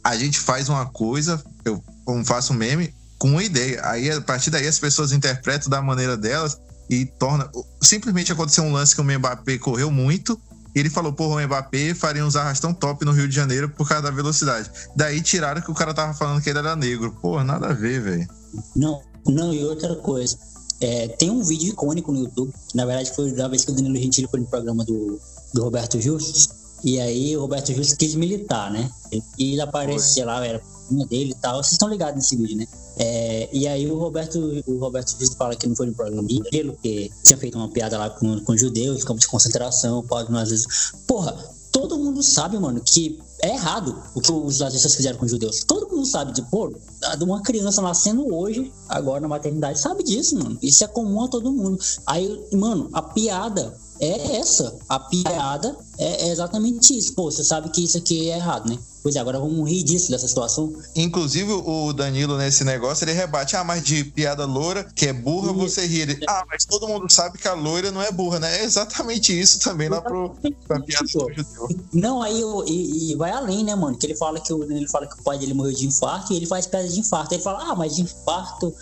A 0.03 0.15
gente 0.15 0.39
faz 0.39 0.69
uma 0.69 0.85
coisa, 0.85 1.43
eu 1.65 1.83
faço 2.23 2.53
um 2.53 2.55
meme, 2.55 2.93
com 3.17 3.29
uma 3.29 3.43
ideia. 3.43 3.81
Aí, 3.83 4.09
a 4.09 4.21
partir 4.21 4.49
daí, 4.49 4.67
as 4.67 4.79
pessoas 4.79 5.11
interpretam 5.11 5.69
da 5.69 5.81
maneira 5.81 6.15
delas 6.15 6.57
e 6.89 7.05
torna. 7.05 7.49
Simplesmente 7.81 8.31
aconteceu 8.31 8.63
um 8.63 8.71
lance 8.71 8.95
que 8.95 9.01
o 9.01 9.03
Mbappé 9.03 9.57
correu 9.57 9.91
muito. 9.91 10.39
E 10.75 10.79
ele 10.79 10.89
falou, 10.89 11.11
porra, 11.11 11.41
o 11.41 11.45
Mbappé 11.45 11.93
faria 11.93 12.23
uns 12.23 12.35
arrastão 12.35 12.73
top 12.73 13.03
no 13.03 13.11
Rio 13.11 13.27
de 13.27 13.35
Janeiro 13.35 13.67
por 13.67 13.87
causa 13.87 14.03
da 14.03 14.11
velocidade. 14.11 14.69
Daí 14.95 15.21
tiraram 15.21 15.61
que 15.61 15.71
o 15.71 15.73
cara 15.73 15.93
tava 15.93 16.13
falando 16.13 16.41
que 16.41 16.49
ele 16.49 16.59
era 16.59 16.75
negro. 16.75 17.11
Porra, 17.19 17.43
nada 17.43 17.69
a 17.69 17.73
ver, 17.73 18.01
velho. 18.01 18.27
Não, 18.75 19.01
não, 19.27 19.53
e 19.53 19.63
outra 19.63 19.95
coisa. 19.95 20.37
É, 20.79 21.07
tem 21.07 21.29
um 21.31 21.43
vídeo 21.43 21.69
icônico 21.69 22.11
no 22.11 22.19
YouTube, 22.19 22.53
na 22.75 22.85
verdade 22.85 23.11
foi 23.15 23.31
da 23.31 23.47
vez 23.47 23.65
que 23.65 23.71
o 23.71 23.73
Danilo 23.73 23.95
Gentili 23.95 24.27
foi 24.27 24.39
no 24.39 24.45
programa 24.45 24.85
do, 24.85 25.19
do 25.53 25.63
Roberto 25.63 25.99
Justus. 25.99 26.49
E 26.83 26.99
aí 26.99 27.35
o 27.35 27.41
Roberto 27.41 27.73
Justus 27.73 27.97
quis 27.97 28.13
militar, 28.13 28.71
né? 28.71 28.89
E 29.37 29.53
ele 29.53 29.61
aparece, 29.61 30.13
sei 30.13 30.25
lá, 30.25 30.45
era 30.45 30.61
dele 31.09 31.31
e 31.31 31.35
tal. 31.35 31.63
Vocês 31.63 31.73
estão 31.73 31.89
ligados 31.89 32.15
nesse 32.15 32.35
vídeo, 32.35 32.57
né? 32.57 32.67
É, 32.99 33.49
e 33.51 33.67
aí 33.67 33.89
o 33.89 33.97
Roberto, 33.97 34.39
o 34.65 34.77
Roberto 34.77 35.15
Justo 35.19 35.35
fala 35.35 35.55
que 35.55 35.67
não 35.67 35.75
foi 35.75 35.87
no 35.87 35.93
programa 35.93 36.27
dele, 36.27 36.71
porque 36.71 37.11
tinha 37.23 37.37
feito 37.37 37.57
uma 37.57 37.69
piada 37.69 37.97
lá 37.97 38.09
com, 38.09 38.39
com 38.41 38.57
judeus, 38.57 39.03
campos 39.03 39.21
de 39.21 39.27
concentração, 39.27 40.03
pode 40.03 40.35
às 40.35 40.49
vezes. 40.49 40.93
Porra, 41.07 41.35
todo 41.71 41.97
mundo 41.97 42.23
sabe, 42.23 42.57
mano, 42.57 42.81
que 42.81 43.19
é 43.41 43.49
errado 43.49 44.01
o 44.15 44.21
que 44.21 44.31
os 44.31 44.59
nazistas 44.59 44.95
fizeram 44.95 45.17
com 45.17 45.25
os 45.25 45.31
judeus. 45.31 45.63
Todo 45.63 45.89
mundo 45.89 46.05
sabe, 46.05 46.33
de, 46.33 46.41
pô, 46.43 46.73
uma 47.21 47.41
criança 47.41 47.81
nascendo 47.81 48.33
hoje, 48.33 48.71
agora 48.89 49.21
na 49.21 49.27
maternidade, 49.27 49.79
sabe 49.79 50.03
disso, 50.03 50.37
mano. 50.37 50.57
Isso 50.61 50.83
é 50.83 50.87
comum 50.87 51.23
a 51.23 51.27
todo 51.27 51.51
mundo. 51.51 51.77
Aí, 52.05 52.47
mano, 52.53 52.89
a 52.93 53.01
piada 53.01 53.77
é 53.99 54.37
essa. 54.37 54.77
A 54.87 54.99
piada 54.99 55.75
é, 55.97 56.29
exatamente 56.29 56.97
isso. 56.97 57.13
Pô, 57.13 57.31
você 57.31 57.43
sabe 57.43 57.69
que 57.69 57.83
isso 57.83 57.97
aqui 57.97 58.29
é 58.29 58.35
errado, 58.35 58.69
né? 58.69 58.77
Pois 59.01 59.15
é, 59.15 59.19
agora 59.19 59.39
vamos 59.39 59.69
rir 59.69 59.83
disso, 59.83 60.11
dessa 60.11 60.27
situação. 60.27 60.73
Inclusive, 60.95 61.49
o 61.51 61.93
Danilo, 61.93 62.37
nesse 62.37 62.63
negócio, 62.63 63.05
ele 63.05 63.13
rebate: 63.13 63.55
ah, 63.55 63.63
mas 63.63 63.81
de 63.81 64.03
piada 64.03 64.45
loura, 64.45 64.83
que 64.83 65.07
é 65.07 65.13
burra, 65.13 65.53
você 65.53 65.85
ri. 65.85 66.01
Ele, 66.01 66.19
ah, 66.27 66.43
mas 66.47 66.65
todo 66.65 66.87
mundo 66.87 67.09
sabe 67.09 67.37
que 67.37 67.47
a 67.47 67.53
loira 67.53 67.89
não 67.89 68.01
é 68.01 68.11
burra, 68.11 68.39
né? 68.39 68.59
É 68.59 68.63
exatamente 68.65 69.37
isso 69.37 69.59
também 69.59 69.87
lá 69.87 70.01
pro, 70.01 70.35
pra 70.67 70.81
piada 70.81 71.05
do 71.05 71.33
judeu. 71.33 71.69
Não, 71.93 72.21
aí 72.21 72.41
e, 72.67 73.13
e, 73.13 73.15
vai 73.15 73.31
além, 73.31 73.63
né, 73.63 73.75
mano? 73.75 73.97
Que 73.97 74.07
ele 74.07 74.15
fala 74.15 74.39
que, 74.41 74.51
o, 74.51 74.63
ele 74.63 74.87
fala 74.87 75.07
que 75.07 75.19
o 75.19 75.23
pai 75.23 75.39
dele 75.39 75.53
morreu 75.53 75.73
de 75.73 75.87
infarto 75.87 76.33
e 76.33 76.35
ele 76.35 76.45
faz 76.45 76.67
piada 76.67 76.87
de 76.87 76.99
infarto. 76.99 77.33
Ele 77.33 77.43
fala, 77.43 77.71
ah, 77.71 77.75
mas 77.75 77.95
de 77.95 78.01
infarto, 78.01 78.73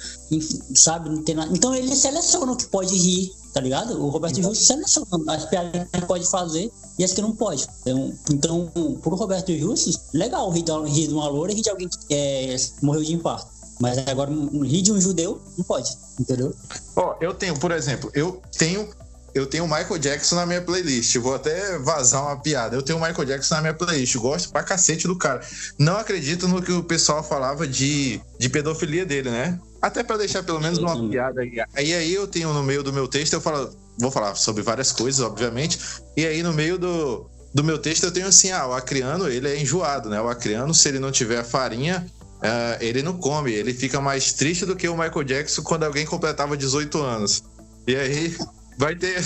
sabe, 0.74 1.10
não 1.10 1.24
tem 1.24 1.36
nada. 1.36 1.52
Então 1.54 1.76
ele 1.76 1.96
seleciona 1.96 2.52
o 2.52 2.58
que 2.58 2.66
pode 2.66 2.96
rir 2.96 3.32
tá 3.56 3.62
ligado? 3.62 4.04
O 4.04 4.10
Roberto 4.10 4.38
então, 4.38 4.54
Justo 4.54 4.66
seleciona 4.66 5.34
as 5.34 5.46
piadas 5.46 5.88
que 5.90 6.02
pode 6.02 6.30
fazer 6.30 6.70
e 7.00 7.06
as 7.06 7.14
que 7.14 7.22
não 7.22 7.34
pode. 7.34 7.66
Então, 7.82 8.14
então 8.30 9.00
pro 9.02 9.16
Roberto 9.16 9.58
Justo, 9.58 9.98
legal 10.14 10.50
rir 10.50 10.64
de, 10.64 10.72
rir 10.90 11.08
de 11.08 11.14
uma 11.14 11.30
loura 11.30 11.54
e 11.54 11.56
rir 11.56 11.62
de 11.62 11.70
alguém 11.70 11.88
que 11.88 12.14
é, 12.14 12.54
morreu 12.82 13.02
de 13.02 13.14
infarto. 13.14 13.48
Mas 13.80 13.98
agora, 14.10 14.30
rir 14.30 14.82
de 14.82 14.92
um 14.92 15.00
judeu, 15.00 15.42
não 15.58 15.64
pode, 15.64 15.90
entendeu? 16.20 16.54
Ó, 16.98 17.12
oh, 17.12 17.24
eu 17.24 17.34
tenho, 17.34 17.58
por 17.58 17.72
exemplo, 17.72 18.12
eu 18.14 18.42
tenho 18.58 18.90
eu 19.34 19.46
tenho 19.46 19.66
o 19.66 19.68
Michael 19.68 20.00
Jackson 20.00 20.36
na 20.36 20.46
minha 20.46 20.62
playlist. 20.62 21.18
Vou 21.18 21.36
até 21.36 21.78
vazar 21.80 22.24
uma 22.24 22.38
piada. 22.38 22.74
Eu 22.74 22.82
tenho 22.82 22.98
o 22.98 23.02
Michael 23.02 23.26
Jackson 23.26 23.56
na 23.56 23.62
minha 23.62 23.74
playlist. 23.74 24.16
Gosto 24.16 24.50
pra 24.50 24.64
cacete 24.64 25.08
do 25.08 25.18
cara. 25.18 25.42
Não 25.78 25.98
acredito 25.98 26.48
no 26.48 26.62
que 26.62 26.72
o 26.72 26.82
pessoal 26.82 27.22
falava 27.22 27.68
de, 27.68 28.22
de 28.40 28.48
pedofilia 28.48 29.06
dele, 29.06 29.30
né? 29.30 29.60
Até 29.82 30.04
para 30.04 30.18
deixar 30.18 30.44
pelo 30.44 30.60
menos 30.60 30.80
uma 30.80 31.10
piada 31.10 31.42
aí. 31.42 31.54
Aí 31.76 31.94
aí 31.94 32.14
eu 32.14 32.28
tenho 32.28 32.54
no 32.54 32.64
meio 32.64 32.82
do 32.82 32.92
meu 32.92 33.08
texto, 33.08 33.34
eu 33.34 33.42
falo, 33.42 33.70
vou 33.98 34.12
falar 34.12 34.36
sobre 34.36 34.64
várias 34.64 34.92
coisas, 34.92 35.20
obviamente. 35.20 35.80
E 36.18 36.26
aí 36.26 36.42
no 36.42 36.54
meio 36.54 36.78
do, 36.78 37.30
do 37.54 37.64
meu 37.64 37.78
texto 37.78 38.04
eu 38.04 38.12
tenho 38.12 38.28
assim, 38.28 38.52
ah, 38.52 38.68
o 38.68 38.74
acriano, 38.74 39.28
ele 39.28 39.48
é 39.48 39.60
enjoado, 39.60 40.10
né? 40.10 40.20
O 40.20 40.28
acriano, 40.28 40.74
se 40.74 40.90
ele 40.90 41.00
não 41.00 41.12
tiver 41.12 41.44
farinha, 41.44 42.06
uh, 42.38 42.84
ele 42.84 43.02
não 43.02 43.18
come. 43.18 43.52
Ele 43.52 43.74
fica 43.74 44.02
mais 44.02 44.34
triste 44.34 44.66
do 44.66 44.76
que 44.76 44.88
o 44.88 44.98
Michael 44.98 45.24
Jackson 45.24 45.62
quando 45.62 45.84
alguém 45.84 46.06
completava 46.06 46.58
18 46.58 47.02
anos. 47.02 47.44
E 47.88 47.96
aí 47.96 48.36
vai 48.78 48.96
ter 48.96 49.24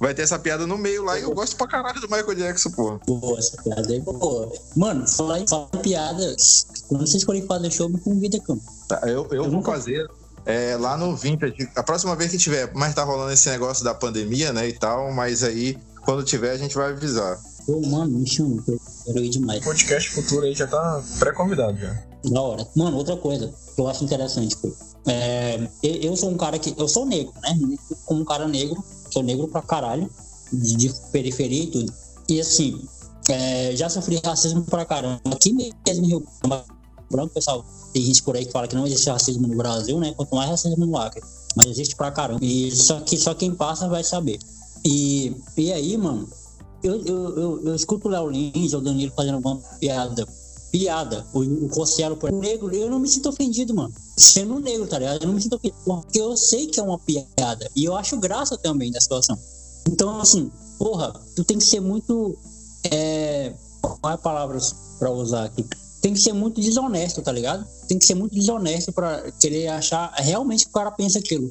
vai 0.00 0.14
ter 0.14 0.22
essa 0.22 0.38
piada 0.38 0.66
no 0.66 0.78
meio 0.78 1.04
lá 1.04 1.18
e 1.18 1.22
eu 1.22 1.34
gosto 1.34 1.54
pra 1.56 1.68
caralho 1.68 2.00
do 2.00 2.08
Michael 2.08 2.34
Jackson, 2.34 2.70
pô. 2.70 2.98
Boa, 3.06 3.38
essa 3.38 3.62
piada 3.62 3.94
é 3.94 4.00
boa. 4.00 4.50
Mano, 4.74 5.06
falar 5.06 5.40
em 5.40 5.46
falar 5.46 5.66
piada, 5.66 6.34
quando 6.88 7.06
vocês 7.06 7.22
forem 7.22 7.46
fazer 7.46 7.70
show, 7.70 7.88
me 7.88 8.00
convida, 8.00 8.40
cara. 8.40 8.58
Tá, 8.88 9.00
eu, 9.04 9.08
eu, 9.08 9.28
eu 9.32 9.42
vou 9.44 9.52
nunca... 9.52 9.72
fazer 9.72 10.08
é, 10.46 10.74
lá 10.76 10.96
no 10.96 11.14
Vintage. 11.14 11.68
A 11.76 11.82
próxima 11.82 12.16
vez 12.16 12.30
que 12.30 12.38
tiver, 12.38 12.72
mas 12.74 12.94
tá 12.94 13.04
rolando 13.04 13.32
esse 13.32 13.48
negócio 13.50 13.84
da 13.84 13.94
pandemia, 13.94 14.52
né, 14.54 14.66
e 14.68 14.72
tal, 14.72 15.12
mas 15.12 15.42
aí, 15.42 15.78
quando 16.02 16.24
tiver, 16.24 16.52
a 16.52 16.58
gente 16.58 16.74
vai 16.74 16.90
avisar. 16.90 17.38
Pô, 17.66 17.78
mano, 17.86 18.18
me 18.18 18.26
chama, 18.26 18.64
eu 18.66 18.80
quero 19.04 19.18
ir 19.18 19.28
demais. 19.28 19.60
O 19.60 19.64
podcast 19.64 20.10
futuro 20.10 20.46
aí 20.46 20.54
já 20.54 20.66
tá 20.66 21.02
pré-convidado 21.18 21.78
já. 21.78 21.94
Da 22.24 22.40
hora. 22.40 22.66
Mano, 22.74 22.96
outra 22.96 23.16
coisa 23.16 23.52
que 23.74 23.80
eu 23.80 23.86
acho 23.86 24.02
interessante, 24.02 24.56
pô. 24.56 24.72
É, 25.06 25.68
eu 25.82 26.14
sou 26.16 26.30
um 26.30 26.36
cara 26.36 26.58
que. 26.58 26.74
Eu 26.76 26.86
sou 26.88 27.06
negro, 27.06 27.32
né? 27.42 27.58
Como 28.04 28.20
um 28.20 28.24
cara 28.24 28.46
negro, 28.46 28.82
sou 29.10 29.22
negro 29.22 29.48
pra 29.48 29.62
caralho, 29.62 30.10
de, 30.52 30.76
de 30.76 30.94
periferia 31.12 31.64
e 31.64 31.66
tudo. 31.66 31.92
E 32.28 32.40
assim, 32.40 32.80
é, 33.28 33.74
já 33.76 33.88
sofri 33.88 34.20
racismo 34.24 34.62
pra 34.62 34.84
caramba. 34.84 35.20
Aqui 35.26 35.52
mesmo 35.52 36.06
Rio 36.06 36.26
Branco, 37.10 37.34
pessoal, 37.34 37.64
tem 37.92 38.02
gente 38.02 38.22
por 38.22 38.36
aí 38.36 38.44
que 38.44 38.52
fala 38.52 38.68
que 38.68 38.74
não 38.74 38.86
existe 38.86 39.10
racismo 39.10 39.46
no 39.46 39.56
Brasil, 39.56 39.98
né? 39.98 40.12
Quanto 40.16 40.34
mais 40.34 40.50
racismo 40.50 40.86
no 40.86 40.96
Acre. 40.96 41.22
Mas 41.56 41.66
existe 41.66 41.96
pra 41.96 42.10
caramba. 42.10 42.44
E 42.44 42.70
só, 42.70 43.00
que, 43.00 43.16
só 43.16 43.34
quem 43.34 43.54
passa 43.54 43.88
vai 43.88 44.04
saber. 44.04 44.38
E, 44.84 45.36
e 45.56 45.72
aí, 45.72 45.96
mano, 45.96 46.28
eu, 46.82 47.04
eu, 47.04 47.38
eu, 47.38 47.64
eu 47.66 47.74
escuto 47.74 48.08
o 48.08 48.10
Léo 48.10 48.30
Lins 48.30 48.72
ou 48.72 48.80
o 48.80 48.84
Danilo 48.84 49.12
fazendo 49.14 49.34
alguma 49.34 49.56
piada 49.78 50.26
piada. 50.70 51.26
O, 51.32 51.40
o 51.40 52.16
por 52.16 52.32
negro, 52.32 52.74
eu 52.74 52.90
não 52.90 52.98
me 52.98 53.08
sinto 53.08 53.28
ofendido, 53.28 53.74
mano. 53.74 53.92
Sendo 54.16 54.58
negro, 54.60 54.86
tá 54.86 54.98
ligado? 54.98 55.22
Eu 55.22 55.28
não 55.28 55.34
me 55.34 55.42
sinto 55.42 55.56
ofendido. 55.56 55.80
Porque 55.84 56.20
eu 56.20 56.36
sei 56.36 56.66
que 56.66 56.80
é 56.80 56.82
uma 56.82 56.98
piada. 56.98 57.68
E 57.74 57.84
eu 57.84 57.96
acho 57.96 58.16
graça 58.18 58.56
também 58.56 58.90
da 58.90 59.00
situação. 59.00 59.38
Então, 59.88 60.20
assim, 60.20 60.50
porra, 60.78 61.12
tu 61.34 61.44
tem 61.44 61.58
que 61.58 61.64
ser 61.64 61.80
muito. 61.80 62.36
É, 62.90 63.54
qual 63.80 64.12
é 64.12 64.14
a 64.14 64.18
palavra 64.18 64.58
pra 64.98 65.10
usar 65.10 65.44
aqui? 65.44 65.64
Tem 66.00 66.14
que 66.14 66.20
ser 66.20 66.32
muito 66.32 66.60
desonesto, 66.60 67.20
tá 67.20 67.32
ligado? 67.32 67.66
Tem 67.86 67.98
que 67.98 68.06
ser 68.06 68.14
muito 68.14 68.34
desonesto 68.34 68.92
pra 68.92 69.30
querer 69.32 69.68
achar 69.68 70.12
realmente 70.16 70.64
que 70.64 70.70
o 70.70 70.74
cara 70.74 70.90
pensa 70.90 71.18
aquilo. 71.18 71.50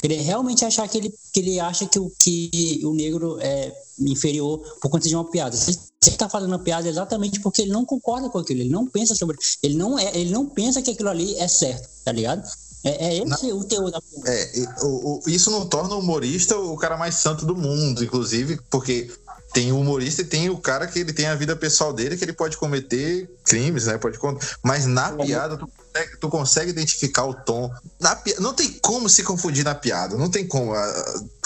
Querer 0.00 0.20
realmente 0.22 0.64
achar 0.64 0.88
que 0.88 0.98
ele, 0.98 1.14
que 1.32 1.40
ele 1.40 1.60
acha 1.60 1.86
que 1.86 1.98
o, 1.98 2.10
que 2.20 2.80
o 2.84 2.94
negro 2.94 3.38
é 3.40 3.72
inferior 3.98 4.58
por 4.80 4.90
conta 4.90 5.08
de 5.08 5.14
uma 5.14 5.30
piada. 5.30 5.56
Você 5.56 5.78
está 6.02 6.28
fazendo 6.28 6.50
uma 6.50 6.58
piada 6.58 6.88
exatamente 6.88 7.40
porque 7.40 7.62
ele 7.62 7.72
não 7.72 7.84
concorda 7.84 8.28
com 8.28 8.38
aquilo, 8.38 8.60
ele 8.60 8.70
não 8.70 8.86
pensa 8.86 9.14
sobre. 9.14 9.36
Ele 9.62 9.76
não, 9.76 9.98
é, 9.98 10.16
ele 10.16 10.30
não 10.30 10.46
pensa 10.46 10.82
que 10.82 10.90
aquilo 10.90 11.08
ali 11.08 11.36
é 11.38 11.48
certo, 11.48 11.88
tá 12.04 12.12
ligado? 12.12 12.46
É, 12.84 13.06
é 13.06 13.16
esse 13.18 13.46
não, 13.46 13.58
o 13.58 13.64
teor 13.64 13.90
da 13.90 13.98
É, 14.26 14.50
o, 14.82 15.14
o, 15.14 15.22
isso 15.26 15.50
não 15.50 15.66
torna 15.66 15.94
o 15.94 16.00
humorista 16.00 16.58
o 16.58 16.76
cara 16.76 16.98
mais 16.98 17.14
santo 17.14 17.46
do 17.46 17.56
mundo, 17.56 18.04
inclusive, 18.04 18.60
porque 18.70 19.10
tem 19.54 19.72
o 19.72 19.80
humorista 19.80 20.20
e 20.20 20.26
tem 20.26 20.50
o 20.50 20.58
cara 20.58 20.86
que 20.86 20.98
ele 20.98 21.12
tem 21.12 21.26
a 21.26 21.34
vida 21.34 21.56
pessoal 21.56 21.92
dele, 21.92 22.16
que 22.16 22.24
ele 22.24 22.32
pode 22.32 22.58
cometer 22.58 23.30
crimes, 23.44 23.86
né? 23.86 23.96
Pode, 23.96 24.18
mas 24.62 24.84
na 24.84 25.12
piada, 25.12 25.56
tu 25.56 25.68
consegue, 25.94 26.16
tu 26.18 26.28
consegue 26.28 26.70
identificar 26.70 27.24
o 27.24 27.34
tom. 27.34 27.72
Na, 28.00 28.20
não 28.40 28.52
tem 28.52 28.70
como 28.82 29.08
se 29.08 29.22
confundir 29.22 29.64
na 29.64 29.74
piada, 29.74 30.16
não 30.16 30.28
tem 30.28 30.46
como. 30.46 30.72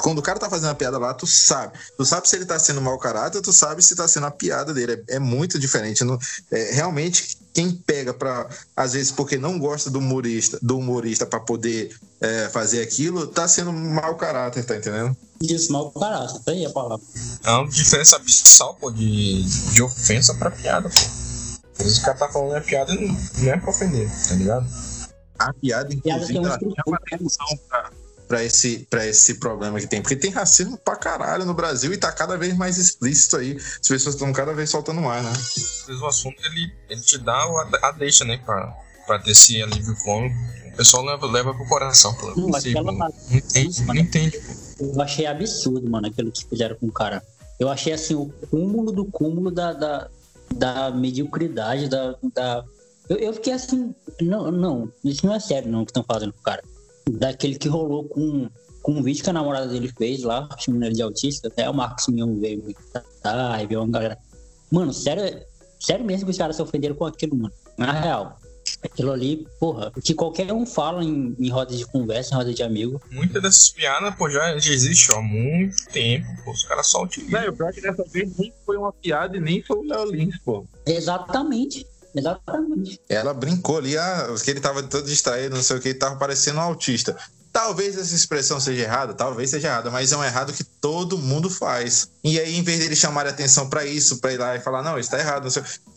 Quando 0.01 0.19
o 0.19 0.23
cara 0.23 0.39
tá 0.39 0.49
fazendo 0.49 0.71
a 0.71 0.75
piada 0.75 0.99
lá, 0.99 1.13
tu 1.13 1.27
sabe. 1.27 1.79
Tu 1.97 2.05
sabe 2.05 2.29
se 2.29 2.37
ele 2.37 2.47
tá 2.47 2.59
sendo 2.59 2.81
mau 2.81 2.99
caráter, 2.99 3.43
tu 3.43 3.53
sabe 3.53 3.83
se 3.83 3.95
tá 3.95 4.09
sendo 4.09 4.27
a 4.27 4.31
piada 4.31 4.73
dele. 4.73 5.05
É, 5.09 5.17
é 5.17 5.19
muito 5.19 5.59
diferente. 5.59 6.03
Não, 6.03 6.19
é, 6.51 6.73
realmente, 6.73 7.37
quem 7.53 7.73
pega 7.73 8.15
para 8.15 8.49
às 8.75 8.95
vezes 8.95 9.13
porque 9.13 9.37
não 9.37 9.59
gosta 9.59 9.91
do 9.91 9.99
humorista, 9.99 10.59
do 10.63 10.79
humorista 10.79 11.27
para 11.27 11.41
poder 11.41 11.95
é, 12.21 12.49
fazer 12.49 12.83
aquilo, 12.83 13.27
tá 13.27 13.47
sendo 13.47 13.73
mau 13.73 14.17
caráter, 14.17 14.65
tá 14.65 14.77
entendendo? 14.77 15.17
Isso, 15.41 15.73
mau 15.73 15.91
caráter, 15.93 16.41
tá 16.41 16.53
aí 16.53 16.65
a 16.65 16.71
palavra. 16.71 17.05
É 17.45 17.51
uma 17.51 17.69
diferença 17.69 18.17
abissal, 18.17 18.75
pô, 18.75 18.91
de, 18.91 19.43
de 19.73 19.83
ofensa 19.83 20.35
pra 20.35 20.51
piada, 20.51 20.89
pô. 20.89 21.28
Às 21.79 21.85
vezes 21.85 21.99
o 21.99 22.03
cara 22.03 22.19
tá 22.19 22.29
falando 22.29 22.57
a 22.57 22.61
piada 22.61 22.93
não 22.95 23.53
é 23.53 23.57
pra 23.57 23.71
ofender, 23.71 24.09
tá 24.29 24.35
ligado? 24.35 24.67
A 25.39 25.53
piada, 25.53 25.95
inclusive, 25.95 26.39
ela 26.39 26.59
chama 26.59 26.97
atenção 26.97 27.47
pra, 27.69 27.93
pra, 28.27 28.45
esse, 28.45 28.87
pra 28.91 29.07
esse 29.07 29.35
problema 29.35 29.79
que 29.79 29.87
tem. 29.87 30.03
Porque 30.03 30.17
tem 30.17 30.33
racismo 30.33 30.77
pra 30.77 30.97
caralho 30.97 31.45
no 31.45 31.55
Brasil 31.55 31.93
e 31.93 31.97
tá 31.97 32.11
cada 32.11 32.37
vez 32.37 32.57
mais 32.57 32.77
explícito 32.77 33.37
aí. 33.37 33.57
As 33.57 33.87
pessoas 33.87 34.17
estão 34.17 34.33
cada 34.33 34.53
vez 34.53 34.69
soltando 34.69 35.01
mais, 35.01 35.25
né? 35.25 35.31
Às 35.31 35.85
vezes 35.87 36.03
o 36.03 36.07
assunto 36.07 36.37
ele, 36.45 36.73
ele 36.91 37.01
te 37.01 37.19
dá 37.19 37.35
a, 37.35 37.89
a 37.89 37.93
deixa, 37.93 38.25
né? 38.25 38.41
Pra, 38.45 38.77
pra 39.07 39.19
ter 39.21 39.31
esse 39.31 39.63
alívio 39.63 39.95
cômico. 40.05 40.35
O 40.73 40.77
pessoal 40.77 41.05
leva, 41.05 41.27
leva 41.27 41.55
pro 41.55 41.67
coração. 41.67 42.13
Pô. 42.15 42.35
Não, 42.35 42.49
não, 42.49 42.61
sei, 42.61 42.75
não 42.75 43.13
entende, 43.31 43.83
não 43.85 43.95
entende. 43.95 44.41
Eu 44.81 45.01
achei 45.01 45.27
absurdo, 45.27 45.89
mano, 45.89 46.09
aquilo 46.09 46.33
que 46.33 46.45
fizeram 46.45 46.75
com 46.77 46.87
o 46.87 46.93
cara. 46.93 47.23
Eu 47.59 47.69
achei 47.69 47.93
assim 47.93 48.15
o 48.15 48.27
cúmulo 48.51 48.93
do 48.93 49.05
cúmulo 49.05 49.51
da, 49.51 49.73
da, 49.73 50.09
da 50.57 50.91
mediocridade, 50.91 51.89
da. 51.89 52.15
da... 52.35 52.65
Eu, 53.09 53.17
eu, 53.17 53.33
fiquei 53.33 53.53
assim, 53.53 53.95
não, 54.21 54.51
não, 54.51 54.93
isso 55.05 55.25
não 55.27 55.35
é 55.35 55.41
sério 55.41 55.71
não 55.71 55.85
que 55.85 55.91
estão 55.91 56.05
fazendo 56.05 56.33
com 56.33 56.41
o 56.41 56.43
cara. 56.43 56.63
Daquele 57.11 57.57
que 57.57 57.69
rolou 57.69 58.05
com, 58.05 58.49
com 58.83 58.93
um 58.93 59.03
vídeo 59.03 59.25
que 59.25 59.31
a 59.31 59.33
namorada 59.33 59.67
dele 59.69 59.91
fez 59.97 60.23
lá, 60.23 60.49
chamando 60.59 60.85
ele 60.85 60.95
de 60.95 61.03
autista, 61.03 61.49
até 61.49 61.69
o 61.69 61.75
Marcos 61.75 62.07
Mion 62.09 62.39
veio 62.39 62.63
me 62.65 62.77
e 63.63 63.67
viu 63.67 63.83
uma 63.83 63.91
galera. 63.91 64.19
Mano, 64.71 64.93
sério, 64.93 65.43
sério 65.81 66.05
mesmo 66.05 66.27
que 66.27 66.33
os 66.33 66.39
caras 66.39 66.57
se 66.57 66.63
ofenderam 66.63 66.95
com 66.95 67.07
aquilo, 67.07 67.35
mano. 67.35 67.55
Na 67.79 67.93
real. 67.93 68.39
Aquilo 68.83 69.13
ali, 69.13 69.47
porra, 69.59 69.93
que 70.03 70.15
qualquer 70.15 70.53
um 70.53 70.65
fala 70.65 71.03
em, 71.03 71.35
em 71.39 71.51
rodas 71.51 71.77
de 71.77 71.87
conversa, 71.87 72.35
em 72.35 72.37
roda 72.37 72.55
de 72.55 72.63
amigo. 72.63 73.01
Muitas 73.11 73.43
dessas 73.43 73.71
piadas, 73.71 74.15
pô, 74.15 74.31
já, 74.31 74.57
já 74.59 74.73
existe 74.73 75.11
há 75.11 75.21
muito 75.21 75.85
tempo, 75.87 76.27
pô. 76.45 76.53
Os 76.53 76.65
caras 76.65 76.87
só 76.87 77.03
utilizam. 77.03 77.41
Não, 77.41 77.49
o 77.49 77.57
pior 77.57 77.73
que 77.73 77.81
dessa 77.81 78.05
vez 78.05 78.31
nem 78.39 78.53
foi 78.65 78.77
uma 78.77 78.93
piada 78.93 79.37
e 79.37 79.41
nem 79.41 79.63
foi 79.63 79.79
o 79.79 79.83
Léo 79.83 80.11
Lins, 80.11 80.39
pô. 80.45 80.65
Exatamente. 80.87 81.87
Exatamente. 82.15 83.01
Ela 83.09 83.35
brincou 83.35 83.79
ali, 83.79 83.97
ah, 83.97 84.35
que 84.43 84.51
ele 84.51 84.61
tava 84.61 84.83
todo 84.83 85.07
distraído, 85.07 85.57
não 85.57 85.63
sei 85.63 85.77
o 85.77 85.81
que, 85.81 85.93
tava 85.95 86.17
parecendo 86.17 86.59
um 86.59 86.63
autista. 86.63 87.17
Talvez 87.53 87.97
essa 87.97 88.15
expressão 88.15 88.61
seja 88.61 88.83
errada, 88.83 89.15
talvez 89.15 89.51
seja 89.51 89.69
errada, 89.69 89.91
mas 89.91 90.13
é 90.13 90.17
um 90.17 90.25
errado 90.25 90.53
que 90.53 90.63
todo 90.63 91.19
mundo 91.19 91.49
faz. 91.49 92.11
E 92.23 92.39
aí, 92.39 92.57
em 92.57 92.63
vez 92.63 92.79
dele 92.79 92.95
chamar 92.95 93.27
a 93.27 93.31
atenção 93.31 93.69
para 93.69 93.85
isso, 93.85 94.19
para 94.19 94.33
ir 94.33 94.39
lá 94.39 94.57
e 94.57 94.61
falar, 94.61 94.83
não, 94.83 94.99
isso 94.99 95.11
tá 95.11 95.19
errado, 95.19 95.49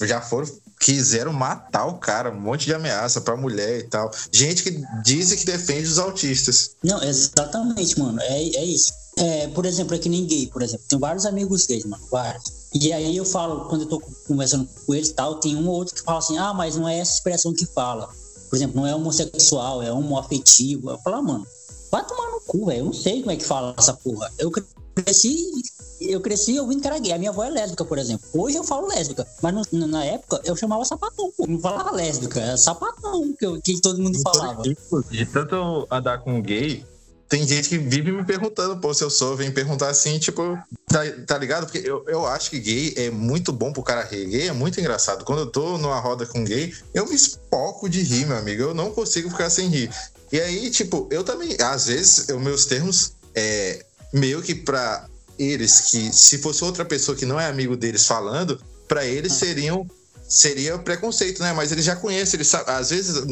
já 0.01 0.21
foram, 0.21 0.47
quiseram 0.81 1.31
matar 1.31 1.85
o 1.85 1.99
cara, 1.99 2.31
um 2.31 2.39
monte 2.39 2.65
de 2.65 2.73
ameaça 2.73 3.21
pra 3.21 3.37
mulher 3.37 3.79
e 3.79 3.83
tal. 3.83 4.11
Gente 4.31 4.63
que 4.63 4.83
diz 5.03 5.31
que 5.33 5.45
defende 5.45 5.87
os 5.87 5.99
autistas. 5.99 6.71
Não, 6.83 7.01
exatamente, 7.03 7.99
mano, 7.99 8.19
é, 8.19 8.41
é 8.41 8.65
isso. 8.65 8.91
É, 9.17 9.47
por 9.49 9.65
exemplo, 9.65 9.95
é 9.95 9.99
que 9.99 10.09
nem 10.09 10.25
gay, 10.25 10.47
por 10.47 10.63
exemplo. 10.63 10.85
Tem 10.89 10.97
vários 10.97 11.25
amigos 11.25 11.67
gays, 11.67 11.85
mano, 11.85 12.03
vários. 12.11 12.43
E 12.73 12.91
aí 12.91 13.15
eu 13.15 13.25
falo, 13.25 13.65
quando 13.65 13.81
eu 13.81 13.87
tô 13.87 13.99
conversando 14.27 14.67
com 14.85 14.95
eles 14.95 15.09
e 15.09 15.13
tal, 15.13 15.35
tem 15.35 15.55
um 15.55 15.67
ou 15.67 15.75
outro 15.75 15.93
que 15.93 16.01
fala 16.01 16.19
assim, 16.19 16.37
ah, 16.37 16.53
mas 16.53 16.75
não 16.75 16.87
é 16.87 16.97
essa 16.97 17.13
expressão 17.13 17.53
que 17.53 17.65
fala. 17.65 18.09
Por 18.49 18.55
exemplo, 18.55 18.81
não 18.81 18.87
é 18.87 18.95
homossexual, 18.95 19.83
é 19.83 19.91
homoafetivo. 19.91 20.89
Eu 20.89 20.97
falo, 20.99 21.17
ah, 21.17 21.21
mano, 21.21 21.47
vai 21.91 22.05
tomar 22.05 22.31
no 22.31 22.41
cu, 22.41 22.65
velho. 22.65 22.79
Eu 22.79 22.85
não 22.85 22.93
sei 22.93 23.19
como 23.19 23.31
é 23.31 23.35
que 23.35 23.45
fala 23.45 23.75
essa 23.77 23.93
porra. 23.93 24.31
Eu 24.39 24.49
cresci, 25.03 25.51
eu 26.01 26.21
cresci 26.21 26.59
ouvindo 26.59 26.81
gay. 26.99 27.13
A 27.13 27.17
minha 27.17 27.31
avó 27.31 27.43
é 27.43 27.49
lésbica, 27.49 27.85
por 27.85 27.97
exemplo. 27.97 28.27
Hoje 28.33 28.57
eu 28.57 28.63
falo 28.63 28.87
lésbica, 28.87 29.27
mas 29.41 29.53
no, 29.71 29.87
na 29.87 30.03
época 30.05 30.41
eu 30.43 30.55
chamava 30.55 30.83
sapatão, 30.85 31.31
pô. 31.35 31.45
Não 31.47 31.59
falava 31.59 31.91
lésbica, 31.91 32.39
era 32.39 32.57
sapatão 32.57 33.33
que, 33.37 33.45
eu, 33.45 33.61
que 33.61 33.79
todo 33.81 34.01
mundo 34.01 34.19
falava. 34.21 34.63
De 34.63 35.25
tanto 35.25 35.87
andar 35.89 36.19
com 36.19 36.41
gay, 36.41 36.85
tem 37.31 37.47
gente 37.47 37.69
que 37.69 37.77
vive 37.77 38.11
me 38.11 38.25
perguntando, 38.25 38.77
pô, 38.81 38.93
se 38.93 39.05
eu 39.05 39.09
sou, 39.09 39.37
vem 39.37 39.49
perguntar 39.49 39.87
assim, 39.87 40.19
tipo, 40.19 40.59
tá, 40.85 40.99
tá 41.25 41.37
ligado? 41.37 41.65
Porque 41.65 41.77
eu, 41.77 42.03
eu 42.05 42.25
acho 42.25 42.49
que 42.49 42.59
gay 42.59 42.93
é 42.97 43.09
muito 43.09 43.53
bom 43.53 43.71
pro 43.71 43.81
cara 43.81 44.03
rir. 44.03 44.25
Gay 44.25 44.47
é 44.49 44.51
muito 44.51 44.81
engraçado. 44.81 45.23
Quando 45.23 45.39
eu 45.39 45.45
tô 45.45 45.77
numa 45.77 45.97
roda 45.97 46.25
com 46.25 46.43
gay, 46.43 46.73
eu 46.93 47.07
me 47.07 47.15
espoco 47.15 47.87
de 47.87 48.03
rir, 48.03 48.25
meu 48.25 48.35
amigo. 48.35 48.61
Eu 48.63 48.73
não 48.73 48.91
consigo 48.91 49.29
ficar 49.29 49.49
sem 49.49 49.69
rir. 49.69 49.89
E 50.29 50.41
aí, 50.41 50.69
tipo, 50.69 51.07
eu 51.09 51.23
também, 51.23 51.55
às 51.61 51.87
vezes, 51.87 52.27
os 52.27 52.41
meus 52.41 52.65
termos, 52.65 53.13
é, 53.33 53.85
meio 54.13 54.41
que 54.41 54.55
pra 54.55 55.07
eles, 55.37 55.81
que 55.91 56.11
se 56.13 56.37
fosse 56.37 56.63
outra 56.63 56.85
pessoa 56.85 57.17
que 57.17 57.25
não 57.25 57.39
é 57.39 57.47
amigo 57.47 57.75
deles 57.75 58.05
falando, 58.05 58.61
para 58.87 59.05
eles 59.05 59.33
seriam 59.33 59.87
seria 60.27 60.77
preconceito, 60.77 61.41
né? 61.41 61.51
Mas 61.51 61.71
eles 61.71 61.83
já 61.83 61.95
conhecem, 61.95 62.37
eles 62.37 62.47
sabem, 62.47 62.73
às 62.73 62.89
vezes 62.89 63.25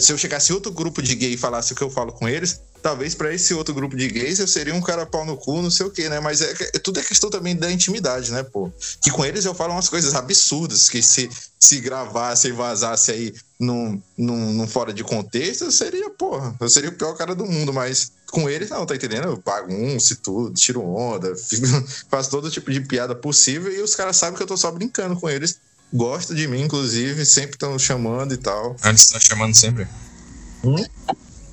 se 0.00 0.12
eu 0.12 0.18
chegasse 0.18 0.52
outro 0.52 0.70
grupo 0.70 1.02
de 1.02 1.14
gay 1.14 1.32
e 1.32 1.36
falasse 1.36 1.72
o 1.72 1.76
que 1.76 1.82
eu 1.82 1.90
falo 1.90 2.12
com 2.12 2.28
eles, 2.28 2.60
talvez 2.80 3.14
para 3.14 3.34
esse 3.34 3.52
outro 3.54 3.74
grupo 3.74 3.96
de 3.96 4.08
gays 4.08 4.38
eu 4.38 4.46
seria 4.46 4.74
um 4.74 4.80
cara 4.80 5.04
pau 5.04 5.24
no 5.24 5.36
cu, 5.36 5.60
não 5.60 5.70
sei 5.70 5.86
o 5.86 5.90
quê, 5.90 6.08
né? 6.08 6.20
Mas 6.20 6.40
é, 6.40 6.54
é, 6.74 6.78
tudo 6.78 7.00
é 7.00 7.02
questão 7.02 7.28
também 7.28 7.56
da 7.56 7.70
intimidade, 7.70 8.30
né, 8.30 8.42
pô? 8.42 8.70
Que 9.02 9.10
com 9.10 9.24
eles 9.24 9.44
eu 9.44 9.54
falo 9.54 9.72
umas 9.72 9.88
coisas 9.88 10.14
absurdas, 10.14 10.88
que 10.88 11.02
se, 11.02 11.28
se 11.58 11.80
gravasse 11.80 12.48
e 12.48 12.52
vazasse 12.52 13.10
aí 13.10 13.34
num, 13.58 14.00
num, 14.16 14.52
num 14.52 14.68
fora 14.68 14.92
de 14.92 15.02
contexto, 15.02 15.64
eu 15.64 15.72
seria, 15.72 16.08
porra, 16.10 16.54
eu 16.60 16.68
seria 16.68 16.90
o 16.90 16.94
pior 16.94 17.14
cara 17.14 17.34
do 17.34 17.44
mundo, 17.44 17.72
mas 17.72 18.12
com 18.30 18.48
eles 18.48 18.70
não, 18.70 18.86
tá 18.86 18.94
entendendo? 18.94 19.28
Eu 19.28 19.42
bagunço 19.44 20.12
e 20.12 20.16
tudo, 20.16 20.54
tiro 20.54 20.82
onda, 20.82 21.34
fico, 21.36 21.66
faço 22.08 22.30
todo 22.30 22.50
tipo 22.50 22.70
de 22.70 22.80
piada 22.80 23.14
possível 23.14 23.72
e 23.72 23.80
os 23.82 23.94
caras 23.94 24.16
sabem 24.16 24.36
que 24.36 24.42
eu 24.42 24.46
tô 24.46 24.56
só 24.56 24.70
brincando 24.70 25.18
com 25.18 25.28
eles 25.28 25.58
gosta 25.92 26.34
de 26.34 26.46
mim, 26.46 26.62
inclusive, 26.62 27.24
sempre 27.26 27.54
estão 27.54 27.78
chamando 27.78 28.32
e 28.32 28.36
tal. 28.36 28.76
Antes 28.84 29.04
estão 29.04 29.20
chamando 29.20 29.54
sempre? 29.54 29.86
Hum? 30.64 30.76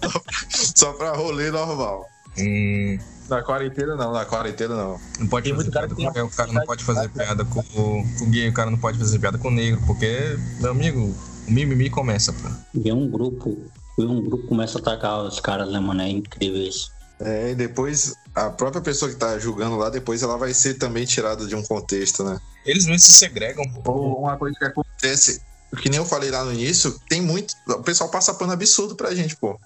Só 0.75 0.93
pra 0.93 1.15
rolê 1.15 1.49
normal. 1.51 2.07
Hum. 2.37 2.99
Na 3.29 3.41
quarentena 3.41 3.95
não, 3.95 4.13
na 4.13 4.25
quarentena 4.25 4.75
não. 4.75 4.99
Não 5.19 5.27
pode 5.27 5.53
fazer 5.53 5.69
piada 5.69 5.95
com 5.95 6.23
o 6.23 6.29
cara 6.29 6.53
não 6.53 6.65
pode 6.65 6.83
fazer 6.83 7.09
piada 7.09 7.43
com 7.43 7.59
o 8.21 8.25
gay, 8.27 8.47
o 8.47 8.53
cara 8.53 8.71
não 8.71 8.77
pode 8.77 8.97
fazer 8.97 9.19
piada 9.19 9.37
com 9.37 9.49
o 9.49 9.51
negro, 9.51 9.81
porque, 9.85 10.37
meu 10.61 10.71
amigo, 10.71 11.13
o 11.45 11.51
mimimi 11.51 11.89
começa, 11.89 12.31
pô. 12.31 12.47
Vê 12.73 12.93
um 12.93 13.09
grupo, 13.09 13.57
vê 13.97 14.05
um 14.05 14.21
grupo 14.21 14.47
começa 14.47 14.77
a 14.77 14.81
atacar 14.81 15.23
os 15.23 15.39
caras, 15.39 15.71
né, 15.71 15.79
mano? 15.79 16.01
É 16.01 16.09
incrível 16.09 16.61
isso. 16.61 16.91
É, 17.19 17.51
e 17.51 17.55
depois 17.55 18.13
a 18.35 18.49
própria 18.49 18.81
pessoa 18.81 19.09
que 19.09 19.17
tá 19.17 19.39
julgando 19.39 19.75
lá, 19.75 19.89
depois 19.89 20.21
ela 20.21 20.37
vai 20.37 20.53
ser 20.53 20.75
também 20.75 21.05
tirada 21.05 21.47
de 21.47 21.55
um 21.55 21.63
contexto, 21.63 22.23
né? 22.23 22.39
Eles 22.65 22.85
não 22.85 22.97
se 22.97 23.11
segregam, 23.11 23.63
pô. 23.83 23.91
Ou 23.91 24.19
uma 24.21 24.37
coisa 24.37 24.55
que 24.57 24.65
acontece, 24.65 25.41
que 25.81 25.89
nem 25.89 25.97
eu 25.97 26.05
falei 26.05 26.29
lá 26.29 26.43
no 26.43 26.53
início, 26.53 26.99
tem 27.09 27.21
muito. 27.21 27.55
O 27.67 27.81
pessoal 27.81 28.09
passa 28.09 28.33
pano 28.33 28.53
absurdo 28.53 28.95
pra 28.95 29.15
gente, 29.15 29.35
pô. 29.35 29.59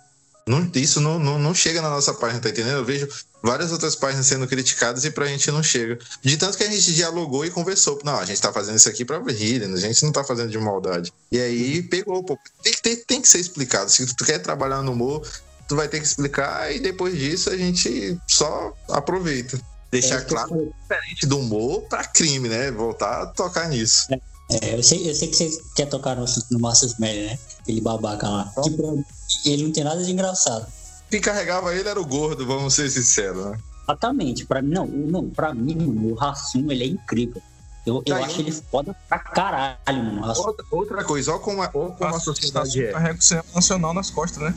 Não, 0.47 0.69
isso 0.75 1.01
não, 1.01 1.19
não, 1.19 1.37
não, 1.37 1.53
chega 1.53 1.81
na 1.81 1.89
nossa 1.89 2.13
página, 2.13 2.41
tá 2.41 2.49
entendendo? 2.49 2.77
Eu 2.77 2.85
vejo 2.85 3.07
várias 3.41 3.72
outras 3.72 3.95
páginas 3.95 4.26
sendo 4.26 4.47
criticadas 4.47 5.03
e 5.05 5.11
pra 5.11 5.26
gente 5.26 5.49
não 5.51 5.63
chega. 5.63 5.97
De 6.22 6.38
tanto 6.38 6.57
que 6.57 6.63
a 6.63 6.69
gente 6.69 6.93
dialogou 6.93 7.45
e 7.45 7.49
conversou. 7.49 7.99
Não, 8.03 8.18
a 8.18 8.26
gente 8.26 8.41
tá 8.41 8.51
fazendo 8.51 8.77
isso 8.77 8.89
aqui 8.89 9.03
pra 9.03 9.19
rir, 9.19 9.59
né? 9.59 9.73
a 9.73 9.80
gente 9.80 10.03
não 10.03 10.11
tá 10.11 10.23
fazendo 10.23 10.49
de 10.49 10.57
maldade. 10.57 11.11
E 11.31 11.39
aí 11.39 11.84
pegou, 11.84 12.23
pô. 12.23 12.38
Tem, 12.61 12.73
tem, 12.73 12.95
tem 12.97 13.22
que 13.22 13.27
ser 13.27 13.39
explicado. 13.39 13.89
Se 13.89 14.05
tu 14.15 14.26
quer 14.26 14.39
trabalhar 14.39 14.81
no 14.81 14.91
humor, 14.91 15.27
tu 15.68 15.76
vai 15.76 15.88
ter 15.88 15.99
que 15.99 16.05
explicar 16.05 16.73
e 16.73 16.80
depois 16.80 17.18
disso 17.18 17.49
a 17.49 17.57
gente 17.57 18.18
só 18.27 18.76
aproveita. 18.89 19.59
Deixar 19.91 20.22
é, 20.22 20.22
claro, 20.22 20.73
diferente 20.81 21.26
do 21.26 21.38
humor 21.38 21.81
para 21.81 22.05
crime, 22.05 22.47
né? 22.47 22.72
Voltar 22.72 23.23
a 23.23 23.26
tocar 23.27 23.68
nisso. 23.68 24.07
É, 24.09 24.22
É, 24.51 24.76
eu 24.76 24.84
sei, 24.84 25.09
eu 25.09 25.15
sei 25.15 25.30
que 25.30 25.35
você 25.35 25.61
quer 25.76 25.85
tocar 25.88 26.15
no, 26.15 26.26
no 26.51 26.59
Marcus 26.59 26.97
né? 26.97 27.39
Aquele 27.61 27.80
babaca 27.80 28.27
lá. 28.27 28.53
Tipo, 28.63 29.03
ele 29.45 29.63
não 29.63 29.72
tem 29.72 29.84
nada 29.84 30.03
de 30.03 30.11
engraçado. 30.11 30.68
Quem 31.11 31.19
carregava 31.21 31.75
ele 31.75 31.88
era 31.89 31.99
o 31.99 32.05
gordo, 32.05 32.45
vamos 32.47 32.73
ser 32.73 32.89
sinceros, 32.89 33.45
né? 33.45 33.59
Exatamente. 33.83 34.45
Pra 34.45 34.61
mim, 34.61 34.73
não, 34.73 34.88
não, 34.88 35.29
pra 35.29 35.53
mim, 35.53 35.75
mano, 35.75 36.11
o 36.11 36.15
Rassum, 36.15 36.71
ele 36.71 36.83
é 36.83 36.88
incrível. 36.88 37.41
Eu, 37.85 37.95
eu 38.05 38.15
Tá 38.15 38.25
acho 38.25 38.39
ele 38.39 38.51
foda 38.51 38.95
pra 39.09 39.19
caralho, 39.19 39.77
mano. 39.88 40.25
Outra, 40.27 40.65
outra 40.71 41.03
coisa, 41.03 41.31
olha 41.31 41.39
como, 41.41 41.61
a- 41.61 41.67
como 41.67 42.05
a 42.05 42.19
sociedade 42.19 42.83
é. 42.85 42.91
carrega 42.91 43.19
o 43.19 43.21
cinema 43.21 43.45
nacional 43.53 43.93
nas 43.93 44.09
costas, 44.09 44.41
né? 44.43 44.55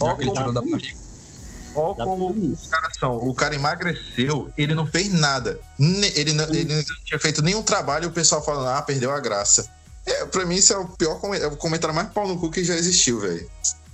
Olha 0.00 0.16
como, 0.16 0.32
tirou 0.34 0.52
da 0.52 0.60
olha 0.60 1.94
como 2.04 2.30
os 2.52 2.66
caras 2.66 2.92
são. 2.98 3.16
O 3.16 3.32
cara 3.34 3.54
emagreceu, 3.54 4.50
ele 4.58 4.74
não 4.74 4.86
fez 4.86 5.12
nada. 5.12 5.58
Ele 5.78 6.32
não, 6.32 6.44
ele 6.46 6.74
não 6.74 6.84
tinha 7.04 7.18
feito 7.18 7.40
nenhum 7.42 7.62
trabalho 7.62 8.04
e 8.04 8.08
o 8.08 8.12
pessoal 8.12 8.44
falando, 8.44 8.68
ah, 8.68 8.82
perdeu 8.82 9.10
a 9.12 9.20
graça. 9.20 9.66
É, 10.04 10.24
pra 10.26 10.44
mim, 10.44 10.56
isso 10.56 10.72
é 10.72 10.78
o 10.78 10.88
pior 10.88 11.20
comen- 11.20 11.40
é 11.40 11.46
o 11.46 11.56
comentário 11.56 11.94
mais 11.94 12.08
pau 12.08 12.26
no 12.26 12.38
cu 12.38 12.50
que 12.50 12.64
já 12.64 12.74
existiu, 12.74 13.20
velho. 13.20 13.48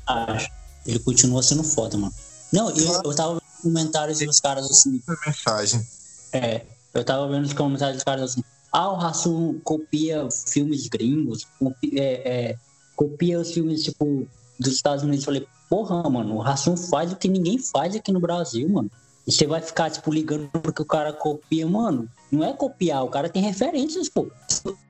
Acho. 0.06 0.48
Ele 0.86 0.98
continua 0.98 1.42
sendo 1.42 1.62
foda, 1.64 1.96
mano. 1.96 2.12
Não, 2.52 2.70
eu, 2.70 2.92
eu 3.04 3.14
tava 3.14 3.34
vendo 3.34 3.42
comentários 3.62 4.18
dos 4.18 4.40
caras 4.40 4.70
assim. 4.70 5.02
Mensagem. 5.26 5.84
É, 6.32 6.62
eu 6.92 7.04
tava 7.04 7.26
vendo 7.28 7.44
os 7.44 7.52
comentários 7.52 7.96
dos 7.98 8.04
caras 8.04 8.30
assim. 8.32 8.42
Ah, 8.72 8.90
o 8.90 8.96
Rassum 8.96 9.58
copia 9.62 10.28
filmes 10.48 10.88
gringos, 10.88 11.46
copi- 11.58 11.98
é, 11.98 12.12
é, 12.50 12.56
copia 12.96 13.38
os 13.40 13.52
filmes, 13.52 13.82
tipo, 13.84 14.26
dos 14.58 14.72
Estados 14.74 15.02
Unidos. 15.04 15.20
Eu 15.20 15.26
falei, 15.26 15.46
porra, 15.70 16.08
mano, 16.10 16.34
o 16.36 16.40
Rassum 16.40 16.76
faz 16.76 17.12
o 17.12 17.16
que 17.16 17.28
ninguém 17.28 17.56
faz 17.58 17.94
aqui 17.94 18.10
no 18.12 18.20
Brasil, 18.20 18.68
mano. 18.68 18.90
E 19.26 19.32
você 19.32 19.46
vai 19.46 19.62
ficar, 19.62 19.90
tipo, 19.90 20.12
ligando 20.12 20.48
porque 20.50 20.82
o 20.82 20.84
cara 20.84 21.12
copia, 21.12 21.66
mano. 21.66 22.08
Não 22.30 22.42
é 22.44 22.52
copiar, 22.52 23.04
o 23.04 23.08
cara 23.08 23.28
tem 23.28 23.42
referências, 23.42 24.08
pô. 24.08 24.26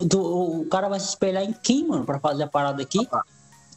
Do- 0.01 0.61
o 0.63 0.67
cara 0.67 0.89
vai 0.89 0.99
se 0.99 1.09
espelhar 1.11 1.45
em 1.45 1.53
quem, 1.53 1.87
mano, 1.87 2.05
pra 2.05 2.19
fazer 2.19 2.43
a 2.43 2.49
parada 2.49 2.83
aqui? 2.83 3.07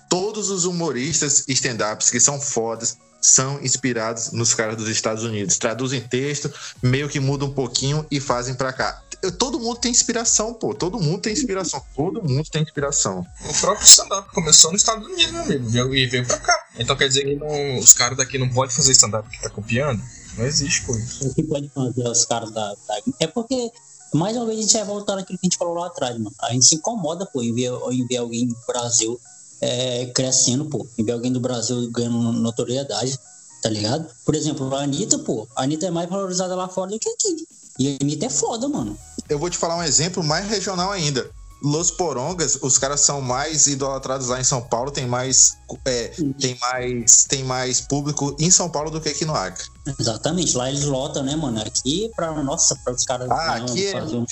Todos 0.09 0.49
os 0.49 0.65
humoristas 0.65 1.43
stand-ups 1.47 2.09
que 2.09 2.19
são 2.19 2.39
fodas 2.39 2.97
são 3.19 3.59
inspirados 3.61 4.31
nos 4.31 4.53
caras 4.53 4.77
dos 4.77 4.87
Estados 4.87 5.23
Unidos. 5.23 5.57
Traduzem 5.57 5.99
texto, 6.01 6.51
meio 6.81 7.09
que 7.09 7.19
mudam 7.19 7.47
um 7.49 7.53
pouquinho 7.53 8.05
e 8.09 8.19
fazem 8.19 8.55
pra 8.55 8.71
cá. 8.71 9.01
Eu- 9.21 9.31
Todo 9.31 9.59
mundo 9.59 9.79
tem 9.79 9.91
inspiração, 9.91 10.53
pô. 10.53 10.73
Todo 10.75 10.99
mundo 10.99 11.21
tem 11.21 11.33
inspiração. 11.33 11.83
Todo 11.95 12.23
mundo 12.23 12.47
tem 12.49 12.61
inspiração. 12.61 13.25
O 13.49 13.53
próprio 13.59 13.85
stand-up 13.85 14.29
começou 14.33 14.71
nos 14.71 14.81
Estados 14.81 15.05
Unidos, 15.07 15.31
meu 15.31 15.41
amigo, 15.41 15.69
veio- 15.69 15.95
e 15.95 16.05
veio 16.05 16.25
pra 16.25 16.37
cá. 16.37 16.53
Então 16.77 16.95
quer 16.95 17.07
dizer 17.07 17.23
que 17.25 17.35
não- 17.35 17.79
os 17.79 17.93
caras 17.93 18.17
daqui 18.17 18.37
não 18.37 18.47
podem 18.49 18.73
fazer 18.75 18.91
stand-up 18.91 19.27
que 19.29 19.41
tá 19.41 19.49
copiando? 19.49 20.01
Não 20.37 20.45
existe 20.45 20.83
coisa. 20.83 21.05
O 21.27 21.33
que 21.33 21.43
pode 21.43 21.67
fazer 21.69 22.07
os 22.07 22.25
caras 22.25 22.51
da, 22.51 22.69
da- 22.69 23.01
É 23.19 23.25
porque, 23.25 23.71
mais 24.13 24.37
uma 24.37 24.45
vez, 24.45 24.59
a 24.59 24.61
gente 24.61 24.73
vai 24.73 24.85
voltar 24.85 25.15
naquilo 25.15 25.39
que 25.39 25.47
a 25.47 25.49
gente 25.49 25.57
falou 25.57 25.73
lá 25.73 25.87
atrás, 25.87 26.15
mano. 26.17 26.31
A 26.43 26.53
gente 26.53 26.65
se 26.67 26.75
incomoda, 26.75 27.25
pô, 27.25 27.41
em 27.41 27.53
ver, 27.53 27.71
em 27.91 28.05
ver 28.05 28.17
alguém 28.17 28.47
do 28.47 28.55
Brasil 28.67 29.19
é, 29.61 30.05
crescendo, 30.07 30.65
pô. 30.65 30.85
Em 30.97 31.03
ver 31.03 31.13
alguém 31.13 31.31
do 31.31 31.39
Brasil 31.39 31.89
ganhando 31.91 32.31
notoriedade, 32.33 33.17
tá 33.61 33.69
ligado? 33.69 34.07
Por 34.25 34.35
exemplo, 34.35 34.73
a 34.75 34.83
Anitta, 34.83 35.17
pô. 35.19 35.47
A 35.55 35.63
Anitta 35.63 35.87
é 35.87 35.91
mais 35.91 36.09
valorizada 36.09 36.55
lá 36.55 36.67
fora 36.67 36.91
do 36.91 36.99
que 36.99 37.09
aqui. 37.09 37.47
E 37.79 37.89
a 37.89 38.03
Anitta 38.03 38.25
é 38.25 38.29
foda, 38.29 38.67
mano. 38.67 38.97
Eu 39.29 39.39
vou 39.39 39.49
te 39.49 39.57
falar 39.57 39.77
um 39.77 39.83
exemplo 39.83 40.23
mais 40.23 40.47
regional 40.47 40.91
ainda. 40.91 41.29
Los 41.61 41.91
Porongas, 41.91 42.59
os 42.61 42.77
caras 42.77 43.01
são 43.01 43.21
mais 43.21 43.67
idolatrados 43.67 44.27
lá 44.27 44.39
em 44.39 44.43
São 44.43 44.61
Paulo, 44.61 44.91
tem 44.91 45.07
mais, 45.07 45.57
é, 45.85 46.11
tem 46.39 46.57
mais, 46.59 47.25
tem 47.25 47.43
mais 47.43 47.81
público 47.81 48.35
em 48.39 48.51
São 48.51 48.69
Paulo 48.69 48.91
do 48.91 49.01
que 49.01 49.09
aqui 49.09 49.25
no 49.25 49.35
Acre. 49.35 49.65
Exatamente. 49.99 50.55
Lá 50.55 50.69
eles 50.69 50.83
lotam, 50.83 51.23
né, 51.23 51.35
mano? 51.35 51.59
Aqui, 51.61 52.11
pra, 52.15 52.31
nossa, 52.43 52.75
pra 52.83 52.93
os 52.93 53.03
caras 53.05 53.29
Ah, 53.31 53.59
não, 53.59 53.65
aqui 53.65 53.87
é, 53.87 54.03
um 54.03 54.25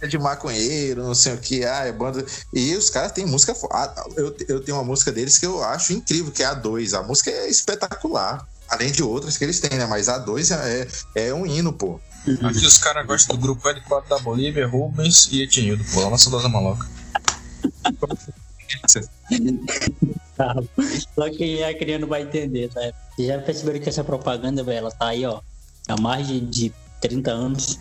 é 0.00 0.06
de 0.06 0.18
maconheiro, 0.18 1.04
não 1.04 1.14
sei 1.14 1.34
o 1.34 1.38
que, 1.38 1.64
ah, 1.64 1.86
é 1.86 1.92
banda. 1.92 2.24
E 2.52 2.74
os 2.74 2.90
caras 2.90 3.12
têm 3.12 3.26
música. 3.26 3.54
ah, 3.70 4.04
eu, 4.16 4.34
eu 4.48 4.62
tenho 4.62 4.76
uma 4.76 4.84
música 4.84 5.12
deles 5.12 5.38
que 5.38 5.46
eu 5.46 5.62
acho 5.62 5.92
incrível, 5.92 6.32
que 6.32 6.42
é 6.42 6.46
a 6.46 6.54
2. 6.54 6.94
A 6.94 7.02
música 7.02 7.30
é 7.30 7.48
espetacular. 7.48 8.46
Além 8.68 8.92
de 8.92 9.02
outras 9.02 9.38
que 9.38 9.44
eles 9.44 9.60
têm, 9.60 9.78
né? 9.78 9.86
Mas 9.86 10.08
a 10.10 10.18
2 10.18 10.50
é, 10.50 10.86
é 11.14 11.34
um 11.34 11.46
hino, 11.46 11.72
pô. 11.72 11.98
Aqui 12.42 12.66
os 12.66 12.78
caras 12.78 13.06
gostam 13.06 13.36
do 13.36 13.42
grupo 13.42 13.68
L4 13.68 14.08
da 14.08 14.18
Bolívia, 14.18 14.66
Rubens 14.66 15.28
e 15.32 15.42
Etinildo, 15.42 15.84
pô, 15.92 16.00
lá 16.00 16.10
na 16.10 16.18
Saudosa 16.18 16.48
Maloca. 16.48 16.86
Só 21.14 21.28
que 21.30 21.62
a 21.62 21.76
criança 21.76 22.00
não 22.00 22.08
vai 22.08 22.22
entender, 22.22 22.68
tá? 22.68 22.80
Vocês 23.14 23.28
já 23.28 23.38
perceberam 23.38 23.80
que 23.80 23.88
essa 23.88 24.04
propaganda, 24.04 24.62
velho, 24.62 24.78
ela 24.78 24.90
tá 24.90 25.08
aí, 25.08 25.24
ó, 25.26 25.40
há 25.88 26.00
mais 26.00 26.26
de, 26.26 26.40
de 26.40 26.72
30 27.00 27.30
anos. 27.30 27.78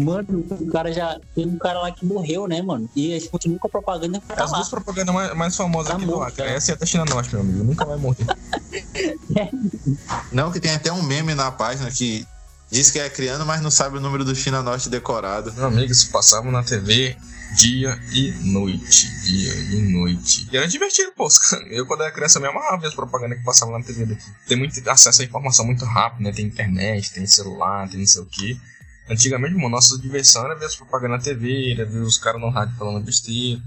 Mano, 0.00 0.46
o 0.50 0.66
cara 0.70 0.90
já. 0.92 1.18
Tem 1.34 1.46
um 1.46 1.58
cara 1.58 1.80
lá 1.80 1.90
que 1.90 2.06
morreu, 2.06 2.46
né, 2.46 2.62
mano? 2.62 2.88
E 2.96 3.12
eles 3.12 3.28
continuam 3.28 3.58
com 3.58 3.66
a 3.66 3.70
propaganda 3.70 4.22
tá 4.26 4.44
As 4.44 4.50
lá. 4.50 4.56
duas 4.58 4.68
propagandas 4.70 5.14
mais, 5.14 5.34
mais 5.36 5.56
famosas 5.56 5.90
Tá 5.90 5.96
aqui 5.96 6.06
do 6.06 6.12
morto, 6.12 6.28
Acre. 6.28 6.36
cara. 6.44 6.50
Essa 6.56 6.72
é 6.72 6.74
a 6.74 6.78
da 6.78 6.86
China 6.86 7.04
Norte, 7.04 7.30
meu 7.32 7.40
amigo. 7.42 7.64
Nunca 7.64 7.84
vai 7.84 7.96
morrer. 7.98 8.24
Não, 10.32 10.50
que 10.50 10.60
tem 10.60 10.72
até 10.72 10.90
um 10.92 11.02
meme 11.02 11.34
na 11.34 11.50
página 11.50 11.90
que 11.90 12.26
diz 12.70 12.90
que 12.90 12.98
é 12.98 13.08
criando, 13.08 13.44
mas 13.46 13.60
não 13.60 13.70
sabe 13.70 13.98
o 13.98 14.00
número 14.00 14.24
do 14.24 14.34
China 14.34 14.62
Norte 14.62 14.88
decorado. 14.88 15.52
Meu 15.52 15.66
amigo, 15.66 15.92
isso 15.92 16.10
passava 16.10 16.50
na 16.50 16.62
TV 16.62 17.16
dia 17.54 17.98
e 18.12 18.32
noite. 18.42 19.08
Dia 19.22 19.54
e 19.54 19.82
noite. 19.92 20.48
E 20.52 20.56
era 20.56 20.66
divertido, 20.66 21.12
pô. 21.12 21.28
Eu, 21.70 21.86
quando 21.86 22.02
era 22.02 22.12
criança, 22.12 22.40
me 22.40 22.46
amarrava 22.46 22.86
as 22.86 22.94
propagandas 22.94 23.38
que 23.38 23.44
passavam 23.44 23.78
na 23.78 23.84
TV. 23.84 24.16
Tem 24.46 24.56
muito 24.56 24.88
acesso 24.90 25.22
à 25.22 25.24
informação 25.24 25.64
muito 25.64 25.84
rápido, 25.84 26.24
né? 26.24 26.32
Tem 26.32 26.44
internet, 26.44 27.12
tem 27.12 27.26
celular, 27.26 27.88
tem 27.88 28.00
não 28.00 28.06
sei 28.06 28.22
o 28.22 28.26
que. 28.26 28.60
Antigamente, 29.08 29.54
mano, 29.54 29.70
nossa 29.70 29.98
diversão 29.98 30.44
era 30.44 30.54
ver 30.54 30.66
as 30.66 30.76
propagandas 30.76 31.18
na 31.18 31.24
TV, 31.24 31.72
era 31.72 31.84
ver 31.84 32.00
os 32.00 32.18
caras 32.18 32.40
no 32.40 32.50
rádio 32.50 32.74
falando 32.76 33.04
besteira. 33.04 33.60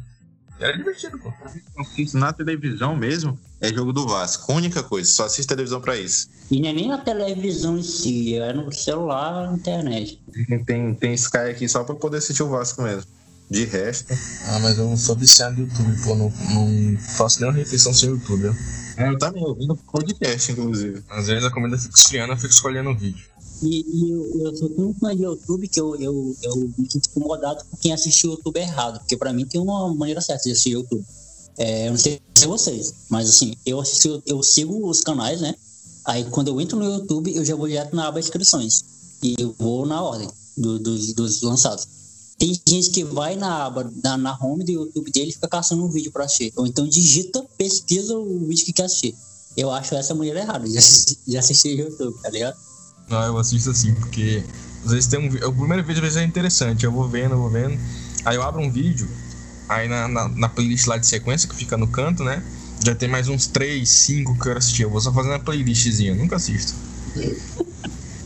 Era 0.60 0.76
divertido, 0.76 1.20
pô. 1.20 1.32
Assisto 1.78 2.18
Na 2.18 2.34
televisão 2.34 2.96
mesmo 2.96 3.38
é 3.62 3.74
jogo 3.74 3.94
do 3.94 4.08
Vasco. 4.08 4.52
Única 4.54 4.84
coisa, 4.84 5.10
só 5.12 5.26
assisto 5.26 5.50
televisão 5.50 5.82
pra 5.82 5.98
isso. 5.98 6.30
E 6.50 6.62
não 6.62 6.70
é 6.70 6.74
nem 6.74 6.88
na 6.88 6.98
televisão 6.98 7.78
em 7.78 7.84
si, 7.84 8.36
é 8.36 8.54
no 8.54 8.72
celular, 8.72 9.48
na 9.48 9.58
internet. 9.58 10.22
Tem, 10.66 10.94
tem 10.94 11.14
Sky 11.14 11.38
aqui 11.38 11.68
só 11.68 11.84
pra 11.84 11.96
poder 11.96 12.18
assistir 12.18 12.44
o 12.44 12.50
Vasco 12.50 12.82
mesmo. 12.82 13.10
De 13.50 13.64
resto. 13.64 14.14
Ah, 14.48 14.60
mas 14.60 14.78
eu 14.78 14.96
sou 14.98 15.16
viciado 15.16 15.56
no 15.56 15.62
YouTube, 15.62 16.04
pô. 16.04 16.16
Não, 16.16 16.34
não 16.54 17.00
faço 17.00 17.40
nenhuma 17.40 17.58
refeição 17.58 17.94
sem 17.94 18.10
YouTube. 18.10 18.46
Eu. 18.46 18.56
É, 18.98 19.08
eu 19.10 19.18
também 19.18 19.44
ouvindo 19.44 19.76
podcast, 19.76 20.52
inclusive. 20.52 21.04
Às 21.10 21.28
vezes 21.28 21.46
a 21.46 21.52
comida 21.52 21.78
fica 21.78 21.96
esfriando, 21.96 22.34
eu 22.34 22.38
fico 22.38 22.52
escolhendo 22.52 22.90
o 22.90 22.96
vídeo. 22.98 23.24
E, 23.62 23.86
e 23.88 24.12
eu, 24.12 24.42
eu 24.46 24.56
sou 24.56 24.70
tão 24.70 24.94
fã 24.94 25.16
de 25.16 25.24
YouTube 25.24 25.68
que 25.68 25.80
eu, 25.80 25.96
eu, 25.96 26.36
eu 26.44 26.56
me 26.78 26.90
sinto 26.90 27.10
incomodado 27.10 27.64
com 27.70 27.78
quem 27.78 27.92
assistiu 27.94 28.32
o 28.32 28.34
YouTube 28.34 28.60
errado. 28.60 29.00
Porque 29.00 29.18
pra 29.18 29.34
mim 29.34 29.46
tem 29.46 29.60
uma 29.60 29.94
maneira 29.94 30.22
certa 30.22 30.44
de 30.44 30.52
assistir 30.52 30.72
YouTube. 30.72 31.04
É, 31.58 31.88
eu 31.88 31.92
não 31.92 31.98
sei 31.98 32.22
se 32.36 32.44
é 32.44 32.48
vocês, 32.48 32.94
mas 33.10 33.30
assim, 33.30 33.56
eu, 33.66 33.80
assisti, 33.80 34.22
eu 34.28 34.44
sigo 34.44 34.88
os 34.88 35.02
canais, 35.02 35.42
né? 35.42 35.56
Aí 36.06 36.24
quando 36.26 36.50
eu 36.50 36.62
entro 36.62 36.78
no 36.78 36.86
YouTube, 36.86 37.36
eu 37.36 37.44
já 37.44 37.56
vou 37.56 37.68
direto 37.68 37.96
na 37.96 38.08
aba 38.08 38.20
inscrições. 38.20 38.84
E 39.24 39.36
eu 39.40 39.56
vou 39.58 39.86
na 39.86 40.02
ordem 40.02 40.30
do- 40.56 40.78
dos, 40.80 41.14
dos 41.14 41.42
lançados. 41.42 41.88
Tem 42.38 42.54
gente 42.68 42.92
que 42.92 43.04
vai 43.04 43.36
na 43.36 43.66
aba, 43.66 43.92
na, 44.04 44.16
na 44.16 44.38
home 44.40 44.64
do 44.64 44.72
YouTube 44.72 45.12
dele 45.12 45.32
e 45.32 45.34
fica 45.34 45.48
caçando 45.48 45.84
um 45.84 45.90
vídeo 45.90 46.12
pra 46.12 46.26
assistir. 46.26 46.54
Ou 46.56 46.68
então 46.68 46.88
digita, 46.88 47.44
pesquisa 47.58 48.16
o 48.16 48.46
vídeo 48.46 48.64
que 48.64 48.74
quer 48.74 48.84
assistir. 48.84 49.16
Eu 49.58 49.72
acho 49.72 49.96
essa 49.96 50.14
maneira 50.14 50.42
errada 50.42 50.70
de 50.70 50.78
assistir, 50.78 51.18
de 51.28 51.36
assistir 51.36 51.80
YouTube, 51.80 52.16
tá 52.22 52.30
ligado? 52.30 52.56
Não, 53.10 53.24
eu 53.24 53.38
assisto 53.38 53.70
assim, 53.70 53.94
porque 53.94 54.44
às 54.86 54.92
vezes 54.92 55.08
tem 55.08 55.20
um 55.20 55.48
O 55.48 55.54
primeiro 55.54 55.84
vídeo 55.84 56.00
às 56.00 56.14
vezes 56.14 56.18
é 56.18 56.24
interessante, 56.24 56.86
eu 56.86 56.92
vou 56.92 57.08
vendo, 57.08 57.34
eu 57.34 57.38
vou 57.38 57.50
vendo. 57.50 57.80
Aí 58.26 58.36
eu 58.36 58.44
abro 58.44 58.62
um 58.62 58.72
vídeo, 58.72 59.08
aí 59.70 59.88
na, 59.88 60.08
na, 60.08 60.28
na 60.28 60.50
playlist 60.50 60.88
lá 60.88 60.98
de 60.98 61.08
sequência 61.08 61.48
que 61.48 61.56
fica 61.56 61.78
no 61.78 61.88
canto, 61.88 62.24
né? 62.24 62.44
Já 62.84 62.94
tem 62.94 63.10
mais 63.10 63.28
uns 63.28 63.48
3, 63.48 63.88
5 63.88 64.34
que 64.34 64.40
eu 64.40 64.44
quero 64.44 64.60
assistir. 64.60 64.84
Eu 64.84 64.90
vou 64.90 65.02
só 65.02 65.12
fazendo 65.12 65.36
a 65.36 65.40
playlistzinha, 65.40 66.14
nunca 66.14 66.36
assisto. 66.36 66.74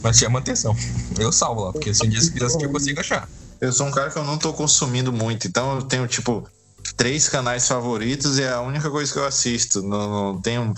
Mas 0.03 0.18
chama 0.18 0.40
atenção. 0.40 0.76
Eu 1.18 1.32
salvo 1.32 1.66
lá, 1.66 1.72
porque 1.72 1.94
se 1.94 2.06
um 2.06 2.10
dia 2.10 2.20
você 2.20 2.32
quiser 2.32 2.45
assistir, 2.45 2.66
eu 2.66 2.72
consigo 2.72 2.99
achar. 2.99 3.30
Eu 3.60 3.72
sou 3.72 3.86
um 3.86 3.91
cara 3.91 4.10
que 4.10 4.18
eu 4.18 4.24
não 4.24 4.40
tô 4.40 4.52
consumindo 4.53 5.14
muito, 5.14 5.48
então 5.48 5.76
eu 5.76 5.84
tenho, 5.84 6.08
tipo, 6.08 6.49
três 6.98 7.30
canais 7.30 7.68
favoritos 7.68 8.40
e 8.40 8.44
é 8.44 8.49
a 8.49 8.62
única 8.62 8.90
coisa 8.90 9.12
que 9.12 9.20
eu 9.20 9.26
assisto. 9.26 9.84
Não, 9.84 10.34
não 10.34 10.41
tenho. 10.41 10.74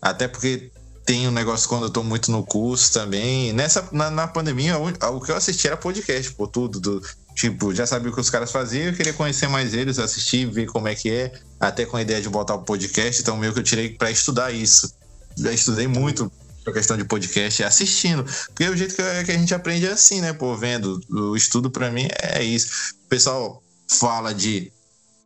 Até 0.00 0.26
porque 0.26 0.70
tem 1.04 1.28
um 1.28 1.30
negócio 1.30 1.68
quando 1.68 1.84
eu 1.84 1.90
tô 1.90 2.02
muito 2.02 2.30
no 2.30 2.42
curso 2.44 2.92
também. 2.92 3.52
Nessa, 3.52 3.86
na, 3.92 4.10
na 4.10 4.26
pandemia, 4.26 4.78
o, 4.78 4.88
o 4.88 5.20
que 5.20 5.30
eu 5.30 5.36
assisti 5.36 5.66
era 5.66 5.76
podcast, 5.76 6.32
pô, 6.32 6.46
tudo. 6.46 6.80
Do, 6.80 7.02
tipo, 7.34 7.74
já 7.74 7.86
sabia 7.86 8.10
o 8.10 8.14
que 8.14 8.20
os 8.20 8.30
caras 8.30 8.50
faziam, 8.50 8.86
eu 8.86 8.94
queria 8.94 9.12
conhecer 9.12 9.48
mais 9.48 9.74
eles, 9.74 9.98
assistir, 9.98 10.46
ver 10.46 10.66
como 10.66 10.88
é 10.88 10.94
que 10.94 11.10
é. 11.10 11.32
Até 11.60 11.84
com 11.84 11.96
a 11.96 12.02
ideia 12.02 12.22
de 12.22 12.28
botar 12.28 12.54
o 12.54 12.62
podcast, 12.62 13.20
então 13.20 13.36
meio 13.36 13.52
que 13.52 13.58
eu 13.58 13.64
tirei 13.64 13.90
pra 13.90 14.10
estudar 14.10 14.50
isso. 14.52 14.92
Já 15.36 15.52
estudei 15.52 15.86
muito 15.86 16.30
a 16.66 16.72
questão 16.72 16.96
de 16.96 17.04
podcast 17.04 17.62
assistindo. 17.64 18.24
Porque 18.46 18.68
o 18.68 18.76
jeito 18.76 18.94
que, 18.94 19.24
que 19.24 19.32
a 19.32 19.38
gente 19.38 19.54
aprende 19.54 19.86
é 19.86 19.92
assim, 19.92 20.20
né? 20.20 20.32
Pô, 20.32 20.56
vendo. 20.56 21.00
O 21.10 21.36
estudo 21.36 21.70
pra 21.70 21.90
mim 21.90 22.08
é 22.22 22.42
isso. 22.42 22.94
O 23.04 23.08
pessoal 23.08 23.62
fala 23.88 24.34
de. 24.34 24.72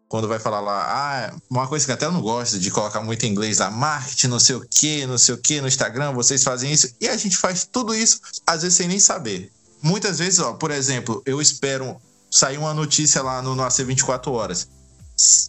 Quando 0.09 0.27
vai 0.27 0.39
falar 0.39 0.61
lá, 0.61 0.87
ah, 0.89 1.37
uma 1.51 1.67
coisa 1.69 1.85
que 1.85 1.93
até 1.93 2.07
eu 2.07 2.13
não 2.13 2.23
gosto 2.23 2.59
de 2.59 2.71
colocar 2.71 3.03
muito 3.03 3.27
em 3.27 3.29
inglês 3.29 3.59
lá, 3.59 3.71
marketing, 3.71 4.29
não 4.29 4.41
sei 4.41 4.57
o 4.57 4.67
que, 4.67 5.07
não 5.07 5.19
sei 5.19 5.35
o 5.35 5.39
que, 5.39 5.61
no 5.61 5.69
Instagram, 5.69 6.13
vocês 6.13 6.43
fazem 6.43 6.73
isso. 6.73 6.89
E 6.99 7.09
a 7.09 7.17
gente 7.17 7.37
faz 7.37 7.69
tudo 7.71 7.95
isso, 7.95 8.21
às 8.47 8.63
vezes 8.63 8.77
sem 8.77 8.89
nem 8.89 8.99
saber. 8.99 9.53
Muitas 9.83 10.19
vezes, 10.19 10.39
ó, 10.39 10.55
por 10.55 10.71
exemplo, 10.71 11.23
eu 11.27 11.43
espero 11.43 12.01
saiu 12.31 12.63
uma 12.63 12.75
notícia 12.75 13.23
lá 13.23 13.41
no, 13.43 13.55
no 13.55 13.63
AC 13.63 13.79
24 13.79 14.33
Horas. 14.33 14.69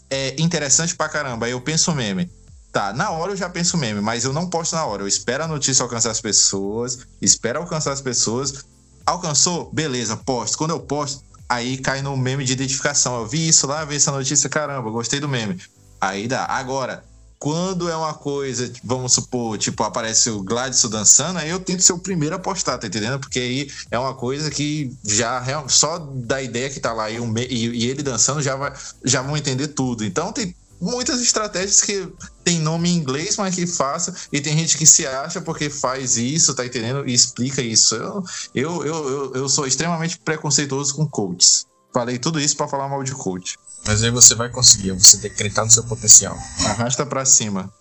É 0.10 0.36
interessante 0.42 0.96
pra 0.96 1.10
caramba. 1.10 1.46
Aí 1.46 1.52
eu 1.52 1.62
penso 1.62 1.94
meme. 1.94 2.30
Tá, 2.72 2.94
na 2.94 3.10
hora 3.10 3.32
eu 3.32 3.36
já 3.36 3.50
penso 3.50 3.78
meme, 3.78 4.00
mas 4.00 4.26
eu 4.26 4.34
não 4.34 4.48
posto 4.48 4.76
na 4.76 4.86
hora. 4.86 5.04
Eu 5.04 5.08
espero 5.08 5.44
a 5.44 5.48
notícia 5.48 5.82
alcançar 5.82 6.12
as 6.12 6.22
pessoas, 6.22 7.00
espero 7.22 7.60
alcançar 7.60 7.92
as 7.92 8.02
pessoas. 8.02 8.66
Alcançou? 9.06 9.72
Beleza, 9.74 10.16
posto. 10.16 10.58
Quando 10.58 10.72
eu 10.72 10.80
posto, 10.80 11.24
aí 11.50 11.78
cai 11.78 12.02
no 12.04 12.16
meme 12.16 12.46
de 12.46 12.54
identificação. 12.54 13.20
Eu 13.20 13.28
vi 13.28 13.50
isso 13.50 13.66
lá, 13.66 13.84
vi 13.84 13.96
essa 13.96 14.12
notícia, 14.12 14.48
caramba, 14.48 14.90
gostei 14.92 15.20
do 15.20 15.28
meme. 15.28 15.60
Aí 16.00 16.28
dá. 16.28 16.46
Agora, 16.46 17.04
quando 17.40 17.90
é 17.90 17.96
uma 17.96 18.14
coisa, 18.14 18.70
vamos 18.84 19.14
supor, 19.14 19.58
tipo, 19.58 19.82
aparece 19.82 20.30
o 20.30 20.44
Gladson 20.44 20.90
dançando, 20.90 21.40
aí 21.40 21.50
eu 21.50 21.60
tento 21.60 21.82
ser 21.82 21.94
o 21.94 22.00
primeiro 22.00 22.36
a 22.36 22.40
postar, 22.40 22.78
tá 22.78 22.86
entendendo? 22.86 23.18
Porque 23.18 23.40
aí 23.40 23.72
é 23.90 23.98
uma 23.98 24.14
coisa 24.14 24.52
que 24.52 24.94
já 25.06 25.42
só 25.70 25.98
da 25.98 26.42
ideia 26.42 26.70
que 26.70 26.82
tá 26.82 26.92
lá 26.92 27.10
e, 27.10 27.18
e, 27.50 27.90
ele 27.90 28.04
dançando 28.04 28.42
já, 28.42 28.58
vai, 28.58 28.74
já 29.06 29.22
vão 29.22 29.38
entender 29.38 29.70
tudo. 29.70 30.04
Então 30.04 30.34
tem 30.34 30.54
muitas 30.80 31.22
estratégias 31.22 31.82
que 31.82 32.08
tem 32.44 32.60
nome 32.60 32.90
em 32.90 32.96
inglês, 32.96 33.38
mas 33.38 33.56
que 33.56 33.68
faça, 33.68 34.14
e 34.32 34.42
tem 34.42 34.58
gente 34.58 34.78
que 34.78 34.86
se 34.86 35.06
acha 35.06 35.42
porque 35.42 35.70
faz 35.70 36.18
isso, 36.18 36.54
tá 36.54 36.66
entendendo? 36.66 37.08
E 37.08 37.14
explica 37.14 37.62
isso. 37.62 37.96
Eu, 37.96 38.24
eu, 38.54 38.86
eu, 38.86 39.36
eu, 39.36 39.50
sou 39.50 39.68
extremamente 39.68 40.18
preconceituoso 40.20 40.96
com 40.96 41.08
coaches. 41.08 41.66
Falei 41.94 42.18
tudo 42.18 42.40
isso 42.40 42.56
para 42.56 42.68
falar 42.68 42.88
mal 42.88 43.04
de 43.04 43.14
coach. 43.14 43.58
Mas 43.86 44.04
aí 44.04 44.12
você 44.12 44.36
vai 44.36 44.50
conseguir, 44.50 44.92
você 44.92 45.18
tem 45.18 45.30
que 45.30 45.36
acreditar 45.36 45.66
no 45.66 45.72
seu 45.72 45.84
potencial. 45.84 46.38
Arrasta 46.66 47.06
pra 47.06 47.26
cima. 47.26 47.72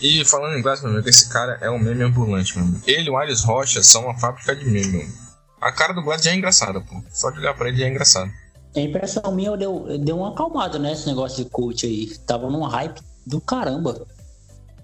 E 0.00 0.24
falando 0.24 0.54
em 0.54 0.60
inglês, 0.60 0.80
meu 0.80 0.92
amigo, 0.92 1.08
esse 1.08 1.28
cara 1.28 1.58
é 1.60 1.70
um 1.70 1.78
meme 1.78 2.02
ambulante, 2.02 2.56
meu 2.56 2.66
amigo. 2.66 2.82
Ele 2.86 3.08
e 3.08 3.10
o 3.10 3.16
Ares 3.18 3.42
Rocha 3.42 3.82
são 3.82 4.04
uma 4.04 4.18
fábrica 4.18 4.56
de 4.56 4.64
meme, 4.64 4.86
meu 4.86 5.00
amigo. 5.02 5.30
A 5.60 5.70
cara 5.70 5.92
do 5.92 6.02
Glad 6.02 6.24
já 6.24 6.30
é 6.30 6.34
engraçada, 6.34 6.80
pô. 6.80 7.04
Só 7.12 7.30
de 7.30 7.38
olhar 7.38 7.54
pra 7.54 7.68
ele 7.68 7.76
já 7.76 7.84
é 7.84 7.90
engraçado. 7.90 8.30
A 8.74 8.80
impressão 8.80 9.34
minha 9.34 9.56
deu, 9.56 9.98
deu 9.98 10.18
uma 10.18 10.30
acalmada, 10.30 10.78
né? 10.78 10.92
Esse 10.92 11.06
negócio 11.06 11.44
de 11.44 11.50
coach 11.50 11.86
aí. 11.86 12.06
Tava 12.26 12.48
num 12.48 12.62
hype 12.62 13.00
do 13.26 13.40
caramba. 13.40 14.06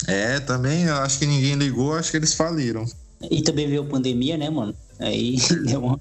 É, 0.06 0.40
também, 0.40 0.84
eu 0.84 0.96
acho 0.96 1.18
que 1.18 1.26
ninguém 1.26 1.54
ligou, 1.54 1.94
acho 1.94 2.10
que 2.10 2.16
eles 2.16 2.34
faliram. 2.34 2.84
E 3.30 3.42
também 3.42 3.68
veio 3.68 3.82
a 3.82 3.86
pandemia, 3.86 4.36
né, 4.36 4.50
mano? 4.50 4.74
Aí 4.98 5.36
deu 5.66 5.82
uma. 5.82 6.00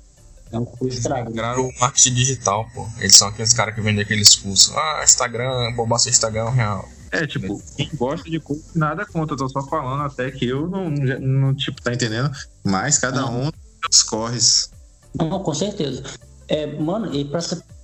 É 0.52 0.60
um 0.60 0.68
estrago. 0.88 1.30
Migraram 1.30 1.68
o 1.68 1.80
marketing 1.80 2.14
digital, 2.14 2.68
pô. 2.74 2.88
Eles 3.00 3.16
são 3.16 3.28
aqueles 3.28 3.54
caras 3.54 3.74
que 3.74 3.82
vendem 3.82 4.04
aqueles 4.04 4.36
cursos. 4.36 4.74
Ah, 4.76 5.02
Instagram, 5.04 5.74
bombaça 5.76 6.10
Instagram 6.10 6.50
real. 6.50 6.88
É, 7.12 7.26
tipo, 7.26 7.62
quem 7.76 7.90
gosta 7.94 8.30
de 8.30 8.40
curso, 8.40 8.64
nada 8.76 9.06
contra. 9.06 9.34
Eu 9.34 9.38
tô 9.38 9.50
só 9.50 9.62
falando 9.64 10.04
até 10.04 10.30
que 10.32 10.46
eu 10.46 10.68
não, 10.68 10.90
não 10.90 11.54
tipo, 11.56 11.82
tá 11.82 11.94
entendendo? 11.94 12.30
Mas 12.64 12.98
cada 12.98 13.22
não. 13.22 13.44
um 13.44 13.52
os 13.90 14.04
corres. 14.04 14.70
Não, 15.18 15.42
com 15.42 15.54
certeza. 15.54 16.04
É, 16.48 16.68
mano, 16.80 17.14
e 17.14 17.26
pra, 17.26 17.40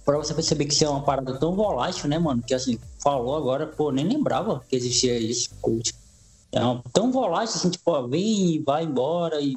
pra 0.06 0.18
você 0.18 0.34
perceber 0.34 0.66
que 0.66 0.74
isso 0.74 0.84
é 0.84 0.90
uma 0.90 1.04
parada 1.04 1.38
tão 1.38 1.56
volátil, 1.56 2.08
né, 2.08 2.18
mano? 2.18 2.42
Que 2.42 2.54
assim, 2.54 2.80
falou 3.02 3.36
agora, 3.36 3.68
pô, 3.68 3.92
nem 3.92 4.08
lembrava 4.08 4.64
que 4.68 4.76
existia 4.76 5.18
isso, 5.18 5.50
coach. 5.62 5.94
É 6.52 6.60
tão 6.92 7.12
volátil, 7.12 7.56
assim, 7.56 7.70
tipo, 7.70 7.92
ó, 7.92 8.08
vem 8.08 8.56
e 8.56 8.60
vai 8.60 8.84
embora 8.84 9.40
e 9.40 9.56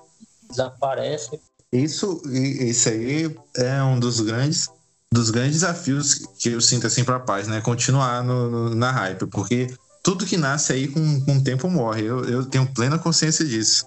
desaparece. 0.49 1.41
Isso, 1.73 2.23
isso 2.31 2.89
aí 2.89 3.37
é 3.57 3.83
um 3.83 3.99
dos 3.99 4.21
grandes, 4.21 4.69
dos 5.11 5.31
grandes 5.31 5.55
desafios 5.55 6.27
que 6.39 6.51
eu 6.51 6.61
sinto 6.61 6.87
assim 6.87 7.03
para 7.03 7.19
paz, 7.19 7.49
né? 7.49 7.61
Continuar 7.61 8.23
no, 8.23 8.49
no, 8.49 8.75
na 8.75 8.93
hype, 8.93 9.27
porque 9.27 9.75
tudo 10.03 10.27
que 10.27 10.37
nasce 10.37 10.73
aí 10.73 10.87
com, 10.87 11.21
com 11.25 11.39
o 11.39 11.43
tempo 11.43 11.69
morre. 11.69 12.05
Eu, 12.05 12.25
eu 12.27 12.47
tenho 12.47 12.67
plena 12.73 12.99
consciência 12.99 13.45
disso. 13.45 13.87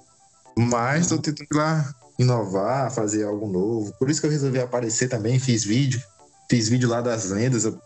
Mas 0.58 1.04
estou 1.04 1.20
tentando 1.20 1.48
lá 1.54 1.94
inovar, 2.20 2.92
fazer 2.92 3.24
algo 3.24 3.48
novo. 3.48 3.94
Por 3.98 4.10
isso 4.10 4.20
que 4.20 4.28
eu 4.28 4.32
resolvi 4.32 4.60
aparecer 4.60 5.08
também, 5.08 5.40
fiz 5.40 5.64
vídeo, 5.64 6.02
fiz 6.50 6.70
vídeo 6.70 6.90
lá 6.90 7.02
das 7.02 7.30
lendas. 7.30 7.66
Eu 7.66 7.80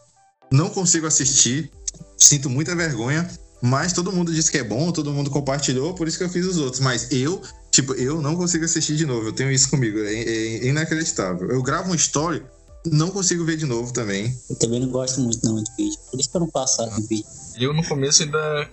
não 0.51 0.69
consigo 0.69 1.07
assistir, 1.07 1.71
sinto 2.17 2.49
muita 2.49 2.75
vergonha, 2.75 3.29
mas 3.61 3.93
todo 3.93 4.11
mundo 4.11 4.33
disse 4.33 4.51
que 4.51 4.57
é 4.57 4.63
bom, 4.63 4.91
todo 4.91 5.13
mundo 5.13 5.29
compartilhou, 5.29 5.93
por 5.93 6.07
isso 6.07 6.17
que 6.17 6.23
eu 6.23 6.29
fiz 6.29 6.45
os 6.45 6.57
outros. 6.57 6.79
Mas 6.79 7.11
eu 7.11 7.41
Tipo, 7.71 7.93
eu 7.93 8.21
não 8.21 8.35
consigo 8.35 8.65
assistir 8.65 8.97
de 8.97 9.05
novo, 9.05 9.29
eu 9.29 9.33
tenho 9.33 9.49
isso 9.49 9.69
comigo, 9.69 9.97
é, 9.99 10.13
é 10.13 10.67
inacreditável. 10.67 11.49
Eu 11.49 11.63
gravo 11.63 11.85
uma 11.85 11.95
story, 11.95 12.43
não 12.85 13.09
consigo 13.09 13.45
ver 13.45 13.55
de 13.55 13.65
novo 13.65 13.93
também. 13.93 14.37
Eu 14.49 14.57
também 14.57 14.81
não 14.81 14.89
gosto 14.89 15.21
muito 15.21 15.39
não 15.45 15.63
de 15.63 15.71
vídeo, 15.77 15.97
por 16.11 16.19
isso 16.19 16.29
que 16.29 16.35
eu 16.35 16.41
não 16.41 16.49
passo 16.49 16.85
de 16.85 17.07
vídeo. 17.07 17.25
Eu 17.57 17.73
no 17.73 17.87
começo 17.87 18.23
ainda, 18.23 18.69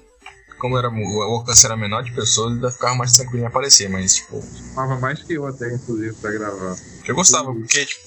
como 0.58 0.76
era, 0.76 0.90
o 0.90 1.22
alcance 1.22 1.64
era 1.64 1.76
menor 1.76 2.02
de 2.02 2.12
pessoas, 2.12 2.54
ainda 2.54 2.72
ficava 2.72 2.96
mais 2.96 3.12
tranquilo 3.12 3.44
em 3.44 3.46
aparecer, 3.46 3.88
mas 3.88 4.16
tipo... 4.16 4.42
Falava 4.74 5.00
mais 5.00 5.22
que 5.22 5.34
eu 5.34 5.46
até, 5.46 5.72
inclusive, 5.72 6.14
pra 6.14 6.32
gravar. 6.32 6.76
Eu 7.06 7.14
gostava, 7.14 7.54
porque 7.54 7.86
tipo, 7.86 8.02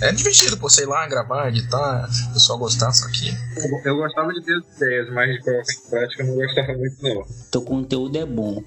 é 0.00 0.12
divertido, 0.12 0.56
pô, 0.56 0.68
sei 0.68 0.86
lá, 0.86 1.06
gravar, 1.06 1.48
editar, 1.48 2.08
o 2.30 2.32
pessoal 2.34 2.58
gostar, 2.58 2.92
só 2.92 3.08
que. 3.08 3.28
Eu, 3.56 3.80
eu 3.84 3.96
gostava 3.96 4.32
de 4.32 4.42
ter 4.42 4.58
ideias, 4.76 5.12
mas 5.12 5.32
de 5.32 5.42
colocar 5.42 5.72
em 5.72 5.90
prática 5.90 6.22
eu 6.22 6.26
não 6.26 6.34
gostava 6.36 6.72
muito, 6.74 7.02
não. 7.02 7.26
Teu 7.50 7.62
conteúdo 7.62 8.18
é 8.18 8.26
bom 8.26 8.62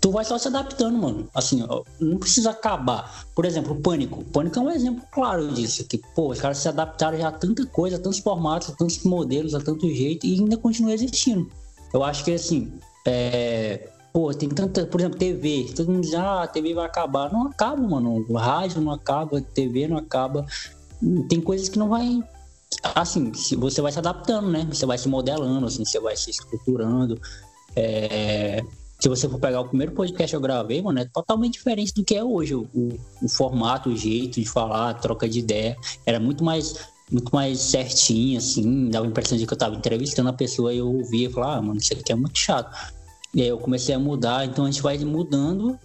tu 0.00 0.12
vai 0.12 0.24
só 0.24 0.38
se 0.38 0.48
adaptando, 0.48 0.96
mano. 0.96 1.28
Assim, 1.34 1.66
não 2.00 2.18
precisa 2.18 2.50
acabar. 2.50 3.26
Por 3.34 3.44
exemplo, 3.44 3.72
o 3.72 3.80
Pânico. 3.80 4.20
O 4.20 4.24
Pânico 4.24 4.58
é 4.58 4.62
um 4.62 4.70
exemplo 4.70 5.04
claro 5.12 5.52
disso. 5.52 5.84
Que, 5.84 5.98
pô, 6.14 6.30
os 6.30 6.40
caras 6.40 6.58
se 6.58 6.68
adaptaram 6.68 7.18
já 7.18 7.28
a 7.28 7.32
tanta 7.32 7.66
coisa, 7.66 7.96
a 7.96 7.98
tantos 7.98 8.20
formatos, 8.20 8.70
a 8.70 8.72
tantos 8.72 9.02
modelos, 9.02 9.54
a 9.54 9.60
tanto 9.60 9.88
jeito, 9.92 10.26
e 10.26 10.34
ainda 10.34 10.56
continua 10.56 10.92
existindo. 10.92 11.50
Eu 11.92 12.04
acho 12.04 12.24
que, 12.24 12.32
assim, 12.32 12.72
é... 13.04 13.88
Pô, 14.14 14.32
tem 14.32 14.48
tanta... 14.48 14.86
Por 14.86 15.00
exemplo, 15.00 15.18
TV. 15.18 15.72
Todo 15.74 15.90
mundo 15.90 16.02
diz, 16.02 16.14
ah, 16.14 16.46
TV 16.46 16.72
vai 16.72 16.86
acabar. 16.86 17.32
Não 17.32 17.48
acaba, 17.48 17.82
mano. 17.82 18.24
Rádio 18.32 18.80
não 18.80 18.92
acaba, 18.92 19.40
TV 19.40 19.88
não 19.88 19.98
acaba. 19.98 20.46
Tem 21.28 21.40
coisas 21.40 21.68
que 21.68 21.78
não 21.78 21.88
vai... 21.88 22.22
Assim, 22.94 23.32
você 23.58 23.82
vai 23.82 23.90
se 23.90 23.98
adaptando, 23.98 24.50
né? 24.50 24.66
Você 24.70 24.86
vai 24.86 24.98
se 24.98 25.08
modelando, 25.08 25.66
assim, 25.66 25.84
você 25.84 25.98
vai 25.98 26.16
se 26.16 26.30
estruturando. 26.30 27.20
É 27.74 28.62
se 29.04 29.08
você 29.08 29.28
for 29.28 29.38
pegar 29.38 29.60
o 29.60 29.68
primeiro 29.68 29.92
podcast 29.92 30.30
que 30.32 30.36
eu 30.36 30.40
gravei, 30.40 30.80
mano, 30.80 30.98
é 30.98 31.04
totalmente 31.04 31.54
diferente 31.54 31.92
do 31.92 32.02
que 32.02 32.14
é 32.14 32.24
hoje. 32.24 32.54
O, 32.54 32.66
o, 33.22 33.28
formato, 33.28 33.90
o 33.90 33.96
jeito 33.96 34.40
de 34.40 34.48
falar, 34.48 34.88
a 34.88 34.94
troca 34.94 35.28
de 35.28 35.40
ideia. 35.40 35.76
Era 36.06 36.18
muito 36.18 36.42
mais 36.42 36.88
muito 37.12 37.30
mais 37.34 37.60
certinho, 37.60 38.38
assim, 38.38 38.88
dava 38.88 39.04
a 39.04 39.08
impressão 39.10 39.36
de 39.36 39.46
que 39.46 39.52
eu 39.52 39.58
tava 39.58 39.76
entrevistando 39.76 40.30
a 40.30 40.32
pessoa 40.32 40.72
e 40.72 40.78
eu 40.78 40.90
ouvia 40.90 41.28
e 41.28 41.30
falava, 41.30 41.56
ah, 41.56 41.62
mano, 41.62 41.78
isso 41.78 41.92
aqui 41.92 42.10
é 42.10 42.14
muito 42.14 42.38
chato. 42.38 42.74
Eu 43.36 43.58
comecei 43.58 43.94
a 43.94 43.98
mudar, 43.98 44.44
então 44.44 44.64
a 44.64 44.70
gente 44.70 44.82
vai 44.82 44.96
mudando, 44.98 45.78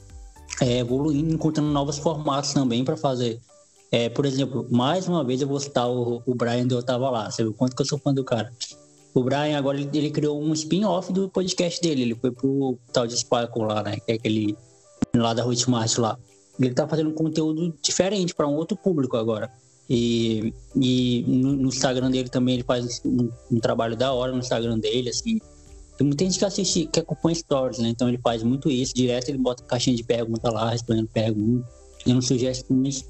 é, 0.62 0.80
evoluindo, 0.80 1.34
encontrando 1.34 1.70
novos 1.70 1.98
formatos 1.98 2.54
também 2.54 2.84
para 2.84 2.96
fazer. 2.96 3.40
É, 3.92 4.08
por 4.08 4.26
exemplo, 4.26 4.68
mais 4.70 5.08
uma 5.08 5.24
vez 5.24 5.42
eu 5.42 5.48
vou 5.48 5.60
citar 5.60 5.90
o, 5.90 6.22
o 6.26 6.36
Brian 6.36 6.68
do 6.68 6.76
Eu 6.76 6.84
Tava 6.84 7.10
Lá, 7.10 7.32
você 7.32 7.44
viu 7.44 7.54
quanto 7.54 7.76
que 7.76 7.82
eu 7.82 7.86
sou 7.86 7.98
fã 7.98 8.14
do 8.14 8.24
cara. 8.24 8.52
O 9.14 9.24
Brian 9.24 9.58
agora 9.58 9.80
ele, 9.80 9.90
ele 9.94 10.12
criou 10.12 10.40
um 10.40 10.54
spin-off 10.54 11.12
do 11.12 11.28
podcast 11.28 11.82
dele. 11.82 12.04
Ele 12.04 12.16
foi 12.16 12.32
pro 12.32 12.78
tal 12.94 13.08
de 13.08 13.18
Sparkle 13.18 13.64
lá, 13.64 13.82
né? 13.82 13.98
Que 14.06 14.12
é 14.12 14.16
aquele 14.16 14.56
lá 15.16 15.34
da 15.34 15.44
Ruth 15.44 15.68
Mart 15.68 15.98
lá. 15.98 16.18
Ele 16.60 16.74
tá 16.74 16.88
fazendo 16.88 17.10
um 17.10 17.14
conteúdo 17.14 17.74
diferente 17.82 18.36
para 18.36 18.48
um 18.48 18.54
outro 18.54 18.78
público 18.78 19.18
agora. 19.18 19.52
E, 19.90 20.54
e 20.76 21.26
no, 21.28 21.54
no, 21.54 21.70
Instagram 21.70 22.12
dele 22.12 22.30
também 22.30 22.56
ele 22.56 22.64
faz 22.64 23.02
um, 23.04 23.30
um, 23.52 23.60
trabalho 23.60 23.96
da 23.96 24.14
hora 24.14 24.32
no 24.32 24.38
Instagram 24.38 24.78
dele, 24.78 25.10
assim. 25.10 25.40
Tem 26.00 26.08
muita 26.08 26.24
gente 26.24 26.40
que 26.40 26.46
assiste, 26.46 26.86
que 26.86 27.02
acompanha 27.02 27.36
stories, 27.36 27.78
né? 27.78 27.90
Então 27.90 28.08
ele 28.08 28.18
faz 28.24 28.42
muito 28.42 28.72
isso. 28.72 28.96
Direto 28.96 29.28
ele 29.28 29.38
bota 29.38 29.62
caixinha 29.64 29.98
de 29.98 30.04
pergunta 30.04 30.50
lá, 30.50 30.70
respondendo 30.70 31.10
perguntas, 31.10 31.70
dando 32.06 32.22
sugestões. 32.22 33.04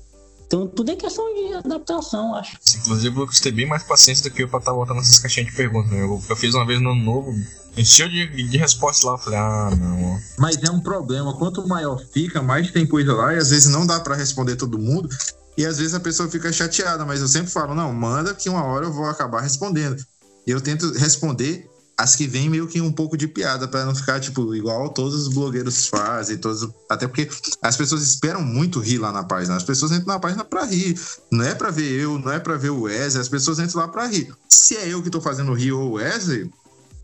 Então 0.47 0.65
tudo 0.65 0.89
é 0.89 0.95
questão 0.95 1.23
de 1.35 1.53
adaptação, 1.53 2.33
acho. 2.33 2.57
Inclusive 2.79 3.15
o 3.15 3.19
Lucas 3.19 3.39
tem 3.41 3.51
bem 3.51 3.67
mais 3.67 3.83
paciência 3.83 4.27
do 4.27 4.33
que 4.33 4.41
eu 4.41 4.49
pra 4.49 4.57
estar 4.57 4.71
tá 4.71 4.75
botando 4.75 4.97
essas 4.97 5.19
caixinhas 5.19 5.51
de 5.51 5.55
perguntas. 5.55 5.91
Né? 5.91 6.01
Eu, 6.01 6.19
eu, 6.27 6.35
fiz 6.35 6.55
uma 6.55 6.65
vez 6.65 6.81
no 6.81 6.95
novo, 6.95 7.31
encheu 7.77 8.09
de, 8.09 8.49
de 8.49 8.57
respostas 8.57 9.05
lá, 9.05 9.11
eu 9.11 9.17
falei, 9.19 9.37
ah, 9.37 9.69
não. 9.79 10.19
Mas 10.39 10.57
é 10.57 10.71
um 10.71 10.79
problema, 10.79 11.37
quanto 11.37 11.67
maior 11.67 12.03
fica, 12.11 12.41
mais 12.41 12.71
tem 12.71 12.87
coisa 12.87 13.13
lá, 13.13 13.35
e 13.35 13.37
às 13.37 13.51
vezes 13.51 13.71
não 13.71 13.85
dá 13.85 13.99
para 13.99 14.15
responder 14.15 14.55
todo 14.55 14.79
mundo. 14.79 15.07
E 15.55 15.63
às 15.63 15.77
vezes 15.77 15.93
a 15.93 15.99
pessoa 15.99 16.27
fica 16.27 16.51
chateada, 16.51 17.05
mas 17.05 17.21
eu 17.21 17.27
sempre 17.27 17.51
falo, 17.51 17.75
não, 17.75 17.93
manda 17.93 18.33
que 18.33 18.49
uma 18.49 18.63
hora 18.63 18.87
eu 18.87 18.93
vou 18.93 19.05
acabar 19.05 19.41
respondendo. 19.41 20.03
E 20.47 20.49
eu 20.49 20.59
tento 20.59 20.91
responder 20.93 21.68
as 21.99 22.15
que 22.15 22.25
vêm 22.25 22.49
meio 22.49 22.65
que 22.65 22.79
um 22.79 22.93
pouco 22.93 23.17
de 23.17 23.27
piada, 23.27 23.67
para 23.67 23.83
não 23.83 23.93
ficar, 23.93 24.21
tipo, 24.21 24.55
igual 24.55 24.87
todos 24.87 25.13
os 25.15 25.33
blogueiros 25.33 25.87
fazem, 25.87 26.37
todos. 26.37 26.65
Até 26.89 27.05
porque 27.05 27.29
as 27.61 27.75
pessoas 27.75 28.01
esperam 28.03 28.41
muito 28.41 28.79
rir 28.79 28.99
lá 28.99 29.11
na 29.11 29.21
página. 29.21 29.57
As 29.57 29.63
pessoas 29.63 29.91
entram 29.91 30.13
na 30.13 30.17
página 30.17 30.45
para 30.45 30.63
rir. 30.63 30.97
Não 31.29 31.43
é 31.43 31.53
para 31.53 31.69
ver 31.71 31.91
eu, 31.91 32.17
não 32.17 32.31
é 32.31 32.39
para 32.39 32.55
ver 32.55 32.69
o 32.69 32.83
Wesley, 32.83 33.19
as 33.19 33.27
pessoas 33.27 33.59
entram 33.59 33.81
lá 33.81 33.87
para 33.89 34.07
rir. 34.07 34.33
Se 34.47 34.77
é 34.77 34.87
eu 34.87 35.03
que 35.03 35.09
tô 35.09 35.19
fazendo 35.19 35.53
rir 35.53 35.73
ou 35.73 35.89
o 35.89 35.93
Wesley, 35.95 36.49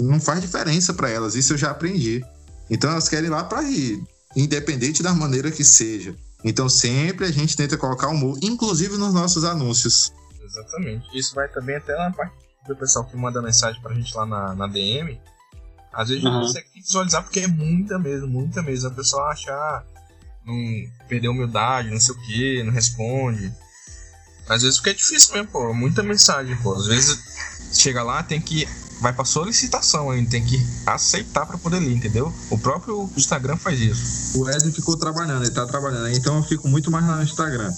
não 0.02 0.18
faz 0.18 0.40
diferença 0.40 0.94
para 0.94 1.10
elas. 1.10 1.36
Isso 1.36 1.52
eu 1.52 1.58
já 1.58 1.72
aprendi. 1.72 2.24
Então 2.70 2.90
elas 2.90 3.10
querem 3.10 3.26
ir 3.26 3.32
lá 3.32 3.44
para 3.44 3.60
rir, 3.64 4.02
independente 4.34 5.04
da 5.04 5.14
maneira 5.14 5.52
que 5.52 5.66
seja. 5.66 6.16
Então 6.42 6.70
sempre 6.70 7.26
a 7.26 7.32
gente 7.32 7.58
tenta 7.58 7.76
colocar 7.76 8.08
humor, 8.08 8.40
inclusive 8.42 8.96
nos 8.96 9.14
nossos 9.14 9.44
anúncios. 9.44 10.14
Exatamente. 10.42 11.06
Isso 11.14 11.36
vai 11.36 11.50
também 11.50 11.76
até 11.76 11.98
na 11.98 12.14
parte 12.14 12.45
do 12.68 12.76
pessoal 12.76 13.06
que 13.06 13.16
manda 13.16 13.42
mensagem 13.42 13.82
pra 13.82 13.94
gente 13.94 14.16
lá 14.16 14.26
na, 14.26 14.56
na 14.56 14.68
DM, 14.68 15.20
às 15.96 16.10
vezes 16.10 16.24
uhum. 16.24 16.32
não 16.32 16.42
consegue 16.42 16.68
visualizar 16.76 17.24
porque 17.24 17.40
é 17.40 17.48
muita 17.48 17.98
mesmo, 17.98 18.28
muita 18.28 18.62
mesmo. 18.62 18.90
A 18.90 18.92
pessoa 18.92 19.30
acha, 19.30 19.52
ah, 19.52 19.84
não 20.46 20.56
perdeu 21.08 21.32
humildade, 21.32 21.90
não 21.90 22.00
sei 22.00 22.14
o 22.14 22.22
que, 22.22 22.64
não 22.64 22.74
responde. 22.74 23.54
Às 24.48 24.62
vezes 24.62 24.78
porque 24.78 24.92
é 24.92 24.94
difícil 24.94 25.34
mesmo, 25.34 25.48
pô. 25.48 25.74
Muita 25.74 26.04
mensagem, 26.04 26.56
pô. 26.58 26.74
Às 26.74 26.86
vezes 26.86 27.18
chega 27.74 28.04
lá, 28.04 28.22
tem 28.22 28.42
que. 28.42 28.68
Vai 29.02 29.12
pra 29.12 29.26
solicitação 29.26 30.10
ainda, 30.10 30.30
tem 30.30 30.44
que 30.44 30.58
aceitar 30.86 31.46
pra 31.46 31.58
poder 31.58 31.80
ler, 31.80 31.94
entendeu? 31.94 32.34
O 32.50 32.58
próprio 32.58 33.10
Instagram 33.18 33.58
faz 33.58 33.80
isso. 33.80 34.40
O 34.40 34.50
Ed 34.50 34.72
ficou 34.72 34.98
trabalhando, 34.98 35.44
ele 35.44 35.54
tá 35.54 35.66
trabalhando, 35.66 36.10
então 36.10 36.38
eu 36.38 36.44
fico 36.44 36.68
muito 36.68 36.90
mais 36.90 37.06
lá 37.06 37.18
no 37.18 37.24
Instagram. 37.24 37.74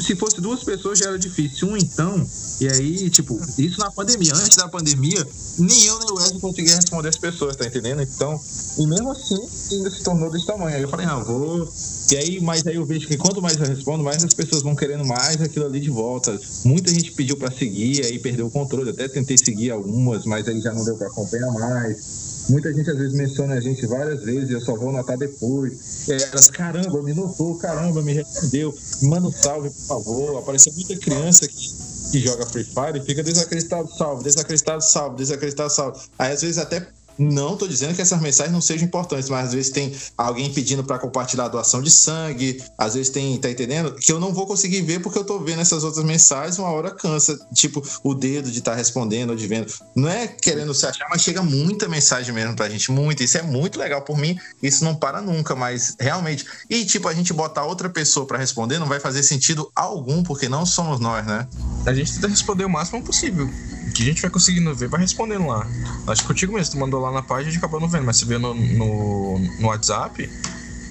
Se 0.00 0.16
fosse 0.16 0.40
duas 0.40 0.64
pessoas 0.64 0.98
já 0.98 1.06
era 1.06 1.18
difícil. 1.18 1.68
Um 1.68 1.76
então, 1.76 2.26
e 2.60 2.68
aí, 2.68 3.10
tipo, 3.10 3.38
isso 3.58 3.78
na 3.78 3.90
pandemia. 3.90 4.32
Antes 4.34 4.56
da 4.56 4.68
pandemia, 4.68 5.26
nem 5.58 5.84
eu 5.84 5.98
nem 5.98 6.10
o 6.10 6.20
Ed 6.26 6.38
conseguia 6.40 6.76
responder 6.76 7.08
as 7.08 7.18
pessoas, 7.18 7.56
tá 7.56 7.66
entendendo? 7.66 8.02
Então, 8.02 8.40
e 8.78 8.86
mesmo 8.86 9.10
assim, 9.10 9.38
ainda 9.72 9.90
se 9.90 10.02
tornou 10.02 10.30
desse 10.30 10.46
tamanho. 10.46 10.76
Aí 10.76 10.82
eu 10.82 10.88
falei, 10.88 11.06
não, 11.06 11.24
vou 11.24 11.68
e 12.08 12.16
aí, 12.16 12.40
mas 12.40 12.64
aí 12.64 12.76
eu 12.76 12.86
vejo 12.86 13.08
que 13.08 13.16
quanto 13.16 13.42
mais 13.42 13.56
eu 13.56 13.66
respondo, 13.66 14.04
mais 14.04 14.22
as 14.22 14.32
pessoas 14.32 14.62
vão 14.62 14.76
querendo 14.76 15.04
mais 15.04 15.40
aquilo 15.40 15.66
ali 15.66 15.80
de 15.80 15.90
volta. 15.90 16.38
Muita 16.64 16.88
gente 16.90 17.10
pediu 17.10 17.36
para 17.36 17.50
seguir, 17.50 18.06
aí 18.06 18.16
perdeu 18.20 18.46
o 18.46 18.50
controle. 18.50 18.90
Até 18.90 19.08
tentei 19.08 19.36
seguir 19.36 19.72
algumas, 19.72 20.24
mas 20.24 20.46
aí 20.46 20.60
já 20.60 20.72
não 20.72 20.84
deu 20.84 20.96
para 20.96 21.08
acompanhar 21.08 21.50
mais. 21.52 22.35
Muita 22.48 22.72
gente 22.72 22.88
às 22.90 22.96
vezes 22.96 23.12
menciona 23.12 23.54
a 23.54 23.60
gente 23.60 23.84
várias 23.86 24.22
vezes, 24.22 24.50
eu 24.50 24.60
só 24.60 24.76
vou 24.76 24.92
notar 24.92 25.16
depois. 25.16 26.08
Elas, 26.08 26.50
caramba, 26.50 27.02
me 27.02 27.12
notou, 27.12 27.58
caramba, 27.58 28.02
me 28.02 28.12
respondeu. 28.12 28.72
Manda 29.02 29.28
um 29.28 29.32
salve, 29.32 29.70
por 29.70 29.86
favor. 29.86 30.38
Apareceu 30.38 30.72
muita 30.72 30.96
criança 30.96 31.48
que, 31.48 31.66
que 32.12 32.20
joga 32.20 32.46
Free 32.46 32.64
Fire 32.64 32.98
e 32.98 33.02
fica 33.02 33.22
desacreditado, 33.22 33.90
salve, 33.92 34.22
desacreditado, 34.22 34.82
salve, 34.82 35.16
desacreditado, 35.16 35.70
salve. 35.70 36.00
Aí 36.18 36.32
às 36.32 36.42
vezes 36.42 36.58
até 36.58 36.86
não 37.18 37.54
estou 37.54 37.68
dizendo 37.68 37.94
que 37.94 38.02
essas 38.02 38.20
mensagens 38.20 38.52
não 38.52 38.60
sejam 38.60 38.86
importantes, 38.86 39.28
mas 39.28 39.46
às 39.46 39.54
vezes 39.54 39.70
tem 39.70 39.94
alguém 40.16 40.52
pedindo 40.52 40.84
para 40.84 40.98
compartilhar 40.98 41.48
doação 41.48 41.82
de 41.82 41.90
sangue, 41.90 42.62
às 42.76 42.94
vezes 42.94 43.10
tem, 43.10 43.36
tá 43.38 43.50
entendendo? 43.50 43.94
Que 43.94 44.12
eu 44.12 44.20
não 44.20 44.32
vou 44.32 44.46
conseguir 44.46 44.82
ver 44.82 45.00
porque 45.00 45.18
eu 45.18 45.22
estou 45.22 45.40
vendo 45.40 45.60
essas 45.60 45.84
outras 45.84 46.04
mensagens, 46.04 46.58
uma 46.58 46.70
hora 46.70 46.90
cansa, 46.90 47.38
tipo, 47.54 47.82
o 48.02 48.14
dedo 48.14 48.50
de 48.50 48.58
estar 48.58 48.72
tá 48.72 48.76
respondendo 48.76 49.30
ou 49.30 49.36
de 49.36 49.46
vendo. 49.46 49.72
Não 49.94 50.08
é 50.08 50.26
querendo 50.26 50.74
se 50.74 50.86
achar, 50.86 51.06
mas 51.08 51.22
chega 51.22 51.42
muita 51.42 51.88
mensagem 51.88 52.34
mesmo 52.34 52.54
pra 52.54 52.68
gente, 52.68 52.90
muita. 52.90 53.24
Isso 53.24 53.38
é 53.38 53.42
muito 53.42 53.78
legal 53.78 54.02
por 54.02 54.16
mim, 54.16 54.38
isso 54.62 54.84
não 54.84 54.94
para 54.94 55.20
nunca, 55.20 55.54
mas 55.54 55.96
realmente. 55.98 56.44
E 56.68 56.84
tipo, 56.84 57.08
a 57.08 57.14
gente 57.14 57.32
botar 57.32 57.64
outra 57.64 57.88
pessoa 57.88 58.26
para 58.26 58.38
responder 58.38 58.78
não 58.78 58.86
vai 58.86 59.00
fazer 59.00 59.22
sentido 59.22 59.70
algum, 59.74 60.22
porque 60.22 60.48
não 60.48 60.66
somos 60.66 61.00
nós, 61.00 61.26
né? 61.26 61.46
A 61.86 61.94
gente 61.94 62.14
tenta 62.14 62.28
responder 62.28 62.64
o 62.64 62.70
máximo 62.70 63.02
possível 63.02 63.48
que 63.96 64.02
a 64.02 64.06
gente 64.06 64.20
vai 64.20 64.30
conseguindo 64.30 64.74
ver, 64.74 64.88
vai 64.88 65.00
respondendo 65.00 65.46
lá. 65.46 65.66
Acho 66.06 66.22
que 66.22 66.28
contigo 66.28 66.52
mesmo, 66.52 66.72
tu 66.72 66.78
mandou 66.78 67.00
lá 67.00 67.05
na 67.12 67.22
página, 67.22 67.48
a 67.48 67.52
gente 67.52 67.58
acabou 67.58 67.80
não 67.80 67.88
vendo, 67.88 68.04
mas 68.04 68.16
você 68.16 68.24
veio 68.24 68.40
no, 68.40 68.54
no, 68.54 69.38
no 69.38 69.68
WhatsApp 69.68 70.28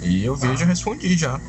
e 0.03 0.23
eu 0.23 0.35
vi 0.35 0.47
e 0.53 0.57
já 0.57 0.65
respondi 0.65 1.17
já. 1.17 1.39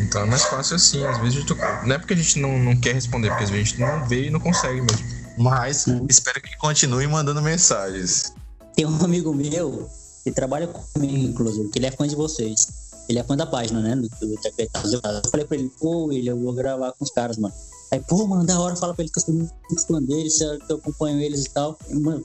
Então 0.00 0.22
é 0.22 0.24
mais 0.24 0.44
fácil 0.44 0.76
assim, 0.76 1.04
às 1.04 1.18
vezes 1.18 1.34
gente, 1.34 1.54
não 1.54 1.94
é 1.94 1.98
porque 1.98 2.14
a 2.14 2.16
gente 2.16 2.38
não, 2.38 2.58
não 2.58 2.76
quer 2.76 2.94
responder, 2.94 3.28
porque 3.28 3.44
às 3.44 3.50
vezes 3.50 3.66
a 3.66 3.70
gente 3.70 3.80
não 3.80 4.08
vê 4.08 4.26
e 4.26 4.30
não 4.30 4.40
consegue 4.40 4.80
mesmo. 4.80 5.20
Mas 5.38 5.86
espero 6.08 6.40
que 6.40 6.56
continue 6.56 7.06
mandando 7.06 7.40
mensagens. 7.42 8.34
Tem 8.74 8.86
um 8.86 9.04
amigo 9.04 9.34
meu 9.34 9.88
que 10.22 10.30
trabalha 10.30 10.66
comigo, 10.66 11.16
inclusive, 11.16 11.68
que 11.68 11.78
ele 11.78 11.86
é 11.86 11.90
fã 11.90 12.06
de 12.06 12.14
vocês. 12.14 12.66
Ele 13.08 13.18
é 13.18 13.24
fã 13.24 13.36
da 13.36 13.46
página, 13.46 13.80
né? 13.80 13.96
Do, 13.96 14.08
do, 14.08 14.26
do 14.26 14.36
Eu 14.36 15.30
falei 15.30 15.46
pra 15.46 15.56
ele, 15.56 15.70
pô, 15.80 16.12
ele, 16.12 16.28
eu 16.28 16.38
vou 16.38 16.52
gravar 16.52 16.92
com 16.92 17.04
os 17.04 17.10
caras, 17.10 17.36
mano. 17.36 17.54
Aí, 17.92 18.00
pô, 18.00 18.26
mano, 18.26 18.44
da 18.44 18.60
hora, 18.60 18.76
fala 18.76 18.94
pra 18.94 19.02
ele 19.02 19.12
que 19.12 19.18
eu 19.18 19.22
sou 19.22 19.34
muito 19.34 19.86
fã 19.86 20.00
deles, 20.00 20.38
que 20.38 20.72
eu 20.72 20.76
acompanho 20.76 21.20
eles 21.20 21.44
e 21.44 21.50
tal. 21.50 21.76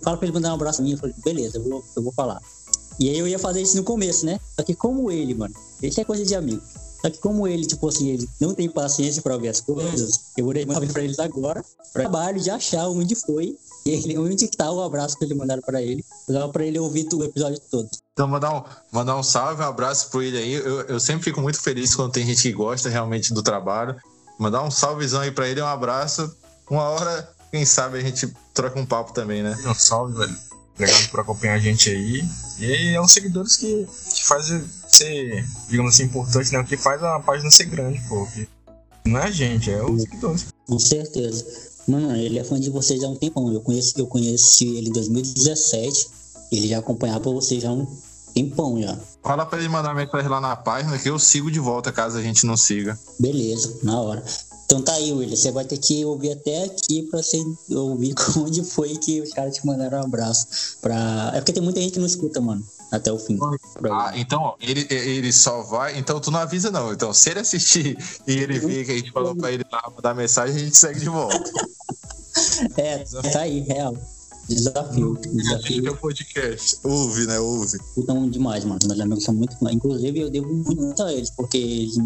Fala 0.04 0.18
pra 0.18 0.28
ele 0.28 0.34
mandar 0.34 0.52
um 0.52 0.56
abraço 0.56 0.82
a 0.82 0.84
mim. 0.84 0.92
Eu 0.92 0.98
falei, 0.98 1.16
beleza, 1.24 1.58
eu 1.58 1.64
vou, 1.64 1.84
eu 1.96 2.04
vou 2.04 2.14
falar. 2.14 2.40
E 3.00 3.10
aí 3.10 3.18
eu 3.18 3.28
ia 3.28 3.40
fazer 3.40 3.62
isso 3.62 3.76
no 3.76 3.84
começo, 3.84 4.26
né? 4.26 4.40
Só 4.56 4.64
que 4.64 4.76
como 4.76 5.12
ele, 5.12 5.34
mano, 5.34 5.54
isso 5.82 6.00
é 6.00 6.06
coisa 6.06 6.24
de 6.24 6.36
amigo. 6.36 6.62
Só 7.02 7.10
que 7.10 7.18
como 7.18 7.48
ele, 7.48 7.66
tipo 7.66 7.88
assim, 7.88 8.10
ele 8.10 8.30
não 8.40 8.54
tem 8.54 8.70
paciência 8.70 9.22
pra 9.22 9.36
ouvir 9.36 9.50
as 9.50 9.62
coisas, 9.62 10.20
eu 10.38 10.46
vou 10.46 10.54
mandar 10.66 10.92
pra 10.92 11.04
eles 11.04 11.20
agora, 11.20 11.64
pra 11.94 12.04
trabalho 12.04 12.40
de 12.40 12.50
achar 12.50 12.88
onde 12.88 13.16
foi, 13.16 13.56
e 13.86 13.90
ele, 13.92 14.18
onde 14.18 14.48
tá 14.48 14.72
o 14.72 14.82
abraço 14.82 15.18
que 15.18 15.24
ele 15.24 15.36
mandaram 15.36 15.62
pra 15.62 15.82
ele, 15.82 16.04
pra 16.52 16.66
ele 16.66 16.80
ouvir 16.80 17.08
o 17.14 17.24
episódio 17.24 17.60
todo. 17.70 17.88
Então, 18.14 18.28
mandar 18.28 18.58
um, 18.58 18.64
mandar 18.92 19.18
um 19.18 19.24
salve, 19.24 19.62
um 19.62 19.66
abraço 19.66 20.10
pro 20.10 20.24
ele 20.24 20.38
aí. 20.38 20.54
Eu, 20.54 20.82
eu 20.84 21.00
sempre 21.00 21.26
fico 21.26 21.42
muito 21.42 21.62
feliz 21.62 21.94
quando 21.94 22.14
tem 22.14 22.26
gente 22.26 22.42
que 22.42 22.54
gosta 22.54 22.90
realmente 22.90 23.34
do 23.34 23.44
trabalho. 23.44 23.96
Mandar 24.38 24.64
um 24.64 24.72
salvezão 24.72 25.22
aí 25.22 25.32
pra 25.32 25.48
ele, 25.48 25.62
um 25.62 25.68
abraço. 25.68 26.36
Uma 26.70 26.84
hora, 26.84 27.30
quem 27.52 27.66
sabe 27.66 27.98
a 27.98 28.02
gente 28.02 28.34
troca 28.54 28.80
um 28.80 28.86
papo 28.86 29.14
também, 29.14 29.44
né? 29.44 29.56
Um 29.66 29.74
salve, 29.74 30.18
velho. 30.18 30.36
Obrigado 30.74 31.10
por 31.10 31.20
acompanhar 31.22 31.54
a 31.54 31.60
gente 31.60 31.90
aí. 31.90 32.24
E 32.60 32.96
é 32.96 33.00
os 33.00 33.12
seguidores 33.12 33.56
que, 33.56 33.88
que 34.14 34.26
fazem 34.26 34.64
ser, 34.88 35.46
digamos 35.70 35.94
assim, 35.94 36.04
importante, 36.04 36.52
né? 36.52 36.64
Que 36.64 36.76
faz 36.76 37.02
a 37.02 37.20
página 37.20 37.50
ser 37.50 37.66
grande, 37.66 38.02
pô. 38.10 38.28
Não 39.06 39.20
é 39.20 39.24
a 39.26 39.32
gente, 39.32 39.72
é 39.72 39.82
os 39.84 40.02
seguidores. 40.02 40.48
Com 40.68 40.80
certeza. 40.80 41.46
Mano, 41.88 42.16
ele 42.16 42.40
é 42.40 42.44
fã 42.44 42.60
de 42.60 42.70
vocês 42.70 43.04
há 43.04 43.08
um 43.08 43.16
tempão. 43.16 43.54
Eu 43.54 43.62
conheço, 43.62 43.94
eu 43.98 44.08
conheci 44.08 44.66
ele 44.78 44.90
em 44.90 44.94
2017. 44.94 46.08
Ele 46.52 46.68
já 46.68 46.80
acompanhava 46.80 47.32
vocês 47.32 47.64
há 47.64 47.72
um 47.72 47.86
tempão 48.34 48.82
já. 48.82 49.00
Fala 49.26 49.44
pra 49.44 49.58
ele 49.58 49.68
mandar 49.68 49.96
mensagem 49.96 50.30
lá 50.30 50.40
na 50.40 50.56
página 50.56 51.00
que 51.00 51.10
eu 51.10 51.18
sigo 51.18 51.50
de 51.50 51.60
volta 51.60 51.92
caso 51.92 52.16
a 52.16 52.22
gente 52.22 52.46
não 52.46 52.56
siga. 52.56 52.98
Beleza, 53.20 53.80
na 53.82 54.00
hora. 54.00 54.24
Então 54.66 54.84
tá 54.84 54.94
aí, 54.94 55.12
William. 55.12 55.36
Você 55.36 55.52
vai 55.52 55.66
ter 55.66 55.80
que 55.80 56.06
ouvir 56.06 56.34
até 56.34 56.66
aqui 56.66 57.02
pra 57.10 57.24
você 57.24 57.44
ouvir 57.72 58.14
onde 58.38 58.64
foi 58.64 58.96
que 58.98 59.22
os 59.22 59.34
caras 59.34 59.56
te 59.56 59.66
mandaram 59.66 60.00
um 60.00 60.04
abraço. 60.04 60.78
Pra... 60.80 61.32
É 61.34 61.40
porque 61.40 61.54
tem 61.54 61.64
muita 61.64 61.82
gente 61.82 61.94
que 61.94 62.00
não 62.00 62.06
escuta, 62.06 62.40
mano. 62.40 62.64
Até 62.92 63.12
o 63.12 63.18
fim. 63.18 63.40
Ah, 63.92 64.14
então, 64.16 64.54
ele, 64.62 64.86
ele 64.92 65.34
só 65.34 65.64
vai. 65.64 65.98
Então 65.98 66.20
tu 66.20 66.30
não 66.30 66.40
avisa, 66.40 66.70
não. 66.70 66.94
Então, 66.94 67.12
se 67.12 67.32
ele 67.32 67.40
assistir 67.40 67.98
e 68.28 68.32
ele 68.32 68.60
ver 68.60 68.86
que 68.86 68.92
a 68.92 68.96
gente 68.96 69.12
falou 69.12 69.36
pra 69.36 69.52
ele 69.52 69.66
lá 69.72 69.92
mandar 69.94 70.14
mensagem, 70.14 70.56
a 70.56 70.60
gente 70.60 70.78
segue 70.78 71.00
de 71.00 71.10
volta. 71.10 71.44
é, 72.78 73.04
tá 73.32 73.40
aí, 73.40 73.62
real. 73.62 73.98
Desafio. 74.48 75.18
Desafio. 75.34 75.88
É 75.88 75.92
o 75.92 75.98
podcast. 75.98 76.78
Ouve, 76.84 77.26
né? 77.26 77.40
Ouve. 77.40 77.78
Então, 77.98 78.30
demais, 78.30 78.64
mano. 78.64 78.80
Meus 78.86 79.00
amigos 79.00 79.24
são 79.24 79.34
muito. 79.34 79.58
Inclusive, 79.72 80.20
eu 80.20 80.30
devo 80.30 80.54
muito 80.54 81.02
a 81.02 81.12
eles, 81.12 81.32
porque 81.32 81.58
eles, 81.58 81.98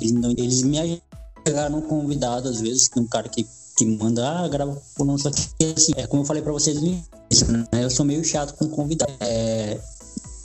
eles, 0.00 0.12
eles 0.36 0.62
me 0.62 1.00
ajudaram 1.46 1.80
convidado, 1.82 2.48
às 2.48 2.60
vezes, 2.60 2.90
um 2.96 3.06
cara 3.06 3.28
que, 3.28 3.46
que 3.76 3.84
manda, 3.84 4.28
ah, 4.28 4.48
grava 4.48 4.80
por 4.96 5.06
não, 5.06 5.16
só 5.18 5.30
que 5.30 5.64
assim, 5.76 5.92
é 5.96 6.06
como 6.06 6.22
eu 6.22 6.26
falei 6.26 6.42
pra 6.42 6.52
vocês 6.52 6.80
no 6.80 6.86
início, 6.86 7.52
né? 7.52 7.66
Eu 7.72 7.90
sou 7.90 8.04
meio 8.04 8.24
chato 8.24 8.54
com 8.54 8.68
convidado. 8.68 9.12
É, 9.20 9.78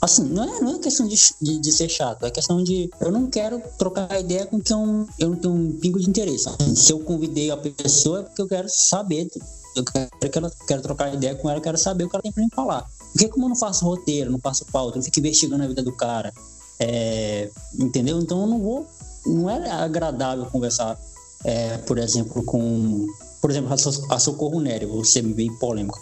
assim, 0.00 0.24
não 0.24 0.44
é, 0.44 0.60
não 0.60 0.76
é 0.76 0.78
questão 0.78 1.06
de, 1.06 1.16
de, 1.40 1.58
de, 1.58 1.72
ser 1.72 1.88
chato, 1.88 2.24
é 2.24 2.30
questão 2.30 2.62
de 2.62 2.90
eu 3.00 3.10
não 3.10 3.26
quero 3.26 3.60
trocar 3.78 4.20
ideia 4.20 4.46
com 4.46 4.60
quem 4.60 4.76
eu, 4.76 5.08
eu 5.18 5.30
não 5.30 5.36
tenho 5.36 5.54
um 5.54 5.72
pingo 5.72 5.98
de 5.98 6.08
interesse. 6.08 6.48
Se 6.76 6.92
eu 6.92 7.00
convidei 7.00 7.50
a 7.50 7.56
pessoa 7.56 8.20
é 8.20 8.22
porque 8.22 8.42
eu 8.42 8.48
quero 8.48 8.68
saber 8.68 9.28
eu 9.76 9.84
quero, 9.84 10.10
quero, 10.30 10.50
quero 10.66 10.82
trocar 10.82 11.14
ideia 11.14 11.34
com 11.34 11.48
ela, 11.48 11.60
quero 11.60 11.78
saber 11.78 12.04
o 12.04 12.08
que 12.08 12.16
ela 12.16 12.22
tem 12.22 12.32
pra 12.32 12.42
me 12.42 12.50
falar. 12.50 12.88
Porque 13.12 13.28
como 13.28 13.46
eu 13.46 13.48
não 13.50 13.56
faço 13.56 13.84
roteiro, 13.84 14.30
não 14.30 14.38
faço 14.38 14.64
pauta, 14.66 14.96
não 14.96 15.02
fico 15.02 15.18
investigando 15.18 15.62
a 15.62 15.66
vida 15.66 15.82
do 15.82 15.92
cara, 15.92 16.32
é, 16.78 17.50
entendeu? 17.78 18.20
Então 18.20 18.40
eu 18.40 18.46
não 18.46 18.60
vou. 18.60 18.86
Não 19.26 19.50
é 19.50 19.70
agradável 19.70 20.46
conversar, 20.46 20.98
é, 21.44 21.78
por 21.78 21.98
exemplo, 21.98 22.42
com. 22.42 23.06
Por 23.40 23.50
exemplo, 23.50 23.72
a 24.10 24.18
Socorro 24.18 24.60
Nery, 24.60 24.86
vou 24.86 25.04
ser 25.04 25.22
bem 25.22 25.52
polêmico. 25.56 25.98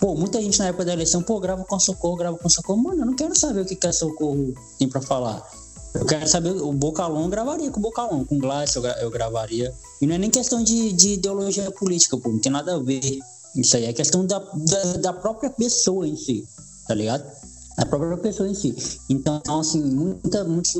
Pô, 0.00 0.14
muita 0.14 0.40
gente 0.40 0.58
na 0.58 0.66
época 0.66 0.84
da 0.84 0.92
eleição, 0.92 1.22
pô, 1.22 1.38
grava 1.38 1.64
com 1.64 1.78
Socorro, 1.78 2.16
grava 2.16 2.36
com 2.36 2.48
Socorro. 2.48 2.82
Mano, 2.82 3.02
eu 3.02 3.06
não 3.06 3.14
quero 3.14 3.38
saber 3.38 3.60
o 3.60 3.64
que, 3.64 3.76
que 3.76 3.86
a 3.86 3.92
Socorro 3.92 4.52
tem 4.78 4.88
pra 4.88 5.00
falar. 5.00 5.48
Eu 5.94 6.06
quero 6.06 6.26
saber, 6.26 6.50
o 6.50 6.72
Bocalon 6.72 7.28
gravaria 7.28 7.70
com 7.70 7.78
o 7.78 7.82
Bocalon, 7.82 8.24
com 8.24 8.36
o 8.36 8.38
Glass 8.38 8.74
eu, 8.76 8.84
eu, 8.84 9.10
gravaria. 9.10 9.72
E 10.00 10.06
não 10.06 10.14
é 10.14 10.18
nem 10.18 10.30
questão 10.30 10.62
de, 10.62 10.92
de, 10.92 11.14
ideologia 11.14 11.70
política, 11.70 12.16
pô, 12.16 12.30
não 12.30 12.38
tem 12.38 12.50
nada 12.50 12.76
a 12.76 12.78
ver. 12.78 13.18
Isso 13.54 13.76
aí 13.76 13.84
é 13.84 13.92
questão 13.92 14.24
da, 14.24 14.38
da, 14.38 14.92
da, 14.94 15.12
própria 15.12 15.50
pessoa 15.50 16.08
em 16.08 16.16
si, 16.16 16.48
tá 16.88 16.94
ligado? 16.94 17.24
Da 17.76 17.84
própria 17.84 18.16
pessoa 18.16 18.48
em 18.48 18.54
si. 18.54 18.74
Então, 19.10 19.42
assim, 19.60 19.82
muita, 19.82 20.44
muitos 20.44 20.74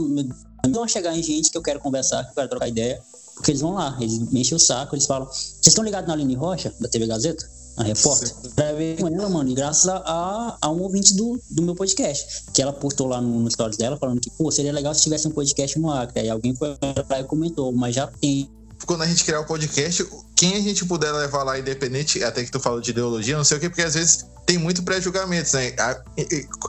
vão 0.71 0.89
chegar 0.89 1.17
em 1.17 1.23
gente 1.23 1.51
que 1.51 1.59
eu 1.59 1.63
quero 1.63 1.81
conversar, 1.81 2.25
que 2.25 2.31
eu 2.31 2.35
quero 2.35 2.49
trocar 2.49 2.69
ideia, 2.69 3.01
porque 3.35 3.51
eles 3.51 3.61
vão 3.61 3.75
lá, 3.75 3.97
eles 4.01 4.19
me 4.31 4.41
enchem 4.41 4.57
o 4.57 4.61
saco, 4.61 4.95
eles 4.95 5.07
falam, 5.07 5.27
vocês 5.29 5.67
estão 5.67 5.85
ligados 5.85 6.09
na 6.09 6.15
Aline 6.15 6.35
Rocha, 6.35 6.73
da 6.81 6.89
TV 6.89 7.07
Gazeta? 7.07 7.47
A 7.77 7.83
repórter, 7.83 8.33
pra 8.55 8.73
ver 8.73 8.99
com 8.99 9.09
ela, 9.09 9.29
mano, 9.29 9.51
e 9.51 9.55
graças 9.55 9.89
a, 9.89 10.59
a 10.61 10.71
um 10.71 10.83
ouvinte 10.83 11.15
do, 11.15 11.41
do 11.51 11.63
meu 11.63 11.75
podcast, 11.75 12.45
que 12.53 12.61
ela 12.61 12.73
postou 12.73 13.07
lá 13.07 13.21
no, 13.21 13.41
no 13.41 13.51
stories 13.51 13.77
dela, 13.77 13.97
falando 13.97 14.21
que, 14.21 14.31
pô, 14.31 14.51
seria 14.51 14.73
legal 14.73 14.95
se 14.95 15.03
tivesse 15.03 15.27
um 15.27 15.31
podcast 15.31 15.79
no 15.79 15.91
Acre. 15.91 16.21
Aí 16.21 16.31
alguém 16.31 16.55
foi 16.55 16.77
lá 17.09 17.21
e 17.21 17.25
comentou, 17.25 17.73
mas 17.73 17.95
já 17.95 18.07
tem. 18.07 18.51
Quando 18.87 19.03
a 19.03 19.07
gente 19.07 19.25
criar 19.25 19.41
o 19.41 19.47
podcast, 19.47 20.07
quem 20.43 20.57
a 20.57 20.61
gente 20.61 20.85
puder 20.85 21.13
levar 21.13 21.45
lá 21.45 21.57
independente, 21.57 22.21
até 22.25 22.43
que 22.43 22.51
tu 22.51 22.59
falou 22.59 22.81
de 22.81 22.91
ideologia, 22.91 23.37
não 23.37 23.45
sei 23.45 23.59
o 23.59 23.61
que, 23.61 23.69
porque 23.69 23.83
às 23.83 23.95
vezes 23.95 24.27
tem 24.45 24.59
muito 24.59 24.83
pré-julgamento, 24.83 25.55
né? 25.55 25.73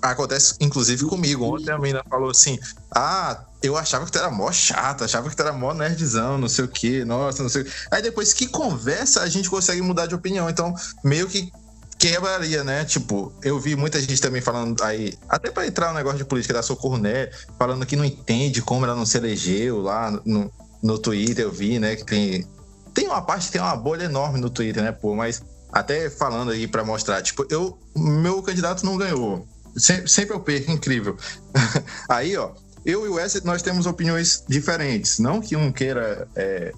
Acontece, 0.03 0.53
inclusive, 0.59 1.03
comigo. 1.07 1.43
Ontem 1.55 1.71
a 1.71 1.79
menina 1.79 2.03
falou 2.07 2.29
assim: 2.29 2.59
ah, 2.91 3.43
eu 3.63 3.75
achava 3.75 4.05
que 4.05 4.11
tu 4.11 4.19
era 4.19 4.29
mó 4.29 4.51
chata, 4.51 5.05
achava 5.05 5.27
que 5.27 5.35
tu 5.35 5.41
era 5.41 5.51
mó 5.51 5.73
nerdzão, 5.73 6.37
não 6.37 6.47
sei 6.47 6.65
o 6.65 6.67
que, 6.67 7.03
nossa, 7.03 7.41
não 7.41 7.49
sei 7.49 7.63
o 7.63 7.65
que. 7.65 7.71
Aí 7.89 7.99
depois 8.03 8.31
que 8.31 8.45
conversa, 8.45 9.21
a 9.21 9.27
gente 9.27 9.49
consegue 9.49 9.81
mudar 9.81 10.05
de 10.05 10.13
opinião. 10.13 10.47
Então, 10.47 10.75
meio 11.03 11.27
que 11.27 11.51
quebraria, 11.97 12.63
né? 12.63 12.85
Tipo, 12.85 13.33
eu 13.41 13.59
vi 13.59 13.75
muita 13.75 13.99
gente 13.99 14.21
também 14.21 14.39
falando 14.39 14.83
aí, 14.83 15.17
até 15.27 15.49
para 15.49 15.65
entrar 15.65 15.87
no 15.87 15.95
negócio 15.95 16.19
de 16.19 16.25
política 16.25 16.53
da 16.53 16.61
Socorro 16.61 16.99
Né, 16.99 17.31
falando 17.57 17.87
que 17.87 17.95
não 17.95 18.05
entende 18.05 18.61
como 18.61 18.85
ela 18.85 18.95
não 18.95 19.05
se 19.05 19.17
elegeu 19.17 19.81
lá 19.81 20.11
no, 20.23 20.51
no 20.83 20.99
Twitter, 20.99 21.45
eu 21.45 21.51
vi, 21.51 21.79
né? 21.79 21.95
Que 21.95 22.05
tem 22.05 22.47
Tem 22.93 23.07
uma 23.07 23.21
parte 23.21 23.47
que 23.47 23.53
tem 23.53 23.61
uma 23.61 23.75
bolha 23.75 24.05
enorme 24.05 24.39
no 24.39 24.49
Twitter, 24.49 24.83
né, 24.83 24.91
pô? 24.91 25.15
Mas 25.15 25.41
até 25.71 26.09
falando 26.09 26.51
aí 26.51 26.67
para 26.67 26.83
mostrar, 26.83 27.21
tipo, 27.21 27.45
eu, 27.49 27.77
meu 27.95 28.41
candidato 28.43 28.85
não 28.85 28.97
ganhou. 28.97 29.47
Sempre, 29.75 30.07
sempre 30.07 30.35
eu 30.35 30.39
perco, 30.39 30.71
incrível. 30.71 31.17
aí, 32.07 32.37
ó, 32.37 32.51
eu 32.85 33.05
e 33.05 33.09
o 33.09 33.13
Wesley, 33.13 33.43
nós 33.43 33.61
temos 33.61 33.85
opiniões 33.85 34.43
diferentes. 34.47 35.19
Não 35.19 35.41
que 35.41 35.55
um 35.55 35.71
queira. 35.71 36.27
É, 36.35 36.71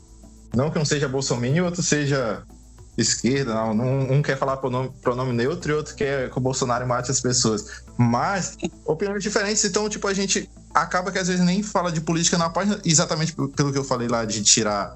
não 0.55 0.69
que 0.69 0.79
um 0.79 0.85
seja 0.85 1.07
Bolsonaro 1.07 1.47
e 1.47 1.61
outro 1.61 1.83
seja 1.83 2.43
esquerda, 2.97 3.53
não. 3.53 3.71
Um, 3.71 4.21
quer 4.21 4.37
falar 4.37 4.57
pronome, 4.57 4.89
pronome 5.01 5.33
neutro 5.33 5.71
e 5.71 5.75
outro 5.75 5.95
quer 5.95 6.29
que 6.29 6.37
o 6.37 6.41
Bolsonaro 6.41 6.87
mate 6.87 7.11
as 7.11 7.19
pessoas. 7.19 7.83
Mas, 7.97 8.55
opiniões 8.85 9.21
diferentes, 9.21 9.63
então, 9.65 9.89
tipo, 9.89 10.07
a 10.07 10.13
gente 10.13 10.49
acaba 10.73 11.11
que 11.11 11.19
às 11.19 11.27
vezes 11.27 11.43
nem 11.43 11.61
fala 11.61 11.91
de 11.91 12.01
política 12.01 12.37
na 12.37 12.49
página, 12.49 12.79
exatamente 12.85 13.33
pelo 13.33 13.71
que 13.71 13.77
eu 13.77 13.83
falei 13.83 14.07
lá 14.07 14.23
de 14.23 14.41
tirar. 14.43 14.95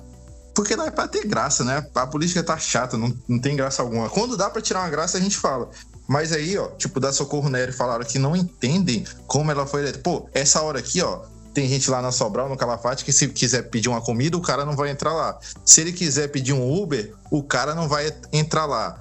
Porque 0.54 0.76
não 0.76 0.86
é 0.86 0.92
pra 0.92 1.08
ter 1.08 1.26
graça, 1.26 1.64
né? 1.64 1.86
A 1.96 2.08
política 2.08 2.44
tá 2.44 2.58
chata, 2.58 2.98
não, 2.98 3.14
não 3.28 3.40
tem 3.40 3.56
graça 3.56 3.82
alguma. 3.82 4.10
Quando 4.10 4.36
dá 4.36 4.50
para 4.50 4.62
tirar 4.62 4.82
uma 4.82 4.90
graça, 4.90 5.18
a 5.18 5.22
gente 5.22 5.38
fala. 5.38 5.70
Mas 6.08 6.32
aí, 6.32 6.58
ó, 6.58 6.70
tipo, 6.70 7.00
da 7.00 7.14
Socorro 7.14 7.50
Nery 7.50 7.72
falaram 7.72 8.04
que 8.04 8.18
não 8.18 8.36
entendem 8.36 9.06
como 9.28 9.52
ela 9.52 9.66
foi 9.66 9.82
eleita. 9.82 10.00
Pô, 10.00 10.28
essa 10.34 10.62
hora 10.62 10.80
aqui, 10.80 11.02
ó, 11.02 11.22
tem 11.54 11.68
gente 11.68 11.90
lá 11.90 12.02
na 12.02 12.12
Sobral, 12.12 12.50
no 12.50 12.58
Calafate, 12.58 13.06
que 13.06 13.12
se 13.12 13.28
quiser 13.28 13.70
pedir 13.70 13.90
uma 13.90 14.02
comida, 14.02 14.36
o 14.36 14.42
cara 14.42 14.66
não 14.66 14.76
vai 14.76 14.90
entrar 14.90 15.14
lá. 15.14 15.38
Se 15.64 15.82
ele 15.82 15.94
quiser 15.94 16.30
pedir 16.30 16.54
um 16.54 16.82
Uber, 16.82 17.14
o 17.30 17.44
cara 17.44 17.76
não 17.76 17.88
vai 17.88 18.12
entrar 18.34 18.66
lá. 18.66 19.00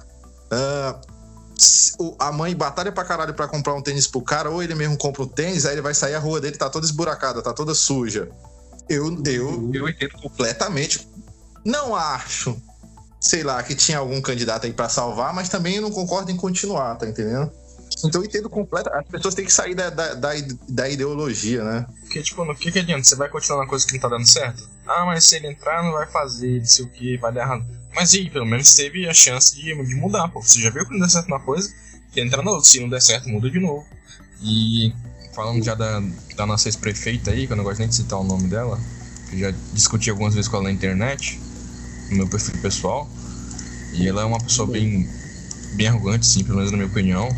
Uh, 0.51 2.15
a 2.19 2.31
mãe 2.31 2.55
batalha 2.55 2.91
pra 2.91 3.03
caralho 3.03 3.33
pra 3.33 3.47
comprar 3.47 3.73
um 3.73 3.81
tênis 3.81 4.07
pro 4.07 4.21
cara, 4.21 4.49
ou 4.49 4.63
ele 4.63 4.75
mesmo 4.75 4.97
compra 4.97 5.23
um 5.23 5.27
tênis, 5.27 5.65
aí 5.65 5.73
ele 5.73 5.81
vai 5.81 5.93
sair, 5.93 6.15
a 6.15 6.19
rua 6.19 6.39
dele 6.39 6.57
tá 6.57 6.69
toda 6.69 6.85
esburacada, 6.85 7.41
tá 7.41 7.53
toda 7.53 7.73
suja. 7.73 8.29
Eu, 8.87 9.21
eu, 9.25 9.69
eu 9.73 9.89
entendo 9.89 10.13
completamente. 10.13 11.07
Não 11.69 11.95
acho 11.95 12.59
sei 13.19 13.43
lá, 13.43 13.61
que 13.61 13.75
tinha 13.75 13.97
algum 13.97 14.21
candidato 14.21 14.65
aí 14.65 14.73
para 14.73 14.87
salvar, 14.87 15.33
mas 15.33 15.49
também 15.49 15.79
não 15.81 15.91
concordo 15.91 16.31
em 16.31 16.37
continuar, 16.37 16.95
tá 16.95 17.07
entendendo? 17.07 17.51
Então 18.03 18.21
eu 18.21 18.25
entendo 18.25 18.49
completo. 18.49 18.89
As 18.93 19.05
pessoas 19.07 19.35
têm 19.35 19.43
que 19.43 19.51
sair 19.51 19.75
da, 19.75 19.89
da, 19.89 20.13
da, 20.13 20.29
da 20.69 20.89
ideologia, 20.89 21.63
né? 21.63 21.85
Porque, 22.01 22.21
tipo, 22.21 22.45
no 22.45 22.55
que, 22.55 22.71
que 22.71 22.79
adianta? 22.79 23.03
Você 23.03 23.15
vai 23.15 23.27
continuar 23.27 23.63
na 23.63 23.67
coisa 23.67 23.85
que 23.85 23.93
não 23.93 23.99
tá 23.99 24.07
dando 24.07 24.25
certo? 24.25 24.69
Ah, 24.87 25.05
mas 25.05 25.25
se 25.25 25.35
ele 25.35 25.47
entrar, 25.47 25.83
não 25.83 25.91
vai 25.91 26.07
fazer, 26.07 26.59
não 26.59 26.65
sei 26.65 26.85
o 26.85 26.89
que, 26.89 27.17
vai 27.17 27.33
dar 27.33 27.41
errado. 27.41 27.65
Mas 27.93 28.13
aí, 28.13 28.29
pelo 28.29 28.45
menos 28.45 28.73
teve 28.73 29.09
a 29.09 29.13
chance 29.13 29.53
de, 29.55 29.75
de 29.83 29.95
mudar, 29.95 30.29
pô. 30.29 30.41
Você 30.41 30.61
já 30.61 30.69
viu 30.69 30.85
que 30.85 30.91
não 30.93 30.99
deu 30.99 31.09
certo 31.09 31.29
na 31.29 31.39
coisa, 31.39 31.73
que 32.13 32.21
entra 32.21 32.41
no 32.41 32.51
outro. 32.51 32.69
Se 32.69 32.79
não 32.79 32.87
der 32.87 33.01
certo, 33.01 33.27
muda 33.27 33.49
de 33.49 33.59
novo. 33.59 33.85
E 34.41 34.93
falando 35.33 35.63
já 35.63 35.75
da, 35.75 36.01
da 36.35 36.45
nossa 36.45 36.69
ex-prefeita 36.69 37.31
aí, 37.31 37.47
que 37.47 37.53
eu 37.53 37.57
não 37.57 37.65
gosto 37.65 37.79
nem 37.79 37.89
de 37.89 37.95
citar 37.95 38.19
o 38.19 38.23
nome 38.23 38.47
dela, 38.47 38.79
que 39.29 39.39
já 39.39 39.51
discuti 39.73 40.09
algumas 40.09 40.33
vezes 40.35 40.47
com 40.47 40.55
ela 40.57 40.65
na 40.65 40.71
internet 40.71 41.39
no 42.09 42.17
meu 42.17 42.27
perfil 42.27 42.55
pessoal. 42.61 43.09
E 43.93 44.07
ela 44.07 44.21
é 44.21 44.25
uma 44.25 44.39
pessoa 44.39 44.67
bem, 44.67 45.07
bem 45.73 45.87
arrogante, 45.87 46.25
sim, 46.25 46.43
pelo 46.43 46.57
menos 46.57 46.71
na 46.71 46.77
minha 46.77 46.89
opinião. 46.89 47.29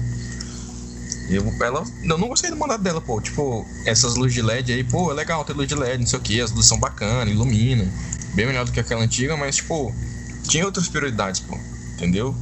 Eu, 1.30 1.46
ela, 1.66 1.84
eu 2.04 2.18
não 2.18 2.28
gostei 2.28 2.50
do 2.50 2.58
mandato 2.58 2.82
dela, 2.82 3.00
pô. 3.00 3.22
Tipo, 3.22 3.66
essas 3.86 4.16
luzes 4.16 4.34
de 4.34 4.42
LED 4.42 4.74
aí, 4.74 4.84
pô, 4.84 5.12
é 5.12 5.14
legal 5.14 5.46
ter 5.46 5.54
luz 5.54 5.68
de 5.68 5.76
LED, 5.76 6.00
não 6.00 6.08
sei 6.08 6.20
o 6.20 6.22
que, 6.22 6.42
as 6.42 6.52
luzes 6.52 6.68
são 6.68 6.80
bacanas, 6.80 7.34
ilumina. 7.34 7.88
Bem 8.34 8.46
melhor 8.46 8.66
do 8.66 8.72
que 8.72 8.80
aquela 8.80 9.02
antiga, 9.02 9.38
mas, 9.38 9.58
tipo, 9.58 9.94
tinha 10.48 10.66
outras 10.66 10.90
prioridades, 10.90 11.40
pô. 11.40 11.58
Entendeu? 11.96 12.36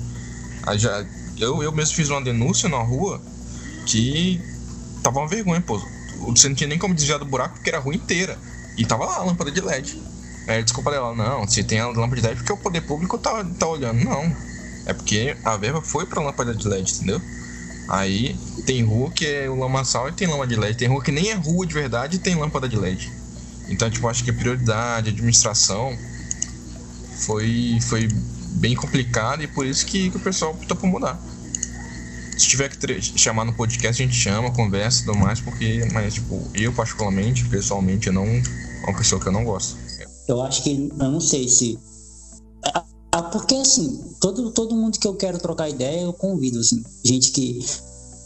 Aí 0.63 0.79
já, 0.79 1.05
eu, 1.37 1.61
eu 1.61 1.71
mesmo 1.71 1.95
fiz 1.95 2.09
uma 2.09 2.21
denúncia 2.21 2.67
na 2.67 2.79
rua 2.79 3.21
que 3.85 4.41
tava 5.03 5.19
uma 5.19 5.27
vergonha, 5.27 5.61
pô. 5.61 5.79
Você 6.27 6.49
não 6.49 6.55
tinha 6.55 6.67
nem 6.67 6.77
como 6.77 6.93
desviar 6.93 7.19
do 7.19 7.25
buraco 7.25 7.55
porque 7.55 7.69
era 7.69 7.77
a 7.77 7.81
rua 7.81 7.95
inteira. 7.95 8.37
E 8.77 8.85
tava 8.85 9.05
lá 9.05 9.17
a 9.17 9.23
lâmpada 9.23 9.51
de 9.51 9.61
LED. 9.61 10.01
É, 10.49 10.63
desculpa 10.63 10.89
dela, 10.89 11.15
não, 11.15 11.47
se 11.47 11.63
tem 11.63 11.79
a 11.79 11.85
lâmpada 11.85 12.15
de 12.15 12.27
LED 12.27 12.37
porque 12.37 12.53
o 12.53 12.57
poder 12.57 12.81
público 12.81 13.19
tá, 13.19 13.45
tá 13.59 13.67
olhando. 13.67 14.03
Não. 14.03 14.35
É 14.87 14.93
porque 14.93 15.37
a 15.45 15.55
verba 15.55 15.79
foi 15.79 16.07
pra 16.07 16.23
lâmpada 16.23 16.55
de 16.55 16.67
LED, 16.67 16.91
entendeu? 16.95 17.21
Aí 17.87 18.35
tem 18.65 18.83
rua 18.83 19.11
que 19.11 19.27
é 19.27 19.47
o 19.47 19.53
lamaçal 19.55 20.09
e 20.09 20.11
tem 20.11 20.27
lâmpada 20.27 20.47
de 20.47 20.55
LED. 20.55 20.75
Tem 20.75 20.87
rua 20.87 21.03
que 21.03 21.11
nem 21.11 21.29
é 21.29 21.35
rua 21.35 21.67
de 21.67 21.73
verdade 21.75 22.15
e 22.15 22.19
tem 22.19 22.33
lâmpada 22.33 22.67
de 22.67 22.75
LED. 22.75 23.11
Então, 23.67 23.91
tipo, 23.91 24.07
acho 24.07 24.23
que 24.23 24.31
a 24.31 24.33
prioridade, 24.33 25.09
a 25.09 25.13
administração 25.13 25.95
foi, 27.27 27.77
foi 27.83 28.07
bem 28.53 28.75
complicada 28.75 29.43
e 29.43 29.47
por 29.47 29.67
isso 29.67 29.85
que, 29.85 30.09
que 30.09 30.17
o 30.17 30.19
pessoal 30.19 30.53
optou 30.53 30.75
por 30.75 30.87
mudar. 30.87 31.21
Se 32.35 32.47
tiver 32.47 32.69
que 32.69 33.19
chamar 33.19 33.45
no 33.45 33.53
podcast, 33.53 34.01
a 34.01 34.05
gente 34.05 34.17
chama, 34.17 34.49
conversa 34.49 35.03
e 35.03 35.05
tudo 35.05 35.17
mais, 35.19 35.39
porque, 35.39 35.87
mas, 35.93 36.15
tipo, 36.15 36.49
eu 36.55 36.73
particularmente, 36.73 37.45
pessoalmente, 37.45 38.07
eu 38.07 38.13
não. 38.13 38.25
É 38.25 38.85
uma 38.87 38.97
pessoa 38.97 39.21
que 39.21 39.27
eu 39.27 39.31
não 39.31 39.43
gosto. 39.43 39.88
Eu 40.29 40.43
acho 40.43 40.61
que, 40.61 40.91
eu 40.99 41.11
não 41.11 41.19
sei 41.19 41.49
se. 41.49 41.79
Ah, 42.63 42.85
ah, 43.13 43.23
porque 43.23 43.55
assim, 43.55 43.99
todo, 44.21 44.51
todo 44.51 44.75
mundo 44.75 44.99
que 44.99 45.07
eu 45.07 45.15
quero 45.15 45.39
trocar 45.39 45.67
ideia, 45.67 46.01
eu 46.01 46.13
convido, 46.13 46.59
assim. 46.59 46.83
Gente 47.03 47.31
que. 47.31 47.65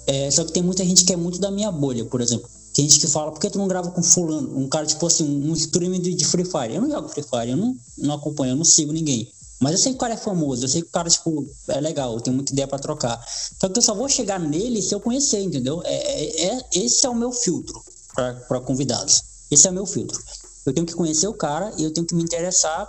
É, 0.06 0.30
só 0.30 0.44
que 0.44 0.52
tem 0.52 0.62
muita 0.62 0.84
gente 0.84 1.06
que 1.06 1.14
é 1.14 1.16
muito 1.16 1.40
da 1.40 1.50
minha 1.50 1.72
bolha, 1.72 2.04
por 2.04 2.20
exemplo. 2.20 2.50
Tem 2.74 2.90
gente 2.90 3.00
que 3.00 3.08
fala, 3.08 3.32
por 3.32 3.40
que 3.40 3.50
tu 3.50 3.58
não 3.58 3.70
grava 3.70 3.90
com 3.92 4.04
fulano? 4.04 4.58
Um 4.58 4.68
cara, 4.68 4.86
tipo 4.86 5.06
assim, 5.08 5.24
um, 5.50 5.54
streamer 5.54 6.02
de, 6.02 6.26
Free 6.26 6.44
Fire. 6.44 6.76
Eu 6.76 6.82
não 6.82 6.90
jogo 6.90 7.08
Free 7.08 7.24
Fire, 7.24 7.52
eu 7.52 7.58
não, 7.58 7.74
não 7.98 8.16
acompanho, 8.16 8.52
eu 8.52 8.58
não 8.58 8.66
sigo 8.66 8.92
ninguém. 8.92 9.32
Mas 9.62 9.72
eu 9.72 9.78
sei 9.78 9.92
que 9.94 9.96
o 9.96 10.00
cara 10.00 10.16
é 10.16 10.18
famoso, 10.18 10.66
eu 10.66 10.68
sei 10.68 10.82
que 10.82 10.90
o 10.90 10.92
cara, 10.92 11.10
tipo, 11.10 11.48
é 11.70 11.80
legal, 11.80 12.20
tenho 12.20 12.36
muita 12.36 12.52
ideia 12.52 12.68
para 12.68 12.80
trocar. 12.80 13.24
Só 13.62 13.70
que 13.70 13.78
eu 13.78 13.82
só 13.82 13.96
vou 13.96 14.10
chegar 14.10 14.40
nele 14.40 14.82
se 14.82 14.94
eu 14.94 15.00
conhecer, 15.00 15.40
entendeu? 15.40 15.82
É, 15.86 16.26
é, 16.26 16.48
é 16.48 16.70
esse 16.74 17.06
é 17.06 17.10
o 17.10 17.16
meu 17.16 17.32
filtro 17.32 17.82
para 18.14 18.60
convidados. 18.60 19.24
Esse 19.50 19.68
é 19.68 19.72
o 19.72 19.74
meu 19.74 19.86
filtro. 19.86 20.20
Eu 20.66 20.74
tenho 20.74 20.86
que 20.86 20.94
conhecer 20.94 21.28
o 21.28 21.34
cara 21.34 21.74
e 21.78 21.84
eu 21.84 21.92
tenho 21.92 22.08
que 22.08 22.16
me 22.16 22.24
interessar 22.24 22.88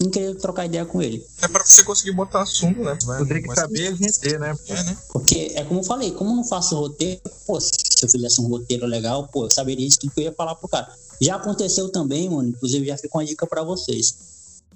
em 0.00 0.10
querer 0.10 0.34
trocar 0.36 0.66
ideia 0.66 0.84
com 0.84 1.00
ele. 1.00 1.24
É 1.40 1.48
para 1.48 1.64
você 1.64 1.84
conseguir 1.84 2.12
botar 2.12 2.42
assunto, 2.42 2.80
né? 2.80 2.98
Vai, 3.04 3.24
tem 3.24 3.42
que 3.42 3.54
saber 3.54 3.94
vender, 3.94 4.40
né? 4.40 4.56
É, 4.66 4.82
né? 4.82 4.96
Porque 5.12 5.52
é 5.54 5.64
como 5.64 5.80
eu 5.80 5.84
falei, 5.84 6.10
como 6.10 6.30
eu 6.30 6.36
não 6.36 6.44
faço 6.44 6.74
roteiro, 6.76 7.20
pô, 7.46 7.60
se 7.60 7.70
eu 8.02 8.08
fizesse 8.08 8.40
um 8.40 8.48
roteiro 8.48 8.86
legal, 8.86 9.28
pô, 9.28 9.46
eu 9.46 9.50
saberia 9.50 9.88
tudo 9.98 10.12
que 10.12 10.20
eu 10.20 10.24
ia 10.24 10.32
falar 10.32 10.54
pro 10.56 10.68
cara. 10.68 10.92
Já 11.20 11.36
aconteceu 11.36 11.88
também, 11.90 12.28
mano, 12.28 12.48
inclusive 12.48 12.86
já 12.86 12.96
fica 12.96 13.16
uma 13.16 13.24
dica 13.24 13.46
para 13.46 13.62
vocês. 13.62 14.14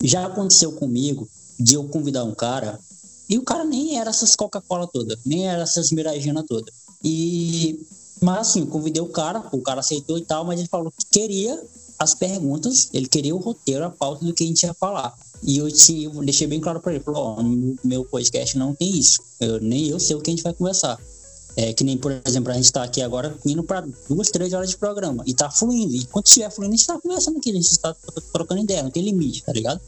Já 0.03 0.27
aconteceu 0.27 0.73
comigo 0.73 1.29
de 1.59 1.75
eu 1.75 1.85
convidar 1.89 2.23
um 2.23 2.35
cara 2.35 2.79
e 3.29 3.39
o 3.39 3.43
cara 3.43 3.65
nem 3.65 3.99
era 3.99 4.11
essas 4.11 4.37
Coca-Cola 4.37 4.87
toda, 4.87 5.19
nem 5.25 5.49
era 5.49 5.63
essas 5.63 5.91
Miragina 5.91 6.45
toda. 6.45 6.71
E 7.03 7.85
mas 8.21 8.49
assim, 8.49 8.61
eu 8.61 8.67
convidei 8.67 9.03
o 9.03 9.09
cara, 9.09 9.45
o 9.53 9.61
cara 9.61 9.81
aceitou 9.81 10.17
e 10.17 10.25
tal, 10.25 10.45
mas 10.45 10.59
ele 10.59 10.69
falou 10.69 10.91
que 10.91 11.05
queria 11.11 11.61
as 11.99 12.15
perguntas, 12.15 12.91
ele 12.93 13.09
queria 13.09 13.35
o 13.35 13.39
roteiro, 13.39 13.85
a 13.85 13.91
pauta 13.91 14.25
do 14.25 14.33
que 14.35 14.45
a 14.45 14.47
gente 14.47 14.63
ia 14.63 14.75
falar. 14.75 15.15
E 15.43 15.59
eu, 15.59 15.71
te, 15.71 16.05
eu 16.05 16.13
deixei 16.25 16.47
bem 16.47 16.61
claro 16.61 16.81
para 16.81 16.95
ele, 16.95 17.03
falou, 17.03 17.39
oh, 17.39 17.87
meu 17.87 18.05
podcast 18.05 18.57
não 18.59 18.75
tem 18.75 18.99
isso. 18.99 19.21
Eu, 19.41 19.61
nem 19.61 19.89
eu 19.89 19.99
sei 19.99 20.17
o 20.17 20.21
que 20.21 20.31
a 20.31 20.35
gente 20.35 20.43
vai 20.43 20.53
conversar. 20.53 20.99
É 21.57 21.73
que 21.73 21.83
nem, 21.83 21.97
por 21.97 22.13
exemplo, 22.27 22.51
a 22.51 22.55
gente 22.55 22.67
está 22.67 22.83
aqui 22.83 23.01
agora 23.01 23.35
indo 23.47 23.63
para 23.63 23.87
duas, 24.09 24.31
três 24.31 24.53
horas 24.53 24.69
de 24.69 24.77
programa 24.77 25.25
e 25.27 25.33
tá 25.33 25.51
fluindo. 25.51 25.95
E 25.95 26.05
quando 26.05 26.27
estiver 26.27 26.51
fluindo, 26.51 26.75
a 26.75 26.77
gente 26.77 26.83
está 26.83 27.01
conversando 27.01 27.39
aqui, 27.39 27.51
a 27.51 27.55
gente 27.55 27.71
está 27.71 27.97
trocando 28.31 28.61
ideia, 28.61 28.83
não 28.83 28.91
tem 28.91 29.03
limite, 29.03 29.43
tá 29.43 29.53
ligado? 29.53 29.81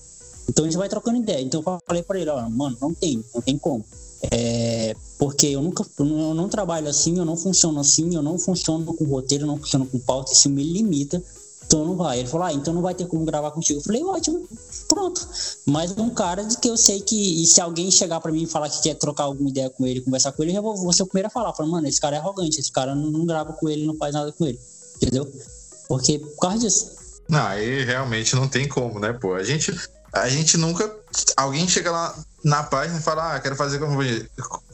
Então 0.49 0.65
a 0.65 0.69
gente 0.69 0.79
vai 0.79 0.89
trocando 0.89 1.19
ideia. 1.19 1.43
Então 1.43 1.63
eu 1.67 1.79
falei 1.87 2.03
para 2.03 2.19
ele, 2.19 2.31
ó, 2.31 2.49
mano, 2.49 2.77
não 2.81 2.95
tem, 2.95 3.23
não 3.35 3.43
tem 3.43 3.59
como. 3.59 3.85
É, 4.31 4.97
porque 5.19 5.47
eu 5.49 5.63
nunca 5.63 5.85
eu 5.99 6.35
não 6.35 6.49
trabalho 6.49 6.89
assim, 6.89 7.19
eu 7.19 7.25
não 7.25 7.37
funciono 7.37 7.79
assim, 7.81 8.15
eu 8.15 8.23
não 8.23 8.39
funciono 8.39 8.95
com 8.95 9.05
roteiro, 9.05 9.45
eu 9.45 9.49
não 9.49 9.59
funciono 9.59 9.87
com 9.87 9.99
pauta, 9.99 10.33
isso 10.33 10.49
me 10.49 10.63
limita 10.63 11.23
então 11.69 11.85
não 11.85 11.97
vai. 11.97 12.21
Ele 12.21 12.29
falou, 12.29 12.47
ah, 12.47 12.53
então 12.53 12.73
não 12.73 12.81
vai 12.81 12.95
ter 12.95 13.07
como 13.07 13.27
gravar 13.27 13.51
contigo. 13.51 13.79
Eu 13.79 13.85
falei, 13.85 14.03
ótimo, 14.03 14.49
pronto. 14.89 15.29
Mas 15.67 15.91
um 15.99 16.09
cara 16.09 16.43
de 16.43 16.57
que 16.57 16.69
eu 16.69 16.79
sei 16.79 17.03
que 17.03 17.47
se 17.47 17.61
alguém 17.61 17.91
chegar 17.91 18.21
para 18.21 18.33
mim 18.33 18.45
e 18.45 18.47
falar 18.47 18.71
que 18.71 18.81
quer 18.81 18.95
trocar 18.95 19.25
alguma 19.25 19.51
ideia 19.51 19.69
com 19.69 19.87
ele, 19.87 20.01
conversar 20.01 20.33
com 20.33 20.43
ele, 20.43 20.57
eu 20.57 20.63
vou 20.63 20.93
ser 20.95 21.03
o 21.03 21.07
primeiro 21.07 21.29
a 21.29 21.31
falar. 21.31 21.53
Falei, 21.53 21.71
mano, 21.71 21.87
esse 21.87 22.01
cara 22.01 22.17
é 22.17 22.19
arrogante, 22.19 22.59
esse 22.59 22.73
cara 22.73 22.95
não, 22.95 23.11
não 23.11 23.27
grava 23.27 23.53
com 23.53 23.69
ele, 23.69 23.87
não 23.87 23.95
faz 23.97 24.15
nada 24.15 24.33
com 24.33 24.47
ele. 24.47 24.59
Entendeu? 24.97 25.31
Porque 25.87 26.19
por 26.19 26.41
causa 26.41 26.59
disso. 26.59 26.91
Não, 27.29 27.47
aí 27.47 27.85
realmente 27.85 28.35
não 28.35 28.49
tem 28.49 28.67
como, 28.67 28.99
né, 28.99 29.13
pô? 29.13 29.35
A 29.35 29.45
gente, 29.45 29.79
a 30.11 30.27
gente 30.27 30.57
nunca. 30.57 30.91
Alguém 31.37 31.69
chega 31.69 31.91
lá 31.91 32.15
na 32.43 32.63
página 32.63 32.99
e 32.99 33.03
fala, 33.03 33.35
ah, 33.35 33.41
quero 33.41 33.57
fazer 33.57 33.79
com 33.79 33.89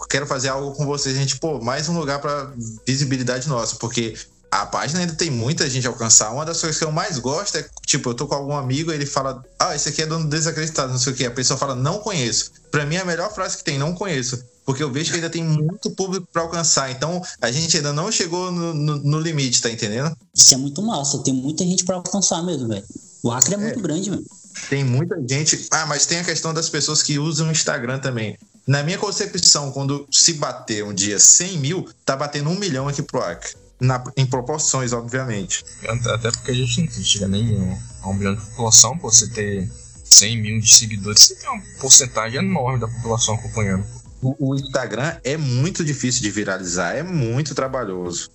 quero 0.08 0.28
fazer 0.28 0.50
algo 0.50 0.76
com 0.76 0.86
vocês. 0.86 1.16
A 1.16 1.18
gente, 1.18 1.40
pô, 1.40 1.60
mais 1.60 1.88
um 1.88 1.98
lugar 1.98 2.20
para 2.20 2.52
visibilidade 2.86 3.48
nossa, 3.48 3.74
porque 3.76 4.14
a 4.62 4.66
página 4.66 5.00
ainda 5.00 5.14
tem 5.14 5.30
muita 5.30 5.68
gente 5.68 5.84
a 5.84 5.90
alcançar. 5.90 6.30
Uma 6.30 6.44
das 6.44 6.60
coisas 6.60 6.78
que 6.78 6.84
eu 6.84 6.92
mais 6.92 7.18
gosto 7.18 7.58
é, 7.58 7.66
tipo, 7.84 8.10
eu 8.10 8.14
tô 8.14 8.26
com 8.26 8.36
algum 8.36 8.54
amigo 8.54 8.92
e 8.92 8.94
ele 8.94 9.04
fala, 9.04 9.44
ah, 9.58 9.74
esse 9.74 9.88
aqui 9.88 10.02
é 10.02 10.06
dono 10.06 10.28
desacreditado, 10.28 10.92
não 10.92 10.98
sei 10.98 11.12
o 11.12 11.16
que. 11.16 11.26
A 11.26 11.30
pessoa 11.30 11.58
fala, 11.58 11.74
não 11.74 11.98
conheço. 11.98 12.52
Pra 12.70 12.86
mim, 12.86 12.94
é 12.94 13.00
a 13.00 13.04
melhor 13.04 13.34
frase 13.34 13.56
que 13.56 13.64
tem, 13.64 13.78
não 13.78 13.94
conheço. 13.94 14.44
Porque 14.64 14.82
eu 14.82 14.92
vejo 14.92 15.10
que 15.10 15.16
ainda 15.16 15.28
tem 15.28 15.42
muito 15.42 15.90
público 15.90 16.28
para 16.32 16.42
alcançar. 16.42 16.90
Então, 16.90 17.20
a 17.42 17.50
gente 17.50 17.76
ainda 17.76 17.92
não 17.92 18.12
chegou 18.12 18.52
no, 18.52 18.72
no, 18.72 18.96
no, 18.96 19.20
limite, 19.20 19.60
tá 19.60 19.70
entendendo? 19.70 20.16
Isso 20.32 20.54
é 20.54 20.56
muito 20.56 20.80
massa. 20.82 21.18
Tem 21.18 21.34
muita 21.34 21.64
gente 21.64 21.84
para 21.84 21.96
alcançar 21.96 22.40
mesmo, 22.42 22.68
velho. 22.68 22.84
O 23.24 23.32
Acre 23.32 23.54
é, 23.54 23.58
é 23.58 23.60
muito 23.60 23.80
grande, 23.80 24.08
velho. 24.08 24.24
Tem 24.70 24.84
muita 24.84 25.16
gente. 25.28 25.66
Ah, 25.72 25.84
mas 25.84 26.06
tem 26.06 26.20
a 26.20 26.24
questão 26.24 26.54
das 26.54 26.68
pessoas 26.68 27.02
que 27.02 27.18
usam 27.18 27.48
o 27.48 27.50
Instagram 27.50 27.98
também. 27.98 28.38
Na 28.66 28.84
minha 28.84 28.98
concepção, 28.98 29.72
quando 29.72 30.06
se 30.10 30.34
bater 30.34 30.84
um 30.84 30.94
dia 30.94 31.18
100 31.18 31.58
mil, 31.58 31.88
tá 32.04 32.16
batendo 32.16 32.48
um 32.48 32.58
milhão 32.58 32.88
aqui 32.88 33.02
pro 33.02 33.20
Acre 33.20 33.63
na, 33.80 34.02
em 34.16 34.26
proporções, 34.26 34.92
obviamente. 34.92 35.64
Até 35.88 36.30
porque 36.30 36.50
a 36.50 36.54
gente 36.54 36.80
não 36.80 37.04
chega 37.04 37.28
nem 37.28 37.78
a 38.02 38.08
um 38.08 38.14
milhão 38.14 38.34
de 38.34 38.40
população, 38.40 38.96
pô, 38.98 39.10
você 39.10 39.28
ter 39.28 39.70
100 40.04 40.36
mil 40.40 40.60
de 40.60 40.74
seguidores, 40.74 41.22
você 41.22 41.34
tem 41.36 41.50
uma 41.50 41.62
porcentagem 41.80 42.38
enorme 42.38 42.80
da 42.80 42.88
população 42.88 43.34
acompanhando. 43.34 43.84
O, 44.22 44.50
o 44.50 44.54
Instagram 44.54 45.16
é 45.22 45.36
muito 45.36 45.84
difícil 45.84 46.22
de 46.22 46.30
viralizar, 46.30 46.94
é 46.94 47.02
muito 47.02 47.54
trabalhoso. 47.54 48.30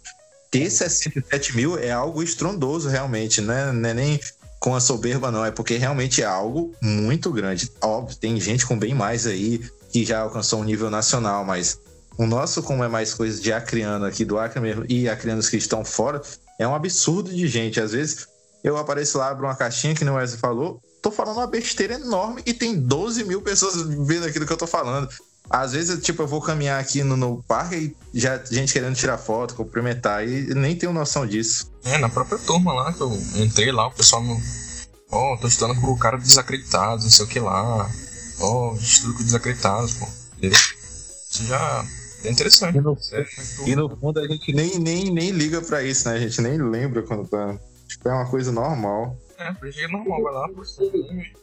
Ter 0.52 0.70
67 0.70 1.56
mil 1.56 1.78
é 1.78 1.92
algo 1.92 2.22
estrondoso, 2.24 2.90
realmente, 2.90 3.40
né? 3.42 3.72
Não 3.72 3.90
é 3.90 3.94
nem 3.94 4.20
com 4.60 4.76
a 4.76 4.80
soberba, 4.80 5.32
não. 5.32 5.46
É 5.46 5.52
porque 5.52 5.78
realmente 5.78 6.22
é 6.22 6.26
algo 6.26 6.74
muito 6.82 7.32
grande. 7.32 7.72
Óbvio, 7.82 8.18
tem 8.18 8.40
gente 8.40 8.66
com 8.66 8.78
bem 8.78 8.94
mais 8.94 9.26
aí 9.26 9.62
que 9.92 10.06
já 10.06 10.20
alcançou 10.20 10.62
um 10.62 10.64
nível 10.64 10.90
nacional, 10.90 11.46
mas 11.46 11.80
o 12.20 12.26
nosso, 12.26 12.62
como 12.62 12.84
é 12.84 12.90
mais 12.90 13.14
coisa 13.14 13.42
de 13.42 13.54
acriano 13.54 14.06
aqui 14.06 14.26
do 14.26 14.38
Acre 14.38 14.60
mesmo, 14.60 14.84
e 14.90 15.08
acrianos 15.08 15.48
que 15.48 15.56
estão 15.56 15.86
fora, 15.86 16.22
é 16.60 16.68
um 16.68 16.76
absurdo 16.76 17.34
de 17.34 17.48
gente. 17.48 17.80
Às 17.80 17.94
vezes 17.94 18.28
eu 18.62 18.76
apareço 18.76 19.18
lá, 19.18 19.30
abro 19.30 19.46
uma 19.46 19.56
caixinha, 19.56 19.96
que 19.96 20.04
o 20.04 20.14
Wesley 20.14 20.38
falou, 20.38 20.82
tô 21.02 21.12
falando 21.12 21.38
uma 21.38 21.48
besteira 21.48 21.94
enorme 21.94 22.42
e 22.46 22.54
tem 22.54 22.78
12 22.78 23.24
mil 23.24 23.42
pessoas 23.42 23.82
vendo 24.06 24.26
aquilo 24.26 24.46
que 24.46 24.52
eu 24.52 24.58
tô 24.58 24.68
falando. 24.68 25.08
Às 25.50 25.72
vezes, 25.72 26.04
tipo, 26.04 26.22
eu 26.22 26.28
vou 26.28 26.42
caminhar 26.42 26.82
aqui 26.82 27.04
no, 27.04 27.16
no 27.16 27.42
parque 27.44 27.96
e 28.14 28.20
já 28.20 28.38
gente 28.52 28.74
querendo 28.74 28.98
tirar 28.98 29.18
foto, 29.18 29.56
cumprimentar, 29.56 30.28
e 30.28 30.54
nem 30.54 30.76
tenho 30.76 30.92
noção 30.92 31.26
disso. 31.26 31.72
É, 31.86 31.98
na 32.00 32.10
própria 32.10 32.38
turma 32.40 32.74
lá, 32.74 32.92
que 32.92 33.00
eu 33.00 33.14
entrei 33.36 33.72
lá, 33.72 33.88
o 33.88 33.94
pessoal 33.94 34.22
não. 34.22 34.38
Ó, 35.10 35.36
oh, 35.36 35.38
tô 35.38 35.48
estudando 35.48 35.80
com 35.80 35.88
o 35.88 35.98
cara 35.98 36.18
desacreditado, 36.18 37.02
não 37.02 37.10
sei 37.10 37.26
o 37.26 37.30
que 37.30 37.40
lá. 37.40 37.90
Ó, 38.42 38.74
oh, 38.74 38.76
estudo 38.76 39.14
com 39.14 39.24
desacreditados, 39.24 39.94
pô. 39.94 40.06
Isso 40.42 41.46
já 41.46 41.86
é 42.24 42.32
interessante. 42.32 42.78
E 42.78 42.82
no, 42.82 42.98
e 43.68 43.76
no, 43.76 43.96
fundo 43.98 44.20
a 44.20 44.28
gente 44.28 44.54
nem, 44.54 44.80
nem, 44.80 45.12
nem 45.12 45.32
liga 45.32 45.62
pra 45.62 45.84
isso, 45.84 46.08
né? 46.08 46.16
A 46.16 46.20
gente 46.20 46.42
nem 46.42 46.58
lembra 46.58 47.04
quando 47.04 47.28
tá. 47.28 47.58
Tipo, 47.88 48.10
é 48.10 48.14
uma 48.14 48.30
coisa 48.30 48.52
normal. 48.52 49.18
É, 49.38 49.52
pra 49.54 49.70
gente 49.70 49.84
é 49.84 49.88
normal, 49.88 50.24
vai 50.24 50.34
lá. 50.34 50.50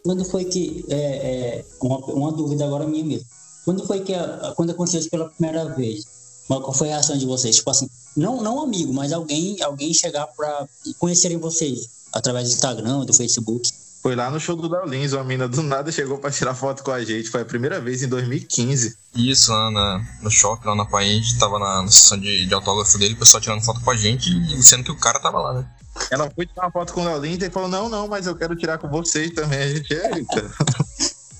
Quando 0.02 0.24
foi 0.24 0.44
que. 0.44 0.84
É, 0.88 0.96
é, 0.96 1.64
uma, 1.80 1.98
uma 2.06 2.32
dúvida 2.32 2.64
agora 2.64 2.86
minha 2.86 3.04
mesmo 3.04 3.26
quando 3.66 3.84
foi 3.84 4.00
que 4.00 4.14
a, 4.14 4.52
quando 4.56 4.70
aconteceu 4.70 5.00
isso 5.00 5.10
pela 5.10 5.28
primeira 5.28 5.64
vez? 5.74 6.04
Qual 6.46 6.72
foi 6.72 6.88
a 6.88 6.92
reação 6.92 7.18
de 7.18 7.26
vocês? 7.26 7.56
Tipo 7.56 7.70
assim, 7.70 7.90
não, 8.16 8.40
não 8.40 8.62
amigo, 8.62 8.94
mas 8.94 9.12
alguém, 9.12 9.60
alguém 9.60 9.92
chegar 9.92 10.28
para 10.28 10.68
conhecerem 10.98 11.36
vocês 11.36 11.88
através 12.12 12.48
do 12.48 12.54
Instagram, 12.54 13.04
do 13.04 13.12
Facebook. 13.12 13.68
Foi 14.06 14.14
lá 14.14 14.30
no 14.30 14.38
show 14.38 14.54
do 14.54 14.70
Léo 14.70 14.86
Lins, 14.86 15.12
uma 15.14 15.24
mina 15.24 15.48
do 15.48 15.64
nada 15.64 15.90
chegou 15.90 16.16
para 16.16 16.30
tirar 16.30 16.54
foto 16.54 16.84
com 16.84 16.92
a 16.92 17.02
gente. 17.02 17.28
Foi 17.28 17.40
a 17.40 17.44
primeira 17.44 17.80
vez 17.80 18.04
em 18.04 18.08
2015. 18.08 18.96
Isso, 19.16 19.50
lá 19.50 19.68
na, 19.68 20.06
no 20.22 20.30
shopping, 20.30 20.68
lá 20.68 20.76
na 20.76 21.02
gente 21.02 21.36
tava 21.40 21.58
na, 21.58 21.82
na 21.82 21.88
sessão 21.88 22.16
de, 22.16 22.46
de, 22.46 22.54
autógrafo 22.54 22.96
dele, 22.98 23.14
o 23.14 23.16
pessoal 23.16 23.40
tirando 23.40 23.64
foto 23.64 23.80
com 23.80 23.90
a 23.90 23.96
gente, 23.96 24.30
sendo 24.62 24.84
que 24.84 24.92
o 24.92 24.96
cara 24.96 25.18
tava 25.18 25.40
lá, 25.40 25.54
né? 25.54 25.66
Ela 26.08 26.30
foi 26.30 26.46
tirar 26.46 26.66
uma 26.66 26.70
foto 26.70 26.92
com 26.92 27.00
o 27.00 27.04
Léo 27.04 27.20
Lins 27.20 27.42
e 27.42 27.50
falou: 27.50 27.68
Não, 27.68 27.88
não, 27.88 28.06
mas 28.06 28.28
eu 28.28 28.36
quero 28.36 28.54
tirar 28.54 28.78
com 28.78 28.88
vocês 28.88 29.32
também. 29.34 29.58
A 29.58 29.74
gente 29.74 29.92
é. 29.92 30.10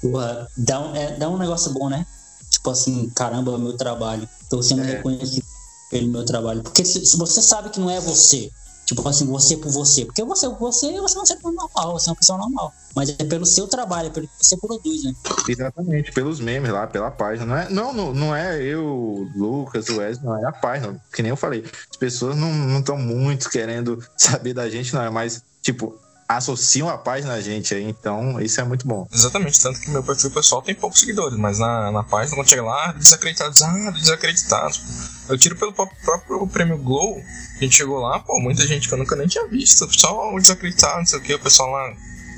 Porra, 0.03 0.49
dá 0.57 0.81
um, 0.81 0.97
é, 0.97 1.17
dá 1.19 1.29
um 1.29 1.39
negócio 1.39 1.73
bom, 1.73 1.89
né? 1.89 2.05
Tipo 2.51 2.71
assim, 2.71 3.09
caramba, 3.11 3.57
meu 3.59 3.77
trabalho. 3.77 4.29
Tô 4.51 4.61
sendo 4.61 4.83
é. 4.83 4.87
reconhecido 4.87 5.47
pelo 5.89 6.09
meu 6.09 6.25
trabalho. 6.25 6.65
Porque 6.65 6.85
se, 6.85 7.07
se, 7.07 7.17
você 7.17 7.41
sabe 7.41 7.71
que 7.71 7.79
não 7.79 7.89
é 7.89 8.01
você, 8.01 8.51
tipo 8.87 9.07
assim, 9.07 9.27
você 9.27 9.57
por 9.57 9.71
você. 9.71 10.05
Porque 10.05 10.25
você 10.25 10.49
por 10.49 10.59
você, 10.59 10.99
você 11.01 11.35
é 11.35 11.37
um 11.45 11.53
normal, 11.53 11.93
você 11.99 12.09
é 12.09 12.13
uma 12.13 12.17
pessoa 12.17 12.39
normal. 12.39 12.73
Mas 12.95 13.11
é 13.11 13.25
pelo 13.25 13.45
seu 13.45 13.67
trabalho, 13.67 14.09
é 14.09 14.11
pelo 14.11 14.27
que 14.27 14.47
você 14.47 14.57
produz, 14.57 15.05
né? 15.05 15.13
Exatamente, 15.49 16.13
pelos 16.13 16.41
memes 16.41 16.71
lá, 16.71 16.87
pela 16.87 17.11
página. 17.11 17.45
Não 17.47 17.57
é, 17.57 17.93
não, 17.93 18.15
não 18.15 18.35
é 18.35 18.63
eu, 18.63 19.29
Lucas, 19.37 19.89
o 19.89 19.99
Wesley, 19.99 20.25
não, 20.25 20.39
é 20.39 20.49
a 20.49 20.53
página. 20.53 20.99
Que 21.13 21.23
nem 21.23 21.31
eu 21.31 21.37
falei. 21.37 21.65
As 21.91 21.97
pessoas 21.97 22.37
não 22.37 22.79
estão 22.79 22.97
muito 22.97 23.51
querendo 23.51 24.03
saber 24.17 24.55
da 24.55 24.71
gente, 24.71 24.95
não. 24.95 25.03
É 25.03 25.11
mais, 25.11 25.43
tipo, 25.61 25.99
associam 26.29 26.89
a 26.89 26.99
página 26.99 27.35
a 27.35 27.41
gente 27.41 27.75
aí, 27.75 27.85
então 27.85 28.41
isso 28.41 28.61
é 28.61 28.65
muito 28.65 28.87
bom. 28.87 29.07
Exatamente, 29.13 29.61
tanto 29.61 29.81
que 29.81 29.91
meu 29.91 30.03
perfil 30.03 30.31
pessoal 30.31 30.61
tem 30.63 30.75
poucos 30.75 31.01
seguidores, 31.01 31.39
mas 31.39 31.59
na, 31.59 31.91
na 31.93 32.03
página, 32.03 32.37
quando 32.37 32.49
chega 32.49 32.63
lá, 32.63 32.93
desacreditados, 32.93 33.63
ah, 33.63 33.91
desacreditados. 33.91 34.81
Eu 35.29 35.39
tiro 35.39 35.57
pelo 35.57 35.73
próprio 35.73 36.47
prêmio 36.49 36.79
Glow, 36.79 37.21
a 37.57 37.65
gente 37.65 37.77
chegou 37.77 37.99
lá, 38.01 38.19
pô, 38.21 38.41
muita 38.41 38.67
gente 38.67 38.89
que 38.89 38.95
eu 38.95 38.99
nunca 38.99 39.17
nem 39.17 39.27
tinha 39.27 39.47
visto, 39.49 39.89
só 39.99 40.33
desacreditado, 40.37 40.99
não 40.99 41.07
sei 41.07 41.19
o 41.19 41.23
que, 41.23 41.35
o 41.35 41.39
pessoal 41.39 41.71
lá 41.71 41.95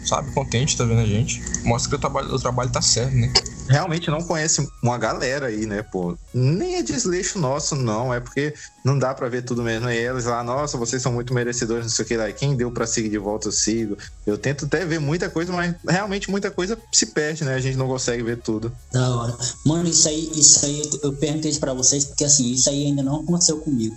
sabe, 0.09 0.33
contente, 0.33 0.77
tá 0.77 0.85
vendo 0.85 1.01
a 1.01 1.07
gente. 1.07 1.43
Mostra 1.65 1.91
que 1.91 1.97
o 1.97 1.99
trabalho, 1.99 2.35
o 2.35 2.39
trabalho 2.39 2.71
tá 2.71 2.81
certo, 2.81 3.15
né? 3.15 3.33
Realmente 3.69 4.11
não 4.11 4.23
conhece 4.23 4.67
uma 4.83 4.97
galera 4.97 5.49
aí, 5.49 5.67
né, 5.67 5.83
pô? 5.83 6.17
Nem 6.33 6.77
é 6.77 6.83
desleixo 6.83 7.39
nosso, 7.39 7.77
não. 7.77 8.13
É 8.15 8.19
porque 8.19 8.55
não 8.83 8.99
dá 8.99 9.13
para 9.13 9.29
ver 9.29 9.43
tudo 9.43 9.63
mesmo. 9.63 9.91
E 9.91 9.97
eles 9.97 10.25
lá, 10.25 10.43
nossa, 10.43 10.79
vocês 10.79 11.03
são 11.03 11.13
muito 11.13 11.35
merecedores, 11.35 11.85
não 11.85 11.91
sei 11.91 12.05
o 12.05 12.09
que 12.09 12.17
lá. 12.17 12.33
Quem 12.33 12.57
deu 12.57 12.71
para 12.71 12.87
seguir 12.87 13.11
de 13.11 13.19
volta, 13.19 13.49
eu 13.49 13.53
sigo. 13.53 13.99
Eu 14.27 14.39
tento 14.39 14.65
até 14.65 14.87
ver 14.87 14.99
muita 14.99 15.29
coisa, 15.29 15.53
mas 15.53 15.75
realmente 15.87 16.31
muita 16.31 16.51
coisa 16.51 16.79
se 16.91 17.07
perde, 17.07 17.45
né? 17.45 17.55
A 17.55 17.61
gente 17.61 17.77
não 17.77 17.87
consegue 17.87 18.23
ver 18.23 18.39
tudo. 18.39 18.73
Da 18.91 19.15
hora. 19.15 19.37
Mano, 19.67 19.87
isso 19.87 20.09
aí, 20.09 20.31
isso 20.35 20.65
aí 20.65 20.91
eu 21.03 21.13
perguntei 21.13 21.55
para 21.57 21.75
vocês, 21.75 22.05
porque 22.07 22.25
assim, 22.25 22.51
isso 22.51 22.71
aí 22.71 22.87
ainda 22.87 23.03
não 23.03 23.21
aconteceu 23.21 23.59
comigo. 23.59 23.95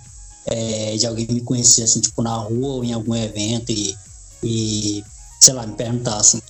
É, 0.47 0.97
de 0.97 1.07
alguém 1.07 1.27
me 1.29 1.41
conhecer, 1.41 1.83
assim, 1.83 2.01
tipo, 2.01 2.21
na 2.21 2.35
rua 2.35 2.67
ou 2.67 2.83
em 2.83 2.91
algum 2.91 3.15
evento 3.15 3.71
e, 3.71 3.95
e 4.43 5.03
sei 5.41 5.53
lá, 5.53 5.65
me 5.65 5.73
perguntassem. 5.73 6.41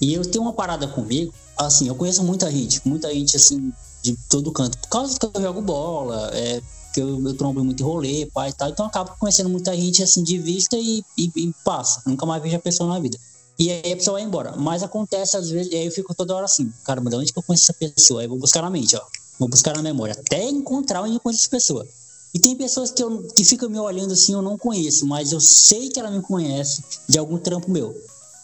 E 0.00 0.12
eu 0.12 0.22
tenho 0.22 0.44
uma 0.44 0.52
parada 0.52 0.86
comigo, 0.86 1.32
assim, 1.56 1.88
eu 1.88 1.94
conheço 1.94 2.22
muita 2.22 2.50
gente, 2.50 2.80
muita 2.84 3.12
gente, 3.12 3.36
assim, 3.36 3.72
de 4.02 4.16
todo 4.28 4.52
canto. 4.52 4.76
Por 4.78 4.88
causa 4.88 5.18
que 5.18 5.26
eu 5.26 5.40
jogo 5.40 5.62
bola, 5.62 6.30
é, 6.34 6.60
que 6.92 7.00
eu, 7.00 7.26
eu 7.26 7.34
trombo 7.34 7.64
muito 7.64 7.82
rolê, 7.82 8.26
pai 8.26 8.50
e 8.50 8.52
tal. 8.52 8.68
Então 8.68 8.84
eu 8.84 8.90
acabo 8.90 9.16
conhecendo 9.18 9.48
muita 9.48 9.74
gente, 9.74 10.02
assim, 10.02 10.22
de 10.22 10.36
vista 10.36 10.76
e, 10.76 11.02
e, 11.16 11.32
e 11.34 11.54
passa. 11.64 12.02
Nunca 12.06 12.26
mais 12.26 12.42
vejo 12.42 12.56
a 12.56 12.60
pessoa 12.60 12.92
na 12.92 13.00
vida. 13.00 13.18
E 13.58 13.70
aí 13.70 13.92
a 13.92 13.96
pessoa 13.96 14.18
vai 14.18 14.22
embora. 14.22 14.54
Mas 14.56 14.82
acontece 14.82 15.36
às 15.36 15.48
vezes, 15.48 15.72
e 15.72 15.76
aí 15.76 15.86
eu 15.86 15.92
fico 15.92 16.14
toda 16.14 16.34
hora 16.34 16.44
assim, 16.44 16.70
caramba, 16.84 17.08
de 17.08 17.16
onde 17.16 17.32
que 17.32 17.38
eu 17.38 17.42
conheço 17.42 17.64
essa 17.64 17.72
pessoa? 17.72 18.20
Aí 18.20 18.26
eu 18.26 18.30
vou 18.30 18.38
buscar 18.38 18.60
na 18.60 18.68
mente, 18.68 18.94
ó. 18.94 19.02
Vou 19.38 19.48
buscar 19.48 19.74
na 19.74 19.82
memória, 19.82 20.14
até 20.14 20.44
encontrar 20.44 21.02
onde 21.02 21.14
eu 21.14 21.20
conheço 21.20 21.42
essa 21.42 21.50
pessoa. 21.50 21.86
E 22.34 22.38
tem 22.38 22.56
pessoas 22.56 22.90
que, 22.90 23.02
eu, 23.02 23.22
que 23.28 23.44
ficam 23.44 23.70
me 23.70 23.78
olhando 23.78 24.12
assim, 24.12 24.32
eu 24.32 24.42
não 24.42 24.58
conheço, 24.58 25.06
mas 25.06 25.32
eu 25.32 25.40
sei 25.40 25.88
que 25.88 26.00
ela 26.00 26.10
me 26.10 26.20
conhece 26.20 26.82
de 27.08 27.16
algum 27.16 27.38
trampo 27.38 27.70
meu 27.70 27.94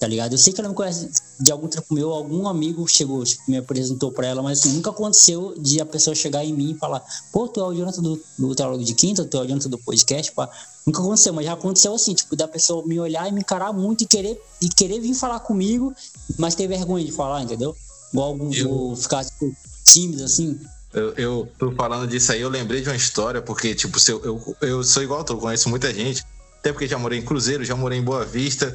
tá 0.00 0.06
ligado? 0.06 0.32
Eu 0.32 0.38
sei 0.38 0.50
que 0.50 0.60
ela 0.60 0.70
me 0.70 0.74
conhece 0.74 1.10
de 1.38 1.52
algum 1.52 1.68
trampo 1.68 1.92
meu, 1.92 2.10
algum 2.10 2.48
amigo 2.48 2.88
chegou, 2.88 3.22
tipo, 3.22 3.42
me 3.46 3.58
apresentou 3.58 4.10
pra 4.10 4.26
ela, 4.26 4.42
mas 4.42 4.64
nunca 4.64 4.88
aconteceu 4.88 5.54
de 5.58 5.78
a 5.78 5.84
pessoa 5.84 6.14
chegar 6.14 6.42
em 6.42 6.54
mim 6.54 6.70
e 6.70 6.74
falar, 6.74 7.04
pô, 7.30 7.46
tu 7.46 7.60
é 7.60 7.64
o 7.64 7.74
Jonathan 7.74 8.00
do, 8.00 8.20
do 8.38 8.54
Teólogo 8.54 8.82
de 8.82 8.94
Quinta, 8.94 9.26
tu 9.26 9.36
é 9.36 9.42
o 9.42 9.46
Jonathan 9.46 9.68
do 9.68 9.78
podcast, 9.78 10.32
pá. 10.32 10.48
Nunca 10.86 11.02
aconteceu, 11.02 11.34
mas 11.34 11.44
já 11.44 11.52
aconteceu 11.52 11.94
assim, 11.94 12.14
tipo, 12.14 12.34
da 12.34 12.48
pessoa 12.48 12.82
me 12.86 12.98
olhar 12.98 13.28
e 13.28 13.32
me 13.32 13.40
encarar 13.40 13.74
muito 13.74 14.02
e 14.02 14.06
querer, 14.06 14.40
e 14.62 14.70
querer 14.70 15.00
vir 15.00 15.12
falar 15.12 15.40
comigo, 15.40 15.94
mas 16.38 16.54
ter 16.54 16.66
vergonha 16.66 17.04
de 17.04 17.12
falar, 17.12 17.42
entendeu? 17.42 17.76
Igual 18.10 18.28
alguns 18.28 18.56
eu... 18.56 18.96
ficar, 18.96 19.22
tipo, 19.22 19.54
tímido, 19.84 20.24
assim. 20.24 20.58
Eu, 20.94 21.12
eu 21.12 21.48
tô 21.58 21.72
falando 21.72 22.08
disso 22.08 22.32
aí, 22.32 22.40
eu 22.40 22.48
lembrei 22.48 22.80
de 22.80 22.88
uma 22.88 22.96
história, 22.96 23.42
porque, 23.42 23.74
tipo, 23.74 23.98
eu, 24.08 24.24
eu, 24.24 24.56
eu 24.62 24.82
sou 24.82 25.02
igual 25.02 25.22
tu, 25.24 25.36
conheço 25.36 25.68
muita 25.68 25.92
gente, 25.92 26.24
até 26.58 26.72
porque 26.72 26.88
já 26.88 26.98
morei 26.98 27.18
em 27.18 27.22
Cruzeiro, 27.22 27.66
já 27.66 27.76
morei 27.76 27.98
em 27.98 28.02
Boa 28.02 28.24
Vista, 28.24 28.74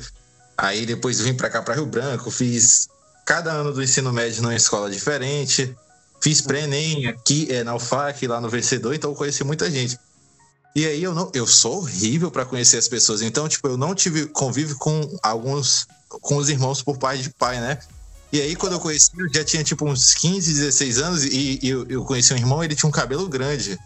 Aí 0.57 0.85
depois 0.85 1.19
vim 1.19 1.33
para 1.33 1.49
cá, 1.49 1.61
para 1.61 1.75
Rio 1.75 1.85
Branco, 1.85 2.31
fiz 2.31 2.87
cada 3.25 3.51
ano 3.51 3.73
do 3.73 3.83
ensino 3.83 4.13
médio 4.13 4.41
numa 4.41 4.55
escola 4.55 4.89
diferente. 4.89 5.75
Fiz 6.21 6.41
pré-ENEM 6.41 7.07
aqui 7.07 7.47
é, 7.51 7.63
na 7.63 7.75
UFAC, 7.75 8.27
lá 8.27 8.39
no 8.39 8.49
vencedor, 8.49 8.93
então 8.93 9.11
eu 9.11 9.15
conheci 9.15 9.43
muita 9.43 9.69
gente. 9.69 9.99
E 10.75 10.85
aí 10.85 11.03
eu 11.03 11.13
não, 11.13 11.31
eu 11.33 11.47
sou 11.47 11.77
horrível 11.77 12.29
para 12.29 12.45
conhecer 12.45 12.77
as 12.77 12.87
pessoas. 12.87 13.21
Então, 13.21 13.47
tipo, 13.47 13.67
eu 13.67 13.77
não 13.77 13.95
tive 13.95 14.25
convívio 14.27 14.75
com 14.77 15.17
alguns 15.23 15.87
com 16.09 16.37
os 16.37 16.49
irmãos 16.49 16.81
por 16.81 16.97
pai 16.97 17.17
de 17.17 17.29
pai, 17.29 17.59
né? 17.59 17.79
E 18.31 18.41
aí 18.41 18.55
quando 18.55 18.73
eu 18.73 18.79
conheci, 18.79 19.11
eu 19.17 19.31
já 19.33 19.43
tinha 19.43 19.63
tipo 19.63 19.85
uns 19.85 20.13
15, 20.13 20.53
16 20.53 20.97
anos 20.99 21.23
e, 21.23 21.59
e 21.61 21.69
eu, 21.69 21.85
eu 21.87 22.03
conheci 22.03 22.33
um 22.33 22.37
irmão, 22.37 22.63
ele 22.63 22.75
tinha 22.75 22.89
um 22.89 22.91
cabelo 22.91 23.27
grande. 23.29 23.77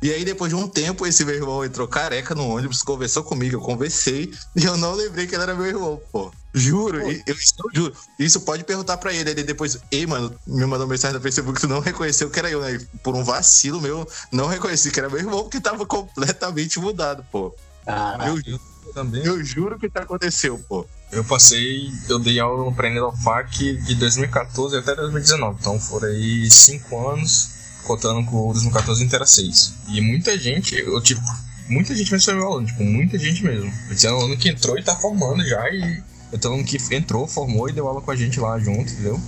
E 0.00 0.12
aí, 0.12 0.24
depois 0.24 0.50
de 0.50 0.54
um 0.54 0.68
tempo, 0.68 1.06
esse 1.06 1.24
meu 1.24 1.34
irmão 1.34 1.64
entrou 1.64 1.88
careca 1.88 2.32
no 2.32 2.46
ônibus, 2.48 2.82
conversou 2.82 3.24
comigo, 3.24 3.56
eu 3.56 3.60
conversei, 3.60 4.32
e 4.54 4.64
eu 4.64 4.76
não 4.76 4.94
lembrei 4.94 5.26
que 5.26 5.34
ele 5.34 5.42
era 5.42 5.54
meu 5.54 5.66
irmão, 5.66 6.00
pô. 6.12 6.30
Juro, 6.54 7.00
pô. 7.00 7.08
eu 7.08 7.36
juro. 7.74 7.92
Isso 8.18 8.40
pode 8.40 8.62
perguntar 8.62 8.96
pra 8.96 9.12
ele. 9.12 9.30
Ele 9.30 9.42
depois, 9.42 9.78
ei, 9.90 10.06
mano, 10.06 10.32
me 10.46 10.64
mandou 10.66 10.86
mensagem 10.86 11.16
no 11.16 11.22
Facebook, 11.22 11.60
tu 11.60 11.66
não 11.66 11.80
reconheceu 11.80 12.30
que 12.30 12.38
era 12.38 12.48
eu, 12.48 12.60
né? 12.60 12.80
Por 13.02 13.14
um 13.14 13.24
vacilo 13.24 13.80
meu, 13.80 14.08
não 14.30 14.46
reconheci 14.46 14.90
que 14.90 15.00
era 15.00 15.08
meu 15.08 15.18
irmão, 15.18 15.42
porque 15.42 15.60
tava 15.60 15.84
completamente 15.84 16.78
mudado, 16.78 17.24
pô. 17.30 17.54
Ah, 17.84 18.18
eu, 18.28 18.36
juro, 18.36 18.60
também. 18.94 19.24
eu 19.24 19.44
juro 19.44 19.78
que 19.78 19.86
isso 19.86 19.98
aconteceu, 19.98 20.58
pô. 20.68 20.86
Eu 21.10 21.24
passei, 21.24 21.90
eu 22.08 22.18
dei 22.18 22.38
aula 22.38 22.64
no 22.64 22.74
Prêmio 22.74 23.10
FAC 23.24 23.76
de 23.78 23.94
2014 23.96 24.76
até 24.76 24.94
2019, 24.94 25.58
então 25.60 25.80
foram 25.80 26.08
aí 26.08 26.48
cinco 26.50 27.08
anos 27.08 27.57
contando 27.88 28.24
com 28.26 28.50
o 28.50 28.52
2014 28.52 29.02
inteira 29.02 29.26
6. 29.26 29.74
E 29.88 30.00
muita 30.02 30.38
gente, 30.38 30.76
eu 30.76 31.00
tipo, 31.00 31.22
muita 31.68 31.94
gente 31.94 32.10
vai 32.10 32.20
ser 32.20 32.34
meu 32.34 32.46
aluno, 32.46 32.66
tipo, 32.66 32.84
muita 32.84 33.18
gente 33.18 33.42
mesmo. 33.42 33.72
Tinha 33.96 34.12
um 34.12 34.16
aluno 34.16 34.36
que 34.36 34.50
entrou 34.50 34.78
e 34.78 34.82
tá 34.82 34.94
formando 34.94 35.44
já, 35.44 35.68
e 35.70 36.02
eu 36.30 36.38
tenho 36.38 36.54
um 36.54 36.62
que 36.62 36.76
entrou, 36.94 37.26
formou 37.26 37.68
e 37.68 37.72
deu 37.72 37.88
aula 37.88 38.02
com 38.02 38.10
a 38.10 38.16
gente 38.16 38.38
lá 38.38 38.58
junto, 38.58 38.92
entendeu? 38.92 39.18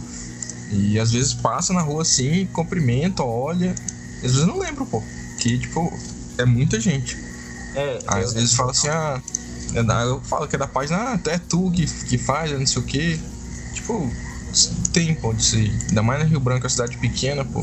E 0.71 0.99
às 1.01 1.11
vezes 1.11 1.33
passa 1.33 1.73
na 1.73 1.81
rua 1.81 2.03
assim, 2.03 2.47
cumprimenta, 2.53 3.25
olha. 3.25 3.75
Às 4.23 4.33
vezes 4.33 4.47
não 4.47 4.59
lembro, 4.59 4.85
pô. 4.87 5.03
Que, 5.41 5.59
tipo, 5.59 5.93
é 6.39 6.45
muita 6.45 6.79
gente. 6.79 7.17
É, 7.75 7.99
às 8.07 8.35
vezes 8.35 8.55
fala 8.55 8.71
assim, 8.71 8.89
ah. 8.89 9.21
É 9.73 9.81
eu 10.05 10.21
falo 10.23 10.49
que 10.49 10.57
é 10.57 10.59
da 10.59 10.67
página, 10.67 10.97
ah, 10.97 11.13
até 11.15 11.39
tu 11.39 11.71
que, 11.71 11.87
que 11.87 12.19
faz, 12.19 12.51
não 12.51 12.67
sei 12.67 12.83
o 12.83 12.85
quê. 12.85 13.19
Tipo, 13.73 14.11
tem, 14.93 15.15
pô, 15.15 15.33
disso 15.33 15.57
aí. 15.57 15.71
Ainda 15.89 16.03
mais 16.03 16.23
no 16.23 16.29
Rio 16.29 16.41
Branco, 16.41 16.63
é 16.63 16.65
uma 16.65 16.71
cidade 16.71 16.99
pequena, 16.99 17.45
pô. 17.45 17.61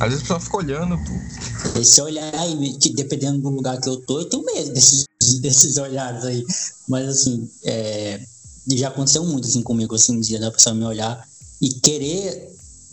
Às 0.00 0.08
vezes 0.08 0.18
a 0.18 0.22
pessoa 0.22 0.40
fica 0.40 0.56
olhando, 0.56 0.96
pô. 0.96 1.78
Esse 1.78 2.00
olhar 2.00 2.34
aí, 2.34 2.78
dependendo 2.94 3.38
do 3.38 3.50
lugar 3.50 3.78
que 3.78 3.88
eu 3.88 3.98
tô, 4.00 4.20
eu 4.20 4.24
tenho 4.24 4.42
medo 4.44 4.72
desses, 4.72 5.04
desses 5.40 5.76
olhares 5.76 6.24
aí. 6.24 6.44
Mas 6.88 7.06
assim, 7.06 7.50
é, 7.64 8.18
já 8.66 8.88
aconteceu 8.88 9.22
muito 9.24 9.46
assim 9.46 9.62
comigo, 9.62 9.94
assim, 9.94 10.18
de 10.18 10.38
da 10.38 10.50
pessoa 10.50 10.74
me 10.74 10.84
olhar 10.86 11.28
e 11.60 11.68
querer, 11.68 12.50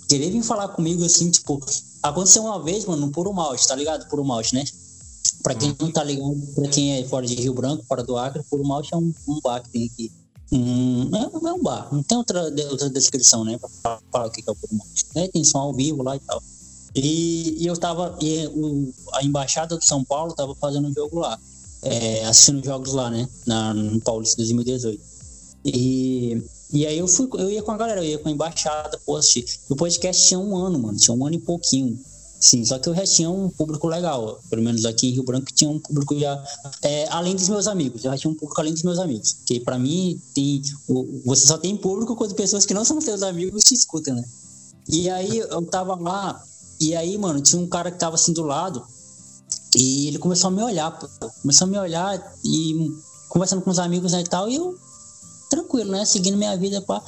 querer 0.10 0.32
vir 0.32 0.44
falar 0.44 0.68
comigo, 0.70 1.06
assim, 1.06 1.32
tipo, 1.32 1.64
aconteceu 2.04 2.44
uma 2.44 2.62
vez, 2.62 2.86
mano, 2.86 3.06
no 3.06 3.12
Puro 3.12 3.34
Malte, 3.34 3.66
tá 3.66 3.76
ligado? 3.76 4.08
Puro 4.10 4.26
Malte, 4.26 4.54
né? 4.54 4.66
Pra 5.42 5.56
quem 5.56 5.74
não 5.80 5.90
tá 5.90 6.04
ligado, 6.04 6.36
pra 6.56 6.68
quem 6.68 6.98
é 6.98 7.06
fora 7.06 7.26
de 7.26 7.36
Rio 7.36 7.54
Branco, 7.54 7.86
fora 7.88 8.04
do 8.04 8.18
Acre, 8.18 8.44
Puro 8.50 8.66
Malte 8.66 8.94
é 8.94 8.98
um, 8.98 9.14
um 9.30 9.40
bar 9.42 9.62
que 9.62 9.70
tem 9.70 9.86
aqui. 9.86 10.12
Um, 10.52 11.10
é, 11.16 11.54
um 11.54 11.64
bar, 11.64 11.88
não 11.90 12.04
tem 12.04 12.18
outra, 12.18 12.44
outra 12.70 12.90
descrição, 12.90 13.46
né? 13.46 13.58
Pra 13.58 14.00
falar 14.12 14.28
o 14.28 14.32
que 14.32 14.44
é 14.46 14.52
o 14.52 14.56
Puro 14.56 14.76
Malte. 14.76 15.06
É, 15.16 15.30
tem 15.30 15.44
som 15.46 15.60
ao 15.60 15.74
vivo 15.74 16.04
lá 16.04 16.18
e 16.18 16.20
tal. 16.20 16.44
E, 16.98 17.64
e 17.64 17.68
eu 17.68 17.78
tava. 17.78 18.18
E 18.22 18.48
o, 18.48 18.94
a 19.14 19.24
embaixada 19.24 19.78
de 19.78 19.86
São 19.86 20.04
Paulo 20.04 20.34
tava 20.34 20.56
fazendo 20.56 20.88
um 20.88 20.94
jogo 20.94 21.20
lá. 21.20 21.40
É, 21.84 22.26
assistindo 22.26 22.66
jogos 22.66 22.94
lá, 22.94 23.10
né? 23.10 23.28
Na, 23.46 23.74
no 23.74 24.02
Paulista 24.02 24.38
2018. 24.38 25.00
E, 25.66 26.42
e 26.74 26.86
aí 26.86 26.98
eu 26.98 27.08
fui, 27.08 27.30
eu 27.34 27.52
ia 27.52 27.62
com 27.62 27.72
a 27.72 27.78
galera, 27.78 28.04
eu 28.04 28.10
ia 28.10 28.18
com 28.18 28.30
a 28.30 28.32
embaixada, 28.32 29.00
pô, 29.06 29.16
assistir. 29.16 29.46
O 29.70 29.76
podcast 29.76 30.28
tinha 30.28 30.40
um 30.40 30.58
ano, 30.58 30.80
mano. 30.80 30.98
Tinha 30.98 31.16
um 31.16 31.26
ano 31.26 31.36
e 31.36 31.40
pouquinho. 31.40 31.98
Sim, 32.40 32.64
só 32.64 32.78
que 32.78 32.88
eu 32.88 32.96
já 32.96 33.04
tinha 33.04 33.30
um 33.30 33.50
público 33.50 33.88
legal. 33.88 34.40
Pelo 34.50 34.62
menos 34.62 34.86
aqui 34.86 35.08
em 35.08 35.12
Rio 35.12 35.24
Branco 35.24 35.52
tinha 35.54 35.70
um 35.70 35.80
público 35.80 36.18
já. 36.18 36.44
É, 36.82 37.08
além 37.10 37.36
dos 37.36 37.50
meus 37.50 37.68
amigos. 37.68 38.04
Eu 38.04 38.12
já 38.12 38.18
tinha 38.18 38.32
um 38.32 38.36
público 38.36 38.60
além 38.60 38.74
dos 38.74 38.84
meus 38.84 39.00
amigos. 39.00 39.34
Porque 39.34 39.60
pra 39.60 39.78
mim, 39.78 40.20
tem, 40.34 40.62
você 41.26 41.48
só 41.48 41.58
tem 41.58 41.76
público 41.76 42.16
quando 42.16 42.36
pessoas 42.36 42.66
que 42.66 42.74
não 42.74 42.86
são 42.86 43.00
seus 43.02 43.24
amigos 43.24 43.64
te 43.64 43.74
escutam, 43.74 44.16
né? 44.16 44.24
E 44.90 45.10
aí 45.10 45.38
eu 45.38 45.62
tava 45.64 45.96
lá, 45.96 46.42
e 46.80 46.96
aí, 46.96 47.18
mano, 47.18 47.42
tinha 47.42 47.62
um 47.62 47.68
cara 47.68 47.92
que 47.92 48.00
tava 48.00 48.16
assim 48.16 48.34
do 48.34 48.44
lado, 48.44 48.86
e 49.76 50.08
ele 50.08 50.18
começou 50.18 50.48
a 50.48 50.52
me 50.52 50.62
olhar, 50.62 50.92
pô. 50.92 51.08
Começou 51.42 51.66
a 51.66 51.70
me 51.70 51.78
olhar 51.78 52.34
e 52.44 52.92
conversando 53.30 53.62
com 53.62 53.70
os 53.70 53.80
amigos 53.80 54.12
né, 54.12 54.22
e 54.22 54.24
tal, 54.24 54.50
e 54.50 54.56
eu, 54.56 54.78
tranquilo, 55.50 55.92
né? 55.92 56.06
Seguindo 56.06 56.38
minha 56.38 56.56
vida, 56.58 56.82
pá. 56.82 57.04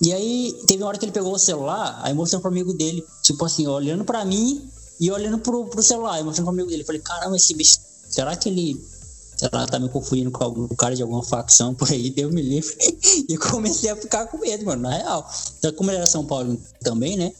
E 0.00 0.12
aí, 0.12 0.62
teve 0.66 0.82
uma 0.82 0.88
hora 0.88 0.98
que 0.98 1.04
ele 1.04 1.12
pegou 1.12 1.34
o 1.34 1.38
celular, 1.38 2.00
aí 2.02 2.14
mostrou 2.14 2.40
pro 2.40 2.50
amigo 2.50 2.72
dele, 2.72 3.04
tipo 3.22 3.44
assim, 3.44 3.66
olhando 3.66 4.04
pra 4.04 4.24
mim 4.24 4.68
e 4.98 5.10
olhando 5.10 5.38
pro, 5.38 5.66
pro 5.66 5.82
celular, 5.82 6.20
e 6.20 6.24
mostrando 6.24 6.46
pro 6.46 6.54
amigo 6.54 6.68
dele. 6.68 6.82
Eu 6.82 6.86
falei, 6.86 7.00
caramba, 7.00 7.36
esse 7.36 7.54
bicho, 7.54 7.78
será 8.08 8.34
que 8.36 8.48
ele 8.48 8.80
lá, 9.52 9.66
tá 9.66 9.78
me 9.78 9.88
confundindo 9.88 10.30
com 10.30 10.44
algum 10.44 10.68
cara 10.68 10.94
de 10.94 11.02
alguma 11.02 11.22
facção 11.22 11.74
por 11.74 11.90
aí, 11.90 12.10
deu 12.10 12.30
me 12.30 12.42
livre. 12.42 12.76
e 13.28 13.36
comecei 13.38 13.90
a 13.90 13.96
ficar 13.96 14.26
com 14.26 14.38
medo, 14.38 14.64
mano, 14.64 14.82
na 14.82 14.96
real. 14.96 15.30
Então, 15.58 15.72
como 15.72 15.90
ele 15.90 15.98
era 15.98 16.06
São 16.06 16.24
Paulo 16.24 16.58
também, 16.82 17.16
né? 17.16 17.32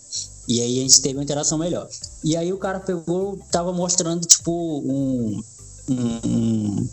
E 0.49 0.61
aí 0.61 0.79
a 0.79 0.83
gente 0.83 1.01
teve 1.01 1.17
uma 1.17 1.23
interação 1.23 1.59
melhor. 1.59 1.89
E 2.25 2.37
aí 2.37 2.53
o 2.53 2.59
cara 2.59 2.81
pegou, 2.81 3.39
tava 3.51 3.73
mostrando, 3.73 4.27
tipo, 4.27 4.51
um, 4.53 5.43
um, 5.89 6.89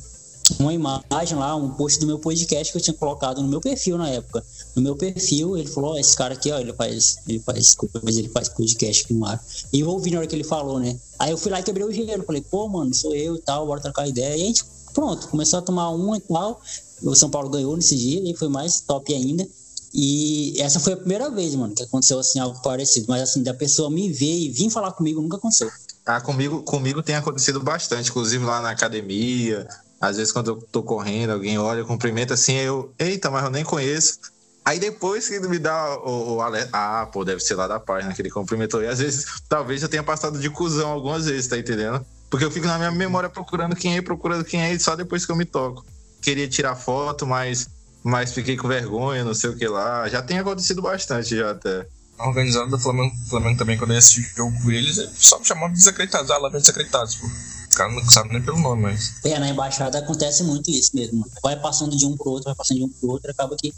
uma 0.60 0.74
imagem 0.74 1.38
lá, 1.38 1.56
um 1.56 1.72
post 1.72 2.00
do 2.00 2.08
meu 2.08 2.20
podcast 2.20 2.72
que 2.72 2.78
eu 2.78 2.82
tinha 2.82 2.94
colocado 2.94 3.42
no 3.42 3.48
meu 3.48 3.60
perfil 3.60 3.98
na 3.98 4.10
época. 4.10 4.44
No 4.76 4.82
meu 4.82 4.96
perfil, 4.96 5.58
ele 5.58 5.68
falou, 5.68 5.94
oh, 5.94 5.98
esse 5.98 6.16
cara 6.16 6.34
aqui, 6.34 6.52
ó, 6.52 6.60
ele 6.60 6.74
faz, 6.74 7.18
ele 7.28 7.40
faz, 7.40 7.76
ele 8.06 8.30
faz 8.30 8.50
podcast 8.50 9.12
no 9.14 9.26
ar. 9.26 9.44
E 9.74 9.80
eu 9.80 9.90
ouvi 9.90 10.12
na 10.12 10.20
hora 10.20 10.28
que 10.28 10.36
ele 10.36 10.44
falou, 10.44 10.80
né? 10.80 10.98
Aí 11.20 11.32
eu 11.32 11.38
fui 11.38 11.52
lá 11.52 11.60
e 11.60 11.64
quebrei 11.64 11.86
o 11.86 11.92
gelo, 11.92 12.24
falei, 12.24 12.42
pô, 12.42 12.68
mano, 12.68 12.94
sou 12.94 13.14
eu 13.16 13.36
e 13.36 13.42
tal, 13.42 13.66
bora 13.66 13.82
trocar 13.82 14.08
ideia. 14.08 14.38
E 14.38 14.44
a 14.44 14.46
gente, 14.46 14.64
pronto, 14.94 15.28
começou 15.28 15.60
a 15.60 15.62
tomar 15.62 15.90
um 15.92 16.16
e 16.16 16.20
tal. 16.20 16.62
O 17.04 17.16
São 17.16 17.30
Paulo 17.30 17.50
ganhou 17.50 17.76
nesse 17.76 17.96
dia 17.96 18.22
e 18.30 18.36
foi 18.36 18.48
mais 18.48 18.82
top 18.82 19.14
ainda. 19.14 19.48
E 19.94 20.60
essa 20.62 20.80
foi 20.80 20.94
a 20.94 20.98
primeira 20.98 21.30
vez, 21.30 21.56
mano, 21.56 21.74
que 21.74 21.84
aconteceu 21.84 22.20
assim 22.20 22.40
algo 22.40 22.62
parecido. 22.62 23.06
Mas 23.10 23.22
assim, 23.22 23.44
da 23.44 23.54
pessoa 23.54 23.90
me 23.90 24.12
ver 24.12 24.40
e 24.40 24.50
vir 24.50 24.70
falar 24.70 24.92
comigo 24.92 25.22
nunca 25.22 25.38
aconteceu. 25.38 25.72
Ah, 26.06 26.22
comigo, 26.22 26.62
comigo 26.64 27.04
tem 27.04 27.16
acontecido 27.16 27.60
bastante, 27.60 28.10
inclusive 28.10 28.44
lá 28.44 28.62
na 28.62 28.72
academia. 28.72 29.68
Às 30.00 30.18
vezes, 30.18 30.32
quando 30.32 30.52
eu 30.52 30.56
tô 30.72 30.84
correndo, 30.84 31.32
alguém 31.32 31.58
olha, 31.58 31.84
cumprimenta 31.84 32.36
assim, 32.36 32.54
eu, 32.54 32.94
eita, 33.00 33.32
mas 33.32 33.44
eu 33.44 33.50
nem 33.50 33.64
conheço. 33.64 34.20
Aí 34.64 34.80
depois 34.80 35.28
que 35.28 35.40
me 35.40 35.58
dá 35.58 35.98
o, 36.00 36.36
o 36.36 36.42
alerta, 36.42 36.70
ah, 36.74 37.06
pô, 37.06 37.24
deve 37.24 37.40
ser 37.40 37.56
lá 37.56 37.68
da 37.68 37.80
página 37.80 38.14
que 38.14 38.22
ele 38.22 38.30
cumprimentou. 38.30 38.84
E 38.84 38.88
às 38.88 39.00
vezes, 39.00 39.26
talvez 39.48 39.82
eu 39.82 39.90
tenha 39.90 40.04
passado 40.04 40.40
de 40.40 40.50
cuzão 40.50 40.92
algumas 40.92 41.26
vezes, 41.26 41.48
tá 41.48 41.58
entendendo? 41.58 42.06
Porque 42.30 42.44
eu 42.44 42.52
fico 42.52 42.68
na 42.68 42.78
minha 42.78 42.92
memória 42.92 43.30
procurando 43.30 43.76
quem 43.76 43.98
é, 43.98 44.02
procurando 44.02 44.44
quem 44.44 44.62
é, 44.62 44.74
e 44.74 44.80
só 44.80 44.96
depois 44.96 45.26
que 45.26 45.32
eu 45.32 45.36
me 45.36 45.46
toco. 45.46 45.86
Queria 46.22 46.48
tirar 46.48 46.76
foto, 46.76 47.26
mas 47.26 47.70
mas 48.08 48.32
fiquei 48.32 48.56
com 48.56 48.70
vergonha, 48.70 49.26
não 49.26 49.34
sei 49.34 49.50
o 49.50 49.58
que 49.58 49.68
lá. 49.68 50.08
Já 50.08 50.22
tem 50.22 50.40
acontecido 50.40 50.82
bastante 50.82 51.36
já 51.36 51.52
até. 51.52 51.86
A 52.18 52.30
organizada 52.30 52.70
do 52.70 52.80
Flamengo, 52.80 53.14
Flamengo 53.30 53.60
também, 53.60 53.78
quando 53.78 53.92
eu 53.92 53.98
assisti 53.98 54.22
o 54.22 54.38
jogo 54.38 54.64
com 54.64 54.72
eles, 54.72 54.96
só 55.18 55.38
me 55.38 55.46
chamavam 55.46 55.74
de 55.74 55.80
desacreditados. 55.80 56.32
Ah, 56.32 56.38
lá 56.38 56.48
vem 56.48 56.62
desacreditados, 56.62 57.16
pô. 57.16 57.28
Os 57.28 57.76
caras 57.76 57.94
não 57.94 58.10
sabem 58.10 58.32
nem 58.32 58.42
pelo 58.42 58.60
nome, 58.60 58.84
mas. 58.84 59.12
É, 59.26 59.38
na 59.38 59.50
embaixada 59.50 60.00
acontece 60.00 60.42
muito 60.44 60.72
isso 60.72 60.96
mesmo. 60.96 61.30
Vai 61.44 61.60
passando 61.60 61.98
de 61.98 62.06
um 62.06 62.16
pro 62.16 62.32
outro, 62.32 62.46
vai 62.46 62.56
passando 62.56 62.78
de 62.78 62.86
um 62.86 62.90
pro 62.90 63.10
outro, 63.10 63.30
acaba 63.30 63.58
que. 63.58 63.74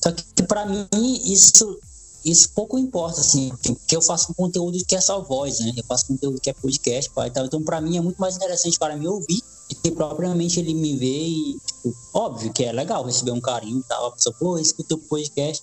Só 0.00 0.12
que 0.12 0.44
pra 0.44 0.64
mim, 0.64 0.86
isso, 1.24 1.76
isso 2.24 2.50
pouco 2.54 2.78
importa, 2.78 3.20
assim, 3.20 3.52
porque 3.60 3.96
eu 3.96 4.00
faço 4.00 4.30
um 4.30 4.34
conteúdo 4.34 4.78
que 4.86 4.94
é 4.94 5.00
só 5.00 5.20
voz, 5.20 5.58
né? 5.58 5.72
Eu 5.76 5.84
faço 5.84 6.06
conteúdo 6.06 6.40
que 6.40 6.48
é 6.48 6.52
podcast, 6.52 7.10
pai, 7.10 7.30
tal. 7.32 7.46
Então, 7.46 7.60
pra 7.62 7.80
mim, 7.80 7.96
é 7.96 8.00
muito 8.00 8.20
mais 8.20 8.36
interessante 8.36 8.78
para 8.78 8.96
mim 8.96 9.08
ouvir 9.08 9.42
e 9.84 9.90
propriamente 9.90 10.60
ele 10.60 10.74
me 10.74 10.96
vê 10.96 11.26
e, 11.26 11.58
tipo, 11.66 11.94
óbvio 12.12 12.52
que 12.52 12.64
é 12.64 12.72
legal 12.72 13.04
receber 13.04 13.32
um 13.32 13.40
carinho 13.40 13.80
e 13.80 13.82
tal. 13.84 14.06
A 14.06 14.10
pessoa, 14.12 14.34
pô, 14.38 14.58
escutei 14.58 14.96
o 14.96 15.00
podcast 15.00 15.62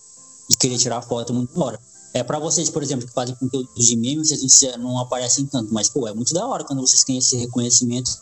e 0.50 0.56
queria 0.56 0.78
tirar 0.78 1.02
foto 1.02 1.34
muito 1.34 1.54
da 1.58 1.66
hora. 1.66 1.80
É 2.14 2.24
para 2.24 2.40
vocês, 2.40 2.70
por 2.70 2.82
exemplo, 2.82 3.08
que 3.08 3.14
fazem 3.14 3.36
conteúdo 3.36 3.70
de 3.76 3.96
meme, 3.96 4.26
vocês 4.26 4.62
não 4.80 4.98
aparecem 5.00 5.46
tanto, 5.46 5.74
mas, 5.74 5.90
pô, 5.90 6.08
é 6.08 6.14
muito 6.14 6.34
da 6.34 6.48
hora 6.48 6.64
quando 6.64 6.82
vocês 6.82 7.04
têm 7.04 7.18
esse 7.18 7.36
reconhecimento. 7.38 8.18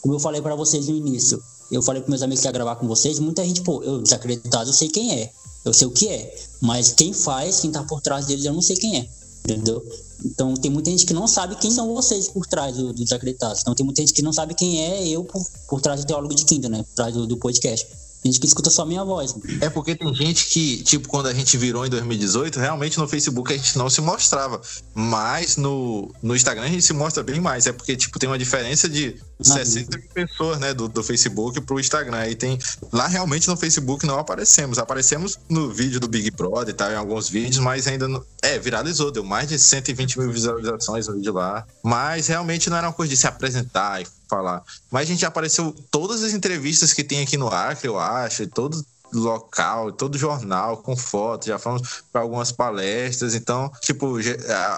Como 0.00 0.14
eu 0.14 0.20
falei 0.20 0.40
para 0.40 0.54
vocês 0.54 0.88
no 0.88 0.96
início, 0.96 1.42
eu 1.70 1.82
falei 1.82 2.02
para 2.02 2.10
meus 2.10 2.22
amigos 2.22 2.40
que 2.40 2.48
ia 2.48 2.52
gravar 2.52 2.76
com 2.76 2.86
vocês, 2.86 3.18
muita 3.18 3.44
gente, 3.44 3.62
pô, 3.62 3.82
eu 3.82 4.00
desacreditado, 4.00 4.70
eu 4.70 4.74
sei 4.74 4.88
quem 4.88 5.12
é, 5.12 5.32
eu 5.64 5.72
sei 5.72 5.86
o 5.86 5.90
que 5.90 6.08
é, 6.08 6.34
mas 6.60 6.92
quem 6.92 7.12
faz, 7.12 7.60
quem 7.60 7.70
tá 7.70 7.82
por 7.84 8.00
trás 8.00 8.26
deles, 8.26 8.44
eu 8.44 8.52
não 8.52 8.62
sei 8.62 8.76
quem 8.76 8.98
é, 8.98 9.08
entendeu? 9.44 9.82
Então 10.24 10.54
tem 10.54 10.70
muita 10.70 10.90
gente 10.90 11.06
que 11.06 11.14
não 11.14 11.26
sabe 11.26 11.56
quem 11.56 11.70
são 11.70 11.94
vocês 11.94 12.28
por 12.28 12.46
trás 12.46 12.76
do, 12.76 12.92
do. 12.92 13.02
Então 13.02 13.74
tem 13.74 13.84
muita 13.84 14.02
gente 14.02 14.12
que 14.12 14.22
não 14.22 14.32
sabe 14.32 14.54
quem 14.54 14.80
é 14.80 15.08
eu 15.08 15.24
por, 15.24 15.42
por 15.68 15.80
trás 15.80 16.00
do 16.00 16.06
Teólogo 16.06 16.34
de 16.34 16.44
Quinta, 16.44 16.68
né? 16.68 16.82
Por 16.82 16.94
trás 16.94 17.14
do, 17.14 17.26
do 17.26 17.36
podcast 17.36 17.86
gente 18.24 18.38
que 18.38 18.46
escuta 18.46 18.70
só 18.70 18.84
minha 18.84 19.04
voz. 19.04 19.34
É 19.60 19.68
porque 19.68 19.94
tem 19.94 20.14
gente 20.14 20.46
que, 20.46 20.82
tipo, 20.82 21.08
quando 21.08 21.26
a 21.26 21.34
gente 21.34 21.56
virou 21.56 21.84
em 21.84 21.90
2018, 21.90 22.58
realmente 22.58 22.98
no 22.98 23.08
Facebook 23.08 23.52
a 23.52 23.56
gente 23.56 23.76
não 23.76 23.90
se 23.90 24.00
mostrava. 24.00 24.60
Mas 24.94 25.56
no, 25.56 26.10
no 26.22 26.36
Instagram 26.36 26.64
a 26.64 26.68
gente 26.68 26.82
se 26.82 26.92
mostra 26.92 27.22
bem 27.22 27.40
mais. 27.40 27.66
É 27.66 27.72
porque, 27.72 27.96
tipo, 27.96 28.18
tem 28.18 28.28
uma 28.28 28.38
diferença 28.38 28.88
de 28.88 29.16
60 29.42 29.98
mil 29.98 30.08
pessoas, 30.08 30.58
né, 30.58 30.74
do, 30.74 30.88
do 30.88 31.02
Facebook 31.02 31.60
pro 31.60 31.80
Instagram. 31.80 32.18
Aí 32.18 32.34
tem. 32.34 32.58
Lá 32.92 33.06
realmente 33.06 33.48
no 33.48 33.56
Facebook 33.56 34.06
não 34.06 34.18
aparecemos. 34.18 34.78
Aparecemos 34.78 35.38
no 35.48 35.70
vídeo 35.70 36.00
do 36.00 36.08
Big 36.08 36.30
Brother 36.30 36.70
e 36.70 36.76
tal, 36.76 36.90
em 36.90 36.96
alguns 36.96 37.28
vídeos, 37.28 37.58
mas 37.58 37.86
ainda 37.86 38.08
não. 38.08 38.24
É, 38.42 38.58
viralizou, 38.58 39.10
deu 39.10 39.24
mais 39.24 39.48
de 39.48 39.58
120 39.58 40.18
mil 40.18 40.32
visualizações 40.32 41.08
no 41.08 41.14
vídeo 41.14 41.32
lá. 41.32 41.66
Mas 41.82 42.26
realmente 42.26 42.68
não 42.70 42.76
era 42.76 42.88
uma 42.88 42.92
coisa 42.92 43.10
de 43.10 43.16
se 43.16 43.26
apresentar 43.26 44.02
e 44.02 44.06
falar. 44.28 44.62
Mas 44.90 45.02
a 45.02 45.04
gente 45.06 45.20
já 45.20 45.28
apareceu 45.28 45.74
todas 45.90 46.22
as 46.22 46.32
entrevistas 46.32 46.92
que 46.92 47.04
tem 47.04 47.20
aqui 47.20 47.36
no 47.36 47.48
Acre, 47.48 47.88
eu 47.88 47.98
acho, 47.98 48.46
todo 48.46 48.82
local, 49.12 49.92
todo 49.92 50.18
jornal 50.18 50.76
com 50.78 50.96
fotos, 50.96 51.48
já 51.48 51.58
fomos 51.58 52.02
para 52.12 52.22
algumas 52.22 52.52
palestras, 52.52 53.34
então, 53.34 53.70
tipo, 53.80 54.16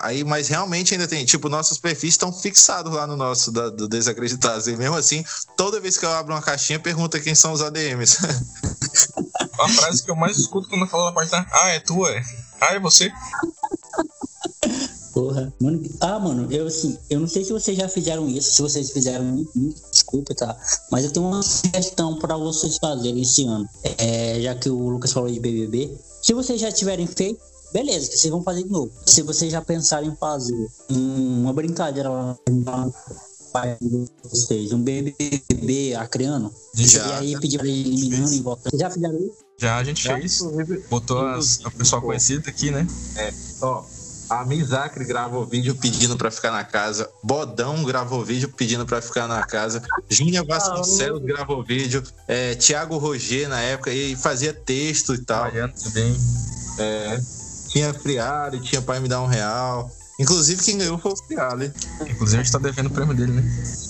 aí, 0.03 0.25
mas 0.25 0.49
realmente 0.49 0.95
ainda 0.95 1.07
tem, 1.07 1.25
tipo, 1.25 1.49
nossos 1.49 1.79
perfis 1.79 2.15
estão 2.15 2.33
fixados 2.33 2.93
lá 2.93 3.07
no 3.07 3.17
nosso 3.17 3.53
da, 3.53 3.71
do 3.71 3.89
Desacreditados, 3.89 4.67
e 4.67 4.77
mesmo 4.77 4.97
assim, 4.97 5.25
toda 5.57 5.81
vez 5.81 5.97
que 5.97 6.05
eu 6.05 6.13
abro 6.13 6.35
uma 6.35 6.43
caixinha, 6.43 6.79
pergunta 6.79 7.21
quem 7.21 7.35
são 7.35 7.53
os 7.53 7.63
ADMs. 7.63 8.19
A 9.59 9.69
frase 9.69 10.03
que 10.03 10.11
eu 10.11 10.17
mais 10.17 10.37
escuto 10.37 10.69
quando 10.69 10.83
eu 10.83 10.89
falo 10.89 11.07
na 11.07 11.13
página, 11.13 11.47
ah, 11.53 11.69
é 11.69 11.81
tua? 11.81 12.11
Ah, 12.61 12.75
é 12.75 12.81
você? 12.81 13.13
Porra. 15.13 15.53
Mano, 15.61 15.81
ah, 16.01 16.19
mano, 16.19 16.53
eu 16.53 16.67
assim, 16.67 16.99
eu 17.09 17.21
não 17.21 17.29
sei 17.29 17.45
se 17.45 17.53
vocês 17.53 17.77
já 17.77 17.89
fizeram 17.89 18.29
isso, 18.29 18.53
se 18.53 18.61
vocês 18.61 18.91
fizeram, 18.91 19.47
desculpa, 20.15 20.35
tá? 20.35 20.57
Mas 20.91 21.05
eu 21.05 21.11
tenho 21.11 21.27
uma 21.27 21.43
sugestão 21.43 22.19
para 22.19 22.37
vocês 22.37 22.79
fazerem 22.79 23.23
esse 23.23 23.45
ano. 23.47 23.69
É, 23.99 24.41
já 24.41 24.55
que 24.55 24.69
o 24.69 24.89
Lucas 24.89 25.13
falou 25.13 25.31
de 25.31 25.41
BBB. 25.41 25.97
Se 26.23 26.33
vocês 26.33 26.61
já 26.61 26.71
tiverem 26.71 27.07
feito, 27.07 27.41
beleza, 27.73 28.07
vocês 28.07 28.31
vão 28.31 28.43
fazer 28.43 28.63
de 28.63 28.71
novo. 28.71 28.91
Se 29.07 29.23
vocês 29.23 29.51
já 29.51 29.61
pensarem 29.61 30.11
em 30.11 30.17
fazer 30.17 30.69
uma 30.91 31.53
brincadeira 31.53 32.09
lá 32.09 32.37
de 33.81 34.11
vocês, 34.29 34.73
um 34.73 34.83
BBB 34.83 35.95
acriano, 35.95 36.53
já, 36.75 37.07
e 37.07 37.13
aí 37.13 37.33
já. 37.33 37.41
pedir 37.41 37.59
pra 37.59 37.69
ele 37.69 37.89
eliminando 37.89 38.35
em 38.35 38.43
volta. 38.43 38.69
Vocês 38.69 38.81
já 38.81 38.91
fizeram 38.91 39.19
isso? 39.19 39.45
Já, 39.59 39.77
a 39.77 39.85
gente 39.85 40.03
já, 40.03 40.19
fez. 40.19 40.43
Botou 40.91 41.21
as, 41.21 41.65
a 41.65 41.71
pessoa 41.71 42.03
conhecida 42.03 42.51
aqui, 42.51 42.73
né? 42.73 42.87
É, 43.17 43.33
ó 43.63 43.85
a 44.41 44.45
Mizakri 44.45 45.05
gravou 45.05 45.47
vídeo 45.47 45.75
pedindo 45.75 46.17
para 46.17 46.31
ficar 46.31 46.51
na 46.51 46.65
casa. 46.65 47.09
Bodão 47.23 47.85
gravou 47.85 48.25
vídeo 48.25 48.49
pedindo 48.49 48.85
para 48.85 49.01
ficar 49.01 49.29
na 49.29 49.43
casa. 49.45 49.83
Ginha 50.09 50.43
Vasconcelos 50.43 51.23
ah, 51.23 51.27
gravou 51.27 51.63
vídeo. 51.63 52.03
É, 52.27 52.55
Tiago 52.55 52.99
Roger 52.99 53.49
na 53.49 53.61
época 53.61 53.93
e 53.93 54.17
fazia 54.17 54.53
texto 54.53 55.15
e 55.15 55.19
tal. 55.19 55.51
Também. 55.51 56.17
É. 56.79 57.21
Tinha 57.69 57.95
Friari, 57.95 58.61
tinha 58.61 58.83
pai 58.83 59.01
me 59.01 59.09
dar 59.09 59.23
um 59.23 59.27
real. 59.27 59.91
Inclusive, 60.19 60.63
quem 60.63 60.79
ganhou 60.79 60.99
foi 60.99 61.13
o 61.13 61.17
Friari. 61.17 61.73
Inclusive, 62.03 62.41
a 62.41 62.43
gente 62.45 62.53
tá 62.53 62.59
devendo 62.59 62.87
o 62.87 62.91
prêmio 62.91 63.15
dele, 63.15 63.33
né? 63.33 63.43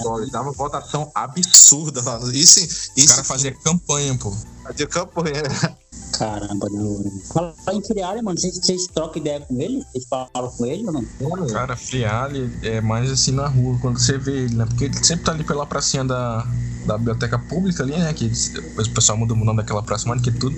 Pô, 0.02 0.20
ele 0.20 0.30
dava 0.30 0.52
votação 0.52 1.10
absurda 1.14 2.02
lá. 2.02 2.18
Isso, 2.32 2.60
isso 2.96 3.04
O 3.04 3.08
cara 3.08 3.24
fazia 3.24 3.52
campanha, 3.52 4.16
pô. 4.16 4.34
Fazia 4.64 4.86
campanha. 4.86 5.42
Caramba, 6.18 6.68
não. 6.70 7.02
Fala 7.32 7.54
em 7.72 7.82
Friari, 7.82 8.22
mano. 8.22 8.38
Vocês, 8.38 8.56
vocês 8.56 8.86
trocam 8.86 9.20
ideia 9.20 9.40
com 9.40 9.60
ele? 9.60 9.84
Vocês 9.92 10.04
falam 10.08 10.50
com 10.50 10.64
ele 10.66 10.84
ou 10.86 10.92
não? 10.92 11.46
Cara, 11.48 11.76
Friali 11.76 12.50
é 12.62 12.80
mais 12.80 13.10
assim 13.10 13.32
na 13.32 13.48
rua, 13.48 13.76
quando 13.80 13.98
você 13.98 14.16
vê 14.16 14.44
ele, 14.44 14.54
né? 14.54 14.64
Porque 14.66 14.84
ele 14.84 15.04
sempre 15.04 15.24
tá 15.24 15.32
ali 15.32 15.42
pela 15.44 15.66
pracinha 15.66 16.04
da, 16.04 16.46
da 16.86 16.96
biblioteca 16.96 17.38
pública 17.38 17.82
ali, 17.82 17.92
né? 17.96 18.12
Que 18.12 18.28
depois 18.28 18.86
o 18.86 18.90
pessoal 18.92 19.18
muda 19.18 19.34
o 19.34 19.36
nome 19.36 19.56
daquela 19.58 19.82
praça, 19.82 20.08
mano, 20.08 20.22
que 20.22 20.30
tudo. 20.30 20.56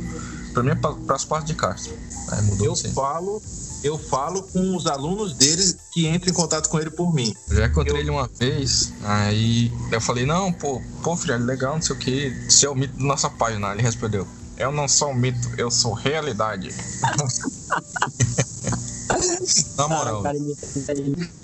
Pra 0.53 0.63
mim 0.63 0.71
é 0.71 0.75
pra- 0.75 0.93
Praça 0.93 1.27
Passo 1.27 1.47
de 1.47 1.55
Castro. 1.55 1.95
Aí 2.33 2.43
mudou 2.43 2.67
Eu 2.67 2.73
assim. 2.73 2.91
falo, 2.93 3.43
eu 3.87 3.99
falo 3.99 4.43
com 4.43 4.77
os 4.77 4.87
alunos 4.87 5.35
deles 5.35 5.77
que 5.93 6.07
entram 6.09 6.31
em 6.31 6.35
contato 6.35 6.69
com 6.69 6.79
ele 6.79 6.91
por 6.91 7.13
mim. 7.15 7.35
Eu 7.51 7.57
já 7.57 7.67
encontrei 7.67 7.97
Eu- 7.97 8.01
ele 8.01 8.11
uma 8.11 8.29
vez, 8.29 8.93
aí 9.03 9.71
eu 9.93 10.01
falei, 10.01 10.25
não, 10.27 10.53
pô, 10.53 10.81
pô, 11.03 11.17
Friali, 11.17 11.45
legal, 11.45 11.75
não 11.75 11.83
sei 11.83 11.95
o 11.95 11.99
que, 11.99 12.31
você 12.49 12.67
é 12.67 12.71
o 12.71 12.75
mito 12.75 12.97
da 12.97 13.05
nossa 13.05 13.29
página. 13.31 13.73
Ele 13.73 13.83
respondeu, 13.83 14.27
eu 14.59 14.73
não 14.73 14.89
sou 14.89 15.11
um 15.11 15.15
mito, 15.15 15.49
eu 15.59 15.71
sou 15.71 15.93
realidade. 15.93 16.71
na 19.77 19.89
moral. 19.89 20.23
Cara 20.23 20.37
ele. 20.37 20.57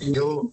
Eu, 0.01 0.53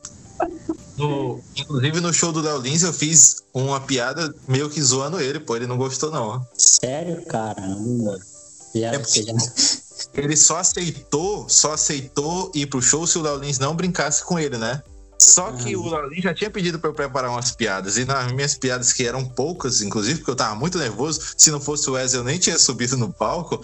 no- 0.98 1.40
inclusive 1.56 2.02
no 2.02 2.14
show 2.14 2.32
do 2.32 2.42
Léo 2.42 2.58
Lins, 2.60 2.84
eu 2.84 2.94
fiz 2.94 3.44
uma 3.54 3.80
piada 3.82 4.34
meio 4.48 4.70
que 4.70 4.82
zoando 4.82 5.20
ele, 5.20 5.40
pô. 5.40 5.56
Ele 5.56 5.68
não 5.68 5.78
gostou, 5.78 6.12
não. 6.12 6.46
Sério, 6.58 7.26
caramba, 7.26 7.80
mano. 8.04 8.20
Já, 8.76 8.94
É 8.94 9.00
porque- 9.00 9.24
já- 9.24 9.34
Ele 10.14 10.36
só 10.36 10.58
aceitou, 10.58 11.48
só 11.50 11.74
aceitou 11.74 12.52
ir 12.54 12.68
pro 12.68 12.82
show 12.82 13.06
se 13.06 13.18
o 13.18 13.22
Léo 13.22 13.42
não 13.60 13.76
brincasse 13.76 14.24
com 14.24 14.40
ele, 14.40 14.58
né? 14.58 14.82
Só 15.20 15.52
que 15.52 15.76
o 15.76 15.90
Léo 15.90 16.08
Lins 16.08 16.24
já 16.24 16.34
tinha 16.34 16.50
pedido 16.50 16.80
pra 16.80 16.90
eu 16.90 16.94
preparar 16.94 17.30
umas 17.30 17.52
piadas. 17.52 17.98
E 17.98 18.06
nas 18.06 18.32
minhas 18.32 18.56
piadas, 18.56 18.94
que 18.94 19.06
eram 19.06 19.26
poucas, 19.26 19.82
inclusive, 19.82 20.20
porque 20.20 20.32
eu 20.32 20.36
tava 20.36 20.56
muito 20.56 20.78
nervoso, 20.78 21.22
se 21.38 21.52
não 21.52 21.60
fosse 21.60 21.90
o 21.90 21.94
Wesley, 21.94 22.22
eu 22.22 22.24
nem 22.24 22.40
tinha 22.40 22.58
subido 22.58 22.96
no 22.96 23.12
palco. 23.12 23.62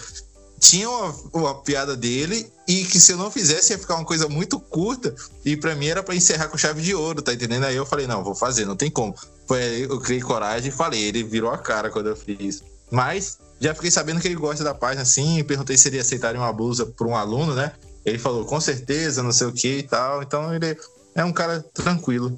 Tinha 0.59 0.89
uma, 0.89 1.15
uma 1.33 1.61
piada 1.61 1.95
dele 1.95 2.51
e 2.67 2.83
que 2.85 2.99
se 2.99 3.13
eu 3.13 3.17
não 3.17 3.31
fizesse 3.31 3.71
ia 3.71 3.79
ficar 3.79 3.95
uma 3.95 4.05
coisa 4.05 4.27
muito 4.27 4.59
curta. 4.59 5.15
E 5.45 5.55
pra 5.55 5.75
mim 5.75 5.87
era 5.87 6.03
pra 6.03 6.13
encerrar 6.13 6.49
com 6.49 6.57
chave 6.57 6.81
de 6.81 6.93
ouro, 6.93 7.21
tá 7.21 7.33
entendendo? 7.33 7.65
Aí 7.65 7.75
eu 7.75 7.85
falei, 7.85 8.05
não, 8.05 8.23
vou 8.23 8.35
fazer, 8.35 8.65
não 8.65 8.75
tem 8.75 8.91
como. 8.91 9.15
Foi 9.47 9.61
aí 9.61 9.81
eu 9.83 9.99
criei 10.01 10.21
coragem 10.21 10.69
e 10.69 10.75
falei, 10.75 11.01
ele 11.01 11.23
virou 11.23 11.51
a 11.51 11.57
cara 11.57 11.89
quando 11.89 12.07
eu 12.07 12.17
fiz. 12.17 12.63
Mas 12.91 13.37
já 13.59 13.73
fiquei 13.73 13.91
sabendo 13.91 14.19
que 14.19 14.27
ele 14.27 14.35
gosta 14.35 14.63
da 14.63 14.73
página 14.73 15.03
assim, 15.03 15.43
perguntei 15.43 15.77
se 15.77 15.87
ele 15.87 15.99
aceitaria 15.99 16.39
uma 16.39 16.51
blusa 16.51 16.85
por 16.85 17.07
um 17.07 17.15
aluno, 17.15 17.55
né? 17.55 17.71
Ele 18.05 18.19
falou, 18.19 18.45
com 18.45 18.59
certeza, 18.61 19.23
não 19.23 19.31
sei 19.31 19.47
o 19.47 19.53
que 19.53 19.79
e 19.79 19.83
tal. 19.83 20.21
Então 20.21 20.53
ele 20.53 20.77
é 21.15 21.23
um 21.23 21.33
cara 21.33 21.65
tranquilo. 21.73 22.37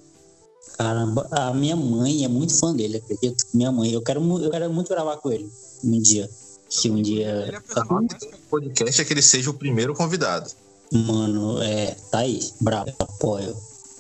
Caramba, 0.78 1.28
a 1.32 1.54
minha 1.54 1.76
mãe 1.76 2.24
é 2.24 2.28
muito 2.28 2.58
fã 2.58 2.74
dele, 2.74 2.98
acredito. 2.98 3.46
Minha 3.54 3.72
mãe, 3.72 3.92
eu 3.92 4.02
quero, 4.02 4.22
eu 4.42 4.52
quero 4.52 4.72
muito 4.72 4.90
gravar 4.90 5.18
com 5.18 5.32
ele 5.32 5.50
um 5.84 6.00
dia. 6.02 6.30
Se 6.70 6.90
um 6.90 7.02
dia. 7.02 7.46
Ele 7.48 7.56
é 7.56 7.60
O 7.60 8.50
podcast 8.50 9.02
é 9.02 9.06
que 9.06 9.14
ele 9.14 9.22
seja 9.22 9.50
o 9.50 9.54
primeiro 9.54 9.94
convidado. 9.94 10.52
Mano, 10.92 11.62
é, 11.62 11.96
tá 12.12 12.20
aí, 12.20 12.40
bravo, 12.62 12.94
apoio. 13.00 13.56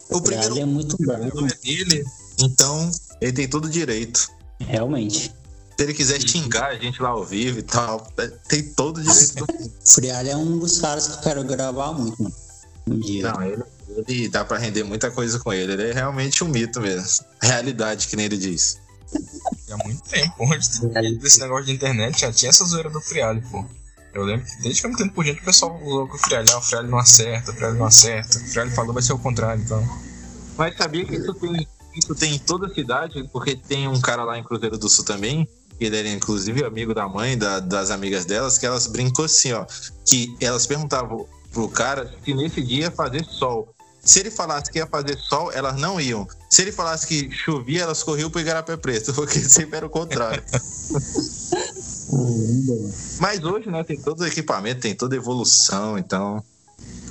O 0.09 0.21
primeiro 0.21 0.53
Ele 0.53 0.61
é 0.61 0.65
muito 0.65 0.95
bravo, 0.97 1.29
convidado 1.31 1.59
é 1.63 1.67
dele, 1.67 2.05
então 2.39 2.89
ele 3.19 3.33
tem 3.33 3.47
todo 3.47 3.69
direito. 3.69 4.29
realmente. 4.59 5.33
Se 5.77 5.83
ele 5.83 5.93
quiser 5.93 6.19
xingar 6.19 6.69
a 6.69 6.75
gente 6.75 7.01
lá 7.01 7.09
ao 7.09 7.23
vivo 7.23 7.59
e 7.59 7.61
tal, 7.63 8.11
é- 8.17 8.27
tem 8.47 8.63
todo 8.73 8.97
o 8.97 9.03
direito 9.03 9.35
do 9.35 9.53
mundo. 9.53 9.73
Frialha 9.85 10.31
é 10.31 10.35
um 10.35 10.57
dos 10.57 10.79
caras 10.79 11.07
que 11.07 11.13
eu 11.13 11.21
quero 11.21 11.43
gravar 11.43 11.93
muito, 11.93 12.21
mano. 12.21 12.35
Um 12.87 12.99
dia. 12.99 13.31
Não, 13.31 13.43
ele, 13.43 13.63
ele 13.89 14.29
dá 14.29 14.43
pra 14.43 14.57
render 14.57 14.83
muita 14.83 15.11
coisa 15.11 15.37
com 15.39 15.53
ele. 15.53 15.73
Ele 15.73 15.89
é 15.89 15.93
realmente 15.93 16.43
um 16.43 16.47
mito 16.47 16.81
mesmo. 16.81 17.25
Realidade, 17.41 18.07
que 18.07 18.15
nem 18.15 18.25
ele 18.25 18.37
diz. 18.37 18.79
há 19.69 19.77
muito 19.85 20.01
tempo, 20.09 20.51
antes 20.51 20.79
desse 21.19 21.39
negócio 21.41 21.65
de 21.65 21.73
internet, 21.73 22.21
já 22.21 22.31
tinha 22.31 22.49
essa 22.49 22.65
zoeira 22.65 22.89
do 22.89 22.99
Friali, 22.99 23.41
pô. 23.41 23.63
Eu 24.13 24.23
lembro 24.23 24.45
que 24.47 24.61
desde 24.63 24.81
que 24.81 24.87
eu 24.87 24.89
me 24.89 24.95
entendo 24.95 25.11
por 25.13 25.23
gente, 25.23 25.41
o 25.41 25.45
pessoal 25.45 25.79
usou 25.83 26.07
que 26.07 26.15
o 26.15 26.17
Friali, 26.17 26.49
ah, 26.51 26.57
o 26.57 26.61
Friali 26.61 26.89
não 26.89 26.97
acerta, 26.97 27.51
o 27.51 27.53
Friali 27.53 27.77
não 27.77 27.85
acerta. 27.85 28.37
O 28.39 28.41
Friali 28.47 28.71
falou, 28.71 28.93
vai 28.93 29.03
ser 29.03 29.13
o 29.13 29.19
contrário, 29.19 29.61
então. 29.61 29.83
Mas 30.57 30.75
sabia 30.75 31.05
que 31.05 31.15
isso 31.15 31.33
tem, 31.35 31.67
isso 31.93 32.15
tem 32.15 32.35
em 32.35 32.39
toda 32.39 32.65
a 32.65 32.73
cidade? 32.73 33.29
Porque 33.31 33.55
tem 33.55 33.87
um 33.87 34.01
cara 34.01 34.23
lá 34.23 34.37
em 34.39 34.43
Cruzeiro 34.43 34.77
do 34.77 34.89
Sul 34.89 35.05
também, 35.05 35.47
ele 35.85 35.97
era 35.97 36.09
inclusive 36.09 36.63
amigo 36.63 36.93
da 36.93 37.07
mãe, 37.07 37.37
da- 37.37 37.59
das 37.59 37.91
amigas 37.91 38.25
delas, 38.25 38.57
que 38.57 38.65
elas 38.65 38.87
brincou 38.87 39.25
assim, 39.25 39.51
ó. 39.53 39.65
Que 40.05 40.35
elas 40.41 40.65
perguntavam 40.65 41.27
pro 41.51 41.67
cara 41.69 42.11
se 42.23 42.33
nesse 42.33 42.61
dia 42.61 42.85
ia 42.85 42.91
fazer 42.91 43.23
sol. 43.25 43.73
Se 44.01 44.19
ele 44.21 44.31
falasse 44.31 44.71
que 44.71 44.79
ia 44.79 44.87
fazer 44.87 45.17
sol, 45.17 45.51
elas 45.51 45.75
não 45.75 45.99
iam. 45.99 46.25
Se 46.49 46.61
ele 46.61 46.71
falasse 46.71 47.05
que 47.05 47.29
chovia, 47.31 47.83
elas 47.83 48.03
corriam 48.03 48.29
pro 48.29 48.39
Igarapé 48.39 48.77
Preto, 48.77 49.11
porque 49.13 49.39
sempre 49.39 49.77
era 49.77 49.85
o 49.85 49.89
contrário. 49.89 50.41
Mas 53.19 53.43
hoje, 53.43 53.69
né, 53.69 53.83
tem 53.83 53.99
todo 53.99 54.21
o 54.21 54.27
equipamento, 54.27 54.81
tem 54.81 54.95
toda 54.95 55.15
a 55.15 55.17
evolução, 55.17 55.97
então. 55.97 56.43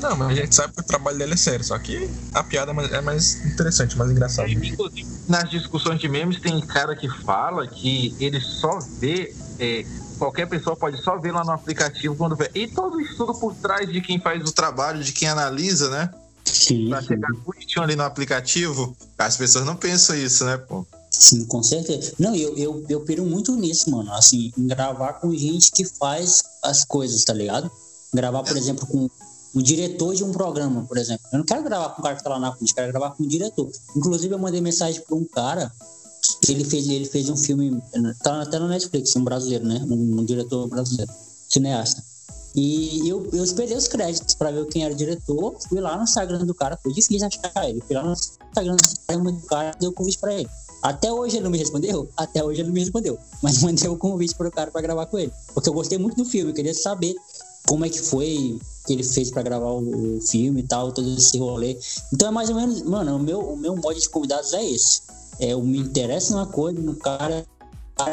Não, 0.00 0.14
mas 0.14 0.28
a 0.30 0.34
gente 0.42 0.54
sabe 0.54 0.74
que 0.74 0.80
o 0.80 0.84
trabalho 0.84 1.16
dele 1.16 1.32
é 1.32 1.36
sério, 1.36 1.64
só 1.64 1.78
que 1.78 2.08
a 2.34 2.42
piada 2.42 2.70
é 2.72 3.00
mais- 3.00 3.42
é 3.42 3.48
interessante, 3.48 3.96
mais 3.96 4.10
engraçada. 4.10 4.48
Inclusive, 4.48 5.06
nas 5.26 5.48
discussões 5.50 5.98
de 5.98 6.08
memes, 6.08 6.38
tem 6.40 6.60
cara 6.60 6.94
que 6.94 7.08
fala 7.24 7.66
que 7.66 8.14
ele 8.20 8.40
só 8.40 8.78
vê. 8.98 9.34
é, 9.58 9.86
qualquer 10.18 10.46
pessoa 10.46 10.76
pode 10.76 11.02
só 11.02 11.18
ver 11.18 11.32
lá 11.32 11.42
no 11.42 11.50
aplicativo 11.50 12.14
quando 12.14 12.36
vê. 12.36 12.50
E 12.54 12.68
todo 12.68 12.96
o 12.96 13.00
estudo 13.00 13.32
por 13.34 13.54
trás 13.54 13.90
de 13.90 14.02
quem 14.02 14.20
faz 14.20 14.46
o 14.46 14.52
trabalho, 14.52 15.02
de 15.02 15.12
quem 15.14 15.28
analisa, 15.28 15.88
né? 15.88 16.10
Sim, 16.44 16.90
Pra 16.90 17.00
chegar 17.02 17.30
bonitinho 17.42 17.82
ali 17.82 17.96
no 17.96 18.02
aplicativo. 18.02 18.94
As 19.16 19.34
pessoas 19.38 19.64
não 19.64 19.74
pensam 19.74 20.14
isso, 20.14 20.44
né, 20.44 20.58
pô? 20.58 20.84
sim, 21.10 21.46
com 21.46 21.62
certeza. 21.62 22.12
Não, 22.18 22.34
eu, 22.36 22.54
eu, 22.58 22.84
eu 22.86 23.00
piro 23.00 23.24
muito 23.24 23.56
nisso, 23.56 23.90
mano. 23.90 24.12
Assim, 24.12 24.52
em 24.58 24.66
gravar 24.66 25.14
com 25.14 25.34
gente 25.34 25.72
que 25.72 25.86
faz 25.86 26.44
as 26.62 26.84
coisas, 26.84 27.24
tá 27.24 27.32
ligado? 27.32 27.70
Gravar, 28.12 28.42
por 28.42 28.58
exemplo, 28.58 28.86
com 28.86 29.08
o 29.56 29.62
diretor 29.62 30.14
de 30.14 30.22
um 30.22 30.30
programa, 30.30 30.84
por 30.84 30.98
exemplo. 30.98 31.26
Eu 31.32 31.38
não 31.38 31.46
quero 31.46 31.62
gravar 31.62 31.88
com 31.88 32.02
o 32.02 32.04
cara 32.04 32.14
que 32.14 32.22
tá 32.22 32.28
lá 32.28 32.38
na 32.38 32.52
frente, 32.52 32.74
quero 32.74 32.92
gravar 32.92 33.12
com 33.12 33.22
o 33.22 33.26
diretor. 33.26 33.70
Inclusive, 33.96 34.34
eu 34.34 34.38
mandei 34.38 34.60
mensagem 34.60 35.00
pra 35.00 35.16
um 35.16 35.24
cara 35.24 35.72
que 36.42 36.52
ele 36.52 36.62
fez, 36.62 36.86
ele 36.86 37.06
fez 37.06 37.30
um 37.30 37.36
filme, 37.38 37.82
tá 38.22 38.42
até 38.42 38.58
no 38.58 38.68
Netflix, 38.68 39.16
um 39.16 39.24
brasileiro, 39.24 39.64
né? 39.64 39.82
Um, 39.88 40.20
um 40.20 40.24
diretor 40.26 40.68
brasileiro, 40.68 41.10
cineasta. 41.48 42.04
E 42.54 43.08
eu, 43.08 43.30
eu 43.32 43.42
esperei 43.42 43.74
os 43.74 43.88
créditos 43.88 44.34
pra 44.34 44.50
ver 44.50 44.66
quem 44.66 44.84
era 44.84 44.92
o 44.92 44.96
diretor. 44.96 45.56
Fui 45.66 45.80
lá 45.80 45.96
no 45.96 46.04
Instagram 46.04 46.44
do 46.44 46.54
cara, 46.54 46.78
foi 46.82 46.92
difícil 46.92 47.26
achar 47.26 47.66
ele. 47.66 47.80
Fui 47.80 47.96
lá 47.96 48.02
no 48.02 48.12
Instagram 48.12 48.76
do 49.32 49.46
cara, 49.46 49.74
dei 49.80 49.88
o 49.88 49.92
convite 49.92 50.18
pra 50.18 50.34
ele. 50.34 50.48
Até 50.82 51.10
hoje 51.10 51.36
ele 51.36 51.44
não 51.44 51.50
me 51.50 51.58
respondeu? 51.58 52.08
Até 52.14 52.44
hoje 52.44 52.60
ele 52.60 52.68
não 52.68 52.74
me 52.74 52.80
respondeu. 52.80 53.18
Mas 53.42 53.60
mandei 53.64 53.88
o 53.88 53.96
convite 53.96 54.34
pro 54.34 54.50
cara 54.50 54.70
pra 54.70 54.82
gravar 54.82 55.06
com 55.06 55.18
ele. 55.18 55.32
Porque 55.54 55.68
eu 55.68 55.72
gostei 55.72 55.96
muito 55.96 56.16
do 56.16 56.26
filme, 56.26 56.50
eu 56.50 56.54
queria 56.54 56.74
saber 56.74 57.14
como 57.68 57.84
é 57.84 57.88
que 57.88 58.00
foi 58.00 58.58
que 58.86 58.92
ele 58.92 59.02
fez 59.02 59.30
pra 59.30 59.42
gravar 59.42 59.66
o, 59.70 60.20
filme 60.30 60.60
e 60.60 60.66
tal, 60.66 60.92
todo 60.92 61.08
esse 61.16 61.36
rolê. 61.38 61.76
Então 62.12 62.28
é 62.28 62.30
mais 62.30 62.48
ou 62.48 62.54
menos, 62.54 62.82
mano, 62.82 63.16
o 63.16 63.18
meu, 63.18 63.40
o 63.40 63.56
meu 63.56 63.74
modo 63.76 63.98
de 63.98 64.08
convidados 64.08 64.52
é 64.52 64.64
esse. 64.64 65.02
É, 65.40 65.48
eu 65.52 65.60
me 65.62 65.78
interesso 65.78 66.32
numa 66.32 66.46
coisa, 66.46 66.80
no 66.80 66.94
cara, 66.94 67.44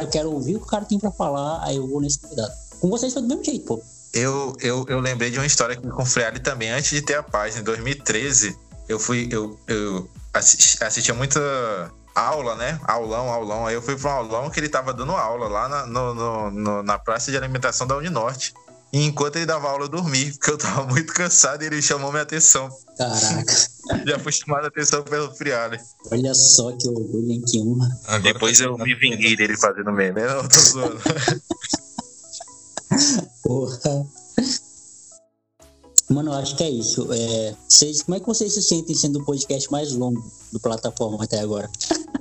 eu 0.02 0.08
quero 0.08 0.32
ouvir 0.32 0.56
o 0.56 0.60
que 0.60 0.66
o 0.66 0.70
cara 0.70 0.84
tem 0.86 0.98
pra 1.00 1.12
falar, 1.12 1.64
aí 1.64 1.76
eu 1.78 1.88
vou 1.88 2.02
nesse 2.02 2.20
convidado. 2.20 2.52
Com 2.82 2.90
vocês 2.90 3.14
foi 3.14 3.22
do 3.22 3.28
mesmo 3.28 3.44
jeito, 3.44 3.66
pô. 3.66 3.82
Eu, 4.14 4.56
eu, 4.62 4.86
eu 4.90 5.00
lembrei 5.00 5.30
de 5.32 5.38
uma 5.40 5.46
história 5.46 5.74
aqui 5.76 5.88
com 5.88 6.02
o 6.04 6.06
Freire 6.06 6.40
também, 6.40 6.72
antes 6.72 6.90
de 6.92 7.02
ter 7.02 7.16
a 7.16 7.24
página, 7.24 7.62
em 7.62 7.64
2013, 7.64 8.58
eu 8.90 9.00
fui. 9.00 9.28
Eu, 9.32 9.58
eu 9.68 10.08
assisti, 10.34 10.84
assistia 10.84 11.14
muita 11.14 11.40
aula, 12.14 12.56
né? 12.56 12.80
Aulão, 12.84 13.30
aulão. 13.30 13.66
Aí 13.66 13.74
eu 13.76 13.82
fui 13.82 13.96
para 13.96 14.10
um 14.12 14.14
aulão 14.18 14.50
que 14.50 14.60
ele 14.60 14.70
tava 14.70 14.94
dando 14.94 15.14
aula 15.14 15.48
lá 15.48 15.70
na, 15.70 15.86
no, 15.88 16.14
no- 16.14 16.52
no- 16.52 16.84
na 16.84 17.00
praça 17.00 17.32
de 17.32 17.38
alimentação 17.38 17.88
da 17.88 17.96
Uninorte. 17.98 18.54
E 18.94 19.04
enquanto 19.06 19.38
ele 19.38 19.48
dava 19.48 19.68
aula, 19.68 19.86
eu 19.86 19.90
dormi, 19.90 20.32
porque 20.34 20.52
eu 20.52 20.58
tava 20.58 20.86
muito 20.86 21.12
cansado 21.14 21.64
e 21.64 21.66
ele 21.66 21.82
chamou 21.82 22.12
minha 22.12 22.22
atenção. 22.22 22.70
Caraca, 22.96 23.54
Já 24.08 24.20
fui 24.20 24.32
chamado 24.32 24.66
a 24.66 24.68
atenção 24.68 25.02
pelo 25.02 25.34
Friari. 25.34 25.80
olha 26.12 26.34
só 26.36 26.72
que 26.74 26.88
orgulho, 26.88 27.32
hein, 27.32 27.42
que 27.42 27.60
honra. 27.60 27.90
Agora 28.06 28.34
Depois 28.34 28.60
tá 28.60 28.66
eu 28.66 28.78
me 28.78 28.94
vinguei 28.94 29.36
dele 29.36 29.58
fazendo 29.58 29.92
meme. 29.92 30.22
Não, 30.24 30.48
tô 30.48 30.60
zoando. 30.60 31.02
Porra. 33.42 34.06
Mano, 36.10 36.32
eu 36.32 36.36
acho 36.36 36.56
que 36.56 36.64
é 36.64 36.70
isso. 36.70 37.12
É, 37.12 37.56
vocês, 37.68 38.04
como 38.04 38.16
é 38.16 38.20
que 38.20 38.28
vocês 38.28 38.54
se 38.54 38.62
sentem 38.62 38.96
sendo 38.96 39.20
o 39.20 39.26
podcast 39.26 39.72
mais 39.72 39.92
longo 39.94 40.24
do 40.52 40.60
plataforma 40.60 41.24
até 41.24 41.40
agora? 41.40 41.68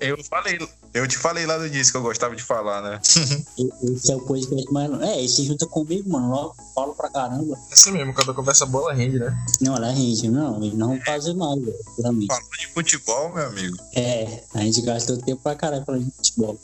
Eu 0.03 0.23
falei, 0.25 0.59
eu 0.93 1.07
te 1.07 1.17
falei 1.17 1.47
lá 1.47 1.59
no 1.59 1.67
início 1.67 1.93
que 1.93 1.97
eu 1.97 2.03
gostava 2.03 2.35
de 2.35 2.43
falar, 2.43 2.83
né? 2.83 3.01
Esse 3.83 4.11
é 4.11 4.17
o 4.17 4.21
podcast 4.21 4.73
mais. 4.73 4.91
É, 5.01 5.23
esse 5.23 5.45
junta 5.45 5.67
comigo, 5.67 6.11
mano. 6.11 6.35
Eu 6.35 6.55
falo 6.75 6.95
pra 6.95 7.09
caramba. 7.09 7.57
Essa 7.71 7.91
mesmo, 7.91 8.13
cada 8.13 8.35
conversa 8.35 8.67
boa 8.67 8.91
ela 8.91 8.95
rende, 8.95 9.19
né? 9.19 9.33
Não, 9.61 9.77
ela 9.77 9.91
rende. 9.91 10.29
Não, 10.29 10.57
eles 10.63 10.75
não 10.75 10.89
vão 10.89 11.01
fazer 11.03 11.35
mais, 11.35 11.61
velho. 11.63 11.77
Falando 11.97 12.27
de 12.59 12.67
futebol, 12.75 13.33
meu 13.33 13.47
amigo. 13.47 13.77
É, 13.95 14.43
a 14.55 14.61
gente 14.61 14.83
gastou 14.83 15.17
tempo 15.19 15.43
pra 15.43 15.55
caralho 15.55 15.85
falando 15.85 16.05
de 16.05 16.11
futebol. 16.11 16.59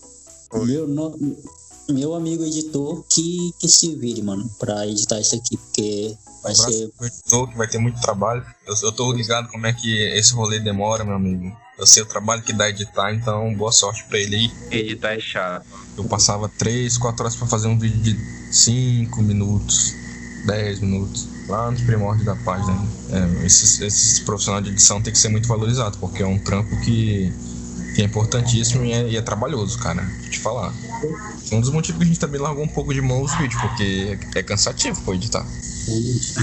Foi. 0.50 0.67
Meu 0.67 0.89
nome. 0.89 1.39
meu 1.89 2.15
amigo 2.15 2.44
editor 2.44 3.05
que, 3.08 3.52
que 3.58 3.68
se 3.68 3.94
vire, 3.94 4.23
mano, 4.23 4.50
pra 4.58 4.86
editar 4.86 5.20
isso 5.20 5.34
aqui, 5.34 5.57
porque 5.57 6.17
vai 6.42 6.52
um 6.52 6.55
ser. 6.57 6.91
editor, 7.02 7.49
que 7.49 7.57
vai 7.57 7.68
ter 7.68 7.78
muito 7.78 8.00
trabalho. 8.00 8.44
Eu, 8.67 8.75
eu 8.83 8.92
tô 8.92 9.12
ligado 9.12 9.49
como 9.49 9.67
é 9.67 9.73
que 9.73 9.97
esse 10.17 10.33
rolê 10.34 10.58
demora, 10.58 11.05
meu 11.05 11.15
amigo. 11.15 11.55
Eu 11.79 11.87
sei 11.87 12.03
o 12.03 12.07
trabalho 12.07 12.43
que 12.43 12.53
dá 12.53 12.69
editar, 12.69 13.15
então 13.15 13.55
boa 13.55 13.71
sorte 13.71 14.03
pra 14.09 14.19
ele 14.19 14.35
aí. 14.35 14.53
Editar 14.81 15.15
é 15.15 15.21
chato. 15.21 15.65
Eu 15.97 16.05
passava 16.05 16.49
3, 16.49 16.99
4 16.99 17.23
horas 17.23 17.37
pra 17.37 17.47
fazer 17.47 17.69
um 17.69 17.79
vídeo 17.79 18.01
de 18.01 18.19
5 18.53 19.23
minutos, 19.23 19.95
10 20.45 20.81
minutos, 20.81 21.29
lá 21.49 21.71
nos 21.71 21.81
primórdios 21.83 22.27
da 22.27 22.35
página. 22.35 22.77
É, 23.11 23.47
esses, 23.47 23.81
esses 23.81 24.19
profissionais 24.21 24.65
de 24.65 24.73
edição 24.73 25.01
tem 25.01 25.13
que 25.13 25.19
ser 25.21 25.29
muito 25.29 25.47
valorizados, 25.47 25.97
porque 26.01 26.21
é 26.21 26.27
um 26.27 26.39
trampo 26.41 26.69
que, 26.81 27.33
que 27.95 28.03
é 28.03 28.05
importantíssimo 28.05 28.85
e 28.85 28.93
é, 28.93 29.09
e 29.11 29.17
é 29.17 29.23
trabalhoso, 29.23 29.79
cara. 29.79 30.03
Vou 30.03 30.31
te 30.31 30.41
falar. 30.41 30.75
Um 31.53 31.61
dos 31.61 31.71
motivos 31.71 31.99
que 31.99 32.05
a 32.05 32.07
gente 32.09 32.19
também 32.19 32.41
largou 32.41 32.65
um 32.65 32.69
pouco 32.69 32.93
de 32.93 33.01
mão 33.01 33.23
os 33.23 33.33
vídeos, 33.37 33.61
porque 33.61 34.19
é 34.35 34.43
cansativo 34.43 35.01
pô, 35.03 35.15
editar. 35.15 35.47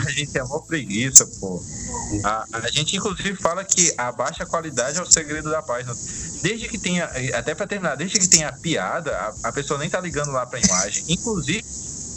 A 0.05 0.11
gente 0.11 0.37
é 0.37 0.43
mó 0.43 0.59
preguiça, 0.59 1.25
pô. 1.39 1.63
A, 2.23 2.45
a 2.53 2.71
gente, 2.71 2.95
inclusive, 2.95 3.35
fala 3.35 3.63
que 3.63 3.93
a 3.97 4.11
baixa 4.11 4.45
qualidade 4.45 4.97
é 4.97 5.01
o 5.01 5.11
segredo 5.11 5.49
da 5.49 5.61
página. 5.61 5.93
Desde 6.41 6.67
que 6.67 6.77
tenha, 6.77 7.09
até 7.33 7.55
pra 7.55 7.65
terminar, 7.65 7.95
desde 7.95 8.19
que 8.19 8.27
tenha 8.27 8.51
piada, 8.51 9.15
a, 9.15 9.49
a 9.49 9.51
pessoa 9.51 9.79
nem 9.79 9.89
tá 9.89 9.99
ligando 9.99 10.31
lá 10.31 10.45
pra 10.45 10.59
imagem. 10.59 11.03
Inclusive, 11.09 11.63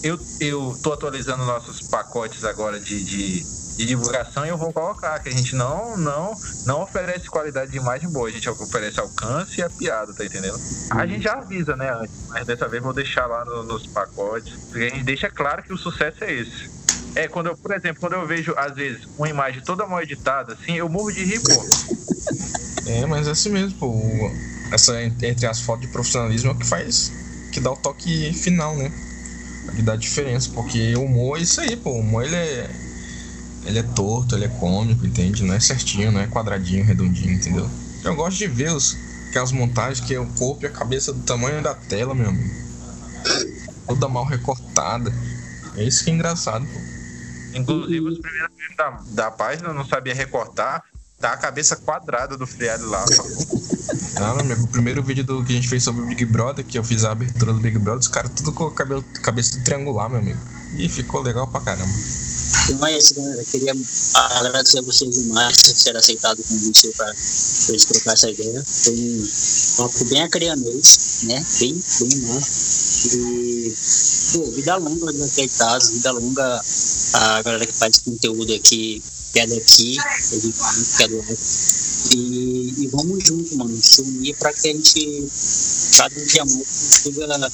eu, 0.02 0.18
eu 0.40 0.78
tô 0.82 0.92
atualizando 0.92 1.44
nossos 1.44 1.80
pacotes 1.82 2.44
agora 2.44 2.78
de, 2.78 3.02
de, 3.02 3.42
de 3.76 3.86
divulgação 3.86 4.44
e 4.46 4.48
eu 4.48 4.56
vou 4.58 4.72
colocar 4.72 5.18
que 5.20 5.28
a 5.28 5.32
gente 5.32 5.54
não, 5.56 5.96
não, 5.96 6.36
não 6.66 6.82
oferece 6.82 7.26
qualidade 7.26 7.70
de 7.70 7.78
imagem 7.78 8.08
boa, 8.10 8.28
a 8.28 8.32
gente 8.32 8.48
oferece 8.48 9.00
alcance 9.00 9.60
e 9.60 9.62
a 9.62 9.70
piada, 9.70 10.14
tá 10.14 10.24
entendendo? 10.24 10.58
A 10.90 11.06
gente 11.06 11.22
já 11.22 11.34
avisa, 11.34 11.74
né, 11.76 11.90
antes, 11.92 12.14
mas 12.28 12.46
dessa 12.46 12.68
vez 12.68 12.82
vou 12.82 12.92
deixar 12.92 13.26
lá 13.26 13.44
no, 13.44 13.64
nos 13.64 13.86
pacotes, 13.86 14.52
porque 14.68 14.84
a 14.84 14.88
gente 14.90 15.04
deixa 15.04 15.30
claro 15.30 15.62
que 15.62 15.72
o 15.72 15.78
sucesso 15.78 16.22
é 16.24 16.32
esse. 16.32 16.77
É, 17.18 17.26
quando 17.26 17.48
eu, 17.48 17.56
por 17.56 17.72
exemplo, 17.72 17.98
quando 17.98 18.12
eu 18.12 18.24
vejo, 18.24 18.54
às 18.56 18.76
vezes, 18.76 19.08
uma 19.18 19.28
imagem 19.28 19.60
toda 19.60 19.84
mal 19.88 20.00
editada, 20.00 20.52
assim, 20.52 20.76
eu 20.76 20.88
morro 20.88 21.10
de 21.10 21.24
rir, 21.24 21.40
pô. 21.40 21.66
É, 22.86 23.04
mas 23.06 23.26
é 23.26 23.32
assim 23.32 23.50
mesmo, 23.50 23.76
pô. 23.76 23.92
Essa, 24.70 25.02
entre 25.02 25.44
as 25.44 25.60
fotos 25.60 25.88
de 25.88 25.88
profissionalismo 25.88 26.50
é 26.50 26.52
o 26.52 26.56
que 26.56 26.64
faz, 26.64 27.10
que 27.50 27.58
dá 27.58 27.72
o 27.72 27.76
toque 27.76 28.32
final, 28.32 28.76
né? 28.76 28.92
Que 29.74 29.82
dá 29.82 29.94
a 29.94 29.96
diferença, 29.96 30.48
porque 30.54 30.94
o 30.94 31.02
humor 31.02 31.38
é 31.38 31.42
isso 31.42 31.60
aí, 31.60 31.74
pô. 31.74 31.90
O 31.90 31.98
humor, 31.98 32.24
ele 32.24 32.36
é, 32.36 32.70
ele 33.64 33.80
é 33.80 33.82
torto, 33.82 34.36
ele 34.36 34.44
é 34.44 34.48
cômico, 34.48 35.04
entende? 35.04 35.42
Não 35.42 35.54
é 35.54 35.58
certinho, 35.58 36.12
não 36.12 36.20
é 36.20 36.28
quadradinho, 36.28 36.84
redondinho, 36.84 37.32
entendeu? 37.32 37.68
Eu 38.04 38.14
gosto 38.14 38.38
de 38.38 38.46
ver 38.46 38.70
os, 38.70 38.96
aquelas 39.28 39.50
montagens 39.50 40.06
que 40.06 40.14
é 40.14 40.20
o 40.20 40.26
corpo 40.34 40.62
e 40.62 40.66
a 40.68 40.70
cabeça 40.70 41.12
do 41.12 41.24
tamanho 41.24 41.60
da 41.64 41.74
tela, 41.74 42.14
meu 42.14 42.28
amigo. 42.28 42.54
Toda 43.88 44.08
mal 44.08 44.24
recortada. 44.24 45.12
É 45.76 45.82
isso 45.82 46.04
que 46.04 46.10
é 46.10 46.14
engraçado, 46.14 46.64
pô. 46.64 46.87
Inclusive, 47.58 48.06
os 48.06 48.18
primeiros 48.18 48.50
vídeos 48.56 48.76
da, 48.76 49.00
da 49.24 49.30
página 49.30 49.68
eu 49.68 49.74
não 49.74 49.84
sabia 49.84 50.14
recortar. 50.14 50.82
Tá 51.20 51.32
a 51.32 51.36
cabeça 51.36 51.76
quadrada 51.76 52.36
do 52.36 52.46
friado 52.46 52.88
lá. 52.88 53.04
Ah, 54.20 54.34
meu 54.34 54.40
amigo, 54.40 54.64
o 54.64 54.68
primeiro 54.68 55.00
vídeo 55.00 55.22
do, 55.22 55.44
que 55.44 55.52
a 55.52 55.54
gente 55.54 55.68
fez 55.68 55.84
sobre 55.84 56.02
o 56.02 56.06
Big 56.06 56.24
Brother, 56.24 56.64
que 56.64 56.76
eu 56.76 56.82
fiz 56.82 57.04
a 57.04 57.12
abertura 57.12 57.52
do 57.52 57.60
Big 57.60 57.78
Brother, 57.78 58.00
os 58.00 58.08
caras 58.08 58.32
tudo 58.32 58.52
com 58.52 58.66
a 58.66 58.74
cabelo, 58.74 59.02
cabeça 59.22 59.62
triangular, 59.64 60.10
meu 60.10 60.18
amigo. 60.18 60.38
E 60.76 60.88
ficou 60.88 61.22
legal 61.22 61.46
pra 61.46 61.60
caramba. 61.60 61.92
Então 62.70 62.86
é 62.86 62.98
isso, 62.98 63.14
galera. 63.14 63.44
Queria 63.44 63.74
agradecer 64.14 64.78
a 64.78 64.82
vocês 64.82 65.10
demais 65.14 65.56
por 65.62 65.74
ter 65.74 65.96
aceitado 65.96 66.40
o 66.40 66.44
convite 66.44 66.88
para 66.96 67.10
eles 67.68 67.84
trocar 67.84 68.12
essa 68.12 68.30
ideia. 68.30 68.64
Foi 68.66 68.94
um 68.94 69.28
papo 69.76 70.04
bem 70.06 70.22
acreanês, 70.22 71.20
né? 71.24 71.44
Bem, 71.60 71.82
bem 72.00 72.20
massa. 72.22 72.68
E, 73.16 73.74
pô, 74.32 74.50
vida 74.52 74.76
longa 74.76 75.12
dos 75.12 75.22
acreditados, 75.22 75.90
vida 75.90 76.10
longa 76.12 76.62
a 77.14 77.42
galera 77.42 77.66
que 77.66 77.72
faz 77.72 77.98
conteúdo 77.98 78.52
aqui, 78.54 79.02
que 79.32 79.40
é 79.40 79.46
daqui, 79.46 79.96
que 79.96 81.04
é 81.04 81.08
do 81.08 81.22
e, 82.14 82.74
e 82.78 82.86
vamos 82.88 83.24
junto, 83.24 83.56
mano, 83.56 83.76
se 83.82 84.02
unir 84.02 84.36
para 84.36 84.52
que 84.52 84.68
a 84.68 84.72
gente, 84.72 85.28
cada 85.96 86.24
dia 86.24 86.44
mais, 86.44 86.66
consiga 87.02 87.50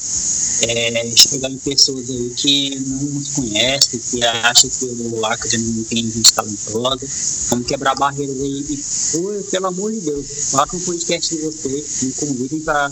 é, 0.62 1.16
chegar 1.16 1.50
em 1.50 1.58
pessoas 1.58 2.08
aí 2.10 2.32
que 2.36 2.78
não 2.86 3.02
nos 3.02 3.30
conhecem, 3.30 3.98
que 3.98 4.24
acham 4.24 4.70
que 4.70 4.84
o 4.84 5.26
Acre 5.26 5.58
não 5.58 5.84
tem 5.84 6.10
gente 6.10 6.32
talentosa. 6.32 7.06
Vamos 7.50 7.66
quebrar 7.66 7.94
barreiras 7.96 8.40
aí. 8.40 8.64
E, 8.68 8.84
por, 9.12 9.42
pelo 9.44 9.66
amor 9.66 9.92
de 9.92 10.00
Deus, 10.00 10.26
façam 10.52 10.78
um 10.78 10.82
podcast 10.84 11.34
de 11.34 11.42
vocês, 11.42 12.02
me 12.02 12.12
convidem 12.12 12.60
para 12.60 12.90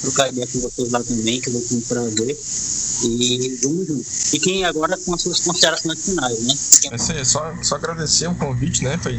trocar 0.00 0.28
ideia 0.28 0.46
com 0.46 0.60
vocês 0.60 0.90
lá 0.90 1.02
também, 1.02 1.40
que 1.40 1.48
eu 1.48 1.52
vou 1.52 1.62
ter 1.62 1.74
um 1.74 1.80
prazer. 1.82 2.38
E 3.04 3.58
vamos 3.62 3.86
junto. 3.86 4.04
Fiquem 4.04 4.64
agora 4.64 4.96
com 4.96 5.14
as 5.14 5.22
suas 5.22 5.40
considerações 5.40 6.04
finais, 6.04 6.38
né? 6.40 6.54
É 6.92 6.96
isso 6.96 7.12
aí, 7.12 7.24
só, 7.24 7.54
só 7.62 7.74
agradecer 7.76 8.26
o 8.28 8.34
convite, 8.34 8.82
né? 8.82 8.98
Foi, 8.98 9.18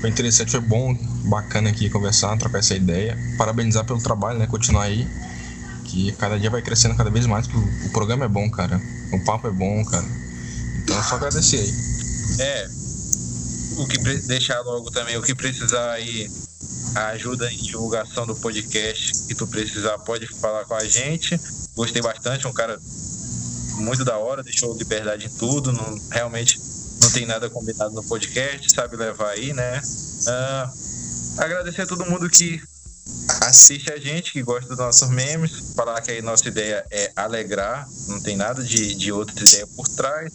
foi 0.00 0.10
interessante, 0.10 0.50
foi 0.50 0.60
bom, 0.60 0.94
bacana 1.24 1.70
aqui 1.70 1.88
conversar, 1.88 2.36
trocar 2.38 2.58
essa 2.58 2.74
ideia. 2.74 3.16
Parabenizar 3.38 3.84
pelo 3.84 4.02
trabalho, 4.02 4.38
né? 4.38 4.46
Continuar 4.46 4.84
aí. 4.84 5.06
Que 5.84 6.12
cada 6.12 6.38
dia 6.38 6.50
vai 6.50 6.62
crescendo 6.62 6.96
cada 6.96 7.10
vez 7.10 7.26
mais. 7.26 7.46
O 7.46 7.90
programa 7.92 8.24
é 8.24 8.28
bom, 8.28 8.50
cara. 8.50 8.80
O 9.12 9.24
papo 9.24 9.46
é 9.46 9.50
bom, 9.52 9.84
cara. 9.84 10.06
Então 10.82 10.98
é 10.98 11.02
só 11.02 11.14
agradecer 11.14 11.58
aí. 11.58 11.74
É. 12.40 12.68
O 13.76 13.86
que 13.86 13.98
deixar 13.98 14.60
logo 14.62 14.90
também, 14.90 15.16
o 15.16 15.22
que 15.22 15.34
precisar 15.34 15.92
aí 15.92 16.30
a 16.94 17.08
ajuda 17.08 17.50
em 17.52 17.56
divulgação 17.56 18.26
do 18.26 18.34
podcast 18.36 19.26
que 19.26 19.34
tu 19.34 19.46
precisar, 19.46 19.98
pode 19.98 20.26
falar 20.26 20.64
com 20.64 20.74
a 20.74 20.84
gente. 20.84 21.38
Gostei 21.74 22.00
bastante, 22.00 22.46
um 22.46 22.52
cara 22.52 22.78
muito 23.76 24.04
da 24.04 24.16
hora, 24.16 24.42
deixou 24.42 24.76
liberdade 24.76 25.26
em 25.26 25.30
tudo, 25.30 25.72
não, 25.72 26.00
realmente 26.10 26.60
não 27.00 27.10
tem 27.10 27.26
nada 27.26 27.50
combinado 27.50 27.92
no 27.92 28.04
podcast, 28.04 28.72
sabe 28.72 28.96
levar 28.96 29.30
aí, 29.30 29.52
né? 29.52 29.80
Uh, 29.80 31.40
agradecer 31.42 31.82
a 31.82 31.86
todo 31.86 32.06
mundo 32.06 32.30
que 32.30 32.62
assiste 33.42 33.92
a 33.92 33.98
gente, 33.98 34.32
que 34.32 34.42
gosta 34.42 34.68
dos 34.68 34.78
nossos 34.78 35.08
memes, 35.10 35.74
falar 35.74 36.00
que 36.00 36.12
aí 36.12 36.22
nossa 36.22 36.48
ideia 36.48 36.86
é 36.90 37.12
alegrar, 37.16 37.86
não 38.08 38.20
tem 38.20 38.36
nada 38.36 38.62
de, 38.62 38.94
de 38.94 39.12
outra 39.12 39.44
ideia 39.44 39.66
por 39.76 39.88
trás. 39.88 40.32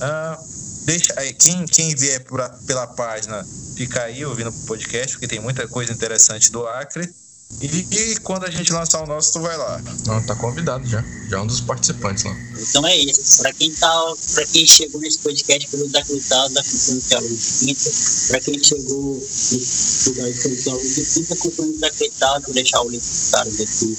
Uh, 0.00 0.59
deixa 0.84 1.14
aí, 1.16 1.32
quem, 1.32 1.66
quem 1.66 1.94
vier 1.94 2.24
por, 2.24 2.40
pela 2.66 2.86
página, 2.86 3.44
fica 3.76 4.02
aí 4.02 4.24
ouvindo 4.24 4.50
o 4.50 4.66
podcast, 4.66 5.12
porque 5.12 5.28
tem 5.28 5.40
muita 5.40 5.66
coisa 5.68 5.92
interessante 5.92 6.50
do 6.50 6.66
Acre. 6.66 7.08
E, 7.60 7.66
e, 7.66 8.16
quando 8.20 8.44
a 8.44 8.50
gente 8.50 8.72
lançar 8.72 9.02
o 9.02 9.06
nosso, 9.06 9.34
tu 9.34 9.40
vai 9.40 9.56
lá. 9.56 9.82
Não, 10.06 10.22
tá 10.22 10.34
convidado 10.34 10.86
já. 10.86 11.04
Já 11.28 11.36
é 11.36 11.40
um 11.40 11.46
dos 11.46 11.60
participantes 11.60 12.24
lá. 12.24 12.34
Então 12.58 12.86
é 12.86 12.96
isso. 12.96 13.42
Pra 13.42 13.52
quem 13.52 13.70
tá. 13.74 14.14
Pra 14.34 14.46
quem 14.46 14.66
chegou 14.66 15.00
nesse 15.00 15.18
podcast 15.18 15.68
pelo 15.68 15.86
Desacreditado, 15.86 16.54
da 16.54 16.62
Cultura 16.62 17.00
Teólogo 17.08 17.36
de 17.36 17.58
Quinta, 17.58 17.90
pra 18.28 18.40
quem 18.40 18.64
chegou 18.64 19.28
de 19.50 20.62
Teólogo 20.62 20.88
de 20.88 21.04
Quinta, 21.04 21.34
acompanha 21.34 21.68
o 21.68 21.72
Desacreditado, 21.74 22.44
vou 22.46 22.54
deixar 22.54 22.80
o 22.80 22.88
link 22.88 23.02
dos 23.02 23.30
caras 23.30 23.60
aqui 23.60 23.84
no 23.84 23.92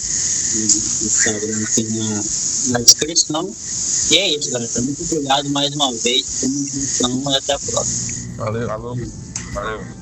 Instagram 1.07 1.63
aqui 1.63 1.83
na, 1.83 2.23
na 2.71 2.79
descrição. 2.79 3.55
E 4.11 4.17
é 4.17 4.37
isso, 4.37 4.49
galera. 4.49 4.81
Muito 4.81 5.03
obrigado 5.03 5.49
mais 5.49 5.75
uma 5.75 5.93
vez. 5.93 6.41
Tamo 6.41 6.67
juntão 6.67 7.31
e 7.31 7.37
até 7.37 7.53
a 7.53 7.59
próxima. 7.59 8.35
Valeu. 8.37 8.67
Falou. 8.67 8.97
Valeu. 9.53 10.00